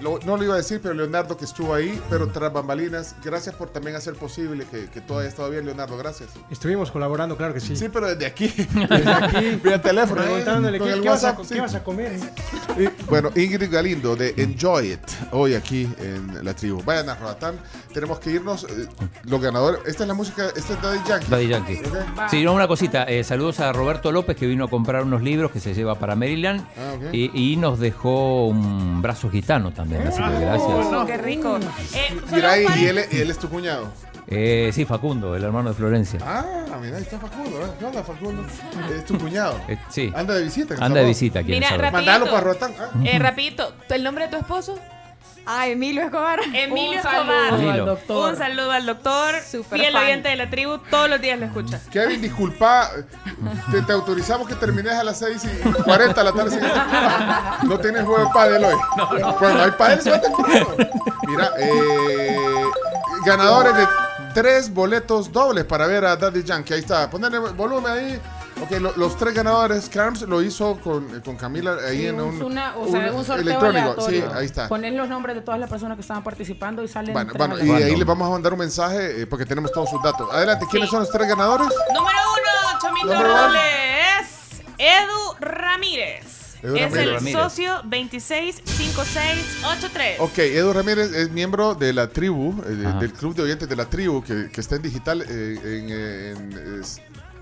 lo- 0.00 0.18
no 0.24 0.36
lo 0.36 0.44
iba 0.44 0.54
a 0.54 0.58
decir, 0.58 0.80
pero 0.82 0.94
Leonardo 0.94 1.36
que 1.36 1.44
estuvo 1.44 1.74
ahí, 1.74 2.00
pero 2.10 2.28
tras 2.28 2.52
bambalinas, 2.52 3.14
gracias 3.24 3.54
por 3.54 3.68
también 3.70 3.96
hacer 3.96 4.14
posible 4.14 4.64
que, 4.70 4.86
que 4.90 5.00
todo 5.00 5.18
haya 5.20 5.28
estado 5.28 5.50
bien, 5.50 5.64
Leonardo, 5.66 5.96
gracias. 5.96 6.30
Estuvimos 6.50 6.90
colaborando, 6.90 7.36
claro 7.36 7.54
que 7.54 7.60
sí. 7.60 7.76
Sí, 7.76 7.88
pero 7.92 8.08
desde 8.08 8.26
aquí. 8.26 8.48
Desde 8.88 9.12
aquí. 9.12 9.60
Vía 9.64 9.80
teléfono. 9.80 10.22
¿eh? 10.22 10.44
¿qué, 10.44 10.94
el 10.94 11.02
qué 11.02 11.08
vas 11.08 11.24
a, 11.24 11.28
WhatsApp, 11.30 11.38
qué 11.48 11.54
sí. 11.54 11.60
vas 11.60 11.74
a 11.74 11.84
comer? 11.84 12.18
Y, 12.78 12.88
bueno, 13.08 13.30
Ingrid 13.34 13.70
Galindo 13.72 14.16
de 14.16 14.34
Enjoy 14.36 14.92
It, 14.92 15.00
hoy 15.32 15.54
aquí 15.54 15.88
en 15.98 16.44
la 16.44 16.54
tribu. 16.54 16.82
Vayan 16.84 17.08
a 17.10 17.14
Roatán, 17.14 17.56
tenemos 17.92 18.18
que 18.18 18.30
irnos. 18.30 18.64
eh, 18.64 18.86
los 19.24 19.40
ganadores, 19.40 19.80
esta 19.86 20.04
es 20.04 20.08
la 20.08 20.14
música, 20.14 20.48
esta 20.54 20.74
es 20.74 20.82
Daddy 20.82 20.98
Yankee. 21.08 21.26
Daddy 21.30 21.48
Yankee. 21.48 21.80
Ok. 21.86 22.28
Sí, 22.30 22.44
no, 22.44 22.52
una 22.54 22.68
cosita. 22.68 23.04
eh, 23.04 23.24
saludos 23.24 23.60
a 23.60 23.72
Roberto 23.72 24.12
López 24.12 24.36
que 24.36 24.46
vino 24.46 24.64
a 24.64 24.68
comprar 24.70 25.02
unos 25.02 25.22
libros 25.22 25.50
que 25.50 25.60
se 25.60 25.74
lleva 25.74 25.96
para 25.96 26.14
Maryland 26.16 26.60
Ah, 26.76 26.94
y, 27.12 27.52
y 27.52 27.56
nos 27.56 27.78
dejó 27.78 28.46
un 28.46 29.00
brazo 29.02 29.28
gitano 29.56 29.70
también. 29.72 30.06
Así 30.06 30.22
que 30.22 30.40
gracias. 30.40 30.86
Oh, 30.92 31.06
qué 31.06 31.16
rico. 31.16 31.58
Eh, 31.94 32.20
Mira, 32.32 32.58
y, 32.58 32.84
él, 32.86 33.00
y 33.10 33.20
él 33.20 33.30
es 33.30 33.38
tu 33.38 33.48
cuñado. 33.48 33.92
Eh, 34.28 34.70
sí, 34.72 34.84
Facundo, 34.84 35.36
el 35.36 35.44
hermano 35.44 35.68
de 35.68 35.74
Florencia. 35.76 36.18
Ah, 36.24 36.44
mira, 36.80 36.96
ahí 36.96 37.02
está 37.02 37.18
Facundo. 37.18 37.60
¿eh? 37.60 37.70
¿Qué 37.78 37.84
onda, 37.84 38.02
Facundo? 38.02 38.44
Es 38.92 39.04
tu 39.04 39.16
cuñado. 39.18 39.60
Eh, 39.68 39.78
sí. 39.88 40.12
Anda 40.16 40.34
de 40.34 40.44
visita. 40.44 40.74
Anda 40.80 41.00
de 41.00 41.06
visita 41.06 41.42
Mira, 41.42 41.68
rapidito. 41.70 41.92
Mandalo 41.92 42.24
para 42.26 42.40
Roatán. 42.40 42.72
Ah. 42.78 42.90
Eh, 43.04 43.18
rapidito, 43.20 43.72
¿el 43.88 44.02
nombre 44.02 44.24
de 44.24 44.30
tu 44.32 44.36
esposo? 44.38 44.78
Ah, 45.46 45.68
Emilio 45.68 46.02
Escobar. 46.02 46.40
Emilio 46.52 46.90
Un 46.90 46.96
Escobar. 46.98 47.54
Emilio. 47.54 47.70
al 47.72 47.84
doctor. 47.86 48.30
Un 48.32 48.36
saludo 48.36 48.72
al 48.72 48.84
doctor, 48.86 49.34
Super 49.48 49.78
fiel 49.80 49.92
fan. 49.92 50.02
oyente 50.04 50.28
de 50.28 50.36
la 50.36 50.50
tribu, 50.50 50.78
todos 50.90 51.08
los 51.08 51.20
días 51.20 51.38
lo 51.38 51.46
escucha. 51.46 51.80
Kevin, 51.92 52.20
disculpa, 52.20 52.90
te, 53.70 53.82
te 53.82 53.92
autorizamos 53.92 54.48
que 54.48 54.54
termines 54.56 54.92
a 54.94 55.04
las 55.04 55.18
6 55.20 55.42
y 55.44 55.82
40 55.82 56.14
de 56.14 56.24
la 56.24 56.32
tarde. 56.32 56.50
siguiente. 56.50 56.78
No 57.62 57.78
tienes 57.78 58.04
juego 58.04 58.24
de 58.26 58.30
pádel 58.34 58.64
hoy. 58.64 58.74
Pues 59.38 59.54
no 59.54 59.62
hay 59.62 59.70
pádel, 59.72 60.02
suelta. 60.02 60.28
Mira, 61.28 61.50
eh, 61.58 62.64
ganadores 63.24 63.76
de 63.76 63.86
tres 64.34 64.72
boletos 64.72 65.32
dobles 65.32 65.64
para 65.64 65.86
ver 65.86 66.04
a 66.04 66.16
Daddy 66.16 66.42
Yankee. 66.42 66.74
Ahí 66.74 66.80
está, 66.80 67.08
ponerle 67.08 67.38
volumen 67.38 67.92
ahí. 67.92 68.20
Ok, 68.62 68.70
lo- 68.80 68.96
los 68.96 69.16
tres 69.18 69.34
ganadores, 69.34 69.88
Carms 69.90 70.22
lo 70.22 70.40
hizo 70.42 70.76
con, 70.80 71.20
con 71.20 71.36
Camila 71.36 71.76
ahí 71.86 71.98
Sí, 71.98 72.06
en 72.06 72.18
un, 72.20 72.36
un, 72.36 72.42
una- 72.44 72.74
o 72.76 72.90
sea, 72.90 73.12
un 73.12 73.22
sorteo 73.24 73.42
electrónico. 73.42 73.96
Sí, 74.00 74.06
aleatorio. 74.16 74.34
ahí 74.34 74.46
está. 74.46 74.66
Poner 74.68 74.94
los 74.94 75.08
nombres 75.10 75.36
de 75.36 75.42
todas 75.42 75.60
las 75.60 75.68
personas 75.68 75.96
que 75.96 76.00
estaban 76.00 76.24
participando 76.24 76.82
y 76.82 76.88
salen 76.88 77.12
Bueno, 77.12 77.32
bueno, 77.36 77.58
y 77.62 77.70
ahí 77.82 77.94
les 77.94 78.06
vamos 78.06 78.26
a 78.26 78.30
mandar 78.30 78.54
un 78.54 78.58
mensaje 78.60 79.20
eh, 79.22 79.26
porque 79.26 79.44
tenemos 79.44 79.70
todos 79.72 79.90
sus 79.90 80.02
datos. 80.02 80.26
Adelante, 80.32 80.64
¿quiénes 80.70 80.88
Sí. 80.88 80.92
son 80.92 81.00
los 81.00 81.10
tres 81.10 81.28
ganadores? 81.28 81.68
Número 81.94 82.16
uno, 82.32 82.78
Chomito 82.80 83.06
Número 83.08 83.28
uno. 83.30 83.46
Robles, 83.46 83.62
es 84.22 84.62
Edu 84.78 85.34
Ramírez. 85.40 86.24
Edu 86.62 86.76
es 86.76 86.82
Ramírez. 86.84 87.02
el 87.06 87.12
Ramírez. 87.14 87.42
socio 87.42 87.74
265683. 87.84 90.20
Ok, 90.20 90.38
Edu 90.38 90.72
Ramírez 90.72 91.12
es 91.12 91.30
miembro 91.30 91.74
de 91.74 91.92
la 91.92 92.08
tribu, 92.08 92.54
eh, 92.66 92.70
del 93.00 93.12
club 93.12 93.34
de 93.34 93.42
oyentes 93.42 93.68
de 93.68 93.76
la 93.76 93.84
tribu, 93.84 94.22
que, 94.24 94.48
que 94.50 94.60
está 94.62 94.76
en 94.76 94.82
digital 94.82 95.20
eh, 95.22 95.26
en, 95.28 95.90
eh, 95.90 96.30
en, 96.30 96.52
eh, 96.80 96.82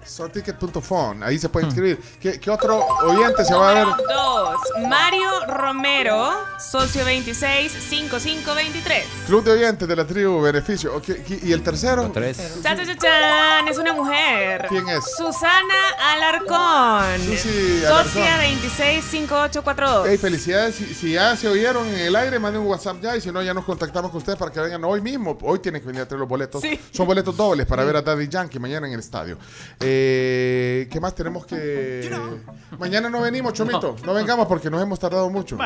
sorticket.phone. 0.04 1.22
Ahí 1.22 1.38
se 1.38 1.48
puede 1.48 1.66
inscribir. 1.66 2.00
¿Qué, 2.20 2.40
qué 2.40 2.50
otro 2.50 2.84
oyente 3.02 3.44
se 3.44 3.54
va 3.54 3.70
a 3.70 3.74
ver? 3.74 3.86
Dos, 4.08 4.56
Mario 4.88 5.28
Romero, 5.46 6.32
socio 6.58 7.04
265523. 7.04 9.04
Club 9.26 9.44
de 9.44 9.52
oyentes 9.52 9.86
de 9.88 9.96
la 9.96 10.06
tribu, 10.06 10.40
beneficio. 10.40 11.00
¿Y 11.42 11.52
el 11.52 11.62
tercero? 11.62 12.10
Tres. 12.12 12.36
Chan, 12.62 12.76
chan, 12.76 12.86
chan, 12.86 12.98
chan, 12.98 13.68
es 13.68 13.78
una 13.78 13.92
mujer. 13.92 14.66
¿Quién 14.68 14.88
es? 14.88 15.04
Susana 15.16 15.74
Alarcón. 16.12 17.20
Susi 17.24 17.80
Socia 17.80 18.34
Alarcón. 18.34 18.60
265842. 18.62 20.06
Hey, 20.08 20.18
felicidades. 20.18 20.74
Si, 20.74 20.94
si 20.94 21.12
ya 21.12 21.36
se 21.36 21.48
oyeron 21.48 21.86
en 21.88 22.00
el 22.00 22.16
aire, 22.16 22.38
manden 22.38 22.62
un 22.62 22.68
WhatsApp 22.68 23.00
ya. 23.00 23.16
Y 23.16 23.20
si 23.20 23.30
no, 23.32 23.42
ya 23.42 23.54
nos 23.54 23.64
contactamos 23.64 24.10
con 24.10 24.18
ustedes 24.18 24.38
para 24.38 24.50
que 24.52 24.60
vengan 24.60 24.84
hoy 24.84 25.00
mismo. 25.00 25.36
Hoy 25.42 25.58
tienen 25.58 25.80
que 25.80 25.86
venir 25.86 26.02
a 26.02 26.06
traer 26.06 26.20
los 26.20 26.28
boletos. 26.28 26.62
Sí. 26.62 26.78
Son 26.92 27.06
boletos 27.06 27.36
dobles 27.36 27.66
para 27.66 27.84
ver 27.84 27.96
a 27.96 28.02
Daddy 28.02 28.28
Yankee 28.28 28.58
mañana 28.58 28.86
en 28.86 28.94
el 28.94 29.00
estadio. 29.00 29.38
Eh, 29.80 29.93
¿Qué 30.90 30.98
más 31.00 31.14
tenemos 31.14 31.46
que.? 31.46 32.10
Mañana 32.78 33.08
no 33.10 33.20
venimos, 33.20 33.52
Chomito. 33.52 33.96
No, 34.04 34.14
vengamos 34.14 34.46
porque 34.46 34.70
nos 34.70 34.82
hemos 34.82 34.98
tardado 34.98 35.28
mucho. 35.30 35.56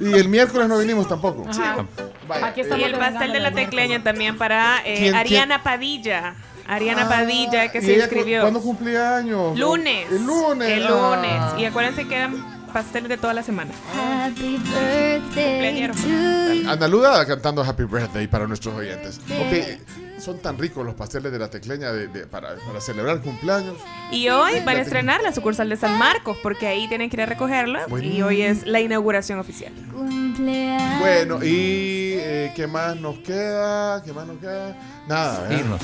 Y 0.00 0.12
el 0.14 0.28
miércoles 0.28 0.68
no 0.68 0.78
venimos 0.78 1.08
tampoco. 1.08 1.48
Ajá. 1.48 1.86
Vaya, 2.28 2.46
Aquí 2.46 2.60
eh, 2.60 2.62
estamos 2.64 2.82
Y 2.82 2.90
el 2.90 2.98
pastel 2.98 3.32
de 3.32 3.40
la 3.40 3.52
tecleña 3.52 4.02
también 4.02 4.36
para 4.38 4.78
eh, 4.84 4.96
¿Quién- 4.98 5.14
Ariana 5.14 5.62
Padilla. 5.62 6.34
Ariana 6.66 7.02
Ah, 7.06 7.08
Padilla 7.08 7.72
que 7.72 7.78
¿y 7.78 7.82
se 7.82 7.94
ella 7.94 8.04
inscribió. 8.04 8.38
cu- 8.40 8.44
¿Cuándo 8.44 8.60
cumplía 8.62 9.16
años? 9.16 9.58
Lunes. 9.58 10.06
El 10.10 10.24
lunes. 10.24 10.68
El 10.70 10.86
ah. 10.86 10.90
lunes. 11.50 11.60
Y 11.60 11.64
acuérdense 11.64 12.06
que 12.06 12.14
eran 12.14 12.66
pasteles 12.72 13.08
de 13.08 13.16
toda 13.16 13.34
la 13.34 13.42
semana. 13.42 13.72
Cumpleañero. 14.36 15.94
Analuda 16.68 17.26
cantando 17.26 17.62
Happy 17.62 17.84
Birthday 17.84 18.26
para 18.28 18.46
nuestros 18.46 18.74
oyentes. 18.74 19.18
Ok, 19.18 19.80
son 20.20 20.38
tan 20.38 20.58
ricos 20.58 20.84
los 20.84 20.94
pasteles 20.94 21.32
de 21.32 21.38
la 21.38 21.48
tecleña 21.50 21.92
de- 21.92 22.08
de- 22.08 22.26
para, 22.26 22.56
para 22.56 22.80
celebrar 22.80 23.20
cumpleaños. 23.20 23.74
Y 24.12 24.28
hoy 24.28 24.60
van 24.64 24.76
a 24.76 24.80
estrenar 24.80 25.22
la 25.22 25.32
sucursal 25.32 25.68
de 25.68 25.76
San 25.76 25.98
Marcos, 25.98 26.36
porque 26.42 26.66
ahí 26.66 26.88
tienen 26.88 27.08
que 27.10 27.16
ir 27.16 27.22
a 27.22 27.26
recogerla. 27.26 27.86
Bueno. 27.88 28.06
Y 28.06 28.22
hoy 28.22 28.42
es 28.42 28.66
la 28.66 28.80
inauguración 28.80 29.38
oficial. 29.38 29.72
Bueno, 31.00 31.42
y 31.44 32.14
eh, 32.18 32.52
¿qué 32.54 32.66
más 32.66 32.96
nos 32.96 33.18
queda? 33.18 34.02
¿Qué 34.02 34.12
más 34.12 34.26
nos 34.26 34.38
queda? 34.38 34.76
Nada, 35.08 35.40
¿verdad? 35.42 35.58
Irnos. 35.58 35.80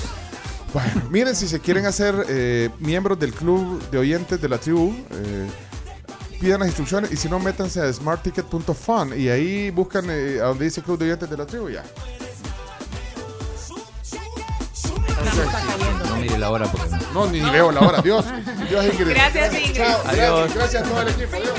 Bueno, 0.73 1.02
miren, 1.10 1.34
si 1.34 1.48
se 1.48 1.60
quieren 1.60 1.86
hacer 1.86 2.15
eh, 2.28 2.70
miembros 2.81 3.18
del 3.18 3.32
club 3.32 3.81
de 3.90 3.98
oyentes 3.98 4.40
de 4.40 4.48
la 4.48 4.58
tribu, 4.58 4.92
eh, 5.12 5.47
pidan 6.40 6.60
las 6.60 6.68
instrucciones 6.68 7.10
y 7.12 7.16
si 7.16 7.28
no, 7.28 7.39
métanse 7.39 7.81
a 7.81 7.90
smartticket.fun 7.92 9.18
y 9.18 9.28
ahí 9.28 9.70
buscan 9.70 10.06
eh, 10.10 10.39
a 10.42 10.47
donde 10.47 10.65
dice 10.66 10.82
club 10.82 10.98
de 10.98 11.06
oyentes 11.06 11.31
de 11.31 11.36
la 11.36 11.47
tribu 11.47 11.70
ya. 11.70 11.82
No 16.08 16.16
mire 16.16 16.38
la 16.38 16.50
hora 16.50 16.70
porque 16.70 16.90
no. 16.90 17.12
No, 17.12 17.26
ni, 17.30 17.40
ni 17.40 17.50
veo 17.50 17.72
la 17.72 17.80
hora. 17.80 18.02
Dios. 18.02 18.24
Dios 18.68 18.84
Ingrid. 18.84 19.08
Gracias, 19.08 19.54
Ingrid. 19.54 19.74
Chao, 19.76 20.00
Adiós. 20.06 20.54
Gracias, 20.54 20.54
gracias 20.54 20.82
a 20.82 20.86
todo 20.88 21.02
el 21.02 21.08
equipo. 21.08 21.36
Adiós. 21.36 21.54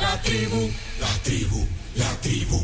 La 0.00 0.22
tribu, 0.22 0.70
la 1.00 1.08
tribu, 1.22 1.66
la 1.96 2.08
tribu. 2.22 2.62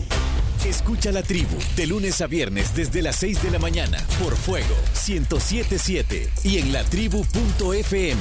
Escucha 0.64 1.12
la 1.12 1.22
tribu 1.22 1.56
de 1.76 1.86
lunes 1.86 2.20
a 2.20 2.26
viernes 2.26 2.74
desde 2.74 3.02
las 3.02 3.16
6 3.16 3.42
de 3.42 3.50
la 3.50 3.58
mañana 3.58 3.98
por 4.22 4.36
Fuego 4.36 4.74
1077 5.06 6.30
y 6.44 6.58
en 6.58 6.72
latribu.fm. 6.72 8.20